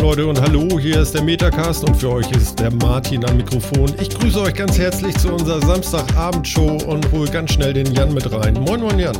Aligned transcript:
Moin 0.00 0.16
Leute 0.16 0.26
und 0.26 0.40
hallo, 0.40 0.78
hier 0.80 1.02
ist 1.02 1.12
der 1.12 1.22
Metacast 1.22 1.84
und 1.84 1.94
für 1.94 2.10
euch 2.10 2.30
ist 2.32 2.58
der 2.58 2.70
Martin 2.70 3.22
am 3.26 3.36
Mikrofon. 3.36 3.92
Ich 4.00 4.08
grüße 4.08 4.40
euch 4.40 4.54
ganz 4.54 4.78
herzlich 4.78 5.14
zu 5.18 5.30
unserer 5.30 5.60
Samstagabendshow 5.60 6.78
und 6.86 7.12
hole 7.12 7.30
ganz 7.30 7.52
schnell 7.52 7.74
den 7.74 7.92
Jan 7.92 8.14
mit 8.14 8.32
rein. 8.32 8.54
Moin, 8.54 8.80
moin 8.80 8.98
Jan. 8.98 9.16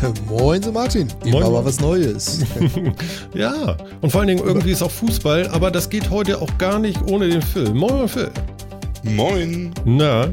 Moin, 0.28 0.62
so 0.62 0.72
Martin. 0.72 1.08
Moin. 1.24 1.34
Immer 1.34 1.50
mal 1.50 1.64
was 1.64 1.80
Neues. 1.80 2.40
Ja, 3.34 3.76
und 4.00 4.10
vor 4.10 4.20
allen 4.20 4.28
Dingen 4.28 4.44
irgendwie 4.44 4.70
ist 4.70 4.82
auch 4.82 4.90
Fußball, 4.90 5.48
aber 5.48 5.70
das 5.70 5.90
geht 5.90 6.08
heute 6.08 6.40
auch 6.40 6.56
gar 6.56 6.78
nicht 6.78 6.98
ohne 7.10 7.28
den 7.28 7.42
Phil. 7.42 7.74
Moin, 7.74 7.94
moin 7.94 8.08
Phil. 8.08 8.30
Moin. 9.02 9.74
Na, 9.84 10.28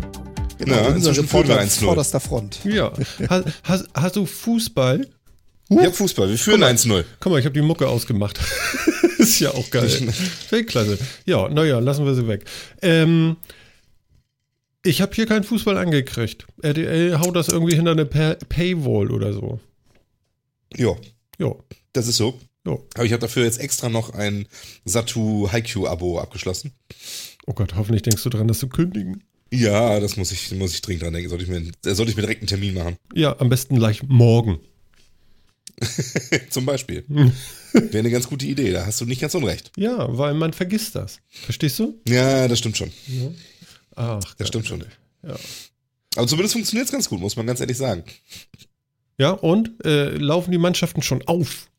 Genau, 0.57 0.73
Ja, 0.76 0.87
unser 0.87 1.17
Reporter 1.17 1.59
1-0. 1.59 1.84
vorderster 1.84 2.21
Front. 2.21 2.59
ja. 2.63 2.91
Hast, 3.27 3.45
hast, 3.63 3.85
hast 3.93 4.15
du 4.15 4.26
Fußball? 4.26 5.05
Ja, 5.69 5.91
Fußball. 5.91 6.29
Wir 6.29 6.37
führen 6.37 6.63
1-0. 6.63 7.03
Guck 7.19 7.31
mal, 7.31 7.39
ich 7.39 7.45
habe 7.45 7.53
die 7.53 7.61
Mucke 7.65 7.87
ausgemacht. 7.87 8.39
ist 9.17 9.39
ja 9.39 9.51
auch 9.51 9.69
geil. 9.71 9.89
Weltklasse. 10.51 10.97
Ja, 11.25 11.49
naja, 11.49 11.79
lassen 11.79 12.05
wir 12.05 12.13
sie 12.13 12.27
weg. 12.27 12.45
Ähm, 12.84 13.37
ich 14.84 15.01
habe 15.01 15.15
hier 15.15 15.25
keinen 15.25 15.43
Fußball 15.43 15.77
angekriegt. 15.77 16.45
RTL 16.62 17.20
haut 17.20 17.35
das 17.35 17.48
irgendwie 17.48 17.75
hinter 17.75 17.91
eine 17.91 18.05
Pa- 18.05 18.37
Paywall 18.49 19.12
oder 19.12 19.34
so. 19.34 19.59
Ja, 20.75 20.95
Ja, 21.40 21.51
das 21.93 22.07
ist 22.07 22.18
so. 22.18 22.40
ja. 22.68 22.77
Aber 22.93 23.05
ich 23.05 23.12
habe 23.13 23.21
dafür 23.21 23.43
jetzt 23.45 23.59
extra 23.59 23.90
noch 23.90 24.12
ein 24.13 24.47
Satu 24.84 25.49
Haiku-Abo 25.51 26.20
abgeschlossen. 26.20 26.73
Oh 27.47 27.53
Gott, 27.53 27.75
hoffentlich 27.75 28.03
denkst 28.03 28.21
du 28.23 28.29
dran, 28.29 28.47
das 28.47 28.59
zu 28.59 28.68
kündigen. 28.70 29.23
Ja, 29.51 29.99
das 29.99 30.18
muss 30.18 30.31
ich, 30.31 30.51
muss 30.51 30.73
ich 30.73 30.81
dringend 30.81 31.03
dran 31.03 31.13
denken. 31.13 31.29
Sollte 31.29 31.43
ich, 31.45 31.49
mir, 31.49 31.62
sollte 31.81 32.12
ich 32.12 32.15
mir 32.18 32.23
direkt 32.23 32.41
einen 32.41 32.47
Termin 32.47 32.73
machen. 32.75 32.97
Ja, 33.13 33.40
am 33.40 33.49
besten 33.49 33.75
gleich 33.77 34.03
morgen. 34.03 34.59
Zum 36.49 36.65
Beispiel. 36.65 37.04
Wäre 37.73 37.99
eine 37.99 38.09
ganz 38.12 38.27
gute 38.27 38.45
Idee. 38.45 38.71
Da 38.71 38.85
hast 38.85 39.01
du 39.01 39.05
nicht 39.05 39.21
ganz 39.21 39.35
unrecht. 39.35 39.71
Ja, 39.77 40.18
weil 40.18 40.34
man 40.34 40.54
vergisst 40.54 40.95
das. 40.95 41.20
Verstehst 41.29 41.77
du? 41.79 41.99
Ja, 42.07 42.48
das 42.48 42.59
stimmt 42.59 42.77
schon. 42.77 42.91
Ach, 43.96 44.34
Das 44.35 44.48
stimmt 44.48 44.68
schon. 44.68 44.84
Ja. 45.23 45.35
Aber 46.15 46.27
zumindest 46.27 46.53
funktioniert 46.53 46.85
es 46.85 46.91
ganz 46.91 47.09
gut, 47.09 47.20
muss 47.20 47.35
man 47.35 47.46
ganz 47.46 47.59
ehrlich 47.59 47.77
sagen. 47.77 48.03
Ja, 49.18 49.31
und 49.31 49.71
äh, 49.85 50.09
laufen 50.18 50.51
die 50.51 50.57
Mannschaften 50.57 51.01
schon 51.01 51.21
auf? 51.27 51.70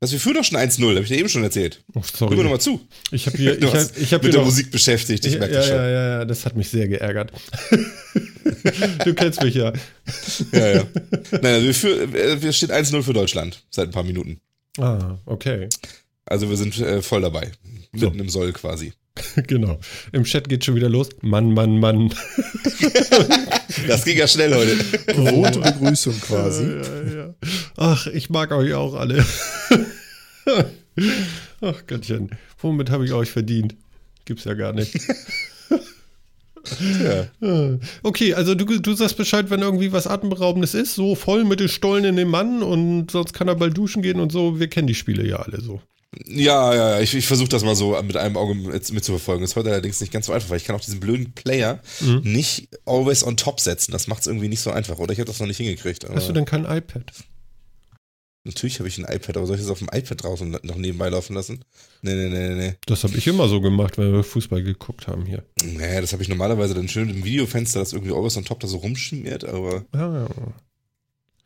Das 0.00 0.12
wir 0.12 0.20
führen 0.20 0.34
doch 0.36 0.44
schon 0.44 0.58
1-0, 0.58 0.88
habe 0.90 1.00
ich 1.00 1.08
dir 1.08 1.18
eben 1.18 1.28
schon 1.28 1.42
erzählt. 1.42 1.82
Oh, 1.88 1.94
Hör 1.94 2.00
mir 2.00 2.06
sorry. 2.16 2.36
nochmal 2.36 2.60
zu. 2.60 2.80
Ich 3.10 3.26
habe 3.26 3.36
hier, 3.36 3.58
ich 3.62 3.74
hab, 3.74 3.96
ich 3.96 4.14
hab 4.14 4.22
mit 4.22 4.32
der 4.32 4.40
noch, 4.40 4.46
Musik 4.46 4.70
beschäftigt, 4.70 5.26
ich 5.26 5.32
ja, 5.32 5.38
merke 5.40 5.54
ja, 5.54 5.60
das 5.60 5.68
schon. 5.68 5.76
ja, 5.76 5.88
ja, 5.88 6.08
ja, 6.18 6.24
das 6.24 6.46
hat 6.46 6.56
mich 6.56 6.68
sehr 6.68 6.86
geärgert. 6.86 7.32
du 9.04 9.14
kennst 9.14 9.42
mich 9.42 9.56
ja. 9.56 9.72
Ja, 10.52 10.68
ja. 10.68 10.86
Nein, 11.32 11.44
also 11.44 11.66
wir, 11.66 11.74
für, 11.74 12.02
äh, 12.16 12.40
wir 12.40 12.52
steht 12.52 12.70
1-0 12.70 13.02
für 13.02 13.12
Deutschland 13.12 13.64
seit 13.70 13.88
ein 13.88 13.92
paar 13.92 14.04
Minuten. 14.04 14.40
Ah, 14.78 15.18
okay. 15.26 15.68
Also 16.26 16.48
wir 16.48 16.56
sind 16.56 16.78
äh, 16.78 17.02
voll 17.02 17.22
dabei. 17.22 17.50
So. 17.92 18.06
Mitten 18.06 18.20
im 18.20 18.28
Soll 18.28 18.52
quasi. 18.52 18.92
genau. 19.46 19.80
Im 20.12 20.24
Chat 20.24 20.48
geht 20.48 20.64
schon 20.64 20.76
wieder 20.76 20.88
los. 20.88 21.08
Mann, 21.22 21.52
Mann, 21.54 21.80
Mann. 21.80 22.14
Das 23.86 24.04
ging 24.04 24.18
ja 24.18 24.28
schnell 24.28 24.54
heute. 24.54 24.76
Gewohnte 25.06 25.58
Begrüßung 25.60 26.20
quasi. 26.20 26.64
Ja, 26.64 27.14
ja. 27.14 27.34
Ach, 27.76 28.06
ich 28.06 28.30
mag 28.30 28.52
euch 28.52 28.74
auch 28.74 28.94
alle. 28.94 29.24
Ach 31.60 31.86
Gottchen, 31.86 32.30
womit 32.60 32.90
habe 32.90 33.04
ich 33.04 33.12
euch 33.12 33.30
verdient? 33.30 33.74
Gibt's 34.24 34.44
ja 34.44 34.54
gar 34.54 34.72
nicht. 34.72 34.98
Ja. 37.40 37.78
Okay, 38.02 38.34
also 38.34 38.54
du, 38.54 38.64
du 38.78 38.92
sagst 38.94 39.16
Bescheid, 39.16 39.48
wenn 39.48 39.62
irgendwie 39.62 39.92
was 39.92 40.06
Atemberaubendes 40.06 40.74
ist, 40.74 40.94
so 40.94 41.14
voll 41.14 41.44
mit 41.44 41.60
den 41.60 41.68
Stollen 41.68 42.04
in 42.04 42.16
dem 42.16 42.28
Mann 42.28 42.62
und 42.62 43.10
sonst 43.10 43.32
kann 43.32 43.48
er 43.48 43.54
bald 43.54 43.76
duschen 43.76 44.02
gehen 44.02 44.20
und 44.20 44.32
so. 44.32 44.58
Wir 44.60 44.68
kennen 44.68 44.86
die 44.86 44.94
Spiele 44.94 45.26
ja 45.26 45.36
alle 45.36 45.60
so. 45.60 45.80
Ja, 46.26 46.74
ja, 46.74 46.90
ja, 46.94 47.00
ich, 47.00 47.14
ich 47.14 47.26
versuche 47.26 47.48
das 47.48 47.64
mal 47.64 47.76
so 47.76 48.00
mit 48.02 48.16
einem 48.16 48.36
Auge 48.36 48.54
mit, 48.54 48.92
mitzuverfolgen. 48.92 49.42
Das 49.42 49.50
ist 49.52 49.56
heute 49.56 49.70
allerdings 49.70 50.00
nicht 50.00 50.12
ganz 50.12 50.26
so 50.26 50.32
einfach, 50.32 50.50
weil 50.50 50.56
ich 50.56 50.64
kann 50.64 50.74
auch 50.76 50.80
diesen 50.80 51.00
blöden 51.00 51.32
Player 51.32 51.80
Mhm. 52.00 52.20
nicht 52.24 52.68
always 52.86 53.24
on 53.24 53.36
top 53.36 53.60
setzen. 53.60 53.92
Das 53.92 54.06
macht 54.08 54.22
es 54.22 54.26
irgendwie 54.26 54.48
nicht 54.48 54.60
so 54.60 54.70
einfach. 54.70 54.98
Oder 54.98 55.12
ich 55.12 55.20
habe 55.20 55.28
das 55.28 55.38
noch 55.40 55.46
nicht 55.46 55.58
hingekriegt. 55.58 56.06
Hast 56.12 56.28
du 56.28 56.32
denn 56.32 56.44
kein 56.44 56.64
iPad? 56.64 57.04
Natürlich 58.48 58.80
habe 58.80 58.88
ich 58.88 58.98
ein 58.98 59.04
iPad, 59.04 59.36
aber 59.36 59.46
soll 59.46 59.56
ich 59.56 59.62
das 59.62 59.70
auf 59.70 59.78
dem 59.78 59.88
iPad 59.92 60.22
draußen 60.24 60.58
noch 60.62 60.76
nebenbei 60.76 61.08
laufen 61.08 61.34
lassen? 61.34 61.64
Nee, 62.02 62.14
nee, 62.14 62.28
nee, 62.28 62.54
nee, 62.54 62.74
Das 62.86 63.04
habe 63.04 63.16
ich 63.16 63.26
immer 63.26 63.48
so 63.48 63.60
gemacht, 63.60 63.96
wenn 63.98 64.12
wir 64.12 64.24
Fußball 64.24 64.62
geguckt 64.62 65.06
haben 65.06 65.24
hier. 65.26 65.44
Naja, 65.64 66.00
das 66.00 66.12
habe 66.12 66.22
ich 66.22 66.28
normalerweise 66.28 66.74
dann 66.74 66.88
schön 66.88 67.08
im 67.08 67.24
Videofenster, 67.24 67.78
das 67.78 67.92
irgendwie 67.92 68.12
always 68.12 68.36
on 68.36 68.44
top 68.44 68.60
da 68.60 68.66
so 68.66 68.78
rumschmiert, 68.78 69.44
aber 69.44 69.84
Ja, 69.94 70.22
ja. 70.24 70.28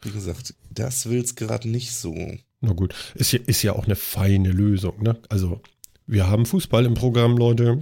wie 0.02 0.10
gesagt, 0.10 0.54
das 0.70 1.08
will's 1.10 1.34
gerade 1.34 1.68
nicht 1.68 1.92
so. 1.92 2.14
Na 2.60 2.72
gut, 2.72 2.94
ist 3.14 3.32
ja, 3.32 3.41
ist 3.46 3.62
ja 3.62 3.72
auch 3.74 3.84
eine 3.84 3.96
feine 3.96 4.50
Lösung. 4.50 5.02
Ne? 5.02 5.18
Also, 5.28 5.60
wir 6.06 6.28
haben 6.28 6.46
Fußball 6.46 6.86
im 6.86 6.94
Programm, 6.94 7.36
Leute. 7.36 7.80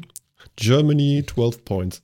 Germany 0.57 1.25
12 1.27 1.65
Points. 1.65 2.03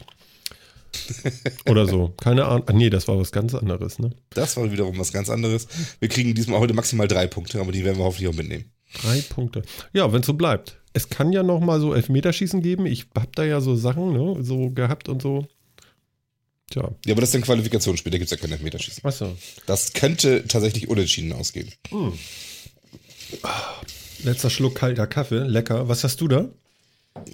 Oder 1.68 1.86
so. 1.86 2.14
Keine 2.20 2.44
Ahnung. 2.46 2.64
Ah, 2.66 2.72
nee, 2.72 2.90
das 2.90 3.08
war 3.08 3.18
was 3.18 3.32
ganz 3.32 3.54
anderes. 3.54 3.98
Ne? 3.98 4.10
Das 4.30 4.56
war 4.56 4.70
wiederum 4.70 4.98
was 4.98 5.12
ganz 5.12 5.28
anderes. 5.30 5.66
Wir 6.00 6.08
kriegen 6.08 6.34
diesmal 6.34 6.60
heute 6.60 6.74
maximal 6.74 7.08
drei 7.08 7.26
Punkte, 7.26 7.60
aber 7.60 7.72
die 7.72 7.84
werden 7.84 7.98
wir 7.98 8.04
hoffentlich 8.04 8.28
auch 8.28 8.34
mitnehmen. 8.36 8.70
Drei 9.02 9.20
Punkte. 9.20 9.62
Ja, 9.92 10.12
wenn 10.12 10.20
es 10.20 10.26
so 10.26 10.34
bleibt. 10.34 10.78
Es 10.92 11.08
kann 11.08 11.32
ja 11.32 11.42
noch 11.42 11.60
mal 11.60 11.80
so 11.80 11.92
Elfmeterschießen 11.94 12.62
geben. 12.62 12.86
Ich 12.86 13.06
habe 13.16 13.28
da 13.34 13.44
ja 13.44 13.60
so 13.60 13.76
Sachen 13.76 14.12
ne, 14.12 14.42
so 14.42 14.70
gehabt 14.70 15.08
und 15.08 15.20
so. 15.20 15.46
Tja, 16.70 16.90
Ja, 17.04 17.12
aber 17.12 17.20
das 17.20 17.30
ist 17.30 17.36
ein 17.36 17.42
Qualifikationsspiel, 17.42 18.10
da 18.10 18.18
gibt's 18.18 18.30
ja 18.32 18.38
kein 18.38 18.50
Elfmeterschießen. 18.50 19.04
achso. 19.04 19.36
Das 19.66 19.92
könnte 19.92 20.44
tatsächlich 20.48 20.88
unentschieden 20.88 21.32
ausgehen. 21.32 21.70
Letzter 24.24 24.50
Schluck 24.50 24.74
kalter 24.76 25.06
Kaffee. 25.06 25.40
Lecker. 25.44 25.88
Was 25.88 26.02
hast 26.04 26.20
du 26.20 26.28
da? 26.28 26.48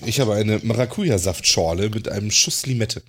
Ich 0.07 0.21
habe 0.21 0.35
eine 0.35 0.59
Maracuja-Saftschorle 0.59 1.91
mit 1.91 2.09
einem 2.09 2.31
Schuss 2.31 2.67
Limette. 2.67 3.03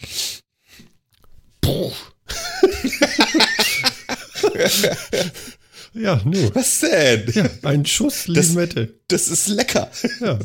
Ja, 5.94 6.20
nur. 6.26 6.56
Was 6.56 6.80
denn? 6.80 7.32
Ja, 7.34 7.50
ein 7.64 7.86
Schuss 7.86 8.26
Das- 8.28 8.50
Limette. 8.50 8.94
Das 9.08 9.28
ist 9.28 9.48
lecker. 9.48 9.90
Ja. 10.22 10.40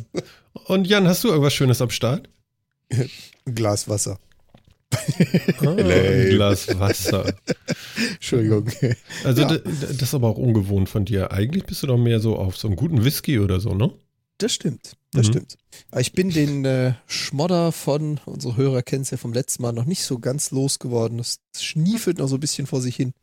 Und 0.67 0.87
Jan, 0.87 1.09
hast 1.09 1.25
du 1.25 1.29
irgendwas 1.29 1.55
Schönes 1.55 1.81
am 1.81 1.91
Start? 1.91 2.29
Ein 2.91 3.09
Glas 3.55 3.89
Wasser. 3.89 4.19
Ah, 5.61 5.69
ein 5.77 6.29
Glas 6.31 6.79
Wasser. 6.79 7.35
Entschuldigung. 8.15 8.71
Also 9.25 9.43
Ja. 9.43 9.49
d- 9.49 9.59
d- 9.59 9.87
das 9.87 10.03
ist 10.03 10.15
aber 10.15 10.29
auch 10.29 10.37
ungewohnt 10.39 10.89
von 10.89 11.05
dir. 11.05 11.31
Eigentlich 11.33 11.65
bist 11.65 11.83
du 11.83 11.87
doch 11.87 11.99
mehr 11.99 12.21
so 12.21 12.37
auf 12.37 12.57
so 12.57 12.69
einen 12.69 12.77
guten 12.77 13.05
Whisky 13.05 13.39
oder 13.39 13.61
so, 13.61 13.75
ne? 13.75 13.91
Das 14.39 14.53
stimmt. 14.53 14.93
Das 15.13 15.27
Mhm. 15.27 15.31
stimmt. 15.33 15.57
Aber 15.91 16.01
ich 16.01 16.13
bin 16.13 16.31
den 16.31 16.65
äh, 16.65 16.95
Schmodder 17.07 17.73
von, 17.73 18.21
unsere 18.27 18.57
Hörer 18.57 18.83
kennen 18.83 19.03
es 19.03 19.11
ja 19.11 19.17
vom 19.17 19.33
letzten 19.33 19.63
Mal, 19.63 19.73
noch 19.73 19.87
nicht 19.87 20.03
so 20.03 20.19
ganz 20.19 20.51
losgeworden. 20.51 21.19
Das 21.19 21.39
schniefelt 21.59 22.19
noch 22.19 22.29
so 22.29 22.37
ein 22.37 22.41
bisschen 22.41 22.67
vor 22.67 22.81
sich 22.83 22.97
hin. 22.97 23.15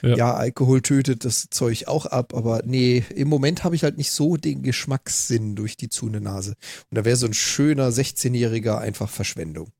Ja. 0.00 0.16
Ja, 0.16 0.34
Alkohol 0.34 0.80
tötet 0.80 1.24
das 1.24 1.48
Zeug 1.50 1.88
auch 1.88 2.06
ab, 2.06 2.32
aber 2.34 2.62
nee, 2.64 3.02
im 3.16 3.26
Moment 3.26 3.64
habe 3.64 3.74
ich 3.74 3.82
halt 3.82 3.96
nicht 3.98 4.12
so 4.12 4.36
den 4.36 4.62
Geschmackssinn 4.62 5.56
durch 5.56 5.76
die 5.76 5.88
zune 5.88 6.20
Nase. 6.20 6.50
Und 6.90 6.94
da 6.98 7.04
wäre 7.04 7.16
so 7.16 7.26
ein 7.26 7.34
schöner 7.34 7.88
16-Jähriger 7.90 8.78
einfach 8.78 9.10
Verschwendung. 9.10 9.72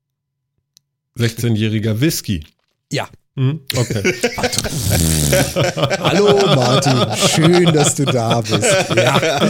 16-jähriger 1.16 2.00
Whisky. 2.00 2.44
Ja. 2.92 3.08
Hm? 3.38 3.60
Okay. 3.76 4.14
Hallo 6.00 6.38
Martin, 6.56 7.16
schön, 7.28 7.72
dass 7.72 7.94
du 7.94 8.04
da 8.04 8.40
bist. 8.40 8.64
Ja, 8.96 9.46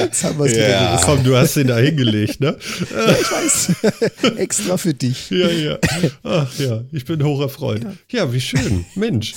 jetzt 0.00 0.22
haben 0.24 0.38
wir 0.38 0.44
es 0.44 0.52
Ja. 0.52 0.58
wieder 0.58 0.86
gewusst. 0.88 1.04
Komm, 1.06 1.24
du 1.24 1.36
hast 1.38 1.56
den 1.56 1.68
da 1.68 1.78
hingelegt, 1.78 2.38
ne? 2.40 2.58
Ja, 2.90 3.12
ich 3.12 3.32
weiß. 3.32 4.36
Extra 4.36 4.76
für 4.76 4.92
dich. 4.92 5.30
Ja, 5.30 5.48
ja. 5.48 5.78
Ach 6.22 6.48
ja, 6.58 6.82
ich 6.92 7.06
bin 7.06 7.22
hoch 7.24 7.40
erfreut. 7.40 7.80
Ja, 8.10 8.30
wie 8.30 8.42
schön. 8.42 8.84
Mensch. 8.94 9.32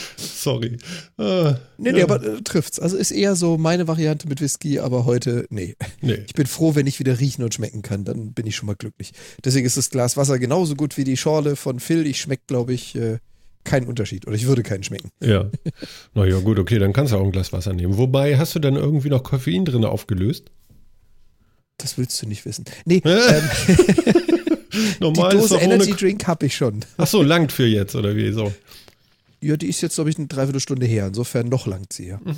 Sorry. 0.16 0.78
Äh, 1.18 1.54
Nee, 1.78 1.92
nee, 1.92 2.02
aber 2.02 2.22
äh, 2.22 2.42
trifft's. 2.42 2.78
Also 2.78 2.96
ist 2.96 3.10
eher 3.10 3.36
so 3.36 3.58
meine 3.58 3.86
Variante 3.86 4.28
mit 4.28 4.40
Whisky, 4.40 4.78
aber 4.78 5.04
heute, 5.04 5.46
nee. 5.50 5.76
nee. 6.00 6.18
Ich 6.26 6.34
bin 6.34 6.46
froh, 6.46 6.74
wenn 6.74 6.86
ich 6.86 6.98
wieder 6.98 7.20
riechen 7.20 7.44
und 7.44 7.54
schmecken 7.54 7.82
kann, 7.82 8.04
dann 8.04 8.32
bin 8.32 8.46
ich 8.46 8.56
schon 8.56 8.66
mal 8.66 8.76
glücklich. 8.76 9.12
Deswegen 9.44 9.66
ist 9.66 9.76
das 9.76 9.90
Glas 9.90 10.16
Wasser 10.16 10.38
genauso 10.38 10.74
gut 10.74 10.96
wie 10.96 11.04
die 11.04 11.16
Schorle 11.16 11.56
von 11.56 11.80
Phil. 11.80 12.06
Ich 12.06 12.20
schmecke, 12.20 12.44
glaube 12.46 12.72
ich, 12.72 12.94
äh, 12.96 13.18
keinen 13.64 13.86
Unterschied. 13.86 14.26
Oder 14.26 14.36
ich 14.36 14.46
würde 14.46 14.62
keinen 14.62 14.82
schmecken. 14.82 15.10
Ja. 15.20 15.50
Naja, 16.14 16.38
gut, 16.40 16.58
okay, 16.58 16.78
dann 16.78 16.94
kannst 16.94 17.12
du 17.12 17.16
auch 17.16 17.24
ein 17.24 17.32
Glas 17.32 17.52
Wasser 17.52 17.74
nehmen. 17.74 17.98
Wobei, 17.98 18.38
hast 18.38 18.54
du 18.54 18.58
dann 18.58 18.74
irgendwie 18.74 19.10
noch 19.10 19.22
Koffein 19.22 19.66
drin 19.66 19.84
aufgelöst? 19.84 20.50
Das 21.76 21.98
willst 21.98 22.20
du 22.22 22.26
nicht 22.26 22.44
wissen. 22.46 22.64
Nee, 22.86 23.02
ähm, 23.04 23.42
die 24.72 25.00
Normal 25.00 25.34
ist 25.34 25.50
Dose. 25.50 25.58
Energy 25.58 25.92
Drink 25.92 26.26
habe 26.26 26.46
ich 26.46 26.56
schon. 26.56 26.84
Ach 26.96 27.06
so, 27.06 27.22
langt 27.22 27.52
für 27.52 27.66
jetzt, 27.66 27.94
oder 27.94 28.16
wie 28.16 28.32
so? 28.32 28.52
Ja, 29.40 29.56
die 29.56 29.68
ist 29.68 29.80
jetzt, 29.82 29.96
glaube 29.96 30.10
ich, 30.10 30.16
eine 30.18 30.26
Dreiviertelstunde 30.28 30.86
her. 30.86 31.06
Insofern 31.08 31.48
noch 31.48 31.66
langt 31.66 31.92
sie 31.92 32.08
ja. 32.08 32.20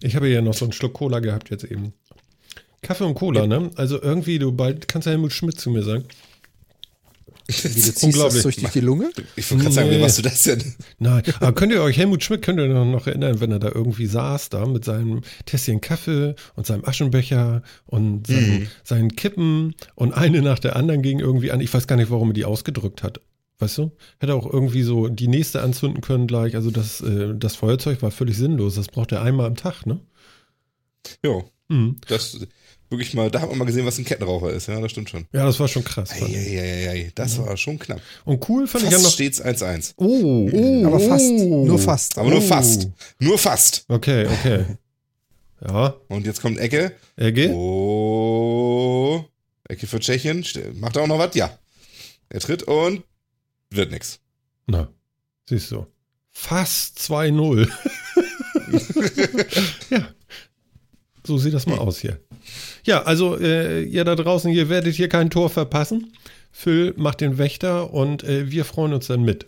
Ich 0.00 0.14
habe 0.16 0.28
ja 0.28 0.40
noch 0.40 0.54
so 0.54 0.64
einen 0.64 0.72
Schluck 0.72 0.94
Cola 0.94 1.18
gehabt 1.20 1.50
jetzt 1.50 1.64
eben. 1.64 1.92
Kaffee 2.82 3.04
und 3.04 3.14
Cola, 3.14 3.46
ne? 3.46 3.70
Also 3.76 4.00
irgendwie, 4.00 4.38
du 4.38 4.52
bald 4.52 4.88
kannst 4.88 5.06
ja 5.06 5.12
Helmut 5.12 5.32
Schmidt 5.32 5.58
zu 5.58 5.70
mir 5.70 5.82
sagen. 5.82 6.04
Wie 7.48 7.52
du 7.54 7.68
ziehst 7.70 8.04
Unglaublich. 8.04 8.42
das 8.44 8.56
durch 8.56 8.72
die 8.72 8.80
Lunge? 8.80 9.10
Ich 9.36 9.50
wollte 9.50 9.64
gerade 9.64 9.74
sagen, 9.74 9.90
wie 9.90 9.96
Nee. 9.96 10.00
machst 10.02 10.18
du 10.18 10.22
das 10.22 10.42
denn? 10.44 10.62
Nein, 10.98 11.22
aber 11.40 11.52
könnt 11.52 11.72
ihr 11.72 11.82
euch, 11.82 11.96
Helmut 11.98 12.22
Schmidt, 12.22 12.42
könnt 12.42 12.58
ihr 12.60 12.64
euch 12.64 12.70
noch 12.70 13.06
erinnern, 13.06 13.40
wenn 13.40 13.50
er 13.50 13.58
da 13.58 13.68
irgendwie 13.74 14.06
saß, 14.06 14.48
da 14.50 14.64
mit 14.66 14.84
seinem 14.84 15.22
Tässchen 15.44 15.80
Kaffee 15.80 16.34
und 16.54 16.66
seinem 16.66 16.84
Aschenbecher 16.84 17.62
und 17.86 18.26
seinen, 18.28 18.60
Mhm. 18.60 18.66
seinen 18.84 19.16
Kippen 19.16 19.74
und 19.96 20.12
eine 20.12 20.40
nach 20.40 20.60
der 20.60 20.76
anderen 20.76 21.02
ging 21.02 21.18
irgendwie 21.18 21.50
an. 21.50 21.60
Ich 21.60 21.74
weiß 21.74 21.86
gar 21.88 21.96
nicht, 21.96 22.10
warum 22.10 22.30
er 22.30 22.34
die 22.34 22.44
ausgedrückt 22.44 23.02
hat. 23.02 23.20
Weißt 23.62 23.78
du? 23.78 23.92
Hätte 24.18 24.34
auch 24.34 24.52
irgendwie 24.52 24.82
so 24.82 25.06
die 25.08 25.28
nächste 25.28 25.62
anzünden 25.62 26.00
können 26.00 26.26
gleich. 26.26 26.56
Also 26.56 26.70
das, 26.72 27.00
äh, 27.00 27.32
das 27.36 27.54
Feuerzeug 27.54 28.02
war 28.02 28.10
völlig 28.10 28.36
sinnlos. 28.36 28.74
Das 28.74 28.88
braucht 28.88 29.12
er 29.12 29.22
einmal 29.22 29.46
am 29.46 29.54
Tag, 29.54 29.86
ne? 29.86 30.00
Jo, 31.24 31.44
Mhm. 31.68 31.96
das 32.08 32.38
wirklich 32.90 33.14
mal, 33.14 33.30
da 33.30 33.40
hat 33.40 33.48
man 33.48 33.58
mal 33.58 33.64
gesehen, 33.64 33.86
was 33.86 33.98
ein 33.98 34.04
Kettenraucher 34.04 34.50
ist, 34.50 34.66
ja, 34.68 34.80
das 34.80 34.90
stimmt 34.90 35.08
schon. 35.10 35.26
Ja, 35.32 35.46
das 35.46 35.58
war 35.60 35.68
schon 35.68 35.84
krass. 35.84 36.10
fand 36.12 36.28
ich. 36.30 36.36
Eieieiei, 36.36 37.12
das 37.14 37.38
war 37.38 37.56
schon 37.56 37.78
knapp. 37.78 38.00
Und 38.24 38.46
cool 38.48 38.66
fand 38.66 38.84
ich 38.84 38.90
ja 38.90 38.96
Fast 38.96 39.04
noch. 39.06 39.12
steht's 39.12 39.40
1-1. 39.40 39.94
Oh, 39.96 40.50
oh, 40.52 40.86
Aber 40.86 40.98
fast. 41.00 41.24
oh. 41.30 41.64
Nur 41.64 41.78
fast. 41.78 42.18
Aber 42.18 42.28
nur 42.30 42.38
Oh. 42.38 42.42
fast. 42.42 42.88
Nur 43.20 43.38
fast. 43.38 43.84
Okay, 43.88 44.26
okay. 44.26 44.64
Ja, 45.66 45.94
Und 46.08 46.26
jetzt 46.26 46.42
kommt 46.42 46.58
Ecke. 46.58 46.92
Ecke. 47.16 47.50
Oh. 47.52 49.24
Ecke 49.68 49.86
für 49.86 50.00
Tschechien. 50.00 50.44
Macht 50.74 50.96
er 50.96 51.02
auch 51.02 51.06
noch 51.06 51.18
was? 51.18 51.34
Ja. 51.36 51.56
Er 52.28 52.40
tritt 52.40 52.64
und 52.64 53.04
wird 53.76 53.90
nix. 53.90 54.20
Na, 54.66 54.88
siehst 55.48 55.70
du. 55.70 55.86
Fast 56.30 56.98
2-0. 56.98 57.68
ja. 59.90 60.08
So 61.24 61.38
sieht 61.38 61.54
das 61.54 61.66
mal 61.66 61.78
aus 61.78 61.98
hier. 61.98 62.18
Ja, 62.84 63.02
also 63.02 63.38
äh, 63.38 63.82
ihr 63.82 64.04
da 64.04 64.16
draußen, 64.16 64.50
ihr 64.50 64.68
werdet 64.68 64.94
hier 64.94 65.08
kein 65.08 65.30
Tor 65.30 65.50
verpassen. 65.50 66.12
Phil 66.50 66.94
macht 66.96 67.20
den 67.20 67.38
Wächter 67.38 67.92
und 67.92 68.24
äh, 68.24 68.50
wir 68.50 68.64
freuen 68.64 68.92
uns 68.92 69.06
dann 69.06 69.22
mit. 69.22 69.46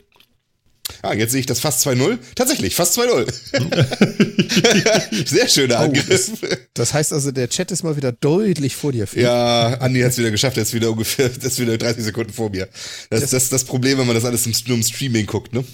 Ah, 1.02 1.14
jetzt 1.14 1.32
sehe 1.32 1.40
ich 1.40 1.46
das 1.46 1.60
fast 1.60 1.86
2-0. 1.86 2.18
Tatsächlich, 2.34 2.74
fast 2.74 2.98
2-0. 2.98 5.24
Sehr 5.26 5.48
schöner 5.48 5.80
Oh, 5.80 5.84
Angriff. 5.84 6.32
Das 6.74 6.94
heißt 6.94 7.12
also, 7.12 7.32
der 7.32 7.48
Chat 7.48 7.70
ist 7.70 7.82
mal 7.82 7.96
wieder 7.96 8.12
deutlich 8.12 8.76
vor 8.76 8.92
dir. 8.92 9.06
Phil. 9.06 9.22
Ja, 9.22 9.74
Andi 9.80 10.00
hat 10.00 10.10
es 10.10 10.18
wieder 10.18 10.30
geschafft, 10.30 10.56
er 10.56 10.62
ist 10.62 10.74
wieder 10.74 10.90
ungefähr, 10.90 11.28
das 11.28 11.44
ist 11.44 11.60
wieder 11.60 11.78
30 11.78 12.04
Sekunden 12.04 12.32
vor 12.32 12.50
mir. 12.50 12.68
Das 13.10 13.22
ist 13.22 13.32
das, 13.32 13.48
das 13.48 13.64
Problem, 13.64 13.98
wenn 13.98 14.06
man 14.06 14.14
das 14.14 14.24
alles 14.24 14.46
im, 14.46 14.52
nur 14.66 14.76
im 14.76 14.82
Streaming 14.82 15.26
guckt, 15.26 15.52
ne? 15.52 15.64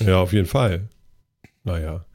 Ja, 0.00 0.20
auf 0.20 0.32
jeden 0.32 0.46
Fall. 0.46 0.88
Naja, 1.64 2.06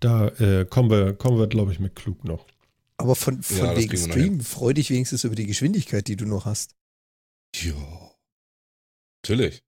da 0.00 0.28
äh, 0.28 0.64
kommen 0.64 0.90
wir, 0.90 1.12
kommen 1.12 1.38
wir 1.38 1.46
glaube 1.48 1.72
ich, 1.72 1.80
mit 1.80 1.94
klug 1.94 2.24
noch. 2.24 2.46
Aber 2.96 3.14
von, 3.14 3.42
von 3.42 3.58
Ja, 3.58 3.74
das 3.74 3.84
wegen 3.84 3.96
Stream, 3.96 4.40
freu 4.40 4.72
dich 4.72 4.90
wenigstens 4.90 5.24
über 5.24 5.34
die 5.34 5.46
Geschwindigkeit, 5.46 6.08
die 6.08 6.16
du 6.16 6.24
noch 6.24 6.46
hast. 6.46 6.72
Ja. 7.54 7.74
Natürlich. 9.22 9.62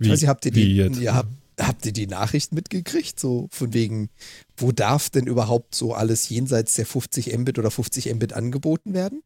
Wie, 0.00 0.10
also, 0.10 0.26
habt 0.26 0.46
ihr 0.46 0.50
die? 0.50 0.76
Ja, 0.76 1.14
habt, 1.14 1.28
habt 1.60 1.84
ihr 1.84 1.92
die 1.92 2.06
Nachricht 2.06 2.54
mitgekriegt? 2.54 3.20
So 3.20 3.48
von 3.52 3.74
wegen, 3.74 4.08
wo 4.56 4.72
darf 4.72 5.10
denn 5.10 5.26
überhaupt 5.26 5.74
so 5.74 5.94
alles 5.94 6.28
jenseits 6.30 6.74
der 6.74 6.86
50 6.86 7.36
Mbit 7.36 7.58
oder 7.58 7.70
50 7.70 8.12
Mbit 8.14 8.32
angeboten 8.32 8.94
werden? 8.94 9.22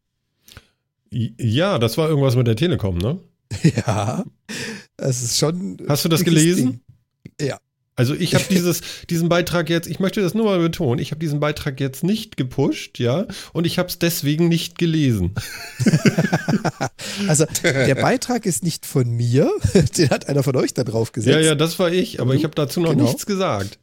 Ja, 1.11 1.79
das 1.79 1.97
war 1.97 2.09
irgendwas 2.09 2.35
mit 2.35 2.45
der 2.45 2.57
Telekom, 2.57 2.97
ne? 2.97 3.19
Ja, 3.63 4.25
es 4.97 5.23
ist 5.23 5.37
schon. 5.37 5.77
Hast 5.87 6.03
du 6.03 6.09
das 6.09 6.25
gelesen? 6.25 6.81
Ding. 7.39 7.47
Ja. 7.47 7.57
Also 7.97 8.13
ich 8.13 8.35
habe 8.35 8.43
dieses, 8.49 8.81
diesen 9.09 9.29
Beitrag 9.29 9.69
jetzt, 9.69 9.87
ich 9.87 9.99
möchte 9.99 10.21
das 10.21 10.33
nur 10.33 10.45
mal 10.45 10.59
betonen, 10.59 10.99
ich 10.99 11.11
habe 11.11 11.19
diesen 11.19 11.39
Beitrag 11.39 11.79
jetzt 11.79 12.03
nicht 12.03 12.35
gepusht, 12.35 12.99
ja, 12.99 13.25
und 13.53 13.65
ich 13.65 13.79
habe 13.79 13.87
es 13.87 13.99
deswegen 13.99 14.47
nicht 14.47 14.77
gelesen. 14.77 15.33
Also 17.27 17.45
der 17.63 17.95
Beitrag 17.95 18.45
ist 18.45 18.63
nicht 18.63 18.85
von 18.85 19.09
mir, 19.09 19.49
den 19.97 20.09
hat 20.09 20.27
einer 20.27 20.43
von 20.43 20.55
euch 20.55 20.73
da 20.73 20.83
drauf 20.83 21.11
gesetzt. 21.11 21.33
Ja, 21.35 21.39
ja, 21.41 21.55
das 21.55 21.79
war 21.79 21.91
ich, 21.91 22.19
aber 22.19 22.33
ich 22.35 22.43
habe 22.43 22.55
dazu 22.55 22.79
noch 22.81 22.91
Genau. 22.91 23.05
nichts 23.05 23.25
gesagt. 23.25 23.79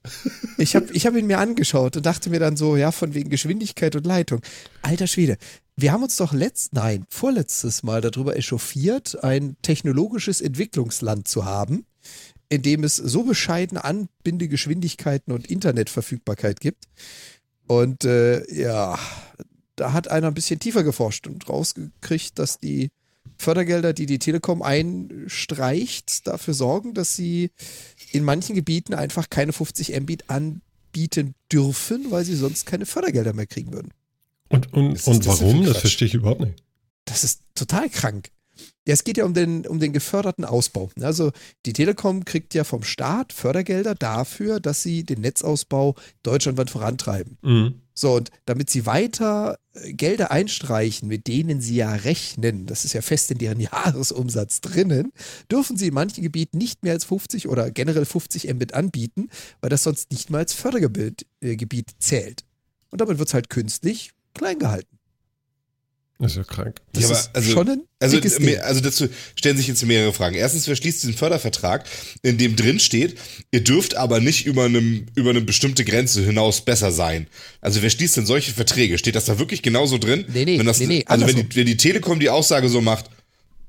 Ich 0.58 0.76
habe 0.76 0.86
ich 0.92 1.06
hab 1.06 1.16
ihn 1.16 1.26
mir 1.26 1.38
angeschaut 1.38 1.96
und 1.96 2.04
dachte 2.06 2.30
mir 2.30 2.40
dann 2.40 2.56
so, 2.56 2.76
ja, 2.76 2.92
von 2.92 3.14
wegen 3.14 3.30
Geschwindigkeit 3.30 3.96
und 3.96 4.06
Leitung. 4.06 4.40
Alter 4.82 5.06
Schwede, 5.06 5.36
wir 5.76 5.92
haben 5.92 6.02
uns 6.02 6.16
doch 6.16 6.32
letzt, 6.32 6.74
nein, 6.74 7.04
vorletztes 7.08 7.82
Mal 7.82 8.00
darüber 8.00 8.36
echauffiert, 8.36 9.22
ein 9.24 9.56
technologisches 9.62 10.40
Entwicklungsland 10.40 11.26
zu 11.26 11.44
haben, 11.44 11.86
in 12.52 12.60
dem 12.60 12.84
es 12.84 12.96
so 12.96 13.22
bescheidene 13.22 13.82
Anbindegeschwindigkeiten 13.82 15.32
und 15.32 15.46
Internetverfügbarkeit 15.46 16.60
gibt. 16.60 16.84
Und 17.66 18.04
äh, 18.04 18.44
ja, 18.52 18.98
da 19.76 19.94
hat 19.94 20.08
einer 20.08 20.26
ein 20.26 20.34
bisschen 20.34 20.60
tiefer 20.60 20.84
geforscht 20.84 21.26
und 21.26 21.48
rausgekriegt, 21.48 22.38
dass 22.38 22.58
die 22.58 22.90
Fördergelder, 23.38 23.94
die 23.94 24.04
die 24.04 24.18
Telekom 24.18 24.60
einstreicht, 24.60 26.26
dafür 26.26 26.52
sorgen, 26.52 26.92
dass 26.92 27.16
sie 27.16 27.52
in 28.10 28.22
manchen 28.22 28.54
Gebieten 28.54 28.92
einfach 28.92 29.30
keine 29.30 29.54
50 29.54 29.98
Mbit 29.98 30.28
anbieten 30.28 31.34
dürfen, 31.50 32.10
weil 32.10 32.26
sie 32.26 32.36
sonst 32.36 32.66
keine 32.66 32.84
Fördergelder 32.84 33.32
mehr 33.32 33.46
kriegen 33.46 33.72
würden. 33.72 33.94
Und, 34.50 34.74
und, 34.74 35.06
und 35.06 35.26
das 35.26 35.38
denn 35.38 35.48
warum? 35.48 35.64
Das 35.64 35.78
verstehe 35.78 36.06
ich 36.06 36.14
überhaupt 36.14 36.42
nicht. 36.42 36.62
Das 37.06 37.24
ist 37.24 37.40
total 37.54 37.88
krank. 37.88 38.28
Ja, 38.86 38.94
es 38.94 39.04
geht 39.04 39.16
ja 39.16 39.24
um 39.24 39.34
den, 39.34 39.64
um 39.66 39.78
den 39.78 39.92
geförderten 39.92 40.44
Ausbau. 40.44 40.90
Also 41.00 41.30
die 41.66 41.72
Telekom 41.72 42.24
kriegt 42.24 42.52
ja 42.54 42.64
vom 42.64 42.82
Staat 42.82 43.32
Fördergelder 43.32 43.94
dafür, 43.94 44.58
dass 44.58 44.82
sie 44.82 45.04
den 45.04 45.20
Netzausbau 45.20 45.94
deutschlandweit 46.24 46.70
vorantreiben. 46.70 47.38
Mhm. 47.42 47.74
So, 47.94 48.14
und 48.14 48.30
damit 48.46 48.70
sie 48.70 48.86
weiter 48.86 49.58
äh, 49.74 49.92
Gelder 49.92 50.30
einstreichen, 50.30 51.08
mit 51.08 51.26
denen 51.28 51.60
sie 51.60 51.76
ja 51.76 51.92
rechnen, 51.92 52.66
das 52.66 52.84
ist 52.84 52.94
ja 52.94 53.02
fest 53.02 53.30
in 53.30 53.38
deren 53.38 53.60
Jahresumsatz 53.60 54.60
drinnen, 54.62 55.12
dürfen 55.50 55.76
sie 55.76 55.88
in 55.88 55.94
manchen 55.94 56.22
Gebieten 56.22 56.58
nicht 56.58 56.82
mehr 56.82 56.94
als 56.94 57.04
50 57.04 57.48
oder 57.48 57.70
generell 57.70 58.04
50 58.04 58.52
Mbit 58.52 58.74
anbieten, 58.74 59.28
weil 59.60 59.70
das 59.70 59.84
sonst 59.84 60.10
nicht 60.10 60.30
mal 60.30 60.38
als 60.38 60.54
Fördergebiet 60.54 61.26
äh, 61.40 61.98
zählt. 61.98 62.44
Und 62.90 63.00
damit 63.00 63.18
wird 63.18 63.28
es 63.28 63.34
halt 63.34 63.48
künstlich 63.48 64.12
klein 64.34 64.58
gehalten. 64.58 64.98
Das 66.22 66.30
ist 66.32 66.36
ja 66.38 66.44
krank. 66.44 66.76
Das 66.92 67.02
Ja, 67.02 67.08
aber 67.10 67.18
ist 67.18 67.30
also- 67.34 67.50
schon 67.52 67.68
ein 67.68 67.80
Also, 67.98 68.18
also 68.62 68.80
dazu 68.80 69.08
stellen 69.34 69.56
sich 69.56 69.66
jetzt 69.66 69.84
mehrere 69.84 70.12
Fragen. 70.12 70.34
Erstens, 70.36 70.66
wer 70.68 70.76
schließt 70.76 71.02
diesen 71.02 71.14
Fördervertrag, 71.14 71.84
in 72.22 72.38
dem 72.38 72.54
drin 72.56 72.78
steht, 72.78 73.18
ihr 73.50 73.62
dürft 73.64 73.96
aber 73.96 74.20
nicht 74.20 74.46
über, 74.46 74.64
einem, 74.64 75.06
über 75.16 75.30
eine 75.30 75.40
bestimmte 75.40 75.84
Grenze 75.84 76.24
hinaus 76.24 76.60
besser 76.64 76.92
sein. 76.92 77.26
Also 77.60 77.82
wer 77.82 77.90
schließt 77.90 78.16
denn 78.16 78.26
solche 78.26 78.52
Verträge? 78.52 78.98
Steht 78.98 79.16
das 79.16 79.24
da 79.24 79.38
wirklich 79.40 79.62
genauso 79.62 79.98
drin? 79.98 80.24
Nee, 80.32 80.44
nee, 80.44 80.58
wenn 80.58 80.66
das, 80.66 80.78
nee, 80.80 80.86
nee, 80.86 81.04
Also 81.06 81.22
wenn 81.26 81.30
andersrum. 81.30 81.48
die, 81.50 81.56
wenn 81.56 81.66
die 81.66 81.76
Telekom 81.76 82.20
die 82.20 82.30
Aussage 82.30 82.68
so 82.68 82.80
macht, 82.80 83.10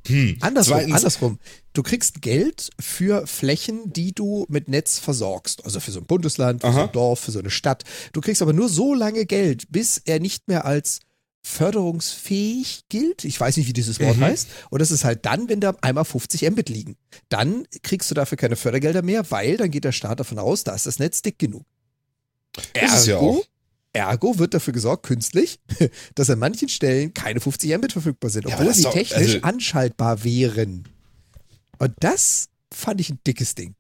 hm, 0.07 0.37
Andersrum, 0.41 0.77
zweitens, 0.77 0.95
andersrum. 0.95 1.39
Du 1.73 1.81
kriegst 1.81 2.21
Geld 2.21 2.69
für 2.79 3.25
Flächen, 3.25 3.93
die 3.93 4.13
du 4.13 4.45
mit 4.49 4.67
Netz 4.67 4.99
versorgst. 4.99 5.63
Also 5.65 5.79
für 5.79 5.91
so 5.91 5.99
ein 6.01 6.05
Bundesland, 6.05 6.61
für 6.61 6.67
so 6.67 6.73
Aha. 6.73 6.83
ein 6.85 6.91
Dorf, 6.91 7.21
für 7.21 7.31
so 7.31 7.39
eine 7.39 7.49
Stadt. 7.49 7.83
Du 8.11 8.19
kriegst 8.21 8.41
aber 8.41 8.53
nur 8.53 8.67
so 8.69 8.93
lange 8.93 9.25
Geld, 9.25 9.71
bis 9.71 10.01
er 10.03 10.19
nicht 10.19 10.47
mehr 10.49 10.65
als 10.65 10.99
förderungsfähig 11.45 12.83
gilt. 12.89 13.25
Ich 13.25 13.39
weiß 13.39 13.57
nicht, 13.57 13.67
wie 13.67 13.73
dieses 13.73 13.99
Wort 13.99 14.17
Mhm. 14.17 14.23
heißt. 14.23 14.47
Und 14.69 14.79
das 14.81 14.91
ist 14.91 15.03
halt 15.03 15.25
dann, 15.25 15.49
wenn 15.49 15.59
da 15.59 15.75
einmal 15.81 16.05
50 16.05 16.49
Mbit 16.49 16.69
liegen. 16.69 16.95
Dann 17.29 17.67
kriegst 17.83 18.09
du 18.09 18.15
dafür 18.15 18.37
keine 18.37 18.55
Fördergelder 18.55 19.01
mehr, 19.01 19.29
weil 19.31 19.57
dann 19.57 19.71
geht 19.71 19.83
der 19.83 19.91
Staat 19.91 20.19
davon 20.19 20.39
aus, 20.39 20.63
da 20.63 20.73
ist 20.73 20.85
das 20.85 20.99
Netz 20.99 21.21
dick 21.21 21.37
genug. 21.39 21.65
es 22.73 23.05
ja 23.07 23.17
auch. 23.17 23.43
Ergo 23.95 24.39
wird 24.39 24.53
dafür 24.55 24.73
gesorgt, 24.73 25.05
künstlich, 25.05 25.59
dass 26.15 26.29
an 26.29 26.39
manchen 26.39 26.67
Stellen 26.69 27.13
keine 27.13 27.39
50 27.39 27.77
Mbit 27.77 27.91
verfügbar 27.93 28.31
sind, 28.31 28.47
Ja, 28.47 28.53
obwohl 28.55 28.67
das 28.67 28.77
sie 28.77 28.83
doch- 28.83 28.93
technisch 28.93 29.35
also- 29.35 29.41
anschaltbar 29.41 30.23
wären. 30.23 30.85
Und 31.77 31.93
das 31.99 32.49
fand 32.73 33.01
ich 33.01 33.09
ein 33.11 33.19
dickes 33.27 33.53
Ding. 33.55 33.75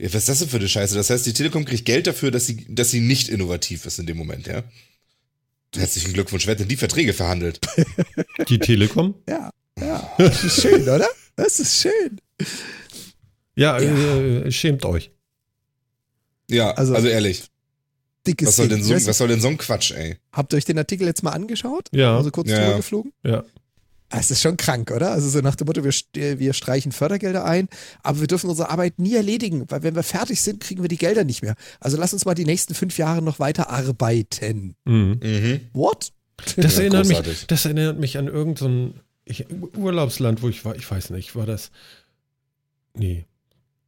Ja, 0.00 0.08
was 0.08 0.14
ist 0.22 0.28
das 0.30 0.38
denn 0.40 0.48
für 0.48 0.56
eine 0.56 0.68
Scheiße? 0.68 0.96
Das 0.96 1.10
heißt, 1.10 1.24
die 1.26 1.32
Telekom 1.32 1.64
kriegt 1.64 1.84
Geld 1.84 2.08
dafür, 2.08 2.32
dass 2.32 2.46
sie, 2.46 2.66
dass 2.68 2.90
sie 2.90 2.98
nicht 3.00 3.28
innovativ 3.28 3.86
ist 3.86 4.00
in 4.00 4.06
dem 4.06 4.16
Moment, 4.16 4.48
ja? 4.48 4.64
Herzlichen 5.74 6.12
Glückwunsch, 6.12 6.46
wer 6.46 6.52
hat 6.52 6.60
denn 6.60 6.68
die 6.68 6.76
Verträge 6.76 7.12
verhandelt? 7.14 7.60
Die 8.48 8.58
Telekom? 8.58 9.14
Ja, 9.28 9.50
ja. 9.80 10.12
Das 10.18 10.44
ist 10.44 10.60
schön, 10.60 10.82
oder? 10.82 11.08
Das 11.36 11.58
ist 11.60 11.80
schön. 11.80 12.20
Ja, 13.54 13.80
Ja. 13.80 13.90
Äh, 14.16 14.50
schämt 14.52 14.84
euch. 14.84 15.10
Ja, 16.50 16.72
also, 16.72 16.94
Also- 16.94 17.08
ehrlich, 17.08 17.44
Dickes 18.26 18.48
was 18.48 18.56
soll, 18.56 18.68
Ding. 18.68 18.78
denn 18.86 19.00
so, 19.00 19.08
was 19.08 19.18
soll 19.18 19.28
denn 19.28 19.40
so 19.40 19.48
ein 19.48 19.58
Quatsch, 19.58 19.92
ey? 19.92 20.16
Habt 20.32 20.52
ihr 20.52 20.56
euch 20.58 20.64
den 20.64 20.78
Artikel 20.78 21.06
jetzt 21.06 21.22
mal 21.22 21.30
angeschaut? 21.32 21.88
Ja. 21.92 22.16
Also 22.16 22.30
kurz 22.30 22.50
Ja, 22.50 22.60
drüber 22.64 22.76
geflogen? 22.76 23.12
Ja. 23.24 23.44
Ah, 24.14 24.18
Es 24.20 24.30
ist 24.30 24.42
schon 24.42 24.56
krank, 24.58 24.90
oder? 24.90 25.10
Also 25.12 25.28
so 25.28 25.40
nach 25.40 25.54
dem 25.56 25.66
Motto, 25.66 25.82
wir, 25.84 25.90
st- 25.92 26.38
wir 26.38 26.52
streichen 26.52 26.92
Fördergelder 26.92 27.44
ein, 27.44 27.68
aber 28.02 28.20
wir 28.20 28.26
dürfen 28.26 28.50
unsere 28.50 28.68
Arbeit 28.70 28.98
nie 28.98 29.14
erledigen, 29.14 29.64
weil 29.68 29.82
wenn 29.82 29.94
wir 29.94 30.02
fertig 30.02 30.40
sind, 30.42 30.60
kriegen 30.60 30.82
wir 30.82 30.88
die 30.88 30.98
Gelder 30.98 31.24
nicht 31.24 31.42
mehr. 31.42 31.54
Also 31.80 31.96
lass 31.96 32.12
uns 32.12 32.24
mal 32.26 32.34
die 32.34 32.44
nächsten 32.44 32.74
fünf 32.74 32.98
Jahre 32.98 33.22
noch 33.22 33.38
weiter 33.38 33.70
arbeiten. 33.70 34.76
Mhm. 34.84 35.18
Mhm. 35.22 35.60
What? 35.72 36.12
Das, 36.56 36.76
Ja, 36.76 36.82
erinnert 36.82 37.06
mich, 37.08 37.46
das 37.46 37.64
erinnert 37.64 37.98
mich 37.98 38.18
an 38.18 38.26
irgendein 38.28 38.94
so 39.28 39.44
Urlaubsland, 39.78 40.42
wo 40.42 40.48
ich 40.48 40.64
war. 40.64 40.76
Ich 40.76 40.90
weiß 40.90 41.10
nicht, 41.10 41.34
war 41.36 41.46
das. 41.46 41.70
Nee. 42.94 43.24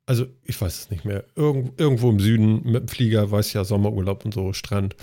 Also, 0.06 0.26
ich 0.44 0.60
weiß 0.60 0.80
es 0.80 0.90
nicht 0.90 1.04
mehr. 1.04 1.24
Irgend, 1.34 1.80
irgendwo 1.80 2.10
im 2.10 2.20
Süden 2.20 2.62
mit 2.70 2.82
dem 2.82 2.88
Flieger, 2.88 3.30
weiß 3.30 3.52
ja, 3.54 3.64
Sommerurlaub 3.64 4.24
und 4.24 4.34
so, 4.34 4.52
Strand. 4.52 4.96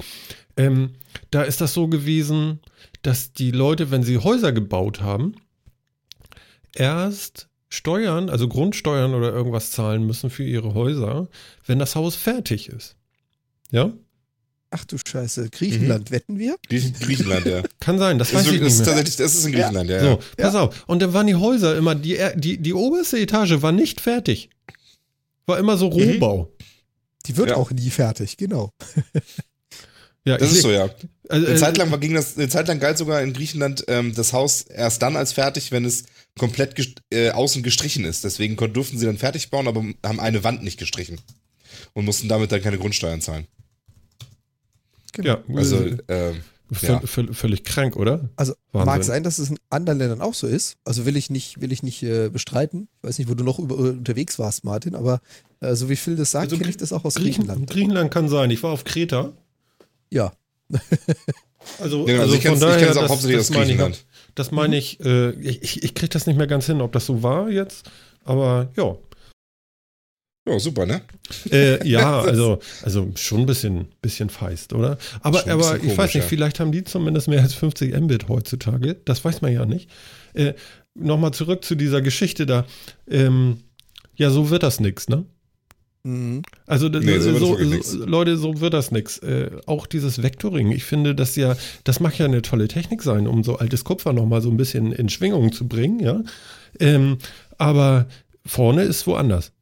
Ähm, 0.58 0.91
da 1.31 1.41
ist 1.41 1.60
das 1.62 1.74
so 1.74 1.88
gewesen, 1.88 2.60
dass 3.01 3.34
die 3.34 3.50
Leute, 3.51 3.89
wenn 3.89 4.03
sie 4.03 4.20
Häuser 4.20 4.51
gebaut 4.51 5.01
haben, 5.01 5.36
erst 6.75 7.48
Steuern, 7.70 8.29
also 8.29 8.48
Grundsteuern 8.48 9.13
oder 9.13 9.31
irgendwas 9.31 9.72
zahlen 9.72 10.05
müssen 10.05 10.29
für 10.29 10.43
ihre 10.43 10.74
Häuser, 10.74 11.29
wenn 11.65 11.79
das 11.79 11.96
Haus 11.96 12.15
fertig 12.15 12.70
ist. 12.70 12.96
Ja? 13.72 13.93
Ach 14.74 14.86
du 14.86 14.98
Scheiße, 15.05 15.50
Griechenland, 15.50 16.12
wetten 16.12 16.38
wir? 16.39 16.58
Griech- 16.70 16.93
Griechenland, 17.00 17.46
ja. 17.46 17.62
Kann 17.79 17.98
sein, 18.00 18.20
das 18.20 18.31
Das 18.31 18.46
weiß 18.46 18.48
ist, 18.48 18.53
ich 18.53 18.60
das 18.62 18.74
ist 18.74 18.79
nicht 18.79 18.86
mehr. 18.86 18.96
tatsächlich, 18.96 19.15
das 19.17 19.36
ist 19.36 19.46
in 19.46 19.51
Griechenland, 19.53 19.89
ja. 19.89 20.00
So, 20.00 20.08
ja. 20.08 20.20
pass 20.38 20.55
auf. 20.55 20.84
Und 20.88 21.01
dann 21.01 21.13
waren 21.13 21.27
die 21.27 21.36
Häuser 21.36 21.75
immer, 21.77 21.96
die, 21.96 22.17
die, 22.36 22.58
die 22.58 22.74
oberste 22.74 23.20
Etage 23.20 23.62
war 23.62 23.72
nicht 23.72 24.00
fertig. 24.00 24.50
War 25.51 25.60
immer 25.60 25.77
so 25.77 25.88
Rohbau. 25.88 26.51
Die 27.27 27.38
wird 27.38 27.50
Ja. 27.50 27.55
auch 27.55 27.72
nie 27.72 27.89
fertig, 27.89 28.38
genau. 28.38 28.72
Ja, 30.24 30.38
Das 30.38 30.51
ich- 30.51 30.58
ist 30.58 30.62
so, 30.63 30.72
ja. 30.72 30.88
Also, 31.29 31.48
Eine 31.48 31.55
äh, 31.55 31.60
Zeit 31.60 31.77
lang 31.79 31.89
war, 31.89 31.98
ging 31.98 32.13
das, 32.13 32.38
eine 32.38 32.48
Zeit 32.48 32.67
lang 32.67 32.79
galt 32.79 32.96
sogar 32.96 33.24
in 33.24 33.34
Griechenland 33.34 33.86
ähm, 33.88 34.13
das 34.13 34.34
Haus 34.34 34.62
erst 34.62 35.01
dann 35.01 35.15
als 35.15 35.34
fertig, 35.34 35.72
wenn 35.72 35.84
es 35.84 36.03
komplett 36.38 36.77
gest- 36.77 37.00
äh, 37.12 37.31
außen 37.31 37.63
gestrichen 37.63 38.05
ist. 38.05 38.24
Deswegen 38.24 38.55
durften 38.55 39.00
sie 39.00 39.08
dann 39.08 39.17
fertig 39.17 39.50
bauen, 39.50 39.67
aber 39.67 39.84
haben 40.05 40.20
eine 40.20 40.43
Wand 40.43 40.62
nicht 40.63 40.77
gestrichen. 40.77 41.20
Und 41.93 42.05
mussten 42.05 42.27
damit 42.27 42.51
dann 42.51 42.62
keine 42.62 42.77
Grundsteuern 42.77 43.20
zahlen. 43.22 43.48
ja, 45.24 45.43
Also, 45.55 45.77
also, 45.77 45.98
ähm, 46.08 46.41
ja. 46.82 47.00
vö- 47.00 47.34
völlig 47.34 47.63
krank, 47.63 47.96
oder? 47.98 48.30
Also 48.36 48.54
Wahnsinn. 48.72 48.86
mag 48.86 49.04
sein, 49.04 49.24
dass 49.24 49.40
es 49.40 49.50
in 49.50 49.60
anderen 49.70 50.00
Ländern 50.00 50.22
auch 50.22 50.34
so 50.34 50.48
ist. 50.48 50.78
Also 50.86 51.06
will 51.06 51.18
ich 51.18 51.30
nicht, 51.30 51.60
will 51.62 51.72
ich 51.72 51.84
nicht 51.84 52.01
äh, 52.04 52.30
bestreiten. 52.30 52.88
Ich 53.01 53.10
weiß 53.10 53.18
nicht, 53.20 53.30
wo 53.30 53.34
du 53.34 53.44
noch 53.44 53.60
über, 53.60 53.75
unterwegs 53.75 54.40
warst, 54.40 54.63
Martin, 54.63 54.96
aber 54.96 55.20
äh, 55.60 55.75
so 55.75 55.90
wie 55.90 55.96
Phil 55.96 56.16
das 56.16 56.32
sagt, 56.32 56.46
Also 56.46 56.58
kenne 56.58 56.70
ich 56.70 56.78
das 56.78 56.94
auch 56.94 57.04
aus 57.04 57.16
Griechen, 57.16 57.46
Griechenland. 57.46 57.70
Griechenland 57.70 58.12
kann 58.12 58.30
sein. 58.30 58.50
Ich 58.51 58.63
war 58.63 58.72
auf 58.72 58.84
Kreta. 58.84 59.34
Ja. 60.10 60.32
Also, 61.80 62.06
Genau, 62.06 62.22
also 62.24 62.36
ich 62.36 62.42
daher, 62.44 62.78
kenn's 62.78 62.98
auch 62.98 63.01
das, 63.01 63.12
hauptsächlich 63.12 63.38
das 63.38 63.50
aus 63.51 63.56
meine 63.56 63.63
ich, 63.72 63.78
Griechenland. 63.78 64.06
das 64.36 64.51
meine 64.51 64.78
ich, 64.78 65.00
äh, 65.01 65.32
ich, 65.32 65.84
ich 65.84 65.94
kriege 65.94 66.10
das 66.10 66.25
nicht 66.25 66.38
mehr 66.38 66.48
ganz 66.48 66.66
hin, 66.66 66.82
ob 66.82 66.92
das 66.92 67.06
so 67.06 67.22
war 67.22 67.50
jetzt, 67.50 67.90
aber 68.24 68.70
ja. 68.75 68.96
Ja, 70.51 70.60
super, 70.60 70.86
ne? 70.86 71.01
Äh, 71.51 71.88
ja, 71.88 72.22
also, 72.24 72.60
also 72.84 73.12
schon 73.15 73.41
ein 73.41 73.46
bisschen, 73.46 73.88
bisschen 74.01 74.29
feist, 74.29 74.74
oder? 74.74 74.98
Aber, 75.22 75.39
aber 75.48 75.58
bisschen 75.58 75.75
ich 75.77 75.89
weiß 75.89 75.96
komisch, 75.96 76.15
nicht, 76.15 76.24
ja. 76.24 76.29
vielleicht 76.29 76.60
haben 76.60 76.72
die 76.72 76.84
zumindest 76.84 77.27
mehr 77.27 77.41
als 77.41 77.53
50 77.53 78.00
Mbit 78.00 78.27
heutzutage. 78.29 78.96
Das 79.05 79.24
weiß 79.24 79.41
man 79.41 79.53
ja 79.53 79.65
nicht. 79.65 79.89
Äh, 80.34 80.53
Nochmal 80.93 81.31
zurück 81.31 81.63
zu 81.63 81.75
dieser 81.75 82.01
Geschichte 82.01 82.46
da. 82.46 82.65
Ähm, 83.10 83.60
ja, 84.15 84.29
so 84.29 84.50
wird 84.50 84.63
das 84.63 84.81
nix, 84.81 85.08
ne? 85.08 85.25
Mhm. 86.03 86.41
Also 86.65 86.89
das, 86.89 87.03
Nee, 87.03 87.20
so 87.20 87.31
wird 87.31 87.84
so, 87.84 88.00
so. 88.00 88.05
Leute, 88.05 88.36
so 88.38 88.60
wird 88.60 88.74
das 88.74 88.91
nix. 88.91 89.17
Äh, 89.20 89.51
auch 89.67 89.88
dieses 89.88 90.22
Vectoring, 90.22 90.72
ich 90.72 90.84
finde, 90.84 91.15
das 91.15 91.36
ja, 91.36 91.55
das 91.84 92.00
mag 92.00 92.17
ja 92.17 92.25
eine 92.25 92.41
tolle 92.41 92.67
Technik 92.67 93.03
sein, 93.03 93.27
um 93.27 93.43
so 93.43 93.58
altes 93.58 93.84
Kupfer 93.84 94.12
nochmal 94.12 94.41
so 94.41 94.50
ein 94.50 94.58
bisschen 94.58 94.91
in 94.91 95.08
Schwingung 95.10 95.53
zu 95.53 95.67
bringen, 95.67 96.00
ja. 96.00 96.22
Ähm, 96.79 97.20
aber 97.58 98.08
vorne 98.46 98.84
ist 98.84 99.08
woanders. 99.08 99.53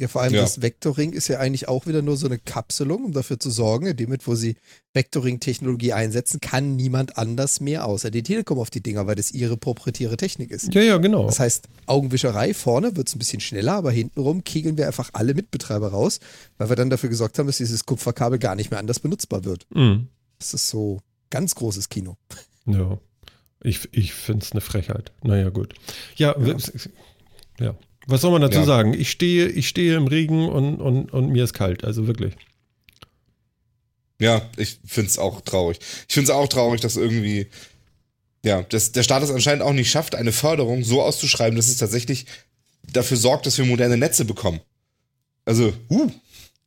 Ja, 0.00 0.08
vor 0.08 0.22
allem 0.22 0.32
Ja. 0.32 0.40
das 0.40 0.62
Vectoring 0.62 1.12
ist 1.12 1.28
ja 1.28 1.38
eigentlich 1.40 1.68
auch 1.68 1.86
wieder 1.86 2.00
nur 2.00 2.16
so 2.16 2.26
eine 2.26 2.38
Kapselung, 2.38 3.04
um 3.04 3.12
dafür 3.12 3.38
zu 3.38 3.50
sorgen, 3.50 3.86
in 3.86 3.96
dem 3.96 4.06
Moment, 4.06 4.26
wo 4.26 4.34
sie 4.34 4.56
Vectoring-Technologie 4.94 5.92
einsetzen, 5.92 6.40
kann 6.40 6.76
niemand 6.76 7.18
anders 7.18 7.60
mehr 7.60 7.84
außer 7.84 8.10
die 8.10 8.22
Telekom 8.22 8.58
auf 8.58 8.70
die 8.70 8.82
Dinger, 8.82 9.06
weil 9.06 9.14
das 9.16 9.30
ihre 9.30 9.56
proprietäre 9.56 10.16
Technik 10.16 10.50
ist. 10.50 10.72
Ja, 10.74 10.80
ja, 10.82 10.96
genau. 10.96 11.26
Das 11.26 11.38
heißt, 11.38 11.68
Augenwischerei 11.86 12.54
vorne 12.54 12.96
wird 12.96 13.08
es 13.08 13.14
ein 13.14 13.18
bisschen 13.18 13.40
schneller, 13.40 13.74
aber 13.74 13.90
hintenrum 13.90 14.42
kegeln 14.42 14.78
wir 14.78 14.86
einfach 14.86 15.10
alle 15.12 15.34
Mitbetreiber 15.34 15.88
raus, 15.88 16.20
weil 16.56 16.68
wir 16.70 16.76
dann 16.76 16.88
dafür 16.90 17.10
gesorgt 17.10 17.38
haben, 17.38 17.46
dass 17.46 17.58
dieses 17.58 17.84
Kupferkabel 17.84 18.38
gar 18.38 18.54
nicht 18.54 18.70
mehr 18.70 18.80
anders 18.80 19.00
benutzbar 19.00 19.44
wird. 19.44 19.66
Mhm. 19.74 20.08
Das 20.38 20.54
ist 20.54 20.70
so 20.70 21.00
ganz 21.28 21.54
großes 21.54 21.90
Kino. 21.90 22.16
Ja. 22.64 22.98
Ich, 23.62 23.88
ich 23.92 24.14
finde 24.14 24.44
es 24.46 24.52
eine 24.52 24.62
Frechheit. 24.62 25.12
Naja, 25.22 25.50
gut. 25.50 25.74
Ja, 26.16 26.34
ja. 26.40 26.56
ja. 27.58 27.74
Was 28.10 28.20
soll 28.22 28.30
man 28.32 28.42
dazu 28.42 28.60
Ja. 28.60 28.64
sagen? 28.64 28.94
Ich 28.94 29.10
stehe, 29.10 29.48
ich 29.48 29.68
stehe 29.68 29.96
im 29.96 30.06
Regen 30.06 30.48
und, 30.48 30.76
und, 30.80 31.12
und 31.12 31.30
mir 31.30 31.44
ist 31.44 31.54
kalt, 31.54 31.84
also 31.84 32.06
wirklich. 32.06 32.34
Ja, 34.20 34.42
ich 34.56 34.78
find's 34.86 35.18
auch 35.18 35.40
traurig. 35.40 35.78
Ich 36.08 36.14
find's 36.14 36.30
auch 36.30 36.46
traurig, 36.48 36.80
dass 36.82 36.96
irgendwie, 36.96 37.46
ja, 38.44 38.62
dass 38.62 38.92
der 38.92 39.02
Staat 39.02 39.22
es 39.22 39.30
anscheinend 39.30 39.62
auch 39.62 39.72
nicht 39.72 39.90
schafft, 39.90 40.14
eine 40.14 40.32
Förderung 40.32 40.84
so 40.84 41.02
auszuschreiben, 41.02 41.56
dass 41.56 41.68
es 41.68 41.78
tatsächlich 41.78 42.26
dafür 42.92 43.16
sorgt, 43.16 43.46
dass 43.46 43.56
wir 43.56 43.64
moderne 43.64 43.96
Netze 43.96 44.24
bekommen. 44.24 44.60
Also, 45.46 45.72
uh, 45.88 46.10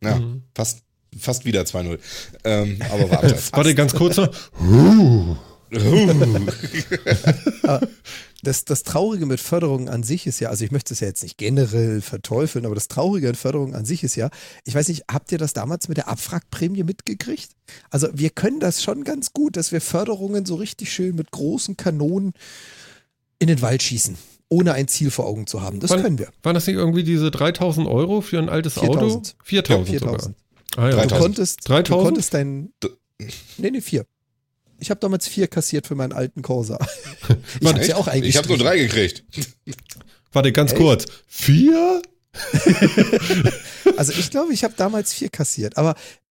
ja, 0.01 0.15
Mhm. 0.19 0.41
fast, 0.55 0.79
fast 1.17 1.45
wieder 1.45 1.63
2-0. 1.65 1.99
Ähm, 2.43 2.79
aber 2.89 3.09
warte. 3.11 3.37
Warte, 3.51 3.75
ganz 3.75 3.93
kurz 3.93 4.17
noch. 4.17 4.33
Das, 8.43 8.65
das 8.65 8.83
Traurige 8.83 9.25
mit 9.25 9.39
Förderungen 9.39 9.87
an 9.87 10.03
sich 10.03 10.27
ist 10.27 10.41
ja, 10.41 10.49
also 10.49 10.65
ich 10.65 10.71
möchte 10.71 10.93
es 10.93 10.99
ja 10.99 11.07
jetzt 11.07 11.23
nicht 11.23 11.37
generell 11.37 12.01
verteufeln, 12.01 12.65
aber 12.65 12.75
das 12.75 12.89
Traurige 12.89 13.29
an 13.29 13.35
Förderungen 13.35 13.73
an 13.73 13.85
sich 13.85 14.03
ist 14.03 14.15
ja, 14.17 14.29
ich 14.65 14.75
weiß 14.75 14.89
nicht, 14.89 15.05
habt 15.09 15.31
ihr 15.31 15.37
das 15.37 15.53
damals 15.53 15.87
mit 15.87 15.95
der 15.97 16.09
Abwrackprämie 16.09 16.83
mitgekriegt? 16.83 17.51
Also 17.89 18.09
wir 18.13 18.29
können 18.29 18.59
das 18.59 18.83
schon 18.83 19.05
ganz 19.05 19.31
gut, 19.31 19.55
dass 19.55 19.71
wir 19.71 19.79
Förderungen 19.79 20.45
so 20.45 20.55
richtig 20.55 20.91
schön 20.91 21.15
mit 21.15 21.31
großen 21.31 21.77
Kanonen 21.77 22.33
in 23.39 23.47
den 23.47 23.61
Wald 23.61 23.81
schießen, 23.81 24.17
ohne 24.49 24.73
ein 24.73 24.89
Ziel 24.89 25.09
vor 25.09 25.25
Augen 25.25 25.47
zu 25.47 25.61
haben. 25.61 25.79
Das 25.79 25.89
Wann- 25.91 26.01
können 26.03 26.19
wir. 26.19 26.27
Waren 26.43 26.55
das 26.55 26.67
nicht 26.67 26.75
irgendwie 26.75 27.03
diese 27.05 27.31
3000 27.31 27.87
Euro 27.87 28.19
für 28.19 28.39
ein 28.39 28.49
altes 28.49 28.77
Auto? 28.77 28.91
4000. 28.99 29.35
4000 29.43 29.89
Ja, 29.89 29.99
sogar. 29.99 30.19
4000. 30.19 30.35
Ah, 30.75 30.81
ja. 30.83 30.89
Du 30.89 30.95
3000. 30.97 31.21
konntest, 31.21 31.59
du 31.63 31.71
3000? 31.71 32.05
konntest 32.05 32.33
dein. 32.33 32.73
Nee, 33.57 33.71
nee, 33.71 33.79
vier. 33.81 34.05
Ich 34.83 34.89
habe 34.89 34.99
damals 34.99 35.29
vier 35.29 35.47
kassiert 35.47 35.87
für 35.87 35.95
meinen 35.95 36.11
alten 36.11 36.41
Corsa. 36.41 36.77
ich 37.61 37.67
hab's 37.73 37.87
ja 37.87 37.95
auch 37.95 38.13
ich 38.13 38.35
habe 38.35 38.49
nur 38.49 38.57
drei 38.57 38.77
gekriegt. 38.77 39.23
Warte, 40.33 40.51
ganz 40.51 40.71
Echt? 40.71 40.81
kurz. 40.81 41.05
Vier? 41.25 42.01
Also 43.95 44.13
ich 44.13 44.31
glaube, 44.31 44.53
ich 44.53 44.63
habe 44.63 44.73
damals 44.75 45.13
vier 45.13 45.29
kassiert. 45.29 45.77
Aber 45.77 45.93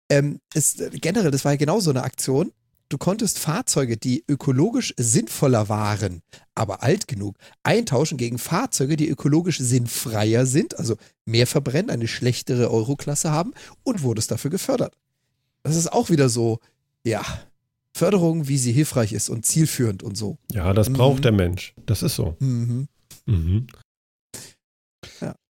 ähm, 0.10 0.40
es, 0.54 0.76
generell, 0.92 1.32
das 1.32 1.44
war 1.44 1.54
ja 1.54 1.58
genau 1.58 1.80
so 1.80 1.90
eine 1.90 2.04
Aktion. 2.04 2.52
Du 2.88 2.98
konntest 3.00 3.40
Fahrzeuge, 3.40 3.98
die 3.98 4.24
ökologisch 4.28 4.94
sinnvoller 4.96 5.70
waren, 5.70 6.22
aber 6.54 6.84
alt 6.84 7.08
genug, 7.08 7.36
eintauschen 7.64 8.18
gegen 8.18 8.38
Fahrzeuge, 8.38 8.96
die 8.96 9.10
ökologisch 9.10 9.58
sinnfreier 9.58 10.46
sind, 10.46 10.78
also 10.78 10.98
mehr 11.26 11.48
verbrennen, 11.48 11.90
eine 11.90 12.08
schlechtere 12.08 12.70
Euroklasse 12.70 13.32
haben 13.32 13.54
und 13.84 14.04
wurdest 14.04 14.30
dafür 14.30 14.52
gefördert. 14.52 14.96
Das 15.64 15.76
ist 15.76 15.92
auch 15.92 16.12
wieder 16.12 16.30
so, 16.30 16.60
ja, 17.04 17.24
Förderung, 17.98 18.48
wie 18.48 18.58
sie 18.58 18.72
hilfreich 18.72 19.12
ist 19.14 19.30
und 19.30 19.46
zielführend 19.46 20.04
und 20.04 20.16
so. 20.18 20.38
Ja, 20.52 20.74
das 20.74 20.90
Mhm. 20.90 20.94
braucht 20.94 21.26
der 21.26 21.32
Mensch. 21.32 21.74
Das 21.86 22.04
ist 22.04 22.16
so. 22.16 22.36
Mhm. 22.40 22.88
Mhm. 23.26 23.68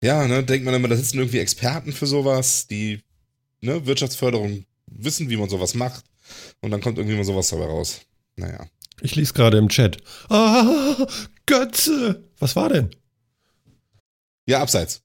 Ja, 0.03 0.27
ne, 0.27 0.45
denkt 0.45 0.65
man 0.65 0.75
immer, 0.75 0.89
da 0.89 0.97
sitzen 0.97 1.19
irgendwie 1.19 1.39
Experten 1.41 1.93
für 1.93 2.07
sowas, 2.07 2.67
die 2.67 3.01
ne, 3.61 3.85
Wirtschaftsförderung 3.87 4.65
wissen, 4.87 5.29
wie 5.31 5.37
man 5.37 5.49
sowas 5.49 5.75
macht. 5.75 6.05
Und 6.61 6.71
dann 6.71 6.81
kommt 6.81 6.99
irgendwie 6.99 7.17
mal 7.17 7.25
sowas 7.25 7.49
dabei 7.49 7.67
raus. 7.67 8.01
Naja. 8.37 8.67
Ich 9.01 9.15
lese 9.17 9.33
gerade 9.33 9.59
im 9.59 9.69
Chat. 9.69 9.99
Ah, 10.29 10.97
Götze! 11.47 12.25
Was 12.39 12.57
war 12.57 12.69
denn? 12.69 12.91
Ja, 14.47 14.61
abseits. 14.63 15.03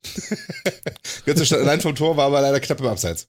Götze 1.25 1.45
stand 1.45 1.61
allein 1.63 1.81
vom 1.81 1.95
Tor, 1.95 2.15
war 2.17 2.25
aber 2.27 2.41
leider 2.41 2.59
knapp 2.59 2.79
im 2.79 2.87
Abseits. 2.87 3.27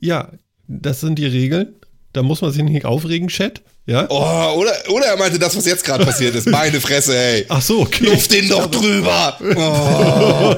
Ja, 0.00 0.32
das 0.68 1.00
sind 1.00 1.18
die 1.18 1.26
Regeln. 1.26 1.74
Da 2.14 2.22
muss 2.22 2.40
man 2.40 2.50
sich 2.52 2.62
nicht 2.62 2.86
aufregen, 2.86 3.28
Chat. 3.28 3.60
Ja? 3.86 4.06
Oh, 4.08 4.54
oder, 4.58 4.72
oder 4.88 5.04
er 5.06 5.16
meinte 5.18 5.38
das, 5.38 5.54
was 5.56 5.66
jetzt 5.66 5.84
gerade 5.84 6.06
passiert 6.06 6.34
ist. 6.34 6.46
Meine 6.48 6.80
Fresse, 6.80 7.14
ey. 7.18 7.44
Ach 7.50 7.60
so, 7.60 7.80
okay. 7.82 8.06
Luft 8.06 8.32
den 8.32 8.48
doch 8.48 8.66
drüber. 8.70 9.36
Oh. 9.42 10.54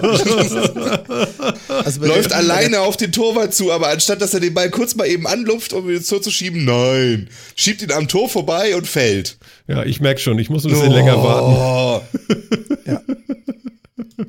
Also 1.84 2.00
Läuft 2.06 2.30
der- 2.30 2.36
alleine 2.38 2.80
auf 2.82 2.96
den 2.96 3.10
Torwart 3.10 3.52
zu, 3.54 3.72
aber 3.72 3.88
anstatt 3.88 4.20
dass 4.20 4.32
er 4.34 4.40
den 4.40 4.54
Ball 4.54 4.70
kurz 4.70 4.94
mal 4.94 5.06
eben 5.08 5.26
anlupft, 5.26 5.72
um 5.72 5.88
ihn 5.90 5.96
ins 5.96 6.06
Tor 6.08 6.22
zu 6.22 6.30
schieben, 6.30 6.64
nein. 6.64 7.28
Schiebt 7.56 7.82
ihn 7.82 7.90
am 7.90 8.06
Tor 8.06 8.28
vorbei 8.28 8.76
und 8.76 8.86
fällt. 8.86 9.38
Ja, 9.66 9.82
ich 9.84 10.00
merke 10.00 10.20
schon, 10.20 10.38
ich 10.38 10.48
muss 10.50 10.64
ein 10.64 10.70
bisschen 10.70 10.92
länger 10.92 11.20
warten. 11.22 11.56
warten. 12.86 13.16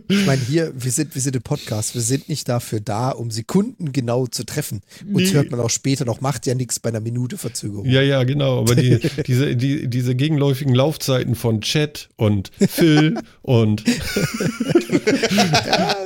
Ich 0.07 0.25
meine, 0.25 0.41
hier, 0.41 0.71
wir 0.75 0.91
sind, 0.91 1.15
wir 1.15 1.21
sind 1.21 1.35
im 1.35 1.41
Podcast, 1.41 1.95
wir 1.95 2.01
sind 2.01 2.29
nicht 2.29 2.47
dafür 2.49 2.79
da, 2.79 3.09
um 3.11 3.31
Sekunden 3.31 3.91
genau 3.91 4.27
zu 4.27 4.43
treffen. 4.43 4.81
Uns 5.13 5.29
Nee. 5.29 5.33
hört 5.35 5.51
man 5.51 5.59
auch 5.59 5.69
später 5.69 6.05
noch, 6.05 6.21
macht 6.21 6.45
ja 6.45 6.55
nichts 6.55 6.79
bei 6.79 6.89
einer 6.89 6.99
Minute 6.99 7.37
Verzögerung. 7.37 7.85
Ja, 7.85 8.01
ja, 8.01 8.23
genau. 8.23 8.59
Aber 8.59 8.75
die, 8.75 8.99
diese, 9.25 9.55
die, 9.55 9.87
diese 9.87 10.15
gegenläufigen 10.15 10.73
Laufzeiten 10.75 11.35
von 11.35 11.61
Chat 11.61 12.09
und 12.17 12.51
Phil 12.69 13.17
und 13.41 13.83
Ja, 13.87 13.93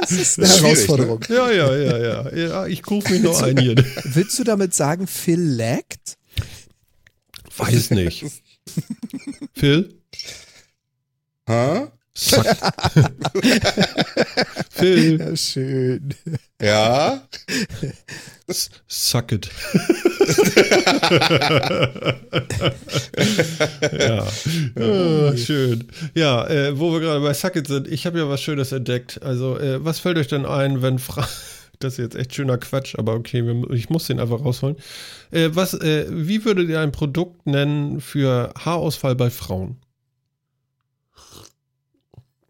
es 0.04 0.12
ist 0.12 0.40
eine 0.40 0.48
Das 0.48 0.56
ist 0.56 0.60
schwierig, 0.60 0.62
Herausforderung. 0.62 1.20
ja, 1.30 1.52
ja, 1.52 1.76
ja, 1.76 1.98
ja. 1.98 2.36
ja 2.36 2.68
ich 2.68 2.86
rufe 2.90 3.12
mich 3.14 3.22
noch 3.22 3.42
ein 3.42 3.58
hier. 3.58 3.76
Willst 4.04 4.38
du 4.40 4.44
damit 4.44 4.74
sagen, 4.74 5.08
Phil 5.08 5.40
laggt? 5.42 6.18
Weiß 7.58 7.92
nicht. 7.92 8.26
Phil, 9.54 9.94
Ha? 11.50 11.80
Suck. 11.80 11.92
Phil, 14.70 15.20
Ja, 15.20 15.36
schön. 15.36 16.14
Ja. 16.62 17.28
suck 18.88 19.32
it. 19.32 19.50
ja, 23.98 24.28
Ah, 24.76 25.36
schön. 25.36 25.88
Ja, 26.14 26.48
äh, 26.48 26.78
wo 26.78 26.92
wir 26.94 27.00
gerade 27.00 27.22
bei 27.22 27.34
Suck 27.34 27.56
it 27.56 27.68
sind, 27.68 27.88
ich 27.88 28.06
habe 28.06 28.20
ja 28.20 28.30
was 28.30 28.42
Schönes 28.42 28.72
entdeckt. 28.72 29.20
Also, 29.24 29.58
äh, 29.58 29.84
was 29.84 30.00
fällt 30.00 30.18
euch 30.18 30.28
denn 30.28 30.46
ein, 30.46 30.82
wenn 30.82 31.00
Fra 31.00 31.28
Das 31.80 31.94
ist 31.94 31.98
jetzt 32.00 32.16
echt 32.16 32.36
schöner 32.36 32.60
Quatsch, 32.60 32.94
aber 32.96 33.16
okay, 33.16 33.44
wir, 33.44 33.72
ich 33.72 33.90
muss 33.90 34.06
den 34.06 34.20
einfach 34.20 34.46
rausholen. 34.46 34.76
Äh, 35.32 35.50
was, 35.54 35.74
äh, 35.74 36.06
wie 36.10 36.46
würdet 36.46 36.70
ihr 36.70 36.80
ein 36.80 36.92
Produkt 36.92 37.48
nennen 37.48 38.00
für 38.02 38.54
Haarausfall 38.56 39.16
bei 39.16 39.32
Frauen? 39.32 39.78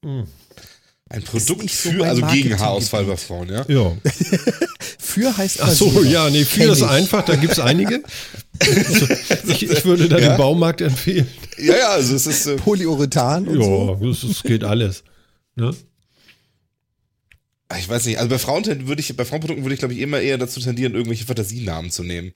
Hm. 0.04 0.28
Ein 1.10 1.24
Produkt 1.24 1.70
so 1.70 1.92
für, 1.92 2.06
also 2.06 2.26
gegen. 2.28 2.58
Haarausfall 2.58 3.04
bei 3.04 3.18
Frauen, 3.18 3.50
ja? 3.50 3.66
Ja. 3.68 3.98
Für 4.98 5.36
heißt 5.36 5.60
Ach 5.62 5.70
so, 5.70 6.04
ja, 6.04 6.30
nee, 6.30 6.46
für 6.46 6.60
Kenn 6.62 6.70
ist 6.70 6.80
ich. 6.80 6.88
einfach, 6.88 7.26
da 7.26 7.36
gibt 7.36 7.52
es 7.52 7.60
einige. 7.60 8.02
Also, 8.60 9.08
ich, 9.48 9.70
ich 9.70 9.84
würde 9.84 10.08
da 10.08 10.18
Ja? 10.18 10.30
den 10.30 10.38
Baumarkt 10.38 10.80
empfehlen. 10.80 11.28
Ja, 11.58 11.76
ja, 11.76 11.90
also 11.90 12.16
es 12.16 12.28
ist. 12.28 12.46
Äh, 12.46 12.56
Polyurethan 12.56 13.46
und 13.46 13.62
so. 13.62 13.98
Ja, 14.02 14.08
das, 14.08 14.22
das 14.22 14.44
geht 14.44 14.64
alles. 14.64 15.04
Ne? 15.56 15.76
ich 17.78 17.90
weiß 17.90 18.06
nicht, 18.06 18.18
also 18.20 18.30
bei 18.30 18.40
Frauen 18.40 18.66
würde 18.88 19.02
ich, 19.02 19.16
bei 19.18 19.26
Frauenprodukten 19.26 19.66
würde 19.66 19.74
ich, 19.74 19.80
glaube 19.80 19.94
ich, 19.94 20.00
immer 20.00 20.20
eher 20.22 20.38
dazu 20.38 20.62
tendieren, 20.62 20.94
irgendwelche 20.94 21.26
Fantasienamen 21.26 21.92
zu 21.92 22.04
nehmen. 22.04 22.34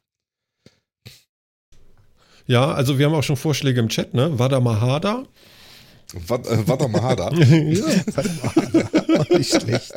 Ja, 2.48 2.74
also 2.74 3.00
wir 3.00 3.06
haben 3.06 3.16
auch 3.16 3.24
schon 3.24 3.38
Vorschläge 3.38 3.80
im 3.80 3.88
Chat, 3.90 4.14
ne? 4.14 4.38
Wada 4.38 4.60
Mahada. 4.60 5.26
Wat- 6.28 6.48
äh, 6.48 6.68
Warte 6.68 6.88
mal, 6.88 7.02
Hada. 7.02 7.32
ja. 7.34 7.86
Auch 9.20 9.30
nicht 9.30 9.50
schlecht. 9.62 9.94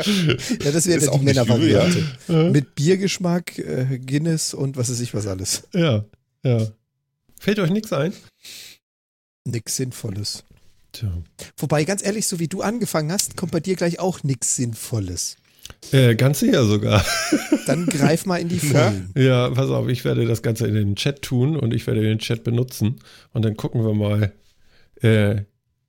Ja, 0.64 0.70
das 0.70 0.86
wäre 0.86 1.10
die 1.10 1.18
Männervariante. 1.24 2.04
Ja. 2.28 2.50
Mit 2.50 2.74
Biergeschmack, 2.74 3.58
äh, 3.58 3.98
Guinness 3.98 4.54
und 4.54 4.76
was 4.76 4.90
weiß 4.90 5.00
ich 5.00 5.14
was 5.14 5.26
alles. 5.26 5.62
ja, 5.74 6.04
ja. 6.44 6.66
Fällt 7.40 7.60
euch 7.60 7.70
nichts 7.70 7.92
ein? 7.92 8.12
Nix 9.44 9.76
Sinnvolles. 9.76 10.42
Tja. 10.92 11.12
Wobei, 11.56 11.84
ganz 11.84 12.02
ehrlich, 12.04 12.26
so 12.26 12.38
wie 12.40 12.48
du 12.48 12.62
angefangen 12.62 13.12
hast, 13.12 13.36
kommt 13.36 13.52
bei 13.52 13.60
dir 13.60 13.76
gleich 13.76 14.00
auch 14.00 14.22
nichts 14.24 14.56
Sinnvolles. 14.56 15.36
Äh, 15.92 16.16
ganz 16.16 16.40
sicher 16.40 16.64
sogar. 16.64 17.04
Dann 17.66 17.86
greif 17.86 18.26
mal 18.26 18.38
in 18.38 18.48
die 18.48 18.58
Vollen. 18.58 19.12
Ja, 19.16 19.50
pass 19.50 19.68
auf, 19.70 19.86
ich 19.88 20.04
werde 20.04 20.26
das 20.26 20.42
Ganze 20.42 20.66
in 20.66 20.74
den 20.74 20.96
Chat 20.96 21.22
tun 21.22 21.56
und 21.56 21.72
ich 21.74 21.86
werde 21.86 22.00
den 22.02 22.18
Chat 22.18 22.42
benutzen 22.42 22.96
und 23.32 23.44
dann 23.44 23.56
gucken 23.56 23.84
wir 23.84 23.94
mal. 23.94 24.32
Äh, 25.02 25.42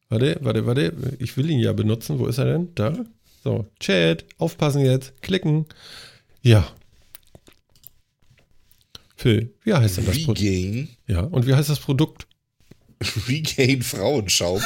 warte, 0.10 0.38
warte, 0.42 0.66
warte. 0.66 0.94
Ich 1.20 1.38
will 1.38 1.50
ihn 1.50 1.60
ja 1.60 1.74
benutzen. 1.74 2.20
Wo 2.20 2.28
ist 2.28 2.38
er 2.38 2.46
denn? 2.46 2.74
Da. 2.76 2.94
So, 3.44 3.68
Chat, 3.80 4.26
aufpassen 4.38 4.82
jetzt, 4.84 5.22
klicken. 5.22 5.66
Ja. 6.42 6.68
Phil, 9.16 9.54
wie 9.64 9.74
heißt 9.74 9.98
denn 9.98 10.06
das 10.06 10.18
Produkt? 10.24 10.40
Regain. 10.42 10.90
Ja, 11.08 11.22
und 11.22 11.46
wie 11.48 11.54
heißt 11.56 11.70
das 11.70 11.80
Produkt? 11.80 12.28
Regain 13.28 13.82
Frauenschaum. 13.82 14.62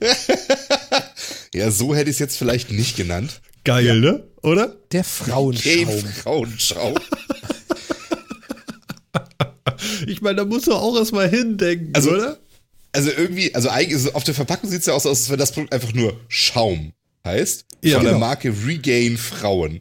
ja, 1.54 1.70
so 1.70 1.94
hätte 1.94 2.10
ich 2.10 2.16
es 2.16 2.20
jetzt 2.20 2.36
vielleicht 2.36 2.70
nicht 2.72 2.96
genannt. 2.96 3.40
Geil, 3.64 4.00
ne? 4.00 4.24
Oder? 4.42 4.76
Der 4.92 5.02
Regain 5.02 5.86
Frauenschaum. 5.86 6.00
Frauenschaum. 6.00 6.94
Ich 10.06 10.20
meine, 10.20 10.36
da 10.36 10.44
musst 10.44 10.66
du 10.66 10.72
auch 10.72 10.96
erstmal 10.96 11.28
hindenken, 11.28 11.94
Also- 11.94 12.10
oder? 12.12 12.38
Also 12.94 13.10
irgendwie, 13.10 13.54
also 13.54 13.68
eigentlich, 13.68 14.00
so 14.00 14.12
auf 14.12 14.24
der 14.24 14.34
Verpackung 14.34 14.70
sieht 14.70 14.80
es 14.80 14.86
ja 14.86 14.94
aus, 14.94 15.04
als 15.06 15.28
wenn 15.30 15.38
das 15.38 15.52
Produkt 15.52 15.72
einfach 15.72 15.92
nur 15.92 16.18
Schaum 16.28 16.92
heißt. 17.24 17.64
Ja, 17.82 17.96
von 17.96 18.04
der 18.04 18.14
genau. 18.14 18.26
Marke 18.26 18.54
Regain 18.66 19.16
Frauen. 19.18 19.80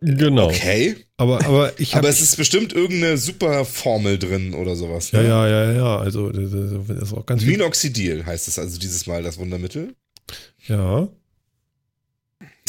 Genau. 0.00 0.48
Okay. 0.48 0.96
Aber, 1.16 1.44
aber 1.46 1.78
ich 1.80 1.94
Aber 1.96 2.08
es 2.08 2.20
ist 2.20 2.36
bestimmt 2.36 2.72
irgendeine 2.72 3.16
Superformel 3.16 4.18
drin 4.18 4.52
oder 4.54 4.76
sowas. 4.76 5.10
Ja, 5.12 5.22
Ne? 5.22 5.28
ja, 5.28 5.48
ja, 5.48 5.72
ja. 5.72 5.98
Also, 5.98 6.30
das 6.30 7.02
ist 7.02 7.12
auch 7.14 7.24
ganz. 7.24 7.42
Minoxidil 7.42 8.26
heißt 8.26 8.48
es 8.48 8.58
also 8.58 8.78
dieses 8.78 9.06
Mal, 9.06 9.22
das 9.22 9.38
Wundermittel. 9.38 9.94
Ja, 10.66 11.08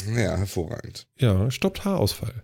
Ja, 0.08 0.38
hervorragend. 0.38 1.08
ja, 1.17 1.49
stoppt 1.51 1.84
Haarausfall. 1.86 2.43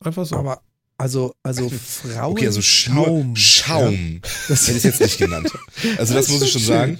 Einfach 0.00 0.24
so. 0.26 0.36
Aber 0.36 0.62
also, 0.98 1.34
also 1.42 1.68
Frauenschaum. 1.70 2.32
Okay, 2.32 2.46
also 2.46 2.60
Schaum. 2.62 3.36
Schaum. 3.36 4.20
Das 4.48 4.66
Hätte 4.68 4.78
ich 4.78 4.84
jetzt 4.84 5.00
nicht 5.00 5.18
genannt. 5.18 5.50
Also 5.96 6.12
das, 6.14 6.26
Das 6.26 6.28
muss 6.28 6.42
ich 6.42 6.52
schon 6.52 6.60
schön. 6.60 6.68
sagen. 6.68 6.98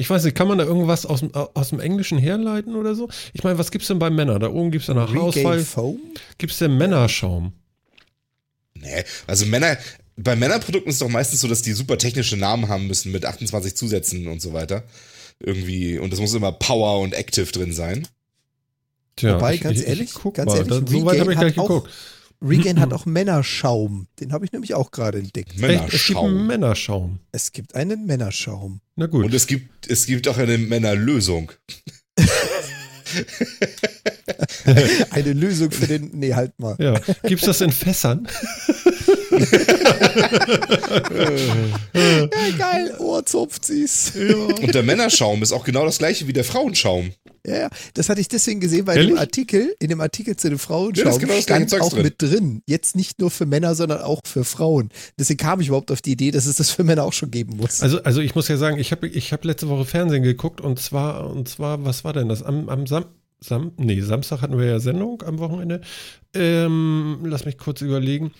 Ich 0.00 0.08
weiß 0.08 0.22
nicht, 0.22 0.36
kann 0.36 0.46
man 0.46 0.58
da 0.58 0.64
irgendwas 0.64 1.04
aus 1.06 1.20
dem, 1.20 1.34
aus 1.34 1.70
dem 1.70 1.80
Englischen 1.80 2.18
herleiten 2.18 2.76
oder 2.76 2.94
so? 2.94 3.08
Ich 3.32 3.42
meine, 3.42 3.58
was 3.58 3.72
gibt's 3.72 3.88
denn 3.88 3.98
bei 3.98 4.10
Männern? 4.10 4.40
Da 4.40 4.48
oben 4.48 4.70
gibt's 4.70 4.86
ja 4.86 4.94
nach 4.94 5.12
Haarausfall. 5.12 5.64
Gibt's 6.38 6.58
denn 6.58 6.76
Männerschaum? 6.78 7.52
Nee, 8.74 9.02
also 9.26 9.44
Männer, 9.46 9.76
bei 10.16 10.36
Männerprodukten 10.36 10.88
ist 10.90 10.96
es 10.96 11.00
doch 11.00 11.08
meistens 11.08 11.40
so, 11.40 11.48
dass 11.48 11.62
die 11.62 11.72
super 11.72 11.98
technische 11.98 12.36
Namen 12.36 12.68
haben 12.68 12.86
müssen 12.86 13.10
mit 13.10 13.24
28 13.24 13.74
Zusätzen 13.74 14.28
und 14.28 14.40
so 14.40 14.52
weiter. 14.52 14.84
Irgendwie, 15.40 15.98
und 15.98 16.12
das 16.12 16.20
muss 16.20 16.32
immer 16.34 16.52
Power 16.52 17.00
und 17.00 17.12
Active 17.14 17.46
drin 17.50 17.72
sein. 17.72 18.06
Tja, 19.16 19.34
Wobei, 19.34 19.54
ich, 19.54 19.60
ganz 19.62 19.80
ich, 19.80 19.86
ehrlich, 19.88 20.10
ich 20.10 20.14
guck 20.14 20.34
ganz 20.34 20.52
mal. 20.52 20.58
ehrlich, 20.58 20.84
da, 20.84 20.92
so 20.92 21.04
weit 21.06 21.18
habe 21.18 21.32
ich 21.32 21.38
gleich 21.40 21.58
auch- 21.58 21.66
geguckt. 21.66 21.90
Regain 22.42 22.80
hat 22.80 22.92
auch 22.94 23.06
Männerschaum. 23.06 24.06
Den 24.20 24.32
habe 24.32 24.44
ich 24.44 24.52
nämlich 24.52 24.74
auch 24.74 24.90
gerade 24.90 25.18
entdeckt. 25.18 25.60
Echt, 25.62 25.92
es 25.92 26.06
gibt 26.06 26.18
einen 26.18 26.46
Männerschaum. 26.46 26.46
Männerschaum. 26.46 27.18
Es 27.32 27.52
gibt 27.52 27.74
einen 27.74 28.06
Männerschaum. 28.06 28.80
Na 28.96 29.06
gut. 29.06 29.24
Und 29.26 29.34
es 29.34 29.46
gibt, 29.46 29.88
es 29.90 30.06
gibt 30.06 30.28
auch 30.28 30.38
eine 30.38 30.58
Männerlösung. 30.58 31.52
Eine 35.10 35.32
Lösung 35.32 35.70
für 35.70 35.86
den. 35.86 36.10
Nee, 36.12 36.34
halt 36.34 36.58
mal. 36.58 36.76
ja. 36.78 37.00
Gibt's 37.22 37.46
das 37.46 37.60
in 37.62 37.72
Fässern? 37.72 38.28
Ja, 41.94 42.28
geil. 42.58 42.94
Oh, 42.98 43.20
zupft 43.22 43.64
sie's. 43.64 44.12
Und 44.14 44.74
der 44.74 44.82
Männerschaum 44.82 45.42
ist 45.42 45.52
auch 45.52 45.64
genau 45.64 45.84
das 45.84 45.98
gleiche 45.98 46.26
wie 46.26 46.32
der 46.32 46.44
Frauenschaum. 46.44 47.12
Ja, 47.46 47.56
ja, 47.60 47.68
das 47.94 48.08
hatte 48.08 48.20
ich 48.20 48.28
deswegen 48.28 48.60
gesehen, 48.60 48.86
weil 48.86 48.98
Ehrlich? 48.98 49.12
im 49.12 49.18
Artikel, 49.18 49.74
in 49.78 49.88
dem 49.88 50.00
Artikel 50.00 50.36
zu 50.36 50.48
dem 50.48 50.58
Ja, 50.58 50.64
Frauenschaum 50.64 51.08
ist 51.12 51.20
genau 51.20 51.40
stand 51.40 51.80
auch 51.80 51.90
drin. 51.90 52.02
mit 52.02 52.20
drin. 52.20 52.62
Jetzt 52.66 52.94
nicht 52.96 53.20
nur 53.20 53.30
für 53.30 53.46
Männer, 53.46 53.74
sondern 53.74 54.00
auch 54.02 54.20
für 54.26 54.44
Frauen. 54.44 54.90
Deswegen 55.18 55.38
kam 55.38 55.60
ich 55.60 55.68
überhaupt 55.68 55.90
auf 55.90 56.02
die 56.02 56.12
Idee, 56.12 56.30
dass 56.30 56.46
es 56.46 56.56
das 56.56 56.70
für 56.70 56.84
Männer 56.84 57.04
auch 57.04 57.12
schon 57.12 57.30
geben 57.30 57.56
muss. 57.56 57.80
Also, 57.80 58.02
also 58.02 58.20
ich 58.20 58.34
muss 58.34 58.48
ja 58.48 58.56
sagen, 58.58 58.78
ich 58.78 58.92
habe 58.92 59.06
ich 59.08 59.32
hab 59.32 59.44
letzte 59.44 59.68
Woche 59.68 59.84
Fernsehen 59.86 60.22
geguckt 60.24 60.60
und 60.60 60.78
zwar, 60.78 61.30
und 61.30 61.48
zwar, 61.48 61.84
was 61.84 62.04
war 62.04 62.12
denn 62.12 62.28
das? 62.28 62.42
Am, 62.42 62.68
am 62.68 62.86
Sam, 62.86 63.06
Sam, 63.40 63.72
nee, 63.78 64.00
Samstag 64.00 64.42
hatten 64.42 64.58
wir 64.58 64.66
ja 64.66 64.80
Sendung 64.80 65.22
am 65.22 65.38
Wochenende. 65.38 65.80
Ähm, 66.34 67.20
lass 67.24 67.44
mich 67.46 67.56
kurz 67.56 67.80
überlegen. 67.80 68.32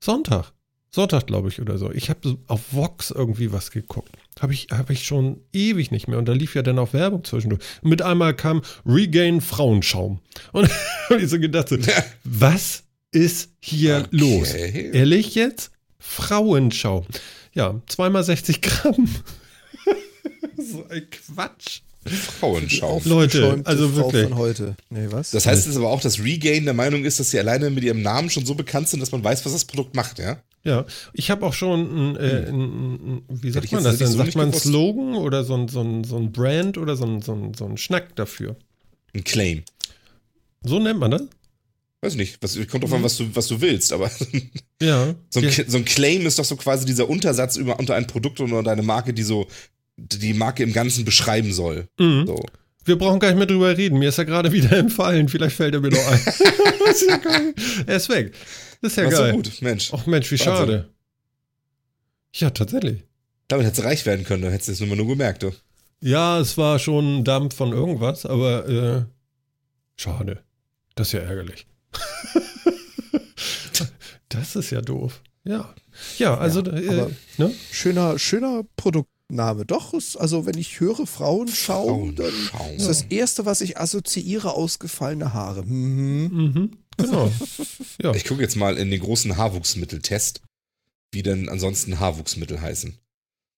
Sonntag. 0.00 0.52
Sonntag, 0.90 1.26
glaube 1.26 1.48
ich, 1.48 1.60
oder 1.60 1.76
so. 1.76 1.90
Ich 1.92 2.08
habe 2.08 2.38
auf 2.46 2.72
Vox 2.72 3.10
irgendwie 3.10 3.52
was 3.52 3.70
geguckt. 3.70 4.10
Habe 4.40 4.54
ich, 4.54 4.68
hab 4.70 4.88
ich 4.88 5.04
schon 5.04 5.42
ewig 5.52 5.90
nicht 5.90 6.08
mehr. 6.08 6.18
Und 6.18 6.26
da 6.26 6.32
lief 6.32 6.54
ja 6.54 6.62
dann 6.62 6.78
auch 6.78 6.94
Werbung 6.94 7.24
zwischendurch. 7.24 7.62
Und 7.82 7.90
mit 7.90 8.00
einmal 8.00 8.34
kam 8.34 8.62
Regain 8.86 9.40
Frauenschaum. 9.40 10.20
Und 10.52 10.70
hab 11.10 11.18
ich 11.18 11.28
so 11.28 11.38
gedacht, 11.38 11.68
so, 11.68 11.76
was 12.24 12.84
ist 13.12 13.50
hier 13.60 14.06
Okay. 14.06 14.16
los? 14.16 14.54
Ehrlich 14.54 15.34
jetzt? 15.34 15.72
Frauenschaum. 15.98 17.04
Ja, 17.52 17.80
zweimal 17.86 18.24
60 18.24 18.62
Gramm. 18.62 19.08
so 20.56 20.86
ein 20.88 21.06
Quatsch. 21.10 21.80
Frauenschaum. 22.06 23.02
Leute, 23.04 23.60
also 23.64 23.88
Frau 23.88 23.96
wirklich. 23.96 24.28
von 24.28 24.36
heute. 24.36 24.76
Nee, 24.90 25.08
was? 25.10 25.30
Das 25.30 25.46
heißt 25.46 25.66
jetzt 25.66 25.76
aber 25.76 25.88
auch, 25.88 26.00
dass 26.00 26.20
Regain 26.22 26.64
der 26.64 26.74
Meinung 26.74 27.04
ist, 27.04 27.20
dass 27.20 27.30
sie 27.30 27.38
alleine 27.38 27.70
mit 27.70 27.84
ihrem 27.84 28.02
Namen 28.02 28.30
schon 28.30 28.46
so 28.46 28.54
bekannt 28.54 28.88
sind, 28.88 29.00
dass 29.00 29.12
man 29.12 29.22
weiß, 29.22 29.44
was 29.44 29.52
das 29.52 29.64
Produkt 29.64 29.94
macht, 29.94 30.18
ja? 30.18 30.38
Ja, 30.64 30.84
ich 31.12 31.30
habe 31.30 31.46
auch 31.46 31.52
schon 31.52 32.12
ein, 32.12 32.16
äh, 32.16 32.46
ein, 32.48 32.94
ein, 32.94 33.22
wie 33.28 33.50
sagt 33.50 33.66
ich 33.66 33.72
man 33.72 33.84
das 33.84 33.98
denn? 33.98 34.08
so 34.08 34.18
Sagt 34.18 34.34
man 34.34 34.50
gewusst. 34.50 34.66
Slogan 34.66 35.14
oder 35.14 35.44
so 35.44 35.54
ein, 35.54 35.68
so 35.68 35.80
ein, 35.82 36.04
so 36.04 36.16
ein 36.16 36.32
Brand 36.32 36.78
oder 36.78 36.96
so 36.96 37.04
ein, 37.04 37.22
so 37.22 37.32
ein, 37.32 37.54
so 37.54 37.64
ein 37.64 37.76
Schnack 37.76 38.16
dafür? 38.16 38.56
Ein 39.14 39.24
Claim. 39.24 39.62
So 40.62 40.78
nennt 40.78 40.98
man 40.98 41.12
das? 41.12 41.22
Weiß 42.00 42.14
nicht, 42.14 42.40
was, 42.42 42.54
kommt 42.68 42.84
drauf 42.84 42.92
an, 42.92 43.02
was 43.02 43.16
du, 43.16 43.28
was 43.34 43.48
du 43.48 43.60
willst, 43.60 43.92
aber 43.92 44.10
Ja. 44.80 45.14
so 45.30 45.40
ein, 45.40 45.48
ja. 45.48 45.64
so 45.66 45.78
ein 45.78 45.84
Claim 45.84 46.26
ist 46.26 46.38
doch 46.38 46.44
so 46.44 46.56
quasi 46.56 46.86
dieser 46.86 47.08
Untersatz 47.08 47.56
über, 47.56 47.78
unter 47.78 47.94
ein 47.94 48.06
Produkt 48.06 48.40
oder 48.40 48.70
eine 48.70 48.82
Marke, 48.82 49.12
die 49.12 49.24
so 49.24 49.48
die 49.98 50.34
Marke 50.34 50.62
im 50.62 50.72
Ganzen 50.72 51.04
beschreiben 51.04 51.52
soll. 51.52 51.88
Mhm. 51.98 52.26
So. 52.26 52.44
Wir 52.84 52.96
brauchen 52.96 53.20
gar 53.20 53.28
nicht 53.28 53.38
mehr 53.38 53.46
drüber 53.46 53.76
reden. 53.76 53.98
Mir 53.98 54.08
ist 54.08 54.18
er 54.18 54.24
gerade 54.24 54.52
wieder 54.52 54.72
entfallen. 54.76 55.28
Vielleicht 55.28 55.56
fällt 55.56 55.74
er 55.74 55.80
mir 55.80 55.90
noch 55.90 56.06
ein. 56.06 56.20
ist 56.90 57.06
ja 57.08 57.16
geil. 57.18 57.54
Er 57.86 57.96
ist 57.96 58.08
weg. 58.08 58.32
Das 58.80 58.92
ist 58.92 58.96
ja 58.96 59.04
War 59.04 59.10
so 59.12 59.22
geil. 59.22 59.32
gut, 59.32 59.62
Mensch. 59.62 59.90
Ach 59.92 60.06
Mensch, 60.06 60.30
wie 60.30 60.38
Wahnsinn. 60.38 60.54
schade. 60.54 60.88
Ja, 62.34 62.50
tatsächlich. 62.50 63.02
Damit 63.48 63.66
hättest 63.66 63.82
du 63.82 63.86
reich 63.86 64.06
werden 64.06 64.24
können, 64.24 64.42
dann 64.42 64.52
hättest 64.52 64.68
du 64.68 64.72
es 64.72 64.80
nur 64.80 64.88
mal 64.90 64.96
nur 64.96 65.08
gemerkt. 65.08 65.42
Du. 65.42 65.52
Ja, 66.00 66.38
es 66.38 66.56
war 66.56 66.78
schon 66.78 67.18
ein 67.20 67.24
Dampf 67.24 67.56
von 67.56 67.72
irgendwas, 67.72 68.24
aber 68.24 68.68
äh, 68.68 69.04
schade. 69.96 70.42
Das 70.94 71.08
ist 71.08 71.12
ja 71.14 71.20
ärgerlich. 71.20 71.66
das 74.28 74.56
ist 74.56 74.70
ja 74.70 74.80
doof. 74.80 75.22
Ja. 75.44 75.74
Ja, 76.18 76.36
also, 76.36 76.62
Ja, 76.62 77.06
äh, 77.06 77.10
ne? 77.38 77.52
Schöner, 77.72 78.18
schöner 78.18 78.62
Produkt, 78.76 79.10
Name. 79.30 79.64
Doch, 79.66 79.92
ist, 79.94 80.16
also 80.16 80.46
wenn 80.46 80.56
ich 80.56 80.80
höre 80.80 81.06
Frauenschaum, 81.06 82.14
dann 82.14 82.30
Frauenschaum. 82.32 82.76
ist 82.76 82.88
das 82.88 83.02
Erste, 83.02 83.44
was 83.44 83.60
ich 83.60 83.78
assoziiere, 83.78 84.54
ausgefallene 84.54 85.34
Haare. 85.34 85.64
Mhm. 85.64 86.30
Mhm, 86.32 86.70
genau. 86.96 87.30
Ja. 88.02 88.14
Ich 88.14 88.24
gucke 88.24 88.42
jetzt 88.42 88.54
mal 88.56 88.78
in 88.78 88.90
den 88.92 89.00
großen 89.00 89.36
Haarwuchsmitteltest, 89.36 90.40
wie 91.12 91.22
denn 91.22 91.48
ansonsten 91.48 91.98
Haarwuchsmittel 92.00 92.60
heißen. 92.60 92.96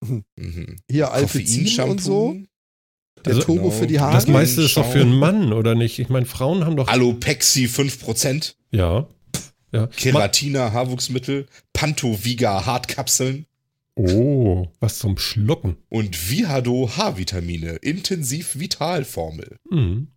Mhm. 0.35 0.77
Hier 0.89 1.05
Koffeinshampoo, 1.05 1.91
und 1.91 2.01
so. 2.01 2.35
Der 3.23 3.33
Also, 3.33 3.45
Turbo 3.45 3.63
genau, 3.69 3.75
für 3.79 3.85
die 3.87 3.99
Haare. 3.99 4.13
Das 4.13 4.27
meiste 4.27 4.63
ist 4.63 4.75
doch 4.75 4.91
für 4.91 5.01
einen. 5.01 5.13
Mann, 5.13 5.53
oder 5.53 5.75
nicht? 5.75 5.99
Ich 5.99 6.09
meine, 6.09 6.25
Frauen 6.25 6.65
haben 6.65 6.75
doch. 6.75 6.87
Alopexi 6.87 7.65
5%, 7.67 8.55
Ja. 8.71 9.05
ja. 9.71 9.85
Keratina 9.87 10.71
Haarwuchsmittel, 10.73 11.45
Pantoviga 11.71 12.65
Hartkapseln 12.65 13.45
Oh, 13.95 14.67
was 14.79 14.99
zum 14.99 15.17
Schlucken. 15.17 15.77
und 15.89 16.29
Vihado 16.29 16.89
Haarvitamine, 16.95 17.75
intensiv 17.77 18.57
Vitalformel. 18.57 19.57
Mhm. 19.69 20.07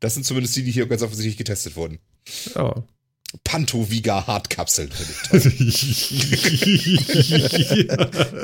Das 0.00 0.14
sind 0.14 0.24
zumindest 0.24 0.56
die, 0.56 0.62
die 0.64 0.70
hier 0.72 0.86
ganz 0.86 1.02
offensichtlich 1.02 1.36
getestet 1.36 1.76
wurden. 1.76 1.98
Ja. 2.54 2.84
Pantoviga 3.44 4.26
Hartkapseln. 4.26 4.90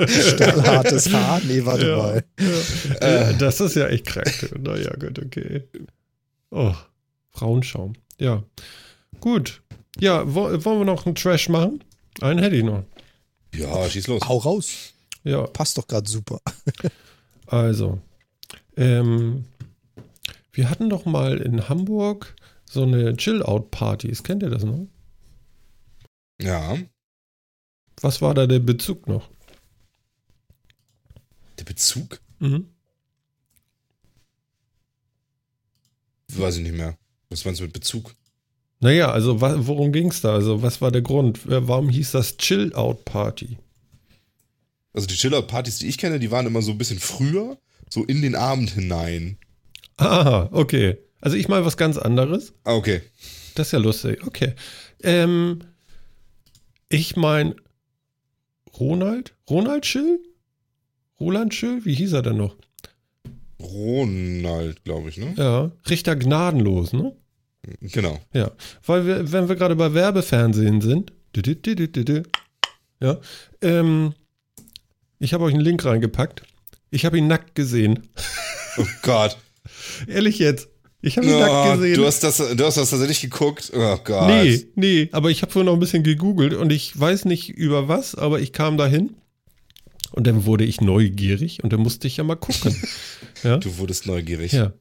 Stahlhartes 0.08 1.12
Haar. 1.12 1.40
Nee, 1.46 1.64
warte 1.64 1.86
Ja. 1.88 1.96
mal. 1.96 2.24
ja, 3.00 3.32
das 3.34 3.60
ist 3.60 3.76
ja 3.76 3.88
echt 3.88 4.06
krank. 4.06 4.50
Naja, 4.60 4.90
gut, 4.98 5.18
okay. 5.18 5.62
Oh, 6.50 6.74
Frauenschaum. 7.30 7.94
Ja. 8.18 8.42
Gut. 9.20 9.62
Ja, 9.98 10.22
wo, 10.26 10.42
wollen 10.64 10.80
wir 10.80 10.84
noch 10.84 11.06
einen 11.06 11.14
Trash 11.14 11.48
machen? 11.48 11.82
Einen 12.20 12.40
hätte 12.40 12.56
ich 12.56 12.64
noch. 12.64 12.84
Ja, 13.54 13.88
schieß 13.88 14.06
los. 14.08 14.22
Hau 14.28 14.38
raus. 14.38 14.94
Ja, 15.24 15.46
Passt 15.46 15.78
doch 15.78 15.86
gerade 15.86 16.08
super. 16.08 16.40
also. 17.46 18.00
Ähm, 18.76 19.44
wir 20.52 20.68
hatten 20.70 20.88
doch 20.90 21.04
mal 21.04 21.38
in 21.38 21.68
Hamburg 21.68 22.34
so 22.68 22.82
eine 22.82 23.16
Chill-Out-Partys. 23.16 24.22
Kennt 24.22 24.42
ihr 24.42 24.50
das 24.50 24.64
noch? 24.64 24.86
Ja, 26.40 26.76
Was 28.00 28.20
war 28.20 28.34
da 28.34 28.46
der 28.46 28.58
Bezug 28.58 29.06
noch? 29.06 29.28
der 31.58 31.64
Bezug? 31.64 32.20
Mhm. 32.40 32.66
Weiß 36.28 36.56
ich 36.56 36.62
nicht 36.62 36.74
mehr. 36.74 36.96
Was 37.28 37.44
meinst 37.44 37.60
du 37.60 37.64
mit 37.64 37.72
Bezug? 37.74 38.14
Naja, 38.82 39.12
also 39.12 39.40
worum 39.40 39.92
ging 39.92 40.08
es 40.08 40.22
da? 40.22 40.34
Also 40.34 40.60
was 40.60 40.80
war 40.80 40.90
der 40.90 41.02
Grund? 41.02 41.46
Äh, 41.46 41.68
Warum 41.68 41.88
hieß 41.88 42.10
das 42.10 42.36
Chill-Out-Party? 42.36 43.56
Also 44.92 45.06
die 45.06 45.14
Chill-Out-Partys, 45.14 45.78
die 45.78 45.86
ich 45.86 45.98
kenne, 45.98 46.18
die 46.18 46.32
waren 46.32 46.46
immer 46.46 46.62
so 46.62 46.72
ein 46.72 46.78
bisschen 46.78 46.98
früher, 46.98 47.58
so 47.88 48.04
in 48.04 48.22
den 48.22 48.34
Abend 48.34 48.70
hinein. 48.70 49.38
Ah, 49.98 50.48
okay. 50.50 50.98
Also 51.20 51.36
ich 51.36 51.46
mal 51.46 51.64
was 51.64 51.76
ganz 51.76 51.96
anderes. 51.96 52.54
Ah, 52.64 52.74
okay. 52.74 53.02
Das 53.54 53.68
ist 53.68 53.72
ja 53.72 53.78
lustig. 53.78 54.26
Okay. 54.26 54.54
Ähm, 55.04 55.60
ich 56.88 57.14
mein 57.14 57.54
Ronald? 58.80 59.36
Ronald 59.48 59.86
Schill? 59.86 60.18
Roland 61.20 61.54
Schill? 61.54 61.84
Wie 61.84 61.94
hieß 61.94 62.14
er 62.14 62.22
denn 62.22 62.38
noch? 62.38 62.56
Ronald, 63.60 64.82
glaube 64.82 65.08
ich, 65.08 65.18
ne? 65.18 65.34
Ja, 65.36 65.70
Richter 65.88 66.16
Gnadenlos, 66.16 66.92
ne? 66.92 67.14
Genau. 67.81 68.18
Ja, 68.33 68.51
weil 68.87 69.07
wir, 69.07 69.31
wenn 69.33 69.48
wir 69.48 69.57
gerade 69.57 69.77
bei 69.77 69.94
Werbefernsehen 69.94 70.81
sind, 70.81 71.12
ja, 73.01 73.20
ähm, 73.62 74.14
ich 75.18 75.33
habe 75.35 75.44
euch 75.44 75.55
einen 75.55 75.62
Link 75.62 75.85
reingepackt. 75.85 76.42
Ich 76.90 77.05
habe 77.05 77.18
ihn 77.18 77.27
nackt 77.27 77.55
gesehen. 77.55 78.09
Oh 78.79 78.87
Gott. 79.03 79.37
Ehrlich 80.07 80.38
jetzt. 80.38 80.68
Ich 81.01 81.16
habe 81.16 81.27
ihn 81.27 81.38
nackt 81.38 81.53
Oh, 81.53 81.77
gesehen. 81.77 81.96
du, 81.96 82.07
hast 82.07 82.22
das, 82.25 82.37
du 82.38 82.64
hast 82.64 82.77
das 82.77 82.90
tatsächlich 82.90 83.20
geguckt? 83.22 83.72
Oh 83.75 83.96
Gott. 84.05 84.29
Nee, 84.29 84.66
nee, 84.75 85.09
aber 85.12 85.31
ich 85.31 85.42
habe 85.42 85.51
vorhin 85.53 85.66
noch 85.66 85.75
ein 85.75 85.81
bisschen 85.81 86.03
gegoogelt 86.03 86.55
und 86.55 86.70
ich 86.70 86.98
weiß 86.98 87.25
nicht 87.25 87.48
über 87.51 87.88
was, 87.88 88.14
aber 88.14 88.40
ich 88.40 88.53
kam 88.53 88.77
dahin 88.77 89.14
und 90.12 90.27
dann 90.27 90.44
wurde 90.44 90.64
ich 90.64 90.81
neugierig 90.81 91.62
und 91.64 91.72
dann 91.72 91.81
musste 91.81 92.07
ich 92.07 92.16
ja 92.18 92.25
mal 92.25 92.37
gucken. 92.37 92.77
ja, 93.42 93.57
Du 93.59 93.79
wurdest 93.79 94.07
neugierig. 94.07 94.53
ja, 94.53 94.72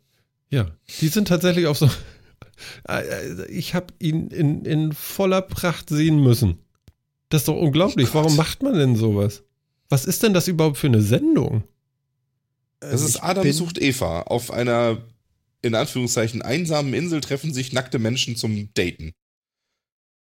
ja. 0.49 0.67
Die 0.99 1.07
sind 1.07 1.27
tatsächlich 1.27 1.65
auf 1.67 1.77
so. 1.77 1.89
Äh, 2.87 3.45
Ich 3.49 3.73
habe 3.73 3.93
ihn 3.99 4.27
in, 4.27 4.65
in 4.65 4.93
voller 4.93 5.41
Pracht 5.41 5.89
sehen 5.89 6.21
müssen. 6.21 6.59
Das 7.29 7.41
ist 7.41 7.47
doch 7.47 7.55
unglaublich. 7.55 8.09
Oh. 8.11 8.15
Warum 8.15 8.35
macht 8.35 8.61
man 8.61 8.73
denn 8.73 8.95
sowas? 8.95 9.43
Was 9.89 10.05
ist 10.05 10.23
denn 10.23 10.33
das 10.33 10.47
überhaupt 10.47 10.77
für 10.77 10.87
eine 10.87 11.01
Sendung? 11.01 11.63
Das 12.79 13.01
ist 13.01 13.15
Ich 13.15 13.23
Adam 13.23 13.51
sucht 13.51 13.79
Eva. 13.79 14.23
Auf 14.23 14.51
einer, 14.51 14.97
in 15.61 15.75
Anführungszeichen, 15.75 16.41
einsamen 16.41 16.93
Insel 16.93 17.21
treffen 17.21 17.53
sich 17.53 17.73
nackte 17.73 17.99
Menschen 17.99 18.35
zum 18.35 18.69
Daten. 18.73 19.13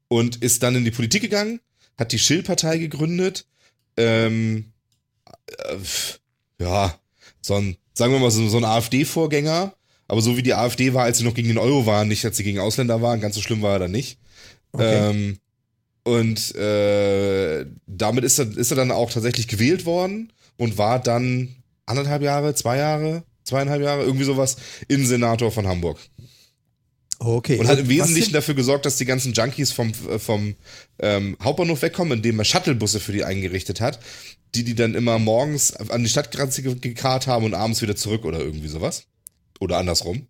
und 0.08 0.36
ist 0.36 0.62
dann 0.62 0.74
in 0.74 0.84
die 0.84 0.90
Politik 0.90 1.22
gegangen, 1.22 1.60
hat 1.96 2.12
die 2.12 2.18
Schill-Partei 2.18 2.78
gegründet. 2.78 3.46
Ähm, 3.96 4.72
äh, 5.46 5.76
ja, 6.62 6.94
so 7.40 7.54
ein, 7.54 7.76
sagen 7.94 8.12
wir 8.12 8.18
mal, 8.18 8.30
so, 8.30 8.46
so 8.48 8.56
ein 8.58 8.64
AfD-Vorgänger. 8.64 9.72
Aber 10.08 10.20
so 10.20 10.36
wie 10.36 10.42
die 10.42 10.54
AfD 10.54 10.94
war, 10.94 11.04
als 11.04 11.18
sie 11.18 11.24
noch 11.24 11.34
gegen 11.34 11.48
den 11.48 11.58
Euro 11.58 11.84
waren, 11.86 12.06
nicht 12.08 12.24
als 12.24 12.36
sie 12.36 12.44
gegen 12.44 12.60
Ausländer 12.60 13.02
waren, 13.02 13.20
ganz 13.20 13.34
so 13.34 13.40
schlimm 13.40 13.62
war 13.62 13.72
er 13.74 13.78
dann 13.80 13.90
nicht. 13.90 14.18
okay. 14.72 15.10
Ähm, 15.10 15.38
und 16.06 16.54
äh, 16.54 17.66
damit 17.88 18.22
ist 18.24 18.38
er, 18.38 18.56
ist 18.56 18.70
er 18.70 18.76
dann 18.76 18.92
auch 18.92 19.10
tatsächlich 19.10 19.48
gewählt 19.48 19.84
worden 19.84 20.32
und 20.56 20.78
war 20.78 21.02
dann 21.02 21.56
anderthalb 21.84 22.22
Jahre, 22.22 22.54
zwei 22.54 22.76
Jahre, 22.76 23.24
zweieinhalb 23.42 23.82
Jahre, 23.82 24.04
irgendwie 24.04 24.24
sowas, 24.24 24.56
Innensenator 24.86 25.50
von 25.50 25.66
Hamburg. 25.66 25.98
okay. 27.18 27.58
Und 27.58 27.66
hat 27.66 27.80
im 27.80 27.88
Wesentlichen 27.88 28.32
dafür 28.32 28.54
gesorgt, 28.54 28.86
dass 28.86 28.98
die 28.98 29.04
ganzen 29.04 29.32
Junkies 29.32 29.72
vom, 29.72 29.92
äh, 30.08 30.20
vom 30.20 30.54
ähm, 31.00 31.36
Hauptbahnhof 31.42 31.82
wegkommen, 31.82 32.18
indem 32.18 32.38
er 32.38 32.44
Shuttlebusse 32.44 33.00
für 33.00 33.12
die 33.12 33.24
eingerichtet 33.24 33.80
hat, 33.80 33.98
die 34.54 34.62
die 34.62 34.76
dann 34.76 34.94
immer 34.94 35.18
morgens 35.18 35.74
an 35.74 36.04
die 36.04 36.08
Stadtgrenze 36.08 36.62
ge- 36.62 36.76
gekarrt 36.76 37.26
haben 37.26 37.44
und 37.44 37.54
abends 37.54 37.82
wieder 37.82 37.96
zurück 37.96 38.24
oder 38.24 38.38
irgendwie 38.38 38.68
sowas. 38.68 39.06
Oder 39.58 39.78
andersrum. 39.78 40.28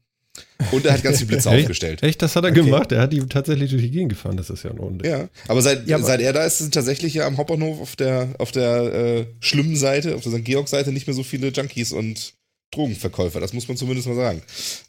Und 0.73 0.85
er 0.87 0.93
hat 0.95 1.03
ganz 1.03 1.19
viele 1.19 1.29
Blitze 1.29 1.51
aufgestellt. 1.51 2.03
Echt, 2.03 2.23
das 2.23 2.35
hat 2.37 2.45
er 2.45 2.51
Okay. 2.51 2.63
gemacht. 2.63 2.91
Er 2.93 3.03
hat 3.03 3.13
die 3.13 3.21
tatsächlich 3.27 3.71
durch 3.71 3.83
die 3.83 3.91
Gegend 3.91 4.11
gefahren. 4.11 4.37
Das 4.37 4.51
ist 4.51 4.63
ja 4.63 4.71
ein 4.71 4.79
Unding. 4.79 5.11
Ja, 5.11 5.29
aber 5.49 5.63
seit, 5.63 5.87
Ja, 5.87 5.97
aber- 5.97 6.07
seit 6.07 6.21
er 6.21 6.33
da 6.33 6.45
ist, 6.45 6.59
sind 6.59 6.73
tatsächlich 6.75 7.15
ja 7.15 7.27
am 7.27 7.37
Hauptbahnhof 7.37 7.81
auf 7.81 7.97
der, 7.97 8.29
auf 8.39 8.53
der 8.53 8.95
äh, 8.95 9.27
schlimmen 9.41 9.77
Seite, 9.77 10.15
auf 10.15 10.23
der 10.23 10.33
St. 10.33 10.45
Georg-Seite 10.45 10.93
nicht 10.93 11.07
mehr 11.07 11.15
so 11.15 11.23
viele 11.23 11.49
Junkies 11.49 11.93
und 11.93 12.35
Drogenverkäufer. 12.73 13.41
Das 13.41 13.53
muss 13.53 13.69
man 13.69 13.77
zumindest 13.77 14.09
mal 14.09 14.17
sagen. 14.17 14.43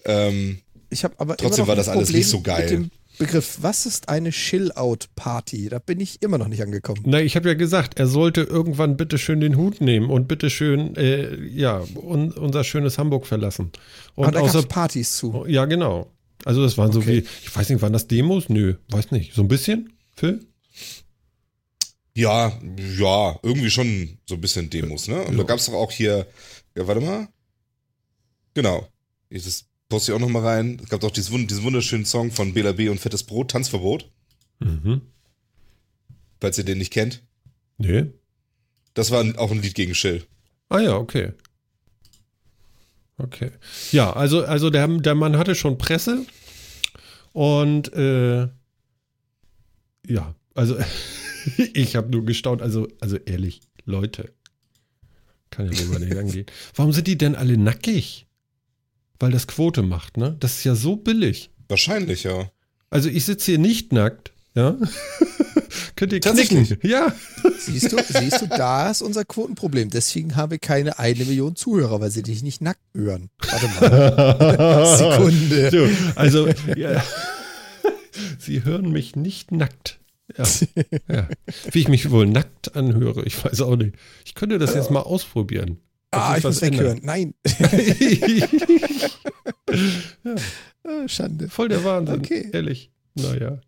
Ähm, 0.05 0.60
Ich 0.89 1.03
habe 1.03 1.13
aber 1.17 1.38
Trotzdem 1.38 1.63
immer 1.63 1.63
noch 1.63 1.67
war 1.67 1.75
ein 1.75 1.77
das 1.77 1.88
alles 1.89 2.05
Problem 2.07 2.19
nicht 2.19 2.29
so 2.29 2.41
geil. 2.41 2.62
Mit 2.63 2.71
dem 2.71 2.91
Begriff, 3.17 3.58
was 3.62 3.86
ist 3.86 4.10
eine 4.10 4.30
Chill-Out-Party? 4.32 5.69
Da 5.69 5.80
bin 5.80 5.99
ich 5.99 6.21
immer 6.21 6.38
noch 6.38 6.47
nicht 6.47 6.62
angekommen. 6.62 7.01
Na, 7.06 7.19
ich 7.19 7.36
habe 7.36 7.47
ja 7.49 7.56
gesagt, 7.56 7.99
er 7.99 8.08
sollte 8.08 8.41
irgendwann 8.41 8.95
bitte 8.97 9.17
schön 9.17 9.39
den 9.39 9.58
Hut 9.58 9.82
nehmen 9.82 10.10
und 10.10 10.27
bitte 10.27 10.49
schön, 10.49 10.95
äh, 10.95 11.36
ja, 11.45 11.84
un, 11.95 12.32
unser 12.32 12.63
schönes 12.63 12.97
Hamburg 12.97 13.25
verlassen. 13.25 13.71
Aber 14.15 14.27
Und 14.27 14.36
da 14.36 14.39
gab 14.41 14.49
außer, 14.49 14.60
es 14.60 14.65
Partys 14.67 15.17
zu. 15.17 15.45
ja, 15.47 15.65
genau. 15.65 16.12
Also 16.45 16.62
das 16.62 16.77
waren 16.77 16.91
so 16.91 16.99
Okay. 16.99 17.23
wie, 17.23 17.27
ich 17.43 17.56
weiß 17.56 17.69
nicht, 17.69 17.82
waren 17.82 17.93
das 17.93 18.08
Demos? 18.08 18.49
Nö, 18.49 18.75
weiß 18.89 19.12
nicht. 19.12 19.34
So 19.34 19.41
ein 19.41 19.47
bisschen, 19.47 19.93
Phil? 20.15 20.45
Ja, 22.15 22.51
ja, 22.97 23.39
irgendwie 23.43 23.69
schon 23.69 24.17
so 24.25 24.36
ein 24.36 24.41
bisschen 24.41 24.69
Demos, 24.69 25.08
ne? 25.08 25.21
Und 25.23 25.34
Ja. 25.34 25.38
da 25.38 25.43
gab's 25.43 25.65
doch 25.67 25.73
auch 25.73 25.91
hier, 25.91 26.25
ja, 26.75 26.88
warte 26.88 27.01
mal. 27.01 27.27
Genau. 28.53 28.88
Das 29.30 29.65
poste 29.89 30.12
ich 30.12 30.15
auch 30.15 30.19
noch 30.21 30.30
mal 30.30 30.43
rein. 30.45 30.80
Es 30.84 30.89
gab 30.89 31.00
doch 31.02 31.12
diesen, 31.12 31.47
diesen 31.47 31.63
wunderschönen 31.63 32.06
Song 32.06 32.32
von 32.32 32.54
Bela 32.54 32.71
B 32.73 32.89
und 32.89 33.00
Fettes 33.00 33.23
Brot, 33.23 33.52
Tanzverbot, 33.52 34.10
Mhm. 34.60 35.02
falls 36.41 36.58
ihr 36.58 36.63
den 36.65 36.80
nicht 36.80 36.91
kennt. 36.91 37.23
Nee. 37.78 38.08
Das 38.95 39.12
war 39.12 39.23
auch 39.39 39.52
ein 39.52 39.62
Lied 39.62 39.76
gegen 39.76 39.93
Schill. 39.95 40.23
Ah 40.69 40.80
ja, 40.80 40.95
okay. 40.97 41.34
Okay. 43.19 43.52
Ja, 43.91 44.13
also, 44.13 44.43
also 44.45 44.69
der, 44.69 44.88
der 44.88 45.15
Mann 45.15 45.38
hatte 45.38 45.56
schon 45.56 45.78
Presse 45.78 46.26
und 47.34 47.91
äh, 47.93 48.47
ja, 50.08 50.36
also 50.54 50.78
ich 51.73 51.95
habe 51.95 52.10
nur 52.12 52.26
gestaunt, 52.26 52.62
also, 52.62 52.88
also 53.00 53.17
ehrlich, 53.17 53.62
Leute, 53.86 54.34
kann 55.50 55.67
ja 55.71 55.73
sogar 55.73 56.00
nicht 56.00 56.15
angehen. 56.15 56.45
Warum 56.76 56.91
sind 56.93 57.08
die 57.08 57.17
denn 57.17 57.36
alle 57.36 57.58
nackig? 57.58 58.26
Weil 59.19 59.32
das 59.32 59.47
Quote 59.47 59.82
macht, 59.82 60.17
ne? 60.17 60.36
Das 60.39 60.58
ist 60.60 60.63
ja 60.63 60.75
so 60.75 60.95
billig. 60.95 61.49
Wahrscheinlich, 61.67 62.23
ja. 62.23 62.51
Also 62.89 63.10
ich 63.10 63.25
sitze 63.25 63.51
hier 63.51 63.60
nicht 63.60 63.91
nackt, 63.91 64.32
ja? 64.56 64.77
Könnt 65.95 66.13
ihr 66.13 66.21
Tatsächlich? 66.21 66.67
knicken? 66.67 66.88
Ja. 66.88 67.13
Siehst 67.60 67.91
du, 67.91 67.97
siehst 68.08 68.41
du, 68.41 68.47
da 68.47 68.91
ist 68.91 69.01
unser 69.01 69.25
Quotenproblem. 69.25 69.89
Deswegen 69.89 70.36
habe 70.36 70.56
ich 70.56 70.62
keine 70.62 70.99
eine 70.99 71.25
Million 71.25 71.56
Zuhörer, 71.56 71.99
weil 71.99 72.12
sie 72.12 72.21
dich 72.21 72.43
nicht 72.43 72.62
nackt 72.62 72.82
hören. 72.93 73.30
Warte 73.39 73.67
mal. 73.67 74.95
Sekunde. 74.97 75.71
So, 75.71 76.13
also, 76.15 76.47
ja. 76.75 77.03
Sie 78.39 78.63
hören 78.63 78.91
mich 78.91 79.15
nicht 79.15 79.51
nackt. 79.51 79.99
Ja, 80.38 80.45
ja. 81.10 81.30
Wie 81.71 81.80
ich 81.80 81.88
mich 81.88 82.12
wohl 82.12 82.27
nackt 82.27 82.75
anhöre, 82.75 83.23
ich 83.25 83.43
weiß 83.43 83.62
auch 83.62 83.75
nicht. 83.75 83.95
Ich 84.25 84.36
könnte 84.36 84.60
das 84.60 84.75
jetzt 84.75 84.91
mal 84.91 85.01
ausprobieren. 85.01 85.80
Ah, 86.11 86.35
ich 86.37 86.43
muss 86.43 86.61
weghören. 86.61 86.99
Nein. 87.03 87.33
Ah, 90.83 91.07
Schande. 91.07 91.49
Voll 91.49 91.67
der 91.69 91.83
Wahnsinn, 91.83 92.19
Okay. 92.19 92.49
ehrlich. 92.53 92.91
Naja. 93.15 93.59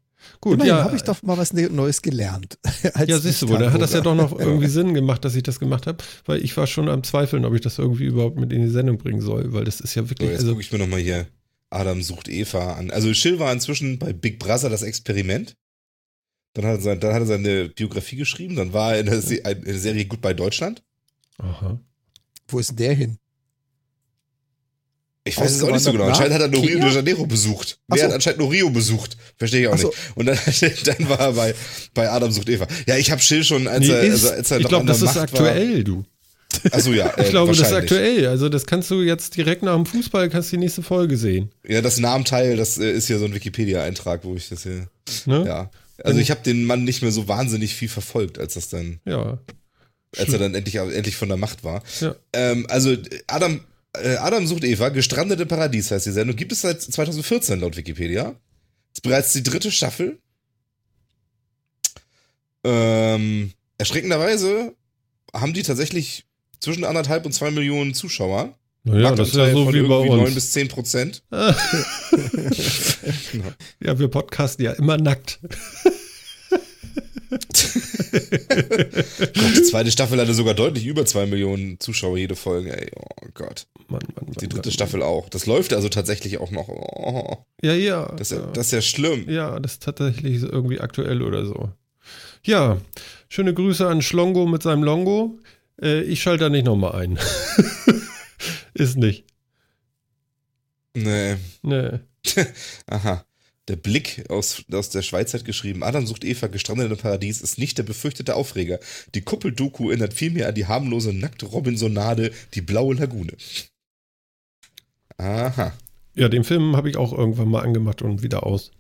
Gut, 0.42 0.54
Immerhin 0.56 0.74
ja. 0.76 0.84
habe 0.84 0.96
ich 0.96 1.02
doch 1.04 1.22
mal 1.24 1.38
was 1.38 1.54
Ne- 1.54 1.70
Neues 1.70 2.02
gelernt. 2.02 2.58
Als 2.94 3.10
ja, 3.10 3.18
siehst 3.20 3.42
du 3.42 3.50
wohl, 3.50 3.58
da 3.58 3.72
hat 3.72 3.82
das 3.82 3.94
ja 3.94 4.02
doch 4.02 4.16
noch 4.16 4.38
irgendwie 4.38 4.68
Sinn 4.68 4.94
gemacht, 4.94 5.24
dass 5.26 5.36
ich 5.36 5.44
das 5.44 5.60
gemacht 5.60 5.88
habe, 5.88 5.98
weil 6.26 6.44
ich 6.44 6.56
war 6.58 6.68
schon 6.68 6.88
am 6.90 7.04
Zweifeln, 7.04 7.46
ob 7.46 7.54
ich 7.56 7.62
das 7.62 7.78
irgendwie 7.78 8.06
überhaupt 8.06 8.38
mit 8.38 8.52
in 8.54 8.62
die 8.62 8.70
Sendung 8.70 8.98
bringen 8.98 9.22
soll, 9.22 9.52
weil 9.54 9.64
das 9.66 9.80
ist 9.82 9.96
ja 9.96 10.04
So, 10.04 10.10
wirklich, 10.10 10.30
jetzt 10.30 10.40
also, 10.42 10.52
gucke 10.52 10.62
ich 10.62 10.72
mir 10.72 10.80
noch 10.80 10.88
mal 10.88 11.00
hier 11.00 11.28
Adam 11.70 12.02
sucht 12.02 12.28
Eva 12.30 12.74
an. 12.74 12.90
Also 12.92 13.14
Schill 13.14 13.40
war 13.40 13.52
inzwischen 13.54 14.00
bei 14.00 14.12
Big 14.14 14.40
Brother 14.40 14.70
das 14.70 14.82
Experiment. 14.82 15.56
Dann 16.54 16.66
hat 16.66 16.78
er, 16.78 16.82
sein, 16.82 17.00
dann 17.00 17.14
hat 17.14 17.22
er 17.22 17.26
seine 17.28 17.70
Biografie 17.70 18.16
geschrieben. 18.16 18.56
Dann 18.56 18.74
war 18.74 18.94
er 18.94 19.02
in 19.02 19.06
der, 19.06 19.22
Se 19.22 19.36
in 19.36 19.64
der 19.66 19.78
Serie 19.80 20.06
Goodbye 20.06 20.36
Deutschland. 20.36 20.84
aha. 21.38 21.80
Wo 22.52 22.60
ist 22.60 22.70
denn 22.70 22.78
der 22.78 22.94
hin? 22.94 23.18
Ich 25.26 25.38
weiß 25.38 25.52
es 25.52 25.64
auch 25.64 25.72
nicht 25.72 25.84
so 25.84 25.92
genau. 25.92 26.06
Anscheinend 26.06 26.34
hat 26.34 26.42
er 26.42 26.48
nur 26.48 26.64
Rio 26.64 26.80
de? 26.80 26.90
Janeiro 26.92 27.26
besucht. 27.26 27.78
Ach 27.88 27.96
Wer 27.96 28.04
so. 28.04 28.08
hat 28.08 28.14
anscheinend 28.16 28.40
nur 28.40 28.52
Rio 28.52 28.70
besucht? 28.72 29.16
Verstehe 29.38 29.62
ich 29.62 29.68
auch 29.68 29.74
Ach 29.74 29.78
so. 29.78 29.88
nicht. 29.90 30.00
Und 30.16 30.26
dann, 30.26 30.38
dann 30.98 31.10
war 31.10 31.20
er 31.20 31.34
bei, 31.34 31.56
bei 31.94 32.10
Adam 32.10 32.32
sucht 32.32 32.50
Eva. 32.50 32.66
Ja, 32.88 32.98
ich 32.98 33.12
habe 33.12 33.22
Schill 33.22 33.44
schon, 33.44 33.68
als 33.68 33.86
Nee, 33.86 33.92
er, 33.94 34.02
ist, 34.02 34.24
also, 34.26 34.30
als 34.36 34.52
er 34.52 34.58
ich 34.58 34.64
noch 34.64 34.70
glaube, 34.70 34.82
an 34.82 34.88
das 34.88 35.00
der 35.00 35.10
ist 35.10 35.16
Macht 35.16 35.24
aktuell, 35.26 35.84
du. 35.84 35.98
War. 36.64 36.74
Achso, 36.74 36.92
ja. 36.94 37.08
Äh, 37.18 37.24
Ich 37.26 37.30
glaube, 37.30 37.52
das 37.54 37.68
ist 37.68 37.74
aktuell. 37.74 38.26
Also 38.28 38.50
das 38.50 38.66
kannst 38.66 38.90
du 38.90 39.02
jetzt 39.04 39.36
direkt 39.38 39.62
nach 39.62 39.76
dem 39.76 39.86
Fußball, 39.86 40.30
kannst 40.30 40.52
du 40.52 40.56
die 40.56 40.62
nächste 40.62 40.82
Folge 40.82 41.16
sehen. 41.16 41.52
Ja, 41.68 41.82
das 41.82 42.00
Namenteil, 42.00 42.58
das 42.58 42.80
äh, 42.80 42.92
ist 42.92 43.08
ja 43.10 43.20
so 43.20 43.26
ein 43.26 43.36
Wikipedia-Eintrag, 43.36 44.24
wo 44.24 44.36
ich 44.36 44.50
das 44.50 44.64
hier. 44.64 44.88
Ne? 45.28 45.44
Ja. 45.46 45.70
Also 46.04 46.20
ich 46.22 46.32
habe 46.32 46.42
den 46.44 46.66
Mann 46.66 46.86
nicht 46.86 47.02
mehr 47.04 47.12
so 47.12 47.28
wahnsinnig 47.28 47.76
viel 47.76 47.90
verfolgt, 47.90 48.40
als 48.40 48.54
das 48.56 48.70
dann, 48.70 49.00
Ja. 49.06 49.38
Als 50.18 50.34
er 50.34 50.40
dann 50.40 50.56
endlich, 50.56 50.76
endlich 50.76 51.16
von 51.16 51.30
der 51.30 51.38
Macht 51.38 51.64
war. 51.64 51.84
Ja. 52.00 52.16
Ähm, 52.34 52.66
also 52.70 52.96
Adam, 53.28 53.62
äh, 53.94 54.16
Adam 54.16 54.48
sucht 54.48 54.64
Eva, 54.64 54.90
gestrandet 54.90 55.40
im 55.40 55.48
Paradies 55.48 55.92
heißt 55.92 56.06
die 56.06 56.12
Sendung, 56.12 56.36
gibt 56.36 56.52
es 56.52 56.62
seit 56.62 56.82
2014 56.82 57.60
laut 57.60 57.78
Wikipedia. 57.78 58.36
Ist 58.94 59.04
bereits 59.04 59.34
die 59.34 59.44
dritte 59.44 59.72
Staffel. 59.72 60.20
Ähm, 62.64 63.52
erschreckenderweise 63.78 64.74
haben 65.34 65.54
die 65.54 65.64
tatsächlich 65.64 66.26
zwischen 66.60 66.84
anderthalb 66.84 67.26
und 67.26 67.32
zwei 67.32 67.52
Millionen 67.52 67.94
Zuschauer. 67.94 68.58
Naja, 68.84 69.14
das 69.14 69.30
ist 69.30 69.36
ja 69.36 69.52
so 69.52 69.72
wie 69.74 69.82
bei 69.84 69.96
uns. 69.96 70.34
bis 70.34 70.52
zehn 70.52 70.68
Prozent. 70.68 71.24
Ja, 73.82 73.98
wir 73.98 74.08
podcasten 74.08 74.66
ja 74.66 74.72
immer 74.74 74.98
nackt. 74.98 75.40
Die 77.30 77.38
zweite 79.64 79.92
Staffel 79.92 80.20
hatte 80.20 80.34
sogar 80.34 80.54
deutlich 80.56 80.86
über 80.86 81.06
zwei 81.06 81.26
Millionen 81.26 81.80
Zuschauer 81.80 82.18
jede 82.18 82.36
Folge. 82.36 82.76
Ey, 82.76 82.92
oh 82.96 83.28
Gott. 83.34 83.68
Mann, 83.88 84.02
Mann, 84.16 84.26
Mann, 84.26 84.36
Die 84.40 84.50
dritte. 84.50 84.72
Staffel 84.72 85.04
auch. 85.04 85.30
Das 85.30 85.46
läuft 85.46 85.74
also 85.74 85.90
tatsächlich 85.90 86.40
auch 86.40 86.52
noch. 86.52 86.68
Oh, 86.70 87.38
Ja, 87.62 87.74
ja. 87.74 88.12
das, 88.18 88.32
ist 88.32 88.38
ja, 88.38 88.44
ja. 88.44 88.52
das 88.52 88.66
ist 88.68 88.72
ja 88.72 88.82
schlimm. 88.82 89.30
ja, 89.30 89.60
das 89.60 89.74
ist 89.74 89.84
tatsächlich 89.84 90.42
irgendwie 90.42 90.80
aktuell 90.80 91.22
oder 91.22 91.46
so. 91.46 91.70
Ja, 92.44 92.78
schöne 93.28 93.54
Grüße 93.54 93.88
an 93.88 94.02
Schlongo 94.02 94.46
mit 94.46 94.64
seinem 94.64 94.84
Longo. 94.84 95.38
Äh, 95.82 96.02
ich 96.02 96.22
schalte 96.22 96.46
da 96.46 96.50
nicht 96.50 96.66
nochmal 96.66 96.94
ein. 96.96 97.20
ist 98.74 98.98
nicht. 98.98 99.26
Nee. 100.96 101.36
Nee. 101.62 102.00
Aha. 102.88 103.26
Der 103.70 103.76
Blick 103.76 104.28
aus, 104.32 104.66
aus 104.72 104.90
der 104.90 105.04
Schweiz 105.04 105.32
hat 105.36 105.46
geschrieben, 105.46 105.84
Adam 105.84 106.08
sucht 106.08 106.24
Eva 106.24 106.48
gestrandet 106.48 106.92
im 106.92 106.98
Paradies 106.98 107.40
ist 107.40 107.60
nicht 107.60 107.78
der 107.78 107.84
befürchtete 107.84 108.36
Aufreger. 108.36 108.80
Die 109.14 109.22
Kuppeldoku 109.22 109.90
erinnert 109.90 110.16
vielmehr 110.16 110.48
an 110.48 110.56
die 110.56 110.66
harmlose 110.66 111.14
nackte 111.14 111.46
Robinsonade, 111.46 112.32
die 112.56 112.62
blaue 112.62 112.96
Lagune. 112.96 113.38
Aha. 115.18 115.72
Ja, 116.16 116.30
den 116.30 116.44
Film 116.44 116.76
habe 116.76 116.90
ich 116.90 116.98
auch 116.98 117.14
irgendwann 117.14 117.50
mal 117.50 117.62
angemacht 117.62 118.02
und 118.02 118.24
wieder 118.24 118.44
aus. 118.44 118.72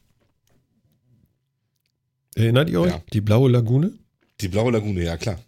Erinnert 2.36 2.71
ihr 2.71 2.82
euch? 2.82 2.91
Ja. 2.91 3.04
Die 3.13 3.21
blaue 3.21 3.52
Lagune? 3.52 3.93
Die 4.41 4.47
blaue 4.47 4.71
Lagune, 4.71 5.04
ja 5.04 5.17
klar. 5.17 5.39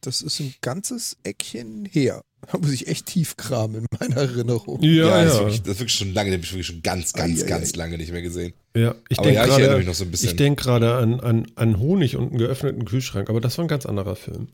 Das 0.00 0.20
ist 0.20 0.38
ein 0.38 0.54
ganzes 0.60 1.16
Eckchen 1.24 1.86
her. 1.86 2.22
Da 2.50 2.58
muss 2.58 2.72
ich 2.72 2.88
echt 2.88 3.06
tief 3.06 3.36
kramen 3.36 3.76
in 3.76 3.86
meiner 3.98 4.16
Erinnerung. 4.16 4.82
Ja, 4.82 5.22
das, 5.22 5.32
ist 5.32 5.38
ja. 5.38 5.40
wirklich, 5.40 5.62
das 5.62 5.72
ist 5.74 5.78
wirklich 5.80 5.96
schon 5.96 6.12
lange, 6.12 6.30
den 6.30 6.38
habe 6.38 6.44
ich 6.44 6.52
wirklich 6.52 6.66
schon 6.66 6.82
ganz, 6.82 7.12
ganz, 7.12 7.42
Ei, 7.42 7.44
ei, 7.44 7.48
ganz 7.48 7.76
lange 7.76 7.96
nicht 7.96 8.10
mehr 8.10 8.22
gesehen. 8.22 8.52
Ja, 8.76 8.94
ich 9.08 9.18
denke 9.18 9.34
ja, 9.34 9.46
gerade 9.46 9.94
so 9.94 10.04
ein 10.04 10.12
ich 10.12 10.56
gerade 10.56 10.94
an, 10.94 11.20
an, 11.20 11.46
an 11.54 11.78
Honig 11.78 12.16
und 12.16 12.30
einen 12.30 12.38
geöffneten 12.38 12.84
Kühlschrank, 12.84 13.30
aber 13.30 13.40
das 13.40 13.58
war 13.58 13.64
ein 13.64 13.68
ganz 13.68 13.86
anderer 13.86 14.16
Film. 14.16 14.48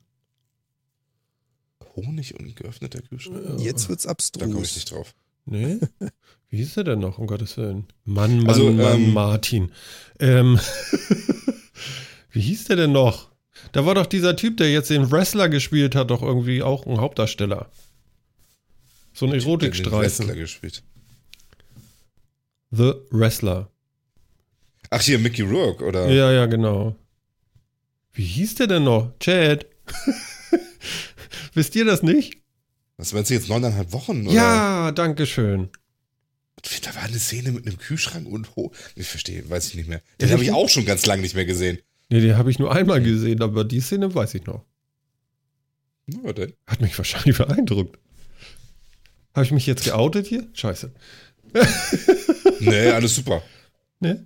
Honig 1.96 2.38
und 2.38 2.55
geöffneter 2.57 3.01
Kühlschrank? 3.01 3.59
Jetzt 3.59 3.88
wird's 3.88 4.05
Da 4.05 4.14
komme 4.14 4.53
ich 4.53 4.59
abstrus. 4.59 4.74
nicht 4.77 4.90
drauf. 4.92 5.14
Nee? 5.46 5.79
Wie 6.51 6.59
hieß 6.59 6.74
der 6.74 6.85
denn 6.85 7.01
noch, 7.01 7.18
um 7.18 7.27
Gottes 7.27 7.57
Willen? 7.57 7.87
Mann, 8.05 8.38
Mann, 8.38 8.48
Also, 8.48 8.70
Mann, 8.70 8.94
ähm, 8.94 9.12
Martin. 9.12 9.72
Ähm, 10.18 10.59
wie 12.31 12.40
hieß 12.40 12.64
der 12.64 12.77
denn 12.77 12.92
noch? 12.92 13.31
Da 13.73 13.85
war 13.87 13.94
doch 13.94 14.07
dieser 14.07 14.37
Typ, 14.37 14.57
der 14.57 14.71
jetzt 14.73 14.90
den 14.90 15.11
Wrestler 15.11 15.49
gespielt 15.49 15.94
hat, 15.94 16.11
doch 16.11 16.23
irgendwie 16.23 16.62
auch 16.62 16.87
ein 16.87 16.99
Hauptdarsteller. 17.01 17.71
So 19.12 19.27
ein 19.27 19.33
Den 19.33 19.38
Wrestler 19.40 19.51
Erotikstreifen. 19.51 20.35
gespielt. 20.35 20.83
The 22.71 22.92
Wrestler. 23.11 23.71
Ach 24.90 25.01
hier, 25.03 25.18
Mickey 25.18 25.42
Rourke, 25.42 25.85
oder? 25.85 26.09
Ja, 26.09 26.33
ja, 26.33 26.47
genau. 26.47 26.97
Wie 28.12 28.25
hieß 28.25 28.57
der 28.57 28.66
denn 28.68 28.85
noch? 28.85 29.12
Chad. 29.21 29.66
Wisst 31.55 31.75
ihr 31.77 31.85
das 31.85 32.03
nicht? 32.03 32.38
Was 32.97 33.12
meinst 33.12 33.31
du 33.31 33.35
jetzt, 33.35 33.49
neuneinhalb 33.49 33.92
Wochen? 33.92 34.27
Oder? 34.27 34.35
Ja, 34.35 34.92
danke 34.92 35.27
schön. 35.27 35.68
Da 36.83 36.94
war 36.97 37.03
eine 37.05 37.18
Szene 37.18 37.53
mit 37.53 37.66
einem 37.66 37.79
Kühlschrank 37.79 38.27
und 38.27 38.57
Ho 38.57 38.73
Ich 38.97 39.07
verstehe, 39.07 39.49
weiß 39.49 39.68
ich 39.68 39.75
nicht 39.77 39.88
mehr. 39.88 40.03
Den 40.21 40.31
habe 40.33 40.42
ich- 40.42 40.53
auch 40.53 40.68
schon 40.68 40.85
ganz 40.85 41.07
lange 41.07 41.23
nicht 41.23 41.35
mehr 41.37 41.44
gesehen. 41.44 41.79
Nee, 42.11 42.21
den 42.21 42.37
habe 42.37 42.51
ich 42.51 42.59
nur 42.59 42.73
einmal 42.75 43.03
gesehen, 43.03 43.42
aber 43.42 43.64
die 43.64 43.81
Szene 43.81 44.14
weiß 44.14 44.35
ich 44.35 44.47
noch. 44.47 44.64
Ja. 46.07 46.47
Hat 46.66 46.81
mich 46.81 46.97
wahrscheinlich 46.99 47.37
beeindruckt. 47.37 47.99
Habe 49.35 49.44
ich 49.44 49.53
mich 49.53 49.66
jetzt 49.66 49.85
geoutet 49.85 50.27
hier? 50.27 50.49
Scheiße. 50.53 50.92
Nee, 52.61 52.88
alles 52.90 53.14
super. 53.14 53.40
Ne? 54.01 54.25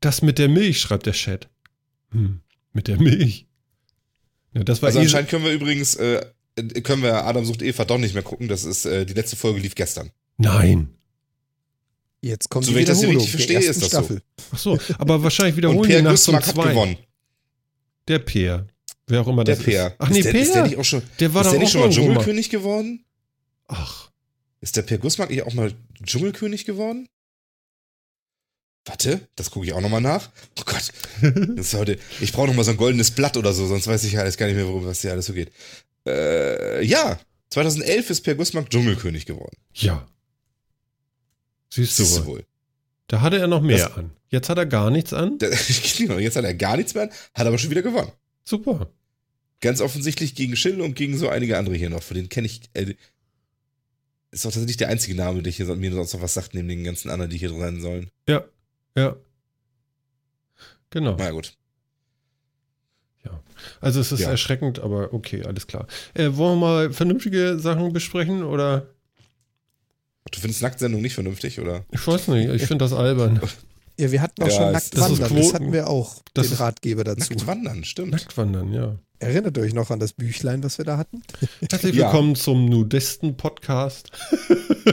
Das 0.00 0.22
mit 0.22 0.38
der 0.38 0.48
Milch, 0.48 0.80
schreibt 0.80 1.06
der 1.06 1.12
Chat. 1.12 1.48
Hm, 2.10 2.40
mit 2.72 2.88
der 2.88 2.98
Milch. 3.00 3.46
Ja, 4.52 4.64
das 4.64 4.82
war 4.82 4.88
Also 4.88 4.98
eh- 4.98 5.02
anscheinend 5.02 5.30
können 5.30 5.44
wir 5.44 5.52
übrigens, 5.52 5.94
äh, 5.94 6.26
können 6.82 7.02
wir 7.04 7.24
Adam 7.24 7.44
sucht 7.44 7.62
Eva 7.62 7.84
doch 7.84 7.98
nicht 7.98 8.14
mehr 8.14 8.24
gucken. 8.24 8.48
Das 8.48 8.64
ist, 8.64 8.86
äh, 8.86 9.06
die 9.06 9.12
letzte 9.14 9.36
Folge 9.36 9.60
lief 9.60 9.76
gestern. 9.76 10.10
Nein. 10.36 10.95
Jetzt 12.26 12.48
kommt 12.50 12.64
So, 12.64 12.70
die 12.70 12.76
wenn 12.76 12.82
ich 12.82 12.88
das 12.88 12.98
Wiederholung 13.02 13.22
richtig 13.22 13.46
der 13.46 13.54
verstehe, 13.60 13.70
ist 13.70 13.82
das 13.82 13.90
so. 13.90 13.96
Staffel. 13.98 14.22
Ach 14.52 14.58
so, 14.58 14.78
aber 14.98 15.22
wahrscheinlich 15.22 15.54
Und 15.54 15.56
wiederholen 15.58 15.82
die 15.88 15.94
Per 15.94 16.02
nach 16.02 16.14
zum 16.16 16.36
hat 16.36 16.44
zwei. 16.44 16.68
gewonnen. 16.70 16.96
Der 18.08 18.18
Peer. 18.20 18.66
Wer 19.06 19.20
auch 19.20 19.28
immer 19.28 19.44
Der 19.44 19.54
das 19.56 19.64
Peer. 19.64 19.86
ist. 19.88 19.94
Ach 19.98 20.08
nee, 20.10 20.18
ist 20.18 20.24
der, 20.26 20.32
Peer. 20.32 20.42
Ist 20.42 20.54
der 20.54 20.62
nicht 20.64 20.76
auch 20.78 20.84
schon, 20.84 21.02
der 21.20 21.34
war 21.34 21.42
ist 21.42 21.46
doch 21.46 21.50
der 21.52 21.60
nicht 21.60 21.68
auch 21.68 21.72
schon 21.72 21.80
mal 21.82 21.90
Dschungelkönig 21.90 22.50
geworden? 22.50 23.04
Ach, 23.68 24.10
Ist 24.60 24.76
der 24.76 24.82
Per 24.82 24.98
Gussmack 24.98 25.30
nicht 25.30 25.42
auch 25.42 25.54
mal 25.54 25.72
Dschungelkönig 26.04 26.64
geworden? 26.64 27.08
Warte, 28.84 29.20
das 29.34 29.50
gucke 29.50 29.66
ich 29.66 29.72
auch 29.72 29.80
nochmal 29.80 30.00
nach. 30.00 30.30
Oh 30.58 30.62
Gott. 30.64 30.92
Das 31.56 31.66
ist 31.68 31.74
heute, 31.74 31.98
ich 32.20 32.32
brauche 32.32 32.46
nochmal 32.48 32.64
so 32.64 32.70
ein 32.72 32.76
goldenes 32.76 33.10
Blatt 33.10 33.36
oder 33.36 33.52
so, 33.52 33.66
sonst 33.66 33.86
weiß 33.86 34.04
ich 34.04 34.12
ja 34.12 34.20
alles 34.20 34.36
gar 34.36 34.46
nicht 34.46 34.56
mehr, 34.56 34.66
worum 34.66 34.84
was 34.84 35.00
hier 35.00 35.12
alles 35.12 35.26
so 35.26 35.32
geht. 35.32 35.50
Äh, 36.06 36.84
ja, 36.84 37.18
2011 37.50 38.10
ist 38.10 38.20
Per 38.22 38.34
Gusmark 38.34 38.70
Dschungelkönig 38.70 39.26
geworden. 39.26 39.56
Ja. 39.74 40.06
Siehst 41.70 41.98
du 41.98 42.04
Siehst 42.04 42.20
wohl. 42.20 42.26
wohl. 42.26 42.44
Da 43.08 43.20
hatte 43.20 43.38
er 43.38 43.46
noch 43.46 43.60
mehr 43.62 43.78
Das- 43.88 43.96
an. 43.96 44.10
Jetzt 44.28 44.48
hat 44.48 44.58
er 44.58 44.66
gar 44.66 44.90
nichts 44.90 45.12
an. 45.12 45.38
Genau, 45.98 46.18
Jetzt 46.18 46.36
hat 46.36 46.44
er 46.44 46.54
gar 46.54 46.76
nichts 46.76 46.94
mehr, 46.94 47.04
an, 47.04 47.10
hat 47.34 47.46
aber 47.46 47.58
schon 47.58 47.70
wieder 47.70 47.82
gewonnen. 47.82 48.10
Super. 48.44 48.90
Ganz 49.60 49.80
offensichtlich 49.80 50.34
gegen 50.34 50.56
Schill 50.56 50.80
und 50.80 50.94
gegen 50.96 51.16
so 51.16 51.28
einige 51.28 51.56
andere 51.56 51.76
hier 51.76 51.88
noch. 51.90 52.02
Von 52.02 52.16
denen 52.16 52.28
kenne 52.28 52.46
ich. 52.46 52.60
Äh, 52.74 52.94
ist 54.32 54.44
doch 54.44 54.50
tatsächlich 54.50 54.76
der 54.76 54.88
einzige 54.88 55.14
Name, 55.16 55.42
der 55.42 55.52
hier 55.52 55.66
mir 55.76 55.92
sonst 55.92 56.12
noch 56.12 56.20
was 56.20 56.34
sagt, 56.34 56.54
neben 56.54 56.68
den 56.68 56.84
ganzen 56.84 57.08
anderen, 57.10 57.30
die 57.30 57.38
hier 57.38 57.48
drin 57.48 57.60
sein 57.60 57.80
sollen. 57.80 58.10
Ja. 58.28 58.44
Ja. 58.96 59.16
Genau. 60.90 61.14
Na 61.18 61.24
ja, 61.26 61.30
gut. 61.30 61.54
Also 63.80 64.00
es 64.00 64.12
ist 64.12 64.20
Ja. 64.20 64.30
erschreckend, 64.30 64.78
aber 64.80 65.12
okay, 65.14 65.42
alles 65.44 65.66
klar. 65.66 65.86
Äh, 66.14 66.36
wollen 66.36 66.58
wir 66.60 66.66
mal 66.66 66.92
vernünftige 66.92 67.58
Sachen 67.58 67.92
besprechen 67.92 68.44
oder? 68.44 68.94
Du 70.32 70.40
findest 70.40 70.62
Nacktsendung 70.62 71.00
nicht 71.02 71.14
vernünftig, 71.14 71.60
oder? 71.60 71.84
Ich 71.92 72.06
weiß 72.06 72.28
nicht, 72.28 72.48
ich 72.50 72.66
finde 72.66 72.84
das 72.84 72.92
albern. 72.92 73.40
Ja, 73.98 74.12
wir 74.12 74.20
hatten 74.20 74.42
auch 74.42 74.48
Ja, 74.48 74.52
schon 74.52 74.64
es- 74.66 74.72
Nackt 74.92 74.98
das. 74.98 75.18
Das 75.18 75.28
Quoten. 75.30 75.54
hatten 75.54 75.72
wir 75.72 75.88
auch, 75.88 76.16
Das 76.34 76.48
den 76.50 76.58
Ratgeber 76.58 77.02
dazu. 77.02 77.32
Nackt 77.32 77.46
wandern, 77.46 77.82
stimmt. 77.82 78.10
Nacktwandern, 78.10 78.70
ja. 78.74 78.98
Erinnert 79.20 79.56
euch 79.56 79.72
noch 79.72 79.90
an 79.90 80.00
das 80.00 80.12
Büchlein, 80.12 80.62
was 80.62 80.76
wir 80.76 80.84
da 80.84 80.98
hatten? 80.98 81.22
Herzlich 81.70 81.96
Ja. 81.96 82.04
willkommen 82.12 82.36
zum 82.36 82.68
Nudisten-Podcast. 82.68 84.10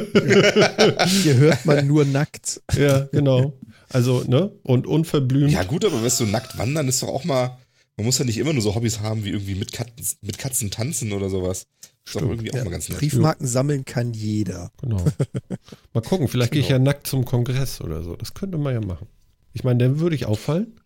Hier 1.23 1.35
hört 1.35 1.65
man 1.65 1.85
nur 1.85 2.05
nackt. 2.05 2.61
Ja, 2.77 3.09
genau. 3.11 3.51
Also, 3.89 4.23
ne? 4.25 4.51
Und 4.63 4.87
unverblümt. 4.87 5.51
Ja, 5.51 5.63
gut, 5.63 5.83
aber 5.83 6.01
weißt 6.01 6.21
du, 6.21 6.25
nackt 6.27 6.57
wandern 6.57 6.87
ist 6.87 7.03
doch 7.03 7.09
auch 7.09 7.25
mal. 7.25 7.57
Man 7.97 8.05
muss 8.05 8.17
ja 8.17 8.25
nicht 8.25 8.37
immer 8.37 8.53
nur 8.53 8.61
so 8.63 8.73
Hobbys 8.75 8.99
haben 9.01 9.23
wie 9.23 9.29
irgendwie 9.29 9.55
mit 9.55 9.71
Katzen, 9.71 10.17
mit 10.21 10.37
Katzen 10.39 10.71
tanzen 10.71 11.11
oder 11.13 11.29
sowas. 11.29 11.67
Ist 12.05 12.15
doch 12.15 12.19
Stimmt. 12.21 12.31
irgendwie 12.31 12.51
auch 12.51 12.55
Ja, 12.57 12.63
mal 12.65 12.71
ganz 12.71 12.89
nett. 12.89 12.97
Briefmarken 12.99 13.47
sammeln 13.47 13.85
kann 13.85 14.13
jeder. 14.13 14.71
Genau. 14.81 15.05
Mal 15.93 16.01
gucken, 16.01 16.27
vielleicht 16.27 16.51
gehe 16.51 16.61
ich 16.61 16.69
ja 16.69 16.79
nackt 16.79 17.07
zum 17.07 17.23
Kongress 17.23 17.79
oder 17.81 18.03
so. 18.03 18.15
Das 18.15 18.33
könnte 18.33 18.57
man 18.57 18.73
ja 18.73 18.81
machen. 18.81 19.07
Ich 19.53 19.63
meine, 19.63 19.77
dann 19.83 19.99
würde 19.99 20.15
ich 20.15 20.25
auffallen. 20.25 20.79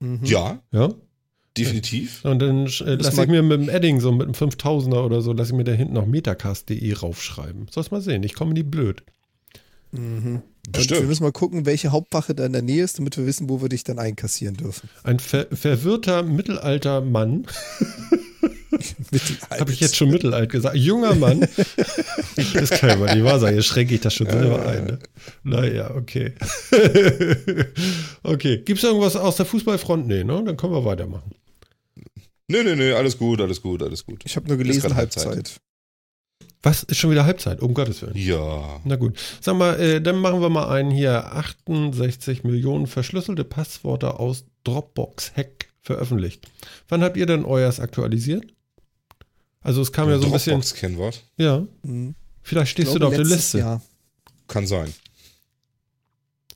Mhm. 0.00 0.20
Ja, 0.24 0.60
Ja. 0.72 0.92
definitiv. 1.56 2.24
Und 2.24 2.40
dann 2.40 2.66
äh, 2.66 2.94
lasse 2.96 3.22
ich 3.22 3.28
mir 3.28 3.42
mit 3.42 3.60
dem 3.60 3.68
Edding, 3.68 4.00
so 4.00 4.10
mit 4.12 4.26
einem 4.26 4.34
5000er 4.34 5.02
oder 5.04 5.22
so, 5.22 5.32
lasse 5.32 5.52
ich 5.52 5.56
mir 5.56 5.64
da 5.64 5.72
hinten 5.72 5.94
noch 5.94 6.04
metacast.de 6.06 6.92
raufschreiben. 6.92 7.68
Sollst 7.70 7.92
mal 7.92 8.00
sehen, 8.02 8.22
ich 8.24 8.34
komme 8.34 8.52
nie 8.52 8.64
blöd. 8.64 9.02
Mhm. 9.94 10.42
Bestimmt. 10.70 11.00
wir 11.00 11.08
müssen 11.08 11.22
mal 11.24 11.32
gucken, 11.32 11.66
welche 11.66 11.92
Hauptwache 11.92 12.34
da 12.34 12.46
in 12.46 12.52
der 12.52 12.62
Nähe 12.62 12.82
ist, 12.82 12.98
damit 12.98 13.16
wir 13.16 13.26
wissen, 13.26 13.48
wo 13.48 13.60
wir 13.60 13.68
dich 13.68 13.84
dann 13.84 13.98
einkassieren 13.98 14.56
dürfen. 14.56 14.88
Ein 15.02 15.18
ver 15.18 15.46
verwirrter 15.52 16.22
mittelalter 16.22 17.02
Mann, 17.02 17.46
Mittelalter. 19.10 19.60
habe 19.60 19.72
ich 19.72 19.80
jetzt 19.80 19.96
schon 19.96 20.10
mittelalt 20.10 20.50
gesagt, 20.50 20.76
junger 20.76 21.14
Mann. 21.14 21.40
das 22.54 22.70
kann 22.70 22.90
ja 22.90 22.96
mal 22.96 23.14
nicht 23.14 23.24
wahr 23.24 23.38
sein, 23.38 23.54
jetzt 23.54 23.66
schränke 23.66 23.94
ich 23.94 24.00
das 24.00 24.14
schon 24.14 24.28
selber 24.28 24.66
ein. 24.66 24.84
Ne? 24.86 24.98
Naja, 25.42 25.94
okay. 25.94 26.32
okay, 28.22 28.58
gibt 28.58 28.78
es 28.78 28.84
irgendwas 28.84 29.16
aus 29.16 29.36
der 29.36 29.46
Fußballfront? 29.46 30.06
Nee, 30.06 30.24
ne? 30.24 30.42
Dann 30.44 30.56
können 30.56 30.72
wir 30.72 30.84
weitermachen. 30.84 31.30
Nö, 32.48 32.62
nö, 32.62 32.74
nö, 32.74 32.94
alles 32.94 33.18
gut, 33.18 33.40
alles 33.40 33.60
gut, 33.62 33.82
alles 33.82 34.04
gut. 34.04 34.22
Ich 34.24 34.36
habe 34.36 34.48
nur 34.48 34.56
gelesen, 34.56 34.94
Halbzeit. 34.94 35.26
Halbzeit. 35.26 35.60
Was? 36.62 36.82
Ist 36.84 36.96
schon 36.98 37.10
wieder 37.10 37.24
Halbzeit? 37.26 37.60
Um 37.60 37.74
Gottes 37.74 38.02
Willen. 38.02 38.16
Ja. 38.16 38.80
Na 38.84 38.96
gut. 38.96 39.18
Sag 39.40 39.56
mal, 39.56 39.78
äh, 39.80 40.00
dann 40.00 40.18
machen 40.18 40.40
wir 40.40 40.48
mal 40.48 40.68
einen 40.68 40.90
hier. 40.90 41.32
68 41.34 42.44
Millionen 42.44 42.86
verschlüsselte 42.86 43.44
Passworte 43.44 44.18
aus 44.18 44.44
Dropbox-Hack 44.64 45.66
veröffentlicht. 45.82 46.48
Wann 46.88 47.02
habt 47.02 47.16
ihr 47.16 47.26
denn 47.26 47.44
euers 47.44 47.80
aktualisiert? 47.80 48.44
Also 49.60 49.80
es 49.82 49.92
kam 49.92 50.08
ja 50.08 50.18
so 50.18 50.26
ein 50.26 50.32
bisschen. 50.32 50.52
Dropbox-Kennwort. 50.52 51.22
Ja, 51.36 51.66
Mhm. 51.82 52.14
vielleicht 52.42 52.68
Ich 52.68 52.70
stehst 52.72 52.94
du 52.94 52.98
glaube, 52.98 53.16
da 53.16 53.22
auf 53.22 53.28
der 53.28 53.36
Liste. 53.36 53.58
Jahr. 53.58 53.82
Kann 54.48 54.66
sein. 54.66 54.92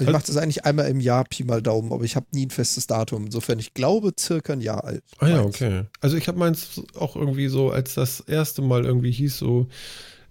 Ich 0.01 0.07
Also- 0.07 0.13
mache 0.17 0.27
das 0.29 0.37
eigentlich 0.37 0.65
einmal 0.65 0.89
im 0.89 1.01
Jahr, 1.01 1.25
Pi 1.25 1.43
mal 1.45 1.61
Daumen, 1.61 1.93
aber 1.93 2.05
ich 2.05 2.15
habe 2.17 2.27
nie 2.33 2.47
ein 2.47 2.51
festes 2.51 2.87
Datum. 2.87 3.25
Insofern, 3.27 3.59
ich 3.59 3.75
glaube, 3.75 4.13
circa 4.19 4.53
ein 4.53 4.61
Jahr 4.61 4.85
alt. 4.85 5.03
Ah 5.19 5.29
ja, 5.29 5.43
Meins. 5.43 5.57
okay. 5.57 5.83
Also 6.01 6.17
ich 6.17 6.29
habe 6.29 6.39
meins 6.39 6.81
auch 6.95 7.17
irgendwie 7.17 7.49
so, 7.49 7.71
als 7.71 7.95
das 7.95 8.21
erste 8.21 8.63
Mal 8.63 8.85
irgendwie 8.85 9.11
hieß 9.11 9.37
so, 9.39 9.67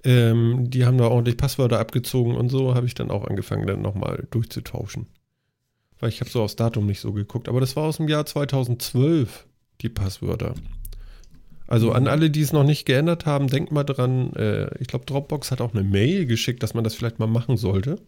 ähm, 0.06 0.70
die 0.70 0.86
haben 0.86 0.98
da 0.98 1.08
ordentlich 1.08 1.36
Passwörter 1.38 1.80
abgezogen 1.80 2.36
und 2.36 2.50
so, 2.50 2.76
habe 2.76 2.86
ich 2.86 2.94
dann 2.94 3.12
auch 3.12 3.26
angefangen, 3.26 3.68
dann 3.68 3.82
nochmal 3.82 4.26
durchzutauschen. 4.32 5.08
Weil 6.00 6.10
ich 6.10 6.22
habe 6.22 6.30
so 6.30 6.44
aufs 6.44 6.56
Datum 6.56 6.86
nicht 6.86 7.00
so 7.02 7.12
geguckt. 7.12 7.50
Aber 7.50 7.60
das 7.60 7.76
war 7.76 7.84
aus 7.84 7.98
dem 7.98 8.08
Jahr 8.08 8.26
2012, 8.26 9.48
die 9.82 9.90
Passwörter. 9.90 10.54
Also 11.68 11.92
an 11.92 12.08
alle, 12.08 12.30
die 12.30 12.42
es 12.42 12.54
noch 12.54 12.64
nicht 12.64 12.86
geändert 12.86 13.26
haben, 13.26 13.48
denkt 13.48 13.72
mal 13.74 13.84
dran, 13.84 14.32
äh, 14.34 14.70
ich 14.80 14.88
glaube, 14.88 15.06
Dropbox 15.06 15.52
hat 15.52 15.60
auch 15.60 15.74
eine 15.74 15.84
Mail 15.84 16.26
geschickt, 16.26 16.64
dass 16.64 16.74
man 16.74 16.84
das 16.86 16.96
vielleicht 16.96 17.20
mal 17.20 17.28
machen 17.28 17.58
sollte. 17.58 18.00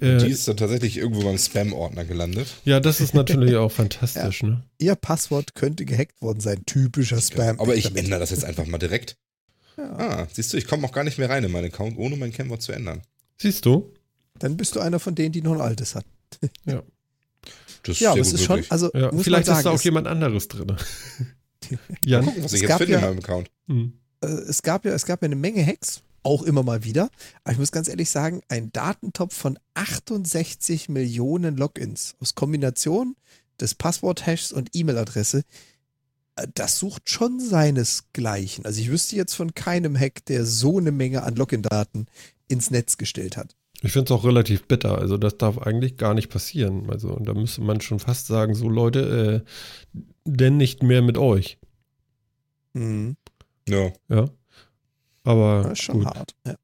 Äh, 0.00 0.18
Die 0.18 0.28
ist 0.30 0.46
dann 0.48 0.56
tatsächlich 0.56 0.96
irgendwo 0.96 1.22
beim 1.22 1.38
Spam-Ordner 1.38 2.04
gelandet. 2.04 2.48
ja, 2.64 2.80
das 2.80 3.00
ist 3.00 3.14
natürlich 3.14 3.54
auch 3.56 3.70
fantastisch, 3.72 4.42
ne? 4.42 4.64
Ihr 4.78 4.94
Passwort 4.96 5.54
könnte 5.54 5.84
gehackt 5.84 6.20
worden 6.20 6.40
sein. 6.40 6.64
Typischer 6.66 7.20
Spam. 7.20 7.60
Aber 7.60 7.76
ich 7.76 7.94
ändere 7.96 8.18
das 8.20 8.30
jetzt 8.30 8.44
einfach 8.44 8.66
mal 8.66 8.78
direkt. 8.78 9.16
Ja. 9.76 9.96
Ah, 9.96 10.28
siehst 10.32 10.52
du, 10.52 10.56
ich 10.56 10.66
komme 10.66 10.86
auch 10.86 10.92
gar 10.92 11.04
nicht 11.04 11.18
mehr 11.18 11.30
rein 11.30 11.42
in 11.44 11.50
meinen 11.52 11.66
Account, 11.66 11.96
ohne 11.98 12.16
mein 12.16 12.32
Kennwort 12.32 12.62
zu 12.62 12.72
ändern. 12.72 13.02
Siehst 13.38 13.64
du? 13.66 13.92
Dann 14.38 14.56
bist 14.56 14.74
du 14.76 14.80
einer 14.80 14.98
von 15.00 15.14
denen, 15.14 15.32
die 15.32 15.42
noch 15.42 15.52
ein 15.54 15.60
altes 15.60 15.94
hat. 15.94 16.04
Das 17.82 18.00
Ja, 18.00 18.12
aber 18.12 18.20
es 18.20 18.32
ist 18.32 18.42
schon, 18.44 18.56
möglich. 18.56 18.72
also 18.72 18.90
Ja, 18.94 19.12
muss 19.12 19.24
vielleicht 19.24 19.46
man 19.46 19.56
ist 19.58 19.60
da 19.60 19.62
sagen, 19.62 19.76
auch 19.76 19.82
jemand 19.82 20.06
anderes 20.06 20.48
drin. 20.48 20.66
Mal 20.68 20.78
Jan? 22.06 22.24
gucken, 22.24 22.42
was 22.44 22.52
es 22.52 22.56
ich 22.56 22.62
jetzt 22.62 22.68
gab 22.68 22.78
finde 22.78 22.92
ja- 22.94 22.98
in 23.00 23.04
meinem 23.04 23.18
Account. 23.18 23.50
Hm. 23.68 23.92
äh, 24.22 24.26
es 24.26 24.62
gab 24.62 24.84
ja, 24.86 24.92
es 24.92 25.04
gab 25.04 25.20
ja 25.22 25.26
eine 25.26 25.36
Menge 25.36 25.64
Hacks, 25.66 26.00
auch 26.24 26.42
immer 26.42 26.62
mal 26.62 26.84
wieder. 26.84 27.10
Aber 27.44 27.52
ich 27.52 27.58
muss 27.58 27.72
ganz 27.72 27.88
ehrlich 27.88 28.10
sagen, 28.10 28.40
ein 28.48 28.72
Datentopf 28.72 29.34
von 29.34 29.58
68 29.74 30.88
Millionen 30.88 31.56
Logins 31.56 32.16
aus 32.20 32.34
Kombination 32.34 33.14
des 33.60 33.74
Passwort-Hashs 33.74 34.52
und 34.52 34.70
E-Mail-Adresse, 34.72 35.44
äh, 36.36 36.48
das 36.54 36.78
sucht 36.78 37.08
schon 37.08 37.38
seinesgleichen. 37.40 38.64
Also 38.64 38.80
ich 38.80 38.90
wüsste 38.90 39.16
jetzt 39.16 39.34
von 39.34 39.54
keinem 39.54 39.96
Hack, 39.96 40.24
der 40.26 40.44
so 40.44 40.78
eine 40.78 40.92
Menge 40.92 41.22
an 41.22 41.36
Login-Daten 41.36 42.06
ins 42.48 42.70
Netz 42.70 42.96
gestellt 42.96 43.36
hat. 43.36 43.54
Ich 43.82 43.92
finde 43.92 44.12
es 44.12 44.18
auch 44.18 44.24
relativ 44.24 44.66
bitter. 44.66 44.98
Also 44.98 45.18
das 45.18 45.36
darf 45.36 45.58
eigentlich 45.58 45.96
gar 45.98 46.14
nicht 46.14 46.30
passieren. 46.30 46.88
Also 46.90 47.16
da 47.20 47.34
müsste 47.34 47.60
man 47.60 47.80
schon 47.80 47.98
fast 47.98 48.26
sagen, 48.26 48.54
so 48.54 48.68
Leute, 48.68 49.44
äh, 49.44 50.00
denn 50.24 50.56
nicht 50.56 50.82
mehr 50.82 51.02
mit 51.02 51.18
euch. 51.18 51.58
Mhm. 52.72 53.16
Ja. 53.68 53.92
Ja. 54.08 54.30
Aber 55.24 55.62
Das 55.64 55.72
ist 55.72 55.82
schon 55.84 55.98
gut. 56.00 56.06
hart. 56.06 56.34
Ja. 56.46 56.54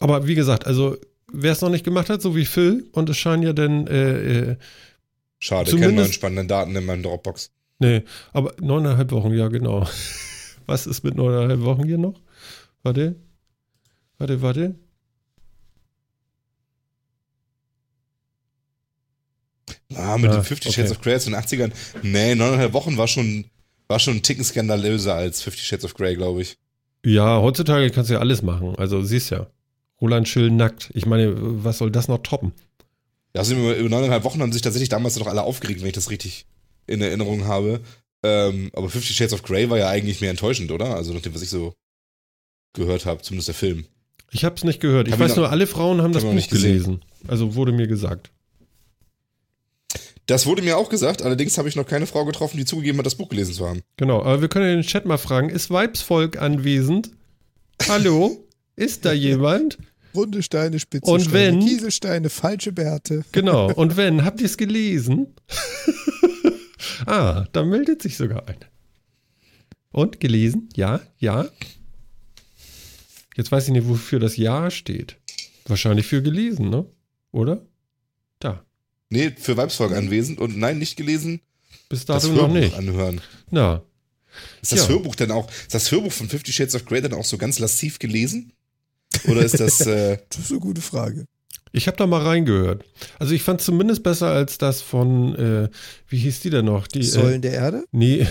Aber 0.00 0.26
wie 0.26 0.34
gesagt, 0.34 0.66
also 0.66 0.96
wer 1.32 1.52
es 1.52 1.60
noch 1.60 1.70
nicht 1.70 1.84
gemacht 1.84 2.08
hat, 2.08 2.22
so 2.22 2.34
wie 2.36 2.44
Phil, 2.44 2.88
und 2.92 3.08
es 3.10 3.16
scheinen 3.18 3.42
ja 3.42 3.52
dann, 3.52 3.86
äh, 3.88 4.52
äh, 4.52 4.56
Schade, 5.38 5.70
Zumindest- 5.70 5.88
keine 5.90 6.00
neuen 6.02 6.12
spannenden 6.12 6.48
Daten 6.48 6.74
in 6.76 6.84
meinem 6.86 7.02
Dropbox. 7.02 7.50
nee, 7.78 8.02
aber 8.32 8.54
neuneinhalb 8.60 9.10
Wochen, 9.12 9.32
ja 9.34 9.48
genau. 9.48 9.86
Was 10.66 10.86
ist 10.86 11.04
mit 11.04 11.14
neuneinhalb 11.14 11.60
Wochen 11.62 11.84
hier 11.84 11.98
noch? 11.98 12.20
Warte. 12.82 13.16
Warte, 14.18 14.40
warte. 14.42 14.74
Ah, 19.94 20.16
mit 20.18 20.30
Ah, 20.30 20.34
den 20.36 20.44
50 20.44 20.74
Shades 20.74 20.90
okay. 20.90 20.98
of 20.98 21.02
Grey 21.04 21.14
aus 21.16 21.24
den 21.24 21.34
80ern. 21.34 21.72
Nee, 22.02 22.34
neuneinhalb 22.34 22.72
Wochen 22.72 22.96
war 22.96 23.08
schon, 23.08 23.44
war 23.88 23.98
schon 23.98 24.14
einen 24.14 24.22
Ticken 24.22 24.44
skandalöser 24.44 25.14
als 25.14 25.42
50 25.42 25.66
Shades 25.66 25.84
of 25.84 25.94
Grey, 25.94 26.16
glaube 26.16 26.42
ich. 26.42 26.58
Ja, 27.06 27.40
heutzutage 27.40 27.88
kannst 27.90 28.10
du 28.10 28.14
ja 28.14 28.20
alles 28.20 28.42
machen. 28.42 28.74
Also 28.76 29.00
siehst 29.00 29.30
ja. 29.30 29.46
Roland 30.00 30.26
Schill 30.26 30.50
nackt. 30.50 30.90
Ich 30.92 31.06
meine, 31.06 31.34
was 31.36 31.78
soll 31.78 31.92
das 31.92 32.08
noch 32.08 32.18
toppen? 32.18 32.50
Ja, 33.32 33.42
also 33.42 33.54
über, 33.54 33.76
über 33.76 33.88
neuneinhalb 33.88 34.24
Wochen 34.24 34.42
haben 34.42 34.52
sich 34.52 34.62
tatsächlich 34.62 34.88
damals 34.88 35.16
noch 35.16 35.28
alle 35.28 35.44
aufgeregt, 35.44 35.80
wenn 35.80 35.86
ich 35.86 35.94
das 35.94 36.10
richtig 36.10 36.46
in 36.88 37.00
Erinnerung 37.00 37.44
habe. 37.44 37.80
Ähm, 38.24 38.70
aber 38.72 38.88
50 38.88 39.14
Shades 39.14 39.34
of 39.34 39.44
Grey 39.44 39.70
war 39.70 39.78
ja 39.78 39.88
eigentlich 39.88 40.20
mehr 40.20 40.30
enttäuschend, 40.30 40.72
oder? 40.72 40.96
Also 40.96 41.12
nach 41.12 41.20
dem, 41.20 41.32
was 41.32 41.42
ich 41.42 41.48
so 41.48 41.74
gehört 42.72 43.06
habe, 43.06 43.22
zumindest 43.22 43.48
der 43.48 43.54
Film. 43.54 43.84
Ich 44.32 44.44
habe 44.44 44.56
es 44.56 44.64
nicht 44.64 44.80
gehört. 44.80 45.06
Ich 45.06 45.12
Hab 45.12 45.20
weiß 45.20 45.36
nur, 45.36 45.48
alle 45.48 45.68
Frauen 45.68 46.02
haben 46.02 46.12
das 46.12 46.24
Buch 46.24 46.48
gelesen. 46.48 47.04
Also 47.28 47.54
wurde 47.54 47.70
mir 47.70 47.86
gesagt. 47.86 48.32
Das 50.26 50.44
wurde 50.44 50.62
mir 50.62 50.76
auch 50.76 50.88
gesagt, 50.88 51.22
allerdings 51.22 51.56
habe 51.56 51.68
ich 51.68 51.76
noch 51.76 51.86
keine 51.86 52.06
Frau 52.06 52.24
getroffen, 52.24 52.56
die 52.56 52.64
zugegeben 52.64 52.98
hat, 52.98 53.06
das 53.06 53.14
Buch 53.14 53.28
gelesen 53.28 53.54
zu 53.54 53.68
haben. 53.68 53.82
Genau, 53.96 54.22
aber 54.22 54.40
wir 54.40 54.48
können 54.48 54.66
ja 54.68 54.74
den 54.74 54.82
Chat 54.82 55.06
mal 55.06 55.18
fragen, 55.18 55.48
ist 55.50 55.70
Weibsvolk 55.70 56.40
anwesend? 56.40 57.10
Hallo? 57.88 58.42
Ist 58.78 59.06
da 59.06 59.12
jemand? 59.14 59.78
Runde 60.14 60.42
Steine, 60.42 60.78
spitze 60.78 61.10
Und 61.10 61.20
Steine, 61.22 61.34
wenn- 61.34 61.60
Kieselsteine, 61.60 62.28
falsche 62.28 62.72
Bärte. 62.72 63.24
Genau. 63.32 63.72
Und 63.74 63.96
wenn, 63.96 64.22
habt 64.24 64.40
ihr 64.40 64.46
es 64.46 64.58
gelesen? 64.58 65.28
ah, 67.06 67.46
da 67.52 67.64
meldet 67.64 68.02
sich 68.02 68.16
sogar 68.18 68.46
eine. 68.48 68.58
Und 69.92 70.20
gelesen? 70.20 70.68
Ja, 70.76 71.00
ja. 71.18 71.46
Jetzt 73.36 73.50
weiß 73.50 73.66
ich 73.68 73.72
nicht, 73.72 73.88
wofür 73.88 74.18
das 74.18 74.36
Ja 74.36 74.70
steht. 74.70 75.16
Wahrscheinlich 75.66 76.06
für 76.06 76.20
gelesen, 76.22 76.68
ne? 76.68 76.84
Oder? 77.32 77.64
Nee, 79.10 79.32
für 79.38 79.56
Weibsvolk 79.56 79.92
anwesend 79.92 80.40
und 80.40 80.56
nein, 80.56 80.78
nicht 80.78 80.96
gelesen. 80.96 81.40
Bis 81.88 82.04
Das 82.04 82.22
dato 82.24 82.34
noch 82.34 82.42
Hörbuch 82.42 82.54
nicht. 82.54 82.74
anhören. 82.74 83.20
Na, 83.50 83.82
Ist 84.60 84.72
das 84.72 84.80
Ja. 84.80 84.88
Hörbuch 84.88 85.14
denn 85.14 85.30
auch, 85.30 85.48
ist 85.50 85.72
das 85.74 85.90
Hörbuch 85.92 86.12
von 86.12 86.28
Fifty 86.28 86.52
Shades 86.52 86.74
of 86.74 86.84
Grey 86.84 87.00
dann 87.00 87.14
auch 87.14 87.24
so 87.24 87.38
ganz 87.38 87.58
lassiv 87.58 87.98
gelesen? 87.98 88.52
Oder 89.28 89.42
ist 89.44 89.58
das, 89.60 89.80
äh, 89.86 90.18
Das 90.28 90.40
ist 90.40 90.50
eine 90.50 90.60
gute 90.60 90.80
Frage. 90.82 91.24
ich 91.72 91.86
habe 91.86 91.96
da 91.96 92.06
mal 92.06 92.22
reingehört. 92.22 92.84
Also 93.18 93.32
ich 93.34 93.42
fand 93.42 93.60
zumindest 93.62 94.02
besser 94.02 94.26
als 94.32 94.58
das 94.58 94.82
von, 94.82 95.34
äh, 95.36 95.68
wie 96.08 96.18
hieß 96.18 96.40
die 96.40 96.50
denn 96.50 96.64
noch? 96.64 96.86
Die, 96.88 97.02
Säulen 97.04 97.36
äh, 97.36 97.40
der 97.40 97.52
Erde? 97.52 97.84
nee. 97.92 98.26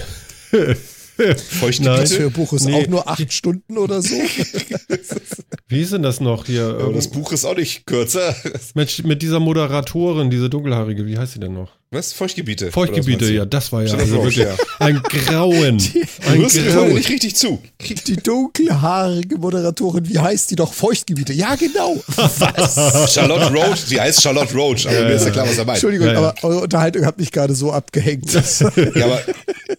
Feuchtgebiete? 0.51 1.95
Das 2.01 2.19
Hörbuch 2.19 2.51
ist 2.53 2.65
Nee. 2.65 2.83
auch 2.83 2.87
nur 2.87 3.07
acht 3.09 3.31
Stunden 3.33 3.77
oder 3.77 4.01
so. 4.01 4.15
Wie 5.75 5.79
hieß 5.79 5.89
denn 5.89 6.03
das 6.03 6.21
noch 6.21 6.45
hier? 6.45 6.67
Aber 6.79 6.93
das 6.93 7.09
Buch 7.09 7.33
ist 7.33 7.43
auch 7.43 7.57
nicht 7.57 7.85
kürzer. 7.85 8.33
mit, 8.75 9.05
mit 9.05 9.21
dieser 9.21 9.41
Moderatorin, 9.41 10.29
diese 10.29 10.49
dunkelhaarige, 10.49 11.05
wie 11.05 11.17
heißt 11.17 11.33
sie 11.33 11.41
denn 11.41 11.53
noch? 11.53 11.69
Was? 11.91 12.13
Feuchtgebiete? 12.13 12.67
Was 12.67 12.73
Feuchtgebiete, 12.73 13.25
du? 13.25 13.33
ja, 13.33 13.45
das 13.45 13.71
war 13.71 13.81
ja 13.83 13.89
Charlotte 13.89 14.11
also 14.11 14.23
wirklich 14.23 14.45
ja. 14.45 14.55
ein 14.79 15.01
Grauen. 15.03 15.77
Du 15.77 16.29
Ein 16.29 16.39
hörst 16.39 16.55
mir 16.55 16.63
heute 16.63 16.73
Grauen. 16.73 16.93
nicht 16.93 17.09
richtig 17.09 17.35
zu. 17.35 17.61
Die 18.07 18.15
dunkelhaarige 18.17 19.37
Moderatorin, 19.37 20.07
wie 20.09 20.17
heißt 20.19 20.51
die 20.51 20.55
doch? 20.55 20.73
Feuchtgebiete. 20.73 21.31
Ja, 21.33 21.55
genau. 21.55 22.01
Was? 22.15 23.13
Charlotte 23.13 23.53
Roach, 23.53 23.85
die 23.89 23.99
heißt 24.01 24.21
Charlotte 24.21 24.53
Roach, 24.53 24.87
aber 24.87 24.99
mir 25.03 25.11
ist 25.13 25.25
ja 25.25 25.31
klar, 25.31 25.45
was 25.47 25.57
er 25.57 25.65
meint. 25.65 25.77
Entschuldigung, 25.77 26.07
Ja, 26.07 26.13
ja. 26.13 26.19
aber 26.19 26.35
eure 26.43 26.61
Unterhaltung 26.61 27.05
hat 27.05 27.17
mich 27.17 27.31
gerade 27.31 27.53
so 27.53 27.71
abgehängt. 27.71 28.25
Ja 28.95 29.05
aber, 29.05 29.21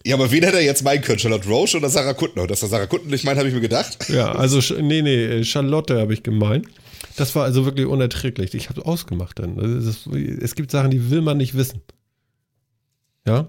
ja, 0.05 0.14
aber 0.14 0.30
wen 0.30 0.42
hätte 0.42 0.57
er 0.57 0.62
jetzt 0.64 0.82
meinen 0.84 1.03
können? 1.03 1.18
Charlotte 1.18 1.49
Roach 1.49 1.74
oder 1.74 1.88
Sarah 1.88 2.14
Kuttner? 2.14 2.47
Dass 2.47 2.62
er 2.62 2.68
Sarah 2.68 2.86
Kuttner 2.86 3.11
nicht 3.11 3.24
meint, 3.24 3.38
habe 3.38 3.49
ich 3.49 3.55
mir 3.55 3.61
gedacht. 3.61 3.99
Ja, 4.09 4.32
also, 4.32 4.61
nee, 4.80 5.03
nee, 5.03 5.44
Charlotte 5.44 5.86
habe 5.91 6.12
ich 6.14 6.22
gemeint. 6.22 6.66
Das 7.16 7.34
war 7.34 7.45
also 7.45 7.64
wirklich 7.64 7.87
unerträglich. 7.87 8.55
Ich 8.55 8.68
habe 8.68 8.84
ausgemacht 8.84 9.39
dann. 9.39 9.59
Es 9.59 10.55
gibt 10.55 10.70
Sachen, 10.70 10.91
die 10.91 11.11
will 11.11 11.22
man 11.22 11.37
nicht 11.37 11.55
wissen. 11.57 11.82
Ja? 13.26 13.49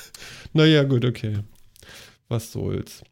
naja, 0.52 0.84
gut, 0.84 1.04
okay. 1.04 1.40
Was 2.28 2.52
soll's? 2.52 3.02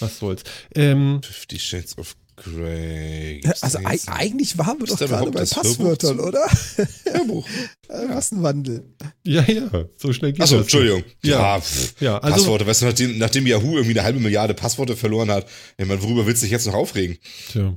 Was 0.00 0.18
soll's? 0.18 0.42
Ähm, 0.74 1.20
Fifty 1.22 1.58
Shades 1.58 1.98
of 1.98 2.16
Grey. 2.44 3.40
Also 3.60 3.78
ei- 3.84 3.98
eigentlich 4.06 4.58
waren 4.58 4.78
wir 4.78 4.84
Ist 4.88 5.00
doch 5.00 5.06
gerade 5.08 5.30
bei 5.30 5.40
Hörbuch 5.40 5.54
Passwörtern, 5.62 6.20
oder? 6.20 6.44
Hörbuch. 7.04 7.46
Äh, 7.88 8.08
Was 8.08 8.32
ein 8.32 8.42
Wandel. 8.42 8.84
ja, 9.24 9.42
ja, 9.44 9.70
so 9.96 10.12
schnell 10.12 10.32
geht 10.32 10.42
Achso, 10.42 10.56
das. 10.56 10.64
Entschuldigung. 10.64 11.04
Ja. 11.22 11.60
pff, 11.60 12.00
Ja, 12.00 12.18
also- 12.18 12.34
Passworte. 12.36 12.66
Weißt 12.66 12.82
du, 12.82 12.86
nachdem, 12.86 13.18
nachdem 13.18 13.46
Yahoo 13.46 13.76
irgendwie 13.76 13.92
eine 13.98 14.02
halbe 14.04 14.20
Milliarde 14.20 14.54
Passworte 14.54 14.96
verloren 14.96 15.30
hat, 15.30 15.46
ich 15.76 15.86
meine, 15.86 16.02
worüber 16.02 16.26
willst 16.26 16.42
du 16.42 16.46
dich 16.46 16.52
jetzt 16.52 16.66
noch 16.66 16.74
aufregen? 16.74 17.18
Tja. 17.50 17.76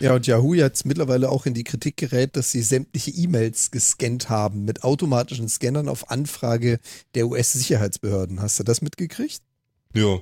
Ja, 0.00 0.14
und 0.14 0.26
Yahoo 0.26 0.54
jetzt 0.54 0.84
mittlerweile 0.86 1.28
auch 1.28 1.46
in 1.46 1.54
die 1.54 1.62
Kritik 1.64 1.96
gerät, 1.96 2.34
dass 2.36 2.50
sie 2.50 2.62
sämtliche 2.62 3.10
E-Mails 3.12 3.70
gescannt 3.70 4.28
haben 4.30 4.64
mit 4.64 4.82
automatischen 4.82 5.48
Scannern 5.48 5.88
auf 5.88 6.10
Anfrage 6.10 6.80
der 7.14 7.28
US-Sicherheitsbehörden. 7.28 8.40
Hast 8.40 8.58
du 8.58 8.64
das 8.64 8.80
mitgekriegt? 8.82 9.42
Ja. 9.94 10.18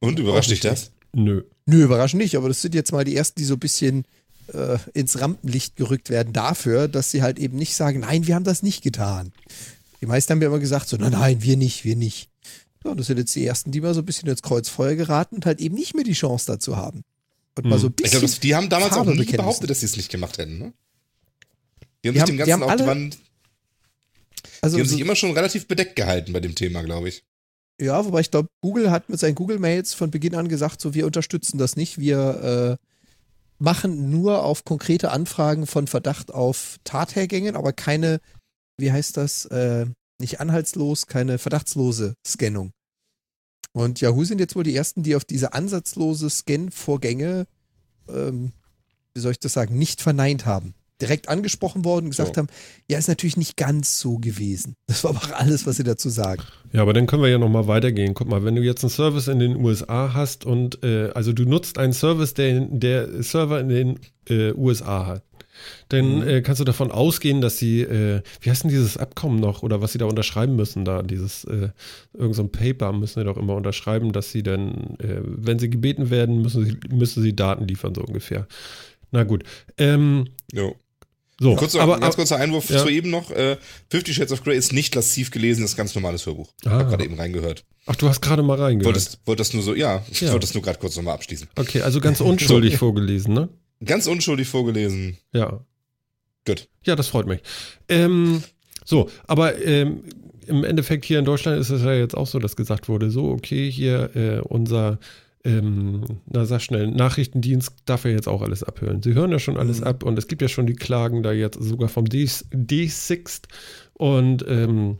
Und, 0.00 0.18
überrascht 0.18 0.50
dich 0.50 0.60
das? 0.60 0.92
Nö. 1.24 1.42
Nö, 1.66 1.84
überraschend 1.84 2.22
nicht, 2.22 2.36
aber 2.36 2.48
das 2.48 2.62
sind 2.62 2.74
jetzt 2.74 2.92
mal 2.92 3.04
die 3.04 3.16
ersten, 3.16 3.38
die 3.40 3.44
so 3.44 3.54
ein 3.54 3.58
bisschen 3.60 4.04
äh, 4.54 4.78
ins 4.94 5.20
Rampenlicht 5.20 5.76
gerückt 5.76 6.10
werden 6.10 6.32
dafür, 6.32 6.88
dass 6.88 7.10
sie 7.10 7.22
halt 7.22 7.38
eben 7.38 7.56
nicht 7.58 7.74
sagen, 7.74 8.00
nein, 8.00 8.26
wir 8.26 8.34
haben 8.34 8.44
das 8.44 8.62
nicht 8.62 8.82
getan. 8.82 9.32
Die 10.00 10.06
meisten 10.06 10.30
haben 10.32 10.40
ja 10.40 10.48
immer 10.48 10.60
gesagt, 10.60 10.88
so, 10.88 10.96
nein, 10.96 11.12
nein, 11.12 11.42
wir 11.42 11.56
nicht, 11.56 11.84
wir 11.84 11.96
nicht. 11.96 12.30
So, 12.84 12.94
das 12.94 13.08
sind 13.08 13.18
jetzt 13.18 13.34
die 13.34 13.44
ersten, 13.44 13.72
die 13.72 13.80
mal 13.80 13.92
so 13.94 14.00
ein 14.00 14.06
bisschen 14.06 14.28
ins 14.28 14.42
Kreuzfeuer 14.42 14.94
geraten 14.94 15.34
und 15.34 15.44
halt 15.46 15.60
eben 15.60 15.74
nicht 15.74 15.94
mehr 15.94 16.04
die 16.04 16.12
Chance 16.12 16.46
dazu 16.46 16.76
haben. 16.76 17.02
Und 17.56 17.64
mal 17.66 17.74
Hm. 17.74 17.80
so 17.80 17.86
ein 17.88 17.90
Ich 17.98 18.02
bisschen. 18.04 18.20
glaube, 18.20 18.34
die 18.40 18.54
haben 18.54 18.68
damals 18.68 18.94
Farbe 18.94 19.10
auch 19.10 19.14
nie 19.14 19.24
behauptet, 19.24 19.68
dass 19.68 19.80
sie 19.80 19.86
es 19.86 19.96
nicht 19.96 20.10
gemacht 20.10 20.38
hätten, 20.38 20.58
ne? 20.58 20.72
Die 22.04 22.08
haben 22.08 22.14
Die 22.14 22.20
sich 22.20 22.20
haben- 22.20 22.26
dem 22.28 22.32
die 22.32 22.38
Ganzen 22.38 22.52
haben 22.52 22.62
auch, 22.62 22.76
die, 22.76 22.86
waren, 22.86 23.14
also, 24.62 24.76
die 24.76 24.82
haben 24.82 24.88
so- 24.88 24.94
sich 24.94 25.00
immer 25.00 25.16
schon 25.16 25.32
relativ 25.32 25.66
bedeckt 25.66 25.96
gehalten 25.96 26.32
bei 26.32 26.38
dem 26.40 26.54
Thema, 26.54 26.82
glaube 26.82 27.08
ich. 27.08 27.24
Ja, 27.80 28.04
wobei 28.04 28.20
ich 28.20 28.30
glaube, 28.30 28.48
Google 28.60 28.90
hat 28.90 29.08
mit 29.08 29.20
seinen 29.20 29.36
Google-Mails 29.36 29.94
von 29.94 30.10
Beginn 30.10 30.34
an 30.34 30.48
gesagt, 30.48 30.80
so 30.80 30.94
wir 30.94 31.06
unterstützen 31.06 31.58
das 31.58 31.76
nicht, 31.76 31.98
wir 31.98 32.78
äh, 32.80 32.84
machen 33.58 34.10
nur 34.10 34.42
auf 34.44 34.64
konkrete 34.64 35.10
Anfragen 35.12 35.66
von 35.66 35.86
Verdacht 35.86 36.32
auf 36.32 36.78
Tathergängen, 36.84 37.54
aber 37.54 37.72
keine, 37.72 38.20
wie 38.78 38.90
heißt 38.90 39.16
das, 39.16 39.44
äh, 39.46 39.86
nicht 40.20 40.40
anhaltslos, 40.40 41.06
keine 41.06 41.38
verdachtslose 41.38 42.14
Scannung. 42.26 42.72
Und 43.72 44.00
Yahoo 44.00 44.24
sind 44.24 44.40
jetzt 44.40 44.56
wohl 44.56 44.64
die 44.64 44.74
ersten, 44.74 45.04
die 45.04 45.14
auf 45.14 45.24
diese 45.24 45.52
ansatzlose 45.52 46.30
Scan-Vorgänge, 46.30 47.46
ähm, 48.08 48.52
wie 49.14 49.20
soll 49.20 49.32
ich 49.32 49.38
das 49.38 49.52
sagen, 49.52 49.78
nicht 49.78 50.00
verneint 50.00 50.46
haben. 50.46 50.74
Direkt 51.00 51.28
angesprochen 51.28 51.84
worden 51.84 52.06
und 52.06 52.10
gesagt 52.10 52.36
Ja. 52.36 52.42
haben, 52.42 52.48
ja, 52.90 52.98
ist 52.98 53.08
natürlich 53.08 53.36
nicht 53.36 53.56
ganz 53.56 54.00
so 54.00 54.18
gewesen. 54.18 54.74
Das 54.88 55.04
war 55.04 55.10
aber 55.10 55.38
alles, 55.38 55.66
was 55.66 55.76
sie 55.76 55.84
dazu 55.84 56.08
sagen. 56.08 56.42
Ja, 56.72 56.82
aber 56.82 56.92
dann 56.92 57.06
können 57.06 57.22
wir 57.22 57.28
ja 57.30 57.38
nochmal 57.38 57.66
weitergehen. 57.68 58.14
Guck 58.14 58.28
mal, 58.28 58.44
wenn 58.44 58.56
du 58.56 58.62
jetzt 58.62 58.82
einen 58.82 58.90
Service 58.90 59.28
in 59.28 59.38
den 59.38 59.56
USA 59.56 60.12
hast 60.14 60.44
und 60.44 60.82
äh, 60.84 61.10
also 61.14 61.32
du 61.32 61.44
nutzt 61.44 61.78
einen 61.78 61.92
Service, 61.92 62.34
der 62.34 62.60
der 62.60 63.22
Server 63.22 63.60
in 63.60 63.68
den 63.68 64.00
äh, 64.28 64.52
USA 64.54 65.06
hat, 65.06 65.22
dann 65.88 66.22
äh, 66.22 66.42
kannst 66.42 66.60
du 66.60 66.64
davon 66.64 66.90
ausgehen, 66.90 67.40
dass 67.40 67.58
sie, 67.58 67.80
äh, 67.82 68.22
wie 68.40 68.50
heißt 68.50 68.64
denn 68.64 68.70
dieses 68.70 68.96
Abkommen 68.96 69.40
noch 69.40 69.62
oder 69.62 69.80
was 69.80 69.92
sie 69.92 69.98
da 69.98 70.06
unterschreiben 70.06 70.56
müssen 70.56 70.84
da, 70.84 71.02
dieses, 71.02 71.44
äh, 71.44 71.70
irgend 72.14 72.34
so 72.36 72.42
ein 72.42 72.52
Paper 72.52 72.92
müssen 72.92 73.20
sie 73.20 73.24
doch 73.24 73.36
immer 73.36 73.54
unterschreiben, 73.56 74.12
dass 74.12 74.30
sie 74.30 74.42
dann, 74.42 74.96
äh, 75.00 75.20
wenn 75.22 75.58
sie 75.58 75.70
gebeten 75.70 76.10
werden, 76.10 76.42
müssen 76.42 76.64
sie, 76.64 76.76
müssen 76.92 77.22
sie 77.22 77.34
Daten 77.34 77.66
liefern, 77.66 77.94
so 77.94 78.02
ungefähr. 78.02 78.46
Na 79.10 79.24
gut. 79.24 79.44
Ähm, 79.78 80.26
Ja. 80.52 80.70
So, 81.40 81.54
Kurz, 81.56 81.74
noch- 81.74 81.80
aber, 81.82 82.00
ganz 82.00 82.16
kurzer 82.16 82.36
Einwurf 82.36 82.68
ja. 82.70 82.78
zu 82.82 82.88
eben 82.88 83.10
noch. 83.10 83.30
Äh, 83.30 83.56
Fifty 83.90 84.12
Shades 84.12 84.32
of 84.32 84.42
Grey 84.42 84.56
ist 84.56 84.72
nicht 84.72 84.94
lassiv 84.94 85.30
gelesen, 85.30 85.62
das 85.62 85.70
ist 85.72 85.76
ganz 85.76 85.94
normales 85.94 86.26
Hörbuch. 86.26 86.52
Ich 86.62 86.66
Ah. 86.66 86.72
habe 86.72 86.84
gerade 86.90 87.04
eben 87.04 87.14
reingehört. 87.14 87.64
ach, 87.86 87.96
du 87.96 88.08
hast 88.08 88.20
gerade 88.20 88.42
mal 88.42 88.58
reingehört. 88.60 88.86
Wolltest, 88.94 89.20
wollte 89.24 89.40
das 89.40 89.54
nur 89.54 89.62
so, 89.62 89.74
ja, 89.74 90.04
ich 90.10 90.20
Ja. 90.20 90.32
wollte 90.32 90.46
das 90.46 90.54
nur 90.54 90.62
gerade 90.62 90.78
kurz 90.78 90.96
nochmal 90.96 91.14
abschließen. 91.14 91.48
Okay, 91.56 91.80
also 91.82 92.00
ganz 92.00 92.20
unschuldig 92.20 92.76
vorgelesen, 92.76 93.34
ne? 93.34 93.48
Ganz 93.84 94.06
unschuldig 94.08 94.48
vorgelesen. 94.48 95.16
Ja. 95.32 95.60
Gut. 96.46 96.68
Ja, 96.84 96.96
das 96.96 97.08
freut 97.08 97.26
mich. 97.26 97.40
Ähm, 97.88 98.42
so, 98.84 99.08
aber 99.26 99.62
ähm, 99.64 100.02
im 100.46 100.64
Endeffekt 100.64 101.04
hier 101.04 101.18
in 101.18 101.24
Deutschland 101.26 101.60
ist 101.60 101.70
es 101.70 101.82
ja 101.82 101.92
jetzt 101.92 102.16
auch 102.16 102.26
so, 102.26 102.38
dass 102.38 102.56
gesagt 102.56 102.88
wurde, 102.88 103.10
so, 103.10 103.28
okay, 103.30 103.70
hier 103.70 104.16
äh, 104.16 104.40
unser, 104.40 104.98
ähm, 105.44 106.02
na 106.26 106.44
sag 106.44 106.60
schnell, 106.60 106.88
Nachrichtendienst 106.88 107.72
darf 107.86 108.04
ja 108.04 108.10
jetzt 108.10 108.28
auch 108.28 108.42
alles 108.42 108.62
abhören. 108.64 109.02
Sie 109.02 109.14
hören 109.14 109.30
ja 109.30 109.38
schon 109.38 109.56
alles 109.56 109.80
Mhm. 109.80 109.86
ab 109.86 110.02
und 110.02 110.18
es 110.18 110.26
gibt 110.28 110.42
ja 110.42 110.48
schon 110.48 110.66
die 110.66 110.74
Klagen 110.74 111.22
da 111.22 111.32
jetzt 111.32 111.62
sogar 111.62 111.88
vom 111.88 112.06
D- 112.06 112.24
D6 112.24 113.42
und 113.94 114.44
ähm, 114.48 114.98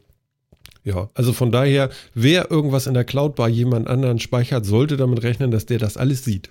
ja, 0.85 1.11
also 1.15 1.33
von 1.33 1.51
daher, 1.53 1.91
wer 2.15 2.51
irgendwas 2.51 2.87
in 2.87 2.95
der 2.95 3.05
Cloud 3.05 3.35
bei 3.35 3.49
jemand 3.49 3.89
anderen 3.89 4.19
speichert, 4.21 4.65
sollte 4.65 4.97
damit 4.97 5.23
rechnen, 5.23 5.51
dass 5.51 5.67
der 5.67 5.79
das 5.79 5.97
alles 5.97 6.25
sieht. 6.25 6.51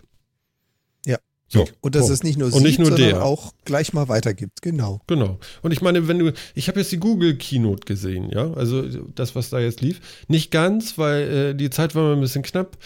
So, 1.50 1.66
Und 1.80 1.96
dass 1.96 2.10
es 2.10 2.24
nicht 2.24 2.38
nur 2.38 2.48
Und 2.48 2.54
sieht, 2.56 2.64
nicht 2.64 2.80
nur 2.80 2.90
sondern 2.90 3.10
der. 3.10 3.24
auch 3.26 3.54
gleich 3.64 3.94
mal 3.94 4.10
weitergibt. 4.10 4.62
Genau. 4.62 5.00
Genau. 5.08 5.40
Und 5.62 5.72
ich 5.72 5.82
meine, 5.82 6.08
wenn 6.10 6.20
du, 6.20 6.34
ich 6.56 6.68
habe 6.68 6.80
jetzt 6.82 6.92
die 6.92 6.98
Google 7.00 7.38
Keynote 7.38 7.86
gesehen, 7.86 8.30
ja, 8.30 8.52
also 8.54 8.82
das, 9.16 9.34
was 9.34 9.50
da 9.50 9.60
jetzt 9.60 9.80
lief. 9.80 10.02
Nicht 10.28 10.52
ganz, 10.52 10.98
weil 10.98 11.22
äh, 11.52 11.56
die 11.56 11.70
Zeit 11.70 11.96
war 11.96 12.04
mir 12.04 12.14
ein 12.14 12.20
bisschen 12.22 12.44
knapp. 12.44 12.78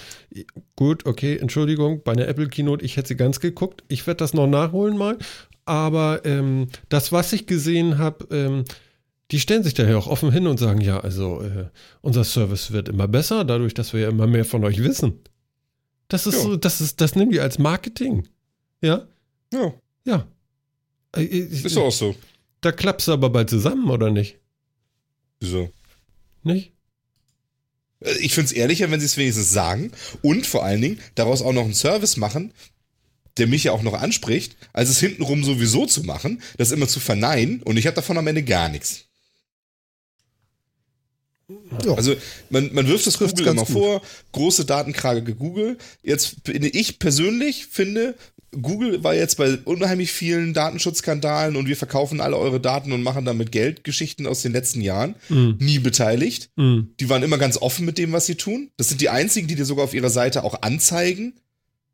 Gut, 0.76 1.08
okay, 1.08 1.38
Entschuldigung, 1.38 2.02
bei 2.04 2.12
einer 2.12 2.28
Apple 2.28 2.50
Keynote, 2.50 2.86
ich 2.86 2.98
hätte 2.98 3.08
sie 3.10 3.16
ganz 3.16 3.40
geguckt. 3.40 3.84
Ich 3.88 4.06
werde 4.06 4.18
das 4.20 4.34
noch 4.36 4.48
nachholen 4.48 4.96
mal. 4.96 5.18
Aber 5.66 6.22
ähm, 6.26 6.68
das, 6.90 7.12
was 7.12 7.34
ich 7.34 7.48
gesehen 7.48 7.98
habe, 7.98 8.28
ähm, 8.36 8.66
die 9.32 9.40
stellen 9.40 9.64
sich 9.64 9.74
daher 9.74 9.98
auch 9.98 10.08
offen 10.08 10.32
hin 10.32 10.46
und 10.46 10.60
sagen, 10.60 10.82
ja, 10.82 11.00
also 11.00 11.42
äh, 11.42 11.66
unser 12.02 12.24
Service 12.24 12.72
wird 12.72 12.90
immer 12.90 13.08
besser, 13.08 13.44
dadurch, 13.46 13.74
dass 13.74 13.94
wir 13.94 14.02
ja 14.02 14.10
immer 14.10 14.28
mehr 14.28 14.46
von 14.46 14.64
euch 14.66 14.84
wissen. 14.84 15.14
Das 16.10 16.28
ist 16.28 16.36
Ja. 16.36 16.42
so, 16.42 16.56
das 16.58 16.82
ist, 16.82 17.00
das 17.02 17.16
nehmen 17.16 17.32
die 17.32 17.40
als 17.40 17.58
Marketing. 17.58 18.28
Ja, 18.82 19.08
Ja, 19.54 19.74
ja. 20.06 20.28
Äh, 21.16 21.24
ich- 21.24 21.66
ist 21.66 21.76
doch 21.76 21.86
auch 21.86 21.92
so. 21.92 22.16
da 22.62 22.72
klappst 22.72 23.08
du 23.08 23.14
aber 23.14 23.30
bald 23.30 23.50
zusammen, 23.50 23.90
oder 23.90 24.10
nicht? 24.10 24.38
Wieso? 25.40 25.72
Nicht? 26.44 26.72
Äh, 28.00 28.14
Ich 28.22 28.34
finde 28.34 28.46
es 28.48 28.52
ehrlicher, 28.54 28.90
wenn 28.92 29.00
sie 29.00 29.06
es 29.06 29.18
wenigstens 29.18 29.52
sagen 29.52 29.92
und 30.22 30.46
vor 30.48 30.64
allen 30.64 30.82
Dingen 30.82 31.00
daraus 31.16 31.42
auch 31.42 31.54
noch 31.54 31.64
einen 31.66 31.74
Service 31.74 32.18
machen, 32.18 32.54
der 33.38 33.48
mich 33.48 33.64
ja 33.66 33.72
auch 33.72 33.82
noch 33.84 33.94
anspricht, 33.94 34.56
als 34.74 34.90
es 34.90 35.00
hintenrum 35.00 35.44
sowieso 35.44 35.86
zu 35.86 36.04
machen, 36.04 36.42
das 36.58 36.72
immer 36.72 36.88
zu 36.88 37.00
verneinen 37.00 37.62
und 37.64 37.78
ich 37.78 37.86
habe 37.88 37.96
davon 37.96 38.18
am 38.18 38.28
Ende 38.28 38.44
gar 38.44 38.70
nichts. 38.70 39.06
Ja. 41.86 41.96
Also 41.96 42.16
man, 42.50 42.74
man 42.74 42.88
wirft 42.88 43.06
es 43.08 43.16
Trifft's 43.16 43.40
Google 43.40 43.56
ganz 43.56 43.70
immer 43.70 43.80
gut. 43.80 44.02
vor, 44.02 44.02
große 44.32 44.64
Datenkrage 44.66 45.36
Google. 45.36 45.78
Jetzt 46.02 46.44
bin 46.44 46.64
ich 46.64 46.98
persönlich 47.00 47.66
finde, 47.68 48.16
Google 48.60 49.04
war 49.04 49.16
jetzt 49.16 49.38
bei 49.38 49.58
unheimlich 49.64 50.12
vielen 50.12 50.54
Datenschutzskandalen 50.54 51.56
und 51.56 51.68
wir 51.68 51.78
verkaufen 51.78 52.20
alle 52.20 52.38
eure 52.38 52.60
Daten 52.60 52.92
und 52.92 53.02
machen 53.02 53.24
damit 53.24 53.52
Geld, 53.52 53.84
Geschichten 53.86 54.28
aus 54.28 54.42
den 54.42 54.52
letzten 54.52 54.82
Jahren, 54.82 55.16
Mm. 55.30 55.52
nie 55.60 55.80
beteiligt. 55.80 56.50
Mm. 56.58 56.82
Die 57.00 57.10
waren 57.10 57.24
immer 57.24 57.38
ganz 57.38 57.58
offen 57.58 57.86
mit 57.86 57.98
dem, 57.98 58.12
was 58.12 58.26
sie 58.26 58.36
tun. 58.36 58.70
Das 58.76 58.90
sind 58.90 59.00
die 59.00 59.10
einzigen, 59.10 59.48
die 59.48 59.56
dir 59.56 59.66
sogar 59.66 59.86
auf 59.86 59.94
ihrer 59.94 60.10
Seite 60.10 60.44
auch 60.44 60.62
anzeigen, 60.64 61.34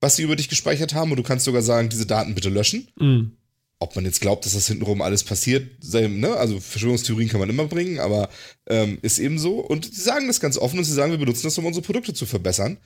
was 0.01 0.16
sie 0.16 0.24
über 0.24 0.36
dich 0.36 0.49
gespeichert 0.49 0.95
haben. 0.95 1.12
Und 1.12 1.18
du 1.18 1.24
kannst 1.24 1.45
sogar 1.45 1.62
sagen, 1.62 1.89
diese 1.89 2.08
Daten 2.08 2.34
bitte 2.34 2.49
löschen. 2.49 2.88
Mm. 2.97 3.32
ob 3.80 3.95
man 3.95 4.05
jetzt 4.05 4.22
glaubt, 4.22 4.43
dass 4.43 4.53
das 4.53 4.66
hintenrum 4.66 5.03
alles 5.03 5.24
passiert, 5.24 5.70
sei, 5.80 6.08
ne? 6.08 6.36
also 6.36 6.60
Verschwörungstheorien 6.60 7.30
kann 7.30 7.39
man 7.39 7.51
immer 7.51 7.66
bringen, 7.66 7.99
aber 7.99 8.28
ähm, 8.66 8.97
ist 9.03 9.20
eben 9.20 9.38
so. 9.38 9.60
Und 9.60 9.93
sie 9.93 10.01
sagen 10.01 10.26
das 10.26 10.39
ganz 10.39 10.58
offen 10.58 10.80
und 10.80 10.86
sie 10.86 10.93
sagen, 10.93 11.12
wir 11.12 11.20
benutzen 11.20 11.43
das, 11.43 11.58
um 11.60 11.66
unsere 11.68 11.86
Produkte 11.86 12.16
zu 12.16 12.26
verbessern. 12.26 12.78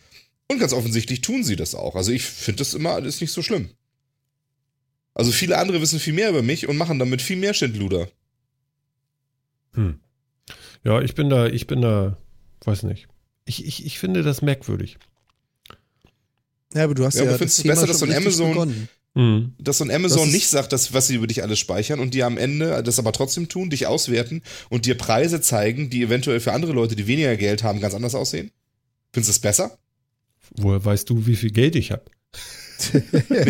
Und 0.52 0.60
ganz 0.60 0.74
offensichtlich 0.74 1.22
tun 1.22 1.45
sie 1.45 1.56
das 1.56 1.76
auch. 1.76 1.95
Also 1.95 2.12
ich 2.12 2.24
finde 2.24 2.58
das 2.58 2.74
immer 2.74 2.91
alles 2.91 3.22
nicht 3.22 3.32
so 3.32 3.41
schlimm. 3.41 3.70
Also 5.14 5.32
viele 5.32 5.58
andere 5.58 5.80
wissen 5.80 5.97
viel 5.97 6.12
mehr 6.12 6.30
über 6.30 6.41
mich 6.41 6.68
und 6.68 6.76
machen 6.76 6.99
damit 6.99 7.22
viel 7.22 7.38
mehr 7.38 7.54
Schindluder. 7.54 8.10
Hm. 9.76 10.02
Ja, 10.84 11.02
ich 11.02 11.16
bin 11.16 11.30
da, 11.30 11.47
ich 11.47 11.68
bin 11.68 11.82
da, 11.82 12.18
weiß 12.66 12.84
nicht. 12.84 13.08
Ich, 13.45 13.66
ich, 13.66 13.86
ich 13.86 13.97
finde 13.97 14.24
das 14.24 14.41
merkwürdig. 14.41 14.97
Ja, 16.74 16.84
aber 16.84 16.95
du 16.95 17.06
hast 17.06 17.16
Ja, 17.16 17.24
ja, 17.24 17.30
aber 17.30 17.38
das 17.38 17.38
findest 17.39 17.60
du 17.60 17.62
Thema 17.62 17.74
besser, 17.76 17.88
dass 17.88 17.99
so 17.99 18.06
ein 18.06 18.14
Amazon-. 18.14 18.89
Hm. 19.16 19.56
Dass 19.58 19.78
so 19.78 19.86
ein 19.86 19.91
Amazon 19.91 20.26
Das 20.26 20.34
nicht 20.34 20.49
sagt, 20.49 20.74
dass, 20.74 20.93
was 20.93 21.08
sie 21.08 21.16
über 21.16 21.28
dich 21.28 21.43
alles 21.43 21.60
speichern 21.60 22.02
und 22.02 22.14
die 22.14 22.24
am 22.24 22.38
Ende 22.38 22.84
das 22.84 22.99
aber 22.99 23.14
trotzdem 23.14 23.47
tun, 23.47 23.70
dich 23.70 23.88
auswerten 23.88 24.41
und 24.70 24.86
dir 24.86 24.97
Preise 24.97 25.39
zeigen, 25.39 25.89
die 25.89 26.04
eventuell 26.04 26.41
für 26.41 26.52
andere 26.52 26.74
Leute, 26.74 26.97
die 26.97 27.08
weniger 27.08 27.38
Geld 27.38 27.64
haben, 27.64 27.80
ganz 27.80 27.93
anders 27.93 28.16
aussehen? 28.16 28.52
Findest 29.14 29.30
du 29.30 29.32
das 29.32 29.39
besser? 29.39 29.78
Woher 30.58 30.84
weißt 30.84 31.10
du, 31.10 31.26
wie 31.26 31.36
viel 31.36 31.52
Geld 31.52 31.76
ich 31.76 31.91
habe? 31.91 32.04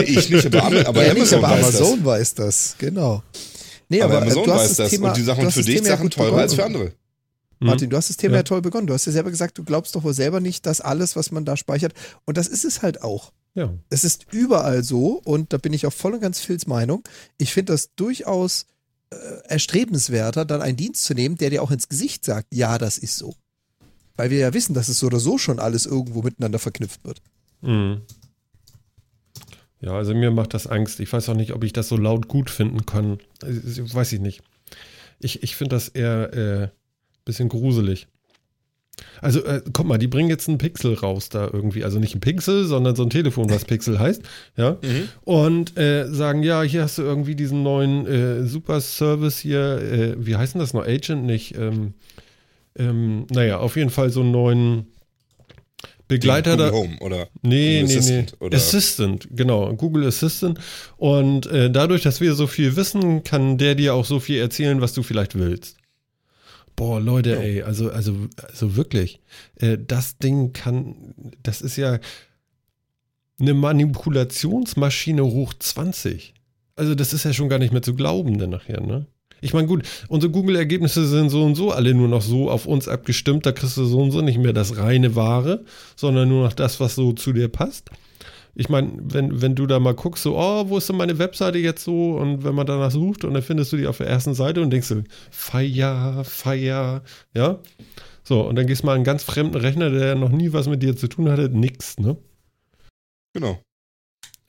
Ich 0.06 0.30
nicht, 0.30 0.46
aber, 0.48 0.88
aber 0.88 1.06
ja, 1.06 1.12
Amazon, 1.12 1.14
nicht, 1.14 1.34
aber 1.34 1.50
weiß 1.50 1.80
Amazon 1.80 2.06
weiß 2.06 2.34
das, 2.36 2.76
genau. 2.78 3.24
Nee, 3.88 4.00
das. 4.00 4.06
Aber 4.06 4.18
aber, 4.18 4.26
äh, 4.26 4.32
Amazon 4.32 4.44
du 4.44 4.52
hast 4.52 4.60
weiß 4.60 4.68
das 4.68 4.78
das. 4.78 4.90
Thema, 4.90 5.08
und 5.08 5.18
die 5.18 5.22
Sachen 5.22 5.52
für 5.52 5.60
das 5.60 5.66
dich 5.66 5.84
Sachen 5.84 6.10
teurer 6.10 6.38
als 6.38 6.54
für 6.54 6.66
andere. 6.66 6.92
Martin, 7.60 7.90
du 7.90 7.98
hast 7.98 8.10
das 8.10 8.18
Thema 8.18 8.34
Ja. 8.34 8.40
ja. 8.40 8.44
toll 8.44 8.62
begonnen. 8.62 8.88
Du 8.88 8.94
hast 8.94 9.06
ja 9.06 9.12
selber 9.12 9.30
gesagt, 9.30 9.58
du 9.58 9.64
glaubst 9.64 9.96
doch 9.96 10.04
wohl 10.04 10.14
selber 10.14 10.40
nicht, 10.40 10.66
dass 10.66 10.82
alles, 10.82 11.16
was 11.16 11.32
man 11.32 11.46
da 11.46 11.56
speichert, 11.56 11.94
und 12.26 12.38
das 12.38 12.48
ist 12.48 12.66
es 12.66 12.82
halt 12.82 13.04
auch. 13.04 13.32
Ja. 13.54 13.74
Es 13.90 14.04
ist 14.04 14.26
überall 14.32 14.84
so, 14.84 15.22
und 15.24 15.54
da 15.54 15.58
bin 15.58 15.74
ich 15.74 15.86
auch 15.86 15.94
voll 15.94 16.14
und 16.14 16.22
ganz 16.22 16.40
Phils 16.40 16.68
Meinung. 16.68 17.04
Ich 17.38 17.54
finde 17.54 17.74
das 17.74 17.94
durchaus 17.96 18.66
äh, 19.12 19.16
erstrebenswerter, 19.48 20.46
dann 20.46 20.62
einen 20.62 20.78
Dienst 20.78 21.04
zu 21.04 21.14
nehmen, 21.14 21.38
der 21.38 21.50
dir 21.50 21.62
auch 21.62 21.72
ins 21.72 21.88
Gesicht 21.88 22.26
sagt, 22.26 22.48
ja, 22.54 22.78
das 22.78 22.98
ist 22.98 23.18
so. 23.18 23.36
Weil 24.16 24.30
wir 24.30 24.40
ja 24.40 24.54
wissen, 24.54 24.74
dass 24.74 24.90
es 24.90 25.00
so 25.00 25.08
oder 25.08 25.20
so 25.20 25.38
schon 25.38 25.60
alles 25.60 25.86
irgendwo 25.86 26.22
miteinander 26.22 26.60
verknüpft 26.60 27.04
wird. 27.04 27.22
Mhm. 27.62 28.02
Ja, 29.80 29.94
also 29.94 30.14
mir 30.14 30.32
macht 30.32 30.54
das 30.54 30.68
Angst. 30.68 31.00
Ich 31.00 31.12
weiß 31.12 31.30
auch 31.30 31.36
nicht, 31.36 31.54
ob 31.54 31.64
ich 31.64 31.74
das 31.74 31.88
so 31.88 31.98
laut 31.98 32.28
gut 32.28 32.50
finden 32.50 32.86
kann. 32.86 33.20
Weiß 33.42 34.12
ich 34.14 34.20
nicht. 34.20 34.42
Ich, 35.20 35.44
ich 35.44 35.56
finde 35.56 35.76
das 35.76 35.88
eher 35.88 36.34
äh, 36.34 36.68
bisschen 37.26 37.50
gruselig. 37.50 38.08
Also, 39.22 39.44
äh, 39.46 39.62
guck 39.74 39.88
mal, 39.88 39.98
die 39.98 40.08
bringen 40.08 40.30
jetzt 40.30 40.48
einen 40.48 40.58
Pixel 40.58 40.94
raus 40.94 41.30
da 41.30 41.50
irgendwie. 41.52 41.84
Also 41.84 42.00
nicht 42.00 42.16
ein 42.16 42.22
Pixel, 42.22 42.66
sondern 42.66 42.96
so 42.96 43.04
ein 43.04 43.10
Telefon, 43.10 43.50
was 43.50 43.66
Pixel 43.66 44.00
heißt. 44.00 44.22
Ja. 44.56 44.78
Und 45.24 45.78
äh, 45.78 46.08
sagen, 46.12 46.44
ja, 46.44 46.62
hier 46.62 46.84
hast 46.84 46.98
du 46.98 47.04
irgendwie 47.04 47.36
diesen 47.36 47.64
neuen 47.64 48.06
äh, 48.06 48.46
Super-Service 48.46 49.40
hier. 49.40 49.78
Äh, 49.80 50.16
wie 50.18 50.36
heißt 50.36 50.54
denn 50.54 50.60
das 50.60 50.74
noch? 50.74 50.86
Agent 50.86 51.24
nicht. 51.24 51.56
Ähm, 51.56 51.94
ähm, 52.78 53.26
naja, 53.32 53.60
auf 53.60 53.76
jeden 53.76 53.90
Fall 53.90 54.10
so 54.10 54.22
einen 54.22 54.32
neuen 54.32 54.88
Begleiter 56.08 56.58
Google 56.58 56.72
da. 56.72 56.78
Home 56.78 56.98
oder 57.00 57.28
Nee, 57.42 57.82
Google 57.82 57.88
nee, 57.88 57.98
Assistant 57.98 58.32
nee. 58.40 58.46
oder- 58.46 58.58
Assistant, 58.58 59.28
genau, 59.32 59.74
Google 59.76 60.06
Assistant. 60.08 60.60
Und 60.98 61.46
äh, 61.48 61.72
dadurch, 61.72 62.02
dass 62.04 62.20
wir 62.22 62.34
so 62.34 62.48
viel 62.48 62.76
wissen, 62.76 63.24
kann 63.24 63.58
der 63.58 63.76
dir 63.76 63.94
auch 63.94 64.06
so 64.06 64.20
viel 64.20 64.40
erzählen, 64.40 64.82
was 64.82 64.94
du 64.94 65.04
vielleicht 65.04 65.36
willst. 65.36 65.78
Boah, 66.76 67.00
Leute, 67.00 67.38
ey, 67.42 67.62
also, 67.64 67.92
also, 67.92 68.16
also 68.50 68.76
wirklich, 68.76 69.22
äh, 69.56 69.78
das 69.80 70.18
Ding 70.18 70.52
kann, 70.54 71.14
das 71.44 71.62
ist 71.62 71.76
ja 71.78 72.00
eine 73.40 73.54
Manipulationsmaschine 73.54 75.24
hoch 75.24 75.54
20. 75.58 76.34
Also, 76.76 76.96
das 76.96 77.14
ist 77.14 77.26
ja 77.26 77.34
schon 77.34 77.50
gar 77.50 77.60
nicht 77.60 77.74
mehr 77.74 77.82
zu 77.82 77.94
glauben 77.96 78.38
dann 78.38 78.50
nachher, 78.52 78.82
ne? 78.82 79.06
Ich 79.42 79.54
meine, 79.54 79.68
gut, 79.68 79.84
unsere 80.08 80.32
Google-Ergebnisse 80.32 81.08
sind 81.08 81.30
so 81.30 81.44
und 81.44 81.56
so 81.56 81.72
alle 81.72 81.94
nur 81.96 82.08
noch 82.08 82.22
so 82.22 82.50
auf 82.50 82.68
uns 82.68 82.88
abgestimmt. 82.88 83.46
Da 83.46 83.52
kriegst 83.52 83.76
du 83.76 83.86
so 83.86 84.00
und 84.00 84.12
so 84.12 84.22
nicht 84.22 84.38
mehr 84.38 84.54
das 84.54 84.78
reine 84.78 85.16
Wahre, 85.16 85.66
sondern 85.96 86.30
nur 86.30 86.44
noch 86.46 86.54
das, 86.54 86.80
was 86.80 86.94
so 86.96 87.12
zu 87.14 87.34
dir 87.34 87.48
passt. 87.48 87.90
Ich 88.54 88.70
meine, 88.70 88.92
wenn, 89.02 89.42
wenn 89.42 89.56
du 89.56 89.66
da 89.66 89.80
mal 89.80 89.96
guckst, 89.96 90.24
so, 90.24 90.38
oh, 90.38 90.66
wo 90.68 90.78
ist 90.78 90.90
denn 90.90 90.98
meine 90.98 91.18
Webseite 91.18 91.58
jetzt 91.58 91.84
so? 91.84 92.18
Und 92.18 92.44
wenn 92.44 92.54
man 92.54 92.68
danach 92.68 92.92
sucht 92.92 93.24
und 93.24 93.34
dann 93.34 93.42
findest 93.42 93.72
du 93.72 93.78
die 93.78 93.88
auf 93.88 93.98
der 93.98 94.08
ersten 94.08 94.34
Seite 94.34 94.62
und 94.62 94.70
denkst 94.72 94.90
du, 94.90 95.04
Feier, 95.32 96.24
Feier, 96.26 97.02
ja? 97.34 97.60
So, 98.24 98.42
und 98.42 98.56
dann 98.58 98.68
gehst 98.68 98.84
du 98.84 98.86
mal 98.86 98.92
an 98.92 98.98
einen 98.98 99.04
ganz 99.06 99.24
fremden 99.24 99.56
Rechner, 99.58 99.90
der 99.90 100.16
noch 100.16 100.30
nie 100.30 100.54
was 100.54 100.68
mit 100.68 100.84
dir 100.84 100.96
zu 100.96 101.08
tun 101.08 101.30
hatte, 101.30 101.50
nix, 101.50 101.98
ne? 101.98 102.18
Genau. 103.34 103.60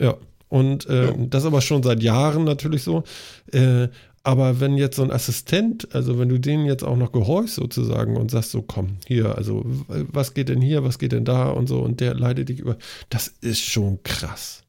Ja, 0.01 0.17
und 0.49 0.87
äh, 0.89 1.07
Ja. 1.07 1.13
das 1.17 1.45
aber 1.45 1.61
schon 1.61 1.83
seit 1.83 2.03
Jahren 2.03 2.45
natürlich 2.45 2.83
so. 2.83 3.05
Äh, 3.53 3.89
aber 4.25 4.61
wenn 4.61 4.77
jetzt 4.77 4.97
so 4.97 5.03
ein 5.03 5.11
Assistent, 5.11 5.95
also 5.95 6.19
wenn 6.19 6.29
du 6.29 6.39
denen 6.39 6.65
jetzt 6.67 6.85
auch 6.85 6.97
noch 6.97 7.11
gehorchst 7.13 7.57
sozusagen 7.57 8.17
und 8.17 8.31
sagst 8.31 8.53
so, 8.53 8.63
komm, 8.63 8.99
hier, 9.07 9.37
also 9.37 9.63
was 9.89 10.35
geht 10.35 10.49
denn 10.49 10.61
hier, 10.61 10.85
was 10.85 10.99
geht 10.99 11.13
denn 11.13 11.25
da 11.25 11.49
und 11.49 11.67
so 11.67 11.81
und 11.81 12.01
der 12.01 12.15
leitet 12.15 12.49
dich 12.49 12.61
über, 12.61 12.77
das 13.11 13.33
ist 13.41 13.61
schon 13.65 14.03
krass. 14.05 14.63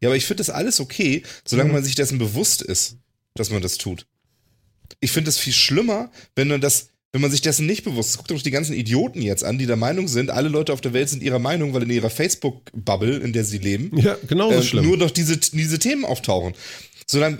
Ja, 0.00 0.08
aber 0.08 0.16
ich 0.16 0.26
finde 0.26 0.40
das 0.42 0.50
alles 0.50 0.80
okay, 0.80 1.22
solange 1.44 1.70
Mhm. 1.70 1.74
man 1.76 1.84
sich 1.84 1.94
dessen 1.94 2.18
bewusst 2.18 2.62
ist, 2.62 2.98
dass 3.34 3.50
man 3.50 3.62
das 3.62 3.78
tut. 3.78 4.06
Ich 5.00 5.10
finde 5.10 5.30
es 5.30 5.38
viel 5.38 5.52
schlimmer, 5.52 6.10
wenn 6.36 6.48
man 6.48 6.60
das, 6.60 6.90
wenn 7.12 7.20
man 7.22 7.30
sich 7.30 7.40
dessen 7.40 7.66
nicht 7.66 7.84
bewusst 7.84 8.10
ist. 8.10 8.16
Guckt 8.18 8.30
doch 8.30 8.40
die 8.42 8.50
ganzen 8.50 8.74
Idioten 8.74 9.22
jetzt 9.22 9.44
an, 9.44 9.56
die 9.58 9.66
der 9.66 9.76
Meinung 9.76 10.06
sind, 10.08 10.30
alle 10.30 10.48
Leute 10.48 10.72
auf 10.72 10.80
der 10.80 10.92
Welt 10.92 11.08
sind 11.08 11.22
ihrer 11.22 11.38
Meinung, 11.38 11.72
weil 11.74 11.82
in 11.84 11.90
ihrer 11.90 12.10
Facebook-Bubble, 12.10 13.16
in 13.18 13.32
der 13.32 13.44
sie 13.44 13.58
leben, 13.58 13.96
Ja, 13.98 14.16
genauso 14.28 14.56
ähm, 14.56 14.62
schlimm. 14.62 14.84
nur 14.84 14.96
noch 14.96 15.10
diese, 15.10 15.36
diese 15.38 15.78
Themen 15.78 16.04
auftauchen. 16.04 16.54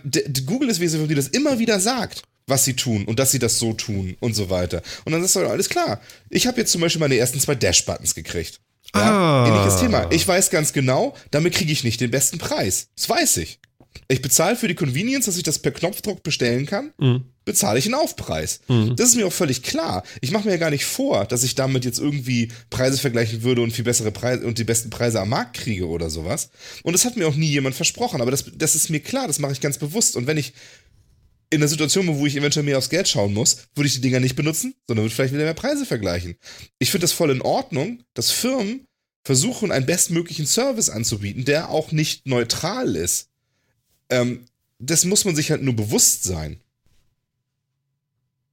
D- 0.05 0.43
Google 0.47 0.69
ist 0.71 0.81
wesentlich, 0.81 1.09
die 1.09 1.15
das 1.15 1.29
immer 1.29 1.59
wieder 1.59 1.81
sagt, 1.81 2.23
was 2.47 2.65
sie 2.65 2.75
tun 2.75 3.05
und 3.07 3.19
dass 3.19 3.31
sie 3.31 3.39
das 3.39 3.59
so 3.59 3.73
tun 3.73 4.17
und 4.21 4.35
so 4.35 4.51
weiter. 4.51 4.83
Und 5.05 5.13
dann 5.13 5.25
ist 5.25 5.35
doch 5.35 5.49
alles 5.49 5.69
klar. 5.69 6.01
Ich 6.31 6.47
habe 6.47 6.61
jetzt 6.61 6.73
zum 6.73 6.81
Beispiel 6.81 7.01
meine 7.01 7.17
ersten 7.17 7.41
zwei 7.41 7.55
Dash-Buttons 7.55 8.15
gekriegt. 8.15 8.61
Ja, 8.95 9.01
Ah. 9.45 9.49
ähnliches 9.49 9.81
Thema. 9.81 10.11
Ich 10.13 10.29
weiß 10.29 10.51
ganz 10.51 10.73
genau, 10.73 11.17
damit 11.31 11.55
kriege 11.55 11.73
ich 11.73 11.85
nicht 11.85 12.01
den 12.01 12.11
besten 12.11 12.39
Preis. 12.39 12.89
Das 12.97 13.09
weiß 13.09 13.39
ich. 13.39 13.59
Ich 14.09 14.21
bezahle 14.23 14.57
für 14.57 14.69
die 14.69 14.75
Convenience, 14.75 15.27
dass 15.27 15.37
ich 15.37 15.43
das 15.45 15.59
per 15.61 15.73
Knopfdruck 15.73 16.23
bestellen 16.23 16.67
kann, 16.67 16.93
Mhm. 16.99 17.25
bezahle 17.45 17.79
ich 17.79 17.85
einen 17.87 17.95
Aufpreis. 17.95 18.61
Mhm. 18.69 18.97
Das 18.97 19.09
ist 19.11 19.15
mir 19.17 19.27
auch 19.27 19.33
völlig 19.33 19.63
klar. 19.63 20.03
Ich 20.21 20.31
mache 20.31 20.45
mir 20.47 20.53
ja 20.53 20.57
gar 20.59 20.71
nicht 20.71 20.85
vor, 20.85 21.25
dass 21.27 21.45
ich 21.45 21.55
damit 21.55 21.85
jetzt 21.85 21.99
irgendwie 22.01 22.49
Preise 22.71 22.99
vergleichen 22.99 23.43
würde 23.43 23.63
und 23.63 23.73
viel 23.73 23.85
bessere 23.85 24.11
Preise 24.11 24.47
und 24.47 24.59
die 24.59 24.65
besten 24.65 24.91
Preise 24.91 25.21
am 25.21 25.29
Markt 25.29 25.57
kriege 25.57 25.87
oder 25.87 26.11
sowas. 26.11 26.51
Und 26.83 26.93
das 26.93 27.05
hat 27.05 27.17
mir 27.17 27.27
auch 27.29 27.37
nie 27.37 27.49
jemand 27.51 27.75
versprochen, 27.77 28.21
aber 28.21 28.31
das, 28.31 28.45
das 28.57 28.75
ist 28.75 28.91
mir 28.91 29.01
klar, 29.01 29.27
das 29.27 29.39
mache 29.39 29.53
ich 29.53 29.61
ganz 29.61 29.79
bewusst. 29.79 30.17
Und 30.17 30.27
wenn 30.27 30.37
ich 30.39 30.53
in 31.51 31.61
einer 31.61 31.69
Situation 31.69 32.07
bin, 32.07 32.19
wo 32.19 32.27
ich 32.27 32.37
eventuell 32.37 32.65
mehr 32.65 32.79
aufs 32.79 32.91
Geld 32.91 33.07
schauen 33.09 33.33
muss, 33.33 33.59
würde 33.77 33.87
ich 33.87 33.95
die 33.95 34.01
Dinger 34.01 34.19
nicht 34.19 34.35
benutzen, 34.35 34.75
sondern 34.89 35.05
würde 35.05 35.15
vielleicht 35.15 35.35
wieder 35.35 35.45
mehr 35.45 35.55
Preise 35.55 35.87
vergleichen. 35.87 36.35
Ich 36.81 36.91
finde 36.91 37.05
das 37.05 37.13
voll 37.13 37.31
in 37.31 37.43
Ordnung, 37.43 38.03
dass 38.15 38.33
Firmen 38.33 38.87
versuchen, 39.25 39.71
einen 39.71 39.87
bestmöglichen 39.87 40.47
Service 40.47 40.91
anzubieten, 40.91 41.45
der 41.45 41.71
auch 41.71 41.93
nicht 41.93 42.27
neutral 42.27 42.97
ist. 42.97 43.29
Ähm, 44.15 44.47
das 44.79 45.05
muss 45.05 45.25
man 45.25 45.35
sich 45.35 45.51
halt 45.51 45.63
nur 45.63 45.75
bewusst 45.75 46.25
sein. 46.25 46.61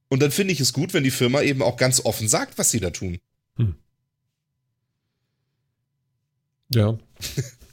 Und 0.08 0.20
dann 0.20 0.30
finde 0.30 0.52
ich 0.52 0.60
es 0.60 0.72
gut, 0.72 0.92
wenn 0.92 1.04
die 1.04 1.10
Firma 1.10 1.40
eben 1.42 1.62
auch 1.62 1.76
ganz 1.76 2.04
offen 2.04 2.28
sagt, 2.28 2.58
was 2.58 2.70
sie 2.70 2.80
da 2.80 2.90
tun. 2.90 3.18
Ja. 6.74 6.98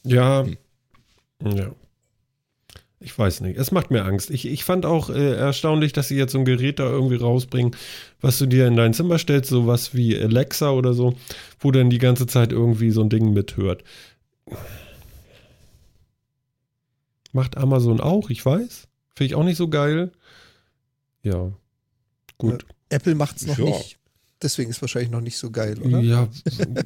Ja. 0.05 0.47
ja. 1.43 1.75
Ich 3.01 3.19
weiß 3.19 3.41
nicht. 3.41 3.59
Es 3.59 3.71
macht 3.71 3.91
mir 3.91 4.05
Angst. 4.05 4.29
Ich, 4.29 4.45
ich 4.45 4.63
fand 4.63 4.85
auch 4.85 5.09
äh, 5.09 5.35
erstaunlich, 5.35 5.91
dass 5.91 6.07
sie 6.07 6.15
jetzt 6.15 6.31
so 6.31 6.39
ein 6.39 6.45
Gerät 6.45 6.79
da 6.79 6.89
irgendwie 6.89 7.17
rausbringen, 7.17 7.75
was 8.21 8.39
du 8.39 8.45
dir 8.45 8.65
in 8.65 8.77
dein 8.77 8.93
Zimmer 8.93 9.19
stellst, 9.19 9.49
sowas 9.49 9.93
wie 9.93 10.17
Alexa 10.17 10.71
oder 10.71 10.93
so, 10.93 11.15
wo 11.59 11.71
dann 11.71 11.89
die 11.89 11.97
ganze 11.97 12.27
Zeit 12.27 12.53
irgendwie 12.53 12.91
so 12.91 13.01
ein 13.01 13.09
Ding 13.09 13.33
mithört. 13.33 13.83
Macht 17.31 17.57
Amazon 17.57 17.99
auch, 17.99 18.29
ich 18.29 18.45
weiß. 18.45 18.87
Finde 19.15 19.25
ich 19.27 19.35
auch 19.35 19.43
nicht 19.43 19.57
so 19.57 19.67
geil. 19.69 20.11
Ja. 21.23 21.51
Gut. 22.37 22.65
Apple 22.89 23.15
macht 23.15 23.37
es 23.37 23.45
noch 23.45 23.57
Ja. 23.57 23.65
nicht. 23.65 23.97
Deswegen 24.41 24.69
ist 24.69 24.79
wahrscheinlich 24.81 25.11
noch 25.11 25.19
nicht 25.19 25.37
so 25.37 25.51
geil, 25.51 25.77
oder? 25.81 25.99
Ja. 25.99 26.29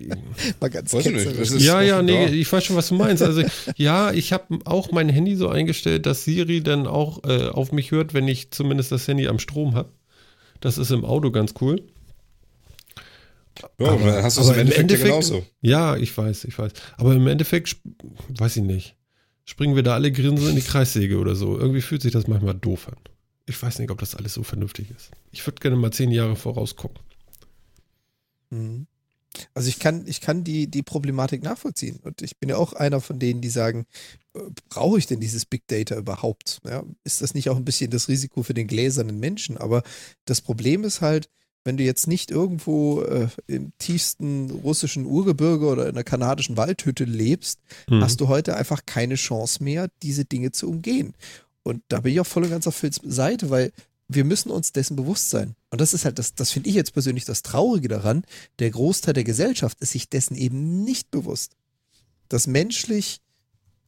Mal 0.60 0.70
ganz 0.72 0.92
Weiß 0.92 1.06
ich 1.06 1.14
nicht. 1.38 1.62
Ja, 1.62 1.82
ja, 1.82 2.02
nee, 2.02 2.26
da. 2.26 2.32
ich 2.34 2.52
weiß 2.52 2.64
schon, 2.64 2.76
was 2.76 2.88
du 2.90 2.96
meinst. 2.96 3.22
Also, 3.22 3.44
ja, 3.78 4.12
ich 4.12 4.34
habe 4.34 4.58
auch 4.66 4.92
mein 4.92 5.08
Handy 5.08 5.36
so 5.36 5.50
eingestellt, 5.50 6.08
dass 6.08 6.24
Siri 6.26 6.64
dann 6.64 6.88
auch 6.88 7.24
äh, 7.26 7.50
auf 7.50 7.72
mich 7.72 7.92
hört, 7.92 8.16
wenn 8.16 8.28
ich 8.28 8.50
zumindest 8.50 8.92
das 8.92 9.08
Handy 9.08 9.28
am 9.28 9.38
Strom 9.38 9.76
habe. 9.76 9.92
Das 10.62 10.80
ist 10.80 10.90
im 10.90 11.06
Auto 11.06 11.30
ganz 11.30 11.54
cool. 11.62 11.84
Ja, 13.80 13.92
aber 13.92 14.24
hast 14.24 14.38
du 14.38 14.42
es 14.42 14.50
im 14.50 14.72
Endeffekt, 14.72 14.90
ja 14.90 14.98
genauso. 15.10 15.46
Ja, 15.62 15.96
ich 15.96 16.18
weiß, 16.18 16.46
ich 16.46 16.58
weiß. 16.58 16.72
Aber 16.98 17.14
im 17.14 17.28
Endeffekt, 17.28 17.78
weiß 18.40 18.58
ich 18.58 18.64
nicht, 18.64 18.96
springen 19.46 19.76
wir 19.76 19.84
da 19.84 19.94
alle 19.94 20.12
grinsend 20.12 20.50
in 20.50 20.56
die 20.56 20.62
Kreissäge 20.62 21.18
oder 21.18 21.36
so. 21.36 21.58
Irgendwie 21.58 21.82
fühlt 21.82 22.02
sich 22.02 22.12
das 22.12 22.28
manchmal 22.28 22.56
doof 22.56 22.88
an. 22.88 22.98
Ich 23.46 23.62
weiß 23.62 23.80
nicht, 23.80 23.92
ob 23.92 24.00
das 24.00 24.16
alles 24.16 24.34
so 24.34 24.44
vernünftig 24.44 24.90
ist. 24.92 25.12
Ich 25.32 25.46
würde 25.46 25.60
gerne 25.60 25.76
mal 25.76 25.92
zehn 25.92 26.12
Jahre 26.12 26.36
vorausgucken. 26.36 27.00
Mhm. 28.50 28.88
Also 29.54 29.68
ich 29.68 29.80
kann, 29.80 30.06
ich 30.08 30.22
kann 30.22 30.44
die, 30.44 30.68
die 30.68 30.84
Problematik 30.84 31.44
nachvollziehen. 31.44 32.00
Und 32.04 32.22
ich 32.22 32.38
bin 32.38 32.50
ja 32.50 32.58
auch 32.58 32.74
einer 32.74 33.02
von 33.02 33.20
denen, 33.20 33.42
die 33.42 33.50
sagen, 33.50 33.86
äh, 34.36 34.40
brauche 34.70 35.00
ich 35.00 35.08
denn 35.08 35.20
dieses 35.20 35.46
Big 35.46 35.68
Data 35.68 35.96
überhaupt? 35.96 36.60
Ja, 36.66 36.84
ist 37.04 37.22
das 37.22 37.34
nicht 37.34 37.50
auch 37.50 37.58
ein 37.58 37.66
bisschen 37.66 37.90
das 37.90 38.08
Risiko 38.08 38.44
für 38.44 38.54
den 38.54 38.68
gläsernen 38.68 39.20
Menschen? 39.20 39.58
Aber 39.58 39.84
das 40.26 40.42
Problem 40.42 40.84
ist 40.84 41.02
halt, 41.02 41.30
wenn 41.64 41.78
du 41.78 41.84
jetzt 41.84 42.08
nicht 42.08 42.32
irgendwo 42.32 43.02
äh, 43.02 43.28
im 43.48 43.72
tiefsten 43.78 44.52
russischen 44.52 45.06
Urgebirge 45.06 45.66
oder 45.66 45.84
in 45.84 45.92
einer 45.96 46.04
kanadischen 46.04 46.58
Waldhütte 46.58 47.06
lebst, 47.06 47.60
Hm. 47.90 48.02
hast 48.02 48.20
du 48.22 48.28
heute 48.28 48.56
einfach 48.56 48.86
keine 48.86 49.16
Chance 49.16 49.64
mehr, 49.64 49.90
diese 50.02 50.26
Dinge 50.26 50.52
zu 50.52 50.70
umgehen. 50.70 51.14
Und 51.64 51.82
da 51.88 52.02
bin 52.02 52.14
ich 52.14 52.20
auch 52.20 52.28
voll 52.28 52.44
und 52.44 52.50
ganz 52.50 52.68
auf 52.68 52.76
Phils 52.76 53.00
Seite, 53.04 53.50
weil 53.50 53.72
wir 54.10 54.26
müssen 54.26 54.52
uns 54.52 54.74
dessen 54.74 54.96
bewusst 54.98 55.30
sein. 55.30 55.56
Und 55.72 55.80
das 55.80 55.94
ist 55.94 56.04
halt, 56.06 56.20
das, 56.20 56.36
das 56.36 56.52
finde 56.52 56.70
ich 56.70 56.76
jetzt 56.76 56.94
persönlich 56.94 57.24
das 57.26 57.42
Traurige 57.42 57.88
daran. 57.88 58.26
Der 58.60 58.70
Großteil 58.70 59.14
der 59.14 59.24
Gesellschaft 59.24 59.80
ist 59.80 59.92
sich 59.92 60.10
dessen 60.10 60.36
eben 60.36 60.84
nicht 60.84 61.10
bewusst. 61.10 61.56
Dass 62.28 62.46
menschlich 62.46 63.22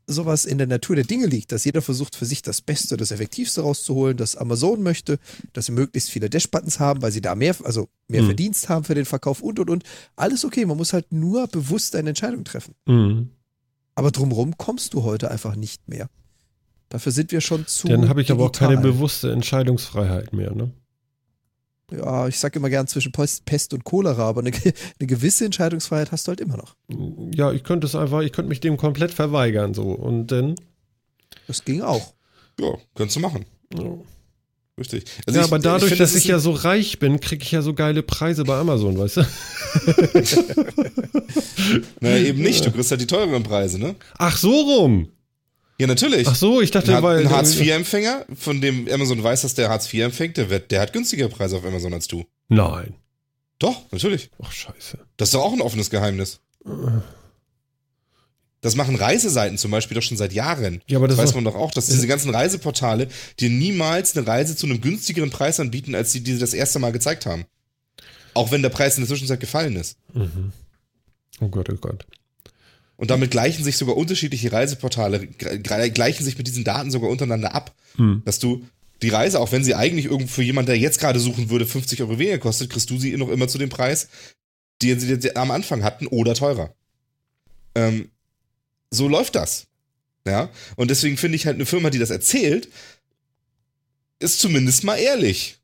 sowas 0.08 0.46
in 0.46 0.58
der 0.58 0.68
Natur 0.68 0.96
der 0.96 1.06
Dinge 1.06 1.26
liegt, 1.26 1.52
dass 1.52 1.66
jeder 1.66 1.82
versucht 1.82 2.16
für 2.16 2.26
sich 2.26 2.42
das 2.42 2.62
Beste, 2.62 2.98
das 2.98 3.12
Effektivste 3.12 3.62
rauszuholen, 3.62 4.18
dass 4.18 4.36
Amazon 4.36 4.84
möchte, 4.84 5.20
dass 5.54 5.66
sie 5.66 5.72
möglichst 5.72 6.10
viele 6.12 6.30
Dash-Buttons 6.30 6.80
haben, 6.80 7.02
weil 7.02 7.12
sie 7.12 7.22
da 7.22 7.36
mehr, 7.36 7.56
also 7.64 7.90
mehr 8.08 8.22
Hm. 8.22 8.28
Verdienst 8.28 8.70
haben 8.70 8.84
für 8.84 8.96
den 8.96 9.06
Verkauf 9.06 9.42
und 9.42 9.60
und 9.60 9.70
und. 9.70 9.84
Alles 10.16 10.46
okay, 10.46 10.66
man 10.66 10.78
muss 10.78 10.94
halt 10.94 11.12
nur 11.12 11.48
bewusst 11.48 11.96
eine 11.96 12.10
Entscheidung 12.10 12.44
treffen. 12.44 12.76
Mhm. 12.86 13.30
Aber 13.96 14.12
drumherum 14.12 14.58
kommst 14.58 14.94
du 14.94 15.04
heute 15.04 15.32
einfach 15.32 15.56
nicht 15.56 15.88
mehr. 15.88 16.10
Dafür 16.90 17.12
sind 17.12 17.32
wir 17.32 17.42
schon 17.42 17.66
zu. 17.66 17.88
Dann 17.88 18.10
habe 18.10 18.22
ich 18.22 18.30
aber 18.32 18.46
auch 18.46 18.52
keine 18.52 18.76
digital. 18.76 18.92
bewusste 18.94 19.32
Entscheidungsfreiheit 19.32 20.34
mehr. 20.34 20.54
Ne? 20.54 20.72
Ja, 21.92 22.28
ich 22.28 22.40
sage 22.40 22.58
immer 22.60 22.70
gern 22.70 22.88
zwischen 22.88 23.12
Pest 23.12 23.46
Pest 23.46 23.74
und 23.74 23.84
Cholera, 23.84 24.28
aber 24.28 24.42
eine, 24.42 24.52
eine 24.52 25.08
gewisse 25.08 25.46
Entscheidungsfreiheit 25.46 26.12
hast 26.12 26.28
du 26.28 26.30
halt 26.30 26.42
immer 26.42 26.58
noch. 26.58 26.76
Ja, 27.36 27.52
ich 27.52 27.64
könnte 27.64 27.86
es 27.88 27.94
einfach, 27.96 28.22
ich 28.22 28.32
könnte 28.32 28.50
mich 28.50 28.60
dem 28.60 28.76
komplett 28.78 29.12
verweigern 29.12 29.74
so 29.74 29.84
und 29.92 30.28
dann. 30.28 30.56
Das 31.48 31.64
ging 31.64 31.82
auch. 31.82 32.14
Ja, 32.60 32.74
kannst 32.96 33.16
du 33.16 33.20
machen. 33.20 33.46
Ja, 33.78 33.92
Richtig. 34.80 35.06
Also 35.26 35.40
ja 35.40 35.46
ich- 35.46 35.52
aber 35.52 35.60
dadurch, 35.60 35.90
finde, 35.90 36.04
dass 36.04 36.14
das 36.14 36.22
ich 36.22 36.28
ja 36.28 36.40
so 36.40 36.52
reich 36.52 37.00
bin, 37.00 37.20
kriege 37.22 37.44
ich 37.44 37.52
ja 37.52 37.62
so 37.62 37.74
geile 37.74 38.02
Preise 38.04 38.44
bei 38.46 38.58
Amazon, 38.58 38.98
weißt 38.98 39.18
du? 39.18 39.22
Na, 42.02 42.18
eben 42.18 42.42
nicht. 42.42 42.66
Du 42.66 42.72
kriegst 42.72 42.92
halt 42.92 43.02
die 43.02 43.08
teureren 43.08 43.44
Preise, 43.44 43.80
ne? 43.80 43.96
Ach 44.18 44.38
so 44.38 44.52
rum. 44.52 45.10
Ja, 45.78 45.88
natürlich. 45.88 46.28
Ach 46.28 46.36
so, 46.36 46.62
ich 46.62 46.72
dachte, 46.72 46.96
Ein, 46.96 47.04
weil 47.04 47.20
ein 47.20 47.30
Hartz-IV-Empfänger, 47.30 48.26
von 48.36 48.62
dem 48.62 48.88
Amazon 48.90 49.22
weiß, 49.22 49.42
dass 49.42 49.56
der 49.56 49.70
Hartz 49.70 49.94
IV 49.94 50.06
empfängt, 50.06 50.38
der, 50.38 50.50
wird, 50.50 50.72
der 50.72 50.82
hat 50.82 50.94
günstigere 50.94 51.30
Preise 51.30 51.58
auf 51.58 51.66
Amazon 51.66 51.94
als 51.94 52.08
du. 52.08 52.26
Nein. 52.48 52.96
Doch, 53.60 53.82
natürlich. 53.92 54.30
Ach 54.42 54.52
scheiße. 54.52 55.00
Das 55.18 55.30
ist 55.30 55.34
doch 55.34 55.44
auch 55.44 55.54
ein 55.54 55.62
offenes 55.62 55.90
Geheimnis. 55.90 56.40
Das 58.62 58.76
machen 58.76 58.96
Reiseseiten 58.96 59.58
zum 59.58 59.72
Beispiel 59.72 59.96
doch 59.96 60.02
schon 60.02 60.18
seit 60.18 60.34
Jahren. 60.34 60.82
Ja, 60.88 60.98
aber 60.98 61.08
das, 61.08 61.18
weiß 61.18 61.36
man 61.36 61.44
doch 61.44 61.56
auch, 61.56 61.72
dass 61.72 61.86
diese 61.86 62.08
ganzen 62.08 62.34
Reiseportale 62.34 63.10
dir 63.40 63.50
niemals 63.50 64.18
eine 64.18 64.26
Reise 64.26 64.56
zu 64.56 64.66
einem 64.66 64.82
günstigeren 64.82 65.30
Preis 65.30 65.60
anbieten, 65.60 65.94
als 65.94 66.14
die, 66.14 66.22
die 66.22 66.34
sie 66.34 66.40
das 66.40 66.54
erste 66.54 66.80
Mal 66.80 66.92
gezeigt 66.92 67.26
haben. 67.26 67.46
Auch 68.34 68.52
wenn 68.52 68.62
der 68.62 68.70
Preis 68.70 68.98
in 68.98 69.04
der 69.04 69.10
Zwischenzeit 69.10 69.40
gefallen 69.40 69.76
ist. 69.76 69.98
Mhm. 70.14 70.52
Oh 71.42 71.48
Gott, 71.48 71.70
oh 71.70 71.76
Gott. 71.76 72.06
Und 72.98 73.12
damit 73.12 73.32
gleichen 73.32 73.64
sich 73.64 73.78
sogar 73.78 73.98
unterschiedliche 73.98 74.52
Reiseportale, 74.52 75.28
gleichen 75.28 76.24
sich 76.24 76.38
mit 76.38 76.48
diesen 76.48 76.64
Daten 76.64 76.92
sogar 76.92 77.10
untereinander 77.10 77.54
ab. 77.54 77.76
Hm. 77.98 78.22
Dass 78.26 78.40
du 78.40 78.66
die 79.02 79.10
Reise, 79.10 79.40
auch 79.40 79.52
wenn 79.52 79.64
sie 79.64 79.76
eigentlich 79.76 80.06
irgendwo 80.06 80.28
für 80.28 80.44
jemanden, 80.44 80.68
der 80.68 80.80
jetzt 80.80 81.00
gerade 81.00 81.20
suchen 81.20 81.50
würde, 81.50 81.66
50 81.66 82.02
Euro 82.02 82.18
weniger 82.18 82.38
kostet, 82.38 82.70
kriegst 82.70 82.90
du 82.90 82.98
sie 82.98 83.16
noch 83.18 83.30
immer 83.30 83.48
zu 83.48 83.58
dem 83.58 83.70
Preis, 83.70 84.08
den 84.82 85.00
sie 85.00 85.18
dir 85.18 85.36
am 85.36 85.52
Anfang 85.52 85.84
hatten 85.84 86.08
oder 86.08 86.34
teurer. 86.34 86.74
Ähm, 87.76 88.10
so 88.92 89.08
läuft 89.10 89.36
das. 89.36 89.68
Ja. 90.26 90.50
Und 90.78 90.90
deswegen 90.90 91.18
finde 91.18 91.36
ich 91.36 91.46
halt, 91.46 91.56
eine 91.56 91.66
Firma, 91.66 91.90
die 91.90 92.00
das 92.00 92.10
erzählt, 92.10 92.70
ist 94.20 94.40
zumindest 94.40 94.86
mal 94.86 94.96
ehrlich. 94.96 95.58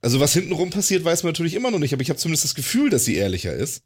Also 0.00 0.20
was 0.20 0.32
hintenrum 0.32 0.70
passiert, 0.70 1.04
weiß 1.04 1.24
man 1.24 1.32
natürlich 1.32 1.54
immer 1.54 1.70
noch 1.72 1.80
nicht, 1.80 1.92
aber 1.92 2.02
ich 2.02 2.10
habe 2.10 2.18
zumindest 2.18 2.44
das 2.44 2.54
Gefühl, 2.54 2.90
dass 2.90 3.04
sie 3.04 3.16
ehrlicher 3.16 3.52
ist 3.52 3.82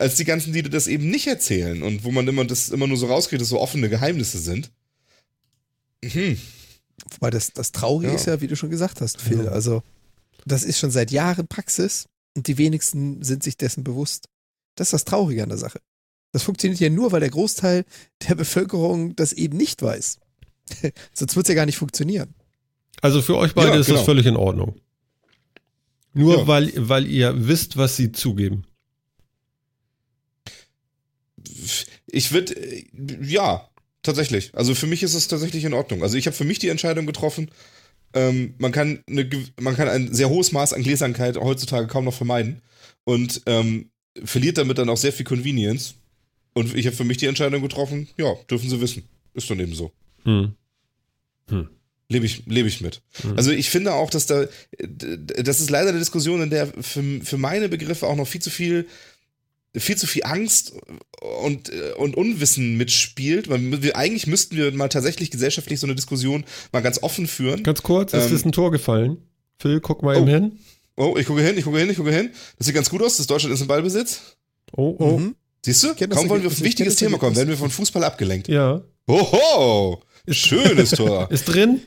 als 0.00 0.14
die 0.16 0.24
ganzen, 0.24 0.52
die 0.52 0.62
das 0.62 0.86
eben 0.86 1.10
nicht 1.10 1.26
erzählen 1.26 1.82
und 1.82 2.04
wo 2.04 2.10
man 2.10 2.26
immer 2.26 2.44
das 2.44 2.70
immer 2.70 2.86
nur 2.86 2.96
so 2.96 3.06
rauskriegt, 3.06 3.42
dass 3.42 3.48
so 3.50 3.60
offene 3.60 3.88
Geheimnisse 3.88 4.38
sind. 4.38 4.70
Mhm. 6.02 6.38
Wobei 7.12 7.30
das, 7.30 7.52
das 7.52 7.72
Traurige 7.72 8.08
Ja. 8.10 8.16
ist 8.16 8.26
ja, 8.26 8.40
wie 8.40 8.46
du 8.46 8.56
schon 8.56 8.70
gesagt 8.70 9.00
hast, 9.00 9.20
Phil. 9.20 9.44
Ja. 9.44 9.50
Also, 9.50 9.82
das 10.46 10.62
ist 10.62 10.78
schon 10.78 10.90
seit 10.90 11.10
Jahren 11.10 11.46
Praxis 11.48 12.06
und 12.34 12.46
die 12.46 12.56
wenigsten 12.58 13.22
sind 13.22 13.42
sich 13.42 13.56
dessen 13.56 13.84
bewusst. 13.84 14.28
Das 14.74 14.88
ist 14.88 14.92
das 14.92 15.04
Traurige 15.04 15.42
an 15.42 15.48
der 15.50 15.58
Sache. 15.58 15.80
Das 16.32 16.42
funktioniert 16.44 16.80
ja 16.80 16.88
nur, 16.90 17.12
weil 17.12 17.20
der 17.20 17.30
Großteil 17.30 17.84
der 18.28 18.34
Bevölkerung 18.36 19.14
das 19.16 19.32
eben 19.32 19.56
nicht 19.56 19.82
weiß. 19.82 20.18
Sonst 21.12 21.36
wird 21.36 21.46
es 21.46 21.48
ja 21.50 21.54
gar 21.56 21.66
nicht 21.66 21.76
funktionieren. 21.76 22.34
Also 23.02 23.20
für 23.22 23.36
euch 23.36 23.54
beide 23.54 23.68
Ja, 23.70 23.74
ist 23.74 23.88
das 23.88 23.96
genau. 23.96 24.04
völlig 24.04 24.26
in 24.26 24.36
Ordnung. 24.36 24.76
Nur 26.14 26.38
Ja. 26.38 26.46
weil, 26.46 26.72
weil 26.76 27.06
ihr 27.06 27.48
wisst, 27.48 27.76
was 27.76 27.96
sie 27.96 28.12
zugeben. 28.12 28.64
Ich 32.06 32.32
würde, 32.32 32.54
ja, 33.22 33.68
tatsächlich. 34.02 34.54
Also 34.54 34.74
für 34.74 34.86
mich 34.86 35.02
ist 35.02 35.14
es 35.14 35.28
tatsächlich 35.28 35.64
in 35.64 35.74
Ordnung. 35.74 36.02
Also 36.02 36.16
ich 36.16 36.26
habe 36.26 36.36
für 36.36 36.44
mich 36.44 36.58
die 36.58 36.68
Entscheidung 36.68 37.06
getroffen, 37.06 37.50
ähm, 38.12 38.54
man, 38.58 38.72
kann 38.72 39.04
eine, 39.08 39.28
man 39.60 39.76
kann 39.76 39.88
ein 39.88 40.12
sehr 40.12 40.28
hohes 40.28 40.52
Maß 40.52 40.72
an 40.72 40.82
Gläsernkeit 40.82 41.36
heutzutage 41.36 41.86
kaum 41.86 42.04
noch 42.04 42.14
vermeiden 42.14 42.60
und 43.04 43.42
ähm, 43.46 43.90
verliert 44.24 44.58
damit 44.58 44.78
dann 44.78 44.88
auch 44.88 44.96
sehr 44.96 45.12
viel 45.12 45.26
Convenience. 45.26 45.94
Und 46.54 46.74
ich 46.74 46.86
habe 46.86 46.96
für 46.96 47.04
mich 47.04 47.18
die 47.18 47.26
Entscheidung 47.26 47.62
getroffen, 47.62 48.08
ja, 48.16 48.34
dürfen 48.50 48.68
sie 48.68 48.80
wissen. 48.80 49.04
Ist 49.34 49.48
dann 49.48 49.60
eben 49.60 49.74
so. 49.74 49.92
Hm. 50.24 50.56
Lebe 52.10 52.26
ich, 52.26 52.44
lebe 52.46 52.66
ich 52.66 52.80
mit. 52.80 53.02
Mhm. 53.22 53.36
Also 53.36 53.52
ich 53.52 53.70
finde 53.70 53.94
auch, 53.94 54.10
dass 54.10 54.26
da, 54.26 54.46
das 54.80 55.60
ist 55.60 55.70
leider 55.70 55.90
eine 55.90 56.00
Diskussion, 56.00 56.42
in 56.42 56.50
der 56.50 56.66
für, 56.66 57.02
für 57.22 57.38
meine 57.38 57.68
Begriffe 57.68 58.08
auch 58.08 58.16
noch 58.16 58.26
viel 58.26 58.42
zu 58.42 58.50
viel, 58.50 58.88
viel 59.76 59.96
zu 59.96 60.06
viel 60.06 60.22
Angst 60.24 60.72
und, 61.42 61.70
und 61.96 62.16
Unwissen 62.16 62.76
mitspielt. 62.76 63.48
Weil 63.48 63.82
wir, 63.82 63.96
eigentlich 63.96 64.26
müssten 64.26 64.56
wir 64.56 64.72
mal 64.72 64.88
tatsächlich 64.88 65.30
gesellschaftlich 65.30 65.78
so 65.80 65.86
eine 65.86 65.94
Diskussion 65.94 66.44
mal 66.72 66.80
ganz 66.80 67.02
offen 67.02 67.26
führen. 67.26 67.62
Ganz 67.62 67.82
kurz, 67.82 68.12
es 68.12 68.26
Ähm, 68.26 68.34
ist 68.36 68.46
ein 68.46 68.52
Tor 68.52 68.70
gefallen. 68.70 69.18
Phil, 69.58 69.80
guck 69.80 70.02
mal 70.02 70.16
Oh. 70.16 70.20
eben 70.20 70.28
hin. 70.28 70.58
Oh, 70.96 71.16
ich 71.18 71.26
gucke 71.26 71.42
hin, 71.42 71.56
ich 71.56 71.64
gucke 71.64 71.78
hin, 71.78 71.88
ich 71.90 71.96
gucke 71.96 72.12
hin. 72.12 72.30
Das 72.58 72.66
sieht 72.66 72.74
ganz 72.74 72.90
gut 72.90 73.02
aus, 73.02 73.16
das 73.16 73.26
Deutschland 73.26 73.54
ist 73.54 73.60
im 73.60 73.68
Ballbesitz. 73.68 74.36
Oh, 74.72 74.96
oh. 74.98 75.18
Mhm. 75.18 75.34
Siehst 75.64 75.82
du? 75.82 75.94
Kaum 76.08 76.28
wollen 76.28 76.42
wir 76.42 76.48
auf 76.48 76.58
ein 76.58 76.64
wichtiges 76.64 76.96
Thema 76.96 77.18
kommen, 77.18 77.36
werden 77.36 77.48
wir 77.48 77.56
von 77.56 77.70
Fußball 77.70 78.02
abgelenkt. 78.04 78.48
Ja. 78.48 78.82
Oho! 79.06 80.02
Schönes 80.28 80.90
Tor. 80.90 81.30
Ist 81.30 81.44
drin? 81.46 81.80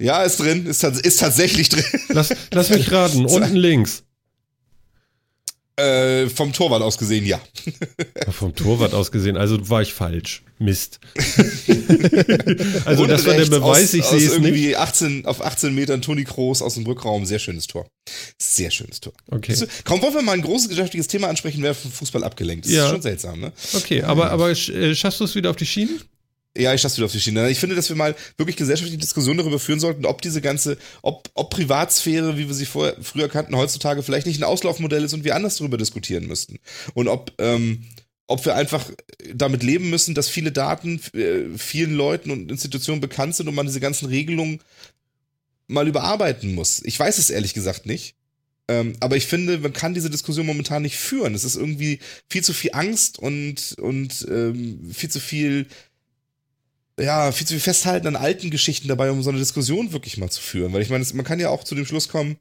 Ja, 0.00 0.22
ist 0.22 0.36
drin, 0.38 0.66
ist, 0.66 0.84
ist 0.84 1.18
tatsächlich 1.20 1.68
drin. 1.70 1.84
Lass, 2.08 2.34
lass 2.52 2.70
mich 2.70 2.92
raten. 2.92 3.24
Unten 3.26 3.56
links. 3.56 4.04
Äh, 5.78 6.28
vom 6.30 6.54
Torwart 6.54 6.80
aus 6.82 6.96
gesehen, 6.96 7.26
ja. 7.26 7.38
Vom 8.30 8.54
Torwart 8.54 8.94
aus 8.94 9.12
gesehen, 9.12 9.36
also 9.36 9.68
war 9.68 9.82
ich 9.82 9.92
falsch. 9.92 10.42
Mist. 10.58 11.00
also 12.86 13.02
Und 13.02 13.08
das 13.10 13.26
war 13.26 13.34
der 13.34 13.44
Beweis, 13.44 13.84
aus, 13.88 13.94
ich 13.94 14.04
sehe 14.04 14.18
es 14.18 14.38
nicht. 14.38 14.44
irgendwie 14.46 14.74
18, 14.76 15.26
auf 15.26 15.44
18 15.44 15.74
Metern 15.74 16.00
Toni 16.00 16.24
Kroos 16.24 16.62
aus 16.62 16.74
dem 16.74 16.86
Rückraum. 16.86 17.26
Sehr 17.26 17.38
schönes 17.38 17.66
Tor. 17.66 17.86
Sehr 18.40 18.70
schönes 18.70 19.00
Tor. 19.00 19.12
Okay. 19.30 19.54
Du, 19.54 19.66
Kaum 19.84 20.00
wollen 20.00 20.14
wir 20.14 20.22
mal 20.22 20.32
ein 20.32 20.40
großes 20.42 20.68
gesellschaftliches 20.70 21.08
Thema 21.08 21.28
ansprechen, 21.28 21.62
wäre 21.62 21.74
vom 21.74 21.90
Fußball 21.92 22.24
abgelenkt. 22.24 22.64
Das 22.64 22.72
Ja. 22.72 22.84
ist 22.86 22.90
schon 22.92 23.02
seltsam, 23.02 23.40
ne? 23.40 23.52
Okay, 23.74 24.02
aber, 24.02 24.30
aber 24.30 24.50
äh, 24.50 24.94
schaffst 24.94 25.20
du 25.20 25.24
es 25.24 25.34
wieder 25.34 25.50
auf 25.50 25.56
die 25.56 25.66
Schienen? 25.66 26.00
Ja, 26.56 26.74
ich 26.74 26.80
schaff's 26.80 26.96
wieder 26.96 27.06
auf 27.06 27.12
die 27.12 27.20
Schiene. 27.20 27.50
Ich 27.50 27.58
finde, 27.58 27.76
dass 27.76 27.88
wir 27.88 27.96
mal 27.96 28.14
wirklich 28.36 28.56
gesellschaftliche 28.56 28.98
Diskussionen 28.98 29.38
darüber 29.38 29.58
führen 29.58 29.80
sollten, 29.80 30.06
ob 30.06 30.22
diese 30.22 30.40
ganze, 30.40 30.78
ob, 31.02 31.28
ob 31.34 31.50
Privatsphäre, 31.50 32.38
wie 32.38 32.48
wir 32.48 32.54
sie 32.54 32.66
vorher, 32.66 32.96
früher 33.02 33.28
kannten, 33.28 33.56
heutzutage 33.56 34.02
vielleicht 34.02 34.26
nicht 34.26 34.40
ein 34.40 34.44
Auslaufmodell 34.44 35.04
ist 35.04 35.12
und 35.12 35.24
wir 35.24 35.34
anders 35.34 35.56
darüber 35.56 35.76
diskutieren 35.76 36.26
müssten. 36.26 36.58
Und 36.94 37.08
ob, 37.08 37.32
ähm, 37.38 37.84
ob 38.26 38.44
wir 38.44 38.54
einfach 38.54 38.90
damit 39.34 39.62
leben 39.62 39.90
müssen, 39.90 40.14
dass 40.14 40.28
viele 40.28 40.52
Daten 40.52 41.00
äh, 41.14 41.56
vielen 41.56 41.94
Leuten 41.94 42.30
und 42.30 42.50
Institutionen 42.50 43.00
bekannt 43.00 43.36
sind 43.36 43.48
und 43.48 43.54
man 43.54 43.66
diese 43.66 43.80
ganzen 43.80 44.06
Regelungen 44.06 44.60
mal 45.68 45.88
überarbeiten 45.88 46.54
muss. 46.54 46.82
Ich 46.84 46.98
weiß 46.98 47.18
es 47.18 47.30
ehrlich 47.30 47.54
gesagt 47.54 47.86
nicht. 47.86 48.14
Ähm, 48.68 48.94
aber 48.98 49.16
ich 49.16 49.26
finde, 49.26 49.58
man 49.58 49.72
kann 49.72 49.94
diese 49.94 50.10
Diskussion 50.10 50.46
momentan 50.46 50.82
nicht 50.82 50.96
führen. 50.96 51.34
Es 51.34 51.44
ist 51.44 51.54
irgendwie 51.54 52.00
viel 52.28 52.42
zu 52.42 52.52
viel 52.52 52.72
Angst 52.72 53.18
und, 53.18 53.76
und 53.80 54.26
ähm, 54.28 54.90
viel 54.92 55.10
zu 55.10 55.20
viel 55.20 55.66
ja, 56.98 57.30
viel 57.32 57.46
zu 57.46 57.54
viel 57.54 57.60
Festhalten 57.60 58.06
an 58.06 58.16
alten 58.16 58.50
Geschichten 58.50 58.88
dabei, 58.88 59.10
um 59.10 59.22
so 59.22 59.30
eine 59.30 59.38
Diskussion 59.38 59.92
wirklich 59.92 60.16
mal 60.16 60.30
zu 60.30 60.40
führen. 60.40 60.72
Weil 60.72 60.82
ich 60.82 60.90
meine, 60.90 61.04
man 61.14 61.24
kann 61.24 61.40
ja 61.40 61.50
auch 61.50 61.64
zu 61.64 61.74
dem 61.74 61.86
Schluss 61.86 62.08
kommen, 62.08 62.36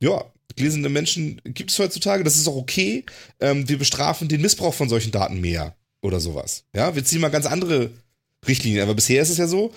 ja, 0.00 0.24
gläsende 0.56 0.88
Menschen 0.88 1.40
gibt 1.44 1.70
es 1.70 1.78
heutzutage, 1.78 2.24
das 2.24 2.36
ist 2.36 2.48
auch 2.48 2.56
okay. 2.56 3.04
Ähm, 3.40 3.68
wir 3.68 3.78
bestrafen 3.78 4.28
den 4.28 4.40
Missbrauch 4.40 4.74
von 4.74 4.88
solchen 4.88 5.10
Daten 5.10 5.40
mehr 5.40 5.74
oder 6.02 6.20
sowas. 6.20 6.64
Ja, 6.74 6.94
wir 6.94 7.04
ziehen 7.04 7.20
mal 7.20 7.28
ganz 7.28 7.46
andere 7.46 7.90
Richtlinien. 8.46 8.82
Aber 8.82 8.94
bisher 8.94 9.22
ist 9.22 9.30
es 9.30 9.38
ja 9.38 9.46
so, 9.46 9.72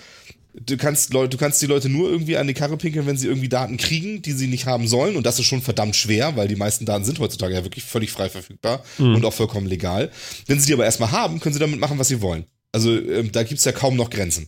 Du 0.53 0.75
kannst, 0.75 1.13
Leute, 1.13 1.29
du 1.29 1.37
kannst 1.37 1.61
die 1.61 1.65
Leute 1.65 1.87
nur 1.87 2.09
irgendwie 2.09 2.35
an 2.35 2.45
die 2.45 2.53
Karre 2.53 2.75
pinkeln, 2.75 3.05
wenn 3.05 3.15
sie 3.15 3.27
irgendwie 3.27 3.47
Daten 3.47 3.77
kriegen, 3.77 4.21
die 4.21 4.33
sie 4.33 4.47
nicht 4.47 4.65
haben 4.65 4.85
sollen. 4.85 5.15
Und 5.15 5.25
das 5.25 5.39
ist 5.39 5.45
schon 5.45 5.61
verdammt 5.61 5.95
schwer, 5.95 6.35
weil 6.35 6.49
die 6.49 6.57
meisten 6.57 6.85
Daten 6.85 7.05
sind 7.05 7.19
heutzutage 7.19 7.53
ja 7.53 7.63
wirklich 7.63 7.85
völlig 7.85 8.11
frei 8.11 8.27
verfügbar 8.27 8.83
mhm. 8.97 9.15
und 9.15 9.25
auch 9.25 9.33
vollkommen 9.33 9.65
legal. 9.65 10.11
Wenn 10.47 10.59
sie 10.59 10.67
die 10.67 10.73
aber 10.73 10.83
erstmal 10.83 11.11
haben, 11.11 11.39
können 11.39 11.53
sie 11.53 11.59
damit 11.59 11.79
machen, 11.79 11.97
was 11.97 12.09
sie 12.09 12.21
wollen. 12.21 12.43
Also 12.71 12.97
ähm, 12.97 13.31
da 13.31 13.43
gibt's 13.43 13.65
ja 13.65 13.71
kaum 13.71 13.95
noch 13.95 14.09
Grenzen. 14.09 14.47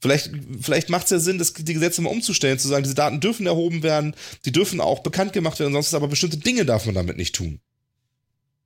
Vielleicht, 0.00 0.30
vielleicht 0.60 0.88
macht 0.88 1.04
es 1.04 1.10
ja 1.10 1.18
Sinn, 1.18 1.38
das, 1.38 1.52
die 1.52 1.74
Gesetze 1.74 2.00
mal 2.00 2.10
umzustellen, 2.10 2.58
zu 2.58 2.68
sagen, 2.68 2.82
diese 2.82 2.94
Daten 2.94 3.20
dürfen 3.20 3.46
erhoben 3.46 3.82
werden, 3.82 4.14
die 4.44 4.52
dürfen 4.52 4.80
auch 4.80 5.00
bekannt 5.00 5.32
gemacht 5.32 5.58
werden, 5.60 5.72
sonst 5.72 5.94
aber 5.94 6.08
bestimmte 6.08 6.38
Dinge 6.38 6.64
darf 6.64 6.86
man 6.86 6.94
damit 6.94 7.16
nicht 7.16 7.34
tun. 7.34 7.60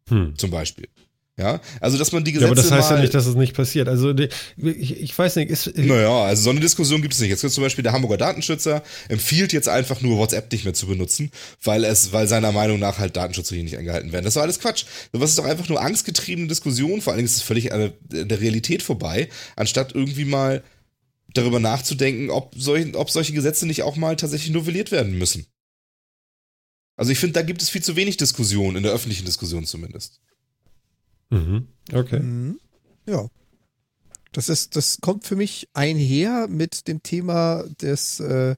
Hm. 0.08 0.36
Zum 0.36 0.50
Beispiel. 0.50 0.88
Ja, 1.40 1.58
also 1.80 1.96
dass 1.96 2.12
man 2.12 2.22
die 2.22 2.32
Gesetze. 2.32 2.48
Ja, 2.48 2.52
aber 2.52 2.60
das 2.60 2.70
heißt 2.70 2.90
ja 2.90 3.00
nicht, 3.00 3.14
dass 3.14 3.24
es 3.24 3.34
nicht 3.34 3.54
passiert. 3.56 3.88
Also 3.88 4.14
ich, 4.58 5.00
ich 5.00 5.18
weiß 5.18 5.36
nicht. 5.36 5.50
Ist, 5.50 5.74
naja, 5.74 6.24
also 6.24 6.42
so 6.42 6.50
eine 6.50 6.60
Diskussion 6.60 7.00
gibt 7.00 7.14
es 7.14 7.20
nicht. 7.20 7.30
Jetzt 7.30 7.42
wird 7.42 7.52
zum 7.54 7.64
Beispiel 7.64 7.82
der 7.82 7.92
Hamburger 7.92 8.18
Datenschützer 8.18 8.82
empfiehlt 9.08 9.54
jetzt 9.54 9.66
einfach 9.66 10.02
nur 10.02 10.18
WhatsApp 10.18 10.52
nicht 10.52 10.64
mehr 10.64 10.74
zu 10.74 10.86
benutzen, 10.86 11.30
weil 11.64 11.84
es, 11.84 12.12
weil 12.12 12.28
seiner 12.28 12.52
Meinung 12.52 12.78
nach 12.78 12.98
halt 12.98 13.16
Datenschutzregeln 13.16 13.64
nicht 13.64 13.78
eingehalten 13.78 14.12
werden. 14.12 14.24
Das 14.24 14.32
ist 14.32 14.36
doch 14.36 14.42
alles 14.42 14.60
Quatsch. 14.60 14.84
Das 15.12 15.30
ist 15.30 15.38
doch 15.38 15.46
einfach 15.46 15.70
nur 15.70 15.80
angstgetriebene 15.80 16.46
Diskussion. 16.46 17.00
Vor 17.00 17.14
allen 17.14 17.18
Dingen 17.20 17.28
ist 17.28 17.36
es 17.36 17.42
völlig 17.42 17.72
an 17.72 17.94
der 18.10 18.40
Realität 18.40 18.82
vorbei, 18.82 19.30
anstatt 19.56 19.94
irgendwie 19.94 20.26
mal 20.26 20.62
darüber 21.32 21.58
nachzudenken, 21.58 22.28
ob, 22.28 22.54
solch, 22.54 22.94
ob 22.94 23.10
solche 23.10 23.32
Gesetze 23.32 23.66
nicht 23.66 23.82
auch 23.82 23.96
mal 23.96 24.16
tatsächlich 24.16 24.50
novelliert 24.50 24.92
werden 24.92 25.16
müssen. 25.16 25.46
Also 26.96 27.12
ich 27.12 27.18
finde, 27.18 27.32
da 27.32 27.42
gibt 27.42 27.62
es 27.62 27.70
viel 27.70 27.82
zu 27.82 27.96
wenig 27.96 28.18
Diskussion, 28.18 28.76
in 28.76 28.82
der 28.82 28.92
öffentlichen 28.92 29.24
Diskussion 29.24 29.64
zumindest. 29.64 30.20
Mhm. 31.30 31.68
Okay. 31.92 32.20
Mhm. 32.20 32.60
Ja. 33.06 33.28
Das 34.32 34.48
ist, 34.48 34.76
das 34.76 35.00
kommt 35.00 35.24
für 35.24 35.34
mich 35.34 35.68
einher 35.74 36.46
mit 36.48 36.86
dem 36.86 37.02
Thema 37.02 37.64
des, 37.80 38.20
äh, 38.20 38.54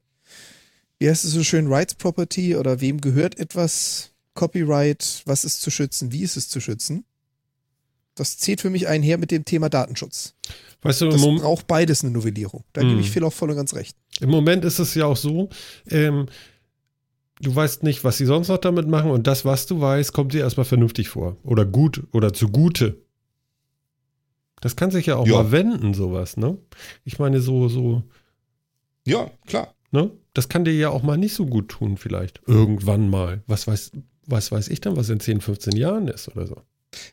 wie 0.98 1.08
heißt 1.08 1.24
es 1.24 1.32
so 1.32 1.42
schön, 1.42 1.72
Rights 1.72 1.94
Property 1.94 2.56
oder 2.56 2.80
wem 2.80 3.00
gehört 3.00 3.38
etwas, 3.38 4.10
Copyright, 4.34 5.22
was 5.26 5.44
ist 5.44 5.60
zu 5.60 5.70
schützen, 5.70 6.12
wie 6.12 6.22
ist 6.22 6.36
es 6.36 6.48
zu 6.48 6.60
schützen. 6.60 7.04
Das 8.14 8.36
zählt 8.36 8.60
für 8.60 8.70
mich 8.70 8.88
einher 8.88 9.16
mit 9.16 9.30
dem 9.30 9.44
Thema 9.44 9.70
Datenschutz. 9.70 10.34
Weißt 10.82 11.00
du, 11.00 11.08
das 11.08 11.22
braucht 11.22 11.66
beides 11.66 12.02
eine 12.02 12.12
Novellierung. 12.12 12.64
Da 12.72 12.82
mhm. 12.82 12.88
gebe 12.90 13.00
ich 13.00 13.10
viel 13.10 13.24
auch 13.24 13.32
voll 13.32 13.50
und 13.50 13.56
ganz 13.56 13.74
recht. 13.74 13.96
Im 14.20 14.30
Moment 14.30 14.64
ist 14.64 14.78
es 14.78 14.94
ja 14.94 15.06
auch 15.06 15.16
so, 15.16 15.48
ähm, 15.88 16.26
du 17.42 17.54
weißt 17.54 17.82
nicht, 17.82 18.04
was 18.04 18.16
sie 18.16 18.24
sonst 18.24 18.48
noch 18.48 18.58
damit 18.58 18.88
machen 18.88 19.10
und 19.10 19.26
das, 19.26 19.44
was 19.44 19.66
du 19.66 19.80
weißt, 19.80 20.12
kommt 20.12 20.32
dir 20.32 20.40
erstmal 20.40 20.64
vernünftig 20.64 21.08
vor. 21.08 21.36
Oder 21.42 21.66
gut 21.66 22.04
oder 22.12 22.32
zugute. 22.32 23.02
Das 24.60 24.76
kann 24.76 24.92
sich 24.92 25.06
ja 25.06 25.16
auch 25.16 25.26
ja. 25.26 25.42
mal 25.42 25.52
wenden, 25.52 25.92
sowas, 25.92 26.36
ne? 26.36 26.56
Ich 27.04 27.18
meine, 27.18 27.40
so, 27.40 27.68
so. 27.68 28.04
Ja, 29.04 29.30
klar. 29.46 29.74
Ne? 29.90 30.10
Das 30.34 30.48
kann 30.48 30.64
dir 30.64 30.72
ja 30.72 30.90
auch 30.90 31.02
mal 31.02 31.18
nicht 31.18 31.34
so 31.34 31.46
gut 31.46 31.68
tun, 31.68 31.96
vielleicht. 31.96 32.40
Irgendwann 32.46 33.10
mal. 33.10 33.42
Was 33.48 33.66
weiß, 33.66 33.90
was 34.26 34.52
weiß 34.52 34.68
ich 34.68 34.80
dann, 34.80 34.96
was 34.96 35.10
in 35.10 35.18
10, 35.18 35.40
15 35.40 35.76
Jahren 35.76 36.06
ist 36.06 36.28
oder 36.28 36.46
so. 36.46 36.62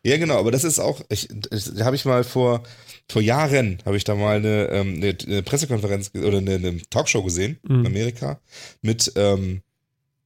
Ja, 0.03 0.17
genau, 0.17 0.37
aber 0.37 0.51
das 0.51 0.63
ist 0.63 0.77
auch, 0.77 1.01
ich, 1.09 1.29
da 1.29 1.85
habe 1.85 1.95
ich 1.95 2.05
mal 2.05 2.23
vor, 2.23 2.63
vor 3.07 3.21
Jahren, 3.21 3.79
habe 3.85 3.97
ich 3.97 4.03
da 4.03 4.13
mal 4.13 4.35
eine, 4.37 4.67
ähm, 4.67 4.95
eine, 4.95 5.17
eine 5.25 5.41
Pressekonferenz 5.41 6.11
oder 6.13 6.37
eine, 6.37 6.55
eine 6.55 6.81
Talkshow 6.89 7.23
gesehen 7.23 7.57
mhm. 7.63 7.79
in 7.79 7.87
Amerika 7.87 8.41
mit, 8.81 9.11
ähm, 9.15 9.61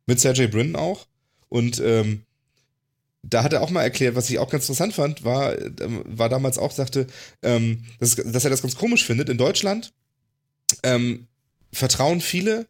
mit 0.05 0.19
Sergey 0.19 0.47
Brin 0.47 0.75
auch. 0.75 1.07
Und 1.49 1.79
ähm, 1.79 2.23
da 3.23 3.43
hat 3.43 3.53
er 3.53 3.61
auch 3.61 3.69
mal 3.69 3.83
erklärt, 3.83 4.15
was 4.15 4.29
ich 4.29 4.39
auch 4.39 4.49
ganz 4.49 4.65
interessant 4.65 4.93
fand, 4.93 5.23
war, 5.23 5.57
ähm, 5.59 6.03
war 6.05 6.29
damals 6.29 6.57
auch, 6.57 6.71
sagte, 6.71 7.07
ähm, 7.41 7.85
dass, 7.99 8.15
dass 8.15 8.43
er 8.43 8.49
das 8.49 8.61
ganz 8.61 8.75
komisch 8.75 9.05
findet. 9.05 9.29
In 9.29 9.37
Deutschland 9.37 9.93
ähm, 10.83 11.27
vertrauen 11.71 12.21
viele 12.21 12.67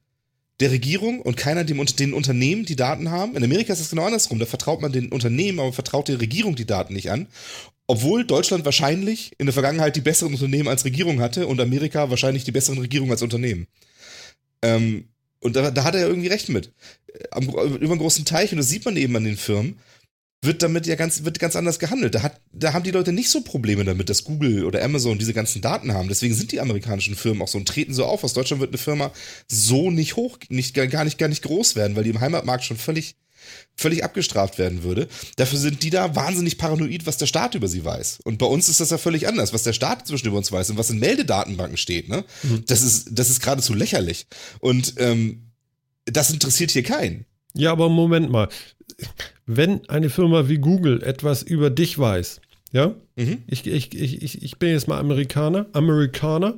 der 0.59 0.71
Regierung 0.71 1.21
und 1.21 1.35
keiner 1.35 1.63
dem, 1.63 1.83
den 1.83 2.13
Unternehmen, 2.13 2.65
die 2.65 2.75
Daten 2.75 3.09
haben. 3.09 3.35
In 3.35 3.43
Amerika 3.43 3.73
ist 3.73 3.79
es 3.79 3.89
genau 3.89 4.05
andersrum. 4.05 4.39
Da 4.39 4.45
vertraut 4.45 4.81
man 4.81 4.91
den 4.91 5.11
Unternehmen, 5.11 5.59
aber 5.59 5.73
vertraut 5.73 6.07
der 6.07 6.21
Regierung 6.21 6.55
die 6.55 6.67
Daten 6.67 6.93
nicht 6.93 7.09
an. 7.09 7.27
Obwohl 7.87 8.23
Deutschland 8.23 8.63
wahrscheinlich 8.63 9.33
in 9.39 9.47
der 9.47 9.53
Vergangenheit 9.53 9.95
die 9.95 10.01
besseren 10.01 10.33
Unternehmen 10.33 10.69
als 10.69 10.85
Regierung 10.85 11.19
hatte 11.19 11.47
und 11.47 11.59
Amerika 11.59 12.09
wahrscheinlich 12.09 12.43
die 12.43 12.51
besseren 12.51 12.79
Regierungen 12.79 13.11
als 13.11 13.23
Unternehmen. 13.23 13.67
Ähm, 14.61 15.09
und 15.43 15.55
da, 15.55 15.71
da 15.71 15.83
hat 15.83 15.95
er 15.95 16.01
ja 16.01 16.07
irgendwie 16.07 16.29
recht 16.29 16.49
mit. 16.49 16.71
Am, 17.31 17.47
über 17.47 17.91
einen 17.91 17.99
großen 17.99 18.25
Teich, 18.25 18.51
und 18.51 18.57
das 18.57 18.69
sieht 18.69 18.85
man 18.85 18.97
eben 18.97 19.15
an 19.15 19.23
den 19.23 19.37
Firmen, 19.37 19.77
wird 20.43 20.61
damit 20.61 20.85
ja 20.87 20.95
ganz, 20.95 21.23
wird 21.23 21.39
ganz 21.39 21.55
anders 21.55 21.79
gehandelt. 21.79 22.15
Da, 22.15 22.21
hat, 22.21 22.41
da 22.51 22.73
haben 22.73 22.83
die 22.83 22.91
Leute 22.91 23.13
nicht 23.13 23.29
so 23.29 23.41
Probleme 23.41 23.85
damit, 23.85 24.09
dass 24.09 24.25
Google 24.25 24.65
oder 24.65 24.83
Amazon 24.83 25.17
diese 25.17 25.33
ganzen 25.33 25.61
Daten 25.61 25.93
haben. 25.93 26.09
Deswegen 26.09 26.33
sind 26.33 26.51
die 26.51 26.59
amerikanischen 26.59 27.15
Firmen 27.15 27.41
auch 27.41 27.47
so 27.47 27.57
und 27.57 27.67
treten 27.67 27.93
so 27.93 28.05
auf. 28.05 28.23
Aus 28.23 28.33
Deutschland 28.33 28.59
wird 28.59 28.71
eine 28.71 28.77
Firma 28.77 29.11
so 29.47 29.89
nicht 29.89 30.15
hoch, 30.17 30.37
nicht, 30.49 30.73
gar 30.73 31.03
nicht, 31.05 31.17
gar 31.17 31.29
nicht 31.29 31.43
groß 31.43 31.75
werden, 31.75 31.95
weil 31.95 32.03
die 32.03 32.09
im 32.09 32.19
Heimatmarkt 32.19 32.65
schon 32.65 32.77
völlig, 32.77 33.15
völlig 33.75 34.03
abgestraft 34.03 34.57
werden 34.57 34.83
würde. 34.83 35.07
Dafür 35.35 35.59
sind 35.59 35.83
die 35.83 35.89
da 35.89 36.15
wahnsinnig 36.15 36.57
paranoid, 36.57 37.05
was 37.05 37.17
der 37.17 37.25
Staat 37.25 37.55
über 37.55 37.67
sie 37.67 37.83
weiß. 37.83 38.19
Und 38.23 38.37
bei 38.37 38.45
uns 38.45 38.69
ist 38.69 38.79
das 38.79 38.91
ja 38.91 38.97
völlig 38.97 39.27
anders, 39.27 39.53
was 39.53 39.63
der 39.63 39.73
Staat 39.73 40.07
zwischen 40.07 40.27
über 40.27 40.37
uns 40.37 40.51
weiß 40.51 40.69
und 40.69 40.77
was 40.77 40.89
in 40.89 40.99
Meldedatenbanken 40.99 41.77
steht. 41.77 42.09
Ne? 42.09 42.23
Mhm. 42.43 42.65
Das 42.67 42.81
ist, 42.81 43.09
das 43.11 43.29
ist 43.29 43.41
geradezu 43.41 43.73
lächerlich. 43.73 44.27
Und 44.59 44.95
ähm, 44.97 45.51
das 46.05 46.29
interessiert 46.31 46.71
hier 46.71 46.83
keinen. 46.83 47.25
Ja, 47.55 47.71
aber 47.71 47.87
Moment 47.89 48.31
mal 48.31 48.49
wenn 49.45 49.87
eine 49.89 50.09
Firma 50.09 50.47
wie 50.47 50.57
Google 50.57 51.03
etwas 51.03 51.43
über 51.43 51.69
dich 51.69 51.97
weiß, 51.97 52.41
ja, 52.73 52.95
mhm. 53.15 53.43
ich, 53.47 53.67
ich, 53.67 53.93
ich, 53.93 54.41
ich 54.41 54.57
bin 54.57 54.69
jetzt 54.69 54.87
mal 54.87 54.99
Amerikaner, 54.99 55.67
Amerikaner, 55.73 56.55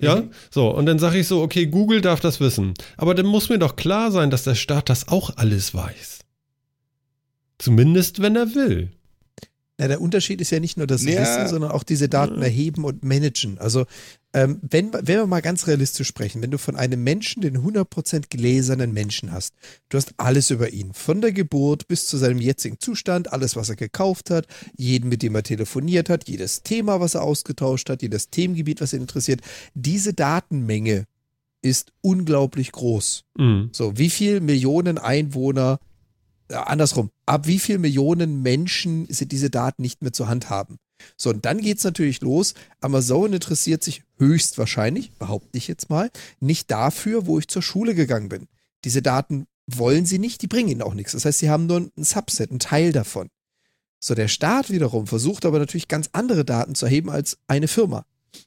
ja, 0.00 0.16
mhm. 0.16 0.30
so, 0.50 0.68
und 0.68 0.86
dann 0.86 0.98
sage 0.98 1.18
ich 1.18 1.28
so, 1.28 1.40
okay, 1.40 1.66
Google 1.66 2.00
darf 2.00 2.18
das 2.18 2.40
wissen. 2.40 2.74
Aber 2.96 3.14
dann 3.14 3.26
muss 3.26 3.48
mir 3.48 3.58
doch 3.58 3.76
klar 3.76 4.10
sein, 4.10 4.30
dass 4.30 4.42
der 4.42 4.56
Staat 4.56 4.90
das 4.90 5.08
auch 5.08 5.36
alles 5.36 5.72
weiß. 5.72 6.18
Zumindest, 7.58 8.20
wenn 8.20 8.34
er 8.34 8.54
will. 8.56 8.90
Ja, 9.80 9.88
der 9.88 10.00
Unterschied 10.00 10.40
ist 10.40 10.50
ja 10.50 10.60
nicht 10.60 10.76
nur 10.76 10.86
das 10.86 11.04
ja. 11.04 11.20
Wissen, 11.20 11.48
sondern 11.48 11.72
auch 11.72 11.82
diese 11.82 12.08
Daten 12.08 12.40
erheben 12.40 12.84
und 12.84 13.02
managen. 13.02 13.58
Also 13.58 13.86
ähm, 14.32 14.60
wenn, 14.62 14.92
wenn 14.92 15.06
wir 15.06 15.26
mal 15.26 15.42
ganz 15.42 15.66
realistisch 15.66 16.06
sprechen, 16.06 16.42
wenn 16.42 16.52
du 16.52 16.58
von 16.58 16.76
einem 16.76 17.02
Menschen 17.02 17.42
den 17.42 17.58
100% 17.58 18.26
gläsernen 18.30 18.92
Menschen 18.92 19.32
hast, 19.32 19.54
du 19.88 19.96
hast 19.96 20.14
alles 20.16 20.50
über 20.50 20.72
ihn, 20.72 20.92
von 20.92 21.20
der 21.20 21.32
Geburt 21.32 21.88
bis 21.88 22.06
zu 22.06 22.16
seinem 22.18 22.38
jetzigen 22.38 22.78
Zustand, 22.78 23.32
alles, 23.32 23.56
was 23.56 23.68
er 23.68 23.76
gekauft 23.76 24.30
hat, 24.30 24.46
jeden, 24.76 25.08
mit 25.08 25.22
dem 25.22 25.34
er 25.34 25.42
telefoniert 25.42 26.08
hat, 26.08 26.28
jedes 26.28 26.62
Thema, 26.62 27.00
was 27.00 27.14
er 27.14 27.22
ausgetauscht 27.22 27.90
hat, 27.90 28.02
jedes 28.02 28.30
Themengebiet, 28.30 28.80
was 28.80 28.92
ihn 28.92 29.00
interessiert, 29.00 29.40
diese 29.74 30.14
Datenmenge 30.14 31.06
ist 31.62 31.92
unglaublich 32.00 32.70
groß. 32.70 33.24
Mhm. 33.38 33.70
So, 33.72 33.96
wie 33.96 34.10
viel 34.10 34.40
Millionen 34.40 34.98
Einwohner 34.98 35.80
andersrum, 36.48 37.10
ab 37.26 37.46
wie 37.46 37.58
viel 37.58 37.78
Millionen 37.78 38.42
Menschen 38.42 39.06
sind 39.08 39.32
diese 39.32 39.50
Daten 39.50 39.82
nicht 39.82 40.02
mehr 40.02 40.12
zu 40.12 40.28
handhaben? 40.28 40.76
So, 41.16 41.30
und 41.30 41.44
dann 41.44 41.60
geht 41.60 41.78
es 41.78 41.84
natürlich 41.84 42.20
los. 42.20 42.54
Amazon 42.80 43.32
interessiert 43.32 43.82
sich 43.82 44.04
höchstwahrscheinlich, 44.18 45.12
behaupte 45.12 45.58
ich 45.58 45.68
jetzt 45.68 45.90
mal, 45.90 46.10
nicht 46.40 46.70
dafür, 46.70 47.26
wo 47.26 47.38
ich 47.38 47.48
zur 47.48 47.62
Schule 47.62 47.94
gegangen 47.94 48.28
bin. 48.28 48.48
Diese 48.84 49.02
Daten 49.02 49.46
wollen 49.66 50.06
sie 50.06 50.18
nicht, 50.18 50.42
die 50.42 50.46
bringen 50.46 50.68
ihnen 50.68 50.82
auch 50.82 50.94
nichts. 50.94 51.12
Das 51.12 51.24
heißt, 51.24 51.38
sie 51.38 51.50
haben 51.50 51.66
nur 51.66 51.80
ein 51.80 52.04
Subset, 52.04 52.50
einen 52.50 52.60
Teil 52.60 52.92
davon. 52.92 53.28
So, 53.98 54.14
der 54.14 54.28
Staat 54.28 54.70
wiederum 54.70 55.06
versucht 55.06 55.46
aber 55.46 55.58
natürlich 55.58 55.88
ganz 55.88 56.10
andere 56.12 56.44
Daten 56.44 56.74
zu 56.74 56.84
erheben 56.84 57.10
als 57.10 57.38
eine 57.46 57.68
Firma. 57.68 58.04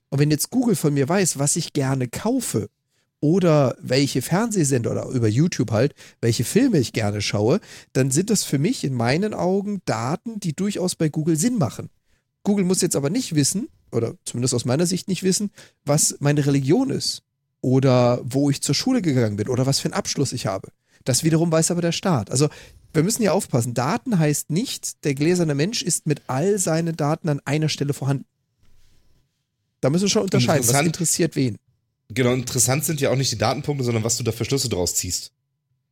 Und 0.10 0.20
wenn 0.20 0.32
jetzt 0.32 0.52
Google 0.52 0.76
von 0.76 0.94
mir 0.94 1.10
weiß, 1.10 1.40
was 1.40 1.56
ich 1.56 1.74
gerne 1.74 2.08
kaufe, 2.08 2.70
oder 3.20 3.76
welche 3.82 4.22
Fernsehsender 4.22 4.92
oder 4.92 5.08
über 5.08 5.28
YouTube 5.28 5.72
halt, 5.72 5.96
welche 6.22 6.44
Filme 6.44 6.78
ich 6.78 6.94
gerne 6.94 7.22
schaue, 7.22 7.60
dann 7.94 8.12
sind 8.12 8.30
das 8.30 8.44
für 8.44 8.60
mich 8.60 8.84
in 8.84 8.94
meinen 8.94 9.34
Augen 9.34 9.82
Daten, 9.86 10.40
die 10.40 10.54
durchaus 10.54 10.96
bei 10.96 11.10
Google 11.10 11.36
Sinn 11.36 11.58
machen. 11.58 11.90
Google 12.44 12.66
muss 12.66 12.82
jetzt 12.82 12.96
aber 12.96 13.10
nicht 13.10 13.36
wissen, 13.36 13.68
oder 13.92 14.16
zumindest 14.26 14.54
aus 14.54 14.66
meiner 14.66 14.86
Sicht 14.86 15.08
nicht 15.08 15.24
wissen, 15.24 15.52
was 15.86 16.18
meine 16.20 16.46
Religion 16.46 16.90
ist 16.90 17.24
oder 17.62 18.22
wo 18.24 18.50
ich 18.50 18.62
zur 18.62 18.76
Schule 18.76 19.02
gegangen 19.02 19.38
bin 19.38 19.50
oder 19.50 19.66
was 19.66 19.80
für 19.80 19.86
einen 19.86 19.94
Abschluss 19.94 20.34
ich 20.34 20.46
habe. 20.46 20.70
Das 21.04 21.24
wiederum 21.24 21.52
weiß 21.52 21.72
aber 21.72 21.82
der 21.82 21.92
Staat. 21.92 22.32
Also 22.32 22.50
wir 22.94 23.04
müssen 23.04 23.22
hier 23.22 23.34
aufpassen. 23.34 23.74
Daten 23.74 24.20
heißt 24.20 24.50
nicht, 24.50 25.04
der 25.04 25.16
gläserne 25.16 25.56
Mensch 25.56 25.82
ist 25.82 26.06
mit 26.06 26.22
all 26.28 26.60
seinen 26.60 26.96
Daten 26.96 27.30
an 27.30 27.42
einer 27.46 27.70
Stelle 27.70 27.94
vorhanden. 27.94 28.26
Da 29.82 29.90
müssen 29.90 30.04
wir 30.04 30.10
schon 30.10 30.24
unterscheiden, 30.24 30.68
was 30.68 30.82
interessiert 30.82 31.36
wen. 31.36 31.58
Genau, 32.10 32.34
interessant 32.34 32.86
sind 32.86 33.02
ja 33.02 33.12
auch 33.12 33.16
nicht 33.16 33.32
die 33.32 33.38
Datenpunkte, 33.38 33.84
sondern 33.84 34.04
was 34.04 34.18
du 34.18 34.24
da 34.24 34.32
für 34.32 34.46
Schlüsse 34.46 34.70
draus 34.70 34.96
ziehst. 34.96 35.32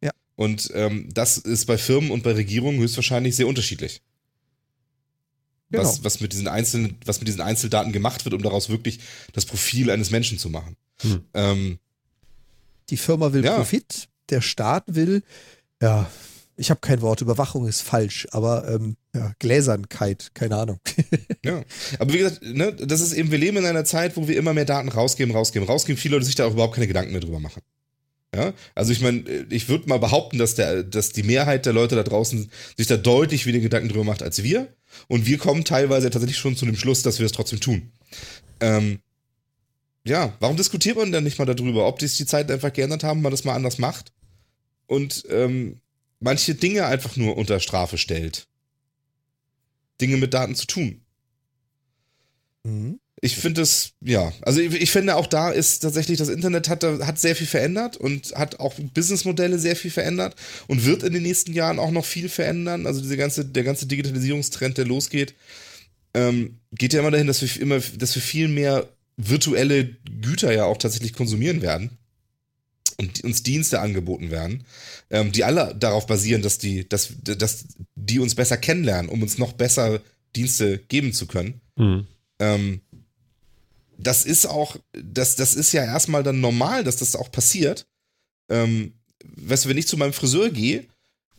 Ja. 0.01 0.11
Und 0.35 0.71
ähm, 0.73 1.09
das 1.13 1.37
ist 1.37 1.65
bei 1.65 1.77
Firmen 1.77 2.11
und 2.11 2.23
bei 2.23 2.31
Regierungen 2.33 2.79
höchstwahrscheinlich 2.79 3.35
sehr 3.35 3.47
unterschiedlich. 3.47 4.01
Genau. 5.71 5.83
Was, 5.83 6.03
was, 6.03 6.21
mit 6.21 6.31
diesen 6.31 6.47
einzelnen, 6.47 6.97
was 7.05 7.19
mit 7.19 7.27
diesen 7.27 7.41
Einzeldaten 7.41 7.91
gemacht 7.91 8.23
wird, 8.23 8.33
um 8.33 8.41
daraus 8.41 8.69
wirklich 8.69 8.99
das 9.33 9.45
Profil 9.45 9.89
eines 9.89 10.11
Menschen 10.11 10.37
zu 10.37 10.49
machen. 10.49 10.77
Hm. 11.01 11.23
Ähm, 11.33 11.79
die 12.89 12.97
Firma 12.97 13.33
will 13.33 13.43
ja. 13.43 13.55
Profit, 13.55 14.07
der 14.29 14.41
Staat 14.41 14.83
will, 14.87 15.23
ja, 15.81 16.09
ich 16.57 16.69
habe 16.69 16.79
kein 16.79 17.01
Wort, 17.01 17.21
Überwachung 17.21 17.67
ist 17.67 17.81
falsch, 17.81 18.27
aber 18.31 18.67
ähm, 18.69 18.95
ja, 19.13 19.33
Gläsernkeit, 19.39 20.31
keine 20.33 20.57
Ahnung. 20.57 20.79
ja, 21.45 21.63
aber 21.99 22.13
wie 22.13 22.19
gesagt, 22.19 22.41
ne, 22.43 22.73
das 22.73 23.01
ist 23.01 23.13
eben, 23.13 23.31
wir 23.31 23.37
leben 23.37 23.57
in 23.57 23.65
einer 23.65 23.85
Zeit, 23.85 24.15
wo 24.15 24.27
wir 24.27 24.37
immer 24.37 24.53
mehr 24.53 24.65
Daten 24.65 24.89
rausgeben, 24.89 25.35
rausgeben, 25.35 25.67
rausgeben, 25.67 25.99
viele 25.99 26.15
Leute 26.15 26.25
sich 26.25 26.35
da 26.35 26.45
auch 26.45 26.53
überhaupt 26.53 26.75
keine 26.75 26.87
Gedanken 26.87 27.11
mehr 27.11 27.21
drüber 27.21 27.39
machen. 27.39 27.61
Ja, 28.33 28.53
also 28.73 28.91
ich 28.91 28.99
meine, 28.99 29.23
ich 29.49 29.69
würde 29.69 29.87
mal 29.87 29.99
behaupten, 29.99 30.37
dass, 30.37 30.55
der, 30.55 30.83
dass 30.83 31.11
die 31.11 31.23
Mehrheit 31.23 31.65
der 31.65 31.71
Leute 31.73 31.95
da 31.95 32.03
draußen 32.03 32.49
sich 32.75 32.87
da 32.87 32.97
deutlich 32.97 33.45
weniger 33.45 33.63
Gedanken 33.63 33.87
drüber 33.87 34.03
macht 34.03 34.23
als 34.23 34.43
wir. 34.43 34.67
Und 35.07 35.25
wir 35.25 35.37
kommen 35.37 35.63
teilweise 35.63 36.09
tatsächlich 36.09 36.37
schon 36.37 36.57
zu 36.57 36.65
dem 36.65 36.75
Schluss, 36.75 37.01
dass 37.01 37.19
wir 37.19 37.25
es 37.25 37.31
trotzdem 37.31 37.61
tun. 37.61 37.91
Ähm, 38.59 38.99
ja, 40.05 40.33
warum 40.39 40.57
diskutiert 40.57 40.97
man 40.97 41.11
denn 41.11 41.23
nicht 41.23 41.39
mal 41.39 41.45
darüber, 41.45 41.87
ob 41.87 41.99
sich 41.99 42.17
die 42.17 42.25
Zeiten 42.25 42.51
einfach 42.51 42.73
geändert 42.73 43.03
haben, 43.03 43.21
man 43.21 43.31
das 43.31 43.45
mal 43.45 43.55
anders 43.55 43.77
macht 43.77 44.11
und 44.87 45.23
ähm, 45.29 45.79
manche 46.19 46.55
Dinge 46.55 46.85
einfach 46.85 47.15
nur 47.15 47.37
unter 47.37 47.59
Strafe 47.59 47.97
stellt? 47.97 48.47
Dinge 50.01 50.17
mit 50.17 50.33
Daten 50.33 50.55
zu 50.55 50.67
tun. 50.67 51.01
Mhm. 52.63 52.99
Ich 53.21 53.37
finde 53.37 53.61
es, 53.61 53.93
ja, 54.01 54.33
also 54.41 54.59
ich, 54.59 54.73
ich, 54.73 54.91
finde 54.91 55.15
auch 55.15 55.25
da 55.25 55.49
ist 55.49 55.79
tatsächlich, 55.79 56.17
das 56.17 56.27
Internet 56.27 56.67
hat, 56.67 56.83
hat 56.83 57.17
sehr 57.17 57.35
viel 57.35 57.47
verändert 57.47 57.95
und 57.97 58.35
hat 58.35 58.59
auch 58.59 58.75
Businessmodelle 58.93 59.57
sehr 59.57 59.75
viel 59.75 59.89
verändert 59.89 60.35
und 60.67 60.85
wird 60.85 61.01
in 61.01 61.13
den 61.13 61.23
nächsten 61.23 61.53
Jahren 61.53 61.79
auch 61.79 61.91
noch 61.91 62.05
viel 62.05 62.27
verändern. 62.27 62.85
Also 62.85 63.01
diese 63.01 63.17
ganze, 63.17 63.45
der 63.45 63.63
ganze 63.63 63.87
Digitalisierungstrend, 63.87 64.77
der 64.77 64.85
losgeht, 64.85 65.33
ähm, 66.13 66.59
geht 66.71 66.93
ja 66.93 66.99
immer 66.99 67.11
dahin, 67.11 67.27
dass 67.27 67.41
wir 67.41 67.61
immer, 67.61 67.79
dass 67.79 68.15
wir 68.15 68.21
viel 68.21 68.49
mehr 68.49 68.89
virtuelle 69.17 69.95
Güter 70.21 70.51
ja 70.51 70.65
auch 70.65 70.77
tatsächlich 70.77 71.13
konsumieren 71.13 71.61
werden 71.61 71.97
und 72.97 73.23
uns 73.23 73.43
Dienste 73.43 73.81
angeboten 73.81 74.31
werden, 74.31 74.63
ähm, 75.09 75.31
die 75.31 75.43
alle 75.43 75.75
darauf 75.75 76.07
basieren, 76.07 76.41
dass 76.41 76.57
die, 76.57 76.87
dass, 76.87 77.09
dass 77.21 77.65
die 77.95 78.19
uns 78.19 78.35
besser 78.35 78.57
kennenlernen, 78.57 79.09
um 79.09 79.21
uns 79.21 79.37
noch 79.37 79.53
besser 79.53 80.01
Dienste 80.35 80.79
geben 80.79 81.13
zu 81.13 81.27
können. 81.27 81.61
Mhm. 81.75 82.07
Ähm, 82.39 82.81
das 83.97 84.25
ist 84.25 84.45
auch, 84.45 84.77
das, 84.91 85.35
das 85.35 85.55
ist 85.55 85.71
ja 85.71 85.83
erstmal 85.83 86.23
dann 86.23 86.41
normal, 86.41 86.83
dass 86.83 86.97
das 86.97 87.15
auch 87.15 87.31
passiert. 87.31 87.87
Ähm, 88.49 88.93
weißt 89.23 89.65
du, 89.65 89.69
wenn 89.69 89.77
ich 89.77 89.87
zu 89.87 89.97
meinem 89.97 90.13
Friseur 90.13 90.49
gehe, 90.49 90.85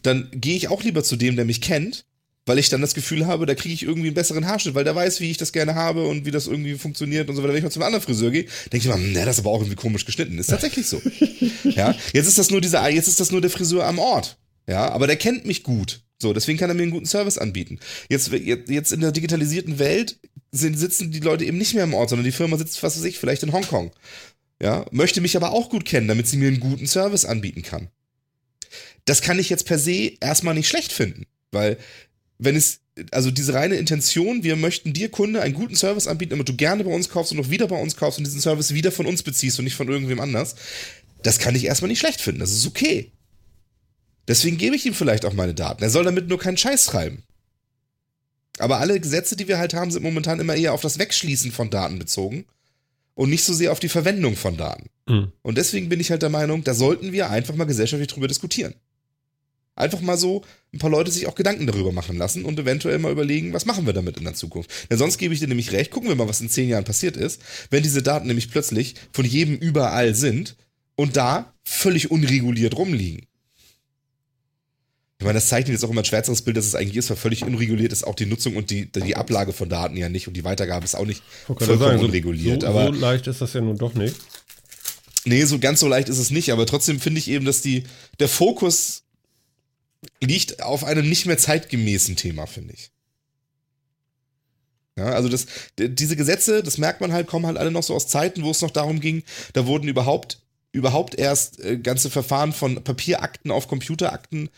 dann 0.02 0.28
gehe 0.32 0.56
ich 0.56 0.68
auch 0.68 0.82
lieber 0.82 1.04
zu 1.04 1.16
dem, 1.16 1.36
der 1.36 1.44
mich 1.44 1.60
kennt, 1.60 2.06
weil 2.46 2.58
ich 2.58 2.68
dann 2.68 2.80
das 2.80 2.94
Gefühl 2.94 3.26
habe, 3.26 3.44
da 3.44 3.54
kriege 3.54 3.74
ich 3.74 3.82
irgendwie 3.82 4.08
einen 4.08 4.14
besseren 4.14 4.46
Haarschnitt, 4.46 4.74
weil 4.74 4.84
der 4.84 4.94
weiß, 4.94 5.20
wie 5.20 5.30
ich 5.30 5.36
das 5.36 5.52
gerne 5.52 5.74
habe 5.74 6.06
und 6.06 6.24
wie 6.24 6.30
das 6.30 6.46
irgendwie 6.46 6.74
funktioniert 6.74 7.28
und 7.28 7.36
so 7.36 7.42
weiter. 7.42 7.52
Wenn 7.52 7.58
ich 7.58 7.64
mal 7.64 7.70
zum 7.70 7.82
anderen 7.82 8.04
Friseur 8.04 8.30
gehe, 8.30 8.46
denke 8.72 8.78
ich 8.78 8.86
mal, 8.86 8.98
na, 8.98 9.24
das 9.24 9.36
ist 9.36 9.40
aber 9.40 9.50
auch 9.50 9.60
irgendwie 9.60 9.76
komisch 9.76 10.04
geschnitten. 10.04 10.38
Ist 10.38 10.50
tatsächlich 10.50 10.86
so. 10.86 11.02
ja, 11.64 11.94
jetzt 12.12 12.28
ist 12.28 12.38
das 12.38 12.50
nur 12.50 12.60
dieser, 12.60 12.88
jetzt 12.88 13.08
ist 13.08 13.20
das 13.20 13.32
nur 13.32 13.40
der 13.40 13.50
Friseur 13.50 13.84
am 13.84 13.98
Ort. 13.98 14.38
Ja, 14.68 14.88
aber 14.90 15.06
der 15.06 15.16
kennt 15.16 15.44
mich 15.44 15.64
gut. 15.64 16.02
So, 16.18 16.32
deswegen 16.32 16.58
kann 16.58 16.70
er 16.70 16.74
mir 16.74 16.82
einen 16.82 16.92
guten 16.92 17.06
Service 17.06 17.36
anbieten. 17.36 17.78
Jetzt, 18.08 18.30
jetzt 18.32 18.92
in 18.92 19.00
der 19.00 19.12
digitalisierten 19.12 19.78
Welt 19.78 20.18
sind, 20.50 20.78
sitzen 20.78 21.10
die 21.10 21.20
Leute 21.20 21.44
eben 21.44 21.58
nicht 21.58 21.74
mehr 21.74 21.84
im 21.84 21.94
Ort, 21.94 22.08
sondern 22.08 22.24
die 22.24 22.32
Firma 22.32 22.56
sitzt, 22.56 22.82
was 22.82 22.96
weiß 22.96 23.04
ich, 23.04 23.18
vielleicht 23.18 23.42
in 23.42 23.52
Hongkong. 23.52 23.92
Ja, 24.62 24.86
möchte 24.90 25.20
mich 25.20 25.36
aber 25.36 25.50
auch 25.50 25.68
gut 25.68 25.84
kennen, 25.84 26.08
damit 26.08 26.26
sie 26.26 26.38
mir 26.38 26.48
einen 26.48 26.60
guten 26.60 26.86
Service 26.86 27.26
anbieten 27.26 27.62
kann. 27.62 27.88
Das 29.04 29.20
kann 29.20 29.38
ich 29.38 29.50
jetzt 29.50 29.66
per 29.66 29.78
se 29.78 30.12
erstmal 30.20 30.54
nicht 30.54 30.68
schlecht 30.68 30.92
finden, 30.92 31.26
weil 31.52 31.76
wenn 32.38 32.56
es, 32.56 32.80
also 33.10 33.30
diese 33.30 33.54
reine 33.54 33.76
Intention, 33.76 34.42
wir 34.42 34.56
möchten 34.56 34.92
dir 34.92 35.10
Kunde 35.10 35.42
einen 35.42 35.54
guten 35.54 35.76
Service 35.76 36.06
anbieten, 36.06 36.30
damit 36.30 36.48
du 36.48 36.54
gerne 36.54 36.84
bei 36.84 36.92
uns 36.92 37.08
kaufst 37.08 37.32
und 37.32 37.40
auch 37.40 37.50
wieder 37.50 37.68
bei 37.68 37.80
uns 37.80 37.96
kaufst 37.96 38.18
und 38.18 38.26
diesen 38.26 38.40
Service 38.40 38.74
wieder 38.74 38.92
von 38.92 39.06
uns 39.06 39.22
beziehst 39.22 39.58
und 39.58 39.64
nicht 39.64 39.76
von 39.76 39.88
irgendwem 39.88 40.20
anders, 40.20 40.56
das 41.22 41.38
kann 41.38 41.54
ich 41.54 41.64
erstmal 41.64 41.88
nicht 41.88 42.00
schlecht 42.00 42.20
finden. 42.20 42.40
Das 42.40 42.52
ist 42.52 42.66
okay. 42.66 43.12
Deswegen 44.28 44.58
gebe 44.58 44.76
ich 44.76 44.86
ihm 44.86 44.94
vielleicht 44.94 45.24
auch 45.24 45.32
meine 45.32 45.54
Daten. 45.54 45.82
Er 45.82 45.90
soll 45.90 46.04
damit 46.04 46.28
nur 46.28 46.38
keinen 46.38 46.56
Scheiß 46.56 46.84
schreiben. 46.84 47.22
Aber 48.58 48.78
alle 48.78 48.98
Gesetze, 48.98 49.36
die 49.36 49.48
wir 49.48 49.58
halt 49.58 49.74
haben, 49.74 49.90
sind 49.90 50.02
momentan 50.02 50.40
immer 50.40 50.54
eher 50.54 50.72
auf 50.72 50.80
das 50.80 50.98
Wegschließen 50.98 51.52
von 51.52 51.70
Daten 51.70 51.98
bezogen 51.98 52.46
und 53.14 53.30
nicht 53.30 53.44
so 53.44 53.52
sehr 53.52 53.72
auf 53.72 53.80
die 53.80 53.88
Verwendung 53.88 54.36
von 54.36 54.56
Daten. 54.56 54.88
Mhm. 55.06 55.32
Und 55.42 55.58
deswegen 55.58 55.88
bin 55.88 56.00
ich 56.00 56.10
halt 56.10 56.22
der 56.22 56.30
Meinung, 56.30 56.64
da 56.64 56.74
sollten 56.74 57.12
wir 57.12 57.30
einfach 57.30 57.54
mal 57.54 57.64
gesellschaftlich 57.64 58.08
drüber 58.08 58.28
diskutieren. 58.28 58.74
Einfach 59.76 60.00
mal 60.00 60.16
so 60.16 60.42
ein 60.72 60.78
paar 60.78 60.90
Leute 60.90 61.10
sich 61.10 61.26
auch 61.26 61.34
Gedanken 61.34 61.66
darüber 61.66 61.92
machen 61.92 62.16
lassen 62.16 62.44
und 62.44 62.58
eventuell 62.58 62.98
mal 62.98 63.12
überlegen, 63.12 63.52
was 63.52 63.66
machen 63.66 63.86
wir 63.86 63.92
damit 63.92 64.16
in 64.16 64.24
der 64.24 64.34
Zukunft. 64.34 64.70
Denn 64.90 64.98
sonst 64.98 65.18
gebe 65.18 65.34
ich 65.34 65.40
dir 65.40 65.48
nämlich 65.48 65.72
recht, 65.72 65.90
gucken 65.90 66.08
wir 66.08 66.16
mal, 66.16 66.28
was 66.28 66.40
in 66.40 66.48
zehn 66.48 66.68
Jahren 66.68 66.84
passiert 66.84 67.16
ist, 67.16 67.40
wenn 67.70 67.82
diese 67.82 68.02
Daten 68.02 68.26
nämlich 68.26 68.50
plötzlich 68.50 68.94
von 69.12 69.24
jedem 69.24 69.56
überall 69.56 70.14
sind 70.14 70.56
und 70.96 71.16
da 71.16 71.54
völlig 71.62 72.10
unreguliert 72.10 72.76
rumliegen. 72.76 73.26
Ich 75.18 75.24
meine, 75.24 75.38
das 75.38 75.48
zeichnet 75.48 75.72
jetzt 75.72 75.84
auch 75.84 75.90
immer 75.90 76.02
ein 76.02 76.06
schwärzeres 76.06 76.42
Bild, 76.42 76.58
dass 76.58 76.66
es 76.66 76.74
eigentlich 76.74 76.96
ist, 76.96 77.08
weil 77.08 77.16
völlig 77.16 77.44
unreguliert 77.44 77.92
ist 77.92 78.06
auch 78.06 78.14
die 78.14 78.26
Nutzung 78.26 78.56
und 78.56 78.70
die, 78.70 78.90
die 78.92 79.16
Ablage 79.16 79.52
von 79.54 79.68
Daten 79.68 79.96
ja 79.96 80.10
nicht 80.10 80.28
und 80.28 80.34
die 80.36 80.44
Weitergabe 80.44 80.84
ist 80.84 80.94
auch 80.94 81.06
nicht 81.06 81.22
vollkommen 81.46 81.78
sagen, 81.78 82.00
unreguliert. 82.00 82.62
So, 82.62 82.68
aber 82.68 82.86
so 82.86 83.00
leicht 83.00 83.26
ist 83.26 83.40
das 83.40 83.54
ja 83.54 83.62
nun 83.62 83.78
doch 83.78 83.94
nicht. 83.94 84.14
Nee, 85.24 85.44
so 85.44 85.58
ganz 85.58 85.80
so 85.80 85.88
leicht 85.88 86.08
ist 86.08 86.18
es 86.18 86.30
nicht, 86.30 86.52
aber 86.52 86.66
trotzdem 86.66 87.00
finde 87.00 87.18
ich 87.18 87.28
eben, 87.28 87.46
dass 87.46 87.62
die, 87.62 87.84
der 88.20 88.28
Fokus 88.28 89.05
liegt 90.22 90.62
auf 90.62 90.84
einem 90.84 91.08
nicht 91.08 91.26
mehr 91.26 91.38
zeitgemäßen 91.38 92.16
Thema, 92.16 92.46
finde 92.46 92.74
ich. 92.74 92.90
Ja, 94.98 95.10
also 95.10 95.28
das, 95.28 95.46
diese 95.78 96.16
Gesetze, 96.16 96.62
das 96.62 96.78
merkt 96.78 97.00
man 97.00 97.12
halt, 97.12 97.26
kommen 97.26 97.46
halt 97.46 97.58
alle 97.58 97.70
noch 97.70 97.82
so 97.82 97.94
aus 97.94 98.08
Zeiten, 98.08 98.42
wo 98.42 98.50
es 98.50 98.62
noch 98.62 98.70
darum 98.70 99.00
ging, 99.00 99.24
da 99.52 99.66
wurden 99.66 99.88
überhaupt, 99.88 100.40
überhaupt 100.72 101.16
erst 101.16 101.60
äh, 101.62 101.76
ganze 101.76 102.08
Verfahren 102.08 102.52
von 102.52 102.82
Papierakten 102.82 103.50
auf 103.50 103.68
Computerakten 103.68 104.48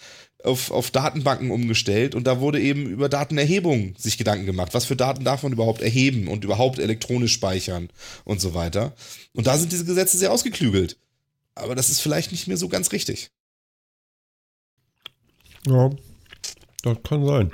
auf, 0.45 0.71
auf 0.71 0.91
Datenbanken 0.91 1.51
umgestellt 1.51 2.15
und 2.15 2.27
da 2.27 2.41
wurde 2.41 2.61
eben 2.61 2.87
über 2.87 3.09
Datenerhebung 3.09 3.95
sich 3.99 4.19
Gedanken 4.19 4.47
gemacht. 4.47 4.75
Was 4.75 4.85
für 4.85 4.97
Daten 4.97 5.25
darf 5.25 5.43
man 5.43 5.53
überhaupt 5.53 5.83
erheben 5.83 6.29
und 6.29 6.45
überhaupt 6.45 6.79
elektronisch 6.79 7.33
speichern 7.33 7.89
und 8.25 8.41
so 8.41 8.55
weiter. 8.55 8.95
Und 9.35 9.47
da 9.47 9.59
sind 9.59 9.73
diese 9.73 9.85
Gesetze 9.85 10.17
sehr 10.17 10.33
ausgeklügelt. 10.33 10.97
Aber 11.55 11.75
das 11.75 11.91
ist 11.91 12.01
vielleicht 12.01 12.31
nicht 12.31 12.47
mehr 12.47 12.57
so 12.57 12.69
ganz 12.69 12.93
richtig. 12.93 13.31
Ja, 15.67 15.91
das 16.83 16.99
kann 17.03 17.27
sein. 17.27 17.53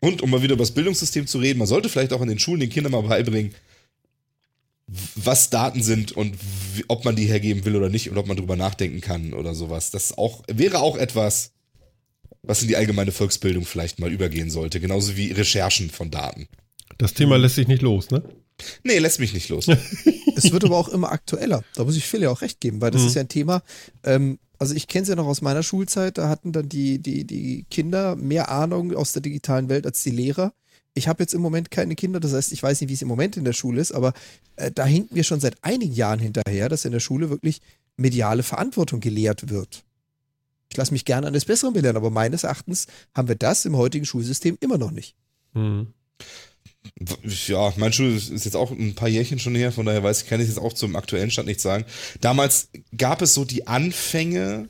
Und 0.00 0.22
um 0.22 0.30
mal 0.30 0.42
wieder 0.42 0.54
über 0.54 0.62
das 0.62 0.74
Bildungssystem 0.74 1.26
zu 1.26 1.38
reden, 1.38 1.58
man 1.58 1.66
sollte 1.66 1.88
vielleicht 1.88 2.12
auch 2.12 2.20
in 2.20 2.28
den 2.28 2.38
Schulen 2.38 2.60
den 2.60 2.70
Kindern 2.70 2.92
mal 2.92 3.02
beibringen, 3.02 3.54
was 5.16 5.50
Daten 5.50 5.82
sind 5.82 6.12
und 6.12 6.36
ob 6.88 7.04
man 7.04 7.16
die 7.16 7.26
hergeben 7.26 7.64
will 7.64 7.74
oder 7.74 7.88
nicht 7.88 8.08
und 8.10 8.18
ob 8.18 8.26
man 8.26 8.36
drüber 8.36 8.56
nachdenken 8.56 9.00
kann 9.00 9.32
oder 9.32 9.54
sowas. 9.54 9.90
Das 9.90 10.16
auch, 10.16 10.42
wäre 10.46 10.78
auch 10.78 10.96
etwas, 10.96 11.52
was 12.42 12.62
in 12.62 12.68
die 12.68 12.76
allgemeine 12.76 13.10
Volksbildung 13.10 13.64
vielleicht 13.64 13.98
mal 13.98 14.12
übergehen 14.12 14.50
sollte, 14.50 14.78
genauso 14.78 15.16
wie 15.16 15.32
Recherchen 15.32 15.90
von 15.90 16.10
Daten. 16.10 16.46
Das 16.98 17.14
Thema 17.14 17.36
lässt 17.36 17.56
sich 17.56 17.66
nicht 17.66 17.82
los, 17.82 18.10
ne? 18.10 18.22
Nee, 18.82 18.98
lässt 18.98 19.20
mich 19.20 19.34
nicht 19.34 19.48
los. 19.48 19.68
es 20.36 20.52
wird 20.52 20.64
aber 20.64 20.76
auch 20.76 20.88
immer 20.88 21.12
aktueller. 21.12 21.62
Da 21.74 21.84
muss 21.84 21.96
ich 21.96 22.06
Phil 22.06 22.22
ja 22.22 22.30
auch 22.30 22.40
recht 22.40 22.60
geben, 22.60 22.80
weil 22.80 22.90
das 22.90 23.02
mhm. 23.02 23.08
ist 23.08 23.14
ja 23.14 23.20
ein 23.20 23.28
Thema, 23.28 23.62
ähm, 24.02 24.38
also 24.58 24.74
ich 24.74 24.86
kenne 24.86 25.02
es 25.02 25.08
ja 25.08 25.16
noch 25.16 25.26
aus 25.26 25.42
meiner 25.42 25.62
Schulzeit, 25.62 26.18
da 26.18 26.28
hatten 26.28 26.52
dann 26.52 26.68
die, 26.68 26.98
die, 26.98 27.24
die 27.24 27.66
Kinder 27.70 28.16
mehr 28.16 28.50
Ahnung 28.50 28.94
aus 28.94 29.12
der 29.12 29.22
digitalen 29.22 29.68
Welt 29.68 29.86
als 29.86 30.02
die 30.02 30.10
Lehrer. 30.10 30.52
Ich 30.94 31.08
habe 31.08 31.22
jetzt 31.22 31.34
im 31.34 31.42
Moment 31.42 31.70
keine 31.70 31.94
Kinder, 31.94 32.20
das 32.20 32.32
heißt, 32.32 32.52
ich 32.52 32.62
weiß 32.62 32.80
nicht, 32.80 32.88
wie 32.88 32.94
es 32.94 33.02
im 33.02 33.08
Moment 33.08 33.36
in 33.36 33.44
der 33.44 33.52
Schule 33.52 33.80
ist, 33.80 33.92
aber 33.92 34.14
äh, 34.56 34.70
da 34.70 34.86
hinken 34.86 35.14
wir 35.14 35.24
schon 35.24 35.40
seit 35.40 35.62
einigen 35.62 35.92
Jahren 35.92 36.20
hinterher, 36.20 36.70
dass 36.70 36.86
in 36.86 36.92
der 36.92 37.00
Schule 37.00 37.28
wirklich 37.28 37.60
mediale 37.98 38.42
Verantwortung 38.42 39.00
gelehrt 39.00 39.50
wird. 39.50 39.84
Ich 40.70 40.76
lasse 40.76 40.92
mich 40.92 41.04
gerne 41.04 41.26
eines 41.26 41.44
Besseren 41.44 41.74
belehren, 41.74 41.96
aber 41.96 42.10
meines 42.10 42.44
Erachtens 42.44 42.86
haben 43.14 43.28
wir 43.28 43.36
das 43.36 43.64
im 43.66 43.76
heutigen 43.76 44.06
Schulsystem 44.06 44.56
immer 44.60 44.78
noch 44.78 44.90
nicht. 44.90 45.14
Mhm. 45.52 45.88
Ja, 47.46 47.72
mein 47.76 47.92
Schul 47.92 48.14
ist 48.16 48.30
jetzt 48.30 48.56
auch 48.56 48.70
ein 48.70 48.94
paar 48.94 49.08
Jährchen 49.08 49.38
schon 49.38 49.54
her, 49.54 49.72
von 49.72 49.86
daher 49.86 50.02
weiß 50.02 50.22
ich, 50.22 50.28
kann 50.28 50.40
ich 50.40 50.48
jetzt 50.48 50.58
auch 50.58 50.72
zum 50.72 50.96
aktuellen 50.96 51.30
Stand 51.30 51.48
nicht 51.48 51.60
sagen. 51.60 51.84
Damals 52.20 52.68
gab 52.96 53.22
es 53.22 53.34
so 53.34 53.44
die 53.44 53.66
Anfänge, 53.66 54.68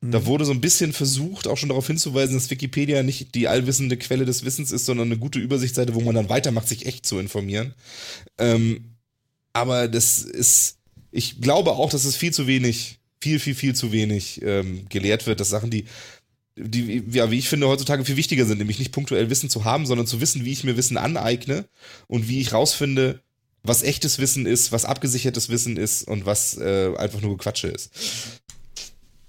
mhm. 0.00 0.10
da 0.10 0.26
wurde 0.26 0.44
so 0.44 0.52
ein 0.52 0.60
bisschen 0.60 0.92
versucht, 0.92 1.46
auch 1.46 1.56
schon 1.56 1.68
darauf 1.68 1.86
hinzuweisen, 1.86 2.34
dass 2.34 2.50
Wikipedia 2.50 3.02
nicht 3.02 3.34
die 3.34 3.48
allwissende 3.48 3.96
Quelle 3.96 4.24
des 4.24 4.44
Wissens 4.44 4.72
ist, 4.72 4.86
sondern 4.86 5.08
eine 5.08 5.18
gute 5.18 5.38
Übersichtsseite, 5.38 5.94
wo 5.94 6.00
man 6.00 6.14
dann 6.14 6.28
weitermacht, 6.28 6.68
sich 6.68 6.86
echt 6.86 7.06
zu 7.06 7.18
informieren. 7.18 7.74
Ähm, 8.38 8.96
aber 9.52 9.88
das 9.88 10.18
ist, 10.18 10.76
ich 11.10 11.40
glaube 11.40 11.72
auch, 11.72 11.90
dass 11.90 12.04
es 12.04 12.16
viel 12.16 12.32
zu 12.32 12.46
wenig, 12.46 12.98
viel, 13.20 13.38
viel, 13.38 13.54
viel 13.54 13.74
zu 13.74 13.90
wenig 13.90 14.42
ähm, 14.42 14.86
gelehrt 14.88 15.26
wird, 15.26 15.40
dass 15.40 15.48
Sachen, 15.48 15.70
die 15.70 15.86
die, 16.56 17.04
ja, 17.10 17.30
wie 17.30 17.38
ich 17.38 17.48
finde, 17.48 17.68
heutzutage 17.68 18.04
viel 18.04 18.16
wichtiger 18.16 18.46
sind, 18.46 18.58
nämlich 18.58 18.78
nicht 18.78 18.92
punktuell 18.92 19.30
Wissen 19.30 19.50
zu 19.50 19.64
haben, 19.64 19.86
sondern 19.86 20.06
zu 20.06 20.20
wissen, 20.20 20.44
wie 20.44 20.52
ich 20.52 20.64
mir 20.64 20.76
Wissen 20.76 20.96
aneigne 20.96 21.66
und 22.06 22.28
wie 22.28 22.40
ich 22.40 22.52
rausfinde, 22.52 23.20
was 23.62 23.82
echtes 23.82 24.18
Wissen 24.18 24.46
ist, 24.46 24.72
was 24.72 24.84
abgesichertes 24.84 25.48
Wissen 25.48 25.76
ist 25.76 26.04
und 26.08 26.24
was 26.24 26.56
äh, 26.56 26.94
einfach 26.96 27.20
nur 27.20 27.36
Quatsche 27.36 27.68
ist. 27.68 27.90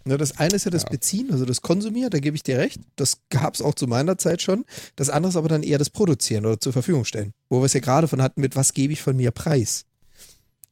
Ja, 0.07 0.15
das 0.15 0.38
eine 0.38 0.55
ist 0.55 0.63
ja 0.63 0.71
das 0.71 0.84
ja. 0.84 0.89
Beziehen, 0.89 1.32
also 1.32 1.43
das 1.43 1.61
Konsumieren, 1.61 2.09
da 2.09 2.19
gebe 2.19 2.38
ich 2.38 2.43
dir 2.43 2.57
recht. 2.57 2.80
Das 2.95 3.17
gab 3.30 3.55
es 3.55 3.61
auch 3.61 3.75
zu 3.75 3.88
meiner 3.88 4.17
Zeit 4.17 4.41
schon. 4.41 4.63
Das 4.95 5.09
andere 5.09 5.32
ist 5.32 5.36
aber 5.36 5.49
dann 5.49 5.63
eher 5.63 5.80
das 5.80 5.89
Produzieren 5.89 6.45
oder 6.45 6.59
zur 6.59 6.71
Verfügung 6.71 7.03
stellen. 7.03 7.34
Wo 7.49 7.59
wir 7.59 7.65
es 7.65 7.73
ja 7.73 7.82
gerade 7.82 8.07
von 8.07 8.21
hatten, 8.21 8.39
mit 8.39 8.55
was 8.55 8.73
gebe 8.73 8.93
ich 8.93 9.01
von 9.01 9.17
mir 9.17 9.32
preis. 9.32 9.86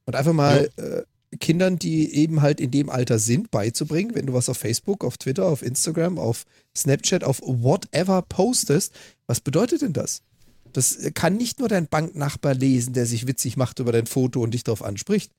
Und 0.06 0.16
einfach 0.16 0.32
mal 0.32 0.70
ja. 0.78 0.84
äh, 0.84 1.04
Kindern, 1.38 1.78
die 1.78 2.14
eben 2.14 2.42
halt 2.42 2.60
in 2.60 2.72
dem 2.72 2.90
Alter 2.90 3.20
sind, 3.20 3.52
beizubringen, 3.52 4.16
wenn 4.16 4.28
du 4.28 4.34
was 4.34 4.50
auf 4.50 4.58
Facebook, 4.58 5.04
auf 5.04 5.18
Twitter, 5.18 5.46
auf 5.46 5.62
Instagram, 5.62 6.18
auf 6.18 6.46
Snapchat, 6.76 7.24
auf 7.24 7.42
whatever 7.44 8.22
postest, 8.22 8.94
was 9.28 9.42
bedeutet 9.42 9.82
denn 9.82 9.94
das? 9.94 10.22
Das 10.74 10.98
kann 11.14 11.38
nicht 11.38 11.60
nur 11.60 11.70
dein 11.70 11.88
Banknachbar 11.88 12.54
lesen, 12.54 12.94
der 12.94 13.06
sich 13.06 13.28
witzig 13.28 13.56
macht 13.56 13.80
über 13.80 13.92
dein 13.92 14.08
Foto 14.08 14.42
und 14.42 14.54
dich 14.54 14.64
darauf 14.64 14.84
anspricht. 14.84 15.32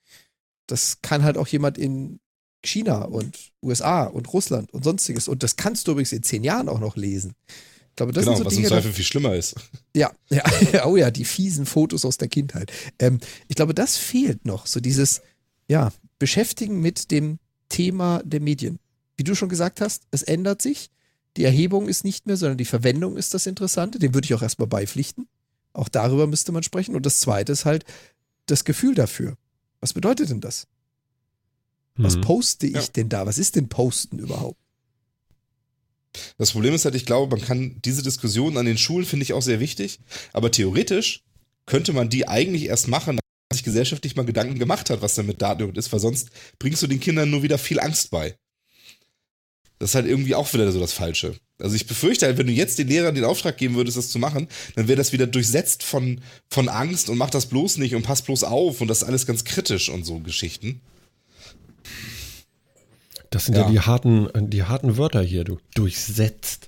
Das 0.66 1.03
kann 1.03 1.24
halt 1.24 1.36
auch 1.36 1.47
jemand 1.47 1.76
in 1.76 2.20
China 2.64 3.03
und 3.03 3.53
USA 3.62 4.05
und 4.05 4.32
Russland 4.32 4.72
und 4.72 4.84
sonstiges. 4.84 5.28
Und 5.28 5.42
das 5.42 5.57
kannst 5.57 5.86
du 5.86 5.92
übrigens 5.92 6.12
in 6.12 6.22
zehn 6.22 6.42
Jahren 6.42 6.68
auch 6.68 6.80
noch 6.80 6.97
lesen. 6.97 7.34
Ich 7.49 7.97
glaube, 7.97 8.12
das 8.12 8.24
genau, 8.24 8.36
sind 8.36 8.44
so 8.44 8.47
was 8.47 8.55
Dinge, 8.55 8.66
im 8.66 8.72
Zweifel 8.72 8.92
viel 8.92 9.05
schlimmer 9.05 9.34
ist. 9.34 9.55
ja, 9.94 10.12
ja, 10.28 10.42
oh 10.86 10.97
ja, 10.97 11.11
die 11.11 11.24
fiesen 11.24 11.64
Fotos 11.64 12.05
aus 12.05 12.18
der 12.18 12.28
Kindheit. 12.28 12.70
Ähm, 12.99 13.20
ich 13.49 13.57
glaube, 13.57 13.74
das 13.74 13.97
fehlt 13.97 14.44
noch, 14.44 14.66
so 14.66 14.80
dieses, 14.80 15.22
ja, 15.69 15.93
Beschäftigen 16.19 16.81
mit 16.81 17.11
dem 17.11 17.39
Thema 17.69 18.23
der 18.25 18.41
Medien. 18.41 18.79
Wie 19.17 19.25
du 19.25 19.35
schon 19.35 19.49
gesagt 19.49 19.81
hast, 19.81 20.05
es 20.11 20.23
ändert 20.23 20.62
sich. 20.62 20.91
Die 21.37 21.45
Erhebung 21.45 21.89
ist 21.89 22.05
nicht 22.05 22.27
mehr, 22.27 22.37
sondern 22.37 22.59
die 22.59 22.64
Verwendung 22.64 23.17
ist 23.17 23.35
das 23.35 23.47
Interessante. 23.47 23.99
Dem 23.99 24.14
würde 24.14 24.25
ich 24.27 24.35
auch 24.35 24.43
erstmal 24.43 24.69
beipflichten. 24.69 25.29
Auch 25.73 25.89
darüber 25.89 26.27
müsste 26.27 26.53
man 26.53 26.62
sprechen. 26.62 26.95
Und 26.95 27.05
das 27.05 27.21
Zweite 27.21 27.53
ist 27.53 27.64
halt 27.64 27.85
das 28.47 28.64
Gefühl 28.64 28.95
dafür. 28.95 29.37
Was 29.81 29.93
bedeutet 29.93 30.31
denn 30.31 30.41
das? 30.41 30.67
Was 31.97 32.17
Mhm. 32.17 32.21
poste 32.23 32.67
ich 32.67 32.75
Ja. 32.75 32.83
denn 32.97 33.09
da? 33.09 33.27
Was 33.27 33.39
ist 33.39 33.57
denn 33.57 33.69
Posten 33.69 34.19
überhaupt? 34.19 34.59
Das 36.39 36.53
Problem 36.53 36.73
ist 36.75 36.85
halt, 36.87 36.95
ich 36.95 37.05
glaube, 37.05 37.37
man 37.37 37.45
kann 37.45 37.77
diese 37.85 38.03
Diskussion 38.03 38.57
an 38.57 38.64
den 38.67 38.79
Schulen 38.79 39.05
finde 39.05 39.25
ich 39.25 39.35
auch 39.35 39.43
sehr 39.43 39.61
wichtig, 39.61 40.01
aber 40.33 40.51
theoretisch 40.51 41.23
könnte 41.67 41.93
man 41.93 42.09
die 42.09 42.27
eigentlich 42.29 42.64
erst 42.67 42.89
machen, 42.89 43.19
sich 43.53 43.62
gesellschaftlich 43.62 44.16
mal 44.16 44.24
Gedanken 44.24 44.59
gemacht 44.59 44.90
hat, 44.90 45.03
was 45.03 45.14
denn 45.14 45.26
mit 45.26 45.40
Daten 45.40 45.74
ist, 45.74 45.92
weil 45.92 46.01
sonst 46.01 46.30
bringst 46.59 46.82
du 46.82 46.86
den 46.86 47.01
Kindern 47.01 47.30
nur 47.30 47.42
wieder 47.42 47.59
viel 47.59 47.80
Angst 47.80 48.11
bei. 48.11 48.36
Das 49.78 49.90
ist 49.90 49.94
halt 49.94 50.07
irgendwie 50.07 50.34
auch 50.34 50.53
wieder 50.55 50.70
so 50.72 50.80
das 50.80 50.92
Falsche. 50.92 51.34
Also 51.59 51.76
ich 51.76 51.86
befürchte 51.86 52.26
halt, 52.26 52.38
wenn 52.38 52.47
du 52.47 52.53
jetzt 52.53 52.78
den 52.78 52.88
Lehrern 52.88 53.14
den 53.14 53.24
Auftrag 53.24 53.57
geben 53.57 53.76
würdest, 53.76 53.97
das 53.97 54.09
zu 54.11 54.18
machen, 54.18 54.49
dann 54.74 54.88
wäre 54.88 54.97
das 54.97 55.12
wieder 55.12 55.26
durchsetzt 55.26 55.82
von, 55.82 56.20
von 56.51 56.68
Angst 56.68 57.09
und 57.09 57.18
mach 57.18 57.30
das 57.30 57.47
bloß 57.47 57.78
nicht 57.78 57.94
und 57.94 58.03
pass 58.03 58.22
bloß 58.22 58.44
auf 58.44 58.80
und 58.80 58.88
das 58.88 59.03
ist 59.03 59.09
alles 59.09 59.26
ganz 59.26 59.44
kritisch 59.44 59.88
und 59.88 60.05
so 60.05 60.18
Geschichten. 60.20 60.80
Das 63.30 63.47
sind 63.47 63.55
ja, 63.57 63.62
Ja. 63.62 63.70
die, 63.70 63.80
harten, 63.80 64.28
die 64.51 64.62
harten 64.64 64.97
Wörter 64.97 65.22
hier, 65.22 65.44
du. 65.44 65.59
Durchsetzt. 65.74 66.66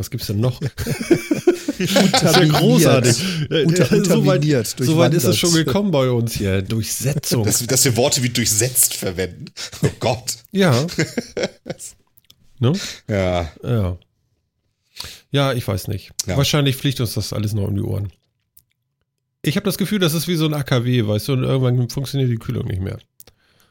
Was 0.00 0.10
gibt's 0.10 0.28
denn 0.28 0.40
noch? 0.40 0.58
das 0.60 0.70
ist 1.78 1.94
ja 1.94 2.00
Unterminiert. 2.04 2.56
großartig. 2.58 3.22
Unter- 3.50 3.84
so 3.84 3.90
weit, 3.90 3.92
unterminiert, 3.92 4.66
so 4.78 4.96
weit 4.96 5.12
ist 5.12 5.24
es 5.24 5.36
schon 5.36 5.52
gekommen 5.52 5.90
bei 5.90 6.08
uns 6.10 6.32
hier. 6.32 6.62
Durchsetzung. 6.62 7.44
Dass, 7.44 7.66
dass 7.66 7.84
wir 7.84 7.94
Worte 7.98 8.22
wie 8.22 8.30
durchsetzt 8.30 8.94
verwenden. 8.94 9.44
Oh 9.82 9.90
Gott. 10.00 10.38
ja. 10.52 10.86
ne? 12.60 12.72
Ja. 13.08 13.52
Ja. 13.62 13.98
Ja, 15.32 15.52
ich 15.52 15.68
weiß 15.68 15.88
nicht. 15.88 16.12
Ja. 16.26 16.38
Wahrscheinlich 16.38 16.76
fliegt 16.76 16.98
uns 17.00 17.12
das 17.12 17.34
alles 17.34 17.52
noch 17.52 17.68
um 17.68 17.74
die 17.76 17.82
Ohren. 17.82 18.10
Ich 19.42 19.56
habe 19.56 19.64
das 19.66 19.76
Gefühl, 19.76 19.98
das 19.98 20.14
ist 20.14 20.28
wie 20.28 20.36
so 20.36 20.46
ein 20.46 20.54
AKW, 20.54 21.06
weißt 21.06 21.28
du, 21.28 21.32
und 21.34 21.42
irgendwann 21.42 21.90
funktioniert 21.90 22.30
die 22.30 22.36
Kühlung 22.36 22.66
nicht 22.68 22.80
mehr. 22.80 22.98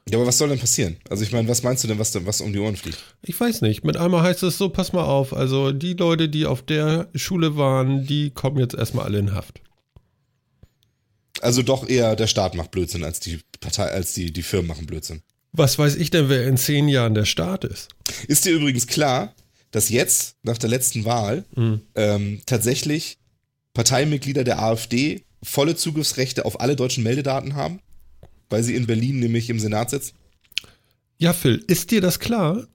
Ja, 0.08 0.18
aber 0.18 0.28
was 0.28 0.38
soll 0.38 0.50
denn 0.50 0.60
passieren? 0.60 0.98
Also 1.10 1.24
ich 1.24 1.32
meine, 1.32 1.48
was 1.48 1.64
meinst 1.64 1.84
du 1.84 1.88
denn, 1.88 1.98
was, 2.00 2.12
denn- 2.12 2.26
was 2.26 2.42
um 2.42 2.54
die 2.54 2.60
Ohren 2.60 2.76
fliegt? 2.76 2.98
Ich 3.22 3.40
weiß 3.40 3.62
nicht. 3.62 3.84
Mit 3.84 3.98
einmal 3.98 4.22
heißt 4.24 4.44
es 4.44 4.58
so, 4.58 4.70
pass 4.70 4.94
mal 4.94 5.04
auf. 5.04 5.34
Also 5.34 5.72
die 5.72 5.94
Leute, 5.94 6.30
die 6.30 6.46
auf 6.46 6.62
der 6.62 7.10
Schule 7.16 7.58
waren, 7.58 8.06
die 8.06 8.30
kommen 8.32 8.58
jetzt 8.60 8.76
erstmal 8.76 9.06
alle 9.06 9.20
in 9.20 9.34
Haft. 9.34 9.62
Also 11.42 11.62
doch 11.62 11.88
eher 11.88 12.16
der 12.16 12.28
Staat 12.28 12.56
macht 12.56 12.72
Blödsinn, 12.72 13.04
als 13.04 13.20
die 13.20 13.40
Partei, 13.60 13.86
als 13.86 14.14
die, 14.14 14.32
die 14.34 14.44
Firmen 14.44 14.68
machen 14.68 14.86
Blödsinn. 14.86 15.22
Was 15.52 15.80
weiß 15.80 15.96
ich 15.96 16.12
denn, 16.12 16.30
wer 16.30 16.46
in 16.48 16.58
zehn 16.58 16.88
Jahren 16.90 17.14
der 17.16 17.26
Staat 17.26 17.64
ist? 17.64 17.90
Ist 18.28 18.46
dir 18.46 18.52
übrigens 18.54 18.88
klar, 18.88 19.34
dass 19.72 19.90
jetzt, 19.90 20.36
nach 20.44 20.58
der 20.58 20.70
letzten 20.70 21.06
Wahl, 21.06 21.46
Hm. 21.56 21.82
ähm, 21.96 22.42
tatsächlich 22.46 23.18
Parteimitglieder 23.74 24.44
der 24.44 24.62
AfD 24.62 25.24
volle 25.42 25.76
Zugriffsrechte 25.76 26.46
auf 26.46 26.60
alle 26.60 26.76
deutschen 26.76 27.04
Meldedaten 27.04 27.56
haben? 27.56 27.80
Weil 28.50 28.64
sie 28.64 28.76
in 28.76 28.88
Berlin 28.88 29.20
nämlich 29.20 29.50
im 29.50 29.60
Senat 29.60 29.92
sitzen? 29.92 30.16
Ja, 31.18 31.34
Phil, 31.34 31.64
ist 31.68 31.92
dir 31.92 32.02
das 32.02 32.20
klar? 32.20 32.68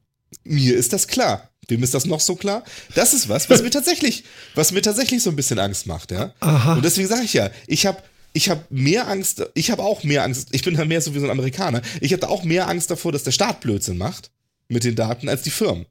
Mir 0.44 0.76
ist 0.76 0.92
das 0.92 1.08
klar. 1.08 1.50
Wem 1.68 1.82
ist 1.82 1.94
das 1.94 2.04
noch 2.04 2.20
so 2.20 2.36
klar? 2.36 2.62
Das 2.94 3.14
ist 3.14 3.28
was, 3.28 3.48
was 3.48 3.62
mir 3.64 3.70
tatsächlich, 3.70 4.24
was 4.54 4.72
mir 4.72 4.82
tatsächlich 4.82 5.22
so 5.22 5.30
ein 5.30 5.36
bisschen 5.36 5.58
Angst 5.58 5.86
macht, 5.86 6.10
ja. 6.10 6.34
Aha. 6.40 6.74
Und 6.74 6.84
deswegen 6.84 7.08
sage 7.08 7.24
ich 7.24 7.32
ja, 7.32 7.50
ich 7.66 7.86
habe 7.86 8.02
ich 8.36 8.50
habe 8.50 8.64
mehr 8.68 9.08
Angst, 9.08 9.46
ich 9.54 9.70
habe 9.70 9.82
auch 9.82 10.02
mehr 10.02 10.24
Angst, 10.24 10.48
ich 10.50 10.62
bin 10.62 10.74
da 10.74 10.84
mehr 10.84 11.00
so 11.00 11.14
wie 11.14 11.20
so 11.20 11.24
ein 11.24 11.30
Amerikaner, 11.30 11.82
ich 12.00 12.12
habe 12.12 12.20
da 12.20 12.28
auch 12.28 12.42
mehr 12.42 12.68
Angst 12.68 12.90
davor, 12.90 13.12
dass 13.12 13.22
der 13.22 13.30
Staat 13.30 13.60
Blödsinn 13.60 13.96
macht 13.96 14.32
mit 14.68 14.82
den 14.82 14.96
Daten 14.96 15.28
als 15.28 15.42
die 15.42 15.50
Firmen. 15.50 15.86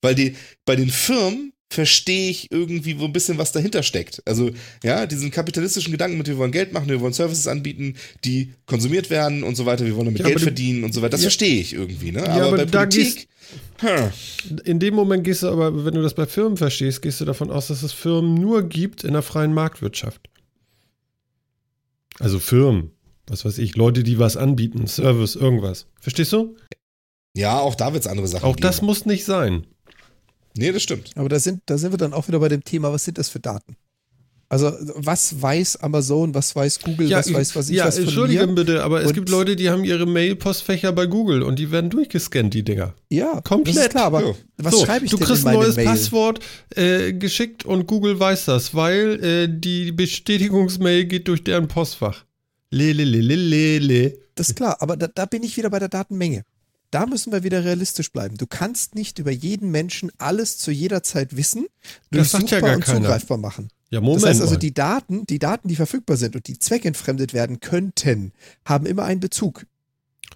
Weil 0.00 0.14
die, 0.14 0.34
bei 0.64 0.76
den 0.76 0.88
Firmen 0.88 1.52
verstehe 1.70 2.30
ich 2.30 2.50
irgendwie, 2.50 2.98
wo 2.98 3.04
ein 3.04 3.12
bisschen 3.12 3.36
was 3.36 3.52
dahinter 3.52 3.82
steckt. 3.82 4.22
Also, 4.26 4.50
ja, 4.82 5.04
diesen 5.06 5.30
kapitalistischen 5.30 5.92
Gedanken 5.92 6.16
mit, 6.16 6.26
wir 6.26 6.38
wollen 6.38 6.50
Geld 6.52 6.72
machen, 6.72 6.88
wir 6.88 7.00
wollen 7.00 7.12
Services 7.12 7.46
anbieten, 7.46 7.94
die 8.24 8.54
konsumiert 8.66 9.10
werden 9.10 9.42
und 9.42 9.54
so 9.54 9.66
weiter, 9.66 9.84
wir 9.84 9.94
wollen 9.94 10.06
damit 10.06 10.20
Ja, 10.20 10.24
aber 10.26 10.34
Geld 10.34 10.42
verdienen 10.44 10.82
und 10.84 10.94
so 10.94 11.02
weiter. 11.02 11.10
Das 11.10 11.20
Ja. 11.20 11.26
verstehe 11.26 11.60
ich 11.60 11.74
irgendwie, 11.74 12.10
ne? 12.12 12.26
aber 12.28 12.56
bei 12.56 12.64
da 12.64 12.86
Politik, 12.86 13.28
hm, 13.80 14.10
In 14.64 14.78
dem 14.80 14.94
Moment 14.94 15.24
gehst 15.24 15.42
du 15.42 15.48
aber, 15.48 15.84
wenn 15.84 15.94
du 15.94 16.02
das 16.02 16.14
bei 16.14 16.26
Firmen 16.26 16.56
verstehst, 16.56 17.02
gehst 17.02 17.20
du 17.20 17.24
davon 17.26 17.50
aus, 17.50 17.68
dass 17.68 17.82
es 17.82 17.92
Firmen 17.92 18.34
nur 18.34 18.62
gibt 18.62 19.04
in 19.04 19.12
der 19.12 19.22
freien 19.22 19.52
Marktwirtschaft. 19.52 20.28
Also 22.18 22.38
Firmen, 22.38 22.90
was 23.26 23.44
weiß 23.44 23.58
ich, 23.58 23.76
Leute, 23.76 24.02
die 24.02 24.18
was 24.18 24.36
anbieten, 24.36 24.86
Service, 24.86 25.36
irgendwas. 25.36 25.86
Verstehst 26.00 26.32
du? 26.32 26.56
ja, 27.36 27.58
auch 27.60 27.74
da 27.76 27.92
wird 27.92 28.04
es 28.04 28.10
andere 28.10 28.26
Sachen 28.26 28.44
Auch 28.44 28.56
das 28.56 28.76
geben. 28.76 28.86
muss 28.86 29.06
nicht 29.06 29.24
sein. 29.24 29.66
Nee, 30.58 30.72
das 30.72 30.82
stimmt. 30.82 31.10
Aber 31.16 31.28
da 31.28 31.38
sind, 31.38 31.62
da 31.66 31.78
sind 31.78 31.92
wir 31.92 31.98
dann 31.98 32.12
auch 32.12 32.28
wieder 32.28 32.38
bei 32.40 32.48
dem 32.48 32.64
Thema, 32.64 32.92
was 32.92 33.04
sind 33.04 33.16
das 33.18 33.28
für 33.28 33.40
Daten? 33.40 33.76
Also, 34.50 34.72
was 34.94 35.42
weiß 35.42 35.76
Amazon, 35.82 36.34
was 36.34 36.56
weiß 36.56 36.80
Google, 36.80 37.10
was 37.10 37.30
weiß 37.30 37.54
was 37.54 37.68
ich 37.68 37.76
ja, 37.76 37.84
was 37.84 37.96
von 37.96 38.04
entschuldige 38.04 38.46
mir? 38.46 38.54
bitte, 38.54 38.82
aber 38.82 39.02
es 39.02 39.08
Und- 39.08 39.12
gibt 39.12 39.28
Leute, 39.28 39.56
die 39.56 39.68
haben 39.68 39.84
ihre 39.84 40.06
Mail-Postfächer 40.06 40.90
bei 40.92 41.04
Google 41.04 41.42
und 41.42 41.58
die 41.58 41.70
werden 41.70 41.90
durchgescannt, 41.90 42.54
die 42.54 42.62
Dinger. 42.62 42.94
Ja, 43.10 43.42
Komplett. 43.42 43.76
Das 43.76 43.82
ist 43.84 43.90
klar, 43.90 44.04
aber 44.06 44.22
Ja. 44.26 44.34
was 44.56 44.72
so, 44.74 44.86
schreibe 44.86 45.04
ich 45.04 45.10
du 45.10 45.18
denn 45.18 45.26
kriegst 45.26 45.42
in 45.42 45.48
ein 45.48 45.54
neues 45.54 45.76
Mail? 45.76 45.84
Passwort 45.84 46.40
äh, 46.74 47.12
geschickt 47.12 47.66
und 47.66 47.86
Google 47.86 48.18
weiß 48.18 48.46
das, 48.46 48.74
weil 48.74 49.22
äh, 49.22 49.48
die 49.50 49.92
Bestätigungsmail 49.92 51.04
geht 51.04 51.28
durch 51.28 51.44
deren 51.44 51.68
Postfach. 51.68 52.24
Lele, 52.70 53.04
lele, 53.04 53.34
lele. 53.36 54.18
Das 54.34 54.48
ist 54.48 54.56
klar, 54.56 54.78
aber 54.80 54.96
da, 54.96 55.08
da 55.08 55.26
bin 55.26 55.42
ich 55.42 55.58
wieder 55.58 55.68
bei 55.68 55.78
der 55.78 55.88
Datenmenge. 55.88 56.44
Da 56.90 57.06
müssen 57.06 57.32
wir 57.32 57.42
wieder 57.42 57.64
realistisch 57.64 58.10
bleiben. 58.12 58.36
Du 58.36 58.46
kannst 58.46 58.94
nicht 58.94 59.18
über 59.18 59.30
jeden 59.30 59.70
Menschen 59.70 60.10
alles 60.18 60.56
zu 60.58 60.70
jeder 60.70 61.02
Zeit 61.02 61.36
wissen, 61.36 61.66
ja 62.12 62.18
durchsuchbar 62.22 62.60
gar 62.60 62.76
und 62.76 62.84
keiner. 62.84 63.00
zugreifbar 63.00 63.36
machen. 63.38 63.68
Ja, 63.90 64.00
Moment 64.00 64.22
das 64.22 64.30
heißt 64.30 64.40
also, 64.42 64.56
die 64.56 64.72
Daten, 64.74 65.26
die 65.26 65.38
Daten, 65.38 65.68
die 65.68 65.76
verfügbar 65.76 66.16
sind 66.16 66.36
und 66.36 66.46
die 66.46 66.58
zweckentfremdet 66.58 67.32
werden 67.34 67.60
könnten, 67.60 68.32
haben 68.64 68.86
immer 68.86 69.04
einen 69.04 69.20
Bezug. 69.20 69.66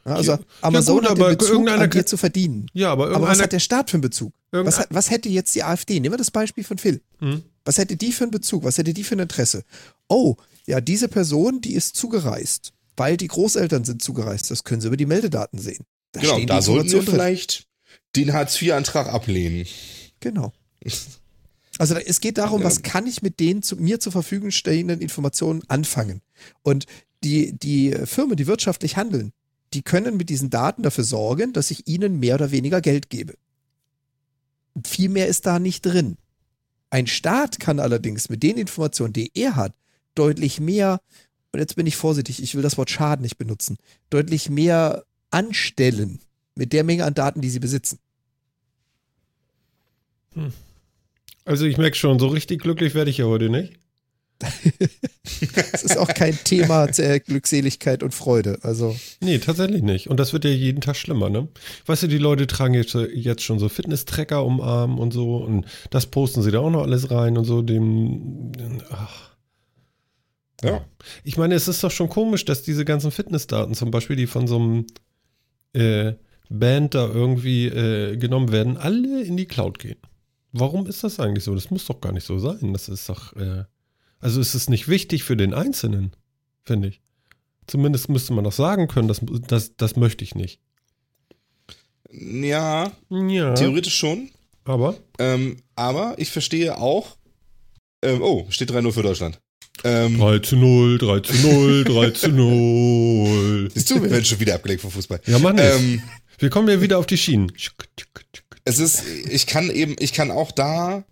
Ja, 0.07 0.15
also 0.15 0.33
Ja, 0.33 0.39
Amazon 0.63 1.01
gut, 1.01 1.11
hat 1.11 1.19
den 1.19 1.37
Bezug, 1.39 1.69
an 1.69 1.91
dir 1.91 2.07
zu 2.07 2.17
verdienen. 2.17 2.67
ja, 2.73 2.91
aber 2.93 3.15
Aber 3.15 3.29
was 3.29 3.41
hat 3.41 3.53
der 3.53 3.61
Staat 3.61 3.91
für 3.91 3.97
einen 3.97 4.03
Bezug? 4.03 4.33
Was, 4.51 4.79
hat, 4.81 4.89
was 4.91 5.11
hätte 5.11 5.29
jetzt 5.29 5.55
die 5.55 5.63
AfD? 5.65 6.01
Nehmen 6.01 6.13
wir 6.15 6.19
das 6.19 6.31
Beispiel 6.31 6.65
von 6.65 6.79
Phil. 6.79 7.01
Hm. 7.19 7.43
Was 7.65 7.79
hätte 7.79 7.97
die 7.97 8.13
für 8.13 8.25
einen 8.25 8.31
Bezug? 8.31 8.65
Was 8.65 8.77
hätte 8.79 8.93
die 8.93 9.05
für 9.05 9.17
ein 9.17 9.21
Interesse? 9.21 9.65
Oh, 10.09 10.37
ja, 10.67 10.81
diese 10.81 11.09
Person, 11.09 11.61
die 11.61 11.75
ist 11.75 11.97
zugereist, 11.97 12.73
weil 12.97 13.17
die 13.17 13.29
Großeltern 13.29 13.85
sind 13.85 14.03
zugereist. 14.03 14.51
Das 14.51 14.65
können 14.65 14.81
sie 14.81 14.89
über 14.89 14.97
die 14.97 15.07
Meldedaten 15.07 15.59
sehen. 15.59 15.85
Da 16.13 16.21
Genau, 16.21 16.41
da 16.45 16.63
sollten 16.63 16.91
wir 16.93 17.03
vielleicht 17.03 17.67
den 18.17 18.33
Hartz-IV-Antrag 18.33 19.09
ablehnen. 19.09 19.67
Genau. 20.21 20.53
Also 21.79 21.95
es 21.97 22.21
geht 22.21 22.37
darum, 22.37 22.61
Ja. 22.61 22.67
was 22.67 22.83
kann 22.83 23.07
ich 23.07 23.23
mit 23.23 23.41
den 23.41 23.63
zu, 23.63 23.77
mir 23.77 23.99
zur 23.99 24.13
Verfügung 24.13 24.51
stehenden 24.51 25.01
Informationen 25.01 25.63
anfangen? 25.69 26.21
Und 26.63 26.85
die, 27.25 27.59
die 27.59 27.93
Firmen, 28.05 28.37
die 28.37 28.47
wirtschaftlich 28.47 28.97
handeln, 28.99 29.33
die 29.73 29.83
können 29.83 30.19
mit 30.19 30.29
diesen 30.29 30.51
Daten 30.51 30.83
dafür 30.83 31.03
sorgen, 31.03 31.55
dass 31.55 31.71
ich 31.71 31.89
ihnen 31.89 32.21
mehr 32.21 32.35
oder 32.35 32.51
weniger 32.51 32.83
Geld 32.83 33.09
gebe. 33.09 33.35
Viel 34.87 35.09
mehr 35.09 35.29
ist 35.29 35.47
da 35.47 35.59
nicht 35.59 35.83
drin. 35.87 36.19
Ein 36.91 37.07
Staat 37.07 37.59
kann 37.59 37.81
allerdings 37.81 38.29
mit 38.29 38.43
den 38.43 38.59
Informationen, 38.59 39.15
die 39.15 39.31
er 39.35 39.57
hat, 39.57 39.73
deutlich 40.15 40.61
mehr, 40.61 41.01
und 41.53 41.61
jetzt 41.61 41.75
bin 41.77 41.87
ich 41.87 41.97
vorsichtig, 41.97 42.43
ich 42.43 42.55
will 42.55 42.63
das 42.63 42.77
Wort 42.77 42.91
Schaden 42.91 43.23
nicht 43.23 43.39
benutzen, 43.39 43.79
deutlich 44.11 44.51
mehr 44.51 45.05
anstellen 45.33 46.21
mit 46.55 46.73
der 46.73 46.85
Menge 46.85 47.05
an 47.05 47.15
Daten, 47.15 47.41
die 47.41 47.51
sie 47.51 47.61
besitzen. 47.61 47.99
Also 51.45 51.67
ich 51.67 51.77
merke 51.77 51.97
schon, 51.97 52.19
so 52.19 52.29
richtig 52.29 52.63
glücklich 52.63 52.95
werde 52.95 53.11
ich 53.11 53.19
ja 53.19 53.27
heute 53.27 53.51
nicht. 53.51 53.75
Es 55.73 55.85
ist 55.85 55.99
auch 55.99 56.09
kein 56.09 56.37
Thema 56.45 56.87
der 56.87 57.21
Glückseligkeit 57.21 58.03
und 58.03 58.13
Freude. 58.13 58.59
Also, 58.63 58.97
Nee, 59.21 59.39
tatsächlich 59.39 59.83
nicht. 59.83 60.09
Und 60.09 60.19
das 60.19 60.33
wird 60.33 60.45
ja 60.45 60.51
jeden 60.51 60.81
Tag 60.81 60.97
schlimmer, 60.97 61.31
ne? 61.31 61.49
Weißt 61.87 62.03
du, 62.03 62.07
die 62.09 62.19
Leute 62.19 62.47
tragen 62.47 62.75
jetzt, 62.75 62.95
jetzt 62.95 63.43
schon 63.43 63.59
so 63.59 63.69
Fitness-Tracker 63.69 64.45
um 64.45 64.61
Arm 64.61 64.99
und 64.99 65.13
so 65.13 65.37
und 65.37 65.67
das 65.91 66.07
posten 66.07 66.43
sie 66.43 66.51
da 66.51 66.59
auch 66.59 66.71
noch 66.71 66.83
alles 66.83 67.11
rein 67.11 67.39
und 67.39 67.45
so 67.45 67.63
dem. 67.63 68.53
Ach. 68.91 69.31
Ja. 70.63 70.85
Ich 71.25 71.37
meine, 71.37 71.55
es 71.55 71.69
ist 71.69 71.83
doch 71.83 71.91
schon 71.91 72.09
komisch, 72.09 72.45
dass 72.45 72.63
diese 72.63 72.85
ganzen 72.85 73.11
Fitnessdaten, 73.11 73.75
zum 73.75 73.91
Beispiel 73.91 74.17
die 74.17 74.27
von 74.27 74.47
so 74.47 74.57
einem 74.57 74.87
äh, 75.73 76.15
Band 76.49 76.95
da 76.95 77.07
irgendwie 77.09 77.67
äh, 77.67 78.17
genommen 78.17 78.53
werden, 78.53 78.77
alle 78.77 79.23
in 79.23 79.37
die 79.37 79.47
Cloud 79.47 79.79
gehen. 79.79 79.99
Warum 80.53 80.87
ist 80.87 81.03
das 81.03 81.19
eigentlich 81.19 81.45
so? 81.45 81.55
Das 81.55 81.71
muss 81.71 81.87
doch 81.87 82.01
gar 82.01 82.13
nicht 82.13 82.27
so 82.27 82.39
sein. 82.39 82.73
Das 82.75 82.89
ist 82.89 83.09
doch, 83.09 83.35
äh, 83.37 83.65
also 84.21 84.41
ist 84.41 84.55
es 84.55 84.69
nicht 84.69 84.87
wichtig 84.89 85.25
für 85.25 85.37
den 85.37 85.55
Einzelnen, 85.55 86.13
finde 86.65 86.89
ich. 86.89 87.01
Zumindest 87.67 88.09
müsste 88.09 88.35
man 88.35 88.45
doch 88.45 88.53
sagen 88.53 88.87
können, 88.89 89.09
das, 89.09 89.21
das, 89.47 89.77
das 89.77 89.97
möchte 89.97 90.25
ich 90.25 90.35
nicht. 90.35 90.61
Ja, 92.11 92.93
Ja. 93.11 93.55
theoretisch 93.55 93.97
schon. 93.97 94.31
Aber? 94.65 94.97
Ähm, 95.19 95.57
aber 95.75 96.15
ich 96.19 96.31
verstehe 96.31 96.77
auch. 96.79 97.17
Ähm, 98.03 98.21
oh, 98.21 98.47
steht 98.51 98.71
3-0 98.71 98.93
für 98.93 99.03
Deutschland. 99.03 99.41
Ähm, 99.85 100.19
3 100.19 100.39
zu 100.41 100.57
0, 100.57 100.99
3 100.99 101.21
zu 101.21 101.35
0, 101.35 101.85
3 101.85 102.11
zu 102.11 102.29
0. 102.33 103.71
siehst 103.75 103.91
du, 103.91 104.03
wir 104.03 104.11
werden 104.11 104.25
schon 104.25 104.41
wieder 104.41 104.55
abgelenkt 104.55 104.83
vom 104.83 104.91
Fußball. 104.91 105.21
Ja, 105.27 105.39
Mann. 105.39 105.59
Ähm, 105.59 106.03
Wir 106.39 106.51
kommen 106.51 106.69
ja 106.69 106.81
wieder 106.81 106.99
auf 106.99 107.07
die 107.07 107.19
Schienen. 107.19 107.51
es 108.65 108.79
ist, 108.79 109.03
ich 109.31 109.47
kann 109.47 109.71
eben, 109.71 109.97
ich 109.99 110.13
kann 110.13 110.31
auch 110.31 110.53
da 110.53 111.05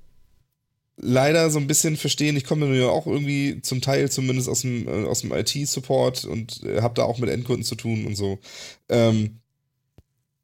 leider 1.02 1.50
so 1.50 1.58
ein 1.58 1.66
bisschen 1.66 1.96
verstehen. 1.96 2.36
Ich 2.36 2.44
komme 2.44 2.74
ja 2.76 2.88
auch 2.88 3.06
irgendwie 3.06 3.60
zum 3.62 3.80
Teil 3.80 4.10
zumindest 4.10 4.48
aus 4.48 4.60
dem, 4.60 4.86
äh, 4.86 5.06
aus 5.06 5.22
dem 5.22 5.32
IT-Support 5.32 6.24
und 6.26 6.62
äh, 6.62 6.82
habe 6.82 6.94
da 6.94 7.04
auch 7.04 7.18
mit 7.18 7.30
Endkunden 7.30 7.64
zu 7.64 7.74
tun 7.74 8.06
und 8.06 8.16
so. 8.16 8.38
Ähm, 8.88 9.39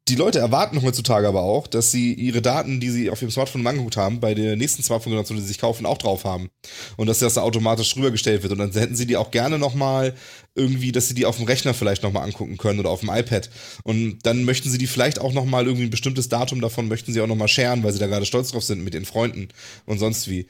die 0.07 0.15
Leute 0.15 0.39
erwarten 0.39 0.81
heutzutage 0.81 1.27
aber 1.27 1.41
auch, 1.41 1.67
dass 1.67 1.91
sie 1.91 2.13
ihre 2.13 2.41
Daten, 2.41 2.79
die 2.79 2.89
sie 2.89 3.09
auf 3.09 3.21
ihrem 3.21 3.31
Smartphone 3.31 3.65
angeguckt 3.67 3.97
haben, 3.97 4.19
bei 4.19 4.33
der 4.33 4.55
nächsten 4.55 4.81
Smartphone-Generation, 4.81 5.37
die 5.37 5.41
sie 5.41 5.49
sich 5.49 5.59
kaufen, 5.59 5.85
auch 5.85 5.97
drauf 5.97 6.23
haben. 6.23 6.49
Und 6.95 7.07
dass 7.07 7.19
das 7.19 7.33
da 7.33 7.41
automatisch 7.41 7.95
rübergestellt 7.95 8.41
wird. 8.41 8.53
Und 8.53 8.59
dann 8.59 8.71
hätten 8.71 8.95
sie 8.95 9.05
die 9.05 9.17
auch 9.17 9.31
gerne 9.31 9.59
nochmal 9.59 10.13
irgendwie, 10.55 10.91
dass 10.91 11.07
sie 11.09 11.13
die 11.13 11.25
auf 11.25 11.37
dem 11.37 11.45
Rechner 11.45 11.73
vielleicht 11.73 12.03
nochmal 12.03 12.23
angucken 12.23 12.57
können 12.57 12.79
oder 12.79 12.89
auf 12.89 13.01
dem 13.01 13.09
iPad. 13.09 13.49
Und 13.83 14.19
dann 14.23 14.45
möchten 14.45 14.69
sie 14.69 14.77
die 14.77 14.87
vielleicht 14.87 15.19
auch 15.19 15.33
nochmal 15.33 15.65
irgendwie 15.65 15.85
ein 15.85 15.91
bestimmtes 15.91 16.29
Datum 16.29 16.61
davon 16.61 16.87
möchten 16.87 17.11
sie 17.11 17.21
auch 17.21 17.27
nochmal 17.27 17.47
sharen, 17.47 17.83
weil 17.83 17.91
sie 17.91 17.99
da 17.99 18.07
gerade 18.07 18.25
stolz 18.25 18.51
drauf 18.51 18.63
sind 18.63 18.83
mit 18.83 18.93
den 18.93 19.05
Freunden 19.05 19.49
und 19.85 19.99
sonst 19.99 20.29
wie. 20.29 20.47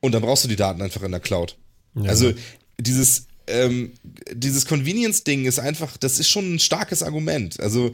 Und 0.00 0.12
dann 0.12 0.22
brauchst 0.22 0.44
du 0.44 0.48
die 0.48 0.56
Daten 0.56 0.82
einfach 0.82 1.02
in 1.02 1.12
der 1.12 1.20
Cloud. 1.20 1.56
Ja. 1.94 2.10
Also 2.10 2.32
dieses, 2.80 3.26
ähm, 3.46 3.92
dieses 4.32 4.66
Convenience-Ding 4.66 5.46
ist 5.46 5.58
einfach, 5.58 5.96
das 5.96 6.18
ist 6.18 6.28
schon 6.28 6.54
ein 6.54 6.58
starkes 6.58 7.02
Argument. 7.02 7.58
Also 7.60 7.92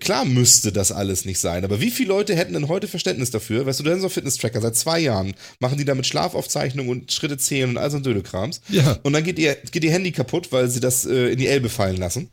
klar 0.00 0.24
müsste 0.24 0.72
das 0.72 0.90
alles 0.92 1.24
nicht 1.24 1.38
sein, 1.38 1.64
aber 1.64 1.80
wie 1.80 1.90
viele 1.90 2.08
Leute 2.08 2.34
hätten 2.34 2.54
denn 2.54 2.68
heute 2.68 2.88
Verständnis 2.88 3.30
dafür? 3.30 3.66
Weißt 3.66 3.78
du, 3.80 3.84
du 3.84 3.90
hast 3.90 3.98
so 4.00 4.06
einen 4.06 4.10
Fitness-Tracker 4.12 4.60
seit 4.60 4.76
zwei 4.76 4.98
Jahren, 5.00 5.34
machen 5.60 5.76
die 5.78 5.84
damit 5.84 6.06
Schlafaufzeichnungen 6.06 6.90
und 6.90 7.12
Schritte 7.12 7.36
zählen 7.38 7.70
und 7.70 7.76
all 7.78 7.90
so 7.90 7.98
ein 7.98 8.02
Dödekrams. 8.02 8.60
Ja. 8.68 8.98
Und 9.02 9.12
dann 9.12 9.22
geht 9.24 9.38
ihr, 9.38 9.54
geht 9.70 9.84
ihr 9.84 9.90
Handy 9.92 10.12
kaputt, 10.12 10.48
weil 10.50 10.68
sie 10.70 10.80
das 10.80 11.04
äh, 11.04 11.28
in 11.32 11.38
die 11.38 11.46
Elbe 11.46 11.68
fallen 11.68 11.96
lassen. 11.98 12.30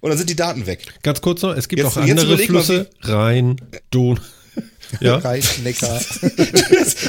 Und 0.00 0.08
dann 0.10 0.16
sind 0.18 0.30
die 0.30 0.36
Daten 0.36 0.66
weg. 0.66 0.86
Ganz 1.02 1.20
kurz 1.20 1.42
noch, 1.42 1.54
es 1.56 1.68
gibt 1.68 1.82
Jetzt- 1.82 1.96
auch 1.96 2.02
andere 2.02 2.36
mal, 2.36 2.38
Flüsse. 2.38 2.88
Rhein, 3.02 3.56
Don. 3.90 4.18
Ja, 5.00 5.18
Rhein, 5.18 5.40
Neckar. 5.62 6.00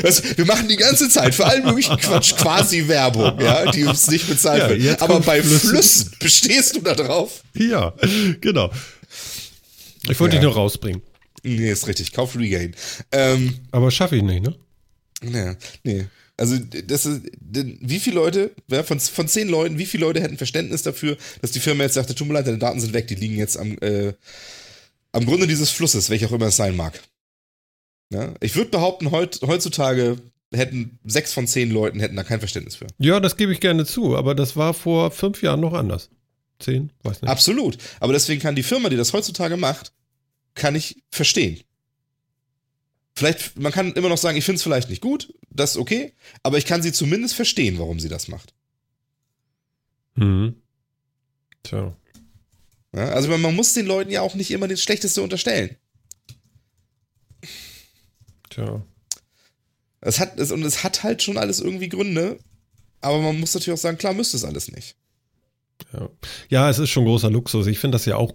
Das, 0.03 0.23
wir 0.37 0.45
machen 0.45 0.67
die 0.67 0.75
ganze 0.75 1.09
Zeit 1.09 1.33
für 1.33 1.45
allen 1.47 1.65
möglichen 1.65 1.97
Quatsch 1.97 2.35
quasi 2.35 2.87
Werbung, 2.87 3.41
ja, 3.41 3.71
die 3.71 3.85
uns 3.85 4.07
nicht 4.11 4.27
bezahlt 4.29 4.61
Ja, 4.61 4.83
wird. 4.83 5.01
Aber 5.01 5.19
bei 5.19 5.41
Flüsse. 5.41 5.67
Flüssen 5.69 6.11
bestehst 6.19 6.75
du 6.75 6.81
da 6.81 6.93
drauf? 6.93 7.41
ja, 7.55 7.91
genau. 8.39 8.69
Ich 10.09 10.19
wollte 10.19 10.35
Ja. 10.35 10.41
dich 10.41 10.45
nur 10.47 10.55
rausbringen. 10.55 11.01
Nee, 11.43 11.71
ist 11.71 11.87
richtig. 11.87 12.11
Kauf 12.11 12.37
Regain. 12.37 12.75
Ähm, 13.11 13.55
Aber 13.71 13.89
schaffe 13.91 14.15
ich 14.17 14.23
nicht, 14.23 14.43
ne? 14.43 14.55
nee, 15.23 15.55
nee. 15.83 16.05
Also, 16.37 16.57
das 16.57 17.05
ist, 17.05 17.21
wie 17.39 17.99
viele 17.99 18.15
Leute, 18.15 18.51
ja, 18.67 18.81
von, 18.83 18.99
von 18.99 19.27
zehn 19.27 19.47
Leuten, 19.47 19.77
wie 19.77 19.85
viele 19.85 20.05
Leute 20.05 20.21
hätten 20.21 20.37
Verständnis 20.37 20.81
dafür, 20.81 21.17
dass 21.41 21.51
die 21.51 21.59
Firma 21.59 21.83
jetzt 21.83 21.93
sagte, 21.93 22.15
tut 22.15 22.27
mir 22.27 22.33
leid, 22.33 22.47
deine 22.47 22.57
Daten 22.57 22.79
sind 22.79 22.93
weg, 22.93 23.07
die 23.07 23.15
liegen 23.15 23.35
jetzt 23.37 23.57
am, 23.57 23.77
äh, 23.79 24.13
am 25.11 25.25
Grunde 25.25 25.45
dieses 25.45 25.69
Flusses, 25.69 26.09
welcher 26.09 26.27
auch 26.27 26.31
immer 26.31 26.47
es 26.47 26.55
sein 26.55 26.75
mag. 26.75 26.99
Ja? 28.11 28.33
Ich 28.39 28.55
würde 28.55 28.71
behaupten, 28.71 29.11
heut, 29.11 29.39
heutzutage 29.45 30.17
hätten 30.53 30.99
sechs 31.05 31.31
von 31.31 31.45
zehn 31.47 31.69
Leuten 31.69 31.99
hätten 31.99 32.15
da 32.15 32.23
kein 32.23 32.39
Verständnis 32.39 32.75
für. 32.75 32.87
Ja, 32.97 33.19
das 33.19 33.37
gebe 33.37 33.53
ich 33.53 33.59
gerne 33.59 33.85
zu, 33.85 34.17
aber 34.17 34.33
das 34.35 34.55
war 34.55 34.73
vor 34.73 35.11
fünf 35.11 35.43
Jahren 35.43 35.59
noch 35.61 35.73
anders. 35.73 36.09
Zehn? 36.61 36.91
Weiß 37.03 37.21
nicht. 37.21 37.29
Absolut. 37.29 37.77
Aber 37.99 38.13
deswegen 38.13 38.41
kann 38.41 38.55
die 38.55 38.63
Firma, 38.63 38.89
die 38.89 38.97
das 38.97 39.13
heutzutage 39.13 39.57
macht, 39.57 39.91
kann 40.53 40.75
ich 40.75 41.03
verstehen. 41.09 41.61
Vielleicht, 43.15 43.59
man 43.59 43.71
kann 43.71 43.93
immer 43.93 44.09
noch 44.09 44.17
sagen, 44.17 44.37
ich 44.37 44.45
finde 44.45 44.57
es 44.57 44.63
vielleicht 44.63 44.89
nicht 44.89 45.01
gut, 45.01 45.33
das 45.49 45.71
ist 45.71 45.77
okay, 45.77 46.13
aber 46.43 46.57
ich 46.57 46.65
kann 46.65 46.81
sie 46.81 46.93
zumindest 46.93 47.35
verstehen, 47.35 47.77
warum 47.77 47.99
sie 47.99 48.09
das 48.09 48.27
macht. 48.27 48.53
Mhm. 50.15 50.55
Tja. 51.63 51.95
Ja, 52.95 53.09
also 53.09 53.29
man, 53.29 53.41
man 53.41 53.55
muss 53.55 53.73
den 53.73 53.85
Leuten 53.85 54.11
ja 54.11 54.21
auch 54.21 54.35
nicht 54.35 54.51
immer 54.51 54.67
das 54.67 54.81
Schlechteste 54.81 55.21
unterstellen. 55.21 55.75
Tja. 58.49 58.85
Es 60.01 60.19
hat, 60.19 60.39
es, 60.39 60.51
und 60.51 60.63
es 60.63 60.83
hat 60.83 61.03
halt 61.03 61.21
schon 61.21 61.37
alles 61.37 61.59
irgendwie 61.59 61.89
Gründe, 61.89 62.39
aber 63.01 63.21
man 63.21 63.39
muss 63.39 63.53
natürlich 63.53 63.77
auch 63.77 63.81
sagen, 63.81 63.97
klar 63.97 64.13
müsste 64.13 64.37
es 64.37 64.43
alles 64.43 64.71
nicht. 64.71 64.95
Ja. 65.93 66.09
ja, 66.49 66.69
es 66.69 66.79
ist 66.79 66.89
schon 66.89 67.05
großer 67.05 67.29
Luxus. 67.29 67.67
Ich 67.67 67.79
finde 67.79 67.95
das 67.95 68.05
ja 68.05 68.15
auch, 68.15 68.33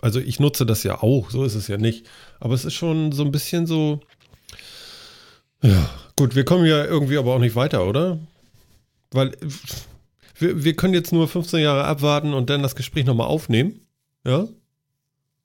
also 0.00 0.20
ich 0.20 0.40
nutze 0.40 0.66
das 0.66 0.82
ja 0.82 1.02
auch, 1.02 1.30
so 1.30 1.44
ist 1.44 1.54
es 1.54 1.68
ja 1.68 1.76
nicht. 1.76 2.06
Aber 2.40 2.54
es 2.54 2.64
ist 2.64 2.74
schon 2.74 3.12
so 3.12 3.24
ein 3.24 3.30
bisschen 3.30 3.66
so, 3.66 4.00
ja, 5.62 5.90
gut, 6.16 6.34
wir 6.34 6.44
kommen 6.44 6.66
ja 6.66 6.84
irgendwie 6.84 7.18
aber 7.18 7.34
auch 7.34 7.40
nicht 7.40 7.56
weiter, 7.56 7.86
oder? 7.86 8.18
Weil 9.10 9.32
wir, 10.38 10.64
wir 10.64 10.76
können 10.76 10.94
jetzt 10.94 11.12
nur 11.12 11.26
15 11.28 11.60
Jahre 11.60 11.84
abwarten 11.84 12.34
und 12.34 12.50
dann 12.50 12.62
das 12.62 12.76
Gespräch 12.76 13.06
nochmal 13.06 13.26
aufnehmen. 13.26 13.80
Ja? 14.24 14.46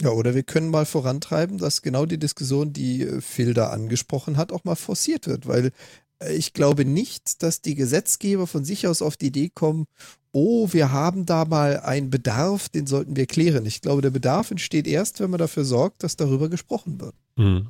Ja, 0.02 0.10
oder 0.10 0.36
wir 0.36 0.44
können 0.44 0.70
mal 0.70 0.86
vorantreiben, 0.86 1.58
dass 1.58 1.82
genau 1.82 2.06
die 2.06 2.18
Diskussion, 2.18 2.74
die 2.74 3.04
äh, 3.04 3.22
Phil 3.22 3.54
da 3.54 3.70
angesprochen 3.70 4.38
hat, 4.38 4.52
auch 4.52 4.64
mal 4.64 4.76
forciert 4.76 5.28
wird, 5.28 5.48
weil 5.48 5.72
äh, 6.20 6.34
ich 6.34 6.54
glaube 6.54 6.86
nicht, 6.86 7.42
dass 7.42 7.62
die 7.62 7.76
Gesetzgeber 7.76 8.48
von 8.48 8.66
sich 8.66 8.88
aus 8.88 9.02
auf 9.02 9.18
die 9.18 9.28
Idee 9.28 9.50
kommen, 9.50 9.86
oh, 10.34 10.68
wir 10.72 10.92
haben 10.92 11.26
da 11.26 11.46
mal 11.46 11.80
einen 11.80 12.10
Bedarf, 12.10 12.68
den 12.68 12.88
sollten 12.88 13.16
wir 13.16 13.28
klären. 13.28 13.66
Ich 13.66 13.82
glaube, 13.82 14.02
der 14.02 14.10
Bedarf 14.10 14.52
entsteht 14.52 14.88
erst, 14.88 15.20
wenn 15.20 15.30
man 15.30 15.38
dafür 15.38 15.64
sorgt, 15.64 16.04
dass 16.04 16.18
darüber 16.18 16.50
gesprochen 16.50 17.00
wird. 17.00 17.16
Hm. 17.38 17.68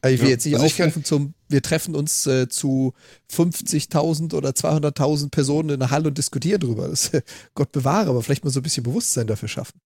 Also 0.00 0.14
ich 0.14 0.20
will 0.20 0.28
Ja, 0.28 0.34
jetzt 0.34 0.44
nicht 0.44 0.54
also 0.54 0.66
aufrufen 0.66 1.04
zum, 1.04 1.34
wir 1.48 1.62
treffen 1.62 1.96
uns 1.96 2.26
äh, 2.26 2.48
zu 2.48 2.92
50.000 3.32 4.34
oder 4.34 4.50
200.000 4.50 5.30
Personen 5.30 5.70
in 5.70 5.80
der 5.80 5.90
Halle 5.90 6.08
und 6.08 6.18
diskutieren 6.18 6.60
drüber. 6.60 6.88
Das, 6.88 7.08
äh, 7.08 7.22
Gott 7.54 7.72
bewahre, 7.72 8.10
aber 8.10 8.22
vielleicht 8.22 8.44
mal 8.44 8.50
so 8.50 8.60
ein 8.60 8.62
bisschen 8.62 8.84
Bewusstsein 8.84 9.26
dafür 9.26 9.48
schaffen. 9.48 9.80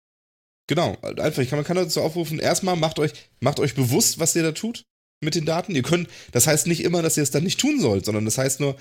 Genau, 0.67 0.97
einfach, 1.01 1.43
ich 1.43 1.49
kann, 1.49 1.59
man 1.59 1.65
kann 1.65 1.77
dazu 1.77 2.01
aufrufen, 2.01 2.39
erstmal 2.39 2.75
macht 2.75 2.97
euch, 2.97 3.11
macht 3.39 3.59
euch 3.59 3.75
bewusst, 3.75 4.17
was 4.17 4.35
ihr 4.35 4.41
da 4.41 4.51
tut 4.51 4.85
mit 5.21 5.35
den 5.35 5.45
Daten. 5.45 5.75
Ihr 5.75 5.83
könnt, 5.83 6.09
das 6.31 6.47
heißt 6.47 6.65
nicht 6.65 6.83
immer, 6.83 7.01
dass 7.01 7.17
ihr 7.17 7.23
es 7.23 7.31
dann 7.31 7.43
nicht 7.43 7.59
tun 7.59 7.79
sollt, 7.79 8.05
sondern 8.05 8.25
das 8.25 8.37
heißt 8.37 8.61
nur, 8.61 8.75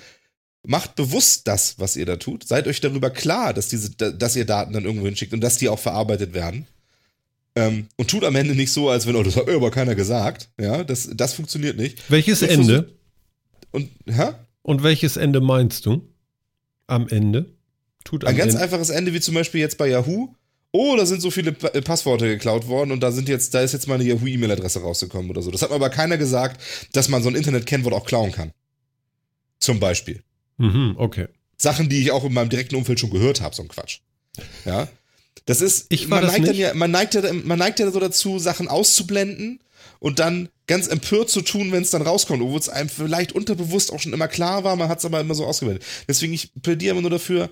macht 0.65 0.95
bewusst 0.95 1.47
das, 1.47 1.77
was 1.79 1.95
ihr 1.95 2.05
da 2.05 2.15
tut. 2.17 2.47
Seid 2.47 2.67
euch 2.67 2.81
darüber 2.81 3.09
klar, 3.09 3.53
dass 3.53 3.67
diese, 3.67 3.91
dass 3.91 4.35
ihr 4.35 4.45
Daten 4.45 4.73
dann 4.73 4.85
irgendwo 4.85 5.05
hinschickt 5.05 5.33
und 5.33 5.41
dass 5.41 5.57
die 5.57 5.69
auch 5.69 5.79
verarbeitet 5.79 6.33
werden. 6.33 6.67
Ähm, 7.55 7.87
und 7.95 8.09
tut 8.09 8.23
am 8.25 8.35
Ende 8.35 8.53
nicht 8.55 8.71
so, 8.71 8.89
als 8.89 9.05
wenn, 9.07 9.15
oh, 9.15 9.23
das 9.23 9.35
hat 9.37 9.47
mir 9.47 9.55
aber 9.55 9.71
keiner 9.71 9.95
gesagt. 9.95 10.49
Ja, 10.59 10.83
das, 10.83 11.09
das 11.13 11.33
funktioniert 11.33 11.77
nicht. 11.77 12.09
Welches 12.09 12.41
Und 12.41 12.49
Ende? 12.49 12.93
Und, 13.71 13.89
hä? 14.07 14.31
Und 14.61 14.83
welches 14.83 15.15
Ende 15.17 15.39
meinst 15.41 15.85
du? 15.85 16.01
Am 16.87 17.07
Ende? 17.07 17.45
Tut 18.03 18.23
am 18.23 18.29
Ein 18.29 18.37
ganz 18.37 18.53
Ende. 18.53 18.63
einfaches 18.63 18.89
Ende, 18.89 19.13
wie 19.13 19.21
zum 19.21 19.35
Beispiel 19.35 19.61
jetzt 19.61 19.77
bei 19.77 19.87
Yahoo. 19.87 20.33
Oh, 20.71 20.95
da 20.97 21.05
sind 21.05 21.21
so 21.21 21.31
viele 21.31 21.53
Pa- 21.53 21.69
äh, 21.69 21.81
Passworte 21.81 22.27
geklaut 22.27 22.67
worden 22.67 22.91
und 22.91 22.99
da 22.99 23.11
sind 23.13 23.29
jetzt, 23.29 23.53
da 23.53 23.61
ist 23.61 23.71
jetzt 23.71 23.87
meine 23.87 24.03
Yahoo-E-Mail-Adresse 24.03 24.81
rausgekommen 24.81 25.29
oder 25.29 25.41
so. 25.41 25.49
Das 25.49 25.61
hat 25.61 25.69
mir 25.69 25.75
aber 25.75 25.89
keiner 25.89 26.17
gesagt, 26.17 26.59
dass 26.91 27.07
man 27.07 27.23
so 27.23 27.29
ein 27.29 27.35
Internet-Kennwort 27.35 27.93
auch 27.93 28.05
klauen 28.05 28.31
kann. 28.33 28.51
Zum 29.59 29.79
Beispiel. 29.79 30.21
Mhm, 30.57 30.95
okay. 30.97 31.27
Sachen, 31.57 31.89
die 31.89 32.01
ich 32.01 32.11
auch 32.11 32.23
in 32.23 32.33
meinem 32.33 32.49
direkten 32.49 32.75
Umfeld 32.75 32.99
schon 32.99 33.09
gehört 33.09 33.41
habe, 33.41 33.55
so 33.55 33.61
ein 33.61 33.67
Quatsch. 33.67 33.99
Ja. 34.65 34.87
Das 35.45 35.61
ist, 35.61 35.85
Ich 35.89 36.07
man, 36.07 36.21
das 36.23 36.31
neigt 36.33 36.47
nicht. 36.47 36.57
ja, 36.57 36.73
man, 36.73 36.91
neigt 36.91 37.13
ja, 37.13 37.21
man 37.31 37.59
neigt 37.59 37.79
ja 37.79 37.89
so 37.91 37.99
dazu, 37.99 38.39
Sachen 38.39 38.67
auszublenden 38.67 39.59
und 39.99 40.19
dann 40.19 40.49
ganz 40.67 40.87
empört 40.87 41.29
zu 41.29 41.41
tun, 41.41 41.71
wenn 41.71 41.83
es 41.83 41.91
dann 41.91 42.01
rauskommt, 42.01 42.41
obwohl 42.41 42.59
es 42.59 42.69
einem 42.69 42.89
vielleicht 42.89 43.31
unterbewusst 43.33 43.93
auch 43.93 43.99
schon 43.99 44.13
immer 44.13 44.27
klar 44.27 44.63
war, 44.63 44.75
man 44.75 44.89
hat 44.89 44.99
es 44.99 45.05
aber 45.05 45.19
immer 45.19 45.35
so 45.35 45.45
ausgeblendet. 45.45 45.85
Deswegen, 46.07 46.33
ich 46.33 46.51
plädiere 46.61 46.91
immer 46.91 47.01
nur 47.01 47.11
dafür, 47.11 47.49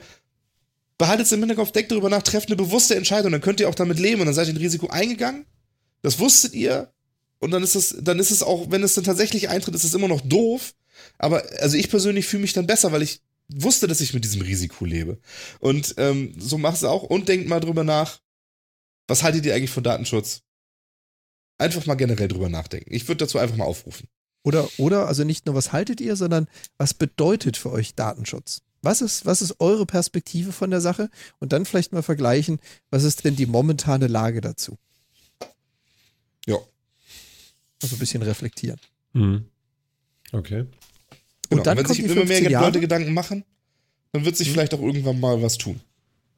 behaltet 0.98 1.28
es 1.28 1.32
im 1.32 1.40
Hinterkopf, 1.40 1.72
denkt 1.72 1.92
darüber 1.92 2.10
nach, 2.10 2.24
trefft 2.24 2.48
eine 2.48 2.56
bewusste 2.56 2.96
Entscheidung, 2.96 3.32
dann 3.32 3.42
könnt 3.42 3.60
ihr 3.60 3.70
auch 3.70 3.76
damit 3.76 4.00
leben 4.00 4.22
und 4.22 4.26
dann 4.26 4.36
seid 4.36 4.48
ihr 4.48 4.54
ein 4.54 4.58
Risiko 4.58 4.88
eingegangen. 4.88 5.46
Das 6.02 6.20
wusstet 6.20 6.54
ihr. 6.54 6.92
Und 7.40 7.52
dann 7.52 7.62
ist 7.62 7.76
es, 7.76 7.96
dann 8.00 8.20
ist 8.20 8.32
es 8.32 8.42
auch, 8.42 8.72
wenn 8.72 8.84
es 8.84 8.94
dann 8.96 9.04
tatsächlich 9.04 9.50
eintritt, 9.50 9.76
ist 9.76 9.84
es 9.84 9.94
immer 9.94 10.08
noch 10.08 10.22
doof. 10.22 10.74
Aber 11.18 11.44
also 11.60 11.78
ich 11.78 11.90
persönlich 11.90 12.26
fühle 12.26 12.42
mich 12.42 12.54
dann 12.54 12.68
besser, 12.68 12.92
weil 12.92 13.02
ich 13.02 13.22
wusste, 13.50 13.88
dass 13.88 14.02
ich 14.02 14.14
mit 14.14 14.24
diesem 14.24 14.42
Risiko 14.42 14.86
lebe. 14.86 15.20
Und 15.60 15.96
ähm, 15.98 16.34
so 16.38 16.58
machst 16.58 16.84
du 16.84 16.88
auch 16.88 17.04
und 17.04 17.30
denkt 17.30 17.48
mal 17.48 17.60
drüber 17.60 17.84
nach, 17.84 18.20
was 19.08 19.24
haltet 19.24 19.46
ihr 19.46 19.56
eigentlich 19.56 19.72
von 19.72 19.84
Datenschutz? 19.84 20.42
Einfach 21.58 21.86
mal 21.86 21.96
generell 21.96 22.28
drüber 22.28 22.50
nachdenken. 22.50 22.94
Ich 22.94 23.08
würde 23.08 23.26
dazu 23.26 23.38
einfach 23.38 23.58
mal 23.58 23.66
aufrufen. 23.66 24.08
Oder, 24.44 24.68
oder, 24.78 25.08
also 25.08 25.24
nicht 25.24 25.46
nur, 25.46 25.56
was 25.56 25.72
haltet 25.72 26.02
ihr, 26.02 26.16
sondern 26.16 26.48
was 26.78 26.94
bedeutet 26.94 27.58
für 27.58 27.72
euch 27.72 27.96
Datenschutz? 27.96 28.62
Was 28.82 29.02
ist, 29.02 29.26
was 29.26 29.42
ist 29.42 29.62
eure 29.62 29.86
Perspektive 29.86 30.52
von 30.52 30.70
der 30.70 30.82
Sache? 30.82 31.10
Und 31.40 31.54
dann 31.54 31.66
vielleicht 31.66 31.94
mal 31.94 32.04
vergleichen, 32.04 32.60
was 32.90 33.04
ist 33.04 33.24
denn 33.24 33.38
die 33.38 33.46
momentane 33.46 34.08
Lage 34.08 34.42
dazu? 34.42 34.78
Ja. 36.46 36.58
Also 37.82 37.96
ein 37.96 38.00
bisschen 38.00 38.22
reflektieren. 38.22 38.80
Hm. 39.14 39.46
Okay. 40.34 40.66
Genau. 41.54 41.62
Und 41.62 41.68
dann 41.68 41.78
wenn 41.78 41.86
kommt 41.86 41.96
sich 41.96 42.06
die 42.06 42.12
immer 42.12 42.26
mehr 42.26 42.38
15 42.38 42.52
Jahre. 42.52 42.66
Leute 42.66 42.80
Gedanken 42.80 43.14
machen, 43.14 43.44
dann 44.12 44.26
wird 44.26 44.38
sich 44.38 44.52
vielleicht 44.52 44.74
auch 44.74 44.82
irgendwann 44.82 45.20
mal 45.20 45.42
was 45.42 45.58
tun. 45.58 45.80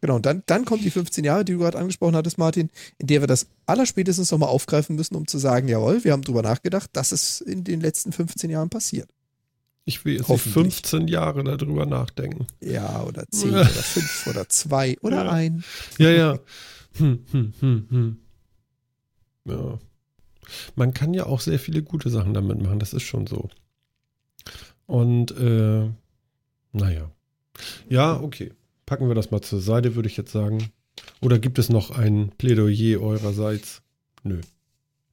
Genau, 0.02 0.18
und 0.18 0.26
dann, 0.26 0.44
dann 0.46 0.66
kommt 0.66 0.84
die 0.84 0.92
15 0.92 1.24
Jahre, 1.24 1.44
die 1.46 1.54
du 1.54 1.60
gerade 1.60 1.78
angesprochen 1.80 2.16
hattest, 2.16 2.38
Martin, 2.38 2.70
in 3.00 3.08
der 3.08 3.22
wir 3.22 3.28
das 3.28 3.48
allerspätestens 3.66 4.30
nochmal 4.32 4.50
aufgreifen 4.50 4.96
müssen, 4.96 5.16
um 5.16 5.26
zu 5.26 5.38
sagen, 5.38 5.68
jawohl, 5.68 6.04
wir 6.04 6.12
haben 6.12 6.22
drüber 6.22 6.44
nachgedacht, 6.44 6.92
das 6.94 7.12
ist 7.12 7.42
in 7.42 7.64
den 7.64 7.82
letzten 7.82 8.12
15 8.12 8.50
Jahren 8.50 8.70
passiert. 8.70 9.10
Ich 9.86 10.04
will 10.04 10.14
jetzt 10.14 10.22
nicht 10.22 10.30
Hoffentlich. 10.30 10.76
15 10.76 11.08
Jahre 11.08 11.44
darüber 11.44 11.86
nachdenken. 11.86 12.48
Ja, 12.60 13.04
oder 13.04 13.26
10 13.30 13.50
oder 13.52 13.66
5 13.66 14.28
oder 14.28 14.50
2 14.50 14.98
oder 15.02 15.26
Ja. 15.26 15.32
1. 15.32 15.66
Ja, 15.98 16.10
ja. 16.10 16.40
Hm, 16.98 17.20
hm, 17.32 17.54
hm, 17.60 17.88
hm. 17.90 18.18
Ja. 19.46 19.80
Man 20.76 20.94
kann 20.94 21.14
ja 21.14 21.26
auch 21.26 21.40
sehr 21.40 21.60
viele 21.60 21.82
gute 21.82 22.10
Sachen 22.10 22.34
damit 22.34 22.62
machen, 22.62 22.80
das 22.80 22.94
ist 22.94 23.04
schon 23.04 23.26
so. 23.28 23.50
Und, 24.88 25.32
äh, 25.32 25.90
naja. 26.74 27.12
Ja, 27.90 28.20
okay. 28.20 28.52
Packen 28.86 29.08
wir 29.08 29.16
das 29.16 29.32
mal 29.32 29.42
zur 29.42 29.62
Seite, 29.62 29.96
würde 29.96 30.08
ich 30.10 30.18
jetzt 30.18 30.32
sagen. 30.32 30.72
Oder 31.22 31.40
gibt 31.40 31.58
es 31.60 31.70
noch 31.70 31.92
ein 31.92 32.32
Plädoyer 32.38 33.02
eurerseits? 33.02 33.82
Nö. 34.24 34.42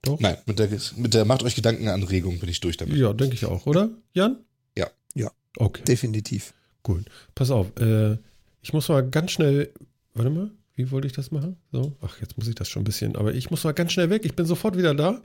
Doch? 0.03 0.19
Nein, 0.20 0.36
mit 0.47 0.59
der, 0.59 0.69
mit 0.97 1.15
der 1.15 1.24
Macht 1.24 1.43
euch 1.44 1.55
Gedankenanregung 1.55 2.39
bin 2.39 2.49
ich 2.49 2.61
durch 2.61 2.77
damit. 2.77 2.97
Ja, 2.97 3.12
denke 3.12 3.35
ich 3.35 3.47
auch, 3.47 3.66
oder? 3.66 3.90
Jan? 4.12 4.39
Ja. 4.77 4.89
Ja. 5.15 5.31
Okay. 5.57 5.82
Definitiv. 5.85 6.55
Gut, 6.82 7.05
pass 7.35 7.51
auf. 7.51 7.69
Äh, 7.78 8.19
ich 8.62 8.73
muss 8.73 8.89
mal 8.89 9.09
ganz 9.09 9.31
schnell. 9.31 9.73
Warte 10.15 10.31
mal, 10.31 10.51
wie 10.74 10.90
wollte 10.90 11.07
ich 11.07 11.12
das 11.12 11.31
machen? 11.31 11.57
So, 11.70 11.97
ach, 12.01 12.20
jetzt 12.20 12.36
muss 12.36 12.49
ich 12.49 12.57
das 12.57 12.69
schon 12.69 12.82
ein 12.82 12.85
bisschen. 12.85 13.15
Aber 13.16 13.32
ich 13.32 13.51
muss 13.51 13.62
mal 13.62 13.73
ganz 13.73 13.93
schnell 13.93 14.11
weg. 14.11 14.24
Ich 14.24 14.35
bin 14.35 14.44
sofort 14.47 14.77
wieder 14.77 14.94
da. 14.94 15.23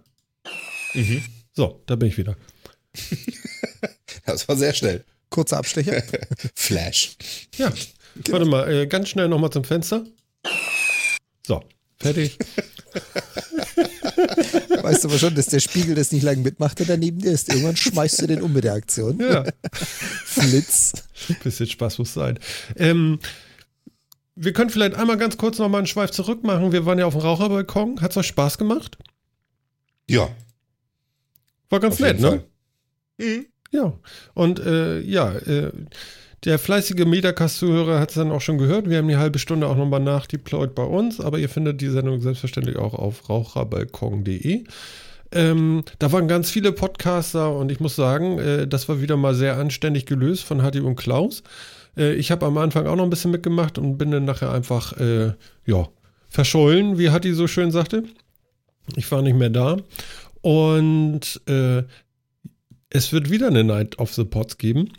Mhm. 0.94 1.24
So, 1.53 1.82
da 1.88 1.95
bin 1.95 2.10
ich 2.10 2.18
wieder. 2.18 2.38
Das 4.27 4.47
war 4.47 4.55
sehr 4.55 4.73
schnell. 4.73 5.03
Kurzer 5.29 5.57
Abstecher. 5.57 6.03
Flash. 6.55 7.15
Ja, 7.57 7.73
warte 8.29 8.45
mal, 8.45 8.71
äh, 8.71 8.87
ganz 8.87 9.09
schnell 9.09 9.27
nochmal 9.27 9.49
zum 9.49 9.63
Fenster. 9.63 10.05
So, 11.45 11.63
fertig. 11.99 12.37
weißt 14.81 15.03
du 15.03 15.07
aber 15.09 15.17
schon, 15.17 15.35
dass 15.35 15.47
der 15.47 15.59
Spiegel 15.59 15.95
das 15.95 16.11
nicht 16.11 16.23
lange 16.23 16.41
mitmacht, 16.41 16.79
der 16.79 16.85
daneben 16.85 17.19
dir 17.19 17.31
ist. 17.31 17.49
Irgendwann 17.49 17.75
schmeißt 17.75 18.21
du 18.21 18.27
den 18.27 18.41
um 18.41 18.53
mit 18.53 18.63
der 18.63 18.73
Aktion. 18.73 19.19
Ja, 19.19 19.43
Flitz. 20.25 20.93
bisschen 21.43 21.67
Spaß 21.67 21.99
muss 21.99 22.13
sein. 22.13 22.39
Ähm, 22.75 23.19
wir 24.35 24.53
können 24.53 24.69
vielleicht 24.69 24.95
einmal 24.95 25.17
ganz 25.17 25.37
kurz 25.37 25.57
nochmal 25.57 25.79
einen 25.79 25.87
Schweif 25.87 26.11
zurück 26.11 26.43
machen. 26.43 26.71
Wir 26.71 26.85
waren 26.85 26.99
ja 26.99 27.05
auf 27.05 27.13
dem 27.13 27.21
Raucherbalkon. 27.21 28.01
Hat 28.01 28.11
es 28.11 28.17
euch 28.17 28.27
Spaß 28.27 28.57
gemacht? 28.57 28.97
Ja, 30.09 30.29
War 31.69 31.79
ganz 31.79 31.95
auf 31.95 31.99
nett, 31.99 32.19
ne? 32.19 32.43
Mhm. 33.17 33.45
Ja, 33.72 33.94
und 34.34 34.60
äh, 34.60 34.99
ja, 35.02 35.34
äh, 35.34 35.72
der 36.45 36.60
fleißige 36.60 37.06
Metacast-Zuhörer 37.06 37.99
hat 37.99 38.10
es 38.10 38.15
dann 38.15 38.31
auch 38.31 38.41
schon 38.41 38.57
gehört. 38.57 38.89
Wir 38.89 38.99
haben 38.99 39.07
die 39.07 39.18
halbe 39.18 39.39
Stunde 39.39 39.68
auch 39.68 39.76
nochmal 39.76 39.99
nachdeployed 39.99 40.76
bei 40.76 40.84
uns, 40.84 41.19
aber 41.19 41.39
ihr 41.39 41.49
findet 41.49 41.81
die 41.81 41.89
Sendung 41.89 42.22
selbstverständlich 42.22 42.77
auch 42.77 42.94
auf 42.94 43.30
raucherbalkon.de. 43.30 44.64
Ähm, 45.31 45.84
da 45.99 46.11
waren 46.11 46.27
ganz 46.27 46.49
viele 46.52 46.72
Podcaster 46.72 47.53
und 47.53 47.72
ich 47.72 47.80
muss 47.80 47.95
sagen, 47.95 48.39
äh, 48.39 48.68
das 48.68 48.88
war 48.88 49.02
wieder 49.02 49.18
mal 49.18 49.35
sehr 49.35 49.57
anständig 49.57 50.06
gelöst 50.06 50.44
von 50.44 50.64
Hatti 50.64 50.80
und 50.80 50.95
Klaus. 50.95 51.44
Äh, 51.98 52.14
ich 52.14 52.31
habe 52.31 52.45
am 52.45 52.57
Anfang 52.57 52.88
auch 52.88 52.95
noch 52.95 53.03
ein 53.03 53.10
bisschen 53.10 53.31
mitgemacht 53.31 53.77
und 53.77 53.98
bin 53.98 54.11
dann 54.11 54.26
nachher 54.26 54.52
einfach, 54.52 54.94
äh, 54.98 55.34
ja, 55.65 55.89
verschollen, 56.30 56.98
wie 56.98 57.10
Hatti 57.10 57.34
so 57.34 57.48
schön 57.48 57.72
sagte. 57.72 58.03
Ich 58.95 59.11
war 59.11 59.22
nicht 59.22 59.35
mehr 59.35 59.49
da. 59.49 59.77
Und 60.41 61.41
äh, 61.48 61.84
es 62.89 63.11
wird 63.11 63.30
wieder 63.30 63.47
eine 63.47 63.64
Night 63.64 63.99
of 63.99 64.14
the 64.14 64.23
Pots 64.23 64.57
geben. 64.57 64.89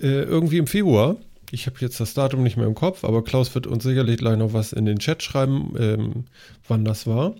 Äh, 0.00 0.22
irgendwie 0.22 0.58
im 0.58 0.66
Februar. 0.66 1.16
Ich 1.50 1.66
habe 1.66 1.76
jetzt 1.80 2.00
das 2.00 2.14
Datum 2.14 2.42
nicht 2.42 2.56
mehr 2.56 2.66
im 2.66 2.74
Kopf, 2.74 3.04
aber 3.04 3.22
Klaus 3.22 3.54
wird 3.54 3.66
uns 3.66 3.84
sicherlich 3.84 4.16
gleich 4.16 4.36
noch 4.36 4.52
was 4.52 4.72
in 4.72 4.86
den 4.86 4.98
Chat 4.98 5.22
schreiben, 5.22 5.74
ähm, 5.78 6.24
wann 6.66 6.84
das 6.84 7.06
war. 7.06 7.36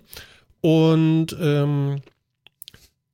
Und 0.61 1.37
ähm, 1.41 2.01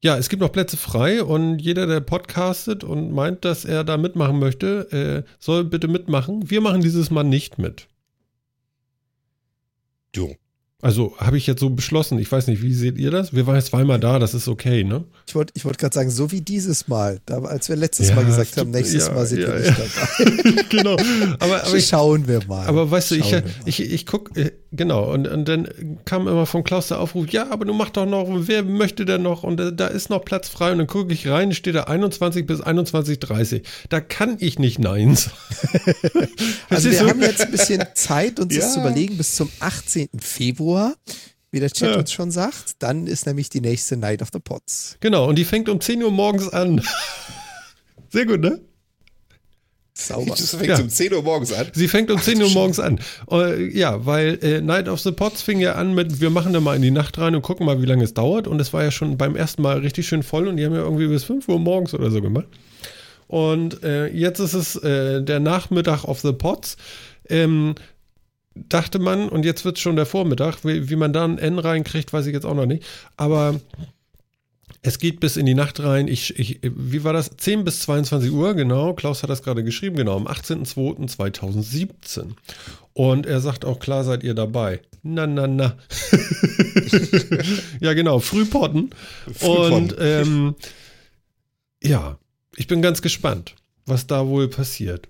ja, 0.03 0.17
es 0.17 0.29
gibt 0.29 0.41
noch 0.41 0.53
Plätze 0.53 0.77
frei 0.77 1.23
und 1.23 1.59
jeder, 1.59 1.87
der 1.87 2.01
podcastet 2.01 2.85
und 2.85 3.13
meint, 3.13 3.45
dass 3.45 3.65
er 3.65 3.85
da 3.85 3.97
mitmachen 3.97 4.39
möchte, 4.39 5.25
äh, 5.27 5.31
soll 5.39 5.65
bitte 5.65 5.89
mitmachen. 5.89 6.51
Wir 6.51 6.61
machen 6.61 6.81
dieses 6.81 7.11
Mal 7.11 7.25
nicht 7.25 7.59
mit. 7.59 7.87
Jo. 10.15 10.35
Also 10.83 11.15
habe 11.19 11.37
ich 11.37 11.47
jetzt 11.47 11.61
so 11.61 11.71
beschlossen. 11.71 12.19
Ich 12.19 12.31
weiß 12.31 12.47
nicht, 12.47 12.63
wie 12.63 12.73
seht 12.73 12.99
ihr 12.99 13.11
das? 13.11 13.35
Wir 13.35 13.47
waren 13.47 13.57
jetzt 13.57 13.69
zweimal 13.69 14.01
da, 14.01 14.19
das 14.19 14.35
ist 14.35 14.49
okay, 14.49 14.83
ne? 14.85 15.05
Ich 15.27 15.35
wollte 15.35 15.53
ich 15.57 15.65
wollt 15.65 15.79
gerade 15.79 15.95
sagen, 15.95 16.11
so 16.11 16.33
wie 16.33 16.41
dieses 16.41 16.89
Mal, 16.89 17.21
da, 17.27 17.39
als 17.43 17.69
wir 17.69 17.77
letztes 17.77 18.09
Ja, 18.09 18.15
Mal 18.15 18.25
gesagt 18.25 18.57
haben, 18.57 18.71
nächstes 18.71 19.07
Ja, 19.07 19.13
Mal 19.13 19.27
sind 19.27 19.41
ja, 19.41 19.49
wir 19.49 19.61
nicht 19.61 19.75
dabei. 19.79 20.63
genau. 20.71 20.97
Aber, 21.39 21.65
aber 21.65 21.75
ich, 21.77 21.87
Schauen 21.87 22.27
wir 22.27 22.41
mal. 22.47 22.67
Aber 22.67 22.91
weißt 22.91 23.11
du, 23.11 23.15
ich, 23.17 23.29
Schauen 23.29 23.43
mal. 23.43 23.51
ich, 23.67 23.81
ich 23.81 24.07
guck, 24.07 24.37
äh, 24.37 24.53
genau, 24.73 25.13
und, 25.13 25.29
und 25.29 25.47
dann 25.47 25.69
kam 26.05 26.27
immer 26.29 26.47
von 26.47 26.65
Klaus 26.65 26.89
der 26.89 27.01
Aufruf, 27.01 27.29
ja, 27.31 27.51
aber 27.51 27.65
du 27.65 27.75
mach 27.75 27.91
doch 27.91 28.07
noch, 28.07 28.27
wer 28.31 28.63
möchte 28.63 29.05
denn 29.05 29.23
noch? 29.23 29.43
Und 29.43 29.61
äh, 29.61 29.75
da 29.75 29.87
ist 29.87 30.09
noch 30.11 30.25
Platz 30.25 30.49
frei 30.49 30.73
und 30.73 30.79
dann 30.79 30.87
gucke 30.87 31.13
ich 31.13 31.29
rein, 31.29 31.53
steht 31.53 31.75
da 31.75 31.85
21 31.85 32.47
bis 32.47 32.61
21.30. 32.63 33.63
Da 33.89 34.01
kann 34.01 34.37
ich 34.41 34.59
nicht 34.59 34.79
Nein 34.79 35.17
sagen. 35.17 35.37
Also 36.69 36.91
wir 36.91 37.01
du? 37.01 37.09
haben 37.09 37.21
jetzt 37.21 37.41
ein 37.41 37.51
bisschen 37.51 37.83
Zeit, 37.95 38.39
uns 38.39 38.55
das 38.55 38.75
zu 38.75 38.81
überlegen 38.81 39.17
bis 39.17 39.35
zum 39.35 39.51
18. 39.59 40.09
Februar, 40.19 40.70
wie 41.51 41.61
der 41.61 41.71
Chat 41.71 41.91
Ja. 41.93 41.99
uns 41.99 42.13
schon 42.13 42.31
sagt. 42.31 42.75
Dann 42.83 43.07
ist 43.07 43.27
nämlich 43.27 43.49
die 43.51 43.61
nächste 43.61 43.97
Night 43.97 44.23
of 44.23 44.29
the 44.33 44.39
Pots. 44.39 44.97
Genau, 45.01 45.29
und 45.29 45.37
die 45.37 45.45
fängt 45.45 45.69
um 45.69 45.81
10 45.81 46.03
Uhr 46.03 46.11
morgens 46.11 46.49
an. 46.49 46.81
Sehr 48.11 48.27
gut, 48.27 48.41
ne? 48.41 48.61
Sauber. 49.95 50.35
Das 50.37 50.51
fängt 50.55 50.67
Ja. 50.67 50.79
um 50.81 50.89
10 50.89 51.13
Uhr 51.13 51.23
morgens 51.23 51.53
an. 51.53 51.67
Sie 51.75 51.89
fängt 51.89 52.11
um 52.11 52.17
Ach, 52.19 52.23
10 52.23 52.39
du 52.39 52.47
Uhr 52.47 52.51
morgens 52.53 52.79
an. 52.81 53.01
Äh, 53.31 53.67
ja, 53.77 54.07
weil 54.07 54.39
äh, 54.43 54.61
Night 54.61 54.89
of 54.89 55.01
the 55.01 55.13
Pots 55.13 55.43
fing 55.43 55.61
ja 55.61 55.75
an 55.75 55.95
mit, 55.95 56.21
wir 56.21 56.31
machen 56.31 56.53
da 56.53 56.61
mal 56.61 56.75
in 56.77 56.83
die 56.83 56.91
Nacht 56.91 57.19
rein 57.19 57.35
und 57.35 57.43
gucken 57.43 57.67
mal, 57.67 57.83
wie 57.83 57.87
lange 57.87 58.05
es 58.05 58.15
dauert. 58.15 58.47
Und 58.47 58.61
es 58.61 58.73
war 58.73 58.83
ja 58.83 58.91
schon 58.91 59.19
beim 59.19 59.37
ersten 59.37 59.61
Mal 59.63 59.79
richtig 59.79 60.07
schön 60.09 60.23
voll 60.23 60.49
und 60.49 60.57
die 60.57 60.65
haben 60.65 60.73
ja 60.75 60.81
irgendwie 60.81 61.09
bis 61.09 61.25
5 61.25 61.49
Uhr 61.49 61.59
morgens 61.59 61.93
oder 61.93 62.11
so 62.11 62.23
gemacht. 62.23 62.47
Und 63.27 63.83
äh, 63.85 64.07
jetzt 64.09 64.39
ist 64.39 64.55
es 64.55 64.77
äh, 64.77 65.23
der 65.23 65.39
Nachmittag 65.41 66.05
of 66.05 66.21
the 66.21 66.33
Pots. 66.33 66.77
Ähm, 67.29 67.75
dachte 68.55 68.99
man, 68.99 69.29
und 69.29 69.45
jetzt 69.45 69.65
wird 69.65 69.77
es 69.77 69.83
schon 69.83 69.97
der 69.97 70.07
Vormittag, 70.07 70.65
wie, 70.65 70.91
wie 70.91 70.97
man 70.97 71.13
da 71.13 71.25
ein 71.25 71.39
N 71.39 71.59
reinkriegt, 71.59 72.13
weiß 72.13 72.27
ich 72.27 72.35
jetzt 72.35 72.47
auch 72.47 72.55
noch 72.55 72.67
nicht. 72.67 72.85
Aber 73.17 73.61
es 74.83 74.99
geht 74.99 75.21
bis 75.21 75.37
in 75.37 75.47
die 75.47 75.55
Nacht 75.55 75.81
rein. 75.81 76.09
Ich, 76.09 76.39
ich, 76.39 76.61
wie 76.63 77.05
war 77.05 77.13
das? 77.13 77.31
10 77.37 77.65
bis 77.65 77.81
22 77.81 78.33
Uhr, 78.33 78.55
genau. 78.55 78.95
Klaus 78.95 79.23
hat 79.23 79.31
das 79.31 79.43
gerade 79.43 79.63
geschrieben, 79.63 79.97
genau, 79.97 80.17
am 80.17 80.27
18.02.2017. 80.27 82.33
Und 82.93 83.27
er 83.27 83.41
sagt 83.41 83.65
auch, 83.65 83.79
klar 83.79 84.05
seid 84.05 84.23
ihr 84.23 84.35
dabei. 84.35 84.81
Na, 85.03 85.27
na, 85.27 85.47
na. 85.47 85.79
ja, 87.81 87.95
genau, 87.95 88.21
Frühpotten. 88.21 88.91
Frühpotten. 89.33 89.73
Und 89.73 89.97
ähm, 89.99 90.55
ja, 91.83 92.19
ich 92.57 92.67
bin 92.67 92.83
ganz 92.83 93.01
gespannt, 93.03 93.55
was 93.87 94.07
da 94.07 94.27
wohl 94.27 94.49
passiert. 94.49 95.09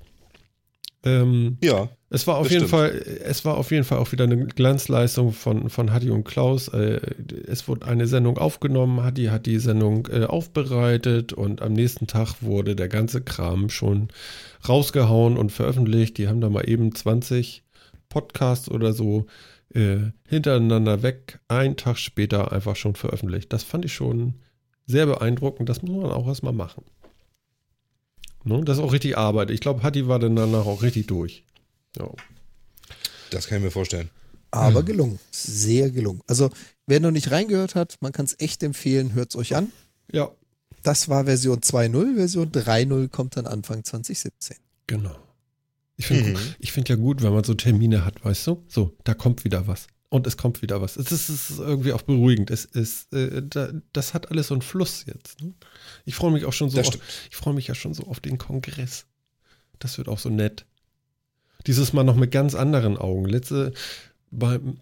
Ähm, 1.04 1.56
Ja. 1.62 1.88
es 2.10 2.26
war 2.26 2.36
auf 2.36 2.50
jeden 2.50 2.66
stimmt. 2.66 2.70
Fall, 2.70 2.90
es 3.24 3.44
war 3.44 3.56
auf 3.56 3.70
jeden 3.70 3.84
Fall 3.84 3.98
auch 3.98 4.12
wieder 4.12 4.24
eine 4.24 4.46
Glanzleistung 4.46 5.32
von, 5.32 5.70
von 5.70 5.92
Hatti 5.92 6.10
und 6.10 6.24
Klaus. 6.24 6.68
Äh, 6.68 7.00
Es 7.46 7.68
wurde 7.68 7.86
eine 7.86 8.06
Sendung 8.06 8.36
aufgenommen, 8.36 9.02
Hatti 9.02 9.26
hat 9.26 9.46
die 9.46 9.58
Sendung 9.58 10.06
äh, 10.12 10.24
aufbereitet 10.24 11.32
und 11.32 11.62
am 11.62 11.72
nächsten 11.72 12.06
Tag 12.06 12.42
wurde 12.42 12.76
der 12.76 12.88
ganze 12.88 13.22
Kram 13.22 13.70
schon 13.70 14.08
rausgehauen 14.68 15.36
und 15.38 15.52
veröffentlicht. 15.52 16.18
Die 16.18 16.28
haben 16.28 16.40
da 16.42 16.50
mal 16.50 16.68
eben 16.68 16.94
20 16.94 17.62
Podcasts 18.10 18.70
oder 18.70 18.92
so 18.92 19.26
äh, 19.72 20.10
hintereinander 20.28 21.02
weg, 21.02 21.38
einen 21.48 21.76
Tag 21.76 21.96
später 21.96 22.52
einfach 22.52 22.76
schon 22.76 22.94
veröffentlicht. 22.96 23.52
Das 23.52 23.62
fand 23.62 23.84
ich 23.84 23.94
schon 23.94 24.34
sehr 24.86 25.06
beeindruckend. 25.06 25.68
Das 25.68 25.80
muss 25.82 26.02
man 26.02 26.10
auch 26.10 26.26
erstmal 26.26 26.52
machen. 26.52 26.84
Ne? 28.44 28.62
Das 28.64 28.78
ist 28.78 28.84
auch 28.84 28.92
richtig 28.92 29.16
Arbeit. 29.18 29.50
Ich 29.50 29.60
glaube, 29.60 29.82
Hatti 29.82 30.08
war 30.08 30.18
dann 30.18 30.36
danach 30.36 30.66
auch 30.66 30.82
richtig 30.82 31.06
durch. 31.06 31.44
Ja. 31.98 32.08
Das 33.30 33.46
kann 33.46 33.58
ich 33.58 33.64
mir 33.64 33.70
vorstellen. 33.70 34.10
Aber 34.50 34.82
gelungen. 34.82 35.18
Sehr 35.30 35.90
gelungen. 35.90 36.22
Also, 36.26 36.50
wer 36.86 36.98
noch 37.00 37.12
nicht 37.12 37.30
reingehört 37.30 37.74
hat, 37.76 37.96
man 38.00 38.12
kann 38.12 38.24
es 38.24 38.34
echt 38.40 38.62
empfehlen, 38.62 39.12
hört 39.14 39.30
es 39.30 39.36
euch 39.36 39.54
an. 39.54 39.70
ja, 40.12 40.30
Das 40.82 41.08
war 41.08 41.26
Version 41.26 41.60
2.0. 41.60 42.16
Version 42.16 42.50
3.0 42.50 43.08
kommt 43.08 43.36
dann 43.36 43.46
Anfang 43.46 43.84
2017. 43.84 44.56
genau. 44.86 45.16
Ich 45.96 46.06
finde 46.06 46.30
Mhm. 46.30 46.38
ich 46.58 46.72
find 46.72 46.88
ja 46.88 46.96
gut, 46.96 47.22
wenn 47.22 47.34
man 47.34 47.44
so 47.44 47.52
Termine 47.52 48.06
hat, 48.06 48.24
weißt 48.24 48.46
du? 48.46 48.64
So, 48.68 48.96
da 49.04 49.12
kommt 49.12 49.44
wieder 49.44 49.66
was. 49.66 49.86
Und 50.10 50.26
es 50.26 50.36
kommt 50.36 50.60
wieder 50.60 50.82
was. 50.82 50.96
Es 50.96 51.12
ist, 51.12 51.28
es 51.28 51.50
ist 51.50 51.58
irgendwie 51.60 51.92
auch 51.92 52.02
beruhigend. 52.02 52.50
Es 52.50 52.64
ist, 52.64 53.12
äh, 53.14 53.42
da, 53.48 53.70
das 53.92 54.12
hat 54.12 54.30
alles 54.30 54.48
so 54.48 54.54
einen 54.54 54.62
Fluss 54.62 55.04
jetzt. 55.06 55.40
Ne? 55.40 55.54
Ich 56.04 56.16
freue 56.16 56.32
mich 56.32 56.44
auch 56.44 56.52
schon 56.52 56.68
so 56.68 56.80
auf, 56.80 56.98
ich 57.30 57.36
freue 57.36 57.54
mich 57.54 57.68
ja 57.68 57.76
schon 57.76 57.94
so 57.94 58.02
auf 58.08 58.18
den 58.18 58.36
Kongress. 58.36 59.06
Das 59.78 59.98
wird 59.98 60.08
auch 60.08 60.18
so 60.18 60.28
nett. 60.28 60.66
Dieses 61.68 61.92
Mal 61.92 62.02
noch 62.02 62.16
mit 62.16 62.32
ganz 62.32 62.56
anderen 62.56 62.96
Augen. 62.98 63.24
Letzte, 63.26 63.72
beim, 64.32 64.80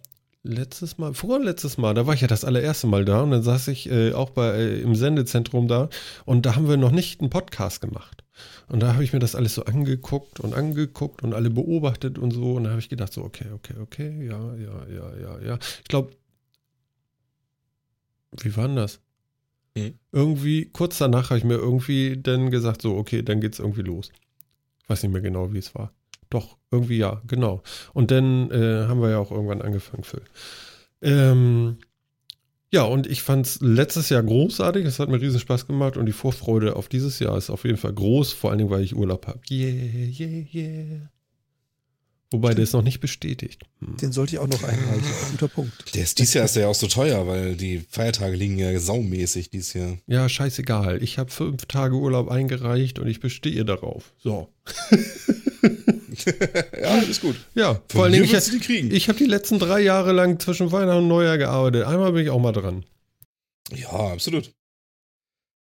letztes 0.49 0.99
Mal, 0.99 1.15
vorletztes 1.15 1.79
Mal, 1.79 1.95
da 1.95 2.07
war 2.07 2.15
ich 2.15 2.23
ja 2.23 2.27
das 2.27 2.45
allererste 2.45 2.87
Mal 2.87 3.05
da 3.05 3.23
und 3.23 3.31
dann 3.31 3.43
saß 3.43 3.69
ich 3.69 3.91
äh, 3.91 4.13
auch 4.13 4.31
bei, 4.31 4.51
äh, 4.55 4.81
im 4.81 4.95
Sendezentrum 4.95 5.69
da 5.69 5.91
und 6.25 6.47
da 6.47 6.57
haben 6.57 6.69
wir 6.69 6.77
noch 6.77 6.91
nicht 6.91 7.21
einen 7.21 7.31
Podcast 7.31 7.81
gemacht. 7.81 8.25
Und 8.69 8.81
da 8.81 8.95
habe 8.95 9.05
ich 9.05 9.13
mir 9.13 9.19
das 9.19 9.35
alles 9.35 9.55
so 9.55 9.65
angeguckt 9.65 10.41
und 10.41 10.55
angeguckt 10.55 11.23
und 11.23 11.35
alle 11.35 11.51
beobachtet 11.51 12.19
und 12.19 12.31
so. 12.33 12.55
Und 12.55 12.65
da 12.65 12.71
habe 12.71 12.81
ich 12.81 12.89
gedacht, 12.89 13.13
so, 13.13 13.25
okay, 13.25 13.47
okay, 13.55 13.75
okay, 13.81 14.27
ja, 14.27 14.55
ja, 14.55 14.87
ja, 14.87 15.17
ja, 15.17 15.41
ja. 15.41 15.59
Ich 15.83 15.89
glaube, 15.89 16.13
wie 18.41 18.57
war 18.57 18.67
denn 18.67 18.77
das? 18.77 19.01
Hm. 19.77 19.95
Irgendwie, 20.13 20.67
kurz 20.67 20.99
danach 20.99 21.31
habe 21.31 21.39
ich 21.39 21.45
mir 21.45 21.55
irgendwie 21.55 22.17
dann 22.17 22.51
gesagt, 22.51 22.83
so, 22.83 22.97
okay, 22.97 23.23
dann 23.23 23.41
geht's 23.41 23.59
irgendwie 23.59 23.83
los. 23.83 24.11
Ich 24.83 24.89
weiß 24.89 25.03
nicht 25.03 25.13
mehr 25.13 25.23
genau, 25.23 25.53
wie 25.53 25.59
es 25.59 25.75
war. 25.75 25.93
Doch, 26.31 26.59
irgendwie 26.71 26.99
ja, 26.99 27.23
genau. 27.27 27.63
Und 27.95 28.11
dann 28.11 28.51
äh, 28.51 28.87
haben 28.87 29.01
wir 29.01 29.11
ja 29.11 29.19
auch 29.19 29.31
irgendwann 29.31 29.63
angefangen, 29.63 30.05
Phil. 30.05 30.23
Ähm, 31.01 31.79
ja, 32.71 32.83
und 32.83 33.07
ich 33.07 33.23
fand 33.23 33.47
es 33.47 33.61
letztes 33.61 34.11
Jahr 34.11 34.23
großartig. 34.23 34.85
Es 34.85 34.99
hat 34.99 35.09
mir 35.09 35.21
riesen 35.21 35.41
Spaß 35.41 35.67
gemacht 35.67 35.97
und 35.97 36.05
die 36.07 36.13
Vorfreude 36.13 36.77
auf 36.77 36.89
dieses 36.89 37.19
Jahr 37.19 37.37
ist 37.39 37.49
auf 37.49 37.65
jeden 37.65 37.79
Fall 37.79 37.95
groß, 37.95 38.33
vor 38.33 38.51
allen 38.51 38.59
Dingen, 38.59 38.71
weil 38.71 38.85
ich 38.85 38.95
Urlaub 38.95 39.27
habe. 39.27 39.41
Yeah, 39.51 40.09
yeah, 40.19 40.45
yeah. 40.53 41.11
Wobei 42.31 42.53
der 42.53 42.65
ist 42.65 42.75
noch 42.75 42.83
nicht 42.83 43.01
bestätigt. 43.01 43.63
Hm. 43.79 43.97
Den 43.97 44.13
sollte 44.13 44.35
ich 44.35 44.39
auch 44.39 44.49
noch 44.49 44.63
einreichen. 44.63 45.03
Guter 45.31 45.49
Punkt. 45.49 45.95
Der 45.95 46.03
ist 46.03 46.19
dieses 46.19 46.35
Jahr 46.35 46.45
ist 46.45 46.57
der 46.57 46.65
ja 46.65 46.69
auch 46.69 46.75
so 46.75 46.87
teuer, 46.87 47.27
weil 47.27 47.57
die 47.57 47.83
Feiertage 47.89 48.37
liegen 48.37 48.59
ja 48.59 48.79
saumäßig 48.79 49.49
dieses 49.49 49.73
Jahr. 49.73 49.97
Ja, 50.07 50.29
scheißegal. 50.29 51.03
Ich 51.03 51.17
habe 51.17 51.31
fünf 51.31 51.65
Tage 51.65 51.95
Urlaub 51.95 52.31
eingereicht 52.31 52.99
und 52.99 53.07
ich 53.09 53.21
bestehe 53.21 53.65
darauf. 53.65 54.13
So. 54.19 54.53
ja, 56.83 56.99
ist 56.99 57.21
gut. 57.21 57.37
Ja, 57.55 57.75
Von 57.75 57.83
vor 57.89 58.05
allen 58.05 58.13
Dingen, 58.13 58.31
mir 58.31 58.39
ich, 58.39 58.93
ich 58.93 59.09
habe 59.09 59.19
die 59.19 59.25
letzten 59.27 59.59
drei 59.59 59.81
Jahre 59.81 60.13
lang 60.13 60.39
zwischen 60.41 60.73
Weihnachten 60.73 60.99
und 61.03 61.09
Neujahr 61.09 61.39
gearbeitet. 61.39 61.85
Einmal 61.85 62.13
bin 62.13 62.25
ich 62.25 62.31
auch 62.31 62.41
mal 62.41 62.53
dran. 62.53 62.85
Ja, 63.75 63.91
absolut. 63.91 64.53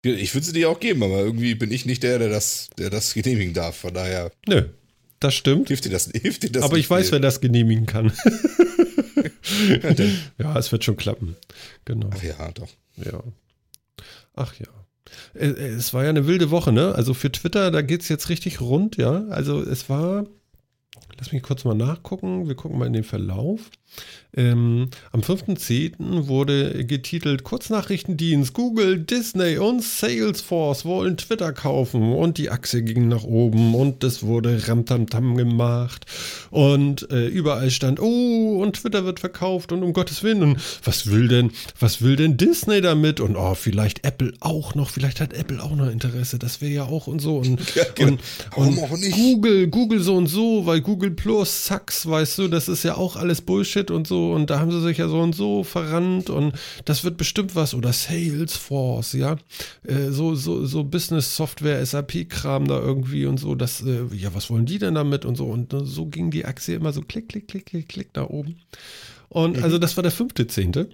Ich 0.05 0.35
würde 0.35 0.45
sie 0.47 0.53
dir 0.53 0.69
auch 0.69 0.81
geben, 0.81 1.03
aber 1.05 1.20
irgendwie 1.20 1.55
bin 1.55 1.70
ich 1.70 1.87
nicht 1.87 2.03
der, 2.03 2.19
der 2.19 2.29
das, 2.29 2.70
der 2.77 2.91
das 2.91 3.15
genehmigen 3.15 3.55
darf. 3.55 3.77
Von 3.77 3.95
daher 3.95 4.33
Nö, 4.49 4.65
das 5.20 5.35
stimmt. 5.35 5.69
hilft 5.69 5.85
dir 5.85 5.91
das, 5.91 6.07
hilft 6.12 6.43
dir 6.43 6.51
das 6.51 6.65
Aber 6.65 6.77
ich 6.77 6.91
weiß, 6.91 7.07
viel. 7.07 7.12
wer 7.12 7.20
das 7.20 7.41
genehmigen 7.41 7.87
kann. 7.87 8.12
Ja, 9.83 9.95
ja, 10.39 10.59
es 10.59 10.73
wird 10.73 10.83
schon 10.85 10.97
klappen. 10.97 11.37
Genau. 11.85 12.11
Ach 12.12 12.23
ja, 12.23 12.51
doch. 12.53 12.69
Ja. 12.97 13.23
Ach 14.35 14.55
ja. 14.59 14.66
Äh, 15.35 15.49
äh, 15.49 15.69
Es 15.74 15.93
war 15.95 16.05
ja 16.05 16.11
eine 16.11 16.27
wilde 16.27 16.51
Woche, 16.51 16.73
ne? 16.73 16.95
Also 16.95 17.15
für 17.15 17.31
Twitter, 17.31 17.70
da 17.70 17.83
geht 17.83 18.03
es 18.03 18.09
jetzt 18.09 18.29
richtig 18.29 18.61
rund, 18.61 18.97
ja. 18.97 19.27
Also 19.29 19.61
es 19.62 19.89
war, 19.89 20.27
lass 21.23 21.31
mich 21.31 21.44
kurz 21.44 21.65
mal 21.65 21.77
nachgucken, 21.77 22.49
wir 22.49 22.57
gucken 22.57 22.81
mal 22.81 22.86
in 22.86 22.94
den 22.94 23.05
Verlauf. 23.05 23.70
Ähm, 24.35 24.89
am 25.12 25.20
5.10. 25.20 26.27
wurde 26.27 26.86
getitelt 26.86 27.44
Kurznachrichtendienst, 27.44 28.55
Google, 28.55 28.98
Disney 28.98 29.59
und 29.59 29.82
Salesforce 29.82 30.86
wollen 30.86 31.19
Twitter 31.19 31.52
kaufen. 31.52 32.14
Und 32.14 32.39
die 32.39 32.48
Achse 32.48 32.82
ging 32.82 33.09
nach 33.09 33.24
oben 33.24 33.74
und 33.74 34.02
es 34.02 34.23
wurde 34.23 34.69
Ramtamtam 34.69 35.36
gemacht. 35.36 36.06
Und 36.51 37.10
äh, 37.10 37.27
überall 37.27 37.70
stand, 37.70 38.01
oh, 38.01 38.62
und 38.62 38.77
Twitter 38.77 39.05
wird 39.05 39.20
verkauft 39.20 39.70
und 39.70 39.82
um 39.82 39.93
Gottes 39.93 40.23
Willen. 40.23 40.43
Und 40.43 40.59
was 40.82 41.10
will 41.10 41.28
denn, 41.28 41.51
was 41.78 42.01
will 42.01 42.16
denn 42.16 42.39
Disney 42.39 42.81
damit? 42.81 43.20
Und 43.20 43.36
oh, 43.36 43.55
vielleicht 43.55 44.06
Apple 44.06 44.32
auch 44.40 44.74
noch, 44.74 44.89
vielleicht 44.89 45.20
hat 45.20 45.35
Apple 45.35 45.62
auch 45.62 45.77
noch 45.77 45.90
Interesse, 45.90 46.39
das 46.39 46.62
wäre 46.62 46.73
ja 46.73 46.85
auch 46.85 47.06
und 47.06 47.19
so. 47.20 47.36
Und, 47.36 47.60
Ja, 47.74 47.85
genau. 47.94 48.12
und, 48.12 48.20
Warum 48.56 48.78
und 48.78 48.85
auch 48.85 48.97
nicht? 48.97 49.14
Google, 49.14 49.69
Google 49.69 50.01
so 50.01 50.16
und 50.16 50.27
so, 50.27 50.64
weil 50.64 50.81
Google 50.81 51.10
Plus, 51.10 51.66
Sachs, 51.66 52.06
weißt 52.06 52.39
du, 52.39 52.48
das 52.48 52.69
ist 52.69 52.82
ja 52.82 52.97
auch 52.97 53.16
alles 53.16 53.43
Bullshit 53.43 53.82
und 53.91 54.07
so 54.07 54.33
und 54.33 54.51
da 54.51 54.61
haben 54.61 54.71
sie 54.71 54.81
sich 54.81 54.99
ja 54.99 55.09
so 55.09 55.21
und 55.21 55.35
so 55.35 55.65
verrannt 55.65 56.31
und 56.31 56.55
das 56.85 57.05
wird 57.05 57.17
bestimmt 57.17 57.55
was 57.55 57.75
oder 57.75 57.93
Salesforce, 57.93 59.15
ja, 59.15 59.37
äh, 59.87 60.11
so, 60.11 60.35
so, 60.35 60.65
so 60.65 60.85
Business-Software, 60.85 61.85
SAP-Kram 61.85 62.67
da 62.69 62.79
irgendwie 62.79 63.27
und 63.27 63.39
so, 63.39 63.55
das, 63.55 63.83
äh, 63.83 64.05
ja, 64.15 64.35
was 64.35 64.51
wollen 64.51 64.67
die 64.67 64.79
denn 64.79 64.95
damit 64.95 65.25
und 65.25 65.37
so 65.37 65.47
und 65.47 65.73
äh, 65.73 65.85
so 65.85 66.07
ging 66.07 66.31
die 66.31 66.45
Aktie 66.45 66.77
immer 66.77 66.93
so 66.93 67.03
klick, 67.03 67.29
klick, 67.29 67.49
klick, 67.49 67.67
klick, 67.67 67.89
klick 67.89 68.11
nach 68.15 68.29
oben. 68.29 68.61
Und 69.29 69.63
also 69.63 69.79
das 69.79 69.97
war 69.97 70.03
der 70.03 70.13
fünfte 70.13 70.47
Zehnte. 70.47 70.91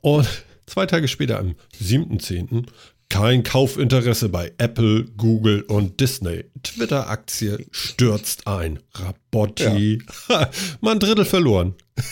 Und 0.00 0.28
zwei 0.66 0.86
Tage 0.86 1.08
später 1.08 1.40
am 1.40 1.54
siebten 1.76 2.20
Zehnten 2.20 2.66
kein 3.14 3.44
Kaufinteresse 3.44 4.28
bei 4.28 4.52
Apple, 4.58 5.04
Google 5.16 5.62
und 5.62 6.00
Disney. 6.00 6.46
Twitter-Aktie 6.64 7.64
stürzt 7.70 8.48
ein. 8.48 8.80
Rabotti. 8.92 10.02
Ha, 10.28 10.50
Mal 10.80 10.94
ein 10.94 10.98
Drittel 10.98 11.24
verloren. 11.24 11.74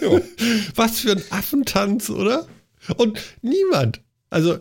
Ja. 0.00 0.20
Was 0.74 1.00
für 1.00 1.12
ein 1.12 1.22
Affentanz, 1.30 2.10
oder? 2.10 2.48
Und 2.96 3.20
niemand, 3.40 4.00
also 4.30 4.58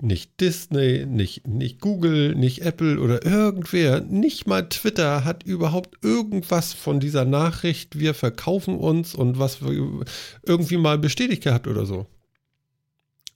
nicht 0.00 0.40
Disney, 0.40 1.04
nicht, 1.04 1.46
nicht 1.46 1.80
Google, 1.80 2.34
nicht 2.34 2.62
Apple 2.62 2.98
oder 2.98 3.22
irgendwer, 3.22 4.00
nicht 4.00 4.46
mal 4.46 4.66
Twitter 4.70 5.26
hat 5.26 5.42
überhaupt 5.42 6.02
irgendwas 6.02 6.72
von 6.72 7.00
dieser 7.00 7.26
Nachricht, 7.26 7.98
wir 7.98 8.14
verkaufen 8.14 8.78
uns 8.78 9.14
und 9.14 9.38
was 9.38 9.62
wir 9.62 10.04
irgendwie 10.42 10.78
mal 10.78 10.96
bestätigt 10.96 11.44
gehabt 11.44 11.66
oder 11.66 11.84
so. 11.84 12.06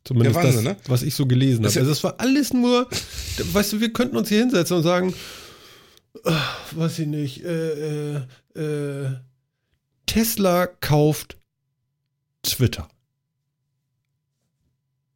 Zumindest 0.04 0.36
Ja, 0.36 0.42
Wahnsinn, 0.44 0.64
das, 0.64 0.74
ne? 0.76 0.80
was 0.88 1.02
ich 1.02 1.14
so 1.14 1.26
gelesen 1.26 1.64
habe. 1.64 1.72
ja- 1.74 1.80
Also 1.80 1.92
es 1.92 2.02
war 2.02 2.18
alles 2.18 2.52
nur, 2.52 2.88
weißt 3.52 3.74
du, 3.74 3.80
wir 3.80 3.92
könnten 3.92 4.16
uns 4.16 4.28
hier 4.28 4.40
hinsetzen 4.40 4.76
und 4.78 4.82
sagen, 4.82 5.14
ah, 6.24 6.40
weiß 6.72 6.98
ich 7.00 7.06
nicht, 7.06 7.44
äh, 7.44 8.16
äh, 8.16 8.22
äh, 8.56 9.10
Tesla 10.06 10.66
kauft 10.66 11.38
Twitter. 12.42 12.88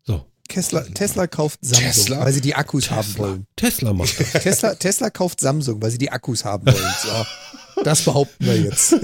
So, 0.04 0.24
Tesla, 0.48 0.82
Tesla 0.82 1.26
kauft 1.26 1.58
Samsung, 1.62 1.84
Tesla? 1.84 2.20
weil 2.24 2.32
sie 2.32 2.40
die 2.40 2.54
Akkus 2.54 2.90
haben 2.90 3.02
Tesla. 3.06 3.18
wollen. 3.18 3.46
Tesla 3.56 3.92
macht 3.92 4.20
das. 4.20 4.32
Tesla, 4.42 4.74
Tesla 4.76 5.10
kauft 5.10 5.40
Samsung, 5.40 5.82
weil 5.82 5.90
sie 5.90 5.98
die 5.98 6.10
Akkus 6.12 6.44
haben 6.44 6.64
wollen. 6.66 6.94
So. 7.02 7.26
Das 7.84 8.02
behaupten 8.02 8.44
wir 8.46 8.56
jetzt. 8.56 8.94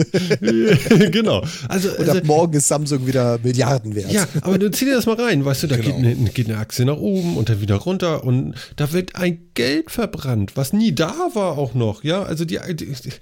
genau. 1.12 1.44
Also, 1.68 1.90
Und 1.90 1.98
also 2.00 2.18
ab 2.18 2.24
morgen 2.24 2.54
ist 2.54 2.68
Samsung 2.68 3.06
wieder 3.06 3.38
Milliarden 3.42 3.94
wert. 3.94 4.10
ja, 4.12 4.26
aber 4.40 4.58
du 4.58 4.70
zieh 4.70 4.86
dir 4.86 4.94
das 4.94 5.06
mal 5.06 5.16
rein, 5.20 5.44
weißt 5.44 5.64
du, 5.64 5.66
da 5.68 5.76
Genau. 5.76 5.88
geht, 5.96 5.96
eine, 5.96 6.14
geht 6.30 6.48
eine 6.48 6.58
Aktie 6.58 6.84
nach 6.84 6.96
oben 6.96 7.36
und 7.36 7.48
dann 7.48 7.60
wieder 7.60 7.76
runter 7.76 8.24
und 8.24 8.54
da 8.76 8.92
wird 8.92 9.16
ein 9.16 9.50
Geld 9.54 9.90
verbrannt, 9.90 10.52
was 10.56 10.72
nie 10.72 10.94
da 10.94 11.14
war 11.34 11.58
auch 11.58 11.74
noch, 11.74 12.02
ja, 12.04 12.22
also 12.22 12.44
die, 12.44 12.58
die, 12.70 12.86
die 12.86 13.12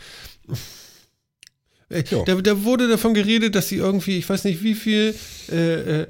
Ja. 2.11 2.23
da, 2.25 2.35
da 2.37 2.65
wurde 2.65 2.89
davon 2.89 3.15
geredet, 3.15 3.55
dass 3.57 3.69
sie 3.69 3.77
irgendwie, 3.77 4.19
ich 4.19 4.29
weiß 4.29 4.45
nicht 4.45 4.63
wie 4.63 4.75
viel 4.75 5.15
äh, 5.51 6.03
äh, 6.03 6.07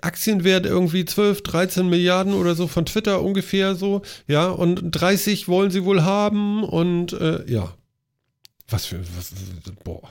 Aktienwert 0.00 0.64
irgendwie 0.64 1.04
12, 1.04 1.42
13 1.42 1.88
Milliarden 1.88 2.32
oder 2.34 2.54
so 2.54 2.68
von 2.68 2.86
Twitter 2.86 3.22
ungefähr 3.22 3.74
so, 3.74 4.02
ja, 4.28 4.48
und 4.48 4.80
30 4.92 5.48
wollen 5.48 5.70
sie 5.70 5.84
wohl 5.84 6.02
haben 6.04 6.62
und 6.62 7.12
äh, 7.12 7.44
ja. 7.50 7.74
Was 8.68 8.86
für, 8.86 9.00
was, 9.16 9.32
boah. 9.84 10.02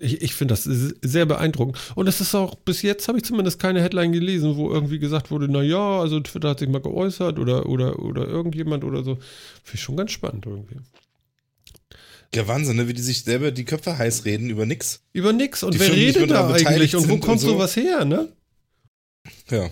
Ich, 0.00 0.20
ich 0.22 0.34
finde 0.34 0.52
das 0.54 0.64
sehr 0.64 1.24
beeindruckend. 1.24 1.78
Und 1.94 2.08
es 2.08 2.20
ist 2.20 2.34
auch, 2.34 2.56
bis 2.56 2.82
jetzt 2.82 3.06
habe 3.06 3.18
ich 3.18 3.24
zumindest 3.24 3.60
keine 3.60 3.80
Headline 3.80 4.12
gelesen, 4.12 4.56
wo 4.56 4.70
irgendwie 4.70 4.98
gesagt 4.98 5.30
wurde, 5.30 5.48
naja, 5.48 6.00
also 6.00 6.18
Twitter 6.20 6.50
hat 6.50 6.58
sich 6.58 6.68
mal 6.68 6.80
geäußert 6.80 7.38
oder, 7.38 7.66
oder, 7.66 8.00
oder 8.00 8.26
irgendjemand 8.26 8.82
oder 8.82 9.04
so. 9.04 9.14
Finde 9.14 9.74
ich 9.74 9.82
schon 9.82 9.96
ganz 9.96 10.10
spannend 10.10 10.46
irgendwie. 10.46 10.76
Ja, 12.34 12.48
Wahnsinn, 12.48 12.76
ne? 12.76 12.88
wie 12.88 12.94
die 12.94 13.02
sich 13.02 13.22
selber 13.22 13.52
die 13.52 13.64
Köpfe 13.64 13.96
heiß 13.96 14.24
reden 14.24 14.50
über 14.50 14.66
nix. 14.66 15.00
Über 15.12 15.32
nix. 15.32 15.62
Und 15.62 15.74
Die 15.74 15.78
wer 15.78 15.86
Firmen, 15.86 16.04
redet 16.04 16.30
da 16.32 16.48
eigentlich 16.52 16.96
und 16.96 17.08
wo 17.08 17.18
kommt 17.18 17.34
und 17.34 17.38
so. 17.38 17.48
sowas 17.50 17.76
her, 17.76 18.04
ne? 18.04 18.28
Ja. 19.50 19.70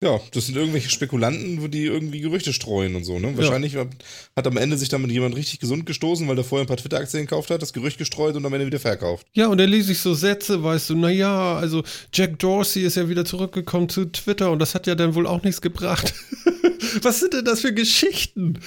Ja, 0.00 0.20
das 0.32 0.46
sind 0.46 0.56
irgendwelche 0.56 0.90
Spekulanten, 0.90 1.60
wo 1.60 1.66
die 1.66 1.84
irgendwie 1.84 2.20
Gerüchte 2.20 2.52
streuen 2.52 2.94
und 2.94 3.02
so, 3.02 3.18
ne? 3.18 3.36
Wahrscheinlich 3.36 3.74
hat 3.74 3.88
hat 4.36 4.46
am 4.46 4.56
Ende 4.56 4.78
sich 4.78 4.88
damit 4.88 5.10
jemand 5.10 5.34
richtig 5.34 5.58
gesund 5.58 5.86
gestoßen, 5.86 6.28
weil 6.28 6.36
der 6.36 6.44
vorher 6.44 6.64
ein 6.64 6.68
paar 6.68 6.76
Twitter-Aktien 6.76 7.24
gekauft 7.24 7.50
hat, 7.50 7.62
das 7.62 7.72
Gerücht 7.72 7.98
gestreut 7.98 8.36
und 8.36 8.46
am 8.46 8.52
Ende 8.54 8.64
wieder 8.66 8.78
verkauft. 8.78 9.26
Ja, 9.32 9.48
und 9.48 9.58
dann 9.58 9.68
lese 9.68 9.90
ich 9.90 9.98
so 9.98 10.14
Sätze, 10.14 10.62
weißt 10.62 10.90
du, 10.90 10.96
naja, 10.96 11.56
also 11.56 11.82
Jack 12.14 12.38
Dorsey 12.38 12.84
ist 12.84 12.94
ja 12.94 13.08
wieder 13.08 13.24
zurückgekommen 13.24 13.88
zu 13.88 14.04
Twitter 14.04 14.52
und 14.52 14.60
das 14.60 14.76
hat 14.76 14.86
ja 14.86 14.94
dann 14.94 15.16
wohl 15.16 15.26
auch 15.26 15.42
nichts 15.42 15.60
gebracht. 15.60 16.14
Was 17.02 17.18
sind 17.18 17.34
denn 17.34 17.44
das 17.44 17.60
für 17.62 17.74
Geschichten? 17.74 18.60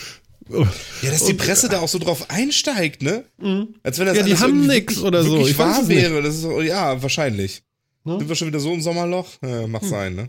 Ja, 0.50 0.66
dass 1.12 1.24
die 1.24 1.32
Und- 1.32 1.38
Presse 1.38 1.70
da 1.70 1.80
auch 1.80 1.88
so 1.88 1.98
drauf 1.98 2.30
einsteigt, 2.30 3.04
ne? 3.04 3.24
Als 3.84 4.00
wenn 4.00 4.08
das 4.08 4.18
Ja, 4.18 4.24
die 4.24 4.36
haben 4.38 4.68
nix 4.68 4.96
wirklich- 4.98 5.02
oder 5.04 5.24
so, 5.24 5.48
ich 5.48 5.58
wahr 5.58 5.88
wäre. 5.88 6.22
Das 6.22 6.36
ist, 6.36 6.46
ja, 6.66 7.02
wahrscheinlich. 7.02 7.64
Ne? 8.04 8.18
Sind 8.20 8.28
wir 8.28 8.36
schon 8.36 8.48
wieder 8.50 8.60
so 8.60 8.74
im 8.74 8.82
Sommerloch? 8.82 9.30
Ja, 9.42 9.62
Hm. 9.64 9.72
macht 9.72 9.86
sein, 9.86 10.16
ne? 10.16 10.28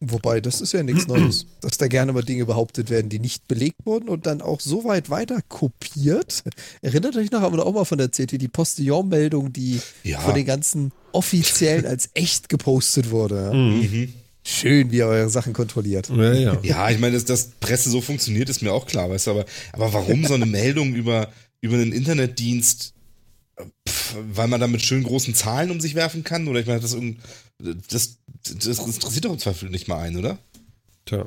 Wobei, 0.00 0.40
das 0.40 0.60
ist 0.60 0.72
ja 0.72 0.82
nichts 0.84 1.08
Neues. 1.08 1.46
Dass 1.60 1.76
da 1.76 1.88
gerne 1.88 2.12
mal 2.12 2.22
Dinge 2.22 2.44
behauptet 2.46 2.88
werden, 2.88 3.08
die 3.08 3.18
nicht 3.18 3.48
belegt 3.48 3.84
wurden 3.84 4.08
und 4.08 4.26
dann 4.26 4.40
auch 4.42 4.60
so 4.60 4.84
weit 4.84 5.10
weiter 5.10 5.40
kopiert. 5.48 6.44
Erinnert 6.82 7.16
euch 7.16 7.32
noch, 7.32 7.40
haben 7.40 7.52
wir 7.54 7.58
da 7.58 7.62
auch 7.64 7.74
mal 7.74 7.84
von 7.84 7.98
erzählt, 7.98 8.30
hier 8.30 8.38
die 8.38 8.46
Postillon-Meldung, 8.48 9.52
die 9.52 9.80
Ja. 10.04 10.20
von 10.20 10.34
den 10.34 10.46
ganzen 10.46 10.92
Offiziellen 11.12 11.84
als 11.84 12.10
echt 12.14 12.48
gepostet 12.48 13.10
wurde. 13.10 13.52
Mhm. 13.52 14.12
Schön, 14.44 14.92
wie 14.92 14.98
ihr 14.98 15.06
eure 15.06 15.28
Sachen 15.30 15.52
kontrolliert. 15.52 16.08
Ja, 16.10 16.32
ja. 16.32 16.58
Ja, 16.62 16.90
ich 16.90 16.98
meine, 17.00 17.14
dass, 17.14 17.24
dass 17.24 17.48
Presse 17.58 17.90
so 17.90 18.00
funktioniert, 18.00 18.48
ist 18.48 18.62
mir 18.62 18.72
auch 18.72 18.86
klar, 18.86 19.10
weißt 19.10 19.26
du, 19.26 19.30
aber, 19.32 19.44
aber 19.72 19.92
warum 19.92 20.24
so 20.24 20.34
eine 20.34 20.46
Meldung 20.46 20.94
über, 20.94 21.28
über 21.60 21.74
einen 21.74 21.90
Internetdienst, 21.92 22.94
pff, 23.88 24.14
weil 24.32 24.46
man 24.48 24.60
da 24.60 24.68
mit 24.68 24.82
schön 24.82 25.02
großen 25.02 25.34
Zahlen 25.34 25.70
um 25.72 25.80
sich 25.80 25.94
werfen 25.96 26.22
kann? 26.24 26.46
Oder 26.48 26.60
ich 26.60 26.66
meine, 26.66 26.80
das, 26.80 26.94
irgend- 26.94 27.18
das, 27.90 28.17
das 28.42 28.78
interessiert 28.78 29.24
doch 29.24 29.32
im 29.32 29.38
Zweifel 29.38 29.70
nicht 29.70 29.88
mal 29.88 29.98
einen, 30.00 30.16
oder? 30.16 30.38
Tja. 31.04 31.26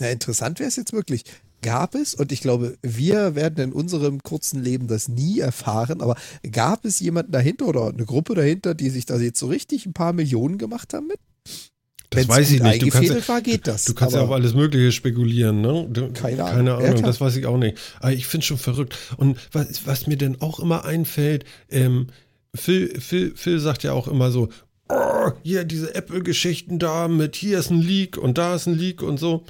Ja, 0.00 0.08
interessant 0.08 0.58
wäre 0.58 0.68
es 0.68 0.76
jetzt 0.76 0.92
wirklich. 0.92 1.24
Gab 1.62 1.94
es, 1.94 2.14
und 2.14 2.30
ich 2.30 2.40
glaube, 2.42 2.76
wir 2.82 3.34
werden 3.34 3.64
in 3.64 3.72
unserem 3.72 4.22
kurzen 4.22 4.62
Leben 4.62 4.86
das 4.86 5.08
nie 5.08 5.38
erfahren, 5.40 6.02
aber 6.02 6.16
gab 6.52 6.84
es 6.84 7.00
jemanden 7.00 7.32
dahinter 7.32 7.66
oder 7.68 7.88
eine 7.88 8.04
Gruppe 8.04 8.34
dahinter, 8.34 8.74
die 8.74 8.90
sich 8.90 9.06
da 9.06 9.16
jetzt 9.16 9.38
so 9.38 9.46
richtig 9.46 9.86
ein 9.86 9.94
paar 9.94 10.12
Millionen 10.12 10.58
gemacht 10.58 10.92
haben 10.92 11.06
mit? 11.06 11.18
Das 12.10 12.20
Wenn's 12.20 12.28
weiß 12.28 12.50
ich 12.50 12.62
nicht. 12.62 12.82
Du 12.82 12.88
kannst, 12.90 13.28
war, 13.28 13.40
geht 13.40 13.66
das. 13.66 13.86
du 13.86 13.94
kannst 13.94 14.14
ja 14.14 14.22
auf 14.22 14.30
alles 14.30 14.54
Mögliche 14.54 14.92
spekulieren, 14.92 15.62
ne? 15.62 15.88
Du, 15.90 16.12
Keine 16.12 16.44
Ahnung. 16.44 16.54
Keine 16.56 16.70
Ja, 16.70 16.76
Ahnung, 16.76 16.94
klar. 16.96 17.06
das 17.06 17.20
weiß 17.20 17.36
ich 17.36 17.46
auch 17.46 17.56
nicht. 17.56 17.78
Aber 18.00 18.12
ich 18.12 18.26
finde 18.26 18.44
schon 18.46 18.58
verrückt. 18.58 18.96
Und 19.16 19.38
was, 19.52 19.86
was 19.86 20.06
mir 20.06 20.16
denn 20.16 20.40
auch 20.42 20.60
immer 20.60 20.84
einfällt, 20.84 21.44
ähm, 21.70 22.08
Phil, 22.54 23.00
Phil, 23.00 23.34
Phil 23.34 23.58
sagt 23.58 23.82
ja 23.84 23.94
auch 23.94 24.06
immer 24.06 24.30
so, 24.30 24.48
oh, 24.88 25.30
hier 25.42 25.64
diese 25.64 25.94
Apple-Geschichten 25.94 26.78
da 26.78 27.08
mit 27.08 27.36
hier 27.36 27.58
ist 27.58 27.70
ein 27.70 27.80
Leak 27.80 28.16
und 28.18 28.38
da 28.38 28.54
ist 28.54 28.66
ein 28.66 28.78
Leak 28.78 29.02
und 29.02 29.18
so. 29.18 29.44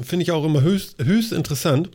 Finde 0.00 0.22
ich 0.22 0.32
auch 0.32 0.44
immer 0.44 0.62
höchst, 0.62 1.02
höchst 1.02 1.32
interessant. 1.32 1.90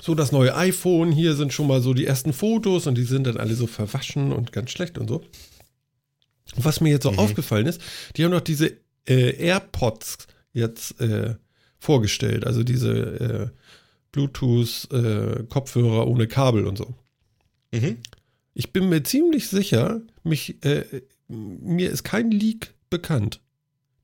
So 0.00 0.14
das 0.14 0.30
neue 0.30 0.54
iPhone, 0.54 1.10
hier 1.10 1.34
sind 1.34 1.52
schon 1.52 1.66
mal 1.66 1.80
so 1.80 1.92
die 1.92 2.06
ersten 2.06 2.32
Fotos 2.32 2.86
und 2.86 2.94
die 2.94 3.04
sind 3.04 3.26
dann 3.26 3.36
alle 3.36 3.54
so 3.54 3.66
verwaschen 3.66 4.32
und 4.32 4.52
ganz 4.52 4.70
schlecht 4.70 4.96
und 4.96 5.08
so. 5.08 5.24
Und 6.56 6.64
was 6.64 6.80
mir 6.80 6.90
jetzt 6.90 7.02
so 7.02 7.10
aufgefallen 7.10 7.66
ist, 7.66 7.80
die 8.16 8.24
haben 8.24 8.32
doch 8.32 8.40
diese 8.40 8.76
äh, 9.08 9.30
AirPods 9.36 10.28
jetzt 10.52 11.00
äh, 11.00 11.34
vorgestellt, 11.78 12.46
also 12.46 12.62
diese 12.62 12.90
äh, 12.90 13.48
Bluetooth-Kopfhörer 14.12 16.06
ohne 16.06 16.26
Kabel 16.26 16.66
und 16.66 16.78
so. 16.78 16.94
Mhm. 17.72 17.98
Ich 18.54 18.72
bin 18.72 18.88
mir 18.88 19.02
ziemlich 19.02 19.48
sicher, 19.48 20.00
mich, 20.24 20.64
äh, 20.64 20.84
mir 21.28 21.90
ist 21.90 22.02
kein 22.04 22.30
Leak 22.30 22.74
bekannt, 22.90 23.40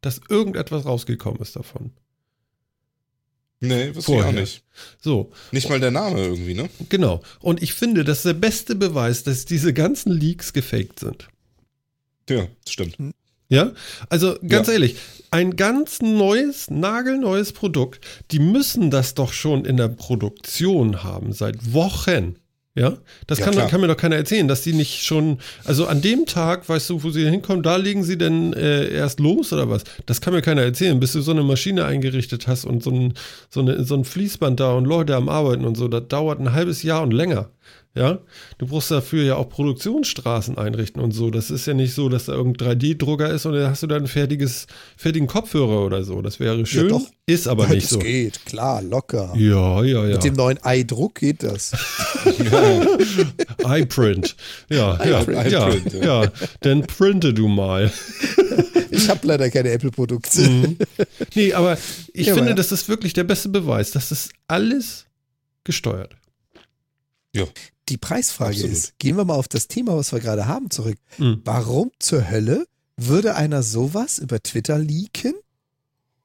dass 0.01 0.20
irgendetwas 0.28 0.84
rausgekommen 0.84 1.40
ist 1.40 1.56
davon. 1.56 1.92
Nee, 3.60 3.94
wusste 3.94 4.12
ich 4.14 4.22
auch 4.22 4.32
nicht. 4.32 4.62
So, 5.01 5.32
Nicht 5.51 5.70
mal 5.70 5.80
der 5.80 5.90
Name 5.90 6.20
irgendwie, 6.20 6.52
ne? 6.55 6.68
genau. 6.90 7.22
Und 7.40 7.62
ich 7.62 7.72
finde, 7.72 8.05
das 8.05 8.18
ist 8.18 8.26
der 8.26 8.34
beste 8.34 8.74
Beweis, 8.74 9.22
dass 9.22 9.46
diese 9.46 9.72
ganzen 9.72 10.12
Leaks 10.12 10.52
gefaked 10.52 11.01
sind. 11.01 11.28
Ja, 12.28 12.46
das 12.64 12.72
stimmt. 12.72 12.96
Ja, 13.48 13.72
also 14.10 14.36
ganz 14.46 14.66
Ja. 14.68 14.74
ehrlich, 14.74 14.96
ein 15.30 15.56
ganz 15.56 16.02
neues, 16.02 16.68
nagelneues 16.70 17.52
Produkt, 17.52 18.05
die 18.32 18.38
müssen 18.38 18.90
das 18.90 19.14
doch 19.14 19.32
schon 19.32 19.64
in 19.64 19.76
der 19.76 19.88
Produktion 19.88 21.02
haben, 21.02 21.32
seit 21.32 21.72
Wochen. 21.72 22.36
Ja, 22.76 22.98
das 23.28 23.38
Ja, 23.38 23.44
kann, 23.44 23.55
klar. 23.55 23.68
kann 23.68 23.80
mir 23.80 23.86
doch 23.86 23.96
keiner 23.96 24.16
erzählen, 24.16 24.48
dass 24.48 24.62
die 24.62 24.72
nicht 24.72 25.05
schon, 25.05 25.38
also 25.64 25.86
an 25.86 26.02
dem 26.02 26.26
Tag, 26.26 26.68
weißt 26.68 26.90
du, 26.90 27.05
wo 27.05 27.10
sie 27.10 27.24
hinkommen, 27.24 27.62
da 27.62 27.76
legen 27.76 28.02
sie 28.02 28.18
denn 28.18 28.52
äh, 28.52 28.88
erst 28.88 29.20
los 29.20 29.52
oder 29.52 29.70
was? 29.70 29.84
Das 30.06 30.20
kann 30.20 30.34
mir 30.34 30.42
keiner 30.42 30.62
erzählen, 30.62 30.98
bis 30.98 31.12
du 31.12 31.20
so 31.20 31.30
eine 31.30 31.44
Maschine 31.44 31.84
eingerichtet 31.84 32.48
hast 32.48 32.64
und 32.64 32.82
so 32.82 32.90
ein, 32.90 33.14
so, 33.48 33.60
eine, 33.60 33.84
so 33.84 33.94
ein 33.94 34.05
Fließband 34.05 34.59
da 34.59 34.72
und 34.72 34.86
Leute 34.86 35.14
am 35.14 35.28
Arbeiten 35.28 35.64
und 35.64 35.76
so, 35.76 35.86
das 35.86 36.09
dauert 36.09 36.40
ein 36.40 36.52
halbes 36.52 36.82
Jahr 36.82 37.02
und 37.02 37.12
länger. 37.12 37.48
Ja, 37.97 38.19
du 38.59 38.66
brauchst 38.66 38.91
dafür 38.91 39.23
ja 39.23 39.37
auch 39.37 39.49
Produktionsstraßen 39.49 40.59
einrichten 40.59 41.01
und 41.01 41.12
so. 41.12 41.31
Das 41.31 41.49
ist 41.51 41.65
ja 41.66 41.75
nicht 41.75 41.95
so, 41.95 42.09
dass 42.09 42.25
da 42.25 42.33
irgendein 42.33 42.77
3D-Drucker 42.81 43.31
ist 43.31 43.47
und 43.47 43.53
dann 43.53 43.71
hast 43.71 43.85
du 43.85 43.87
dann 43.87 44.03
ein 44.03 44.09
fertiges, 44.09 44.66
fertigen 44.97 45.29
Kopfhörer 45.29 45.87
oder 45.87 46.03
so. 46.03 46.21
Das 46.21 46.41
wäre 46.41 46.66
schön, 46.66 46.89
doch. 46.89 47.03
ist 47.27 47.47
aber 47.47 47.69
nicht 47.69 47.85
das 47.85 47.91
so. 47.91 47.99
geht, 48.01 48.45
klar, 48.47 48.83
locker. 48.83 49.33
Ja, 49.37 49.85
ja, 49.85 50.07
ja. 50.07 50.15
Mit 50.15 50.25
dem 50.25 50.35
neuen 50.35 50.59
iDruck 50.65 51.15
geht 51.15 51.45
das. 51.45 51.71
iPrint. 53.65 54.37
Ja, 54.69 55.05
ja, 55.05 55.21
iPrint, 55.23 55.51
ja, 55.53 55.69
iPrint, 55.69 56.05
ja. 56.05 56.33
Dann 56.61 56.83
printe 56.87 57.33
du 57.33 57.49
mal. 57.49 57.93
Ich 58.91 59.09
habe 59.09 59.27
leider 59.27 59.51
keine 59.51 59.71
Apple-Produkte. 59.71 60.41
Mhm. 60.49 60.79
Nee, 61.35 61.53
aber 61.53 61.79
ich 62.12 62.27
Ja, 62.27 62.35
finde, 62.35 62.51
aber- 62.51 62.57
das 62.57 62.73
ist 62.73 62.89
wirklich 62.89 63.12
der 63.12 63.25
beste 63.25 63.49
Beweis. 63.49 63.91
Das 63.93 64.12
ist 64.12 64.33
alles 64.49 65.07
gesteuert. 65.65 66.16
Ja. 67.35 67.45
Die 67.90 67.98
Preisfrage 67.98 68.52
Absolut. 68.55 68.73
ist, 68.73 68.98
gehen 68.98 69.16
wir 69.16 69.24
mal 69.24 69.35
auf 69.35 69.48
das 69.48 69.69
Thema, 69.69 69.97
was 69.97 70.12
wir 70.12 70.20
gerade 70.20 70.47
haben, 70.47 70.70
zurück. 70.70 70.97
Mhm. 71.19 71.43
Warum 71.44 71.90
zur 71.98 72.31
Hölle 72.31 72.66
würde 72.97 73.35
einer 73.35 73.62
sowas 73.62 74.19
über 74.19 74.43
Twitter 74.43 74.78
leaken 74.78 75.35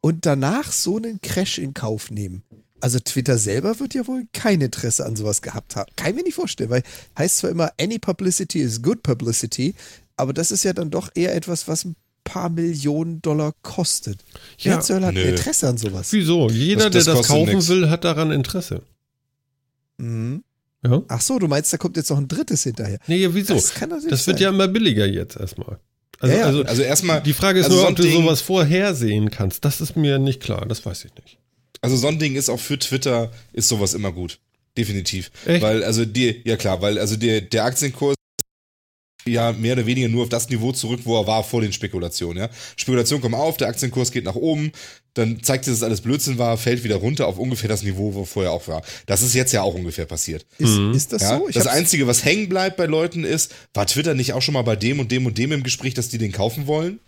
und 0.02 0.26
danach 0.26 0.72
so 0.72 0.98
einen 0.98 1.20
Crash 1.22 1.58
in 1.58 1.74
Kauf 1.74 2.12
nehmen? 2.12 2.44
Also 2.82 2.98
Twitter 3.00 3.38
selber 3.38 3.78
wird 3.82 3.94
ja 3.94 4.08
wohl 4.08 4.24
kein 4.32 4.62
Interesse 4.62 5.06
an 5.06 5.18
sowas 5.18 5.42
gehabt 5.42 5.76
haben. 5.76 5.92
Kann 5.98 6.12
ich 6.12 6.16
mir 6.16 6.24
nicht 6.24 6.36
vorstellen, 6.36 6.70
weil 6.70 6.84
heißt 7.18 7.38
zwar 7.40 7.50
immer, 7.50 7.74
any 7.78 8.00
publicity 8.00 8.60
is 8.62 8.82
good 8.82 9.04
publicity, 9.04 9.76
aber 10.16 10.32
das 10.32 10.52
ist 10.52 10.64
ja 10.64 10.72
dann 10.72 10.90
doch 10.90 11.10
eher 11.14 11.36
etwas, 11.36 11.68
was 11.68 11.84
ein 11.84 11.98
paar 12.24 12.48
Millionen 12.50 13.22
Dollar 13.22 13.54
kostet. 13.64 14.24
Ja, 14.60 14.74
Wer 14.76 14.80
zur 14.82 14.96
Hölle 14.96 15.08
hat 15.08 15.16
ein 15.18 15.24
nö. 15.24 15.30
Interesse 15.32 15.68
an 15.68 15.78
sowas? 15.78 16.14
Wieso? 16.14 16.50
Jeder, 16.50 16.90
Das- 16.90 17.04
das 17.04 17.06
der 17.06 17.14
das 17.16 17.28
kaufen 17.28 17.54
nix. 17.56 17.68
will, 17.68 17.90
hat 17.90 18.06
daran 18.06 18.32
Interesse. 18.32 18.82
Mhm. 19.98 20.44
Ja? 20.86 21.02
Ach 21.08 21.22
so, 21.22 21.40
du 21.40 21.48
meinst, 21.48 21.74
da 21.74 21.78
kommt 21.78 21.98
jetzt 21.98 22.10
noch 22.10 22.18
ein 22.18 22.28
drittes 22.28 22.64
hinterher. 22.64 23.00
Nee, 23.08 23.18
ja, 23.18 23.34
wieso? 23.34 23.54
Das 23.56 23.74
kann 23.74 23.90
natürlich 23.90 24.10
Das 24.12 24.26
wird 24.28 24.38
sein. 24.38 24.44
ja 24.44 24.50
immer 24.50 24.68
billiger 24.68 25.06
jetzt 25.06 25.36
erstmal. 25.38 25.78
Also, 26.20 26.34
Ja, 26.34 26.40
ja. 26.42 26.46
also 26.48 26.64
Also 26.64 26.82
erstmal, 26.84 27.22
die 27.22 27.34
Frage 27.34 27.60
ist 27.60 27.66
also 27.66 27.76
nur, 27.78 27.84
so 27.86 27.90
ob 27.92 27.96
du 27.98 28.04
Ding- 28.04 28.14
sowas 28.24 28.42
vorhersehen 28.42 29.30
kannst. 29.30 29.66
Das 29.66 29.82
ist 29.82 29.96
mir 29.96 30.20
nicht 30.20 30.42
klar. 30.42 30.66
Das 30.68 30.86
weiß 30.86 31.06
ich 31.06 31.12
nicht. 31.24 31.38
Also 31.82 31.96
so 31.98 32.08
ein 32.08 32.20
Ding 32.20 32.36
ist 32.36 32.50
auch 32.50 32.60
für 32.60 32.78
Twitter 32.80 33.32
ist 33.54 33.68
sowas 33.70 33.94
immer 33.94 34.12
gut. 34.12 34.40
Definitiv. 34.78 35.32
Echt? 35.46 35.62
Weil, 35.62 35.84
also 35.84 36.06
die, 36.06 36.42
ja 36.46 36.56
klar, 36.58 36.82
weil 36.82 36.98
also 37.00 37.16
der, 37.18 37.42
der 37.42 37.66
Aktienkurs 37.66 38.16
ja 39.26 39.52
mehr 39.52 39.74
oder 39.74 39.86
weniger 39.86 40.08
nur 40.08 40.24
auf 40.24 40.30
das 40.30 40.50
Niveau 40.50 40.72
zurück, 40.72 41.02
wo 41.04 41.20
er 41.20 41.28
war 41.28 41.44
vor 41.44 41.62
den 41.62 41.74
Spekulationen, 41.74 42.44
ja. 42.44 42.50
Spekulationen 42.78 43.22
kommen 43.22 43.36
auf, 43.36 43.58
der 43.58 43.68
Aktienkurs 43.68 44.12
geht 44.12 44.24
nach 44.26 44.36
oben, 44.36 44.72
dann 45.14 45.44
zeigt 45.44 45.66
sich, 45.66 45.74
dass 45.74 45.84
alles 45.84 46.02
Blödsinn 46.02 46.38
war, 46.38 46.58
fällt 46.58 46.84
wieder 46.84 46.96
runter 46.96 47.28
auf 47.28 47.38
ungefähr 47.38 47.68
das 47.68 47.84
Niveau, 47.84 48.14
wo 48.14 48.26
vorher 48.26 48.52
auch 48.52 48.68
war. 48.68 48.82
Das 49.06 49.22
ist 49.22 49.34
jetzt 49.34 49.52
ja 49.52 49.62
auch 49.62 49.74
ungefähr 49.76 50.06
passiert. 50.06 50.46
Ist, 50.58 50.78
Mhm. 50.78 50.94
ist 50.94 51.12
das 51.14 51.24
Ja? 51.24 51.38
so? 51.38 51.48
Ich 51.50 51.56
das 51.56 51.68
Einzige, 51.68 52.08
was 52.08 52.24
hängen 52.24 52.48
bleibt 52.50 52.78
bei 52.78 52.86
Leuten 52.86 53.24
ist, 53.24 53.54
war 53.74 53.86
Twitter 53.86 54.14
nicht 54.14 54.34
auch 54.34 54.42
schon 54.42 54.54
mal 54.54 54.62
bei 54.62 54.76
dem 54.76 55.00
und 55.00 55.12
dem 55.12 55.26
und 55.26 55.38
dem 55.38 55.52
im 55.52 55.64
Gespräch, 55.64 55.94
dass 55.94 56.10
die 56.10 56.18
den 56.18 56.32
kaufen 56.32 56.68
wollen? 56.68 57.00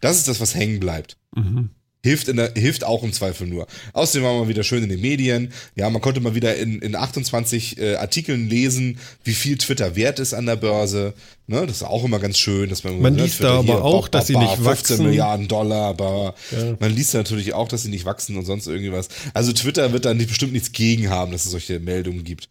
Das 0.00 0.16
ist 0.16 0.26
das, 0.28 0.40
was 0.40 0.54
hängen 0.54 0.80
bleibt. 0.80 1.16
Mhm. 1.36 1.70
Hilft, 2.04 2.26
in 2.26 2.36
der, 2.36 2.52
hilft 2.56 2.82
auch 2.82 3.04
im 3.04 3.12
Zweifel 3.12 3.46
nur. 3.46 3.68
Außerdem 3.92 4.24
war 4.24 4.36
man 4.36 4.48
wieder 4.48 4.64
schön 4.64 4.82
in 4.82 4.88
den 4.88 5.00
Medien. 5.00 5.52
Ja, 5.76 5.88
man 5.88 6.02
konnte 6.02 6.20
mal 6.20 6.34
wieder 6.34 6.56
in, 6.56 6.82
in 6.82 6.96
28 6.96 7.78
äh, 7.78 7.94
Artikeln 7.94 8.48
lesen, 8.48 8.98
wie 9.22 9.34
viel 9.34 9.56
Twitter 9.56 9.94
wert 9.94 10.18
ist 10.18 10.34
an 10.34 10.46
der 10.46 10.56
Börse. 10.56 11.14
Ne, 11.46 11.64
das 11.64 11.76
ist 11.76 11.82
auch 11.84 12.02
immer 12.04 12.18
ganz 12.18 12.38
schön, 12.38 12.68
dass 12.70 12.82
man. 12.82 13.00
Man 13.00 13.14
ne, 13.14 13.22
liest 13.22 13.40
da 13.42 13.60
aber 13.60 13.84
auch, 13.84 14.08
dass 14.08 14.26
sie 14.26 14.36
nicht 14.36 14.54
15 14.54 14.64
wachsen. 14.64 15.04
Milliarden 15.06 15.46
Dollar, 15.46 15.86
aber 15.90 16.34
Ja. 16.50 16.76
man 16.80 16.92
liest 16.92 17.14
natürlich 17.14 17.54
auch, 17.54 17.68
dass 17.68 17.84
sie 17.84 17.90
nicht 17.90 18.04
wachsen 18.04 18.36
und 18.36 18.46
sonst 18.46 18.66
irgendwie 18.66 18.92
was. 18.92 19.08
Also 19.32 19.52
Twitter 19.52 19.92
wird 19.92 20.04
da 20.04 20.12
nicht, 20.12 20.28
bestimmt 20.28 20.54
nichts 20.54 20.72
gegen 20.72 21.08
haben, 21.08 21.30
dass 21.30 21.44
es 21.44 21.52
solche 21.52 21.78
Meldungen 21.78 22.24
gibt. 22.24 22.48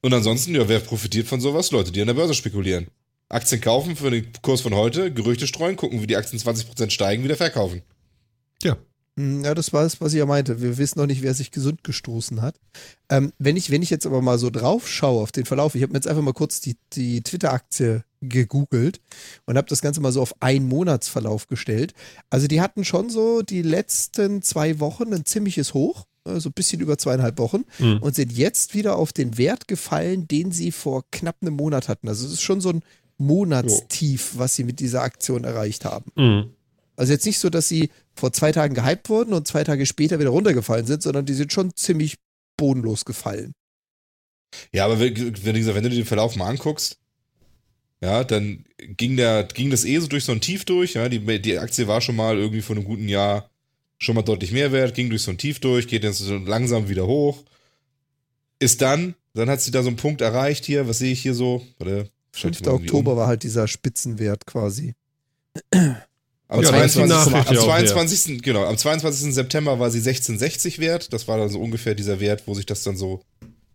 Und 0.00 0.14
ansonsten, 0.14 0.54
ja, 0.54 0.66
wer 0.66 0.80
profitiert 0.80 1.26
von 1.26 1.40
sowas? 1.42 1.70
Leute, 1.72 1.92
die 1.92 2.00
an 2.00 2.06
der 2.06 2.14
Börse 2.14 2.32
spekulieren. 2.32 2.86
Aktien 3.28 3.60
kaufen 3.60 3.96
für 3.96 4.10
den 4.10 4.28
Kurs 4.40 4.62
von 4.62 4.74
heute, 4.74 5.12
Gerüchte 5.12 5.46
streuen, 5.46 5.76
gucken, 5.76 6.00
wie 6.00 6.06
die 6.06 6.16
Aktien 6.16 6.40
20% 6.40 6.90
steigen, 6.90 7.24
wieder 7.24 7.36
verkaufen. 7.36 7.82
Ja. 8.62 8.76
Hm, 9.16 9.44
Ja, 9.44 9.54
das 9.54 9.72
war 9.72 9.84
es, 9.84 10.00
was 10.00 10.12
ich 10.12 10.18
ja 10.18 10.26
meinte. 10.26 10.60
Wir 10.60 10.76
wissen 10.78 10.98
noch 10.98 11.06
nicht, 11.06 11.22
wer 11.22 11.34
sich 11.34 11.50
gesund 11.50 11.84
gestoßen 11.84 12.42
hat. 12.42 12.56
Ähm, 13.08 13.32
wenn, 13.38 13.56
ich, 13.56 13.70
wenn 13.70 13.82
ich 13.82 13.90
jetzt 13.90 14.06
aber 14.06 14.22
mal 14.22 14.38
so 14.38 14.50
drauf 14.50 14.88
schaue 14.88 15.22
auf 15.22 15.32
den 15.32 15.44
Verlauf, 15.44 15.74
ich 15.74 15.82
habe 15.82 15.92
mir 15.92 15.98
jetzt 15.98 16.08
einfach 16.08 16.22
mal 16.22 16.32
kurz 16.32 16.60
die, 16.60 16.76
die 16.94 17.22
Twitter-Aktie 17.22 18.04
gegoogelt 18.22 19.00
und 19.46 19.56
habe 19.56 19.68
das 19.68 19.82
Ganze 19.82 20.00
mal 20.00 20.10
so 20.12 20.22
auf 20.22 20.34
einen 20.40 20.66
Monatsverlauf 20.66 21.46
gestellt. 21.46 21.92
Also 22.30 22.46
die 22.46 22.60
hatten 22.60 22.84
schon 22.84 23.10
so 23.10 23.42
die 23.42 23.62
letzten 23.62 24.40
zwei 24.42 24.80
Wochen 24.80 25.12
ein 25.12 25.24
ziemliches 25.26 25.74
Hoch, 25.74 26.06
so 26.26 26.48
ein 26.48 26.52
bisschen 26.54 26.80
über 26.80 26.96
zweieinhalb 26.96 27.38
Wochen 27.38 27.64
Mhm. 27.78 27.98
und 28.00 28.14
sind 28.14 28.32
jetzt 28.32 28.74
wieder 28.74 28.96
auf 28.96 29.12
den 29.12 29.36
Wert 29.36 29.68
gefallen, 29.68 30.26
den 30.26 30.52
sie 30.52 30.72
vor 30.72 31.04
knapp 31.12 31.36
einem 31.42 31.54
Monat 31.54 31.86
hatten. 31.88 32.08
Also 32.08 32.26
es 32.26 32.32
ist 32.32 32.42
schon 32.42 32.62
so 32.62 32.70
ein 32.70 32.82
Monatstief, 33.18 34.32
was 34.36 34.54
sie 34.56 34.64
mit 34.64 34.80
dieser 34.80 35.02
Aktion 35.02 35.44
erreicht 35.44 35.84
haben. 35.84 36.10
Mhm. 36.16 36.50
Also 36.96 37.12
jetzt 37.12 37.26
nicht 37.26 37.38
so, 37.38 37.50
dass 37.50 37.68
sie 37.68 37.90
vor 38.14 38.32
zwei 38.32 38.52
Tagen 38.52 38.74
gehypt 38.74 39.08
wurden 39.08 39.32
und 39.32 39.48
zwei 39.48 39.64
Tage 39.64 39.86
später 39.86 40.18
wieder 40.18 40.30
runtergefallen 40.30 40.86
sind, 40.86 41.02
sondern 41.02 41.26
die 41.26 41.34
sind 41.34 41.52
schon 41.52 41.74
ziemlich 41.74 42.16
bodenlos 42.56 43.04
gefallen. 43.04 43.52
Ja, 44.72 44.84
aber 44.84 45.00
wenn, 45.00 45.16
wenn, 45.44 45.54
du 45.54 45.90
dir 45.90 45.96
den 45.96 46.04
Verlauf 46.04 46.36
mal 46.36 46.48
anguckst, 46.48 46.98
ja, 48.00 48.22
dann 48.22 48.64
ging, 48.78 49.16
der, 49.16 49.44
ging 49.44 49.70
das 49.70 49.84
eh 49.84 49.98
so 49.98 50.06
durch 50.06 50.24
so 50.24 50.32
ein 50.32 50.40
Tief 50.40 50.64
durch. 50.64 50.94
Ja, 50.94 51.08
die, 51.08 51.40
die 51.40 51.58
Aktie 51.58 51.88
war 51.88 52.00
schon 52.00 52.16
mal 52.16 52.36
irgendwie 52.36 52.62
vor 52.62 52.76
einem 52.76 52.84
guten 52.84 53.08
Jahr 53.08 53.50
schon 53.98 54.14
mal 54.14 54.22
deutlich 54.22 54.52
mehr 54.52 54.72
wert, 54.72 54.94
ging 54.94 55.08
durch 55.08 55.22
so 55.22 55.30
ein 55.30 55.38
Tief 55.38 55.58
durch, 55.60 55.88
geht 55.88 56.04
jetzt 56.04 56.18
so 56.18 56.36
langsam 56.36 56.88
wieder 56.88 57.06
hoch. 57.06 57.42
Ist 58.58 58.82
dann, 58.82 59.14
dann 59.32 59.48
hat 59.48 59.60
sie 59.60 59.70
da 59.70 59.82
so 59.82 59.88
einen 59.88 59.96
Punkt 59.96 60.20
erreicht 60.20 60.64
hier, 60.64 60.86
was 60.88 60.98
sehe 60.98 61.12
ich 61.12 61.22
hier 61.22 61.34
so? 61.34 61.66
Warte, 61.78 62.10
schalte 62.32 62.58
5. 62.58 62.60
ich 62.60 62.66
mal 62.66 62.72
irgendwie 62.72 62.88
Oktober 62.90 63.12
um. 63.12 63.18
war 63.18 63.26
halt 63.26 63.42
dieser 63.42 63.66
Spitzenwert 63.66 64.46
quasi. 64.46 64.94
Am, 66.48 66.62
Ja, 66.62 66.72
da 66.72 66.84
ist 66.84 66.94
die 66.94 66.98
22. 66.98 67.32
Nachricht 67.32 67.48
am 67.48 67.54
ja 67.54 67.60
auch 67.60 67.64
22. 67.64 68.42
genau, 68.42 68.64
am 68.64 68.76
22. 68.76 69.34
September 69.34 69.78
war 69.78 69.90
sie 69.90 69.98
1660 69.98 70.78
wert. 70.78 71.12
Das 71.12 71.26
war 71.26 71.38
dann 71.38 71.48
so 71.48 71.60
ungefähr 71.60 71.94
dieser 71.94 72.20
Wert, 72.20 72.42
wo 72.46 72.54
sich 72.54 72.66
das 72.66 72.82
dann 72.82 72.96
so, 72.96 73.22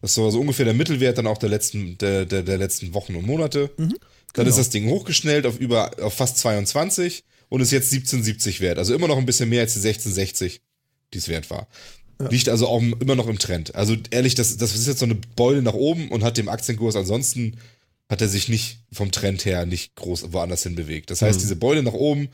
das 0.01 0.17
war 0.17 0.31
so 0.31 0.39
ungefähr 0.39 0.65
der 0.65 0.73
Mittelwert 0.73 1.17
dann 1.17 1.27
auch 1.27 1.37
der 1.37 1.49
letzten, 1.49 1.97
der, 1.97 2.25
der, 2.25 2.43
der 2.43 2.57
letzten 2.57 2.93
Wochen 2.93 3.15
und 3.15 3.25
Monate. 3.25 3.71
dann 3.77 4.45
genau. 4.45 4.49
ist 4.49 4.59
das 4.59 4.69
Ding 4.69 4.87
hochgeschnellt 4.87 5.45
auf 5.45 5.59
über, 5.59 5.91
auf 6.01 6.13
fast 6.13 6.37
22 6.37 7.23
und 7.49 7.61
ist 7.61 7.71
jetzt 7.71 7.91
1770 7.91 8.61
wert. 8.61 8.77
Also 8.77 8.93
immer 8.93 9.07
noch 9.07 9.17
ein 9.17 9.25
bisschen 9.25 9.49
mehr 9.49 9.61
als 9.61 9.73
die 9.73 9.79
1660, 9.79 10.61
die 11.13 11.17
es 11.17 11.27
wert 11.27 11.49
war. 11.49 11.67
Liegt 12.29 12.49
also 12.49 12.67
auch 12.67 12.81
immer 12.81 13.15
noch 13.15 13.27
im 13.27 13.39
Trend. 13.39 13.75
Also 13.75 13.95
ehrlich, 14.11 14.35
das, 14.35 14.57
das 14.57 14.75
ist 14.75 14.87
jetzt 14.87 14.99
so 14.99 15.05
eine 15.05 15.15
Beule 15.15 15.61
nach 15.61 15.73
oben 15.73 16.09
und 16.09 16.23
hat 16.23 16.37
dem 16.37 16.49
Aktienkurs 16.49 16.97
ansonsten 16.97 17.57
hat 18.09 18.21
er 18.21 18.27
sich 18.27 18.49
nicht 18.49 18.79
vom 18.91 19.11
Trend 19.11 19.45
her 19.45 19.65
nicht 19.65 19.95
groß 19.95 20.33
woanders 20.33 20.63
hin 20.63 20.75
bewegt. 20.75 21.11
Das 21.11 21.21
heißt, 21.21 21.41
diese 21.41 21.55
Beule 21.55 21.81
nach 21.81 21.93
oben 21.93 22.29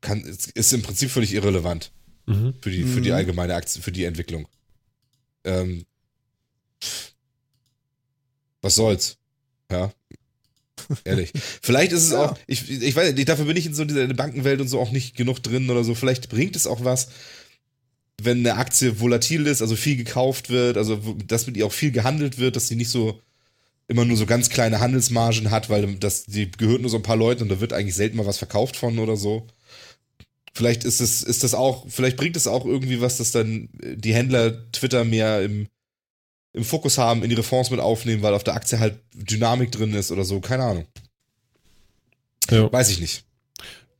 kann, 0.00 0.22
ist 0.22 0.72
im 0.72 0.82
Prinzip 0.82 1.10
völlig 1.10 1.32
irrelevant 1.34 1.92
Mhm. 2.28 2.54
für 2.60 2.70
die, 2.70 2.82
für 2.82 3.00
die 3.00 3.12
allgemeine 3.12 3.54
Aktie, 3.54 3.80
für 3.80 3.92
die 3.92 4.02
Entwicklung. 4.04 4.48
Ähm, 5.44 5.84
was 8.62 8.74
soll's? 8.74 9.18
Ja. 9.70 9.92
Ehrlich. 11.04 11.32
Vielleicht 11.62 11.92
ist 11.92 12.04
es 12.04 12.10
Ja. 12.10 12.30
auch, 12.32 12.38
ich, 12.46 12.68
ich 12.70 12.94
weiß 12.96 13.14
nicht, 13.14 13.28
dafür 13.28 13.44
bin 13.44 13.56
ich 13.56 13.66
in 13.66 13.74
so 13.74 13.84
dieser 13.84 14.06
Bankenwelt 14.08 14.60
und 14.60 14.68
so 14.68 14.80
auch 14.80 14.90
nicht 14.90 15.16
genug 15.16 15.42
drin 15.42 15.70
oder 15.70 15.84
so. 15.84 15.94
Vielleicht 15.94 16.28
bringt 16.28 16.56
es 16.56 16.66
auch 16.66 16.84
was, 16.84 17.08
wenn 18.20 18.38
eine 18.38 18.56
Aktie 18.56 18.98
volatil 19.00 19.46
ist, 19.46 19.62
also 19.62 19.76
viel 19.76 19.96
gekauft 19.96 20.48
wird, 20.50 20.76
also 20.78 20.96
dass 21.26 21.46
mit 21.46 21.56
ihr 21.56 21.66
auch 21.66 21.72
viel 21.72 21.92
gehandelt 21.92 22.38
wird, 22.38 22.56
dass 22.56 22.68
sie 22.68 22.76
nicht 22.76 22.90
so 22.90 23.20
immer 23.88 24.04
nur 24.04 24.16
so 24.16 24.26
ganz 24.26 24.48
kleine 24.48 24.80
Handelsmargen 24.80 25.50
hat, 25.50 25.70
weil 25.70 25.94
das, 25.96 26.24
die 26.24 26.50
gehört 26.50 26.80
nur 26.80 26.90
so 26.90 26.96
ein 26.96 27.02
paar 27.04 27.16
Leuten 27.16 27.42
und 27.44 27.50
da 27.50 27.60
wird 27.60 27.72
eigentlich 27.72 27.94
selten 27.94 28.16
mal 28.16 28.26
was 28.26 28.38
verkauft 28.38 28.76
von 28.76 28.98
oder 28.98 29.16
so. 29.16 29.46
Vielleicht 30.56 30.84
ist 30.84 31.00
es, 31.00 31.22
ist 31.22 31.44
das 31.44 31.52
auch, 31.52 31.84
vielleicht 31.86 32.16
bringt 32.16 32.34
es 32.34 32.46
auch 32.46 32.64
irgendwie 32.64 33.02
was, 33.02 33.18
dass 33.18 33.30
dann 33.30 33.68
äh, 33.82 33.94
die 33.94 34.14
Händler 34.14 34.70
Twitter 34.72 35.04
mehr 35.04 35.42
im, 35.42 35.68
im 36.54 36.64
Fokus 36.64 36.96
haben, 36.96 37.22
in 37.22 37.30
ihre 37.30 37.42
Fonds 37.42 37.70
mit 37.70 37.78
aufnehmen, 37.78 38.22
weil 38.22 38.32
auf 38.32 38.42
der 38.42 38.54
Aktie 38.54 38.78
halt 38.78 38.98
Dynamik 39.14 39.70
drin 39.70 39.92
ist 39.92 40.10
oder 40.10 40.24
so, 40.24 40.40
keine 40.40 40.64
Ahnung. 40.64 40.86
Ja. 42.50 42.72
Weiß 42.72 42.88
ich 42.88 43.00
nicht. 43.00 43.24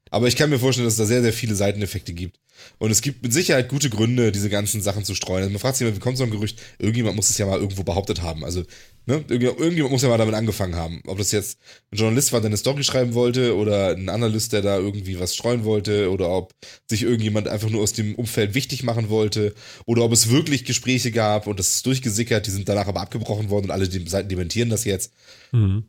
Aber 0.08 0.28
ich 0.28 0.36
kann 0.36 0.48
mir 0.48 0.58
vorstellen, 0.58 0.86
dass 0.86 0.94
es 0.94 0.98
da 0.98 1.04
sehr, 1.04 1.20
sehr 1.20 1.34
viele 1.34 1.54
Seiteneffekte 1.54 2.14
gibt. 2.14 2.38
Und 2.78 2.90
es 2.90 3.00
gibt 3.00 3.22
mit 3.22 3.32
Sicherheit 3.32 3.68
gute 3.68 3.90
Gründe, 3.90 4.32
diese 4.32 4.50
ganzen 4.50 4.82
Sachen 4.82 5.04
zu 5.04 5.14
streuen. 5.14 5.42
Also 5.42 5.50
man 5.50 5.60
fragt 5.60 5.76
sich 5.76 5.86
immer, 5.86 5.96
wie 5.96 6.00
kommt 6.00 6.18
so 6.18 6.24
ein 6.24 6.30
Gerücht? 6.30 6.60
Irgendjemand 6.78 7.16
muss 7.16 7.30
es 7.30 7.38
ja 7.38 7.46
mal 7.46 7.58
irgendwo 7.58 7.84
behauptet 7.84 8.22
haben. 8.22 8.44
Also, 8.44 8.60
ne, 9.06 9.14
irgendjemand, 9.28 9.60
irgendjemand 9.60 9.92
muss 9.92 10.02
ja 10.02 10.08
mal 10.08 10.18
damit 10.18 10.34
angefangen 10.34 10.76
haben. 10.76 11.02
Ob 11.06 11.18
das 11.18 11.32
jetzt 11.32 11.58
ein 11.90 11.96
Journalist 11.96 12.32
war, 12.32 12.40
der 12.40 12.48
eine 12.48 12.56
Story 12.56 12.84
schreiben 12.84 13.14
wollte, 13.14 13.56
oder 13.56 13.90
ein 13.90 14.08
Analyst, 14.08 14.52
der 14.52 14.62
da 14.62 14.78
irgendwie 14.78 15.18
was 15.18 15.34
streuen 15.34 15.64
wollte, 15.64 16.10
oder 16.10 16.28
ob 16.30 16.52
sich 16.88 17.02
irgendjemand 17.02 17.48
einfach 17.48 17.70
nur 17.70 17.82
aus 17.82 17.92
dem 17.92 18.14
Umfeld 18.14 18.54
wichtig 18.54 18.82
machen 18.82 19.08
wollte, 19.08 19.54
oder 19.86 20.02
ob 20.02 20.12
es 20.12 20.30
wirklich 20.30 20.64
Gespräche 20.64 21.12
gab 21.12 21.46
und 21.46 21.58
das 21.58 21.76
ist 21.76 21.86
durchgesickert, 21.86 22.46
die 22.46 22.50
sind 22.50 22.68
danach 22.68 22.86
aber 22.86 23.00
abgebrochen 23.00 23.50
worden 23.50 23.66
und 23.66 23.70
alle 23.70 23.88
die 23.88 24.06
Seiten 24.08 24.28
dementieren 24.28 24.68
das 24.68 24.84
jetzt. 24.84 25.12
Mhm. 25.52 25.84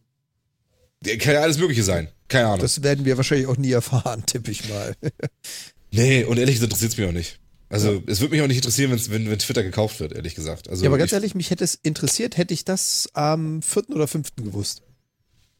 Kann 1.03 1.33
ja 1.33 1.41
alles 1.41 1.57
Mögliche 1.57 1.83
sein. 1.83 2.09
Keine 2.27 2.47
Ahnung. 2.47 2.59
Das 2.59 2.83
werden 2.83 3.05
wir 3.05 3.17
wahrscheinlich 3.17 3.47
auch 3.47 3.57
nie 3.57 3.71
erfahren, 3.71 4.23
tippe 4.25 4.51
ich 4.51 4.67
mal. 4.67 4.95
Nee, 5.97 6.23
und 6.23 6.37
ehrlich 6.37 6.55
gesagt 6.55 6.71
interessiert 6.71 6.91
es 6.93 6.97
mich 6.97 7.07
auch 7.07 7.13
nicht. 7.13 7.39
Also, 7.69 8.01
es 8.07 8.21
würde 8.21 8.33
mich 8.33 8.41
auch 8.41 8.47
nicht 8.47 8.57
interessieren, 8.57 8.91
wenn's, 8.91 9.09
wenn, 9.09 9.29
wenn 9.29 9.39
Twitter 9.39 9.63
gekauft 9.63 9.99
wird, 9.99 10.13
ehrlich 10.13 10.35
gesagt. 10.35 10.69
Also, 10.69 10.83
ja, 10.83 10.89
aber 10.89 10.97
ganz 10.97 11.11
ich, 11.11 11.15
ehrlich, 11.15 11.35
mich 11.35 11.49
hätte 11.49 11.65
es 11.65 11.75
interessiert, 11.75 12.37
hätte 12.37 12.53
ich 12.53 12.63
das 12.63 13.09
am 13.13 13.61
4. 13.61 13.89
oder 13.89 14.07
5. 14.07 14.35
gewusst. 14.37 14.83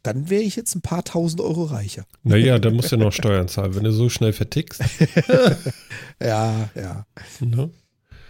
Dann 0.03 0.29
wäre 0.29 0.43
ich 0.43 0.55
jetzt 0.55 0.73
ein 0.75 0.81
paar 0.81 1.03
tausend 1.03 1.41
Euro 1.41 1.65
reicher. 1.65 2.05
Naja, 2.23 2.59
da 2.59 2.69
musst 2.69 2.93
du 2.93 2.97
noch 2.97 3.11
Steuern 3.11 3.49
zahlen, 3.49 3.75
wenn 3.75 3.83
du 3.83 3.91
so 3.91 4.09
schnell 4.09 4.33
vertickst. 4.33 4.81
Ja, 6.19 6.69
ja. 6.73 7.05
Ne? 7.39 7.69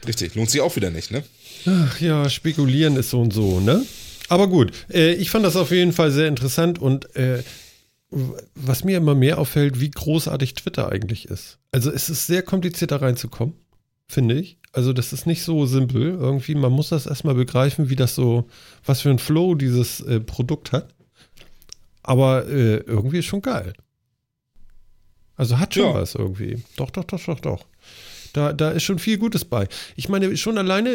Richtig, 0.05 0.35
lohnt 0.35 0.49
sich 0.49 0.59
auch 0.59 0.75
wieder 0.75 0.89
nicht, 0.89 1.09
ne? 1.09 1.23
Ach 1.65 2.01
ja, 2.01 2.29
spekulieren 2.29 2.97
ist 2.97 3.11
so 3.11 3.21
und 3.21 3.31
so, 3.31 3.61
ne? 3.61 3.85
Aber 4.27 4.47
gut, 4.47 4.73
äh, 4.91 5.13
ich 5.13 5.29
fand 5.29 5.45
das 5.45 5.55
auf 5.55 5.71
jeden 5.71 5.93
Fall 5.93 6.11
sehr 6.11 6.27
interessant 6.27 6.79
und 6.79 7.15
äh, 7.15 7.43
was 8.09 8.84
mir 8.84 8.97
immer 8.97 9.15
mehr 9.15 9.38
auffällt, 9.38 9.79
wie 9.79 9.91
großartig 9.91 10.53
Twitter 10.53 10.91
eigentlich 10.91 11.25
ist. 11.25 11.59
Also 11.71 11.91
es 11.91 12.09
ist 12.09 12.27
sehr 12.27 12.41
kompliziert 12.41 12.91
da 12.91 12.97
reinzukommen, 12.97 13.55
finde 14.07 14.35
ich. 14.39 14.57
Also 14.71 14.93
das 14.93 15.11
ist 15.13 15.25
nicht 15.25 15.43
so 15.43 15.65
simpel. 15.65 16.11
Irgendwie, 16.11 16.55
man 16.55 16.71
muss 16.71 16.89
das 16.89 17.05
erstmal 17.05 17.35
begreifen, 17.35 17.89
wie 17.89 17.95
das 17.95 18.15
so, 18.15 18.47
was 18.85 19.01
für 19.01 19.09
ein 19.09 19.19
Flow 19.19 19.55
dieses 19.55 19.99
äh, 20.01 20.19
Produkt 20.19 20.71
hat. 20.71 20.93
Aber 22.03 22.47
äh, 22.47 22.77
irgendwie 22.77 23.19
ist 23.19 23.25
schon 23.25 23.41
geil. 23.41 23.73
Also 25.35 25.59
hat 25.59 25.73
schon 25.73 25.84
Ja. 25.85 25.93
was 25.95 26.15
irgendwie. 26.15 26.63
Doch, 26.77 26.89
doch, 26.89 27.03
doch, 27.03 27.23
doch, 27.23 27.39
doch. 27.39 27.65
Da, 28.34 28.53
da 28.53 28.71
ist 28.71 28.84
schon 28.84 28.99
viel 28.99 29.17
Gutes 29.17 29.45
bei. 29.45 29.67
Ich 29.95 30.09
meine, 30.09 30.35
schon 30.38 30.57
alleine, 30.57 30.91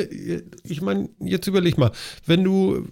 ich 0.65 0.81
meine, 0.81 1.09
jetzt 1.21 1.47
überleg 1.47 1.77
mal, 1.79 1.93
wenn 2.27 2.45
du, 2.45 2.89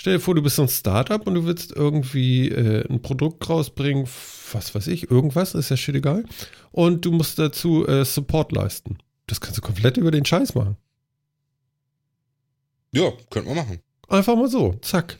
stell 0.00 0.14
dir 0.14 0.20
vor, 0.20 0.34
du 0.34 0.40
bist 0.40 0.56
so 0.56 0.62
ein 0.62 0.68
Startup 0.68 1.26
und 1.26 1.34
du 1.34 1.44
willst 1.44 1.76
irgendwie 1.76 2.48
äh, 2.48 2.88
ein 2.90 3.02
Produkt 3.02 3.46
rausbringen, 3.50 4.08
was 4.50 4.74
weiß 4.74 4.86
ich, 4.86 5.10
irgendwas, 5.10 5.54
ist 5.54 5.68
ja 5.68 5.76
shit 5.76 5.94
egal, 5.94 6.24
und 6.72 7.04
du 7.04 7.12
musst 7.12 7.38
dazu 7.38 7.86
äh, 7.86 8.06
Support 8.06 8.52
leisten. 8.52 8.96
Das 9.26 9.42
kannst 9.42 9.58
du 9.58 9.62
komplett 9.62 9.98
über 9.98 10.10
den 10.10 10.24
Scheiß 10.24 10.54
machen. 10.54 10.78
Ja, 12.92 13.12
könnte 13.28 13.50
man 13.50 13.58
machen. 13.58 13.80
Einfach 14.08 14.36
mal 14.36 14.48
so, 14.48 14.72
zack. 14.80 15.18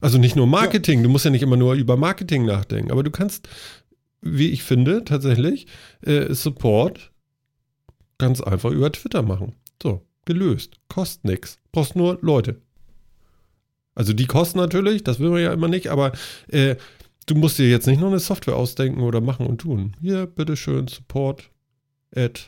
Also 0.00 0.18
nicht 0.18 0.34
nur 0.34 0.48
Marketing, 0.48 1.04
du 1.04 1.08
musst 1.08 1.24
ja 1.24 1.30
nicht 1.30 1.42
immer 1.42 1.56
nur 1.56 1.74
über 1.74 1.96
Marketing 1.96 2.44
nachdenken, 2.44 2.90
aber 2.90 3.04
du 3.04 3.12
kannst, 3.12 3.48
wie 4.20 4.48
ich 4.48 4.64
finde, 4.64 5.04
tatsächlich 5.04 5.68
äh, 6.00 6.34
Support 6.34 7.12
ganz 8.18 8.40
einfach 8.40 8.70
über 8.70 8.90
Twitter 8.90 9.22
machen. 9.22 9.54
So, 9.80 10.04
gelöst. 10.24 10.80
Kostet 10.88 11.24
nichts. 11.24 11.58
Brauchst 11.70 11.94
nur 11.94 12.18
Leute. 12.22 12.60
Also 13.94 14.12
die 14.12 14.26
kosten 14.26 14.58
natürlich, 14.58 15.04
das 15.04 15.18
will 15.18 15.30
man 15.30 15.42
ja 15.42 15.52
immer 15.52 15.68
nicht, 15.68 15.88
aber 15.88 16.12
äh, 16.48 16.76
du 17.26 17.34
musst 17.34 17.58
dir 17.58 17.68
jetzt 17.68 17.86
nicht 17.86 18.00
noch 18.00 18.08
eine 18.08 18.20
Software 18.20 18.56
ausdenken 18.56 19.00
oder 19.02 19.20
machen 19.20 19.46
und 19.46 19.58
tun. 19.58 19.96
Hier, 20.00 20.26
bitteschön, 20.26 20.88
Support, 20.88 21.50
Add, 22.14 22.40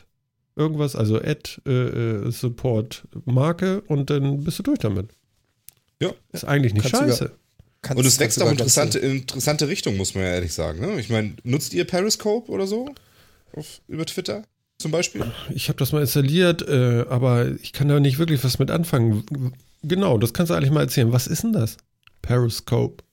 irgendwas, 0.55 0.95
also 0.95 1.17
Add, 1.17 1.61
äh, 1.65 1.71
äh, 1.71 2.31
Support, 2.31 3.07
Marke 3.25 3.81
und 3.87 4.09
dann 4.09 4.43
bist 4.43 4.59
du 4.59 4.63
durch 4.63 4.79
damit. 4.79 5.09
Ja. 6.01 6.13
Ist 6.31 6.45
eigentlich 6.45 6.73
nicht 6.73 6.89
Kannst 6.89 7.19
scheiße. 7.19 7.31
Kannst, 7.81 7.99
Und 7.99 8.05
es 8.05 8.19
wächst 8.19 8.41
auch 8.41 8.49
interessante, 8.49 8.99
interessante 8.99 9.67
Richtung, 9.67 9.97
muss 9.97 10.15
man 10.15 10.23
ja 10.23 10.29
ehrlich 10.31 10.53
sagen. 10.53 10.79
Ne? 10.79 10.99
Ich 10.99 11.09
meine, 11.09 11.35
nutzt 11.43 11.73
ihr 11.73 11.85
Periscope 11.85 12.49
oder 12.49 12.65
so? 12.65 12.93
Auf, 13.55 13.81
über 13.87 14.05
Twitter 14.05 14.43
zum 14.77 14.91
Beispiel? 14.91 15.31
Ich 15.53 15.67
habe 15.67 15.77
das 15.77 15.91
mal 15.91 16.01
installiert, 16.01 16.61
äh, 16.67 17.05
aber 17.09 17.51
ich 17.61 17.73
kann 17.73 17.89
da 17.89 17.99
nicht 17.99 18.19
wirklich 18.19 18.43
was 18.43 18.57
mit 18.57 18.71
anfangen. 18.71 19.53
Genau, 19.83 20.17
das 20.17 20.33
kannst 20.33 20.49
du 20.49 20.55
eigentlich 20.55 20.71
mal 20.71 20.81
erzählen. 20.81 21.11
Was 21.11 21.27
ist 21.27 21.43
denn 21.43 21.53
das? 21.53 21.77
Periscope. 22.21 23.03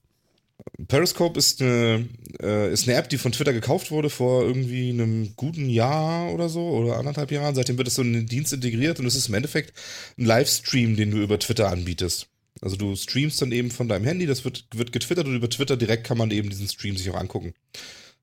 Periscope 0.88 1.38
ist 1.38 1.60
eine, 1.60 2.09
äh, 2.40 2.72
ist 2.72 2.86
eine 2.86 2.97
App, 2.97 3.09
die 3.09 3.18
von 3.18 3.32
Twitter 3.32 3.52
gekauft 3.52 3.90
wurde 3.90 4.10
vor 4.10 4.42
irgendwie 4.42 4.90
einem 4.90 5.34
guten 5.36 5.68
Jahr 5.68 6.32
oder 6.32 6.48
so 6.48 6.60
oder 6.60 6.98
anderthalb 6.98 7.30
Jahren. 7.30 7.55
Seitdem 7.55 7.76
wird 7.76 7.88
es 7.88 7.94
so 7.94 8.02
in 8.02 8.12
den 8.12 8.26
Dienst 8.26 8.52
integriert 8.52 9.01
und 9.01 9.06
es 9.06 9.16
ist 9.16 9.28
im 9.28 9.34
Endeffekt 9.34 9.72
ein 10.18 10.26
Livestream, 10.26 10.97
den 10.97 11.10
du 11.10 11.18
über 11.18 11.38
Twitter 11.38 11.68
anbietest. 11.70 12.28
Also 12.60 12.76
du 12.76 12.94
streamst 12.94 13.40
dann 13.40 13.52
eben 13.52 13.70
von 13.70 13.88
deinem 13.88 14.05
Handy, 14.05 14.26
das 14.26 14.44
wird, 14.44 14.66
wird 14.74 14.92
getwittert 14.92 15.26
und 15.26 15.34
über 15.34 15.48
Twitter 15.48 15.76
direkt 15.76 16.06
kann 16.06 16.18
man 16.18 16.30
eben 16.30 16.51
diesen 16.51 16.68
Stream 16.68 16.97
sich 16.97 17.09
auch 17.10 17.16
angucken. 17.16 17.55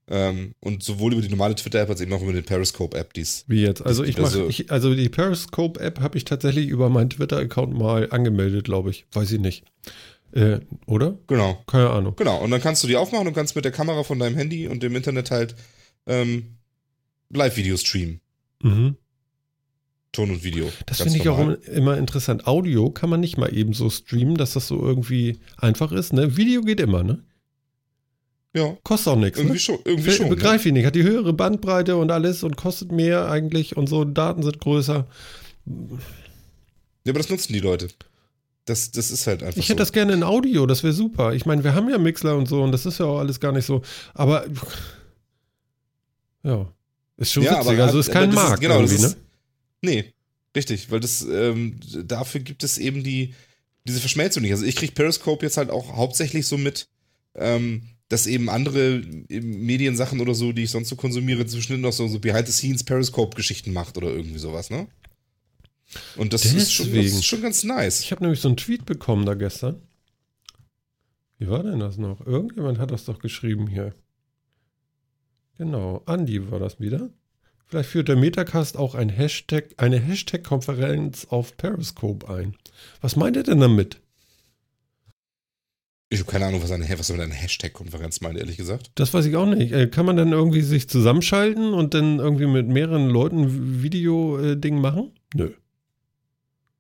Ähm, 0.10 0.54
und 0.62 0.84
sowohl 0.84 1.12
über 1.14 1.22
die 1.22 1.28
normale 1.30 1.56
Twitter-App 1.56 1.90
als 1.90 2.00
eben 2.00 2.14
auch 2.14 2.22
über 2.22 2.32
die 2.32 2.42
Periscope-App, 2.42 3.14
die. 3.14 3.26
Wie 3.48 3.62
jetzt? 3.62 3.86
Also 3.86 4.04
ich 4.06 4.18
mache, 4.18 4.42
Also- 4.44 4.64
also 4.70 4.96
die 4.96 5.10
Periscope-App 5.10 6.00
habe 6.00 6.18
ich 6.18 6.24
tatsächlich 6.24 6.68
über 6.70 6.90
meinen 6.90 7.10
Twitter-Account 7.10 7.74
mal 7.74 8.10
angemeldet, 8.12 8.64
glaube 8.64 8.90
ich. 8.92 9.06
Weiß 9.12 9.32
ich 9.34 9.42
nicht. 9.42 9.66
Äh, 10.32 10.60
oder? 10.86 11.18
Genau. 11.28 11.62
Keine 11.68 11.90
Ahnung. 11.90 12.14
Genau. 12.16 12.42
Und 12.42 12.52
dann 12.52 12.62
kannst 12.62 12.84
du 12.84 12.88
die 12.88 12.96
aufmachen 12.96 13.28
und 13.28 13.34
kannst 13.34 13.56
mit 13.56 13.66
der 13.66 13.72
Kamera 13.74 14.04
von 14.04 14.18
deinem 14.20 14.36
Handy 14.36 14.68
und 14.68 14.82
dem 14.82 14.96
Internet 14.96 15.30
halt 15.32 15.56
ähm, 16.06 16.56
Live-Video 17.30 17.76
streamen. 17.76 18.22
Mhm. 18.64 18.96
Ton 20.14 20.32
und 20.32 20.44
Video. 20.44 20.72
Das 20.86 21.02
finde 21.02 21.18
ich 21.20 21.28
auch 21.28 21.50
immer 21.68 21.98
interessant. 21.98 22.48
Audio 22.48 22.90
kann 22.92 23.10
man 23.10 23.20
nicht 23.20 23.38
mal 23.38 23.54
eben 23.56 23.74
so 23.74 23.90
streamen, 23.90 24.36
dass 24.36 24.54
das 24.54 24.68
so 24.68 24.82
irgendwie 24.82 25.38
einfach 25.58 25.92
ist. 25.92 26.14
Ne? 26.14 26.38
Video 26.38 26.62
geht 26.62 26.80
immer, 26.80 27.04
ne? 27.04 27.24
Ja, 28.56 28.76
Kostet 28.84 29.14
auch 29.14 29.18
nichts. 29.18 29.38
irgendwie 29.38 29.54
Ne? 29.56 29.60
schon. 29.60 29.80
Irgendwie 29.86 30.20
ne? 30.20 30.30
Begreife 30.30 30.68
ich 30.70 30.74
nicht. 30.74 30.86
Hat 30.86 30.96
die 30.96 31.04
höhere 31.04 31.34
Bandbreite 31.34 31.96
und 31.98 32.12
alles 32.12 32.44
und 32.44 32.58
kostet 32.58 32.92
mehr 32.92 33.30
eigentlich 33.30 33.78
und 33.78 33.88
so. 33.88 34.04
Daten 34.04 34.42
sind 34.44 34.60
größer. 34.60 35.06
Ja, 35.66 37.12
aber 37.12 37.20
das 37.20 37.30
nutzen 37.30 37.54
die 37.54 37.60
Leute. 37.60 37.90
Das, 38.66 38.92
das 38.92 39.12
ist 39.12 39.28
halt 39.28 39.44
einfach 39.44 39.58
Ich 39.60 39.68
so. 39.68 39.70
hätte 39.72 39.80
das 39.80 39.92
gerne 39.94 40.14
in 40.14 40.24
Audio, 40.24 40.66
das 40.66 40.84
wäre 40.84 40.92
super. 40.94 41.34
Ich 41.34 41.46
meine, 41.46 41.64
wir 41.64 41.74
haben 41.74 41.90
ja 41.90 41.98
Mixler 41.98 42.36
und 42.36 42.48
so 42.48 42.64
und 42.64 42.72
das 42.72 42.86
ist 42.86 43.00
ja 43.00 43.06
auch 43.06 43.20
alles 43.20 43.40
gar 43.40 43.52
nicht 43.54 43.66
so. 43.66 43.82
Aber 44.14 44.46
ja, 46.44 46.68
ist 47.18 47.32
schon 47.34 47.44
Ja, 47.44 47.60
witzig. 47.60 47.74
aber- 47.74 47.84
also 47.86 48.00
ist 48.00 48.12
kein 48.12 48.32
das 48.32 48.40
ist- 48.44 48.48
Markt 48.50 48.62
genau, 48.62 48.82
das 48.82 48.92
irgendwie, 48.92 49.08
ist- 49.08 49.18
ne? 49.18 49.22
Nee, 49.82 50.14
richtig, 50.56 50.92
weil 50.92 51.00
das, 51.00 51.22
ähm, 51.30 51.80
dafür 52.06 52.42
gibt 52.42 52.64
es 52.64 52.78
eben 52.78 53.04
die, 53.04 53.34
diese 53.86 54.00
Verschmelzung 54.00 54.44
nicht. 54.44 54.52
Also 54.52 54.66
ich 54.66 54.76
krieg 54.76 54.96
Periscope 54.96 55.46
jetzt 55.46 55.58
halt 55.58 55.70
auch 55.70 55.96
hauptsächlich 55.96 56.46
so 56.48 56.58
mit, 56.58 56.88
ähm, 57.36 57.84
dass 58.10 58.28
eben 58.28 58.50
andere 58.50 59.02
Mediensachen 59.30 60.20
oder 60.22 60.34
so, 60.34 60.54
die 60.54 60.64
ich 60.64 60.72
sonst 60.72 60.90
so 60.90 60.96
konsumiere, 60.96 61.46
zwischendurch 61.46 61.82
noch 61.82 61.94
so, 61.94 62.08
so 62.08 62.20
Behind-the-Scenes 62.20 62.84
Periscope-Geschichten 62.84 63.74
macht 63.74 63.98
oder 63.98 64.10
irgendwie 64.10 64.40
sowas, 64.40 64.70
ne? 64.70 64.88
Und 66.18 66.34
das 66.34 66.46
ist, 66.46 66.74
schon, 66.74 66.94
das 66.94 67.06
ist 67.06 67.26
schon 67.26 67.42
ganz 67.42 67.64
nice. 67.64 68.02
Ich 68.02 68.12
habe 68.12 68.22
nämlich 68.24 68.42
so 68.42 68.50
einen 68.50 68.58
Tweet 68.58 68.86
bekommen 68.86 69.26
da 69.26 69.36
gestern. 69.36 69.82
Wie 71.38 71.48
war 71.48 71.64
denn 71.64 71.80
das 71.80 71.98
noch? 71.98 72.26
Irgendjemand 72.26 72.80
hat 72.80 72.92
das 72.92 73.06
doch 73.06 73.20
geschrieben 73.20 73.68
hier. 73.68 73.94
Genau, 75.58 76.04
Andi 76.06 76.52
war 76.52 76.60
das 76.60 76.80
wieder. 76.80 77.10
Vielleicht 77.68 77.90
führt 77.90 78.08
der 78.08 78.16
Metacast 78.16 78.78
auch 78.78 78.96
ein 78.96 79.10
Hashtag, 79.10 79.74
eine 79.78 80.00
Hashtag-Konferenz 80.00 81.26
auf 81.30 81.58
Periscope 81.58 82.30
ein. 82.30 82.56
Was 83.02 83.16
meint 83.16 83.36
er 83.36 83.44
denn 83.44 83.60
damit? 83.60 84.02
Ich 86.10 86.20
habe 86.22 86.32
keine 86.32 86.46
Ahnung, 86.46 86.64
was, 86.64 86.72
eine, 86.72 86.88
was 86.98 87.10
mit 87.12 87.20
einer 87.20 87.34
Hashtag-Konferenz 87.34 88.22
meint, 88.22 88.38
ehrlich 88.38 88.56
gesagt. 88.56 88.92
Das 88.96 89.14
weiß 89.14 89.26
ich 89.26 89.36
auch 89.36 89.46
nicht. 89.46 89.74
Äh, 89.74 89.88
kann 89.88 90.06
man 90.06 90.16
dann 90.16 90.32
irgendwie 90.32 90.62
sich 90.62 90.88
zusammenschalten 90.88 91.74
und 91.74 91.94
dann 91.94 92.20
irgendwie 92.20 92.46
mit 92.48 92.68
mehreren 92.70 93.10
Leuten 93.10 93.82
Video-Ding 93.84 94.80
machen? 94.80 95.12
Nö. 95.36 95.52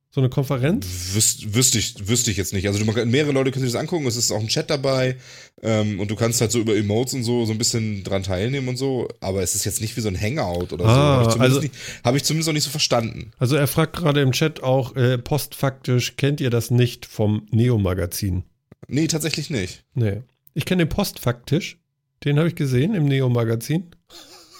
So 0.09 0.21
eine 0.21 0.29
Konferenz? 0.29 0.87
Wüs 1.13 1.53
wüsste, 1.53 1.77
ich, 1.77 2.07
wüsste 2.07 2.31
ich 2.31 2.37
jetzt 2.37 2.53
nicht. 2.53 2.65
Also 2.67 2.83
du, 2.83 3.05
mehrere 3.05 3.33
Leute 3.33 3.51
können 3.51 3.65
sich 3.65 3.73
das 3.73 3.79
angucken, 3.81 4.07
es 4.07 4.15
ist 4.15 4.31
auch 4.31 4.39
ein 4.39 4.47
Chat 4.47 4.69
dabei 4.69 5.17
ähm, 5.61 5.99
und 5.99 6.09
du 6.09 6.15
kannst 6.15 6.39
halt 6.39 6.51
so 6.53 6.59
über 6.59 6.75
Emotes 6.75 7.13
und 7.13 7.23
so 7.23 7.45
so 7.45 7.51
ein 7.51 7.57
bisschen 7.57 8.05
dran 8.05 8.23
teilnehmen 8.23 8.69
und 8.69 8.77
so, 8.77 9.09
aber 9.19 9.43
es 9.43 9.53
ist 9.53 9.65
jetzt 9.65 9.81
nicht 9.81 9.95
wie 9.97 10.01
so 10.01 10.07
ein 10.07 10.19
Hangout 10.19 10.71
oder 10.73 10.85
Ah, 10.85 11.23
so. 11.25 11.31
Habe 11.31 11.35
ich, 11.35 11.41
also- 11.41 11.59
nicht- 11.59 11.73
hab 12.03 12.15
ich 12.15 12.23
zumindest 12.23 12.47
noch 12.47 12.53
nicht 12.53 12.63
so 12.63 12.69
verstanden. 12.71 13.31
Also 13.37 13.57
er 13.57 13.67
fragt 13.67 13.97
gerade 13.97 14.21
im 14.21 14.31
Chat 14.31 14.63
auch, 14.63 14.95
äh, 14.95 15.17
postfaktisch, 15.17 16.15
kennt 16.15 16.39
ihr 16.39 16.49
das 16.49 16.71
nicht 16.71 17.05
vom 17.05 17.45
Neo-Magazin? 17.51 18.43
Nee, 18.87 19.07
tatsächlich 19.07 19.49
nicht. 19.49 19.83
Nee. 19.93 20.21
Ich 20.53 20.65
kenne 20.65 20.85
den 20.85 20.89
Postfaktisch. 20.89 21.79
Den 22.23 22.37
habe 22.37 22.47
ich 22.47 22.55
gesehen 22.55 22.95
im 22.95 23.05
Neo-Magazin. 23.05 23.91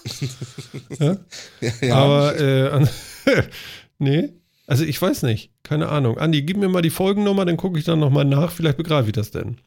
ja? 1.00 1.18
Ja, 1.62 1.72
ja. 1.82 1.96
Aber, 1.96 2.40
äh, 2.40 2.88
nee. 3.98 4.30
Also 4.68 4.84
ich 4.84 5.02
weiß 5.02 5.24
nicht. 5.24 5.52
Keine 5.64 5.90
Ahnung. 5.90 6.18
Andi, 6.18 6.44
gib 6.44 6.58
mir 6.58 6.70
mal 6.70 6.82
die 6.82 6.90
Folgennummer, 6.90 7.46
dann 7.46 7.58
gucke 7.58 7.80
ich 7.80 7.86
dann 7.86 8.00
nochmal 8.00 8.26
nach. 8.26 8.52
Vielleicht 8.52 8.78
begreife 8.78 9.08
ich 9.08 9.14
das 9.14 9.32
denn. 9.32 9.58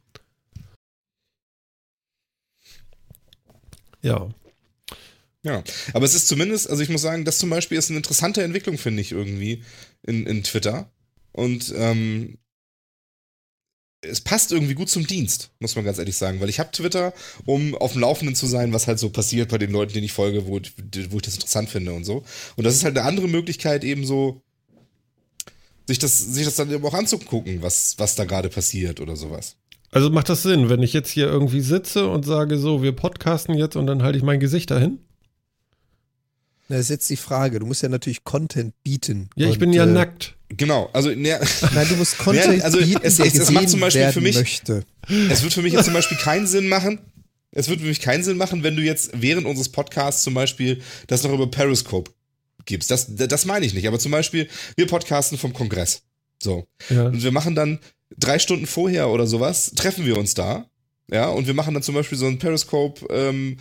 Ja. 4.03 4.29
Ja, 5.43 5.63
aber 5.95 6.05
es 6.05 6.15
ist 6.15 6.29
zumindest, 6.29 6.69
also 6.69 6.83
ich 6.83 6.91
muss 6.91 7.01
sagen, 7.01 7.25
das 7.25 7.39
zum 7.39 7.49
Beispiel 7.49 7.79
ist 7.79 7.89
eine 7.89 7.97
interessante 7.97 8.43
Entwicklung, 8.43 8.77
finde 8.77 9.01
ich 9.01 9.13
irgendwie 9.13 9.63
in, 10.03 10.27
in 10.27 10.43
Twitter. 10.43 10.91
Und 11.33 11.73
ähm, 11.77 12.37
es 14.03 14.21
passt 14.21 14.53
irgendwie 14.53 14.75
gut 14.75 14.89
zum 14.89 15.07
Dienst, 15.07 15.51
muss 15.61 15.77
man 15.77 15.85
ganz 15.85 15.99
ehrlich 15.99 16.17
sagen, 16.17 16.41
weil 16.41 16.49
ich 16.49 16.59
habe 16.59 16.71
Twitter, 16.71 17.13
um 17.45 17.75
auf 17.75 17.93
dem 17.93 18.01
Laufenden 18.01 18.35
zu 18.35 18.47
sein, 18.47 18.73
was 18.73 18.87
halt 18.87 18.99
so 18.99 19.11
passiert 19.11 19.51
bei 19.51 19.59
den 19.59 19.73
Leuten, 19.73 19.93
denen 19.93 20.07
ich 20.07 20.13
folge, 20.13 20.47
wo, 20.47 20.59
wo 21.11 21.17
ich 21.17 21.23
das 21.23 21.35
interessant 21.35 21.69
finde 21.69 21.93
und 21.93 22.05
so. 22.05 22.25
Und 22.57 22.65
das 22.65 22.75
ist 22.75 22.85
halt 22.85 22.97
eine 22.97 23.07
andere 23.07 23.29
Möglichkeit, 23.29 23.85
eben 23.85 24.07
so 24.07 24.41
sich 25.87 25.99
das, 25.99 26.19
sich 26.19 26.45
das 26.45 26.57
dann 26.57 26.71
eben 26.71 26.85
auch 26.85 26.95
anzugucken, 26.95 27.63
was, 27.63 27.97
was 27.99 28.15
da 28.15 28.25
gerade 28.25 28.49
passiert 28.49 29.01
oder 29.01 29.17
sowas. 29.17 29.57
Also 29.91 30.09
macht 30.09 30.29
das 30.29 30.45
Sinn, 30.45 30.69
wenn 30.69 30.83
ich 30.83 30.93
jetzt 30.93 31.11
hier 31.11 31.27
irgendwie 31.27 31.61
sitze 31.61 32.09
und 32.09 32.25
sage 32.25 32.59
so, 32.59 32.83
wir 32.83 32.93
podcasten 32.93 33.57
jetzt 33.57 33.77
und 33.77 33.87
dann 33.87 34.03
halte 34.03 34.17
ich 34.17 34.25
mein 34.25 34.41
Gesicht 34.41 34.71
dahin? 34.71 35.01
Na, 36.71 36.77
Das 36.77 36.87
ist 36.87 36.91
jetzt 36.91 37.11
die 37.11 37.17
Frage. 37.17 37.59
Du 37.59 37.67
musst 37.67 37.83
ja 37.83 37.89
natürlich 37.89 38.23
Content 38.25 38.75
bieten. 38.85 39.29
Ja, 39.35 39.47
ich 39.49 39.55
Und, 39.55 39.59
bin 39.59 39.73
ja 39.73 39.83
äh, 39.85 39.87
nackt. 39.87 40.37
Genau, 40.49 40.89
also 40.93 41.11
ne, 41.11 41.41
Nein, 41.75 41.89
du 41.89 41.97
musst 41.97 42.17
Content 42.19 42.59
Ja, 42.59 42.65
also 42.65 42.79
bieten, 42.79 43.01
es- 43.03 43.17
der 43.17 43.27
es- 43.27 43.35
es 43.39 43.51
macht 43.51 43.69
zum 43.69 43.81
Beispiel 43.81 44.11
für 44.13 44.21
mich- 44.21 44.37
möchte. 44.37 44.85
Es 45.31 45.43
wird 45.43 45.53
für 45.53 45.63
mich 45.63 45.73
jetzt 45.73 45.85
zum 45.87 45.95
Beispiel 45.95 46.17
keinen 46.17 46.47
Sinn 46.47 46.69
machen. 46.69 46.99
Es 47.53 47.69
wird 47.69 47.81
für 47.81 47.87
mich 47.87 48.01
keinen 48.01 48.23
Sinn 48.23 48.37
machen, 48.37 48.63
wenn 48.63 48.77
du 48.77 48.83
jetzt 48.83 49.11
während 49.15 49.47
unseres 49.47 49.69
Podcasts 49.69 50.23
zum 50.23 50.35
Beispiel 50.35 50.81
das 51.09 51.25
noch 51.25 51.33
über 51.33 51.51
Periscope 51.51 52.13
gibst. 52.67 52.91
Das, 52.93 53.07
das 53.17 53.45
meine 53.47 53.67
ich 53.67 53.75
nicht. 53.75 53.89
Aber 53.89 53.99
zum 53.99 54.13
Beispiel, 54.13 54.49
wir 54.77 54.87
podcasten 54.87 55.37
vom 55.39 55.53
Kongress. 55.53 56.03
So. 56.41 56.67
Ja. 56.89 57.07
Und 57.07 57.21
wir 57.25 57.33
machen 57.33 57.57
dann 57.57 57.81
drei 58.17 58.39
Stunden 58.39 58.67
vorher 58.69 59.09
oder 59.09 59.27
sowas, 59.27 59.73
treffen 59.75 60.07
wir 60.07 60.17
uns 60.17 60.35
da. 60.35 60.70
Ja, 61.13 61.29
und 61.29 61.47
wir 61.49 61.55
machen 61.55 61.75
dann 61.75 61.83
zum 61.83 61.97
Beispiel 61.97 62.17
so 62.17 62.27
ein 62.27 62.39
Periscope 62.39 63.05
ähm, 63.11 63.57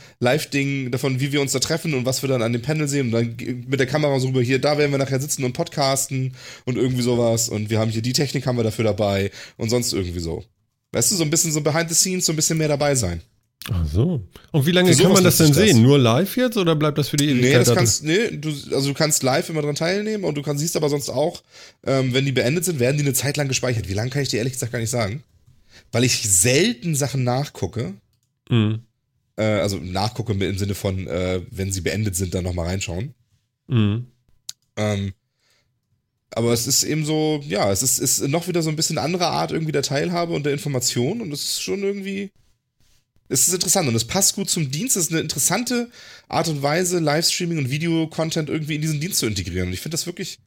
davon, 0.92 1.20
wie 1.20 1.32
wir 1.32 1.42
uns 1.42 1.52
da 1.52 1.60
treffen 1.60 1.96
und 1.96 2.06
was 2.06 2.22
wir 2.22 2.30
dann 2.30 2.44
an 2.44 2.54
dem 2.54 2.62
Panel 2.62 2.88
sehen 2.88 3.08
und 3.08 3.12
dann 3.12 3.36
mit 3.68 3.80
der 3.80 3.88
Kamera 3.88 4.20
so 4.20 4.28
rüber 4.28 4.42
hier, 4.42 4.60
da 4.60 4.78
werden 4.78 4.92
wir 4.92 5.00
nachher 5.00 5.20
sitzen 5.20 5.44
und 5.44 5.54
podcasten 5.54 6.36
und 6.66 6.78
irgendwie 6.78 7.02
sowas 7.02 7.50
und 7.50 7.72
wir 7.72 7.80
haben 7.80 7.90
hier 7.90 8.04
die 8.04 8.14
Technik 8.14 8.46
haben 8.46 8.58
wir 8.58 8.64
dafür 8.64 8.86
dabei 8.86 9.32
und 9.58 9.70
sonst 9.70 9.94
irgendwie 9.94 10.20
so. 10.20 10.44
Weißt 10.92 11.12
du, 11.12 11.16
so 11.16 11.24
ein 11.24 11.30
bisschen 11.32 11.52
so 11.52 11.62
behind 11.62 11.90
the 11.90 11.96
scenes, 11.96 12.26
so 12.26 12.34
ein 12.34 12.36
bisschen 12.36 12.58
mehr 12.58 12.68
dabei 12.68 12.94
sein. 12.94 13.22
Ach 13.72 13.86
so. 13.92 14.22
Und 14.52 14.66
wie 14.66 14.72
lange 14.72 14.96
kann 14.96 15.12
man 15.12 15.24
das 15.24 15.38
denn 15.38 15.48
das. 15.50 15.58
sehen? 15.58 15.82
Nur 15.82 16.00
live 16.00 16.38
jetzt 16.38 16.58
oder 16.58 16.76
bleibt 16.76 16.98
das 16.98 17.10
für 17.10 17.18
die 17.18 17.28
Nee, 17.28 17.32
Ewigkeit? 17.34 17.62
das 17.62 17.68
da 17.68 17.76
kannst, 17.76 18.04
nee, 18.04 18.30
du, 18.32 18.50
also 18.50 18.90
du 18.90 18.94
kannst 18.94 19.22
live 19.24 19.50
immer 19.50 19.62
dran 19.62 19.76
teilnehmen 19.76 20.24
und 20.24 20.36
du 20.36 20.42
kannst, 20.42 20.62
siehst 20.62 20.76
aber 20.76 20.90
sonst 20.90 21.10
auch, 21.10 21.44
ähm, 21.86 22.14
wenn 22.14 22.26
die 22.26 22.32
beendet 22.32 22.66
sind, 22.66 22.80
werden 22.80 22.98
die 22.98 23.04
eine 23.04 23.14
Zeit 23.14 23.38
lang 23.38 23.48
gespeichert. 23.48 23.90
Wie 23.90 23.94
lange 23.94 24.10
kann 24.12 24.22
ich 24.22 24.30
dir 24.30 24.38
ehrlich 24.38 24.54
gesagt 24.54 24.72
gar 24.72 24.80
nicht 24.80 24.90
sagen? 24.90 25.24
Weil 25.92 26.04
ich 26.04 26.22
selten 26.30 26.96
Sachen 26.96 27.24
nachgucke. 27.24 27.94
Mhm. 28.50 28.84
Äh, 29.36 29.44
also 29.44 29.78
nachgucke 29.78 30.34
im 30.34 30.58
Sinne 30.58 30.76
von, 30.76 31.08
äh, 31.08 31.42
wenn 31.50 31.72
sie 31.72 31.82
beendet 31.82 32.16
sind, 32.16 32.34
dann 32.34 32.44
nochmal 32.44 32.68
reinschauen. 32.68 33.14
Mhm. 33.68 34.08
Ähm, 34.76 35.14
aber 36.32 36.54
es 36.54 36.68
ist 36.68 36.84
eben 36.84 37.06
so, 37.06 37.44
ja, 37.48 37.72
es 37.72 37.82
ist, 37.82 37.98
ist 37.98 38.28
noch 38.28 38.48
wieder 38.48 38.62
so 38.62 38.70
ein 38.70 38.76
bisschen 38.76 38.98
andere 38.98 39.28
Art 39.28 39.52
irgendwie 39.52 39.72
der 39.72 39.82
Teilhabe 39.82 40.34
und 40.34 40.46
der 40.46 40.54
Information 40.54 41.22
und 41.22 41.32
es 41.32 41.44
ist 41.44 41.62
schon 41.62 41.82
irgendwie, 41.82 42.32
es 43.30 43.48
ist 43.48 43.54
interessant 43.54 43.88
und 43.88 43.96
es 43.96 44.06
passt 44.06 44.36
gut 44.36 44.50
zum 44.50 44.70
Dienst. 44.70 44.96
Es 44.96 45.06
ist 45.06 45.12
eine 45.12 45.22
interessante 45.22 45.90
Art 46.28 46.48
und 46.48 46.62
Weise, 46.62 47.00
Livestreaming 47.00 47.58
und 47.58 47.72
Videocontent 47.72 48.50
irgendwie 48.50 48.76
in 48.76 48.82
diesen 48.82 49.00
Dienst 49.00 49.20
zu 49.20 49.26
integrieren. 49.26 49.68
Und 49.68 49.74
ich 49.74 49.82
finde 49.82 49.94
das 49.94 50.06
wirklich, 50.06 50.40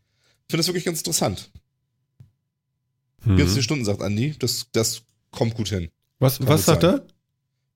finde 0.48 0.59
das 0.59 0.66
wirklich 0.68 0.84
ganz 0.84 0.98
interessant. 0.98 1.50
24 3.24 3.56
Mhm. 3.56 3.62
Stunden, 3.62 3.84
sagt 3.84 4.02
Andi, 4.02 4.34
das, 4.38 4.66
das 4.72 5.02
kommt 5.32 5.54
gut 5.54 5.68
hin. 5.68 5.90
Was, 6.20 6.38
Kann 6.38 6.46
was 6.48 6.64
sagt 6.66 6.82
sein. 6.82 7.00
er? 7.00 7.06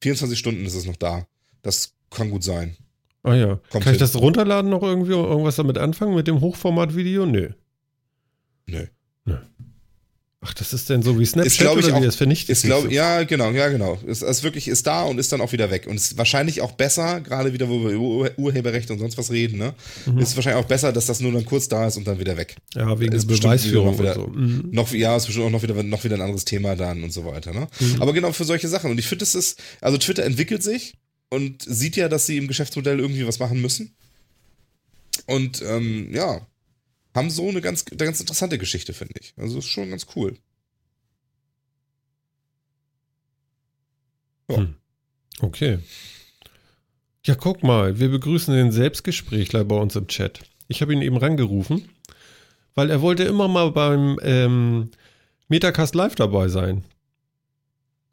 24 0.02 0.38
Stunden 0.38 0.64
ist 0.64 0.74
es 0.74 0.84
noch 0.86 0.96
da. 0.96 1.26
Das 1.62 1.94
kann 2.10 2.30
gut 2.30 2.44
sein. 2.44 2.76
Ah 3.24 3.34
ja. 3.34 3.46
Kommt 3.70 3.70
Kann 3.70 3.82
ich 3.82 3.88
hin. 3.88 3.98
das 3.98 4.14
runterladen 4.14 4.70
noch 4.70 4.82
irgendwie 4.84 5.14
und 5.14 5.24
irgendwas 5.24 5.56
damit 5.56 5.78
anfangen 5.78 6.14
mit 6.14 6.28
dem 6.28 6.40
Hochformat-Video? 6.40 7.26
Nö. 7.26 7.50
Nö. 8.66 8.86
Ach, 10.48 10.55
das 10.55 10.73
ist 10.73 10.89
denn 10.89 11.02
so 11.02 11.18
wie 11.18 11.27
Snapchat 11.27 11.52
ich, 11.60 11.66
oder 11.66 11.86
wie 11.89 11.93
auch- 11.93 12.01
das 12.02 12.14
vernichtet 12.16 12.51
Ist 12.51 12.62
glaub, 12.62 12.85
so? 12.85 12.89
ja, 12.89 13.24
genau, 13.24 13.51
ja, 13.51 13.68
genau. 13.68 13.98
Es 14.06 14.23
ist 14.23 14.43
wirklich 14.44 14.68
ist 14.68 14.86
da 14.86 15.02
und 15.02 15.18
ist 15.18 15.32
dann 15.32 15.40
auch 15.40 15.51
wieder 15.51 15.70
weg. 15.70 15.86
Und 15.89 15.97
ist 15.97 16.16
wahrscheinlich 16.16 16.60
auch 16.60 16.73
besser, 16.73 17.20
gerade 17.20 17.52
wieder, 17.52 17.68
wo 17.68 17.82
wir 17.82 17.90
über 17.90 18.05
Ur 18.05 18.31
Urheberrecht 18.36 18.90
und 18.90 18.98
sonst 19.01 19.18
was 19.18 19.31
reden, 19.32 19.59
ne? 19.59 19.74
Mhm. 20.06 20.18
Ist 20.18 20.36
wahrscheinlich 20.36 20.62
auch 20.64 20.68
besser, 20.68 20.93
dass 20.93 21.06
das 21.06 21.20
nur 21.20 21.32
dann 21.32 21.44
kurz 21.44 21.68
da 21.68 21.86
ist 21.86 21.97
und 21.97 22.06
dann 22.06 22.18
wieder 22.20 22.36
weg. 22.36 22.56
Ja, 22.74 22.98
wegen 23.01 23.10
der 23.10 23.18
ist 23.18 23.27
Beweisführung 23.27 23.98
wieder 23.98 24.16
und 24.18 24.35
so. 24.35 24.39
Mhm. 24.40 24.68
Noch, 24.70 24.93
ja, 24.93 25.16
ist 25.16 25.27
bestimmt 25.27 25.47
auch 25.47 25.51
noch 25.51 25.62
wieder, 25.62 25.82
noch 25.82 26.05
wieder 26.05 26.14
ein 26.16 26.23
anderes 26.23 26.44
Thema 26.44 26.77
dann 26.77 27.02
und 27.02 27.12
so 27.12 27.24
weiter, 27.24 27.52
ne? 27.52 27.66
Mhm. 27.81 28.01
Aber 28.02 28.12
genau 28.12 28.32
für 28.32 28.44
solche 28.44 28.68
Sachen. 28.68 28.90
Und 28.90 28.98
ich 28.98 29.06
finde, 29.09 29.24
es 29.24 29.35
ist, 29.35 29.59
also 29.81 29.98
Twitter 29.98 30.24
entwickelt 30.24 30.62
sich 30.62 30.94
und 31.28 31.62
sieht 31.66 31.97
ja, 31.97 32.09
dass 32.09 32.27
sie 32.27 32.36
im 32.36 32.47
Geschäftsmodell 32.47 33.01
irgendwie 33.01 33.27
was 33.27 33.39
machen 33.39 33.60
müssen. 33.60 33.94
Und 35.27 35.62
ähm, 35.62 36.10
ja, 36.14 36.47
haben 37.16 37.30
so 37.30 37.48
eine 37.48 37.60
ganz, 37.60 37.84
eine 37.90 37.97
ganz 37.97 38.20
interessante 38.20 38.59
Geschichte, 38.59 38.93
finde 38.93 39.14
ich. 39.20 39.34
Also 39.36 39.59
ist 39.59 39.66
schon 39.66 39.90
ganz 39.90 40.06
cool. 40.14 40.38
Okay. 45.40 45.78
Ja, 47.24 47.34
guck 47.34 47.62
mal, 47.62 47.98
wir 47.98 48.09
begrüßen 48.09 48.55
den 48.55 48.70
Selbstgesprächler 48.70 49.64
bei 49.64 49.76
uns 49.76 49.97
im 49.97 50.06
Chat. 50.06 50.40
Ich 50.68 50.80
habe 50.80 50.93
ihn 50.93 51.02
eben 51.02 51.16
rangerufen, 51.16 51.88
weil 52.74 52.90
er 52.90 53.02
wollte 53.02 53.24
immer 53.24 53.48
mal 53.48 53.72
beim 53.72 54.18
ähm, 54.22 54.90
Metacast 55.48 55.94
Live 55.94 56.14
dabei 56.14 56.48
sein. 56.48 56.84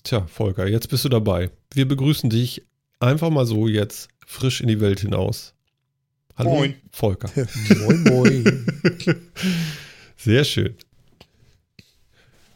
Tja, 0.04 0.26
Volker, 0.28 0.68
jetzt 0.68 0.90
bist 0.90 1.06
du 1.06 1.10
dabei. 1.10 1.52
Wir 1.74 1.88
begrüßen 1.88 2.30
dich 2.30 2.64
einfach 3.00 3.30
mal 3.30 3.46
so 3.46 3.68
jetzt 3.68 4.10
frisch 4.26 4.62
in 4.62 4.68
die 4.68 4.82
Welt 4.82 5.02
hinaus. 5.02 5.54
Hallo, 6.36 6.50
Moin. 6.50 6.76
Volker. 6.92 7.30
moin, 7.86 8.04
moin. 8.04 8.66
Sehr 10.18 10.44
schön. 10.44 10.76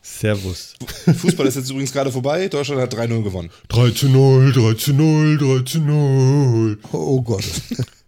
Servus. 0.02 0.74
Fußball 1.06 1.46
ist 1.46 1.56
jetzt 1.56 1.70
übrigens 1.70 1.92
gerade 1.92 2.12
vorbei. 2.12 2.48
Deutschland 2.48 2.82
hat 2.82 2.96
3-0 2.96 3.24
gewonnen. 3.24 3.52
3 3.68 3.92
zu 3.92 4.10
0, 4.10 4.52
3 4.52 4.74
zu 4.74 4.94
0, 4.94 5.38
3 5.38 5.64
zu 5.64 5.80
0. 5.80 6.80
Oh, 6.92 6.98
oh 6.98 7.22
Gott. 7.22 7.44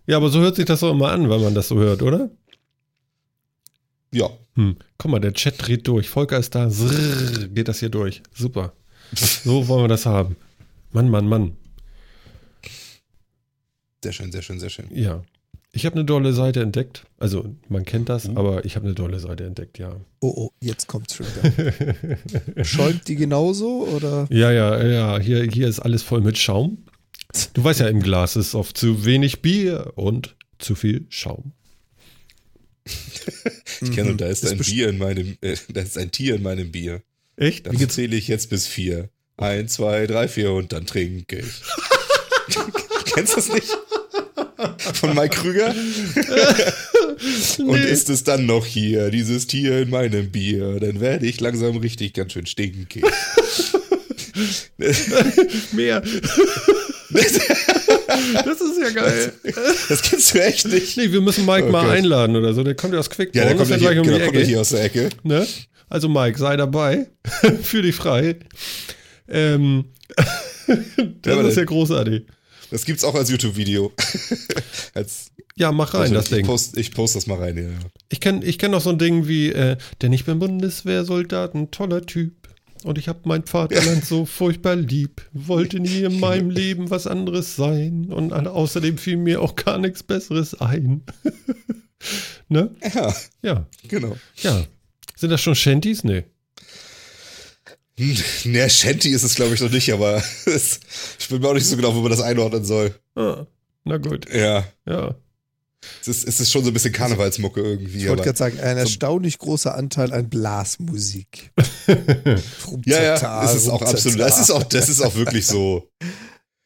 Ja, 0.08 0.18
aber 0.18 0.30
so 0.30 0.40
hört 0.40 0.56
sich 0.56 0.66
das 0.66 0.80
doch 0.80 0.92
immer 0.92 1.12
an, 1.12 1.30
wenn 1.30 1.42
man 1.42 1.54
das 1.54 1.68
so 1.68 1.76
hört, 1.78 2.02
oder? 2.02 2.32
Ja. 4.12 4.30
Hm. 4.56 4.76
Guck 4.98 5.12
mal, 5.12 5.20
der 5.20 5.34
Chat 5.34 5.56
dreht 5.60 5.88
durch. 5.88 6.10
Volker 6.10 6.40
ist 6.40 6.56
da. 6.56 6.72
Srrr, 6.72 7.48
geht 7.50 7.68
das 7.68 7.80
hier 7.80 7.90
durch. 7.90 8.24
Super. 8.34 8.74
So 9.14 9.68
wollen 9.68 9.84
wir 9.84 9.88
das 9.88 10.08
haben. 10.08 10.36
Mann, 10.92 11.10
Mann, 11.10 11.28
Mann. 11.28 11.58
Sehr 14.04 14.14
schön, 14.14 14.32
sehr 14.32 14.42
schön, 14.42 14.60
sehr 14.60 14.70
schön. 14.70 14.88
Ja. 14.92 15.22
Ich 15.72 15.86
habe 15.86 15.96
eine 15.96 16.06
dolle 16.06 16.34
Seite 16.34 16.62
entdeckt. 16.62 17.06
Also, 17.20 17.56
man 17.68 17.86
kennt 17.86 18.10
das, 18.10 18.28
Mhm. 18.28 18.38
aber 18.38 18.66
ich 18.66 18.76
habe 18.76 18.86
eine 18.88 18.96
dolle 18.96 19.20
Seite 19.20 19.46
entdeckt, 19.46 19.78
ja. 19.78 19.96
Oh, 20.20 20.34
oh, 20.36 20.50
jetzt 20.62 20.88
kommt's 20.88 21.14
schon 21.16 21.28
wieder. 21.28 22.66
Schäumt 22.66 23.08
die 23.08 23.16
genauso 23.16 23.88
oder? 23.88 24.26
Ja, 24.32 24.52
ja, 24.52 24.84
ja, 24.84 25.20
hier, 25.20 25.44
hier 25.44 25.68
ist 25.68 25.80
alles 25.80 26.02
voll 26.02 26.22
mit 26.22 26.38
Schaum. 26.40 26.80
Du 27.54 27.64
weißt 27.64 27.82
ja, 27.82 27.88
im 27.88 28.02
Glas 28.02 28.36
ist 28.36 28.56
oft 28.56 28.76
zu 28.78 29.06
wenig 29.06 29.42
Bier 29.44 29.94
und 29.96 30.36
zu 30.58 30.74
viel 30.76 31.06
Schaum. 31.10 31.52
Ich 33.82 33.92
kenne, 33.94 34.10
und 34.12 34.20
da 34.20 34.26
ist, 34.28 34.44
Ist 34.44 34.52
ein 34.52 34.58
Bier 34.58 34.90
in 34.90 34.98
meinem, 34.98 35.38
äh, 35.42 35.56
da 35.70 35.82
ist 35.82 35.98
ein 35.98 36.12
Tier 36.12 36.36
in 36.36 36.44
meinem 36.44 36.72
Bier. 36.72 37.02
Echt? 37.38 37.68
Dann 37.68 37.78
zähle 37.90 38.16
ich 38.18 38.28
jetzt 38.28 38.50
bis 38.50 38.68
vier. 38.68 39.10
Eins, 39.38 39.74
zwei, 39.74 40.06
drei, 40.08 40.28
vier 40.28 40.52
und 40.52 40.74
dann 40.74 40.86
trinke 40.86 41.38
ich. 41.40 41.46
Kennst 43.14 43.34
du 43.34 43.36
das 43.38 43.54
nicht? 43.54 43.70
Von 44.94 45.16
Mike 45.16 45.38
Krüger? 45.38 45.74
Und 47.60 47.80
ist 47.80 48.10
es 48.10 48.24
dann 48.24 48.46
noch 48.46 48.66
hier, 48.66 49.10
dieses 49.10 49.48
Tier 49.48 49.80
in 49.80 49.90
meinem 49.90 50.30
Bier, 50.32 50.80
dann 50.80 51.00
werde 51.00 51.26
ich 51.26 51.40
langsam 51.40 51.78
richtig 51.78 52.14
ganz 52.14 52.34
schön 52.34 52.46
stinkig. 52.46 53.04
Mehr. 55.74 56.02
das 57.12 57.32
ist 58.62 58.80
ja 58.82 58.90
geil. 58.94 59.34
Das 59.90 60.02
kennst 60.02 60.34
du 60.34 60.44
echt 60.44 60.68
nicht. 60.68 60.98
Nee, 60.98 61.12
wir 61.12 61.22
müssen 61.22 61.46
Mike 61.46 61.68
Oh 61.68 61.72
mal 61.72 61.86
Gott. 61.88 61.98
einladen 61.98 62.36
oder 62.36 62.54
so. 62.54 62.64
Der 62.64 62.76
kommt 62.76 62.94
ja 62.94 63.00
aus 63.00 63.10
Quickborn. 63.10 63.44
Ja, 63.44 63.50
der 63.50 63.58
kommt 63.58 63.70
ja 63.70 63.76
hier, 63.78 63.88
gleich 63.90 64.00
um 64.00 64.06
genau, 64.06 64.18
die 64.18 64.24
Ecke. 64.24 64.40
hier 64.46 64.62
aus 64.62 64.70
der 64.70 64.84
Ecke. 64.84 65.10
Ne? 65.24 65.46
Also 65.90 66.08
Mike, 66.08 66.38
sei 66.38 66.56
dabei. 66.56 67.08
Fühl 67.64 67.82
dich 67.82 67.96
frei. 67.96 68.36
Ähm, 69.28 69.86
das 71.22 71.48
ist 71.48 71.58
ja 71.58 71.64
großartig. 71.66 72.24
Das 72.72 72.86
gibt's 72.86 73.04
auch 73.04 73.16
als 73.16 73.30
YouTube-Video. 73.30 73.92
Ja, 75.56 75.74
mach 75.74 75.94
rein, 75.94 76.14
das 76.14 76.26
ich, 76.26 76.38
Ding. 76.38 76.46
post, 76.46 76.78
ich 76.78 76.92
post 76.94 77.18
das 77.18 77.28
mal 77.28 77.38
rein, 77.38 77.58
ja. 77.58 77.70
Ich 78.08 78.22
kenne 78.22 78.46
ich 78.46 78.58
kenn 78.58 78.72
noch 78.72 78.80
so 78.82 78.92
ein 78.92 78.98
Ding 78.98 79.28
wie, 79.28 79.52
äh, 79.52 79.76
denn 80.02 80.14
ich 80.14 80.24
bin 80.24 80.40
Bundeswehrsoldat, 80.40 81.54
ein 81.54 81.70
toller 81.70 82.06
Typ. 82.06 82.34
Und 82.84 82.98
ich 82.98 83.10
habe 83.10 83.20
mein 83.26 83.46
Vaterland 83.46 84.06
so 84.06 84.26
furchtbar 84.26 84.78
lieb. 84.78 85.22
Wollte 85.34 85.82
nie 85.82 86.04
in 86.04 86.20
meinem 86.22 86.50
Leben 86.50 86.90
was 86.90 87.08
anderes 87.08 87.58
sein. 87.58 88.06
Und 88.06 88.32
außerdem 88.32 88.98
fiel 88.98 89.18
mir 89.18 89.42
auch 89.42 89.58
gar 89.58 89.78
nichts 89.80 90.02
Besseres 90.02 90.54
ein. 90.62 91.02
ne? 92.48 92.74
Ja, 92.94 93.14
Ja, 93.42 93.66
genau. 93.90 94.16
ja. 94.38 94.64
Sind 95.18 95.32
das 95.32 95.42
schon 95.42 95.56
Shanties? 95.56 96.06
Nee. 96.06 96.24
Ne, 98.46 98.70
Shanty 98.70 99.10
ist 99.10 99.24
es, 99.24 99.36
glaube 99.36 99.54
ich, 99.56 99.62
noch 99.62 99.72
nicht, 99.72 99.92
aber 99.92 100.24
es, 100.46 100.80
ich 101.20 101.28
bin 101.28 101.42
mir 101.42 101.50
auch 101.50 101.54
nicht 101.54 101.66
so 101.66 101.76
genau, 101.76 101.94
wo 101.96 102.02
man 102.02 102.12
das 102.12 102.22
einordnen 102.22 102.64
soll. 102.64 102.96
Ah, 103.16 103.46
na 103.84 103.98
gut. 103.98 104.34
Ja, 104.34 104.66
Ja. 104.88 105.16
es 106.02 106.08
ist, 106.08 106.28
es 106.28 106.40
ist 106.40 106.52
schon 106.52 106.64
so 106.64 106.70
ein 106.72 106.74
bisschen 106.74 106.94
Karnevalsmucke 106.94 107.62
irgendwie. 107.62 108.00
Ich 108.04 108.08
wollte 108.10 108.24
gerade 108.24 108.38
sagen, 108.38 108.60
ein 108.60 108.78
erstaunlich 108.78 109.38
großer 109.38 109.76
Anteil 109.76 110.14
an 110.14 110.30
Blasmusik. 110.30 111.52
ja, 112.86 113.02
ja, 113.18 113.44
es 113.44 113.56
ist 113.56 113.70
auch 113.70 113.82
absolut. 113.82 114.20
Das 114.20 114.40
ist 114.40 114.52
auch, 114.52 114.64
das 114.64 114.90
ist 114.90 115.02
auch 115.02 115.16
wirklich 115.16 115.46
so. 115.46 115.90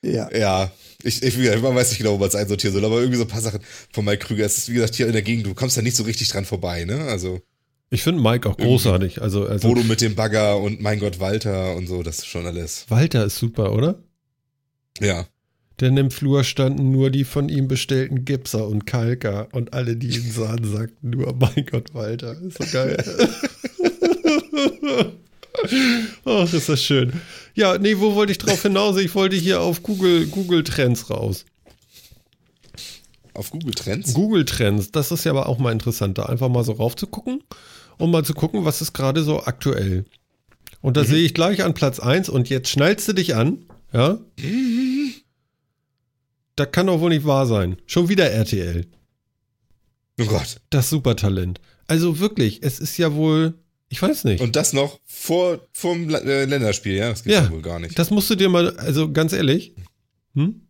Ja. 0.06 0.30
Ja, 0.38 0.70
ich, 1.02 1.24
ich, 1.24 1.38
man 1.62 1.76
weiß 1.76 1.92
nicht 1.92 2.00
genau, 2.00 2.12
wo 2.12 2.18
man 2.18 2.28
es 2.28 2.36
einsortieren 2.36 2.74
soll, 2.74 2.84
aber 2.84 2.98
irgendwie 2.98 3.16
so 3.18 3.24
ein 3.24 3.30
paar 3.30 3.40
Sachen 3.40 3.62
von 3.94 4.04
Mike 4.04 4.26
Krüger. 4.26 4.46
Es 4.46 4.58
ist, 4.58 4.68
wie 4.70 4.74
gesagt, 4.74 4.96
hier 4.96 5.08
in 5.08 5.14
der 5.14 5.22
Gegend, 5.22 5.46
du 5.46 5.54
kommst 5.54 5.78
da 5.78 5.82
nicht 5.82 5.96
so 5.96 6.04
richtig 6.04 6.28
dran 6.28 6.44
vorbei, 6.44 6.84
ne? 6.84 7.06
Also, 7.06 7.40
Ich 7.90 8.04
finde 8.04 8.22
Mike 8.22 8.50
auch 8.50 8.58
großartig. 8.58 9.22
Also, 9.22 9.48
also 9.48 9.68
Bodo 9.68 9.84
mit 9.84 10.02
dem 10.02 10.16
Bagger 10.16 10.58
und 10.58 10.82
mein 10.82 11.00
Gott, 11.00 11.20
Walter 11.20 11.76
und 11.76 11.88
so, 11.88 12.02
das 12.02 12.20
ist 12.20 12.26
schon 12.26 12.48
alles. 12.48 12.86
Walter 12.90 13.26
ist 13.26 13.38
super, 13.38 13.74
oder? 13.74 14.00
Ja. 15.00 15.28
Denn 15.80 15.98
im 15.98 16.12
Flur 16.12 16.44
standen 16.44 16.92
nur 16.92 17.10
die 17.10 17.24
von 17.24 17.50
ihm 17.50 17.68
bestellten 17.68 18.26
Gipser 18.26 18.68
und 18.68 18.86
Kalker 18.86 19.48
und 19.52 19.74
alle, 19.74 19.96
die 19.96 20.08
ihn 20.08 20.32
sahen, 20.32 20.64
sagten 20.64 21.12
nur, 21.12 21.36
mein 21.40 21.66
Gott, 21.70 21.94
Walter, 21.94 22.40
ist 22.42 22.58
so 22.58 22.66
geil. 22.72 23.04
Ach, 26.26 26.52
ist 26.52 26.70
das 26.70 26.82
schön. 26.82 27.14
Ja, 27.54 27.78
nee, 27.78 28.00
wo 28.00 28.16
wollte 28.16 28.32
ich 28.32 28.38
drauf 28.38 28.62
hinaus? 28.62 28.98
Ich 28.98 29.14
wollte 29.16 29.36
hier 29.36 29.62
auf 29.62 29.84
Google, 29.84 30.28
Google 30.28 30.64
Trends 30.64 31.10
raus. 31.10 31.46
Auf 33.34 33.50
Google 33.52 33.74
Trends? 33.74 34.14
Google 34.14 34.46
Trends, 34.46 34.92
das 34.92 35.12
ist 35.12 35.24
ja 35.24 35.32
aber 35.32 35.48
auch 35.50 35.58
mal 35.58 35.72
interessant, 35.72 36.18
da 36.18 36.24
einfach 36.28 36.50
mal 36.50 36.64
so 36.64 36.74
raufzugucken 36.74 37.44
und 37.98 38.12
mal 38.12 38.24
zu 38.24 38.34
gucken, 38.34 38.66
was 38.66 38.82
ist 38.82 38.94
gerade 38.94 39.24
so 39.24 39.44
aktuell. 39.44 40.06
Und 40.82 40.98
da 40.98 41.04
sehe 41.06 41.24
ich 41.24 41.34
gleich 41.34 41.64
an 41.64 41.74
Platz 41.74 42.00
1 42.00 42.30
und 42.30 42.50
jetzt 42.50 42.70
schnallst 42.70 43.08
du 43.08 43.14
dich 43.14 43.36
an, 43.36 43.66
ja? 43.94 44.20
Da 46.56 46.66
kann 46.66 46.88
doch 46.88 47.00
wohl 47.00 47.10
nicht 47.10 47.26
wahr 47.26 47.48
sein. 47.48 47.78
Schon 47.86 48.10
wieder 48.10 48.30
RTL. 48.30 48.86
Oh 50.22 50.26
Gott. 50.26 50.58
Das 50.70 50.90
Supertalent. 50.90 51.60
Also 51.88 52.20
wirklich, 52.20 52.62
es 52.62 52.80
ist 52.80 52.98
ja 52.98 53.14
wohl, 53.16 53.56
ich 53.90 54.02
weiß 54.02 54.26
nicht. 54.26 54.42
Und 54.42 54.56
das 54.56 54.74
noch 54.74 55.00
vor 55.06 55.60
vom 55.72 56.10
La- 56.10 56.20
äh, 56.20 56.46
Länderspiel, 56.46 56.94
ja? 56.96 57.10
Das 57.10 57.24
gibt's 57.24 57.38
Ja, 57.40 57.46
ja 57.46 57.52
wohl 57.52 57.62
gar 57.62 57.80
nicht. 57.80 57.98
Das 57.98 58.12
musst 58.12 58.30
du 58.30 58.36
dir 58.36 58.50
mal, 58.50 58.76
also 58.78 59.12
ganz 59.12 59.34
ehrlich. 59.34 59.74
Hm? 60.36 60.63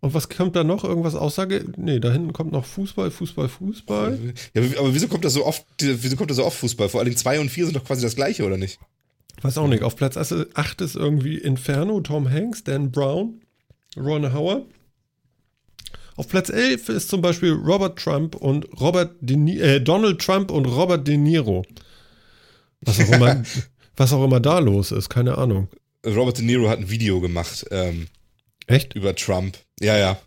Und 0.00 0.14
was 0.14 0.28
kommt 0.28 0.54
da 0.54 0.62
noch? 0.62 0.84
Irgendwas 0.84 1.16
Aussage? 1.16 1.64
Nee, 1.76 1.98
da 1.98 2.12
hinten 2.12 2.32
kommt 2.32 2.52
noch 2.52 2.64
Fußball, 2.64 3.10
Fußball, 3.10 3.48
Fußball. 3.48 4.34
Ja, 4.54 4.62
aber 4.78 4.94
wieso 4.94 5.08
kommt 5.08 5.24
das 5.24 5.32
so 5.32 5.44
oft, 5.44 5.64
wieso 5.80 6.16
kommt 6.16 6.30
das 6.30 6.36
so 6.36 6.44
oft 6.44 6.56
Fußball? 6.58 6.88
Vor 6.88 7.04
Dingen 7.04 7.16
2 7.16 7.40
und 7.40 7.48
4 7.48 7.66
sind 7.66 7.76
doch 7.76 7.84
quasi 7.84 8.02
das 8.02 8.14
gleiche, 8.14 8.44
oder 8.44 8.56
nicht? 8.56 8.78
Weiß 9.42 9.58
auch 9.58 9.66
nicht. 9.66 9.82
Auf 9.82 9.96
Platz 9.96 10.16
8 10.16 10.80
ist 10.80 10.94
irgendwie 10.94 11.38
Inferno, 11.38 12.00
Tom 12.00 12.30
Hanks, 12.30 12.62
Dan 12.62 12.92
Brown, 12.92 13.40
Ron 13.96 14.32
Howard. 14.32 14.66
Auf 16.16 16.28
Platz 16.28 16.48
11 16.48 16.88
ist 16.88 17.08
zum 17.08 17.20
Beispiel 17.20 17.52
Robert 17.52 17.98
Trump 17.98 18.34
und 18.34 18.66
Robert 18.80 19.16
äh, 19.22 19.80
Donald 19.80 20.20
Trump 20.20 20.50
und 20.50 20.66
Robert 20.66 21.06
De 21.06 21.16
Niro. 21.16 21.64
Was 22.80 23.00
auch 23.00 23.08
immer, 23.12 23.42
was 23.96 24.12
auch 24.12 24.24
immer 24.24 24.40
da 24.40 24.58
los 24.58 24.92
ist, 24.92 25.08
keine 25.08 25.38
Ahnung. 25.38 25.68
Robert 26.04 26.38
De 26.38 26.44
Niro 26.44 26.68
hat 26.68 26.78
ein 26.78 26.90
Video 26.90 27.20
gemacht 27.20 27.66
ähm, 27.70 28.08
Echt? 28.68 28.94
über 28.94 29.14
Trump. 29.16 29.58
Ja, 29.80 29.98
ja. 29.98 30.20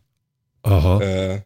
Aha. 0.64 1.02
Äh, 1.02 1.42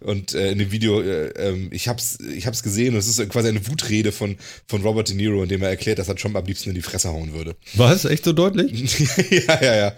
und 0.00 0.32
äh, 0.34 0.52
in 0.52 0.58
dem 0.58 0.70
Video, 0.70 1.00
äh, 1.02 1.28
ähm, 1.30 1.70
ich 1.72 1.88
hab's, 1.88 2.18
ich 2.20 2.46
hab's 2.46 2.62
gesehen 2.62 2.94
und 2.94 3.00
es 3.00 3.08
ist 3.08 3.28
quasi 3.28 3.48
eine 3.48 3.66
Wutrede 3.66 4.12
von, 4.12 4.36
von 4.66 4.82
Robert 4.82 5.08
De 5.08 5.16
Niro, 5.16 5.42
in 5.42 5.48
dem 5.48 5.62
er 5.62 5.70
erklärt, 5.70 5.98
dass 5.98 6.08
er 6.08 6.14
Trump 6.14 6.36
am 6.36 6.46
liebsten 6.46 6.70
in 6.70 6.76
die 6.76 6.82
Fresse 6.82 7.08
hauen 7.08 7.32
würde. 7.32 7.56
Was? 7.74 8.04
Echt 8.04 8.24
so 8.24 8.32
deutlich? 8.32 9.00
ja, 9.30 9.60
ja, 9.60 9.76
ja. 9.76 9.96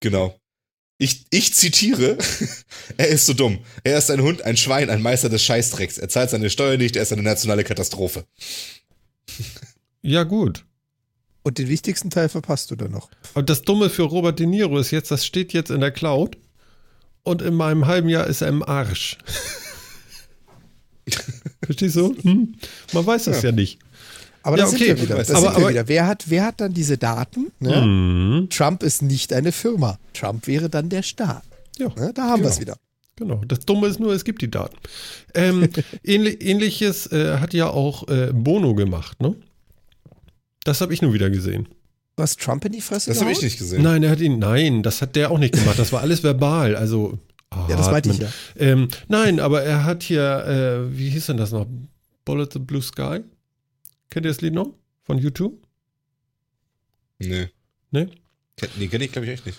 Genau. 0.00 0.38
Ich, 0.98 1.26
ich 1.30 1.54
zitiere, 1.54 2.18
er 2.98 3.08
ist 3.08 3.24
so 3.24 3.32
dumm. 3.32 3.60
Er 3.84 3.96
ist 3.96 4.10
ein 4.10 4.20
Hund, 4.20 4.42
ein 4.42 4.56
Schwein, 4.56 4.90
ein 4.90 5.00
Meister 5.00 5.28
des 5.28 5.42
Scheißdrecks. 5.44 5.96
Er 5.96 6.08
zahlt 6.08 6.30
seine 6.30 6.50
Steuer 6.50 6.76
nicht, 6.76 6.96
er 6.96 7.02
ist 7.02 7.12
eine 7.12 7.22
nationale 7.22 7.64
Katastrophe. 7.64 8.24
Ja, 10.02 10.24
gut. 10.24 10.64
Und 11.42 11.58
den 11.58 11.68
wichtigsten 11.68 12.10
Teil 12.10 12.28
verpasst 12.28 12.70
du 12.70 12.76
dann 12.76 12.90
noch. 12.90 13.08
Und 13.34 13.48
das 13.48 13.62
Dumme 13.62 13.88
für 13.90 14.02
Robert 14.02 14.38
De 14.38 14.46
Niro 14.46 14.78
ist 14.78 14.90
jetzt, 14.90 15.10
das 15.10 15.24
steht 15.24 15.52
jetzt 15.52 15.70
in 15.70 15.80
der 15.80 15.90
Cloud 15.92 16.36
und 17.22 17.40
in 17.42 17.54
meinem 17.54 17.86
halben 17.86 18.08
Jahr 18.08 18.26
ist 18.26 18.42
er 18.42 18.48
im 18.48 18.62
Arsch. 18.62 19.16
Verstehst 21.64 21.96
du? 21.96 22.14
Hm? 22.22 22.54
Man 22.92 23.06
weiß 23.06 23.24
das 23.24 23.42
ja, 23.42 23.52
nicht. 23.52 23.78
Aber 24.42 24.56
Ja, 24.56 24.64
das 24.64 24.74
okay, 24.74 24.86
sind 24.88 24.96
wir 24.98 25.02
wieder. 25.04 25.16
Das 25.16 25.30
Aber- 25.30 25.52
sind 25.52 25.60
wir 25.62 25.68
wieder. 25.70 25.88
Wer 25.88 26.06
hat, 26.06 26.24
wer 26.30 26.44
hat 26.44 26.60
dann 26.60 26.72
diese 26.72 26.96
Daten? 26.98 27.50
Ne? 27.60 27.80
Mhm. 27.82 28.48
Trump 28.50 28.82
ist 28.82 29.02
nicht 29.02 29.32
eine 29.32 29.52
Firma. 29.52 29.98
Trump 30.14 30.46
wäre 30.46 30.68
dann 30.70 30.88
der 30.88 31.02
Staat. 31.02 31.42
Ja, 31.78 31.88
Ne? 31.96 32.12
Da 32.14 32.22
haben 32.28 32.42
wir 32.42 32.48
es 32.50 32.58
Genau. 32.58 32.72
wieder. 32.72 32.78
genau. 33.16 33.44
Das 33.46 33.60
Dumme 33.60 33.86
ist 33.88 34.00
nur, 34.00 34.12
es 34.12 34.24
gibt 34.24 34.42
die 34.42 34.50
Daten. 34.50 34.76
Ähm, 35.34 35.68
ähnlich, 36.04 36.42
ähnliches 36.42 37.06
äh, 37.12 37.38
hat 37.38 37.52
ja 37.54 37.68
auch 37.68 38.06
äh, 38.08 38.32
Bono 38.32 38.74
gemacht, 38.74 39.20
ne? 39.20 39.34
Das 40.68 40.80
habe 40.82 40.92
ich 40.92 41.00
nur 41.02 41.12
wieder 41.14 41.30
gesehen. 41.30 41.66
Was 42.16 42.36
Trump 42.36 42.64
in 42.64 42.72
die 42.72 42.80
Fresse 42.80 43.10
Das 43.10 43.20
habe 43.20 43.32
ich 43.32 43.40
nicht 43.42 43.58
gesehen. 43.58 43.82
Nein, 43.82 44.02
er 44.02 44.10
hat 44.10 44.20
ihn, 44.20 44.38
nein, 44.38 44.82
das 44.82 45.00
hat 45.00 45.16
der 45.16 45.30
auch 45.30 45.38
nicht 45.38 45.54
gemacht. 45.54 45.78
Das 45.78 45.92
war 45.92 46.00
alles 46.02 46.22
verbal. 46.22 46.76
Also, 46.76 47.18
Ja, 47.68 47.76
das 47.76 47.90
meinte 47.90 48.10
ich 48.10 48.18
ja. 48.18 48.28
Ähm, 48.56 48.88
nein, 49.08 49.40
aber 49.40 49.62
er 49.62 49.84
hat 49.84 50.02
hier, 50.02 50.44
äh, 50.92 50.98
wie 50.98 51.08
hieß 51.10 51.26
denn 51.26 51.36
das 51.38 51.52
noch? 51.52 51.66
Bullet 52.26 52.48
the 52.52 52.58
Blue 52.58 52.82
Sky? 52.82 53.20
Kennt 54.10 54.26
ihr 54.26 54.30
das 54.32 54.40
Lied 54.42 54.52
noch? 54.52 54.74
Von 55.04 55.16
YouTube? 55.18 55.54
Nee. 57.18 57.48
Ne? 57.90 58.10
Ken- 58.56 58.68
Nee, 58.76 58.88
kenne 58.88 59.04
ich, 59.04 59.12
glaube 59.12 59.26
ich, 59.26 59.32
echt 59.32 59.46
nicht. 59.46 59.58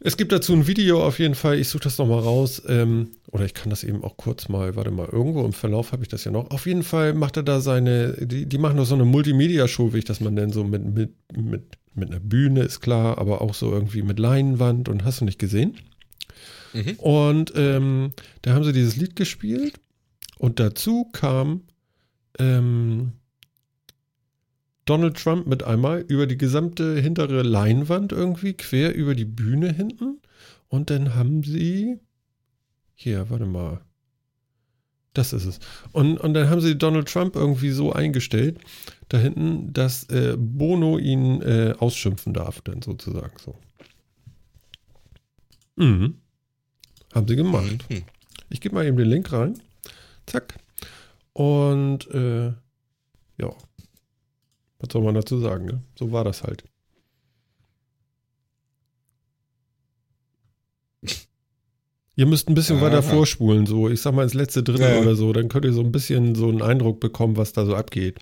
Es 0.00 0.16
gibt 0.16 0.30
dazu 0.30 0.52
ein 0.52 0.66
Video 0.66 1.04
auf 1.04 1.18
jeden 1.18 1.34
Fall. 1.34 1.58
Ich 1.58 1.68
suche 1.68 1.84
das 1.84 1.98
nochmal 1.98 2.20
raus. 2.20 2.62
Ähm, 2.68 3.10
oder 3.32 3.44
ich 3.44 3.54
kann 3.54 3.70
das 3.70 3.82
eben 3.82 4.04
auch 4.04 4.16
kurz 4.16 4.48
mal, 4.48 4.76
warte 4.76 4.90
mal, 4.90 5.08
irgendwo 5.10 5.44
im 5.44 5.52
Verlauf 5.52 5.92
habe 5.92 6.02
ich 6.02 6.08
das 6.08 6.24
ja 6.24 6.30
noch. 6.30 6.50
Auf 6.50 6.66
jeden 6.66 6.82
Fall 6.82 7.14
macht 7.14 7.36
er 7.36 7.42
da 7.42 7.60
seine, 7.60 8.12
die, 8.26 8.46
die 8.46 8.58
machen 8.58 8.76
doch 8.76 8.84
so 8.84 8.94
eine 8.94 9.04
Multimedia-Show, 9.04 9.92
wie 9.92 9.98
ich 9.98 10.04
das 10.04 10.20
mal 10.20 10.30
nenne, 10.30 10.52
so 10.52 10.64
mit, 10.64 10.84
mit, 10.84 11.10
mit, 11.36 11.78
mit 11.94 12.10
einer 12.10 12.20
Bühne, 12.20 12.62
ist 12.62 12.80
klar, 12.80 13.18
aber 13.18 13.42
auch 13.42 13.54
so 13.54 13.72
irgendwie 13.72 14.02
mit 14.02 14.18
Leinwand 14.18 14.88
und 14.88 15.04
hast 15.04 15.20
du 15.20 15.24
nicht 15.24 15.38
gesehen? 15.38 15.76
Mhm. 16.72 16.94
Und 16.98 17.52
ähm, 17.56 18.12
da 18.42 18.54
haben 18.54 18.64
sie 18.64 18.72
dieses 18.72 18.96
Lied 18.96 19.16
gespielt 19.16 19.80
und 20.38 20.60
dazu 20.60 21.08
kam 21.12 21.62
ähm, 22.38 23.12
Donald 24.88 25.16
Trump 25.22 25.46
mit 25.46 25.62
einmal 25.62 26.00
über 26.08 26.26
die 26.26 26.38
gesamte 26.38 26.98
hintere 27.00 27.42
Leinwand 27.42 28.12
irgendwie 28.12 28.54
quer 28.54 28.94
über 28.94 29.14
die 29.14 29.24
Bühne 29.24 29.72
hinten 29.72 30.20
und 30.68 30.90
dann 30.90 31.14
haben 31.14 31.42
sie 31.42 31.98
hier, 32.94 33.30
warte 33.30 33.46
mal, 33.46 33.80
Das 35.14 35.32
ist 35.32 35.46
es. 35.46 35.58
Und, 35.92 36.18
und 36.18 36.34
dann 36.34 36.48
haben 36.48 36.60
sie 36.60 36.76
Donald 36.78 37.08
Trump 37.08 37.34
irgendwie 37.34 37.70
so 37.70 37.92
eingestellt, 37.92 38.58
da 39.08 39.18
hinten, 39.18 39.72
dass 39.72 40.04
äh, 40.10 40.36
Bono 40.38 40.98
ihn 40.98 41.42
äh, 41.42 41.74
ausschimpfen 41.78 42.32
darf, 42.34 42.60
dann 42.60 42.82
sozusagen 42.82 43.32
so. 43.44 43.56
Mhm. 45.76 46.18
Haben 47.14 47.28
sie 47.28 47.36
gemacht. 47.36 47.84
Mhm. 47.88 48.02
Ich 48.50 48.60
gebe 48.60 48.74
mal 48.74 48.86
eben 48.86 48.96
den 48.96 49.08
Link 49.08 49.32
rein. 49.32 49.58
Zack. 50.26 50.54
Und 51.32 52.08
äh, 52.10 52.52
ja. 53.38 53.54
Was 54.78 54.92
soll 54.92 55.02
man 55.02 55.14
dazu 55.14 55.38
sagen, 55.40 55.66
ne? 55.66 55.82
So 55.98 56.12
war 56.12 56.24
das 56.24 56.42
halt. 56.42 56.64
Ihr 62.16 62.26
müsst 62.26 62.48
ein 62.48 62.54
bisschen 62.54 62.78
Aha. 62.78 62.86
weiter 62.86 63.02
vorspulen, 63.02 63.66
so 63.66 63.88
ich 63.88 64.02
sag 64.02 64.12
mal 64.12 64.24
ins 64.24 64.34
letzte 64.34 64.64
Drittel 64.64 64.82
Ja, 64.88 64.94
ja. 64.96 65.00
oder 65.00 65.14
so, 65.14 65.32
dann 65.32 65.48
könnt 65.48 65.64
ihr 65.64 65.72
so 65.72 65.82
ein 65.82 65.92
bisschen 65.92 66.34
so 66.34 66.48
einen 66.48 66.62
Eindruck 66.62 66.98
bekommen, 66.98 67.36
was 67.36 67.52
da 67.52 67.64
so 67.64 67.76
abgeht. 67.76 68.18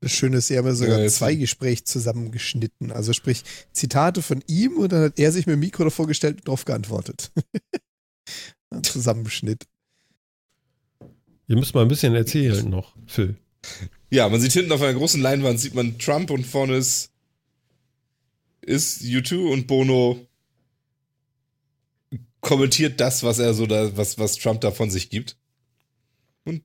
Das 0.00 0.12
Schöne 0.12 0.38
ist, 0.38 0.48
sie 0.48 0.58
haben 0.58 0.66
ja 0.66 0.74
sogar 0.74 1.00
Ja, 1.00 1.08
zwei 1.08 1.34
Gespräche 1.34 1.84
zusammengeschnitten. 1.84 2.90
Also 2.90 3.12
sprich, 3.14 3.44
Zitate 3.72 4.20
von 4.20 4.42
ihm 4.46 4.76
und 4.76 4.92
dann 4.92 5.04
hat 5.04 5.18
er 5.18 5.32
sich 5.32 5.46
mit 5.46 5.54
dem 5.54 5.60
Mikro 5.60 5.84
davor 5.84 6.06
gestellt 6.06 6.38
und 6.38 6.48
darauf 6.48 6.64
geantwortet. 6.66 7.32
Ein 8.70 8.82
Zusammenschnitt. 8.82 9.64
Ihr 11.46 11.56
müsst 11.56 11.74
mal 11.74 11.82
ein 11.82 11.88
bisschen 11.88 12.14
erzählen 12.14 12.68
noch, 12.68 12.94
Phil. 13.06 13.36
Ja, 14.10 14.28
man 14.28 14.40
sieht 14.40 14.52
hinten 14.52 14.72
auf 14.72 14.82
einer 14.82 14.94
großen 14.94 15.20
Leinwand, 15.20 15.58
sieht 15.60 15.74
man 15.74 15.98
Trump 15.98 16.30
und 16.30 16.44
vorne 16.46 16.76
ist, 16.76 17.10
ist 18.60 19.02
U2 19.02 19.52
und 19.52 19.66
Bono 19.66 20.26
kommentiert 22.40 23.00
das, 23.00 23.22
was 23.22 23.38
er 23.38 23.54
so 23.54 23.66
da, 23.66 23.96
was, 23.96 24.18
was 24.18 24.36
Trump 24.36 24.60
da 24.60 24.70
von 24.70 24.90
sich 24.90 25.10
gibt. 25.10 25.36
Und 26.44 26.62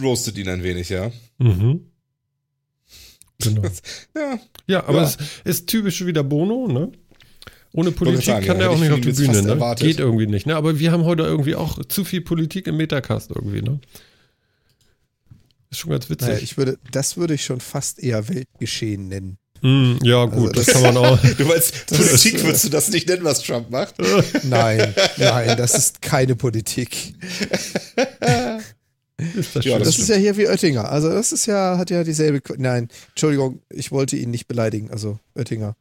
roastet 0.00 0.38
ihn 0.38 0.48
ein 0.48 0.62
wenig, 0.62 0.88
ja. 0.88 1.12
Mhm. 1.38 1.90
Genau. 3.40 3.62
Ja, 4.16 4.40
Ja, 4.66 4.84
aber 4.86 5.02
Ja. 5.02 5.04
es 5.04 5.18
ist 5.44 5.66
typisch 5.68 6.04
wieder 6.04 6.24
Bono, 6.24 6.66
ne? 6.66 6.90
Ohne 7.72 7.92
Politik 7.92 8.24
sagen, 8.24 8.46
kann 8.46 8.56
ja, 8.56 8.62
der 8.62 8.70
auch 8.70 8.78
nicht 8.78 8.88
ich 8.88 8.94
auf 8.94 9.00
die 9.00 9.12
Bühne, 9.12 9.42
ne? 9.42 9.74
Geht 9.78 10.00
irgendwie 10.00 10.26
nicht, 10.26 10.46
ne? 10.46 10.56
Aber 10.56 10.78
wir 10.78 10.90
haben 10.90 11.04
heute 11.04 11.22
irgendwie 11.22 11.54
auch 11.54 11.84
zu 11.84 12.04
viel 12.04 12.22
Politik 12.22 12.66
im 12.66 12.78
Metacast 12.78 13.30
irgendwie, 13.30 13.62
ne? 13.62 13.80
Ist 15.70 15.80
schon 15.80 15.90
ganz 15.90 16.08
witzig. 16.08 16.28
Naja, 16.28 16.40
ich 16.40 16.56
würde, 16.56 16.78
das 16.92 17.16
würde 17.16 17.34
ich 17.34 17.44
schon 17.44 17.60
fast 17.60 17.98
eher 17.98 18.28
Weltgeschehen 18.28 19.08
nennen. 19.08 19.38
Hm, 19.60 19.98
ja, 20.02 20.24
gut, 20.24 20.56
Also 20.56 20.62
das, 20.62 20.66
kann 20.66 20.82
man 20.82 20.96
auch. 20.96 21.18
du 21.38 21.44
meinst, 21.44 21.86
Politik 21.88 22.44
würdest 22.44 22.64
du 22.64 22.68
das 22.68 22.90
nicht 22.90 23.08
nennen, 23.08 23.24
was 23.24 23.42
Trump 23.42 23.70
macht? 23.70 23.96
Nein, 24.44 24.94
nein, 25.16 25.56
das 25.56 25.74
ist 25.74 26.00
keine 26.00 26.36
Politik. 26.36 27.14
Ist 29.36 29.56
das 29.56 29.64
Ja. 29.64 29.78
Das, 29.78 29.88
Das 29.88 29.98
ist 29.98 30.08
ja 30.08 30.16
hier 30.16 30.36
wie 30.36 30.46
Oettinger. 30.46 30.88
Also 30.88 31.08
das 31.08 31.32
ist 31.32 31.46
ja, 31.46 31.76
hat 31.76 31.90
ja 31.90 32.04
dieselbe. 32.04 32.40
Nein, 32.56 32.88
Entschuldigung, 33.10 33.60
ich 33.68 33.90
wollte 33.90 34.16
ihn 34.16 34.30
nicht 34.30 34.46
beleidigen, 34.46 34.90
also 34.90 35.18
Oettinger. 35.34 35.74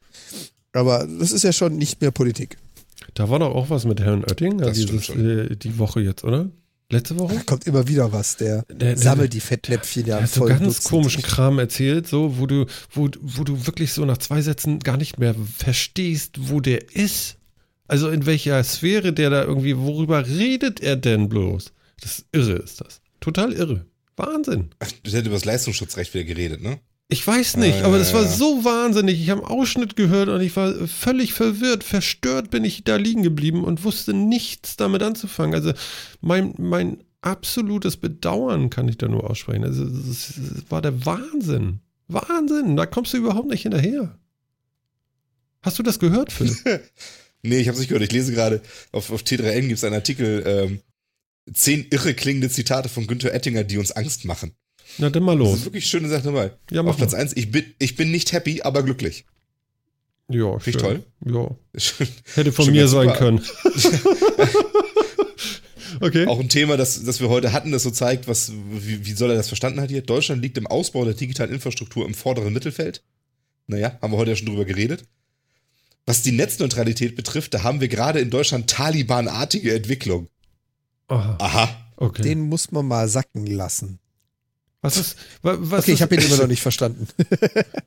Aber 0.73 1.07
das 1.07 1.31
ist 1.31 1.43
ja 1.43 1.53
schon 1.53 1.77
nicht 1.77 2.01
mehr 2.01 2.11
Politik. 2.11 2.57
Da 3.13 3.29
war 3.29 3.39
doch 3.39 3.53
auch 3.53 3.69
was 3.69 3.85
mit 3.85 3.99
Herrn 3.99 4.23
Oetting, 4.23 4.57
Das 4.57 4.77
dieses, 4.77 5.09
äh, 5.09 5.55
die 5.55 5.77
Woche 5.77 6.01
jetzt, 6.01 6.23
oder? 6.23 6.49
Letzte 6.89 7.19
Woche? 7.19 7.35
Da 7.35 7.41
kommt 7.43 7.67
immer 7.67 7.87
wieder 7.87 8.13
was. 8.13 8.37
Der, 8.37 8.61
Der- 8.63 8.75
der- 8.75 8.97
sammelt 8.97 9.33
die 9.33 9.41
Fettnäpfchen 9.41 10.05
ja 10.05 10.17
Er 10.17 10.23
hat 10.23 10.29
so 10.29 10.41
voll 10.41 10.49
ganz 10.49 10.63
Dutzend. 10.63 10.85
komischen 10.89 11.21
Kram 11.21 11.59
erzählt, 11.59 12.07
so, 12.07 12.37
wo 12.39 12.45
du, 12.45 12.65
wo, 12.91 13.09
wo 13.21 13.43
du 13.43 13.65
wirklich 13.67 13.91
so 13.91 14.05
nach 14.05 14.17
zwei 14.19 14.41
Sätzen 14.41 14.79
gar 14.79 14.95
nicht 14.95 15.19
mehr 15.19 15.35
verstehst, 15.57 16.35
wo 16.49 16.61
der 16.61 16.95
ist. 16.95 17.35
Also 17.89 18.09
in 18.09 18.25
welcher 18.25 18.63
Sphäre 18.63 19.11
der 19.13 19.29
da 19.29 19.43
irgendwie, 19.43 19.77
worüber 19.77 20.25
redet 20.27 20.79
er 20.79 20.95
denn 20.95 21.27
bloß? 21.29 21.73
Das 22.01 22.19
ist 22.19 22.25
irre, 22.31 22.53
ist 22.53 22.79
das. 22.81 23.01
Total 23.19 23.51
irre. 23.53 23.85
Wahnsinn. 24.15 24.69
Ach, 24.79 24.87
du 25.03 25.11
hättest 25.11 25.25
über 25.27 25.35
das 25.35 25.45
Leistungsschutzrecht 25.45 26.13
wieder 26.13 26.23
geredet, 26.23 26.61
ne? 26.61 26.79
Ich 27.09 27.25
weiß 27.25 27.55
nicht, 27.57 27.79
Ja, 27.79 27.85
aber 27.85 27.97
das 27.97 28.13
war 28.13 28.25
so 28.25 28.65
wahnsinnig. 28.65 29.21
Ich 29.21 29.29
habe 29.29 29.41
einen 29.41 29.59
Ausschnitt 29.59 29.95
gehört 29.95 30.27
und 30.27 30.41
ich 30.41 30.55
war 30.57 30.73
völlig 30.87 31.33
verwirrt, 31.33 31.85
verstört 31.85 32.49
bin 32.49 32.65
ich 32.65 32.83
da 32.83 32.97
liegen 32.97 33.23
geblieben 33.23 33.63
und 33.63 33.85
wusste 33.85 34.13
nichts 34.13 34.75
damit 34.75 35.01
anzufangen. 35.01 35.55
Also 35.55 35.71
mein, 36.19 36.53
mein 36.57 37.03
absolutes 37.21 37.95
Bedauern 37.95 38.69
kann 38.69 38.89
ich 38.89 38.97
da 38.97 39.07
nur 39.07 39.29
aussprechen. 39.29 39.63
Also 39.63 39.83
es 39.85 40.37
es 40.37 40.63
war 40.69 40.81
der 40.81 41.05
Wahnsinn. 41.05 41.79
Wahnsinn, 42.09 42.75
da 42.75 42.85
kommst 42.85 43.13
du 43.13 43.17
überhaupt 43.17 43.49
nicht 43.49 43.63
hinterher. 43.63 44.17
Hast 45.61 45.79
du 45.79 45.83
das 45.83 45.99
gehört, 45.99 46.31
Phil? 46.31 46.55
Nee, 47.43 47.59
ich 47.59 47.67
hab's 47.69 47.77
nicht 47.77 47.89
gehört. 47.89 48.03
Ich 48.03 48.11
lese 48.11 48.33
gerade, 48.33 48.61
auf, 48.91 49.11
auf 49.11 49.21
T3N 49.21 49.61
gibt 49.67 49.77
es 49.77 49.83
einen 49.83 49.93
Artikel, 49.93 50.43
ähm, 50.45 50.81
zehn 51.53 51.85
irre 51.91 52.15
klingende 52.15 52.49
Zitate 52.49 52.89
von 52.89 53.05
Günther 53.05 53.31
Oettinger, 53.31 53.63
die 53.63 53.77
uns 53.77 53.91
Angst 53.91 54.25
machen. 54.25 54.53
Na 54.97 55.09
dann 55.09 55.23
mal 55.23 55.37
Das 55.37 55.47
los. 55.47 55.57
ist 55.59 55.65
wirklich 55.65 55.85
schöne 55.87 56.07
Sache 56.09 56.23
dabei. 56.23 56.51
Ja, 56.71 56.81
mach 56.83 56.91
auf 56.91 56.97
Platz 56.97 57.11
mal. 57.11 57.19
1, 57.19 57.35
ich 57.37 57.51
bin, 57.51 57.65
ich 57.79 57.95
bin 57.95 58.11
nicht 58.11 58.31
happy, 58.33 58.61
aber 58.61 58.83
glücklich. 58.83 59.25
Ja, 60.29 60.59
Finde 60.59 60.79
ich 60.79 60.85
schön. 60.85 61.33
Ja, 61.33 61.49
hätte 62.35 62.51
von 62.51 62.69
mir 62.71 62.87
sein 62.87 63.07
super. 63.09 63.17
können. 63.19 63.41
okay. 66.01 66.25
Auch 66.27 66.39
ein 66.39 66.49
Thema, 66.49 66.77
das, 66.77 67.03
das 67.03 67.19
wir 67.21 67.29
heute 67.29 67.53
hatten, 67.53 67.71
das 67.71 67.83
so 67.83 67.91
zeigt, 67.91 68.27
was, 68.27 68.51
wie, 68.71 69.05
wie 69.05 69.13
soll 69.13 69.29
er 69.31 69.37
das 69.37 69.47
verstanden 69.47 69.79
hat 69.81 69.89
hier? 69.89 70.01
Deutschland 70.01 70.41
liegt 70.41 70.57
im 70.57 70.67
Ausbau 70.67 71.05
der 71.05 71.13
digitalen 71.13 71.53
Infrastruktur 71.53 72.05
im 72.05 72.13
vorderen 72.13 72.53
Mittelfeld. 72.53 73.03
Naja, 73.67 73.97
haben 74.01 74.11
wir 74.13 74.17
heute 74.17 74.31
ja 74.31 74.35
schon 74.37 74.47
drüber 74.47 74.65
geredet. 74.65 75.05
Was 76.05 76.21
die 76.21 76.31
Netzneutralität 76.31 77.15
betrifft, 77.15 77.53
da 77.53 77.63
haben 77.63 77.81
wir 77.81 77.89
gerade 77.89 78.19
in 78.19 78.29
Deutschland 78.29 78.69
Taliban-artige 78.69 79.73
Entwicklung. 79.73 80.29
Aha, 81.09 81.35
Aha. 81.39 81.69
okay. 81.97 82.21
Den 82.21 82.41
muss 82.41 82.71
man 82.71 82.85
mal 82.85 83.07
sacken 83.09 83.45
lassen. 83.45 83.99
Was 84.81 84.97
ist, 84.97 85.17
wa- 85.41 85.57
was 85.59 85.83
Okay, 85.83 85.91
ich 85.91 85.95
ist, 85.95 86.01
habe 86.01 86.15
ihn 86.15 86.21
immer 86.21 86.37
noch 86.41 86.47
nicht 86.47 86.61
verstanden. 86.61 87.07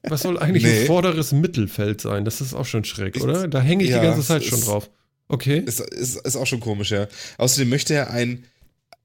Was 0.02 0.22
soll 0.22 0.38
eigentlich 0.38 0.64
Nee. 0.64 0.80
ein 0.80 0.86
vorderes 0.86 1.32
Mittelfeld 1.32 2.00
sein? 2.00 2.24
Das 2.24 2.40
ist 2.40 2.52
auch 2.54 2.66
schon 2.66 2.84
schräg, 2.84 3.20
oder? 3.20 3.46
Da 3.48 3.60
hänge 3.60 3.84
ich 3.84 3.90
Ja, 3.90 4.00
die 4.00 4.06
ganze 4.06 4.26
Zeit 4.26 4.44
schon 4.44 4.58
ist- 4.58 4.66
drauf. 4.68 4.90
Okay. 5.28 5.58
Ist, 5.60 5.78
ist, 5.80 6.16
ist 6.16 6.36
auch 6.36 6.46
schon 6.46 6.58
komisch, 6.60 6.90
ja. 6.90 7.06
Außerdem 7.38 7.68
möchte 7.68 7.94
er 7.94 8.10
ein, 8.10 8.44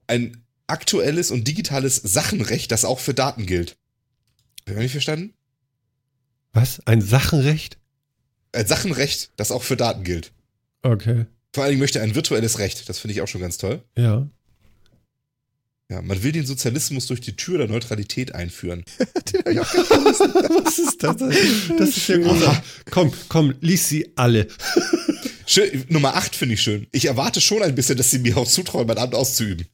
ein 0.08 0.42
aktuelles 0.66 1.30
und 1.30 1.46
digitales 1.46 1.96
Sachenrecht, 1.96 2.72
das 2.72 2.84
auch 2.84 2.98
für 2.98 3.14
Daten 3.14 3.46
gilt. 3.46 3.76
Hab 4.68 4.74
ich 4.76 4.82
nicht 4.82 4.92
verstanden? 4.92 5.32
Was? 6.52 6.80
Ein 6.86 7.00
Sachenrecht? 7.00 7.78
Ein 8.52 8.66
Sachenrecht, 8.66 9.30
das 9.36 9.52
auch 9.52 9.62
für 9.62 9.76
Daten 9.76 10.02
gilt. 10.02 10.32
Okay. 10.82 11.26
Vor 11.52 11.62
allen 11.62 11.70
Dingen 11.72 11.80
möchte 11.80 11.98
er 12.00 12.04
ein 12.04 12.14
virtuelles 12.16 12.58
Recht. 12.58 12.88
Das 12.88 12.98
finde 12.98 13.12
ich 13.14 13.20
auch 13.22 13.28
schon 13.28 13.40
ganz 13.40 13.58
toll. 13.58 13.82
Ja. 13.96 14.28
Ja, 15.88 16.02
man 16.02 16.20
will 16.22 16.32
den 16.32 16.44
Sozialismus 16.44 17.06
durch 17.06 17.20
die 17.20 17.36
Tür 17.36 17.58
der 17.58 17.68
Neutralität 17.68 18.34
einführen. 18.34 18.84
Was 18.98 20.78
ist 20.80 21.02
das? 21.02 21.16
Das 21.16 21.88
ist 21.96 22.08
ja 22.08 22.16
großartig. 22.18 22.62
Komm, 22.90 23.12
komm, 23.28 23.54
lies 23.60 23.88
sie 23.88 24.10
alle. 24.16 24.48
Schön, 25.46 25.84
Nummer 25.88 26.16
8 26.16 26.34
finde 26.34 26.54
ich 26.54 26.60
schön. 26.62 26.88
Ich 26.90 27.04
erwarte 27.04 27.40
schon 27.40 27.62
ein 27.62 27.76
bisschen, 27.76 27.96
dass 27.96 28.10
sie 28.10 28.18
mir 28.18 28.36
auch 28.36 28.48
zutrauen, 28.48 28.84
mein 28.88 28.98
Amt 28.98 29.14
auszuüben. 29.14 29.64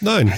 Nein, 0.00 0.30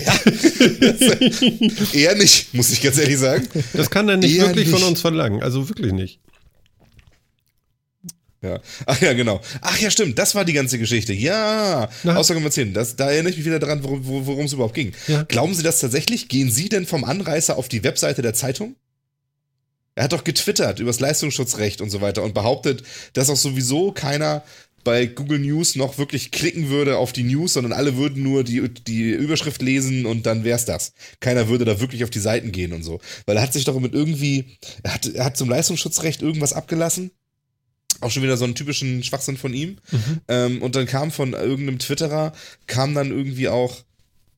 Eher 1.92 2.14
nicht, 2.14 2.54
muss 2.54 2.70
ich 2.70 2.80
ganz 2.82 2.96
ehrlich 2.96 3.18
sagen. 3.18 3.48
das 3.72 3.90
kann 3.90 4.08
er 4.08 4.16
nicht 4.16 4.36
Eher 4.36 4.46
wirklich 4.46 4.68
von 4.68 4.78
nicht. 4.78 4.88
uns 4.88 5.00
verlangen. 5.00 5.42
Also 5.42 5.68
wirklich 5.68 5.92
nicht. 5.92 6.20
Ja. 8.42 8.60
Ach 8.84 9.00
ja, 9.00 9.12
genau. 9.14 9.40
Ach 9.62 9.78
ja, 9.78 9.90
stimmt. 9.90 10.18
Das 10.18 10.34
war 10.34 10.44
die 10.44 10.52
ganze 10.52 10.78
Geschichte. 10.78 11.12
Ja. 11.12 11.88
Na. 12.04 12.16
Aussage 12.16 12.38
Nummer 12.38 12.50
10. 12.50 12.74
Das, 12.74 12.94
da 12.96 13.10
erinnere 13.10 13.30
ich 13.30 13.36
mich 13.38 13.46
wieder 13.46 13.58
daran, 13.58 13.82
worum 13.82 14.06
wo- 14.06 14.26
worum 14.26 14.44
es 14.44 14.52
überhaupt 14.52 14.74
ging. 14.74 14.92
Ja. 15.08 15.22
Glauben 15.24 15.54
Sie 15.54 15.62
das 15.62 15.80
tatsächlich? 15.80 16.28
Gehen 16.28 16.50
Sie 16.50 16.68
denn 16.68 16.86
vom 16.86 17.04
Anreißer 17.04 17.56
auf 17.56 17.68
die 17.68 17.82
Webseite 17.82 18.22
der 18.22 18.34
Zeitung? 18.34 18.76
Er 19.94 20.04
hat 20.04 20.12
doch 20.12 20.24
getwittert 20.24 20.78
über 20.80 20.90
das 20.90 21.00
Leistungsschutzrecht 21.00 21.80
und 21.80 21.88
so 21.90 22.00
weiter 22.02 22.22
und 22.22 22.34
behauptet, 22.34 22.82
dass 23.14 23.30
auch 23.30 23.36
sowieso 23.36 23.92
keiner 23.92 24.42
bei 24.84 25.06
Google 25.06 25.38
News 25.40 25.74
noch 25.74 25.98
wirklich 25.98 26.30
klicken 26.30 26.68
würde 26.68 26.98
auf 26.98 27.12
die 27.12 27.24
News, 27.24 27.54
sondern 27.54 27.72
alle 27.72 27.96
würden 27.96 28.22
nur 28.22 28.44
die, 28.44 28.68
die 28.68 29.10
Überschrift 29.10 29.60
lesen 29.62 30.06
und 30.06 30.26
dann 30.26 30.44
wär's 30.44 30.64
das. 30.66 30.92
Keiner 31.18 31.48
würde 31.48 31.64
da 31.64 31.80
wirklich 31.80 32.04
auf 32.04 32.10
die 32.10 32.20
Seiten 32.20 32.52
gehen 32.52 32.72
und 32.72 32.84
so. 32.84 33.00
Weil 33.24 33.36
er 33.36 33.42
hat 33.42 33.52
sich 33.54 33.64
doch 33.64 33.80
mit 33.80 33.94
irgendwie, 33.94 34.58
er 34.84 34.94
hat, 34.94 35.06
er 35.06 35.24
hat 35.24 35.36
zum 35.36 35.48
Leistungsschutzrecht 35.48 36.22
irgendwas 36.22 36.52
abgelassen. 36.52 37.10
Auch 38.00 38.10
schon 38.10 38.22
wieder 38.22 38.36
so 38.36 38.44
einen 38.44 38.54
typischen 38.54 39.02
Schwachsinn 39.02 39.36
von 39.36 39.54
ihm. 39.54 39.78
Ähm, 40.28 40.62
und 40.62 40.76
dann 40.76 40.86
kam 40.86 41.10
von 41.10 41.32
irgendeinem 41.32 41.78
Twitterer, 41.78 42.32
kam 42.66 42.94
dann 42.94 43.10
irgendwie 43.10 43.48
auch 43.48 43.84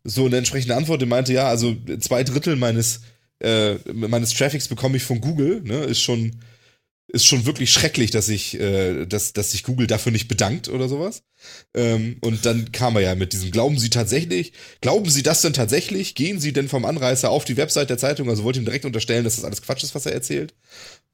so 0.04 0.26
eine 0.26 0.36
entsprechende 0.36 0.76
Antwort, 0.76 1.00
der 1.00 1.08
meinte, 1.08 1.32
ja, 1.32 1.48
also 1.48 1.76
zwei 2.00 2.24
Drittel 2.24 2.56
meines, 2.56 3.00
äh, 3.40 3.74
meines 3.92 4.34
Traffics 4.34 4.68
bekomme 4.68 4.96
ich 4.96 5.02
von 5.02 5.20
Google, 5.20 5.60
ne, 5.62 5.84
ist 5.84 6.00
schon, 6.00 6.40
ist 7.08 7.24
schon 7.26 7.46
wirklich 7.46 7.72
schrecklich, 7.72 8.10
dass 8.10 8.28
ich, 8.28 8.58
äh, 8.60 9.06
dass, 9.06 9.32
dass 9.32 9.52
sich 9.52 9.62
Google 9.62 9.86
dafür 9.86 10.12
nicht 10.12 10.28
bedankt 10.28 10.68
oder 10.68 10.88
sowas. 10.88 11.22
Ähm, 11.74 12.18
und 12.20 12.44
dann 12.44 12.70
kam 12.72 12.96
er 12.96 13.02
ja 13.02 13.14
mit 13.14 13.32
diesem, 13.32 13.50
glauben 13.50 13.78
Sie 13.78 13.90
tatsächlich, 13.90 14.52
glauben 14.80 15.08
Sie 15.08 15.22
das 15.22 15.40
denn 15.40 15.54
tatsächlich? 15.54 16.14
Gehen 16.14 16.40
Sie 16.40 16.52
denn 16.52 16.68
vom 16.68 16.84
Anreißer 16.84 17.30
auf 17.30 17.44
die 17.44 17.56
Website 17.56 17.90
der 17.90 17.98
Zeitung? 17.98 18.28
Also 18.28 18.44
wollte 18.44 18.58
ihm 18.58 18.66
direkt 18.66 18.84
unterstellen, 18.84 19.24
dass 19.24 19.36
das 19.36 19.44
alles 19.44 19.62
Quatsch 19.62 19.84
ist, 19.84 19.94
was 19.94 20.06
er 20.06 20.12
erzählt. 20.12 20.54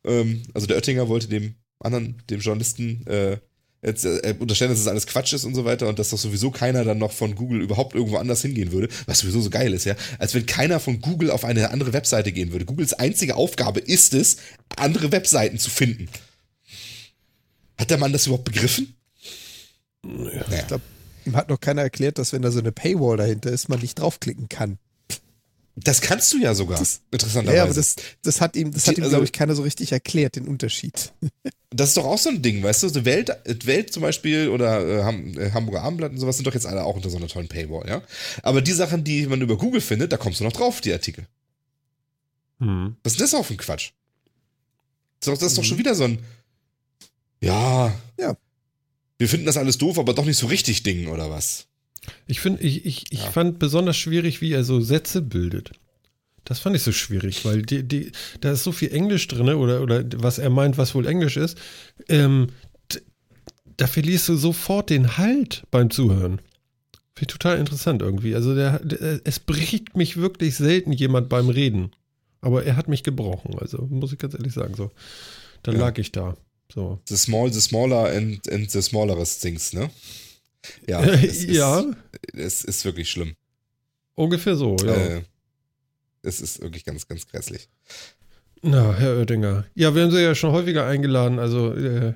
Ähm, 0.05 0.43
also 0.53 0.67
der 0.67 0.77
Oettinger 0.77 1.09
wollte 1.09 1.29
dem 1.29 1.55
anderen, 1.81 2.23
dem 2.31 2.41
Journalisten, 2.41 3.07
äh, 3.07 3.39
jetzt 3.85 4.05
äh, 4.05 4.35
unterstellen, 4.39 4.71
dass 4.71 4.81
das 4.81 4.89
alles 4.89 5.07
Quatsch 5.07 5.33
ist 5.35 5.45
und 5.45 5.55
so 5.55 5.65
weiter 5.65 5.89
und 5.89 5.99
dass 5.99 6.11
doch 6.11 6.19
sowieso 6.19 6.51
keiner 6.51 6.85
dann 6.85 6.99
noch 6.99 7.13
von 7.13 7.35
Google 7.35 7.61
überhaupt 7.61 7.95
irgendwo 7.95 8.17
anders 8.17 8.43
hingehen 8.43 8.73
würde, 8.73 8.89
was 9.07 9.21
sowieso 9.21 9.41
so 9.41 9.51
geil 9.51 9.73
ist, 9.75 9.85
ja, 9.85 9.95
als 10.19 10.35
wenn 10.35 10.47
keiner 10.47 10.81
von 10.81 11.01
Google 11.01 11.31
auf 11.31 11.45
eine 11.45 11.71
andere 11.71 11.93
Webseite 11.93 12.33
gehen 12.33 12.53
würde. 12.53 12.65
Googles 12.65 12.95
einzige 12.95 13.37
Aufgabe 13.37 13.81
ist 13.81 14.15
es, 14.15 14.39
andere 14.77 15.13
Webseiten 15.13 15.59
zu 15.59 15.71
finden. 15.71 16.09
Hat 17.77 17.91
der 17.91 17.99
Mann 17.99 18.13
das 18.13 18.27
überhaupt 18.27 18.45
begriffen? 18.45 18.97
Naja. 20.03 20.45
Ich 20.51 20.67
glaube, 20.67 20.85
ihm 21.27 21.37
hat 21.37 21.49
noch 21.49 21.61
keiner 21.61 21.83
erklärt, 21.83 22.19
dass 22.19 22.33
wenn 22.33 22.43
da 22.43 22.51
so 22.51 22.61
eine 22.61 22.73
Paywall 22.73 23.17
dahinter 23.17 23.51
ist, 23.51 23.69
man 23.69 23.81
nicht 23.81 23.99
draufklicken 23.99 24.49
kann. 24.49 24.79
Das 25.77 26.01
kannst 26.01 26.33
du 26.33 26.39
ja 26.39 26.55
sogar, 26.55 26.79
das, 26.79 27.01
interessanterweise. 27.11 27.57
Ja, 27.57 27.65
aber 27.65 27.75
das, 27.75 27.97
das 28.23 28.41
hat 28.41 28.55
ihm, 28.55 28.73
das 28.73 28.87
hat 28.87 28.97
ihm, 28.97 29.03
also, 29.03 29.17
glaube 29.17 29.25
ich, 29.25 29.33
keiner 29.33 29.57
so 29.57 29.63
richtig 29.63 29.91
erklärt, 29.91 30.37
den 30.37 30.49
Unterschied. 30.49 31.13
Das 31.77 31.89
ist 31.89 31.97
doch 31.97 32.05
auch 32.05 32.19
so 32.19 32.31
ein 32.31 32.41
Ding, 32.41 32.63
weißt 32.63 32.85
du? 32.85 32.89
Die 32.89 33.05
Welt, 33.05 33.37
Welt 33.65 33.93
zum 33.93 34.03
Beispiel 34.03 34.49
oder 34.49 35.01
äh, 35.01 35.51
Hamburger 35.51 35.83
Abendblatt 35.83 36.13
und 36.13 36.19
sowas 36.19 36.37
sind 36.37 36.47
doch 36.47 36.55
jetzt 36.55 36.67
alle 36.67 36.85
auch 36.85 36.95
unter 36.95 37.11
so 37.11 37.17
einer 37.17 37.27
tollen 37.27 37.49
Paywall, 37.49 37.89
ja? 37.89 38.01
Aber 38.45 38.63
die 38.63 38.71
Sachen, 38.71 39.03
die 39.03 39.27
man 39.27 39.41
über 39.41 39.59
Google 39.59 39.81
findet, 39.81 40.13
da 40.13 40.17
kommst 40.17 40.39
du 40.39 40.45
noch 40.45 40.53
drauf, 40.53 40.81
die 40.81 40.93
Artikel. 40.93 41.27
Hm. 42.61 42.95
Was 43.03 43.15
ist 43.15 43.23
das 43.23 43.35
auch 43.35 43.45
für 43.45 43.55
ein 43.55 43.57
Quatsch? 43.57 43.91
Das 45.19 45.27
ist 45.27 45.35
doch, 45.35 45.39
das 45.39 45.51
ist 45.51 45.59
doch 45.59 45.65
schon 45.65 45.79
wieder 45.79 45.97
so 45.97 46.05
ein, 46.05 46.21
ja, 47.41 47.93
ja. 48.21 48.37
Wir 49.19 49.29
finden 49.29 49.47
das 49.47 49.57
alles 49.57 49.77
doof, 49.77 49.99
aber 49.99 50.15
doch 50.15 50.27
nicht 50.27 50.39
so 50.39 50.47
richtig 50.47 50.85
Ding, 50.85 51.09
oder 51.09 51.29
was? 51.29 51.67
Ich 52.27 52.41
finde, 52.41 52.63
ich, 52.63 52.85
ich, 52.85 53.05
ich 53.11 53.25
ja. 53.25 53.31
fand 53.31 53.59
besonders 53.59 53.97
schwierig, 53.97 54.41
wie 54.41 54.53
er 54.53 54.65
so 54.65 54.81
Sätze 54.81 55.23
bildet. 55.23 55.73
Das 56.45 56.59
fand 56.59 56.77
ich 56.77 56.83
so 56.83 56.93
schwierig, 56.93 57.45
weil 57.45 57.63
die, 57.63 57.83
die, 57.83 58.13
da 58.41 58.53
ist 58.53 58.65
so 58.65 58.73
viel 58.73 58.93
Englisch 58.93 59.27
drin, 59.29 59.49
oder, 59.49 59.83
oder 59.83 60.05
was 60.17 60.39
er 60.39 60.51
meint, 60.51 60.77
was 60.77 60.95
wohl 60.95 61.07
Englisch 61.07 61.37
ist. 61.37 61.57
Ähm, 62.09 62.49
da 63.77 63.87
verlierst 63.87 64.29
du 64.29 64.37
sofort 64.37 64.91
den 64.91 65.17
Halt 65.17 65.65
beim 65.71 65.91
Zuhören. 65.91 66.41
Finde 67.15 67.33
ich 67.33 67.39
total 67.39 67.59
interessant 67.59 68.03
irgendwie. 68.03 68.35
Also 68.35 68.55
der, 68.55 68.79
der, 68.81 69.21
es 69.25 69.39
bricht 69.41 69.97
mich 69.97 70.17
wirklich 70.17 70.57
selten 70.57 70.93
jemand 70.93 71.29
beim 71.29 71.49
Reden. 71.49 71.93
Aber 72.41 72.65
er 72.65 72.77
hat 72.77 72.89
mich 72.89 73.03
gebrochen, 73.03 73.59
also 73.59 73.87
muss 73.89 74.13
ich 74.13 74.19
ganz 74.19 74.35
ehrlich 74.35 74.53
sagen. 74.53 74.75
So, 74.75 74.91
da 75.63 75.73
ja. 75.73 75.79
lag 75.79 75.97
ich 75.97 76.13
da. 76.13 76.37
So. 76.73 77.01
The 77.09 77.17
small, 77.17 77.51
the 77.53 77.61
smaller 77.61 78.11
and, 78.11 78.47
and 78.51 78.71
the 78.71 78.83
smallest 78.83 79.41
things, 79.41 79.73
ne? 79.73 79.89
Ja. 80.89 81.03
es 81.03 81.45
ja. 81.45 81.85
Ist, 82.33 82.35
es 82.35 82.65
ist 82.65 82.85
wirklich 82.85 83.11
schlimm. 83.11 83.35
Ungefähr 84.15 84.57
so, 84.57 84.77
ja. 84.85 84.95
Äh, 84.95 85.23
es 86.23 86.41
ist 86.41 86.61
wirklich 86.61 86.85
ganz, 86.85 87.07
ganz 87.07 87.27
grässlich. 87.27 87.69
Na, 88.63 88.95
Herr 88.95 89.19
Oettinger. 89.19 89.67
Ja, 89.75 89.95
wir 89.95 90.05
haben 90.05 90.11
Sie 90.11 90.23
ja 90.23 90.35
schon 90.35 90.53
häufiger 90.53 90.87
eingeladen, 90.87 91.39
also 91.39 91.75
äh, 91.75 92.15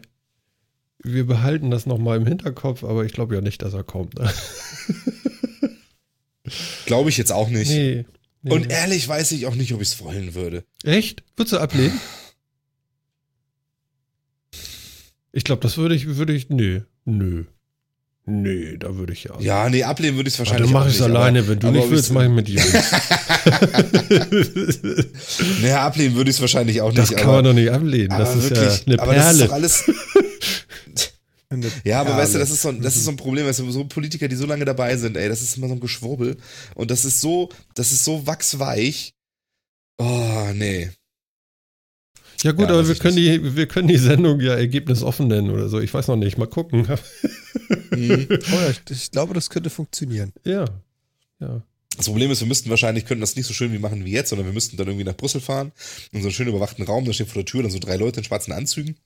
wir 1.03 1.27
behalten 1.27 1.71
das 1.71 1.87
nochmal 1.87 2.17
im 2.17 2.27
Hinterkopf, 2.27 2.85
aber 2.85 3.05
ich 3.05 3.13
glaube 3.13 3.35
ja 3.35 3.41
nicht, 3.41 3.63
dass 3.63 3.75
er 3.75 3.85
kommt. 3.85 4.19
Ne? 4.19 4.33
glaube 6.87 7.11
ich 7.11 7.19
jetzt 7.19 7.33
auch 7.33 7.49
nicht. 7.49 7.71
Nee, 7.71 8.07
nee. 8.43 8.53
Und 8.53 8.71
ehrlich 8.71 9.07
weiß 9.07 9.33
ich 9.33 9.47
auch 9.47 9.55
nicht, 9.55 9.75
ob 9.75 9.83
ich 9.83 9.89
es 9.89 10.01
wollen 10.01 10.35
würde. 10.35 10.65
Echt? 10.85 11.23
Würdest 11.37 11.53
du 11.53 11.59
ablehnen? 11.59 12.01
Ich 15.33 15.45
glaube, 15.45 15.63
das 15.63 15.77
würde 15.77 15.95
ich, 15.95 16.17
würde 16.17 16.33
ich, 16.33 16.49
nö, 16.49 16.81
nö. 17.05 17.45
Nee, 18.31 18.77
da 18.79 18.95
würde 18.95 19.15
ich 19.15 19.25
ja. 19.25 19.33
Ja, 19.41 19.71
nee, 19.71 19.83
ablehnen 19.83 20.17
würde 20.17 20.29
ich 20.29 20.35
es 20.35 20.39
wahrscheinlich. 20.39 20.71
Dann 20.71 20.79
mache 20.79 20.91
ich 20.91 20.97
es 20.97 21.03
alleine, 21.03 21.49
wenn 21.49 21.59
du 21.59 21.71
nicht 21.71 21.91
willst, 21.91 22.13
mache 22.13 22.27
ich 22.27 22.31
mit 22.31 22.47
Jungs. 22.47 22.73
naja, 25.63 25.87
ablehnen 25.87 26.15
würde 26.15 26.29
ich 26.29 26.37
es 26.37 26.41
wahrscheinlich 26.43 26.83
auch 26.83 26.89
nicht. 26.89 26.99
Das 26.99 27.11
kann 27.11 27.25
aber, 27.25 27.37
man 27.37 27.45
doch 27.45 27.55
nicht 27.55 27.71
ablehnen. 27.71 28.11
Das 28.11 28.37
ist 28.37 28.51
wirklich, 28.51 28.81
ja 28.81 28.87
eine 28.87 29.01
aber 29.01 29.13
Perle. 29.13 29.25
Das 29.25 29.33
ist 29.33 29.49
doch 29.49 29.55
alles. 29.55 29.85
ja, 31.85 32.03
aber 32.03 32.19
weißt 32.19 32.35
du, 32.35 32.39
das 32.39 32.51
ist, 32.51 32.61
so 32.61 32.69
ein, 32.69 32.83
das 32.83 32.97
ist 32.97 33.07
so 33.07 33.13
ein 33.13 33.17
Problem, 33.17 33.47
weißt 33.47 33.61
du, 33.61 33.71
so 33.71 33.87
Politiker, 33.87 34.29
die 34.29 34.37
so 34.37 34.45
lange 34.45 34.67
dabei 34.67 34.95
sind, 34.99 35.17
ey, 35.17 35.31
das 35.31 35.41
ist 35.41 35.57
immer 35.57 35.69
so 35.69 35.75
ein 35.75 35.81
Geschwurbel. 35.81 36.37
Und 36.75 36.91
das 36.91 37.07
ist 37.07 37.23
so, 37.23 37.49
das 37.73 37.93
ist 37.93 38.05
so 38.05 38.27
wachsweich. 38.27 39.15
Oh, 39.97 40.49
nee. 40.53 40.91
Ja 42.43 42.53
gut, 42.53 42.69
ja, 42.69 42.75
aber 42.75 42.87
wir 42.87 42.95
können, 42.95 43.17
die, 43.17 43.57
wir 43.57 43.67
können 43.67 43.89
die 43.89 43.99
Sendung 43.99 44.41
ja 44.41 44.55
ergebnisoffen 44.55 45.27
nennen 45.27 45.51
oder 45.51 45.69
so. 45.69 45.81
Ich 45.81 45.93
weiß 45.93 46.07
noch 46.09 46.17
nicht. 46.17 46.39
Mal 46.39 46.47
gucken. 46.47 46.87
Mhm. 47.91 48.27
Oh 48.31 48.55
ja, 48.55 48.71
ich, 48.71 48.81
ich, 48.91 49.11
glaube, 49.11 49.35
das 49.35 49.51
könnte 49.51 49.71
funktionieren. 49.71 50.33
Ja. 50.45 50.65
ja. 51.41 51.63
Das 51.97 52.07
Problem 52.07 52.31
ist, 52.31 52.41
wir 52.41 52.47
müssten 52.47 52.71
wahrscheinlich, 52.71 53.07
könnten 53.07 53.23
das 53.23 53.35
nicht 53.35 53.47
so 53.47 53.53
schön 53.53 53.73
wie 53.73 53.79
machen 53.79 54.05
wie 54.05 54.13
jetzt, 54.13 54.31
sondern 54.31 54.47
wir 54.47 54.53
müssten 54.53 54.77
dann 54.77 54.87
irgendwie 54.87 55.05
nach 55.05 55.17
Brüssel 55.17 55.41
fahren, 55.41 55.73
in 56.13 56.21
so 56.23 56.29
einen 56.29 56.33
schön 56.33 56.49
überwachten 56.49 56.85
Raum, 56.85 57.05
da 57.05 57.13
stehen 57.13 57.27
vor 57.27 57.43
der 57.43 57.45
Tür 57.45 57.63
dann 57.63 57.73
so 57.73 57.81
drei 57.81 57.97
Leute 57.97 58.21
in 58.21 58.25
schwarzen 58.25 58.53
Anzügen. 58.53 58.97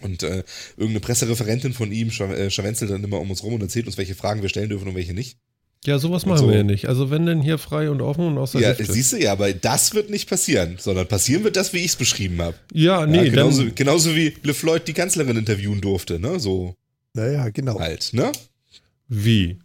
Und 0.00 0.22
äh, 0.22 0.42
irgendeine 0.76 1.00
Pressereferentin 1.00 1.72
von 1.72 1.92
ihm 1.92 2.08
äh, 2.08 2.50
scharwenzelt 2.50 2.90
dann 2.90 3.04
immer 3.04 3.20
um 3.20 3.30
uns 3.30 3.42
rum 3.42 3.54
und 3.54 3.62
erzählt 3.62 3.86
uns, 3.86 3.98
welche 3.98 4.14
Fragen 4.14 4.42
wir 4.42 4.48
stellen 4.48 4.70
dürfen 4.70 4.88
und 4.88 4.94
welche 4.94 5.14
nicht. 5.14 5.38
Ja, 5.86 5.98
sowas 5.98 6.24
machen 6.24 6.38
so. 6.38 6.48
wir 6.48 6.56
ja 6.56 6.62
nicht. 6.62 6.88
Also 6.88 7.10
wenn 7.10 7.26
denn 7.26 7.42
hier 7.42 7.58
frei 7.58 7.90
und 7.90 8.00
offen 8.00 8.26
und 8.26 8.38
aus 8.38 8.52
der 8.52 8.62
Ja, 8.62 8.70
Hüfte. 8.70 8.90
siehst 8.90 9.12
du, 9.12 9.16
ja, 9.18 9.32
aber 9.32 9.52
das 9.52 9.94
wird 9.94 10.08
nicht 10.08 10.28
passieren, 10.28 10.76
sondern 10.78 11.06
passieren 11.06 11.44
wird 11.44 11.56
das, 11.56 11.74
wie 11.74 11.78
ich 11.78 11.86
es 11.86 11.96
beschrieben 11.96 12.40
habe. 12.40 12.56
Ja, 12.72 13.04
nee. 13.06 13.18
Ja, 13.18 13.24
genauso, 13.24 13.62
dann, 13.64 13.74
genauso 13.74 14.16
wie 14.16 14.34
LeFloid 14.42 14.88
die 14.88 14.94
Kanzlerin 14.94 15.36
interviewen 15.36 15.80
durfte, 15.80 16.18
ne? 16.18 16.40
So. 16.40 16.74
Naja, 17.12 17.50
genau. 17.50 17.78
Halt, 17.78 18.10
ne? 18.12 18.32
Wie? 19.08 19.58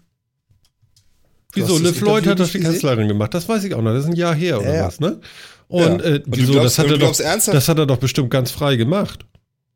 Wieso? 1.53 1.77
LeFloid 1.77 2.27
hat 2.27 2.39
das 2.39 2.51
die 2.51 2.59
Kanzlerin 2.59 3.07
gemacht. 3.07 3.33
Das 3.33 3.47
weiß 3.47 3.63
ich 3.63 3.73
auch 3.73 3.81
noch. 3.81 3.93
Das 3.93 4.03
ist 4.03 4.09
ein 4.09 4.15
Jahr 4.15 4.35
her 4.35 4.59
oder 4.59 4.75
ja. 4.75 4.87
was, 4.87 4.99
ne? 4.99 5.19
Und, 5.69 6.01
ja. 6.01 6.05
äh, 6.05 6.13
und 6.15 6.23
wieso? 6.27 6.51
Glaubst, 6.53 6.77
das, 6.77 6.79
hat 6.79 6.91
er 6.91 6.97
doch, 6.97 7.15
das 7.15 7.67
hat 7.69 7.77
er 7.77 7.85
doch 7.85 7.97
bestimmt 7.97 8.29
ganz 8.29 8.51
frei 8.51 8.75
gemacht. 8.75 9.25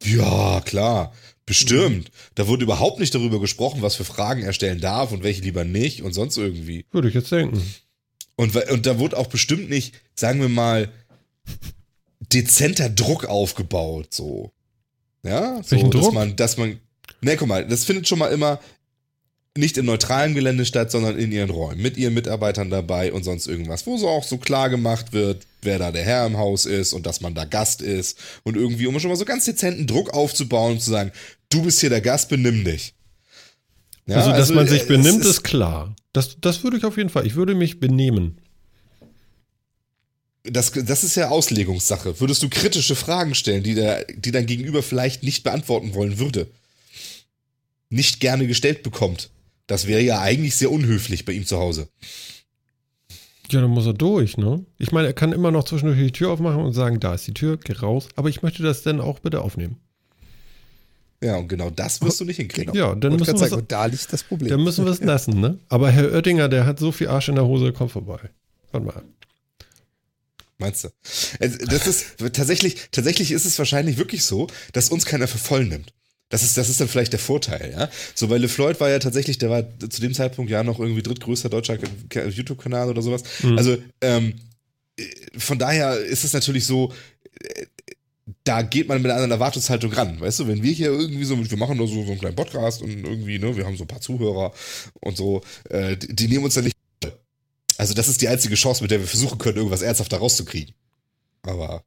Ja, 0.03 0.61
klar. 0.61 1.14
Bestimmt. 1.45 2.10
Da 2.36 2.48
wurde 2.48 2.64
überhaupt 2.64 2.99
nicht 2.99 3.14
darüber 3.14 3.40
gesprochen, 3.40 3.82
was 3.82 3.95
für 3.95 4.06
Fragen 4.06 4.44
er 4.44 4.53
stellen 4.53 4.80
darf 4.80 5.11
und 5.11 5.24
welche 5.24 5.41
lieber 5.41 5.65
nicht 5.65 6.02
und 6.02 6.14
sonst 6.14 6.38
irgendwie. 6.38 6.86
Würde 6.91 7.10
ich 7.10 7.14
jetzt 7.14 7.32
denken. 7.32 7.61
Und, 8.36 8.56
und 8.56 8.86
da 8.86 8.98
wurde 8.98 9.18
auch 9.18 9.28
bestimmt 9.28 9.70
nicht, 9.70 9.94
sagen 10.15 10.41
wir 10.41 10.49
mal, 10.49 10.90
dezenter 12.32 12.90
Druck 12.90 13.26
aufgebaut, 13.26 14.14
so. 14.14 14.52
Ja, 15.24 15.61
so, 15.64 15.72
Welchen 15.72 15.91
dass 15.91 16.02
Druck? 16.02 16.14
man, 16.14 16.36
dass 16.36 16.57
man, 16.57 16.80
ne, 17.22 17.38
guck 17.38 17.48
mal, 17.48 17.68
das 17.68 17.84
findet 17.86 18.07
schon 18.07 18.20
mal 18.20 18.32
immer 18.32 18.60
nicht 19.56 19.78
im 19.78 19.86
neutralen 19.86 20.34
Gelände 20.34 20.66
statt, 20.66 20.90
sondern 20.90 21.18
in 21.18 21.32
ihren 21.32 21.52
Räumen, 21.52 21.82
mit 21.82 21.96
ihren 21.96 22.16
Mitarbeitern 22.16 22.72
dabei 22.72 23.14
und 23.14 23.24
sonst 23.24 23.48
irgendwas, 23.48 23.86
wo 23.86 23.98
so 23.98 24.10
auch 24.10 24.24
so 24.24 24.38
klar 24.38 24.70
gemacht 24.70 25.14
wird, 25.14 25.46
wer 25.62 25.78
da 25.78 25.92
der 25.92 26.04
Herr 26.04 26.26
im 26.26 26.38
Haus 26.38 26.66
ist 26.66 26.94
und 26.94 27.06
dass 27.06 27.22
man 27.22 27.36
da 27.36 27.46
Gast 27.46 27.82
ist 27.82 28.18
und 28.44 28.58
irgendwie, 28.58 28.88
um 28.88 29.00
schon 29.00 29.12
mal 29.12 29.16
so 29.16 29.26
ganz 29.26 29.46
dezenten 29.46 29.86
Druck 29.86 30.12
aufzubauen 30.12 30.74
und 30.74 30.82
zu 30.82 30.90
sagen, 30.90 31.12
du 31.50 31.62
bist 31.62 31.80
hier 31.82 31.92
der 31.92 32.02
Gast, 32.02 32.30
benimm 32.30 32.66
dich. 32.66 32.96
Ja, 34.08 34.18
also, 34.18 34.30
dass 34.32 34.40
also, 34.40 34.54
man 34.56 34.68
sich 34.68 34.88
benimmt, 34.88 35.22
ist, 35.22 35.28
ist 35.28 35.44
klar. 35.44 35.96
Das, 36.14 36.38
das 36.42 36.64
würde 36.64 36.78
ich 36.78 36.86
auf 36.86 36.98
jeden 36.98 37.10
Fall. 37.10 37.26
Ich 37.26 37.36
würde 37.36 37.54
mich 37.56 37.80
benehmen. 37.80 38.40
Das, 40.44 40.72
das 40.72 41.04
ist 41.04 41.16
ja 41.16 41.30
Auslegungssache. 41.30 42.20
Würdest 42.20 42.44
du 42.44 42.50
kritische 42.50 42.96
Fragen 42.96 43.34
stellen, 43.34 43.64
die, 43.64 43.76
der, 43.76 44.04
die 44.06 44.32
dein 44.32 44.46
Gegenüber 44.46 44.84
vielleicht 44.84 45.24
nicht 45.24 45.44
beantworten 45.44 45.94
wollen 45.94 46.20
würde? 46.20 46.48
Nicht 47.90 48.20
gerne 48.20 48.46
gestellt 48.46 48.84
bekommt? 48.84 49.30
Das 49.68 49.88
wäre 49.88 50.02
ja 50.02 50.19
eigentlich 50.19 50.56
sehr 50.56 50.72
unhöflich 50.72 51.26
bei 51.26 51.34
ihm 51.34 51.45
zu 51.45 51.57
Hause. 51.57 51.90
Ja, 53.52 53.61
dann 53.61 53.69
muss 53.69 53.85
er 53.85 53.94
durch, 53.94 54.38
ne? 54.38 54.65
Ich 54.77 54.91
meine, 54.91 55.07
er 55.07 55.14
kann 55.14 55.31
immer 55.31 55.52
noch 55.52 55.64
zwischendurch 55.65 55.99
die 55.99 56.11
Tür 56.11 56.31
aufmachen 56.31 56.61
und 56.61 56.73
sagen, 56.73 56.99
da 56.99 57.14
ist 57.14 57.27
die 57.27 57.34
Tür, 57.34 57.57
geh 57.57 57.73
raus. 57.73 58.07
Aber 58.15 58.30
ich 58.30 58.41
möchte 58.41 58.64
das 58.64 58.81
dann 58.81 58.99
auch 58.99 59.19
bitte 59.19 59.41
aufnehmen. 59.41 59.77
Ja, 61.23 61.38
und 61.38 61.48
genau 61.48 61.69
das 61.69 62.02
wirst 62.02 62.19
du 62.19 62.26
nicht 62.26 62.38
hinkriegen. 62.38 62.73
Ja, 62.73 62.94
dann 62.95 63.15
müssen 63.15 63.40
wir 63.40 63.48
sagen, 63.48 63.65
da 63.68 63.85
liegt 63.85 64.11
das 64.11 64.23
Problem. 64.23 64.49
Dann 64.49 64.64
müssen 64.64 64.84
wir 64.84 64.91
es 64.91 65.02
lassen, 65.02 65.40
ne? 65.40 65.57
Aber 65.69 65.90
Herr 65.90 66.11
Oettinger, 66.11 66.49
der 66.49 66.65
hat 66.65 66.80
so 66.80 66.91
viel 66.91 67.07
Arsch 67.07 67.30
in 67.30 67.35
der 67.35 67.45
Hose, 67.45 67.72
komm 67.72 67.90
vorbei. 67.90 68.19
Warte 68.72 68.85
mal. 68.85 69.03
Meinst 70.57 70.84
du? 70.84 70.90
Das 71.40 71.88
ist 71.88 72.18
tatsächlich, 72.34 72.90
tatsächlich 72.91 73.31
ist 73.31 73.45
es 73.45 73.57
wahrscheinlich 73.57 73.98
wirklich 73.98 74.23
so, 74.23 74.48
dass 74.73 74.90
uns 74.90 75.06
keiner 75.06 75.27
für 75.27 75.38
voll 75.38 75.65
nimmt. 75.65 75.94
Das 76.34 76.42
ist, 76.42 76.58
das 76.58 76.68
ist 76.68 76.82
dann 76.82 76.88
vielleicht 76.88 77.14
der 77.14 77.20
Vorteil, 77.20 77.76
ja. 77.78 77.92
So, 78.16 78.28
weil 78.28 78.42
LeFloid 78.42 78.80
war 78.80 78.90
ja 78.90 78.98
tatsächlich, 78.98 79.38
der 79.38 79.52
war 79.52 79.66
zu 79.88 80.02
dem 80.02 80.16
Zeitpunkt 80.16 80.50
ja 80.50 80.64
noch 80.64 80.80
irgendwie 80.80 81.04
drittgrößter 81.04 81.48
deutscher 81.48 81.78
YouTube-Kanal 82.12 82.90
oder 82.90 83.04
sowas. 83.04 83.22
Mhm. 83.44 83.56
Also, 83.56 83.78
ähm, 84.02 84.34
von 85.38 85.60
daher 85.60 85.96
ist 86.00 86.24
es 86.24 86.34
natürlich 86.34 86.66
so, 86.66 86.92
äh, 87.40 87.68
da 88.46 88.64
geht 88.64 88.88
man 88.88 89.04
mit 89.04 89.12
einer 89.12 89.32
Erwartungshaltung 89.32 89.94
ran, 89.94 90.20
weißt 90.20 90.40
du, 90.40 90.48
wenn 90.48 90.64
wir 90.64 90.72
hier 90.72 90.88
irgendwie 90.88 91.24
so, 91.24 91.38
wir 91.38 91.58
machen 91.60 91.78
nur 91.78 91.88
so, 91.88 92.04
so 92.04 92.10
einen 92.10 92.20
kleinen 92.20 92.36
Podcast 92.36 92.82
und 92.82 93.04
irgendwie, 93.04 93.38
ne, 93.38 93.56
wir 93.56 93.68
haben 93.68 93.78
so 93.78 93.84
ein 93.84 93.88
paar 93.88 94.02
Zuhörer 94.02 94.54
und 95.02 95.16
so, 95.16 95.44
äh, 95.70 95.96
die, 95.96 96.16
die 96.16 96.28
nehmen 96.30 96.46
uns 96.46 96.56
dann 96.56 96.64
nicht. 96.64 96.76
Also 97.78 97.94
das 97.94 98.08
ist 98.08 98.24
die 98.24 98.28
einzige 98.28 98.56
Chance, 98.56 98.82
mit 98.82 98.90
der 98.90 99.00
wir 99.00 99.08
versuchen 99.08 99.38
können, 99.38 99.58
irgendwas 99.58 99.84
ernsthafter 99.84 100.18
rauszukriegen. 100.18 100.74
Aber 101.44 101.84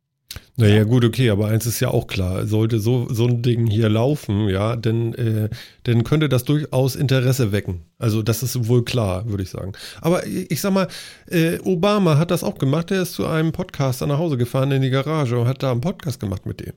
naja, 0.56 0.84
gut, 0.84 1.04
okay, 1.04 1.30
aber 1.30 1.48
eins 1.48 1.66
ist 1.66 1.80
ja 1.80 1.88
auch 1.88 2.06
klar, 2.06 2.46
sollte 2.46 2.78
so, 2.78 3.06
so 3.12 3.26
ein 3.26 3.42
Ding 3.42 3.66
hier 3.66 3.88
laufen, 3.88 4.48
ja, 4.48 4.76
denn, 4.76 5.14
äh, 5.14 5.48
dann 5.84 6.04
könnte 6.04 6.28
das 6.28 6.44
durchaus 6.44 6.96
Interesse 6.96 7.52
wecken. 7.52 7.82
Also 7.98 8.22
das 8.22 8.42
ist 8.42 8.68
wohl 8.68 8.84
klar, 8.84 9.28
würde 9.28 9.42
ich 9.42 9.50
sagen. 9.50 9.72
Aber 10.00 10.26
ich 10.26 10.60
sag 10.60 10.72
mal, 10.72 10.88
äh, 11.28 11.58
Obama 11.60 12.18
hat 12.18 12.30
das 12.30 12.42
auch 12.44 12.58
gemacht, 12.58 12.90
der 12.90 13.02
ist 13.02 13.14
zu 13.14 13.26
einem 13.26 13.52
Podcaster 13.52 14.06
nach 14.06 14.18
Hause 14.18 14.36
gefahren 14.36 14.70
in 14.72 14.82
die 14.82 14.90
Garage 14.90 15.38
und 15.38 15.46
hat 15.46 15.62
da 15.62 15.72
einen 15.72 15.80
Podcast 15.80 16.20
gemacht 16.20 16.46
mit 16.46 16.60
dem. 16.60 16.72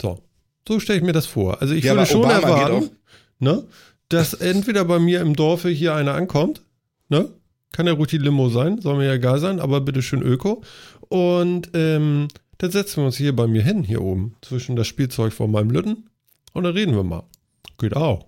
So. 0.00 0.20
So 0.66 0.80
stelle 0.80 0.98
ich 0.98 1.04
mir 1.04 1.12
das 1.12 1.26
vor. 1.26 1.60
Also 1.60 1.74
ich 1.74 1.84
Ja, 1.84 1.94
würde 1.94 2.06
schon 2.06 2.20
Obama 2.20 2.34
erwarten, 2.34 2.90
ne, 3.38 3.64
dass 4.08 4.34
entweder 4.34 4.84
bei 4.84 4.98
mir 4.98 5.20
im 5.20 5.36
Dorfe 5.36 5.68
hier 5.68 5.94
einer 5.94 6.14
ankommt, 6.14 6.62
ne? 7.08 7.28
Kann 7.72 7.88
ja 7.88 7.92
ruhig 7.92 8.08
die 8.08 8.18
Limo 8.18 8.50
sein, 8.50 8.80
soll 8.80 8.96
mir 8.98 9.06
ja 9.06 9.14
egal 9.14 9.40
sein, 9.40 9.58
aber 9.58 9.80
bitte 9.80 10.00
schön 10.00 10.22
Öko. 10.22 10.62
Und 11.08 11.70
ähm, 11.74 12.28
dann 12.64 12.72
setzen 12.72 13.02
wir 13.02 13.06
uns 13.06 13.18
hier 13.18 13.36
bei 13.36 13.46
mir 13.46 13.62
hin, 13.62 13.84
hier 13.84 14.00
oben, 14.00 14.36
zwischen 14.40 14.74
das 14.74 14.86
Spielzeug 14.86 15.34
von 15.34 15.50
meinem 15.50 15.68
Lütten 15.68 16.08
und 16.54 16.64
dann 16.64 16.72
reden 16.72 16.94
wir 16.94 17.02
mal. 17.02 17.24
Geht 17.78 17.94
auch. 17.94 18.26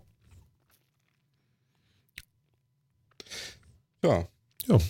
Ja, 4.04 4.28
Ja. 4.68 4.78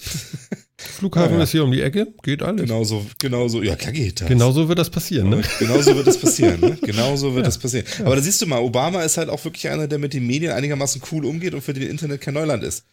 Flughafen 0.79 1.33
Ja, 1.33 1.39
ja. 1.39 1.45
ist 1.45 1.53
hier 1.53 1.65
um 1.65 1.71
die 1.71 1.81
Ecke, 1.81 2.13
geht 2.23 2.43
alles. 2.43 2.63
genau 2.63 2.83
so, 2.85 3.07
genau 3.19 3.49
so. 3.49 3.63
Ja, 3.63 3.77
klar 3.77 3.93
geht 3.93 4.21
das. 4.21 4.29
Genauso 4.29 4.69
wird 4.69 4.79
das 4.79 4.91
passieren, 4.91 5.31
ne? 5.31 5.43
Genau 5.59 5.81
so 5.81 5.95
wird 5.95 6.07
das 6.07 6.19
passieren. 6.19 6.61
Ne? 6.61 6.79
Genau 6.83 7.17
so 7.17 7.35
wird 7.35 7.47
das 7.47 7.59
passieren. 7.59 7.87
Aber 8.05 8.17
da 8.17 8.23
siehst 8.23 8.43
du 8.43 8.47
mal, 8.47 8.59
Obama 8.59 9.03
ist 9.03 9.17
halt 9.17 9.29
auch 9.29 9.43
wirklich 9.45 9.69
einer, 9.69 9.87
der 9.87 9.99
mit 9.99 10.13
den 10.13 10.27
Medien 10.27 10.53
einigermaßen 10.53 11.01
cool 11.13 11.25
umgeht 11.25 11.55
und 11.55 11.63
für 11.63 11.73
den 11.73 11.89
Internet 11.89 12.21
kein 12.21 12.35
Neuland 12.35 12.63
ist. 12.63 12.85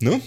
Ne? 0.00 0.20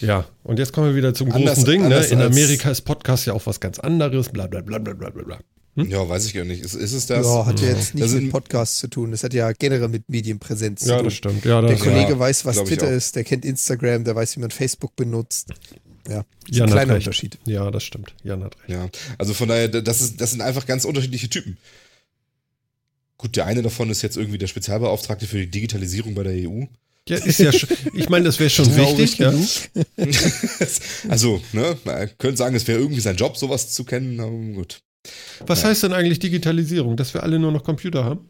Ja, 0.00 0.26
und 0.42 0.58
jetzt 0.58 0.72
kommen 0.72 0.88
wir 0.88 0.96
wieder 0.96 1.14
zum 1.14 1.30
Anders- 1.32 1.56
großen 1.58 1.64
Ding, 1.70 1.88
ne? 1.88 2.04
In 2.06 2.20
Amerika 2.20 2.70
ist 2.70 2.82
Podcast 2.82 3.26
ja 3.26 3.32
auch 3.32 3.46
was 3.46 3.60
ganz 3.60 3.78
anderes, 3.78 4.28
bla 4.28 4.46
bla 4.46 4.60
bla 4.60 4.78
bla 4.78 4.94
bla 4.94 5.10
bla 5.10 5.22
bla. 5.22 5.38
Ja, 5.84 6.08
weiß 6.08 6.24
ich 6.26 6.32
gar 6.34 6.44
nicht. 6.44 6.62
Ist, 6.62 6.74
ist 6.74 6.92
es 6.94 7.04
das? 7.06 7.26
ja, 7.26 7.44
hat 7.44 7.60
ja 7.60 7.68
jetzt 7.68 7.78
Das 7.88 7.94
nicht 7.94 8.08
sind- 8.08 8.22
mit 8.24 8.32
Podcasts 8.32 8.78
zu 8.78 8.88
tun. 8.88 9.10
Das 9.10 9.22
hat 9.24 9.34
ja 9.34 9.52
generell 9.52 9.88
mit 9.88 10.08
Medienpräsenz 10.08 10.80
zu 10.82 10.88
Ja, 10.88 10.96
tun. 10.96 11.04
das 11.04 11.14
stimmt. 11.14 11.44
Ja, 11.44 11.60
Der 11.60 11.72
das, 11.72 11.80
Kollege 11.80 12.12
Ja, 12.12 12.18
weiß, 12.18 12.44
was 12.46 12.64
Twitter 12.64 12.90
ist, 12.90 13.14
der 13.14 13.24
kennt 13.24 13.44
Instagram, 13.44 14.04
der 14.04 14.14
weiß, 14.14 14.36
wie 14.36 14.40
man 14.40 14.50
Facebook 14.50 14.96
benutzt. 14.96 15.50
Ja, 16.08 16.20
ist 16.48 16.56
Jan 16.56 16.68
ein 16.68 16.72
kleiner. 16.72 16.94
Unterschied. 16.94 17.36
Ja, 17.44 17.70
das 17.70 17.82
stimmt. 17.84 18.14
Jan 18.22 18.42
hat 18.44 18.56
recht. 18.60 18.70
Ja, 18.70 18.88
also 19.18 19.34
von 19.34 19.48
daher, 19.48 19.68
das, 19.68 20.00
ist, 20.00 20.20
das 20.20 20.30
sind 20.30 20.40
einfach 20.40 20.64
ganz 20.64 20.84
unterschiedliche 20.86 21.28
Typen. 21.28 21.58
Gut, 23.18 23.36
der 23.36 23.46
eine 23.46 23.60
davon 23.62 23.90
ist 23.90 24.02
jetzt 24.02 24.16
irgendwie 24.16 24.38
der 24.38 24.46
Spezialbeauftragte 24.46 25.26
für 25.26 25.38
die 25.38 25.50
Digitalisierung 25.50 26.14
bei 26.14 26.22
der 26.22 26.32
EU. 26.48 26.64
Ja, 27.08 27.18
ist 27.18 27.38
ja 27.38 27.50
ich 27.94 28.08
meine, 28.08 28.24
das 28.24 28.40
wäre 28.40 28.50
schon 28.50 28.74
wichtig, 28.74 29.18
ja. 29.18 29.32
also, 31.08 31.40
ne, 31.52 31.78
man 31.84 32.10
könnte 32.18 32.36
sagen, 32.36 32.56
es 32.56 32.66
wäre 32.66 32.80
irgendwie 32.80 33.00
sein 33.00 33.16
Job, 33.16 33.36
sowas 33.36 33.72
zu 33.72 33.84
kennen, 33.84 34.18
aber 34.18 34.30
gut. 34.30 34.80
Was 35.46 35.64
heißt 35.64 35.84
denn 35.84 35.92
eigentlich 35.92 36.18
Digitalisierung? 36.18 36.96
Dass 36.96 37.14
wir 37.14 37.22
alle 37.22 37.38
nur 37.38 37.52
noch 37.52 37.62
Computer 37.62 38.04
haben? 38.04 38.28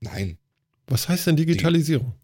Nein. 0.00 0.36
Was 0.86 1.08
heißt 1.08 1.28
denn 1.28 1.36
Digitalisierung? 1.36 2.14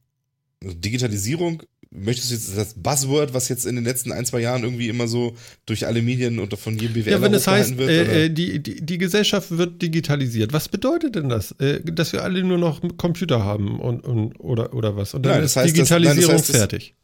Also 0.62 0.74
Digitalisierung, 0.76 1.62
möchtest 1.98 2.30
du 2.30 2.34
jetzt 2.34 2.56
das 2.56 2.74
Buzzword, 2.74 3.34
was 3.34 3.48
jetzt 3.48 3.66
in 3.66 3.74
den 3.76 3.84
letzten 3.84 4.12
ein, 4.12 4.24
zwei 4.26 4.40
Jahren 4.40 4.62
irgendwie 4.64 4.88
immer 4.88 5.08
so 5.08 5.34
durch 5.66 5.86
alle 5.86 6.02
Medien 6.02 6.38
und 6.38 6.56
von 6.58 6.78
jedem 6.78 6.94
BWL 6.94 7.12
Ja, 7.12 7.20
wenn 7.22 7.34
es 7.34 7.46
heißt, 7.46 7.76
wird? 7.78 7.88
äh, 7.90 8.24
äh, 8.26 8.30
die, 8.30 8.58
die, 8.62 8.84
die 8.84 8.98
Gesellschaft 8.98 9.50
wird 9.50 9.80
digitalisiert. 9.82 10.52
Was 10.52 10.68
bedeutet 10.68 11.14
denn 11.16 11.28
das? 11.28 11.52
Äh, 11.52 11.80
dass 11.82 12.12
wir 12.12 12.22
alle 12.22 12.42
nur 12.44 12.58
noch 12.58 12.80
Computer 12.96 13.42
haben 13.44 13.80
und, 13.80 14.00
und 14.04 14.34
oder, 14.38 14.74
oder 14.74 14.96
was? 14.96 15.14
Und 15.14 15.22
dann 15.24 15.32
Nein, 15.32 15.42
das 15.42 15.52
ist 15.52 15.56
heißt, 15.56 15.78
das- 15.78 15.90
nein, 15.90 16.02
das 16.02 16.12
Digitalisierung 16.12 16.34
heißt, 16.34 16.48
das- 16.50 16.56
fertig. 16.56 16.94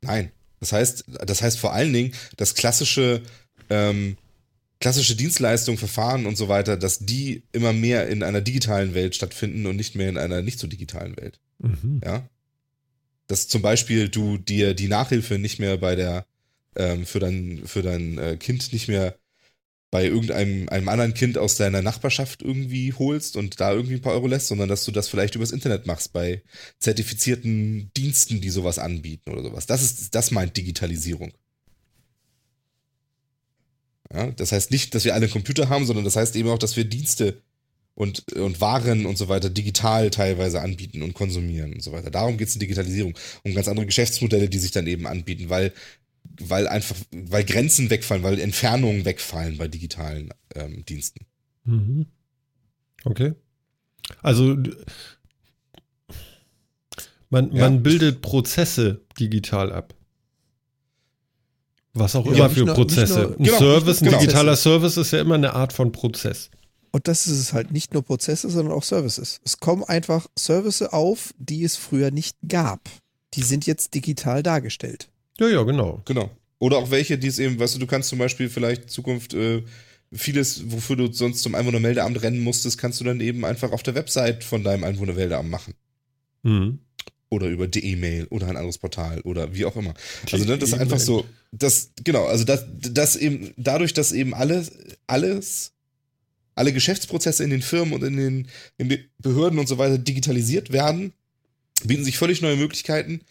Nein. 0.00 0.30
Das 0.60 0.72
heißt, 0.72 1.04
das 1.26 1.42
heißt 1.42 1.58
vor 1.58 1.72
allen 1.72 1.92
Dingen, 1.92 2.12
dass 2.36 2.54
klassische, 2.54 3.22
ähm, 3.70 4.16
klassische 4.80 5.14
Dienstleistungen, 5.16 5.78
Verfahren 5.78 6.26
und 6.26 6.36
so 6.36 6.48
weiter, 6.48 6.76
dass 6.76 6.98
die 7.00 7.42
immer 7.52 7.72
mehr 7.72 8.08
in 8.08 8.22
einer 8.22 8.40
digitalen 8.40 8.94
Welt 8.94 9.14
stattfinden 9.14 9.66
und 9.66 9.76
nicht 9.76 9.94
mehr 9.94 10.08
in 10.08 10.18
einer 10.18 10.42
nicht 10.42 10.58
so 10.58 10.66
digitalen 10.66 11.16
Welt. 11.16 11.38
Mhm. 11.60 12.00
Ja. 12.04 12.28
Dass 13.28 13.46
zum 13.46 13.62
Beispiel 13.62 14.08
du 14.08 14.38
dir 14.38 14.74
die 14.74 14.88
Nachhilfe 14.88 15.38
nicht 15.38 15.60
mehr 15.60 15.76
bei 15.76 15.94
der, 15.94 16.26
ähm, 16.76 17.06
für 17.06 17.20
dein, 17.20 17.62
für 17.66 17.82
dein 17.82 18.18
äh, 18.18 18.36
Kind 18.36 18.72
nicht 18.72 18.88
mehr 18.88 19.16
bei 19.90 20.04
irgendeinem 20.04 20.68
einem 20.68 20.88
anderen 20.88 21.14
Kind 21.14 21.38
aus 21.38 21.56
deiner 21.56 21.80
Nachbarschaft 21.80 22.42
irgendwie 22.42 22.92
holst 22.92 23.36
und 23.36 23.58
da 23.60 23.72
irgendwie 23.72 23.94
ein 23.94 24.02
paar 24.02 24.12
Euro 24.12 24.26
lässt, 24.26 24.48
sondern 24.48 24.68
dass 24.68 24.84
du 24.84 24.92
das 24.92 25.08
vielleicht 25.08 25.34
übers 25.34 25.50
Internet 25.50 25.86
machst 25.86 26.12
bei 26.12 26.42
zertifizierten 26.78 27.90
Diensten, 27.96 28.40
die 28.40 28.50
sowas 28.50 28.78
anbieten 28.78 29.30
oder 29.30 29.42
sowas. 29.42 29.66
Das 29.66 29.82
ist, 29.82 30.14
das 30.14 30.30
meint 30.30 30.56
Digitalisierung. 30.56 31.32
Ja, 34.12 34.30
das 34.30 34.52
heißt 34.52 34.70
nicht, 34.70 34.94
dass 34.94 35.04
wir 35.04 35.14
alle 35.14 35.24
einen 35.24 35.32
Computer 35.32 35.68
haben, 35.68 35.86
sondern 35.86 36.04
das 36.04 36.16
heißt 36.16 36.36
eben 36.36 36.48
auch, 36.48 36.58
dass 36.58 36.76
wir 36.76 36.84
Dienste 36.84 37.42
und, 37.98 38.32
und 38.34 38.60
Waren 38.60 39.06
und 39.06 39.18
so 39.18 39.26
weiter 39.28 39.50
digital 39.50 40.10
teilweise 40.10 40.60
anbieten 40.60 41.02
und 41.02 41.14
konsumieren 41.14 41.72
und 41.72 41.82
so 41.82 41.90
weiter. 41.90 42.12
Darum 42.12 42.38
geht 42.38 42.46
es 42.46 42.54
in 42.54 42.60
Digitalisierung. 42.60 43.18
Um 43.42 43.54
ganz 43.54 43.66
andere 43.66 43.86
Geschäftsmodelle, 43.86 44.48
die 44.48 44.58
sich 44.60 44.70
dann 44.70 44.86
eben 44.86 45.04
anbieten, 45.08 45.48
weil, 45.50 45.72
weil 46.40 46.68
einfach, 46.68 46.94
weil 47.10 47.42
Grenzen 47.42 47.90
wegfallen, 47.90 48.22
weil 48.22 48.38
Entfernungen 48.38 49.04
wegfallen 49.04 49.58
bei 49.58 49.66
digitalen 49.66 50.32
ähm, 50.54 50.84
Diensten. 50.84 51.26
Mhm. 51.64 52.06
Okay. 53.04 53.32
Also 54.22 54.56
man, 57.30 57.52
Ja. 57.52 57.68
man 57.68 57.82
bildet 57.82 58.22
Prozesse 58.22 59.00
digital 59.18 59.72
ab. 59.72 59.92
Was 61.94 62.14
auch 62.14 62.26
Ja, 62.26 62.32
immer 62.32 62.50
für 62.50 62.64
nur- 62.64 62.74
Prozesse. 62.74 63.20
nur- 63.22 63.36
ein 63.40 63.44
genau, 63.44 63.58
Service, 63.58 64.02
ein 64.02 64.04
genau. 64.04 64.20
digitaler 64.20 64.54
Service 64.56 64.96
ist 64.96 65.10
ja 65.10 65.20
immer 65.20 65.34
eine 65.34 65.52
Art 65.54 65.72
von 65.72 65.90
Prozess. 65.90 66.50
Und 66.90 67.08
das 67.08 67.26
ist 67.26 67.38
es 67.38 67.52
halt 67.52 67.70
nicht 67.70 67.92
nur 67.92 68.02
Prozesse, 68.02 68.48
sondern 68.50 68.74
auch 68.74 68.82
Services. 68.82 69.40
Es 69.44 69.60
kommen 69.60 69.84
einfach 69.84 70.26
Services 70.38 70.88
auf, 70.88 71.34
die 71.38 71.64
es 71.64 71.76
früher 71.76 72.10
nicht 72.10 72.36
gab. 72.46 72.88
Die 73.34 73.42
sind 73.42 73.66
jetzt 73.66 73.94
digital 73.94 74.42
dargestellt. 74.42 75.10
Ja, 75.38 75.48
ja, 75.48 75.62
genau. 75.62 76.02
Genau. 76.06 76.30
Oder 76.58 76.78
auch 76.78 76.90
welche, 76.90 77.18
die 77.18 77.28
es 77.28 77.38
eben, 77.38 77.58
weißt 77.58 77.76
du, 77.76 77.78
du 77.78 77.86
kannst 77.86 78.08
zum 78.08 78.18
Beispiel 78.18 78.48
vielleicht 78.48 78.82
in 78.82 78.88
Zukunft 78.88 79.34
äh, 79.34 79.62
vieles, 80.12 80.70
wofür 80.70 80.96
du 80.96 81.12
sonst 81.12 81.42
zum 81.42 81.54
Einwohnermeldeamt 81.54 82.22
rennen 82.22 82.40
musstest, 82.42 82.78
kannst 82.78 83.00
du 83.00 83.04
dann 83.04 83.20
eben 83.20 83.44
einfach 83.44 83.72
auf 83.72 83.82
der 83.82 83.94
Website 83.94 84.42
von 84.42 84.64
deinem 84.64 84.84
Einwohnermeldeamt 84.84 85.48
machen. 85.48 85.74
Mhm. 86.42 86.80
Oder 87.30 87.48
über 87.48 87.68
die 87.68 87.84
E-Mail 87.84 88.26
oder 88.30 88.46
ein 88.48 88.56
anderes 88.56 88.78
Portal 88.78 89.20
oder 89.20 89.54
wie 89.54 89.66
auch 89.66 89.76
immer. 89.76 89.92
Also 90.32 90.46
ne, 90.46 90.56
das 90.56 90.70
ist 90.70 90.78
einfach 90.78 90.98
so, 90.98 91.26
das, 91.52 91.90
genau, 92.02 92.24
also 92.24 92.44
das, 92.44 92.64
das 92.72 93.16
eben, 93.16 93.52
dadurch, 93.58 93.92
dass 93.92 94.12
eben 94.12 94.32
alles, 94.32 94.72
alles, 95.06 95.72
alle 96.58 96.72
Geschäftsprozesse 96.72 97.44
in 97.44 97.50
den 97.50 97.62
Firmen 97.62 97.94
und 97.94 98.02
in 98.02 98.16
den, 98.16 98.48
in 98.76 98.88
den 98.88 99.04
Behörden 99.18 99.58
und 99.58 99.68
so 99.68 99.78
weiter 99.78 99.98
digitalisiert 99.98 100.72
werden, 100.72 101.12
bieten 101.84 102.04
sich 102.04 102.18
völlig 102.18 102.42
neue 102.42 102.56
Möglichkeiten, 102.56 103.22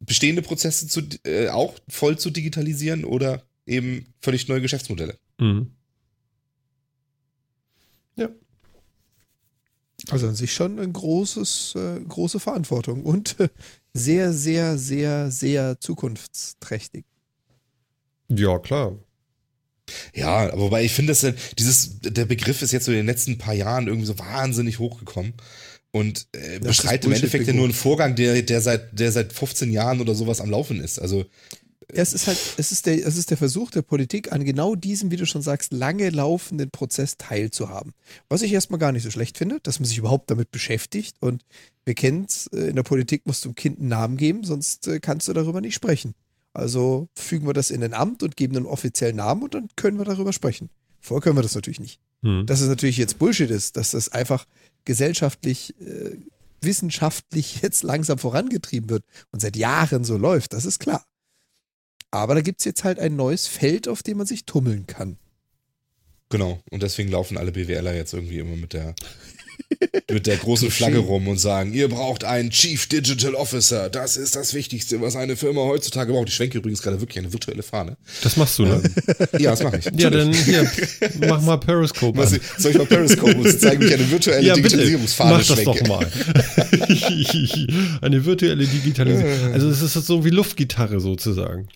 bestehende 0.00 0.42
Prozesse 0.42 0.86
zu, 0.88 1.02
äh, 1.24 1.48
auch 1.48 1.74
voll 1.88 2.18
zu 2.18 2.30
digitalisieren 2.30 3.04
oder 3.04 3.42
eben 3.66 4.06
völlig 4.20 4.48
neue 4.48 4.60
Geschäftsmodelle. 4.60 5.18
Mhm. 5.38 5.70
Also 10.08 10.28
an 10.28 10.36
sich 10.36 10.52
schon 10.52 10.78
ein 10.78 10.92
großes, 10.92 11.74
äh, 11.74 12.00
große 12.00 12.38
Verantwortung 12.38 13.02
und 13.02 13.40
äh, 13.40 13.48
sehr, 13.92 14.32
sehr, 14.32 14.78
sehr, 14.78 15.30
sehr 15.30 15.80
zukunftsträchtig. 15.80 17.04
Ja, 18.28 18.58
klar. 18.58 18.96
Ja, 20.14 20.50
aber 20.52 20.58
wobei 20.62 20.84
ich 20.84 20.92
finde, 20.92 21.12
dass 21.12 21.20
der- 21.20 21.34
dieses, 21.58 22.00
der 22.00 22.24
Begriff 22.24 22.62
ist 22.62 22.72
jetzt 22.72 22.84
so 22.86 22.90
in 22.92 22.98
den 22.98 23.06
letzten 23.06 23.38
paar 23.38 23.54
Jahren 23.54 23.86
irgendwie 23.86 24.06
so 24.06 24.18
wahnsinnig 24.18 24.78
hochgekommen 24.78 25.34
und 25.92 26.26
äh, 26.32 26.58
beschreibt 26.58 27.04
im 27.04 27.12
Endeffekt 27.12 27.46
ja 27.46 27.52
nur 27.52 27.64
einen 27.64 27.72
Vorgang, 27.72 28.16
der, 28.16 28.42
der, 28.42 28.60
seit, 28.60 28.98
der 28.98 29.12
seit 29.12 29.32
15 29.32 29.70
Jahren 29.70 30.00
oder 30.00 30.14
sowas 30.14 30.40
am 30.40 30.50
Laufen 30.50 30.80
ist. 30.82 30.98
Also, 30.98 31.24
Ja, 31.94 32.02
es 32.02 32.12
ist 32.12 32.26
halt, 32.26 32.38
es 32.56 32.72
ist 32.72 32.86
der, 32.86 33.06
es 33.06 33.16
ist 33.16 33.30
der 33.30 33.36
Versuch 33.36 33.70
der 33.70 33.82
Politik, 33.82 34.32
an 34.32 34.44
genau 34.44 34.74
diesem, 34.74 35.12
wie 35.12 35.16
du 35.16 35.24
schon 35.24 35.42
sagst, 35.42 35.72
lange 35.72 36.10
laufenden 36.10 36.70
Prozess 36.70 37.16
teilzuhaben. 37.16 37.92
Was 38.28 38.42
ich 38.42 38.52
erstmal 38.52 38.80
gar 38.80 38.90
nicht 38.92 39.04
so 39.04 39.10
schlecht 39.12 39.38
finde, 39.38 39.60
dass 39.62 39.78
man 39.78 39.86
sich 39.86 39.96
überhaupt 39.98 40.30
damit 40.30 40.50
beschäftigt. 40.50 41.16
Und 41.20 41.44
wir 41.84 41.94
kennen 41.94 42.24
es, 42.28 42.48
in 42.48 42.74
der 42.74 42.82
Politik 42.82 43.24
musst 43.24 43.44
du 43.44 43.50
dem 43.50 43.54
Kind 43.54 43.78
einen 43.78 43.88
Namen 43.88 44.16
geben, 44.16 44.42
sonst 44.42 44.88
äh, 44.88 44.98
kannst 44.98 45.28
du 45.28 45.32
darüber 45.32 45.60
nicht 45.60 45.74
sprechen. 45.76 46.14
Also 46.56 47.08
fügen 47.14 47.46
wir 47.46 47.52
das 47.52 47.70
in 47.70 47.84
ein 47.84 47.92
Amt 47.92 48.22
und 48.22 48.36
geben 48.36 48.56
einen 48.56 48.66
offiziellen 48.66 49.16
Namen 49.16 49.42
und 49.42 49.54
dann 49.54 49.68
können 49.76 49.98
wir 49.98 50.06
darüber 50.06 50.32
sprechen. 50.32 50.70
Vorher 51.00 51.22
können 51.22 51.36
wir 51.36 51.42
das 51.42 51.54
natürlich 51.54 51.80
nicht. 51.80 52.00
Mhm. 52.22 52.46
Dass 52.46 52.62
es 52.62 52.68
natürlich 52.68 52.96
jetzt 52.96 53.18
Bullshit 53.18 53.50
ist, 53.50 53.76
dass 53.76 53.90
das 53.90 54.08
einfach 54.08 54.46
gesellschaftlich, 54.86 55.78
äh, 55.80 56.16
wissenschaftlich 56.62 57.60
jetzt 57.62 57.82
langsam 57.82 58.18
vorangetrieben 58.18 58.88
wird 58.88 59.04
und 59.32 59.40
seit 59.40 59.56
Jahren 59.56 60.04
so 60.04 60.16
läuft, 60.16 60.54
das 60.54 60.64
ist 60.64 60.78
klar. 60.78 61.04
Aber 62.10 62.34
da 62.34 62.40
gibt 62.40 62.60
es 62.60 62.64
jetzt 62.64 62.84
halt 62.84 62.98
ein 62.98 63.16
neues 63.16 63.46
Feld, 63.46 63.86
auf 63.86 64.02
dem 64.02 64.16
man 64.16 64.26
sich 64.26 64.46
tummeln 64.46 64.86
kann. 64.86 65.18
genau. 66.30 66.58
Und 66.70 66.82
deswegen 66.82 67.10
laufen 67.10 67.36
alle 67.36 67.52
BWLer 67.52 67.94
jetzt 67.94 68.14
irgendwie 68.14 68.38
immer 68.38 68.56
mit 68.56 68.72
der, 68.72 68.94
mit 70.10 70.26
der 70.26 70.36
großen 70.36 70.70
Flagge 70.70 70.98
rum 70.98 71.26
und 71.28 71.38
sagen, 71.38 71.72
ihr 71.72 71.88
braucht 71.88 72.24
einen 72.24 72.50
Chief 72.50 72.86
Digital 72.86 73.34
Officer. 73.34 73.88
Das 73.90 74.16
ist 74.16 74.36
das 74.36 74.54
Wichtigste, 74.54 75.00
was 75.00 75.16
eine 75.16 75.36
Firma 75.36 75.62
heutzutage 75.62 76.12
braucht. 76.12 76.28
Ich 76.28 76.34
schwenke 76.34 76.58
übrigens 76.58 76.82
gerade 76.82 77.00
wirklich 77.00 77.18
eine 77.18 77.32
virtuelle 77.32 77.62
Fahne. 77.62 77.96
Das 78.22 78.36
machst 78.36 78.58
du, 78.58 78.64
ne? 78.66 78.82
Ja, 79.38 79.50
das 79.50 79.62
mache 79.62 79.78
ich. 79.78 79.84
ja, 80.00 80.10
dann 80.10 80.32
hier, 80.32 80.70
mach 81.28 81.42
mal 81.42 81.56
Periscope 81.58 82.16
Was, 82.18 82.32
an. 82.34 82.40
soll 82.58 82.70
ich 82.72 82.78
mal 82.78 82.86
Periscope 82.86 83.34
und 83.36 83.60
zeigen, 83.60 83.82
wie 83.82 83.86
ich 83.86 83.94
eine 83.94 84.10
virtuelle 84.10 84.46
Ja, 84.46 84.54
bitte, 84.54 84.68
Digitalisierungsfahne 84.68 85.30
mach 85.32 85.46
das 85.46 85.60
schwenke? 85.62 85.82
doch 85.84 85.88
mal. 85.88 86.06
Eine 88.02 88.24
virtuelle 88.24 88.66
Digitalisierung. 88.66 89.52
Also 89.52 89.68
es 89.68 89.82
ist 89.82 89.94
so 89.94 90.24
wie 90.24 90.30
Luftgitarre 90.30 91.00
sozusagen. 91.00 91.68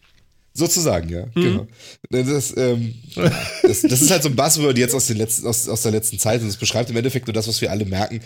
Sozusagen, 0.53 1.09
ja. 1.09 1.27
Genau. 1.35 1.67
Das, 2.11 2.57
ähm, 2.57 2.95
das, 3.63 3.83
das 3.83 4.03
ist 4.03 4.11
halt 4.11 4.23
so 4.23 4.29
ein 4.29 4.37
Buzzword 4.37 4.77
jetzt 4.79 4.95
aus, 4.95 5.07
den 5.07 5.17
letzten, 5.17 5.47
aus, 5.47 5.69
aus 5.69 5.83
der 5.83 5.93
letzten 5.93 6.19
Zeit 6.19 6.43
und 6.43 6.49
es 6.49 6.57
beschreibt 6.57 6.91
im 6.91 6.97
Endeffekt 6.97 7.29
nur 7.29 7.35
das, 7.35 7.47
was 7.47 7.61
wir 7.61 7.71
alle 7.71 7.85
merken. 7.85 8.21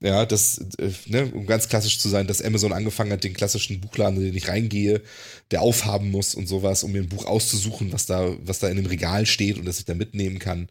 Ja, 0.00 0.26
das, 0.26 0.58
äh, 0.78 0.90
ne, 1.06 1.30
um 1.32 1.46
ganz 1.46 1.68
klassisch 1.68 2.00
zu 2.00 2.08
sein, 2.08 2.26
dass 2.26 2.42
Amazon 2.42 2.72
angefangen 2.72 3.12
hat, 3.12 3.22
den 3.22 3.34
klassischen 3.34 3.80
Buchladen, 3.80 4.18
in 4.18 4.24
den 4.24 4.36
ich 4.36 4.48
reingehe, 4.48 5.02
der 5.50 5.62
aufhaben 5.62 6.10
muss 6.10 6.34
und 6.34 6.48
sowas, 6.48 6.82
um 6.82 6.92
mir 6.92 7.02
ein 7.02 7.08
Buch 7.08 7.26
auszusuchen, 7.26 7.92
was 7.92 8.06
da, 8.06 8.36
was 8.44 8.58
da 8.58 8.68
in 8.68 8.76
dem 8.76 8.86
Regal 8.86 9.24
steht 9.26 9.58
und 9.58 9.64
das 9.64 9.78
ich 9.78 9.84
da 9.84 9.94
mitnehmen 9.94 10.40
kann. 10.40 10.68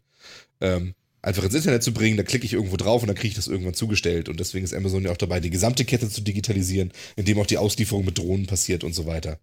Ähm, 0.60 0.94
einfach 1.22 1.44
ins 1.44 1.54
Internet 1.54 1.82
zu 1.82 1.92
bringen, 1.92 2.16
da 2.16 2.22
klicke 2.22 2.46
ich 2.46 2.52
irgendwo 2.52 2.76
drauf 2.76 3.02
und 3.02 3.08
dann 3.08 3.16
kriege 3.16 3.28
ich 3.28 3.34
das 3.34 3.48
irgendwann 3.48 3.74
zugestellt. 3.74 4.28
Und 4.28 4.40
deswegen 4.40 4.64
ist 4.64 4.74
Amazon 4.74 5.04
ja 5.04 5.10
auch 5.10 5.16
dabei, 5.16 5.40
die 5.40 5.50
gesamte 5.50 5.84
Kette 5.84 6.08
zu 6.08 6.20
digitalisieren, 6.20 6.92
indem 7.16 7.38
auch 7.38 7.46
die 7.46 7.58
Auslieferung 7.58 8.04
mit 8.04 8.18
Drohnen 8.18 8.46
passiert 8.46 8.84
und 8.84 8.94
so 8.94 9.06
weiter. 9.06 9.38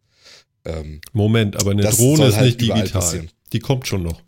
Ähm, 0.65 1.01
Moment, 1.13 1.55
aber 1.59 1.71
eine 1.71 1.83
Drohne 1.83 2.27
ist 2.27 2.35
halt 2.35 2.45
nicht 2.45 2.61
digital. 2.61 2.89
passieren. 2.89 3.29
Die 3.53 3.59
kommt 3.59 3.87
schon 3.87 4.03
noch. 4.03 4.21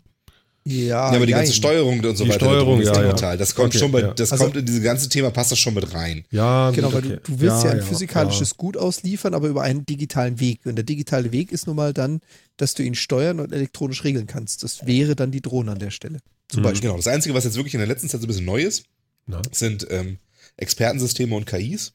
Ja, 0.64 0.74
ja, 0.84 1.00
aber 1.16 1.24
die 1.24 1.32
ganze 1.32 1.52
jein. 1.52 1.56
Steuerung 1.56 2.00
und 2.00 2.16
so 2.16 2.24
Die 2.24 2.30
weiter, 2.30 2.44
Steuerung, 2.44 2.80
ist 2.80 2.88
ja, 2.88 2.94
ja. 2.94 3.02
digital. 3.08 3.38
Das 3.38 3.54
kommt 3.54 3.68
Okay, 3.68 3.78
schon 3.78 3.90
bei, 3.90 4.00
ja. 4.02 4.12
das 4.12 4.32
Also- 4.32 4.44
kommt 4.44 4.56
in 4.56 4.66
dieses 4.66 4.82
ganze 4.82 5.08
Thema, 5.08 5.30
passt 5.30 5.50
das 5.50 5.58
schon 5.58 5.72
mit 5.72 5.94
rein. 5.94 6.24
Ja, 6.30 6.70
Genau, 6.72 6.92
weil 6.92 7.00
du, 7.02 7.08
okay. 7.14 7.20
du 7.24 7.40
willst 7.40 7.64
ja, 7.64 7.70
ein 7.70 7.78
ja, 7.78 7.82
physikalisches 7.84 8.56
Gut 8.58 8.76
ausliefern, 8.76 9.32
aber 9.32 9.48
über 9.48 9.62
einen 9.62 9.86
digitalen 9.86 10.40
Weg. 10.40 10.60
Und 10.66 10.76
der 10.76 10.84
digitale 10.84 11.32
Weg 11.32 11.52
ist 11.52 11.66
nun 11.68 11.76
mal 11.76 11.94
dann, 11.94 12.20
dass 12.58 12.74
du 12.74 12.82
ihn 12.82 12.94
steuern 12.94 13.40
und 13.40 13.52
elektronisch 13.52 14.04
regeln 14.04 14.26
kannst. 14.26 14.62
Das 14.62 14.86
wäre 14.86 15.16
dann 15.16 15.30
die 15.30 15.40
Drohne 15.40 15.72
an 15.72 15.78
der 15.78 15.90
Stelle. 15.90 16.18
Zum 16.48 16.60
Mhm. 16.60 16.64
Beispiel. 16.64 16.82
Genau, 16.82 16.96
das 16.98 17.06
Einzige, 17.06 17.34
was 17.34 17.44
jetzt 17.44 17.56
wirklich 17.56 17.74
in 17.74 17.80
der 17.80 17.88
letzten 17.88 18.08
Zeit 18.10 18.20
so 18.20 18.26
ein 18.26 18.28
bisschen 18.28 18.44
neu 18.44 18.60
ist, 18.62 18.84
Na, 19.26 19.40
sind 19.52 19.86
ähm, 19.90 20.18
Expertensysteme 20.58 21.34
und 21.34 21.46
KIs, 21.46 21.92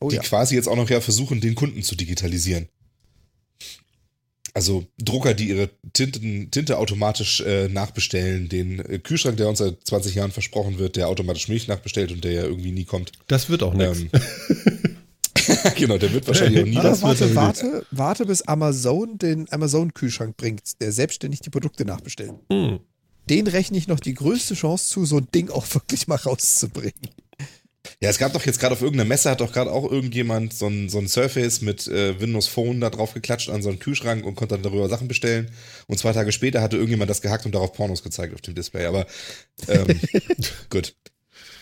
Oh 0.00 0.08
die 0.08 0.16
ja. 0.16 0.22
quasi 0.22 0.54
jetzt 0.56 0.66
auch 0.68 0.76
noch 0.76 0.90
ja 0.90 1.00
versuchen, 1.00 1.40
den 1.40 1.54
Kunden 1.54 1.82
zu 1.84 1.94
digitalisieren. 1.94 2.68
Also 4.58 4.86
Drucker, 5.00 5.34
die 5.34 5.50
ihre 5.50 5.70
Tinten, 5.92 6.50
Tinte 6.50 6.78
automatisch 6.78 7.40
äh, 7.42 7.68
nachbestellen, 7.68 8.48
den 8.48 8.80
äh, 8.80 8.98
Kühlschrank, 8.98 9.36
der 9.36 9.48
uns 9.48 9.58
seit 9.60 9.86
20 9.86 10.16
Jahren 10.16 10.32
versprochen 10.32 10.80
wird, 10.80 10.96
der 10.96 11.06
automatisch 11.06 11.46
Milch 11.46 11.68
nachbestellt 11.68 12.10
und 12.10 12.24
der 12.24 12.32
ja 12.32 12.42
irgendwie 12.42 12.72
nie 12.72 12.84
kommt. 12.84 13.12
das 13.28 13.48
wird 13.48 13.62
auch 13.62 13.72
nichts. 13.72 14.00
Ähm, 14.00 14.10
genau, 15.76 15.96
der 15.96 16.12
wird 16.12 16.26
wahrscheinlich 16.26 16.62
auch 16.62 16.66
nie 16.66 16.74
das. 16.74 17.02
warte, 17.02 17.20
wird- 17.20 17.36
warte, 17.36 17.86
warte, 17.92 18.26
bis 18.26 18.42
Amazon 18.42 19.16
den 19.16 19.46
Amazon-Kühlschrank 19.52 20.36
bringt, 20.36 20.80
der 20.80 20.90
selbstständig 20.90 21.38
die 21.40 21.50
Produkte 21.50 21.84
nachbestellt. 21.84 22.32
Hm. 22.50 22.80
Den 23.30 23.46
rechne 23.46 23.78
ich 23.78 23.86
noch 23.86 24.00
die 24.00 24.14
größte 24.14 24.54
Chance 24.54 24.88
zu, 24.88 25.04
so 25.04 25.18
ein 25.18 25.28
Ding 25.32 25.50
auch 25.50 25.66
wirklich 25.72 26.08
mal 26.08 26.16
rauszubringen. 26.16 26.94
Ja, 28.00 28.10
es 28.10 28.18
gab 28.18 28.32
doch 28.32 28.46
jetzt 28.46 28.60
gerade 28.60 28.74
auf 28.74 28.80
irgendeiner 28.80 29.08
Messe, 29.08 29.28
hat 29.28 29.40
doch 29.40 29.52
gerade 29.52 29.72
auch 29.72 29.90
irgendjemand 29.90 30.54
so 30.54 30.68
ein, 30.68 30.88
so 30.88 30.98
ein 30.98 31.08
Surface 31.08 31.62
mit 31.62 31.88
äh, 31.88 32.20
Windows 32.20 32.46
Phone 32.46 32.80
da 32.80 32.90
drauf 32.90 33.12
geklatscht 33.12 33.50
an 33.50 33.60
so 33.60 33.70
einen 33.70 33.80
Kühlschrank 33.80 34.24
und 34.24 34.36
konnte 34.36 34.54
dann 34.54 34.62
darüber 34.62 34.88
Sachen 34.88 35.08
bestellen. 35.08 35.50
Und 35.88 35.98
zwei 35.98 36.12
Tage 36.12 36.30
später 36.30 36.62
hatte 36.62 36.76
irgendjemand 36.76 37.10
das 37.10 37.22
gehackt 37.22 37.44
und 37.44 37.56
darauf 37.56 37.72
Pornos 37.72 38.04
gezeigt 38.04 38.34
auf 38.34 38.40
dem 38.40 38.54
Display. 38.54 38.86
Aber 38.86 39.06
ähm, 39.66 40.00
gut. 40.70 40.94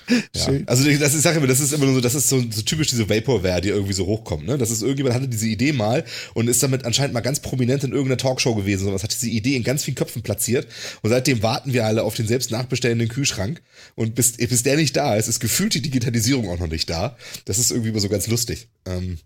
Ja. 0.08 0.48
Also 0.66 0.88
das 0.98 1.14
ist, 1.14 1.24
mal, 1.24 1.46
das 1.46 1.60
ist 1.60 1.72
immer 1.72 1.86
nur 1.86 1.94
so, 1.94 2.00
das 2.00 2.14
ist 2.14 2.28
so, 2.28 2.40
so 2.50 2.62
typisch 2.62 2.88
diese 2.88 3.08
Vaporware, 3.08 3.60
die 3.60 3.70
irgendwie 3.70 3.92
so 3.92 4.06
hochkommt. 4.06 4.46
Ne? 4.46 4.56
Das 4.58 4.70
ist 4.70 4.82
irgendjemand 4.82 5.14
hatte 5.14 5.28
diese 5.28 5.48
Idee 5.48 5.72
mal 5.72 6.04
und 6.34 6.48
ist 6.48 6.62
damit 6.62 6.84
anscheinend 6.84 7.14
mal 7.14 7.20
ganz 7.20 7.40
prominent 7.40 7.84
in 7.84 7.90
irgendeiner 7.90 8.18
Talkshow 8.18 8.54
gewesen. 8.54 8.84
Sowas 8.84 9.02
hat 9.02 9.12
diese 9.12 9.28
Idee 9.28 9.56
in 9.56 9.64
ganz 9.64 9.84
vielen 9.84 9.96
Köpfen 9.96 10.22
platziert 10.22 10.66
und 11.02 11.10
seitdem 11.10 11.42
warten 11.42 11.72
wir 11.72 11.86
alle 11.86 12.02
auf 12.04 12.14
den 12.14 12.26
selbst 12.26 12.50
nachbestellenden 12.50 13.08
Kühlschrank 13.08 13.62
und 13.94 14.14
bis, 14.14 14.32
bis 14.32 14.62
der 14.62 14.76
nicht 14.76 14.96
da 14.96 15.16
ist, 15.16 15.28
ist 15.28 15.40
gefühlt 15.40 15.74
die 15.74 15.82
Digitalisierung 15.82 16.48
auch 16.48 16.58
noch 16.58 16.68
nicht 16.70 16.88
da. 16.88 17.16
Das 17.44 17.58
ist 17.58 17.70
irgendwie 17.70 17.90
immer 17.90 18.00
so 18.00 18.08
ganz 18.08 18.26
lustig. 18.26 18.68
Ähm, 18.86 19.18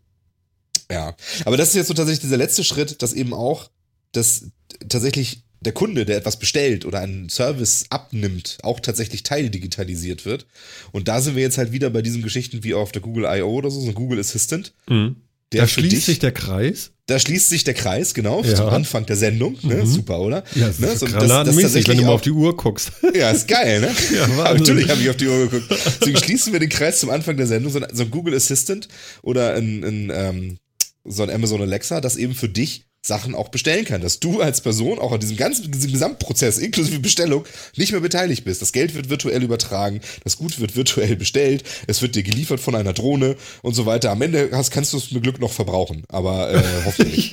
ja, 0.90 1.14
aber 1.44 1.56
das 1.56 1.68
ist 1.68 1.74
jetzt 1.74 1.88
so 1.88 1.94
tatsächlich 1.94 2.20
dieser 2.20 2.36
letzte 2.36 2.64
Schritt, 2.64 3.02
dass 3.02 3.12
eben 3.12 3.34
auch 3.34 3.70
dass 4.12 4.46
tatsächlich 4.88 5.44
der 5.60 5.72
Kunde, 5.72 6.04
der 6.06 6.16
etwas 6.16 6.38
bestellt 6.38 6.84
oder 6.86 7.00
einen 7.00 7.28
Service 7.28 7.84
abnimmt, 7.90 8.58
auch 8.62 8.80
tatsächlich 8.80 9.22
teildigitalisiert 9.22 10.24
wird. 10.24 10.46
Und 10.92 11.08
da 11.08 11.20
sind 11.20 11.36
wir 11.36 11.42
jetzt 11.42 11.58
halt 11.58 11.72
wieder 11.72 11.90
bei 11.90 12.02
diesen 12.02 12.22
Geschichten 12.22 12.64
wie 12.64 12.74
auf 12.74 12.92
der 12.92 13.02
Google 13.02 13.24
I.O. 13.28 13.48
oder 13.50 13.70
so, 13.70 13.80
so 13.80 13.88
ein 13.88 13.94
Google 13.94 14.18
Assistant. 14.20 14.72
Hm. 14.88 15.16
Der 15.52 15.62
Da 15.62 15.68
schließt 15.68 15.92
dich- 15.92 16.04
sich 16.04 16.18
der 16.20 16.30
Kreis. 16.32 16.92
Da 17.06 17.18
schließt 17.18 17.48
sich 17.48 17.64
der 17.64 17.74
Kreis, 17.74 18.14
genau, 18.14 18.42
Ja. 18.44 18.54
zum 18.54 18.68
Anfang 18.68 19.04
der 19.04 19.16
Sendung. 19.16 19.58
Ne? 19.62 19.74
Mhm. 19.82 19.86
Super, 19.86 20.20
oder? 20.20 20.44
Ja, 20.54 20.68
das 20.68 20.78
ne? 20.78 20.86
ist 20.86 21.00
so, 21.00 21.06
das- 21.06 21.14
das 21.14 21.22
granatenmäßig, 21.28 21.88
wenn 21.88 21.96
du 21.98 22.04
mal 22.04 22.12
auf 22.12 22.20
die 22.22 22.30
Uhr 22.30 22.56
guckst. 22.56 22.92
ja, 23.14 23.30
ist 23.32 23.48
geil, 23.48 23.80
ne? 23.80 23.90
Ja, 24.14 24.28
Natürlich 24.54 24.88
habe 24.88 25.00
ich 25.02 25.10
auf 25.10 25.16
die 25.16 25.26
Uhr 25.26 25.48
geguckt. 25.48 25.66
Deswegen 26.00 26.16
schließen 26.18 26.52
wir 26.52 26.60
den 26.60 26.68
Kreis 26.68 27.00
zum 27.00 27.10
Anfang 27.10 27.36
der 27.36 27.48
Sendung. 27.48 27.72
So 27.72 27.80
ein, 27.80 27.86
so 27.92 28.04
ein 28.04 28.10
Google 28.10 28.34
Assistant 28.34 28.86
oder 29.22 29.54
ein, 29.54 29.82
ein, 29.82 30.12
ähm, 30.14 30.58
so 31.04 31.24
ein 31.24 31.30
Amazon 31.30 31.60
Alexa, 31.60 32.00
das 32.00 32.14
eben 32.16 32.34
für 32.34 32.48
dich 32.48 32.84
Sachen 33.02 33.34
auch 33.34 33.48
bestellen 33.48 33.84
kann. 33.84 34.00
Dass 34.00 34.20
du 34.20 34.40
als 34.40 34.60
Person 34.60 34.98
auch 34.98 35.12
an 35.12 35.20
diesem 35.20 35.36
ganzen 35.36 35.70
diesem 35.70 35.92
Gesamtprozess 35.92 36.58
inklusive 36.58 37.00
Bestellung 37.00 37.44
nicht 37.76 37.92
mehr 37.92 38.00
beteiligt 38.00 38.44
bist. 38.44 38.62
Das 38.62 38.72
Geld 38.72 38.94
wird 38.94 39.10
virtuell 39.10 39.42
übertragen, 39.42 40.00
das 40.24 40.36
Gut 40.36 40.60
wird 40.60 40.76
virtuell 40.76 41.16
bestellt, 41.16 41.64
es 41.86 42.02
wird 42.02 42.14
dir 42.14 42.22
geliefert 42.22 42.60
von 42.60 42.74
einer 42.74 42.92
Drohne 42.92 43.36
und 43.62 43.74
so 43.74 43.86
weiter. 43.86 44.10
Am 44.10 44.22
Ende 44.22 44.50
hast, 44.52 44.70
kannst 44.70 44.92
du 44.92 44.98
es 44.98 45.10
mit 45.10 45.22
Glück 45.22 45.40
noch 45.40 45.52
verbrauchen, 45.52 46.04
aber 46.08 46.52
äh, 46.52 46.62
hoffentlich. 46.84 47.32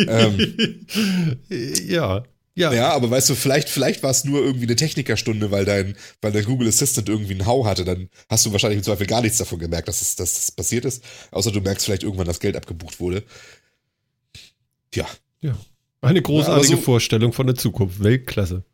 ähm, 0.08 0.86
ja. 1.48 2.24
Ja. 2.58 2.72
ja, 2.72 2.90
aber 2.90 3.08
weißt 3.08 3.30
du, 3.30 3.36
vielleicht, 3.36 3.68
vielleicht 3.68 4.02
war 4.02 4.10
es 4.10 4.24
nur 4.24 4.42
irgendwie 4.42 4.64
eine 4.64 4.74
Technikerstunde, 4.74 5.52
weil 5.52 5.64
dein, 5.64 5.94
weil 6.20 6.32
dein 6.32 6.44
Google 6.44 6.66
Assistant 6.66 7.08
irgendwie 7.08 7.34
einen 7.34 7.46
Hau 7.46 7.64
hatte, 7.64 7.84
dann 7.84 8.08
hast 8.28 8.46
du 8.46 8.50
wahrscheinlich 8.50 8.78
im 8.78 8.82
Zweifel 8.82 9.06
gar 9.06 9.22
nichts 9.22 9.38
davon 9.38 9.60
gemerkt, 9.60 9.86
dass 9.86 10.02
es, 10.02 10.16
dass 10.16 10.36
es 10.36 10.50
passiert 10.50 10.84
ist. 10.84 11.04
Außer 11.30 11.52
du 11.52 11.60
merkst 11.60 11.84
vielleicht 11.84 12.02
irgendwann, 12.02 12.26
dass 12.26 12.40
Geld 12.40 12.56
abgebucht 12.56 12.98
wurde. 12.98 13.22
Ja. 14.94 15.06
ja. 15.40 15.56
Eine 16.00 16.22
großartige 16.22 16.72
Ja, 16.74 16.76
so- 16.76 16.82
Vorstellung 16.82 17.32
von 17.32 17.46
der 17.46 17.56
Zukunft. 17.56 18.02
Weltklasse. 18.02 18.64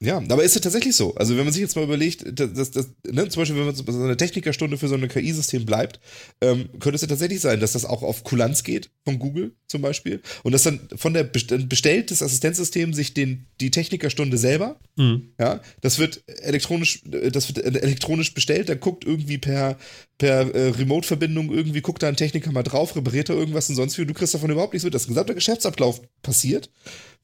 Ja, 0.00 0.18
aber 0.18 0.44
ist 0.44 0.54
ja 0.54 0.60
tatsächlich 0.60 0.94
so. 0.94 1.12
Also 1.16 1.36
wenn 1.36 1.44
man 1.44 1.52
sich 1.52 1.60
jetzt 1.60 1.74
mal 1.74 1.82
überlegt, 1.82 2.22
dass, 2.38 2.52
dass, 2.52 2.70
dass, 2.70 2.88
ne, 3.10 3.28
zum 3.28 3.40
Beispiel, 3.42 3.56
wenn 3.58 3.66
man 3.66 3.74
so 3.74 3.84
eine 3.84 4.16
Technikerstunde 4.16 4.78
für 4.78 4.86
so 4.86 4.94
ein 4.94 5.08
KI-System 5.08 5.66
bleibt, 5.66 5.98
ähm, 6.40 6.68
könnte 6.78 6.94
es 6.94 7.02
ja 7.02 7.08
tatsächlich 7.08 7.40
sein, 7.40 7.58
dass 7.58 7.72
das 7.72 7.84
auch 7.84 8.04
auf 8.04 8.22
Kulanz 8.22 8.62
geht 8.62 8.90
von 9.04 9.18
Google 9.18 9.56
zum 9.66 9.82
Beispiel 9.82 10.22
und 10.44 10.52
dass 10.52 10.62
dann 10.62 10.88
von 10.94 11.14
der 11.14 11.24
best- 11.24 11.50
dann 11.50 11.68
bestellt 11.68 12.12
das 12.12 12.22
Assistenzsystem 12.22 12.94
sich 12.94 13.12
den 13.12 13.46
die 13.60 13.72
Technikerstunde 13.72 14.38
selber 14.38 14.78
Hm. 14.96 15.32
Ja, 15.38 15.60
das 15.80 15.98
wird 15.98 16.22
elektronisch, 16.42 17.02
äh, 17.10 17.30
das 17.30 17.48
wird 17.54 17.64
elektronisch 17.64 18.34
bestellt, 18.34 18.68
da 18.68 18.74
guckt 18.74 19.04
irgendwie 19.04 19.38
per, 19.38 19.78
per 20.18 20.54
äh, 20.54 20.68
Remote-Verbindung 20.70 21.52
irgendwie, 21.52 21.80
guckt 21.80 22.02
da 22.02 22.08
ein 22.08 22.16
Techniker 22.16 22.50
mal 22.52 22.62
drauf, 22.64 22.94
repariert 22.96 23.28
da 23.28 23.34
irgendwas 23.34 23.68
und 23.68 23.76
sonst 23.76 23.96
wie, 23.98 24.06
du 24.06 24.14
kriegst 24.14 24.34
davon 24.34 24.50
überhaupt 24.50 24.72
nichts 24.74 24.84
mit. 24.84 24.94
Das 24.94 25.06
gesamte 25.06 25.34
Geschäftsablauf 25.34 26.00
passiert, 26.22 26.70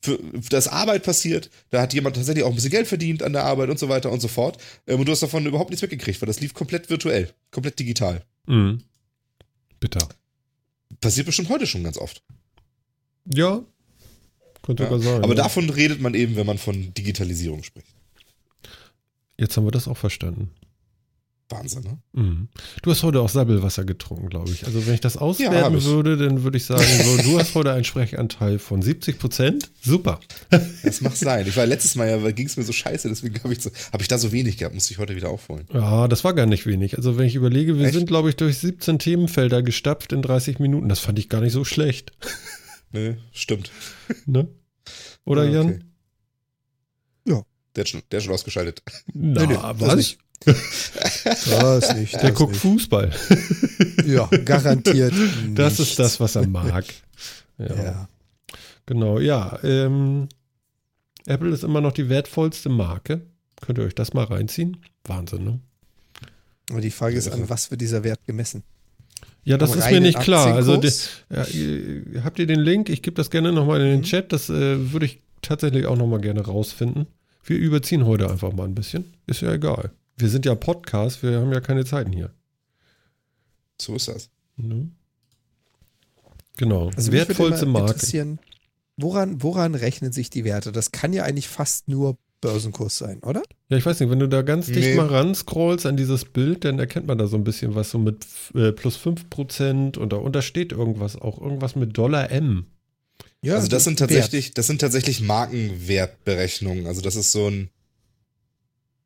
für, 0.05 0.19
für 0.19 0.51
das 0.51 0.69
Arbeit 0.69 1.03
passiert, 1.03 1.51
da 1.71 1.81
hat 1.81 1.95
jemand 1.95 2.17
tatsächlich 2.17 2.45
auch 2.45 2.51
ein 2.51 2.55
bisschen 2.55 2.71
Geld 2.71 2.87
verdient 2.87 3.23
an 3.23 3.33
der 3.33 3.45
Arbeit 3.45 3.71
und 3.71 3.79
so 3.79 3.89
weiter 3.89 4.13
und 4.13 4.21
so 4.21 4.29
fort. 4.29 4.59
Ähm, 4.87 5.01
und 5.01 5.07
du 5.07 5.13
hast 5.13 5.23
davon 5.23 5.47
überhaupt 5.47 5.71
nichts 5.71 5.83
mitgekriegt, 5.83 6.21
weil 6.21 6.27
das 6.27 6.41
lief 6.41 6.53
komplett 6.53 6.91
virtuell, 6.91 7.33
komplett 7.51 7.79
digital. 7.79 8.23
Hm. 8.47 8.83
Bitter. 9.81 10.07
Passiert 11.01 11.27
bestimmt 11.27 11.49
heute 11.49 11.67
schon 11.67 11.83
ganz 11.85 11.97
oft. 11.97 12.23
Ja. 13.33 13.63
Könnte 14.63 14.83
Ja. 14.83 14.91
sogar 14.91 15.03
sein. 15.03 15.25
Aber 15.25 15.35
ja. 15.35 15.43
davon 15.43 15.71
redet 15.71 16.01
man 16.01 16.15
eben, 16.15 16.37
wenn 16.37 16.47
man 16.47 16.59
von 16.59 16.93
Digitalisierung 16.95 17.63
spricht. 17.63 17.89
Jetzt 19.39 19.57
haben 19.57 19.65
wir 19.67 19.73
das 19.73 19.89
auch 19.89 19.97
verstanden. 19.97 20.51
Wahnsinn, 21.51 21.83
ne? 21.83 21.99
Mhm. 22.13 22.49
Du 22.83 22.91
hast 22.91 23.03
heute 23.03 23.21
auch 23.21 23.29
Sabbelwasser 23.29 23.85
getrunken, 23.85 24.31
glaube 24.31 24.51
ich. 24.51 24.65
Also 24.67 24.87
wenn 24.87 24.95
ich 24.95 25.01
das 25.01 25.19
auswerten 25.19 25.77
ich. 25.77 25.85
würde, 25.85 26.17
dann 26.17 26.43
würde 26.43 26.57
ich 26.57 26.65
sagen, 26.65 26.83
so, 27.05 27.17
du 27.19 27.39
hast 27.39 27.55
heute 27.55 27.73
einen 27.73 27.85
Sprechanteil 27.85 28.59
von 28.59 28.81
70 28.81 29.19
Prozent. 29.19 29.71
Super. 29.83 30.21
Das 30.83 31.01
mag 31.01 31.15
sein. 31.17 31.47
Ich 31.47 31.57
war 31.57 31.67
letztes 31.67 31.97
Mal 31.97 32.09
ja, 32.09 32.31
ging 32.31 32.47
es 32.47 32.57
mir 32.57 32.63
so 32.63 32.73
scheiße, 32.73 33.09
deswegen 33.09 33.43
habe 33.43 33.53
ich, 33.53 33.61
so, 33.61 33.71
hab 33.93 34.01
ich 34.01 34.09
da 34.09 34.17
so 34.19 34.33
wenig 34.33 34.57
gehabt, 34.59 34.75
musste 34.75 34.93
ich 34.93 34.99
heute 34.99 35.17
wieder 35.17 35.29
aufholen. 35.31 35.67
Ja, 35.73 36.09
das 36.09 36.25
war 36.25 36.35
gar 36.35 36.47
nicht 36.47 36.67
wenig. 36.67 36.97
Also 36.97 37.19
wenn 37.19 37.27
ich 37.27 37.35
überlege, 37.35 37.79
wir 37.79 37.87
Echt? 37.87 37.95
sind, 37.95 38.07
glaube 38.07 38.29
ich, 38.31 38.37
durch 38.37 38.59
17 38.59 38.99
Themenfelder 38.99 39.63
gestapft 39.63 40.13
in 40.13 40.23
30 40.23 40.59
Minuten. 40.61 40.89
Das 40.89 41.01
fand 41.01 41.19
ich 41.19 41.29
gar 41.29 41.41
nicht 41.41 41.53
so 41.53 41.65
schlecht. 41.65 42.13
Ne, 42.93 43.19
stimmt. 43.33 43.73
Ne? 44.25 44.47
Oder 45.25 45.47
Ja, 45.47 45.51
Jan? 45.51 45.67
okay. 45.67 45.81
Der 47.77 47.83
hat 47.83 47.89
schon, 47.89 48.03
der 48.11 48.19
hat 48.21 48.25
schon 48.25 48.35
ausgeschaltet. 48.35 48.83
Na, 49.13 49.43
Nee, 49.47 49.55
nee, 49.55 49.59
was? 49.61 49.97
nicht. 49.97 50.19
Das 50.45 51.95
nicht. 51.97 52.15
Der 52.15 52.31
das 52.31 52.35
guckt 52.35 52.53
nicht. 52.53 52.61
Fußball. 52.61 53.13
Ja, 54.07 54.27
garantiert. 54.45 55.13
Das 55.55 55.79
nichts. 55.79 55.91
ist 55.93 55.99
das, 55.99 56.21
was 56.21 56.37
er 56.37 56.47
mag. 56.47 56.85
Ja. 57.59 57.75
Ja. 57.75 58.09
Genau, 58.87 59.19
ja. 59.19 59.59
Ähm, 59.63 60.29
Apple 61.27 61.51
ist 61.51 61.65
immer 61.65 61.81
noch 61.81 61.93
die 61.93 62.09
wertvollste 62.09 62.69
Marke. 62.69 63.23
Könnt 63.61 63.79
ihr 63.79 63.85
euch 63.85 63.95
das 63.95 64.13
mal 64.13 64.25
reinziehen? 64.25 64.77
Wahnsinn, 65.05 65.45
ne? 65.45 65.61
Aber 66.71 66.81
die 66.81 66.91
Frage 66.91 67.17
ist, 67.17 67.29
an 67.29 67.49
was 67.49 67.71
wird 67.71 67.81
dieser 67.81 68.05
Wert 68.05 68.21
gemessen? 68.27 68.63
Ja, 69.45 69.57
das 69.59 69.73
Am 69.73 69.79
ist 69.79 69.91
mir 69.91 70.01
nicht 70.01 70.21
klar. 70.21 70.55
Also 70.55 70.77
de, 70.77 70.91
ja, 71.31 71.45
ihr- 71.47 72.25
habt 72.25 72.39
ihr 72.39 72.47
den 72.47 72.61
Link? 72.61 72.89
Ich 72.89 73.03
gebe 73.03 73.15
das 73.17 73.31
gerne 73.31 73.53
nochmal 73.53 73.81
in 73.81 73.87
den 73.87 74.01
Mhm. 74.01 74.05
Chat. 74.05 74.33
Das 74.33 74.49
äh, 74.51 74.93
würde 74.93 75.07
ich 75.07 75.21
tatsächlich 75.43 75.87
auch 75.87 75.97
nochmal 75.97 76.21
gerne 76.21 76.41
rausfinden. 76.45 77.07
Wir 77.45 77.59
überziehen 77.59 78.07
heute 78.07 78.31
einfach 78.31 78.53
mal 78.53 78.65
ein 78.65 78.75
bisschen. 78.75 79.15
Ist 79.27 79.43
ja 79.43 79.53
egal. 79.53 79.91
Wir 80.17 80.29
sind 80.29 80.47
ja 80.47 80.55
Podcast, 80.55 81.23
wir 81.23 81.41
haben 81.41 81.53
ja 81.53 81.61
keine 81.61 81.85
Zeiten 81.85 82.13
hier. 82.13 82.31
So 83.81 83.95
ist 83.97 84.09
das. 84.09 84.31
Ne? 84.57 84.91
Genau. 86.57 86.91
Also 86.97 87.13
Wertvollste 87.13 87.67
Marke. 87.67 88.39
woran, 88.97 89.43
woran 89.43 89.75
rechnen 89.75 90.13
sich 90.13 90.31
die 90.31 90.45
Werte? 90.45 90.73
Das 90.73 90.93
kann 90.93 91.13
ja 91.13 91.25
eigentlich 91.25 91.49
fast 91.49 91.89
nur 91.89 92.17
Börsenkurs 92.41 92.99
sein, 92.99 93.21
oder? 93.23 93.43
Ja, 93.69 93.77
ich 93.77 93.87
weiß 93.87 93.99
nicht, 94.01 94.11
wenn 94.11 94.19
du 94.19 94.29
da 94.29 94.43
ganz 94.43 94.67
dicht 94.67 94.79
Nee. 94.91 94.95
mal 94.97 95.07
ran 95.07 95.35
scrollst 95.35 95.87
an 95.87 95.97
dieses 95.97 96.27
Bild, 96.27 96.65
dann 96.65 96.79
erkennt 96.79 97.07
man 97.07 97.19
da 97.19 97.27
so 97.27 97.37
ein 97.37 97.45
bisschen 97.45 97.75
was 97.75 97.91
so 97.91 97.99
mit 97.99 98.27
äh, 98.55 98.71
plus 98.71 98.99
5% 98.99 99.99
und 99.99 100.13
darunter 100.13 100.43
steht 100.43 100.73
irgendwas, 100.73 101.17
auch 101.17 101.41
irgendwas 101.41 101.75
mit 101.75 101.97
Dollar 101.97 102.31
M. 102.31 102.67
Ja, 103.45 103.57
also 103.57 103.69
das 103.69 103.85
sind 103.85 104.01
Wert. 104.01 104.11
tatsächlich, 104.11 104.55
das 104.55 104.67
sind 104.67 104.81
tatsächlich 104.81 105.21
Markenwertberechnungen. 105.21 106.87
Also 106.87 107.01
das 107.01 107.17
ist 107.17 107.33
so 107.33 107.49
ein, 107.51 107.69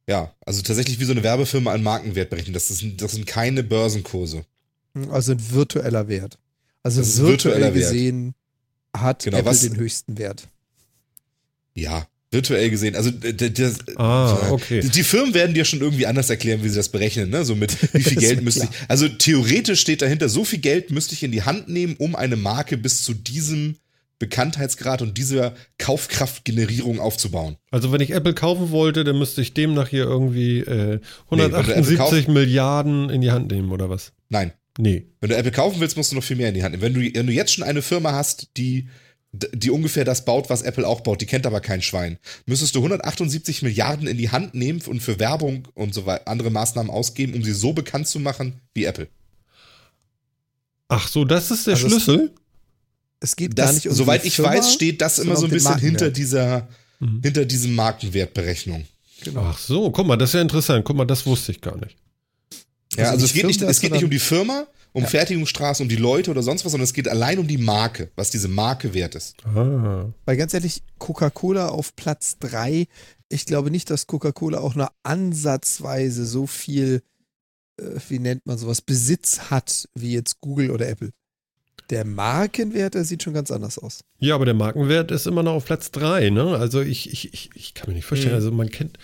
ja, 0.08 0.32
also 0.46 0.62
tatsächlich 0.62 1.00
wie 1.00 1.04
so 1.04 1.12
eine 1.12 1.22
Werbefirma 1.22 1.72
an 1.72 1.82
Markenwert 1.82 2.30
berechnet. 2.30 2.56
Das, 2.56 2.70
ist, 2.70 2.84
das 2.98 3.12
sind 3.12 3.26
keine 3.26 3.62
Börsenkurse. 3.62 4.44
Also 5.10 5.32
ein 5.32 5.50
virtueller 5.52 6.08
Wert. 6.08 6.38
Also 6.82 7.00
Das 7.00 7.18
virtuell 7.18 7.30
virtueller 7.56 7.74
Wert. 7.74 7.74
gesehen 7.74 8.34
hat 8.96 9.24
Genau, 9.24 9.38
Apple 9.38 9.50
was- 9.50 9.60
den 9.60 9.76
höchsten 9.76 10.16
Wert. 10.18 10.48
Ja, 11.74 12.06
virtuell 12.30 12.70
gesehen. 12.70 12.96
Also 12.96 13.10
das, 13.10 13.74
Ah, 13.96 14.50
okay. 14.50 14.80
Die, 14.80 14.88
die 14.88 15.02
Firmen 15.04 15.34
werden 15.34 15.54
dir 15.54 15.64
schon 15.64 15.80
irgendwie 15.80 16.06
anders 16.06 16.28
erklären, 16.30 16.62
wie 16.64 16.68
sie 16.68 16.76
das 16.76 16.88
berechnen, 16.88 17.30
ne? 17.30 17.44
So 17.44 17.54
mit 17.54 17.76
wie 17.94 18.02
viel 18.02 18.16
Geld 18.18 18.42
müsste 18.42 18.64
ich. 18.64 18.70
Also 18.88 19.08
theoretisch 19.08 19.80
steht 19.80 20.02
dahinter, 20.02 20.28
so 20.28 20.44
viel 20.44 20.58
Geld 20.58 20.90
müsste 20.90 21.14
ich 21.14 21.22
in 21.22 21.32
die 21.32 21.42
Hand 21.42 21.68
nehmen, 21.68 21.94
um 21.98 22.16
eine 22.16 22.36
Marke 22.36 22.76
bis 22.76 23.02
zu 23.04 23.14
diesem 23.14 23.76
Bekanntheitsgrad 24.18 25.00
und 25.02 25.16
dieser 25.18 25.54
Kaufkraftgenerierung 25.78 26.98
aufzubauen. 27.00 27.56
Also 27.70 27.92
wenn 27.92 28.00
ich 28.00 28.10
Apple 28.10 28.34
kaufen 28.34 28.70
wollte, 28.70 29.04
dann 29.04 29.18
müsste 29.18 29.40
ich 29.42 29.54
demnach 29.54 29.88
hier 29.88 30.04
irgendwie 30.04 30.60
äh, 30.60 31.00
wenn 31.30 31.38
du 31.38 31.44
Apple 31.44 31.58
178 31.74 31.96
kauf- 31.98 32.28
Milliarden 32.28 33.10
in 33.10 33.20
die 33.20 33.30
Hand 33.30 33.50
nehmen, 33.50 33.70
oder 33.70 33.88
was? 33.90 34.12
Nein. 34.28 34.52
Nee. 34.78 35.06
Wenn 35.20 35.30
du 35.30 35.36
Apple 35.36 35.52
kaufen 35.52 35.80
willst, 35.80 35.96
musst 35.96 36.12
du 36.12 36.16
noch 36.16 36.22
viel 36.24 36.36
mehr 36.36 36.48
in 36.48 36.54
die 36.54 36.62
Hand 36.62 36.72
nehmen. 36.72 36.82
Wenn 36.82 36.94
du, 36.94 37.00
wenn 37.14 37.26
du 37.26 37.32
jetzt 37.32 37.52
schon 37.52 37.64
eine 37.64 37.82
Firma 37.82 38.12
hast, 38.12 38.48
die, 38.56 38.88
die 39.32 39.70
ungefähr 39.70 40.04
das 40.04 40.24
baut, 40.24 40.50
was 40.50 40.62
Apple 40.62 40.86
auch 40.86 41.00
baut, 41.00 41.20
die 41.20 41.26
kennt 41.26 41.46
aber 41.46 41.60
kein 41.60 41.82
Schwein, 41.82 42.18
müsstest 42.46 42.74
du 42.74 42.78
178 42.78 43.62
Milliarden 43.62 44.06
in 44.06 44.16
die 44.18 44.30
Hand 44.30 44.54
nehmen 44.54 44.80
und 44.86 45.00
für 45.00 45.18
Werbung 45.18 45.68
und 45.74 45.94
so 45.94 46.06
weiter 46.06 46.28
andere 46.28 46.50
Maßnahmen 46.50 46.90
ausgeben, 46.90 47.34
um 47.34 47.42
sie 47.42 47.52
so 47.52 47.72
bekannt 47.72 48.06
zu 48.08 48.20
machen 48.20 48.60
wie 48.74 48.84
Apple. 48.84 49.08
Ach 50.88 51.06
so, 51.08 51.24
das 51.24 51.50
ist 51.50 51.66
der 51.66 51.74
Also 51.74 51.88
Schlüssel? 51.88 52.32
Es 53.20 53.34
geht 53.36 53.56
gar 53.56 53.66
Das, 53.66 53.74
nicht 53.76 53.88
um 53.88 53.94
soweit 53.94 54.22
die 54.24 54.28
ich 54.28 54.36
Firma, 54.36 54.52
weiß, 54.52 54.72
steht 54.72 55.00
das 55.00 55.18
immer 55.18 55.36
so 55.36 55.44
um 55.46 55.50
ein 55.50 55.54
bisschen 55.54 55.78
hinter 55.78 56.06
Markenwert. 56.06 56.16
dieser, 56.16 56.68
Mhm. 57.00 57.20
hinter 57.22 57.44
diesem 57.44 57.74
Markenwertberechnung. 57.74 58.84
Genau. 59.24 59.40
Ach 59.42 59.58
so, 59.58 59.90
guck 59.90 60.06
mal, 60.06 60.16
das 60.16 60.30
ist 60.30 60.34
ja 60.34 60.40
interessant. 60.42 60.84
Guck 60.84 60.96
mal, 60.96 61.04
das 61.04 61.26
wusste 61.26 61.52
ich 61.52 61.60
gar 61.60 61.76
nicht. 61.76 61.96
Ja, 62.96 63.10
Also 63.10 63.12
also, 63.12 63.22
nicht 63.22 63.24
es 63.24 63.32
geht 63.34 63.46
nicht, 63.46 63.58
Firmenwert, 63.58 63.70
es 63.76 63.80
geht 63.80 63.92
nicht 63.92 64.04
um 64.04 64.10
die 64.10 64.18
Firma, 64.18 64.66
um 64.92 65.02
Ja. 65.02 65.08
Fertigungsstraße, 65.08 65.82
um 65.82 65.88
die 65.88 65.96
Leute 65.96 66.30
oder 66.30 66.42
sonst 66.42 66.64
was, 66.64 66.72
sondern 66.72 66.84
es 66.84 66.92
geht 66.94 67.08
allein 67.08 67.38
um 67.38 67.46
die 67.46 67.58
Marke, 67.58 68.10
was 68.16 68.30
diese 68.30 68.48
Marke 68.48 68.94
wert 68.94 69.14
ist. 69.14 69.34
Ah. 69.44 70.06
Weil 70.24 70.36
ganz 70.36 70.54
ehrlich, 70.54 70.82
Coca-Cola 70.98 71.68
auf 71.68 71.94
Platz 71.96 72.38
3, 72.40 72.86
ich 73.28 73.44
glaube 73.46 73.70
nicht, 73.70 73.90
dass 73.90 74.06
Coca-Cola 74.06 74.58
auch 74.60 74.74
nur 74.74 74.90
ansatzweise 75.02 76.24
so 76.26 76.46
viel, 76.46 77.02
äh, 77.80 77.84
wie 78.08 78.18
nennt 78.18 78.46
man 78.46 78.56
sowas, 78.58 78.80
Besitz 78.80 79.50
hat, 79.50 79.88
wie 79.94 80.12
jetzt 80.12 80.40
Google 80.40 80.70
oder 80.70 80.88
Apple. 80.88 81.10
Der 81.90 82.04
Markenwert, 82.04 82.94
der 82.94 83.04
sieht 83.04 83.22
schon 83.22 83.32
ganz 83.32 83.50
anders 83.50 83.78
aus. 83.78 84.00
Ja, 84.18 84.34
aber 84.34 84.44
der 84.44 84.54
Markenwert 84.54 85.10
ist 85.10 85.26
immer 85.26 85.42
noch 85.42 85.54
auf 85.54 85.64
Platz 85.64 85.90
3, 85.90 86.30
ne? 86.30 86.56
Also 86.56 86.82
ich, 86.82 87.10
ich, 87.12 87.32
ich, 87.32 87.50
ich 87.54 87.74
kann 87.74 87.88
mir 87.88 87.94
nicht 87.94 88.04
vorstellen, 88.04 88.32
Mhm. 88.32 88.36
also 88.36 88.50
man 88.52 88.68
kennt. 88.70 88.98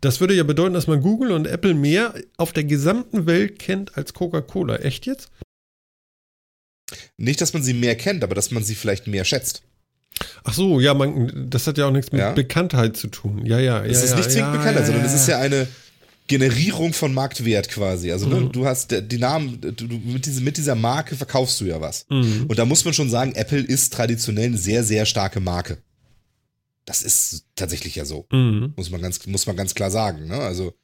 Das 0.00 0.20
würde 0.20 0.34
ja 0.34 0.42
bedeuten, 0.44 0.74
dass 0.74 0.86
man 0.86 1.00
Google 1.00 1.32
und 1.32 1.46
Apple 1.46 1.74
mehr 1.74 2.14
auf 2.36 2.52
der 2.52 2.64
gesamten 2.64 3.26
Welt 3.26 3.58
kennt 3.58 3.96
als 3.96 4.14
Coca-Cola. 4.14 4.76
Echt 4.76 5.06
jetzt? 5.06 5.30
Nicht, 7.16 7.40
dass 7.40 7.52
man 7.52 7.62
sie 7.62 7.74
mehr 7.74 7.96
kennt, 7.96 8.22
aber 8.24 8.34
dass 8.34 8.50
man 8.50 8.62
sie 8.64 8.74
vielleicht 8.74 9.06
mehr 9.06 9.24
schätzt. 9.24 9.62
Ach 10.44 10.52
so, 10.52 10.78
ja, 10.80 10.94
man, 10.94 11.48
das 11.50 11.66
hat 11.66 11.78
ja 11.78 11.86
auch 11.86 11.90
nichts 11.92 12.12
mit 12.12 12.20
Ja. 12.20 12.32
Bekanntheit 12.32 12.96
zu 12.96 13.08
tun. 13.08 13.44
Ja, 13.46 13.58
ja, 13.58 13.78
ja. 13.84 13.90
Es 13.90 14.02
ist 14.02 14.10
ja, 14.10 14.16
nicht 14.16 14.30
zwingend 14.30 14.54
ja, 14.54 14.58
bekannt, 14.58 14.78
ja, 14.78 14.84
sondern 14.86 15.04
es 15.04 15.14
ist 15.14 15.26
ja 15.28 15.38
eine 15.38 15.66
Generierung 16.38 16.92
von 16.92 17.12
Marktwert 17.14 17.68
quasi. 17.68 18.10
Also 18.12 18.26
ne, 18.28 18.36
Mhm. 18.40 18.52
du 18.52 18.66
hast 18.66 18.90
der- 18.90 19.02
die 19.02 19.18
Namen, 19.18 19.60
du, 19.60 19.70
du, 19.72 19.98
mit, 19.98 20.26
diese, 20.26 20.40
mit 20.40 20.56
dieser 20.56 20.74
Marke 20.74 21.14
verkaufst 21.16 21.60
du 21.60 21.64
ja 21.66 21.80
was. 21.80 22.06
Mhm. 22.10 22.46
Und 22.48 22.58
da 22.58 22.64
muss 22.64 22.84
man 22.84 22.94
schon 22.94 23.10
sagen, 23.10 23.32
Apple 23.34 23.60
ist 23.60 23.92
traditionell 23.92 24.46
eine 24.46 24.58
sehr, 24.58 24.82
sehr 24.84 25.06
starke 25.06 25.40
Marke. 25.40 25.78
Das 26.84 27.02
ist 27.02 27.44
tatsächlich 27.54 27.94
ja 27.94 28.04
so. 28.04 28.26
Mhm. 28.32 28.72
Muss 28.76 28.90
man 28.90 29.00
ganz, 29.00 29.24
muss 29.26 29.46
man 29.46 29.56
ganz 29.56 29.74
klar 29.74 29.90
sagen. 29.90 30.26
Ne? 30.26 30.34
Also, 30.34 30.74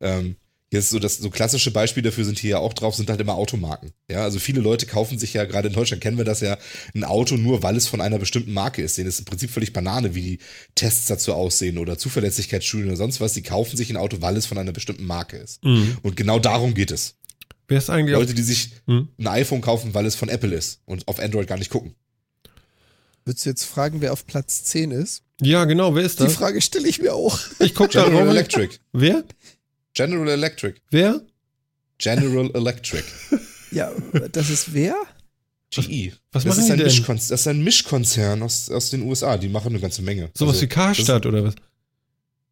ähm, 0.00 0.36
jetzt 0.74 0.90
so 0.90 0.98
das 0.98 1.16
so 1.18 1.30
klassische 1.30 1.70
Beispiel 1.70 2.02
dafür 2.02 2.24
sind 2.24 2.38
hier 2.38 2.50
ja 2.50 2.58
auch 2.58 2.72
drauf, 2.74 2.94
sind 2.94 3.08
halt 3.08 3.20
immer 3.20 3.34
Automarken. 3.34 3.92
Ja, 4.10 4.22
also 4.24 4.38
viele 4.38 4.60
Leute 4.60 4.86
kaufen 4.86 5.18
sich 5.18 5.32
ja, 5.34 5.44
gerade 5.44 5.68
in 5.68 5.74
Deutschland 5.74 6.02
kennen 6.02 6.18
wir 6.18 6.24
das 6.24 6.40
ja, 6.40 6.58
ein 6.94 7.04
Auto 7.04 7.36
nur, 7.36 7.62
weil 7.62 7.76
es 7.76 7.86
von 7.86 8.00
einer 8.00 8.18
bestimmten 8.18 8.52
Marke 8.52 8.82
ist. 8.82 8.98
Denen 8.98 9.08
ist 9.08 9.18
im 9.20 9.24
Prinzip 9.24 9.50
völlig 9.50 9.72
Banane, 9.72 10.14
wie 10.14 10.22
die 10.22 10.38
Tests 10.74 11.06
dazu 11.06 11.32
aussehen 11.32 11.78
oder 11.78 11.96
Zuverlässigkeitsstudien 11.98 12.88
oder 12.88 12.96
sonst 12.96 13.20
was. 13.20 13.32
Die 13.32 13.42
kaufen 13.42 13.76
sich 13.76 13.88
ein 13.90 13.96
Auto, 13.96 14.18
weil 14.20 14.36
es 14.36 14.46
von 14.46 14.58
einer 14.58 14.72
bestimmten 14.72 15.04
Marke 15.06 15.36
ist. 15.36 15.64
Mhm. 15.64 15.96
Und 16.02 16.16
genau 16.16 16.38
darum 16.38 16.74
geht 16.74 16.90
es. 16.90 17.14
Wer 17.68 17.78
ist 17.78 17.88
eigentlich 17.88 18.14
Leute, 18.14 18.34
die 18.34 18.42
sich 18.42 18.70
Hm? 18.86 19.08
ein 19.18 19.26
iPhone 19.26 19.62
kaufen, 19.62 19.94
weil 19.94 20.04
es 20.04 20.14
von 20.16 20.28
Apple 20.28 20.54
ist 20.54 20.80
und 20.84 21.08
auf 21.08 21.18
Android 21.18 21.46
gar 21.48 21.56
nicht 21.58 21.70
gucken. 21.70 21.94
Würdest 23.24 23.46
du 23.46 23.50
jetzt 23.50 23.64
fragen, 23.64 24.02
wer 24.02 24.12
auf 24.12 24.26
Platz 24.26 24.64
10 24.64 24.90
ist? 24.90 25.22
Ja, 25.40 25.64
genau, 25.64 25.94
wer 25.94 26.02
ist 26.02 26.20
Die 26.20 26.24
das? 26.24 26.34
Frage 26.34 26.60
stelle 26.60 26.86
ich 26.86 27.00
mir 27.00 27.14
auch. 27.14 27.38
Ich 27.58 27.74
guck 27.74 27.90
da 27.92 28.04
General. 28.04 28.28
Electric. 28.28 28.76
Wer? 28.92 29.24
General 29.94 30.28
Electric. 30.28 30.80
Wer? 30.90 31.22
General 31.98 32.50
Electric. 32.54 33.04
Ja, 33.70 33.90
das 34.30 34.50
ist 34.50 34.72
wer? 34.72 34.94
GE. 35.72 36.12
Was 36.30 36.44
das, 36.44 36.44
machen 36.44 36.60
ist 36.60 36.66
die 36.66 36.72
ein 36.72 36.78
denn? 36.78 37.16
Das 37.16 37.40
ist 37.40 37.48
ein 37.48 37.64
Mischkonzern 37.64 38.40
aus, 38.40 38.70
aus 38.70 38.90
den 38.90 39.02
USA. 39.02 39.36
Die 39.36 39.48
machen 39.48 39.70
eine 39.70 39.80
ganze 39.80 40.00
Menge. 40.02 40.30
Sowas 40.32 40.54
Also, 40.54 40.62
wie 40.62 40.68
Karstadt 40.68 41.26
oder 41.26 41.42
was? 41.42 41.54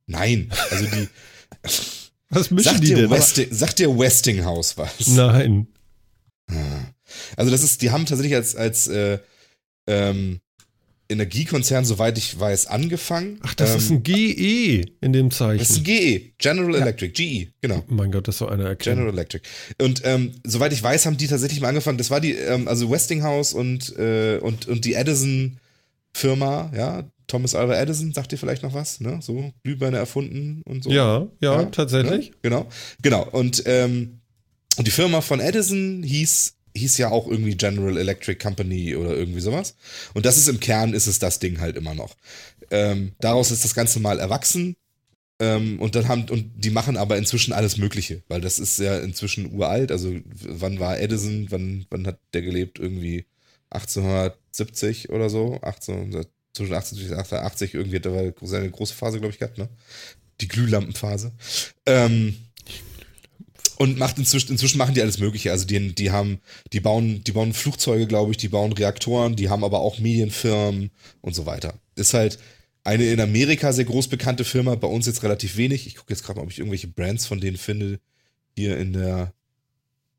Nein, 0.06 0.50
also 0.70 0.84
die. 0.86 1.08
Was 2.34 2.50
mischen 2.50 2.64
sagt, 2.64 2.82
die 2.82 2.86
dir 2.86 2.96
denn? 2.96 3.10
Westing, 3.10 3.48
sagt 3.52 3.78
dir 3.78 3.96
Westinghouse 3.96 4.78
was? 4.78 5.06
Nein. 5.08 5.66
Also 7.36 7.50
das 7.50 7.62
ist, 7.62 7.82
die 7.82 7.90
haben 7.90 8.06
tatsächlich 8.06 8.34
als, 8.34 8.56
als 8.56 8.86
äh, 8.88 9.18
ähm, 9.86 10.40
Energiekonzern, 11.12 11.84
soweit 11.84 12.18
ich 12.18 12.38
weiß, 12.38 12.66
angefangen. 12.66 13.38
Ach, 13.42 13.54
das 13.54 13.70
ähm, 13.70 13.76
ist 13.76 13.90
ein 13.90 14.02
GE 14.02 14.84
in 15.00 15.12
dem 15.12 15.30
Zeichen. 15.30 15.58
das 15.58 15.70
ist 15.70 15.78
ein 15.78 15.84
GE, 15.84 16.32
General 16.38 16.74
Electric, 16.74 17.12
GE, 17.12 17.52
genau. 17.60 17.84
mein 17.88 18.10
Gott, 18.10 18.28
das 18.28 18.36
ist 18.36 18.38
so 18.40 18.48
einer 18.48 18.64
erkennen. 18.64 18.96
General 18.96 19.14
Electric. 19.14 19.48
Und 19.80 20.02
ähm, 20.04 20.32
soweit 20.44 20.72
ich 20.72 20.82
weiß, 20.82 21.06
haben 21.06 21.16
die 21.16 21.26
tatsächlich 21.26 21.60
mal 21.60 21.68
angefangen. 21.68 21.98
Das 21.98 22.10
war 22.10 22.20
die, 22.20 22.32
ähm, 22.32 22.68
also 22.68 22.90
Westinghouse 22.90 23.52
und, 23.52 23.96
äh, 23.98 24.38
und, 24.38 24.66
und 24.68 24.84
die 24.84 24.94
Edison-Firma, 24.94 26.72
ja. 26.74 27.04
Thomas 27.28 27.54
Alva 27.54 27.74
Edison, 27.80 28.12
sagt 28.12 28.32
ihr 28.32 28.38
vielleicht 28.38 28.62
noch 28.62 28.74
was? 28.74 29.00
Ne? 29.00 29.20
So 29.22 29.52
Glühbirne 29.64 29.96
erfunden 29.96 30.60
und 30.66 30.84
so. 30.84 30.90
Ja, 30.90 31.28
ja, 31.40 31.62
Ja, 31.62 31.64
tatsächlich. 31.64 32.30
Ne? 32.30 32.36
Genau. 32.42 32.66
Genau. 33.00 33.26
Und, 33.30 33.62
ähm, 33.64 34.20
und 34.76 34.86
die 34.86 34.90
Firma 34.90 35.22
von 35.22 35.40
Edison 35.40 36.02
hieß, 36.02 36.56
hieß 36.74 36.98
ja 36.98 37.10
auch 37.10 37.28
irgendwie 37.28 37.56
General 37.56 37.96
Electric 37.96 38.38
Company 38.38 38.96
oder 38.96 39.16
irgendwie 39.16 39.40
sowas. 39.40 39.76
Und 40.14 40.26
das 40.26 40.36
ist 40.36 40.48
im 40.48 40.60
Kern, 40.60 40.94
ist 40.94 41.06
es 41.06 41.18
das 41.18 41.38
Ding 41.38 41.60
halt 41.60 41.76
immer 41.76 41.94
noch. 41.94 42.16
Ähm, 42.70 43.12
daraus 43.20 43.50
ist 43.50 43.64
das 43.64 43.74
Ganze 43.74 44.00
mal 44.00 44.18
erwachsen. 44.18 44.76
Ähm, 45.38 45.80
und 45.80 45.94
dann 45.94 46.08
haben, 46.08 46.28
und 46.28 46.52
die 46.56 46.70
machen 46.70 46.96
aber 46.96 47.16
inzwischen 47.16 47.52
alles 47.52 47.76
Mögliche, 47.76 48.22
weil 48.28 48.40
das 48.40 48.58
ist 48.58 48.78
ja 48.78 48.98
inzwischen 48.98 49.52
uralt. 49.52 49.90
Also, 49.90 50.14
wann 50.24 50.78
war 50.78 51.00
Edison? 51.00 51.46
Wann, 51.50 51.86
wann 51.90 52.06
hat 52.06 52.18
der 52.32 52.42
gelebt? 52.42 52.78
Irgendwie 52.78 53.26
1870 53.70 55.10
oder 55.10 55.30
so? 55.30 55.58
18, 55.62 56.12
zwischen 56.52 56.74
18 56.74 56.98
und 56.98 57.04
1880 57.04 57.74
irgendwie 57.74 57.96
hat 57.96 58.06
er 58.06 58.34
seine 58.42 58.70
große 58.70 58.94
Phase, 58.94 59.18
glaube 59.18 59.32
ich, 59.32 59.38
gehabt, 59.38 59.58
ne? 59.58 59.68
Die 60.40 60.48
Glühlampenphase. 60.48 61.32
Ähm, 61.86 62.36
und 63.78 63.98
macht 63.98 64.18
inzwischen, 64.18 64.52
inzwischen 64.52 64.78
machen 64.78 64.94
die 64.94 65.02
alles 65.02 65.18
Mögliche. 65.18 65.50
Also 65.50 65.66
die, 65.66 65.94
die 65.94 66.10
haben, 66.10 66.40
die 66.72 66.80
bauen, 66.80 67.22
die 67.24 67.32
bauen 67.32 67.52
Flugzeuge, 67.52 68.06
glaube 68.06 68.30
ich, 68.32 68.36
die 68.36 68.48
bauen 68.48 68.72
Reaktoren, 68.72 69.36
die 69.36 69.48
haben 69.48 69.64
aber 69.64 69.80
auch 69.80 69.98
Medienfirmen 69.98 70.90
und 71.20 71.34
so 71.34 71.46
weiter. 71.46 71.74
Ist 71.94 72.14
halt 72.14 72.38
eine 72.84 73.04
in 73.04 73.20
Amerika 73.20 73.72
sehr 73.72 73.84
groß 73.84 74.08
bekannte 74.08 74.44
Firma, 74.44 74.74
bei 74.74 74.88
uns 74.88 75.06
jetzt 75.06 75.22
relativ 75.22 75.56
wenig. 75.56 75.86
Ich 75.86 75.96
gucke 75.96 76.12
jetzt 76.12 76.24
gerade 76.24 76.38
mal, 76.38 76.44
ob 76.44 76.50
ich 76.50 76.58
irgendwelche 76.58 76.88
Brands 76.88 77.26
von 77.26 77.40
denen 77.40 77.56
finde. 77.56 78.00
Hier 78.56 78.76
in 78.78 78.92
der, 78.92 79.32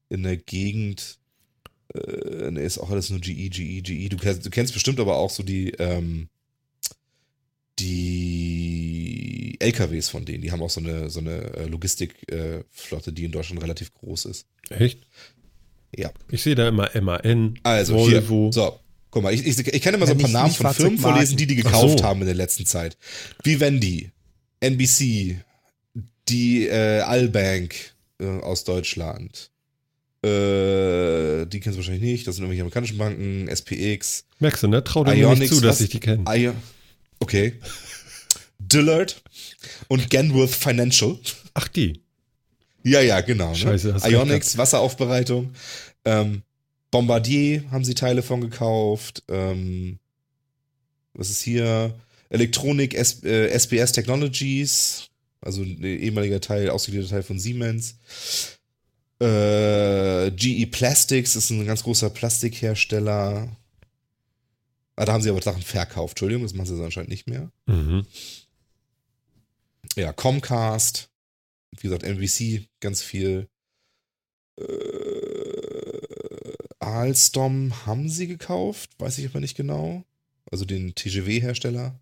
in 0.10 0.24
der 0.24 0.38
Gegend. 0.38 1.20
Äh, 1.94 2.52
ne, 2.52 2.62
ist 2.62 2.80
auch 2.80 2.90
alles 2.90 3.10
nur 3.10 3.20
GE, 3.20 3.50
GE, 3.50 3.82
GE. 3.82 4.10
Du 4.10 4.18
kennst, 4.18 4.46
du 4.46 4.50
kennst 4.50 4.74
bestimmt 4.74 5.00
aber 5.00 5.18
auch 5.18 5.30
so 5.30 5.44
die, 5.44 5.72
ähm, 5.72 6.30
die 7.80 9.56
LKWs 9.60 10.10
von 10.10 10.26
denen. 10.26 10.42
Die 10.42 10.52
haben 10.52 10.62
auch 10.62 10.70
so 10.70 10.80
eine, 10.82 11.10
so 11.10 11.20
eine 11.20 11.42
äh, 11.56 11.66
Logistikflotte, 11.66 13.12
die 13.14 13.26
in 13.26 13.32
Deutschland 13.32 13.62
relativ 13.62 13.94
groß 13.94 14.26
ist. 14.26 14.46
Echt? 14.70 15.00
Ja. 15.96 16.12
Ich 16.30 16.42
sehe 16.44 16.56
da 16.56 16.68
immer 16.68 16.90
MAN, 17.00 17.60
Also 17.64 17.96
Volvo. 17.96 18.46
hier. 18.46 18.54
So, 18.54 18.80
guck 19.12 19.24
mal, 19.24 19.34
ich, 19.34 19.46
ich, 19.46 19.60
ich 19.68 19.82
kann 19.82 19.94
immer 19.94 20.08
so 20.08 20.14
ein 20.14 20.18
paar 20.18 20.30
Namen 20.30 20.54
von 20.54 20.74
Firmen 20.74 21.00
vorlesen, 21.00 21.38
die 21.38 21.48
die 21.48 21.56
gekauft 21.56 22.00
so. 22.00 22.06
haben 22.06 22.22
in 22.22 22.26
der 22.28 22.36
letzten 22.36 22.66
Zeit. 22.66 22.98
Vivendi, 23.44 24.12
NBC, 24.60 25.38
die 26.30 26.68
äh, 26.68 27.00
Allbank 27.02 27.76
äh, 28.20 28.26
aus 28.26 28.64
Deutschland, 28.64 29.52
Äh, 30.26 31.46
die 31.48 31.60
kennst 31.60 31.76
du 31.76 31.82
wahrscheinlich 31.82 32.02
nicht. 32.02 32.26
Das 32.28 32.36
sind 32.36 32.44
irgendwelche 32.46 32.62
amerikanischen 32.62 32.98
Banken, 32.98 33.48
SPX. 33.50 34.24
Merkst 34.40 34.64
du, 34.64 34.68
ne? 34.70 34.82
Trau 34.84 35.04
dir 35.04 35.36
nicht 35.36 35.54
zu, 35.54 35.60
dass 35.62 35.82
ich 35.82 35.90
die 35.90 36.00
kenne. 36.00 36.24
Okay. 37.24 37.54
Dillard 38.60 39.24
und 39.88 40.10
Genworth 40.10 40.54
Financial. 40.54 41.18
Ach, 41.54 41.70
die. 41.70 42.02
Ja, 42.84 43.00
ja, 43.00 43.22
genau. 43.22 43.52
Ne? 43.52 43.56
Scheiße, 43.56 43.94
hast 43.94 44.06
Ionics, 44.06 44.58
Wasseraufbereitung. 44.58 45.54
Ähm, 46.04 46.44
Bombardier 46.92 47.64
haben 47.72 47.86
sie 47.86 47.96
Teile 47.96 48.22
von 48.22 48.42
gekauft. 48.42 49.24
Ähm, 49.30 50.00
was 51.14 51.30
ist 51.30 51.42
hier? 51.42 51.96
Elektronik, 52.30 52.94
S 52.94 53.24
äh, 53.24 53.58
SBS 53.58 53.94
Technologies, 53.94 55.08
also 55.40 55.62
ein 55.62 55.82
ehemaliger 55.82 56.42
Teil, 56.42 56.70
ausgegliederter 56.70 57.16
Teil 57.16 57.24
von 57.24 57.40
Siemens. 57.40 57.96
Äh, 59.20 60.32
GE 60.32 60.66
Plastics 60.66 61.38
ist 61.38 61.52
ein 61.52 61.66
ganz 61.66 61.84
großer 61.84 62.10
Plastikhersteller. 62.10 63.56
Ah, 64.96 65.06
da 65.06 65.14
haben 65.14 65.22
sie 65.22 65.30
aber 65.30 65.42
Sachen 65.42 65.62
verkauft. 65.62 66.14
Entschuldigung, 66.14 66.44
das 66.44 66.54
machen 66.54 66.68
sie 66.68 66.84
anscheinend 66.84 67.10
nicht 67.10 67.28
mehr. 67.28 67.52
Mhm. 67.66 68.06
Ja, 69.96 70.14
Comcast. 70.14 71.10
Wie 71.72 71.88
gesagt, 71.88 72.04
MVC, 72.04 72.68
ganz 72.80 73.02
viel. 73.02 73.48
Äh, 74.60 74.64
Alstom 76.80 77.86
haben 77.86 78.10
sie 78.10 78.28
gekauft, 78.28 78.92
weiß 79.00 79.18
ich 79.18 79.26
aber 79.26 79.40
nicht 79.40 79.56
genau. 79.56 80.04
Also 80.52 80.66
den 80.66 80.94
TGW-Hersteller. 80.94 82.00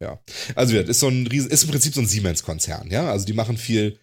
Ja. 0.00 0.20
Also 0.54 0.76
ist 0.76 1.00
so 1.00 1.08
ein 1.08 1.26
riesen, 1.26 1.50
ist 1.50 1.64
im 1.64 1.70
Prinzip 1.70 1.94
so 1.94 2.00
ein 2.00 2.06
Siemens-Konzern, 2.06 2.90
ja. 2.90 3.10
Also 3.10 3.24
die 3.26 3.32
machen 3.32 3.56
viel, 3.56 3.98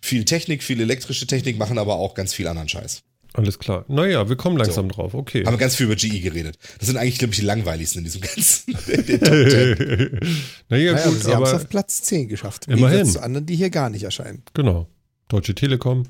viel 0.00 0.24
Technik, 0.24 0.62
viel 0.62 0.80
elektrische 0.80 1.26
Technik, 1.26 1.58
machen 1.58 1.78
aber 1.78 1.96
auch 1.96 2.14
ganz 2.14 2.34
viel 2.34 2.46
anderen 2.46 2.68
Scheiß. 2.68 3.02
Alles 3.36 3.58
klar. 3.58 3.84
Naja, 3.88 4.28
wir 4.28 4.36
kommen 4.36 4.56
langsam 4.56 4.88
so. 4.88 4.96
drauf, 4.96 5.14
okay. 5.14 5.44
Haben 5.44 5.54
wir 5.54 5.58
ganz 5.58 5.76
viel 5.76 5.86
über 5.86 5.96
GE 5.96 6.20
geredet. 6.20 6.58
Das 6.78 6.86
sind 6.86 6.96
eigentlich, 6.96 7.18
glaube 7.18 7.32
ich, 7.32 7.40
die 7.40 7.44
langweiligsten 7.44 7.98
in 7.98 8.04
diesem 8.04 8.22
ganzen 8.22 8.72
naja, 10.68 10.92
naja, 10.94 11.04
gut, 11.08 11.22
sie 11.22 11.34
haben 11.34 11.42
es 11.42 11.52
auf 11.52 11.68
Platz 11.68 12.02
10 12.02 12.28
geschafft. 12.28 12.66
Immerhin. 12.66 13.04
zu 13.04 13.22
anderen, 13.22 13.44
die 13.44 13.56
hier 13.56 13.70
gar 13.70 13.90
nicht 13.90 14.04
erscheinen. 14.04 14.42
Genau. 14.54 14.88
Deutsche 15.28 15.54
Telekom. 15.54 16.04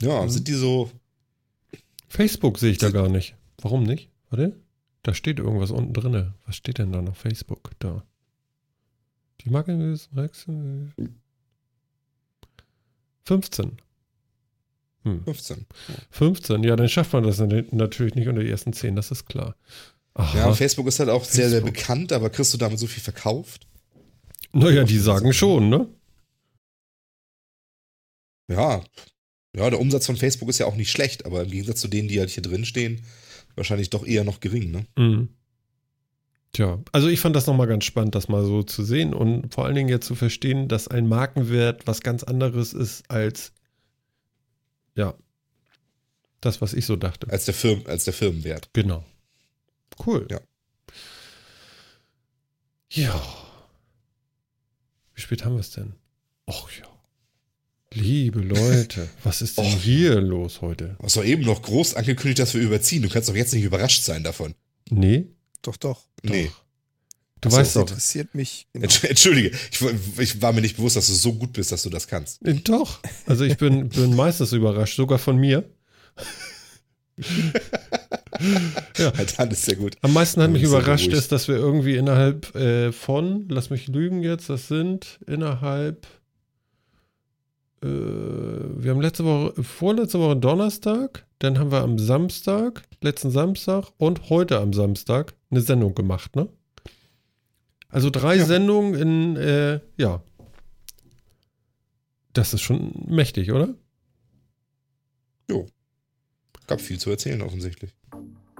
Ja, 0.00 0.22
mhm. 0.22 0.30
sind 0.30 0.48
die 0.48 0.54
so. 0.54 0.90
Facebook 2.08 2.58
sehe 2.58 2.70
ich 2.70 2.78
da 2.78 2.90
gar 2.90 3.08
nicht. 3.08 3.36
Warum 3.60 3.82
nicht? 3.82 4.08
Warte. 4.30 4.56
Da 5.02 5.14
steht 5.14 5.38
irgendwas 5.38 5.70
unten 5.70 5.92
drin. 5.92 6.32
Was 6.46 6.56
steht 6.56 6.78
denn 6.78 6.92
da 6.92 7.02
noch? 7.02 7.16
Facebook. 7.16 7.70
Da. 7.78 8.02
Die 9.42 9.50
Marke 9.50 9.72
ist 9.72 10.10
Rex. 10.14 10.46
15. 13.24 13.76
Hm. 15.04 15.24
15. 15.24 15.66
15, 16.10 16.62
ja, 16.62 16.76
dann 16.76 16.88
schafft 16.88 17.12
man 17.12 17.22
das 17.22 17.38
natürlich 17.38 18.14
nicht 18.14 18.28
unter 18.28 18.42
die 18.42 18.50
ersten 18.50 18.72
10, 18.72 18.96
das 18.96 19.10
ist 19.10 19.26
klar. 19.26 19.56
Aha. 20.14 20.38
Ja, 20.38 20.52
Facebook 20.52 20.86
ist 20.86 20.98
halt 20.98 21.08
auch 21.08 21.24
Facebook. 21.24 21.36
sehr, 21.36 21.50
sehr 21.50 21.60
bekannt, 21.62 22.12
aber 22.12 22.30
kriegst 22.30 22.52
du 22.52 22.58
damit 22.58 22.78
so 22.78 22.86
viel 22.86 23.02
verkauft? 23.02 23.66
Naja, 24.52 24.84
die 24.84 24.98
sagen 24.98 25.32
schon, 25.32 25.68
ne? 25.68 25.88
Ja. 28.50 28.82
Ja, 29.56 29.70
der 29.70 29.80
Umsatz 29.80 30.06
von 30.06 30.16
Facebook 30.16 30.48
ist 30.48 30.58
ja 30.58 30.66
auch 30.66 30.76
nicht 30.76 30.90
schlecht, 30.90 31.24
aber 31.24 31.42
im 31.42 31.50
Gegensatz 31.50 31.80
zu 31.80 31.88
denen, 31.88 32.08
die 32.08 32.18
halt 32.18 32.30
hier 32.30 32.42
drin 32.42 32.64
stehen, 32.64 33.02
wahrscheinlich 33.54 33.90
doch 33.90 34.06
eher 34.06 34.24
noch 34.24 34.40
gering, 34.40 34.70
ne? 34.70 34.86
Mhm. 34.96 35.28
Tja, 36.52 36.80
also 36.90 37.08
ich 37.08 37.20
fand 37.20 37.36
das 37.36 37.46
nochmal 37.46 37.68
ganz 37.68 37.84
spannend, 37.84 38.16
das 38.16 38.28
mal 38.28 38.44
so 38.44 38.64
zu 38.64 38.82
sehen 38.82 39.14
und 39.14 39.54
vor 39.54 39.64
allen 39.64 39.76
Dingen 39.76 39.88
jetzt 39.88 40.06
zu 40.06 40.16
verstehen, 40.16 40.66
dass 40.66 40.88
ein 40.88 41.06
Markenwert 41.06 41.86
was 41.86 42.00
ganz 42.00 42.24
anderes 42.24 42.72
ist 42.72 43.08
als 43.08 43.52
ja. 45.00 45.14
Das, 46.40 46.60
was 46.60 46.72
ich 46.72 46.86
so 46.86 46.96
dachte. 46.96 47.28
Als 47.30 47.44
der, 47.44 47.54
Firmen, 47.54 47.86
als 47.86 48.04
der 48.04 48.14
Firmenwert. 48.14 48.70
Genau. 48.72 49.04
Cool. 50.06 50.26
Ja. 50.30 50.40
Ja. 52.92 53.22
Wie 55.14 55.20
spät 55.20 55.44
haben 55.44 55.54
wir 55.54 55.60
es 55.60 55.70
denn? 55.70 55.94
Och 56.46 56.70
ja. 56.78 56.86
Liebe 57.92 58.40
Leute, 58.40 59.08
was 59.24 59.42
ist 59.42 59.58
denn 59.58 59.66
Och. 59.66 59.82
hier 59.82 60.20
los 60.20 60.60
heute? 60.60 60.96
Du 60.98 61.04
hast 61.04 61.16
doch 61.16 61.24
eben 61.24 61.42
noch 61.42 61.62
groß 61.62 61.94
angekündigt, 61.94 62.38
dass 62.38 62.54
wir 62.54 62.62
überziehen. 62.62 63.02
Du 63.02 63.08
kannst 63.08 63.28
doch 63.28 63.34
jetzt 63.34 63.52
nicht 63.52 63.64
überrascht 63.64 64.02
sein 64.02 64.24
davon. 64.24 64.54
Nee. 64.88 65.26
Doch, 65.62 65.76
doch. 65.76 66.04
Nee. 66.22 66.46
Doch. 66.46 66.64
Du 67.40 67.48
Achso, 67.48 67.58
weißt 67.58 67.76
doch. 67.76 67.82
Das 67.82 67.90
interessiert 67.92 68.34
mich. 68.34 68.66
Genau. 68.72 68.86
Entschuldige, 69.02 69.50
ich, 69.70 69.80
ich, 70.18 70.42
war 70.42 70.52
mir 70.52 70.60
nicht 70.60 70.76
bewusst, 70.76 70.96
dass 70.96 71.06
du 71.06 71.14
so 71.14 71.32
gut 71.32 71.52
bist, 71.52 71.72
dass 71.72 71.82
du 71.82 71.90
das 71.90 72.06
kannst. 72.06 72.44
Äh, 72.46 72.54
doch. 72.54 73.00
Also 73.26 73.44
ich 73.44 73.56
bin, 73.56 73.88
bin 73.88 74.14
meistens 74.14 74.52
überrascht, 74.52 74.96
sogar 74.96 75.18
von 75.18 75.36
mir. 75.36 75.64
ja. 78.98 79.10
Dann 79.36 79.50
ist 79.50 79.64
sehr 79.64 79.76
gut. 79.76 79.96
Am 80.02 80.12
meisten 80.12 80.42
hat 80.42 80.50
mich 80.50 80.62
überrascht, 80.62 81.08
ist, 81.08 81.32
dass 81.32 81.48
wir 81.48 81.56
irgendwie 81.56 81.96
innerhalb 81.96 82.54
äh, 82.54 82.92
von, 82.92 83.48
lass 83.48 83.70
mich 83.70 83.88
lügen 83.88 84.22
jetzt, 84.22 84.50
das 84.50 84.68
sind 84.68 85.18
innerhalb, 85.26 86.06
äh, 87.82 87.86
wir 87.86 88.90
haben 88.90 89.00
letzte 89.00 89.24
Woche, 89.24 89.62
vorletzte 89.62 90.18
Woche 90.18 90.36
Donnerstag, 90.36 91.26
dann 91.38 91.58
haben 91.58 91.72
wir 91.72 91.80
am 91.80 91.98
Samstag, 91.98 92.82
letzten 93.00 93.30
Samstag 93.30 93.88
und 93.96 94.28
heute 94.28 94.58
am 94.58 94.74
Samstag 94.74 95.34
eine 95.50 95.62
Sendung 95.62 95.94
gemacht, 95.94 96.36
ne? 96.36 96.48
Also 97.90 98.10
drei 98.10 98.36
ja. 98.36 98.44
Sendungen 98.44 98.94
in, 98.94 99.36
äh, 99.36 99.80
ja. 99.96 100.22
Das 102.32 102.54
ist 102.54 102.60
schon 102.60 102.92
mächtig, 103.08 103.50
oder? 103.50 103.74
Jo. 105.50 105.66
Gab 106.66 106.80
viel 106.80 106.98
zu 106.98 107.10
erzählen, 107.10 107.42
offensichtlich. 107.42 107.94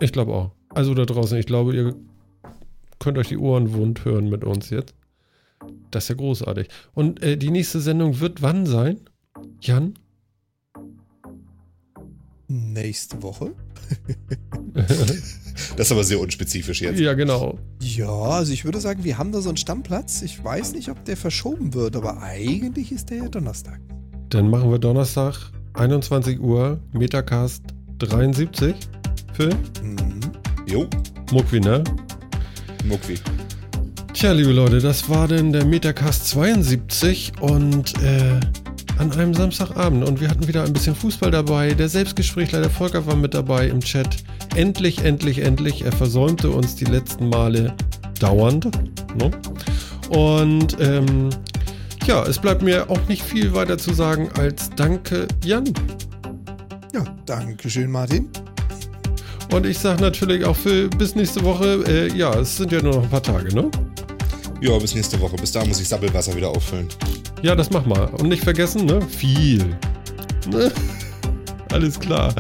Ich 0.01 0.13
glaube 0.13 0.33
auch. 0.35 0.51
Also 0.71 0.95
da 0.95 1.05
draußen, 1.05 1.39
ich 1.39 1.47
glaube, 1.47 1.75
ihr 1.75 1.95
könnt 2.99 3.19
euch 3.19 3.29
die 3.29 3.39
Ohren 3.39 3.73
wund 3.73 4.05
hören 4.05 4.29
mit 4.29 4.45
uns 4.45 4.71
jetzt. 4.71 4.95
Das 5.91 6.05
ist 6.05 6.09
ja 6.09 6.15
großartig. 6.17 6.69
Und 6.93 7.23
äh, 7.23 7.37
die 7.37 7.51
nächste 7.51 7.81
Sendung 7.81 8.19
wird 8.19 8.43
wann 8.43 8.67
sein? 8.67 9.01
Jan? 9.61 9.95
Nächste 12.49 13.23
Woche. 13.23 13.55
Das 15.77 15.87
ist 15.87 15.93
aber 15.93 16.05
sehr 16.05 16.21
unspezifisch 16.21 16.83
jetzt. 16.83 16.99
Ja, 16.99 17.15
genau. 17.15 17.59
Ja, 17.81 18.09
also 18.11 18.53
ich 18.53 18.65
würde 18.65 18.81
sagen, 18.81 19.05
wir 19.05 19.19
haben 19.19 19.33
da 19.33 19.41
so 19.41 19.49
einen 19.49 19.57
Stammplatz. 19.57 20.23
Ich 20.23 20.43
weiß 20.43 20.73
nicht, 20.73 20.89
ob 20.89 21.05
der 21.05 21.17
verschoben 21.17 21.75
wird, 21.75 21.97
aber 21.97 22.23
eigentlich 22.23 22.93
ist 22.93 23.11
der 23.11 23.19
ja 23.19 23.29
Donnerstag. 23.29 23.81
Dann 24.29 24.49
machen 24.49 24.71
wir 24.71 24.79
Donnerstag, 24.79 25.51
21 25.75 26.41
Uhr, 26.41 26.81
Metacast 26.93 27.63
73. 27.99 28.75
Phil? 29.33 29.55
Mhm. 29.83 30.21
Jo. 30.67 30.87
Muckwi, 31.33 31.61
ne? 31.61 31.83
Muckwi. 32.85 33.19
Tja, 34.13 34.33
liebe 34.33 34.53
Leute, 34.53 34.81
das 34.81 35.09
war 35.09 35.29
denn 35.29 35.53
der 35.53 35.65
Metacast 35.65 36.29
72 36.29 37.33
und 37.41 37.95
äh, 38.03 38.41
an 38.99 39.13
einem 39.13 39.33
Samstagabend 39.33 40.07
und 40.07 40.21
wir 40.21 40.29
hatten 40.29 40.47
wieder 40.47 40.65
ein 40.65 40.73
bisschen 40.73 40.95
Fußball 40.95 41.31
dabei. 41.31 41.73
Der 41.73 41.89
Selbstgesprächler, 41.89 42.61
der 42.61 42.71
Volker 42.71 43.07
war 43.07 43.17
mit 43.17 43.33
dabei 43.33 43.69
im 43.69 43.81
Chat. 43.81 44.17
Endlich, 44.57 45.05
endlich, 45.05 45.39
endlich. 45.39 45.85
Er 45.85 45.93
versäumte 45.93 46.51
uns 46.51 46.75
die 46.75 46.85
letzten 46.85 47.29
Male 47.29 47.75
dauernd. 48.19 48.71
Ne? 49.17 49.31
Und 50.11 50.77
ähm, 50.81 51.31
ja, 52.07 52.25
es 52.25 52.39
bleibt 52.39 52.63
mir 52.63 52.91
auch 52.91 53.09
nicht 53.09 53.23
viel 53.23 53.55
weiter 53.55 53.79
zu 53.79 53.95
sagen 53.95 54.29
als 54.37 54.71
Danke, 54.71 55.29
Jan. 55.45 55.73
Ja, 56.93 57.05
danke 57.27 57.71
schön, 57.71 57.91
Martin. 57.91 58.29
Und 59.53 59.67
ich 59.67 59.79
sage 59.79 60.01
natürlich 60.01 60.45
auch 60.45 60.57
für 60.57 60.89
bis 60.89 61.15
nächste 61.15 61.45
Woche. 61.45 61.85
Äh, 61.87 62.17
ja, 62.17 62.35
es 62.39 62.57
sind 62.57 62.73
ja 62.73 62.81
nur 62.83 62.95
noch 62.95 63.03
ein 63.03 63.11
paar 63.11 63.23
Tage, 63.23 63.55
ne? 63.55 63.71
Ja, 64.61 64.79
bis 64.79 64.95
nächste 64.95 65.21
Woche. 65.21 65.37
Bis 65.37 65.53
da 65.53 65.65
muss 65.65 65.81
ich 65.81 65.89
Sabbelwasser 65.89 66.35
wieder 66.37 66.49
auffüllen. 66.49 66.89
Ja, 67.43 67.55
das 67.55 67.71
mach 67.71 67.87
mal. 67.87 68.07
Und 68.19 68.29
nicht 68.29 68.45
vergessen, 68.45 68.87
ne? 68.87 69.01
Viel. 69.03 69.77
Ne? 70.53 70.71
Alles 71.73 71.99
klar. 71.99 72.35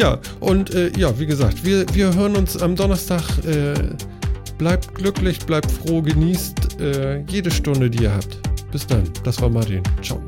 Ja, 0.00 0.18
und 0.40 0.74
äh, 0.74 0.90
ja, 0.96 1.18
wie 1.20 1.26
gesagt, 1.26 1.62
wir, 1.62 1.84
wir 1.92 2.14
hören 2.14 2.34
uns 2.34 2.56
am 2.56 2.74
Donnerstag. 2.74 3.22
Äh, 3.44 3.74
bleibt 4.56 4.94
glücklich, 4.94 5.40
bleibt 5.40 5.70
froh, 5.70 6.00
genießt 6.00 6.80
äh, 6.80 7.20
jede 7.28 7.50
Stunde, 7.50 7.90
die 7.90 8.04
ihr 8.04 8.14
habt. 8.14 8.38
Bis 8.72 8.86
dann. 8.86 9.04
Das 9.24 9.42
war 9.42 9.50
Martin. 9.50 9.82
Ciao. 10.02 10.18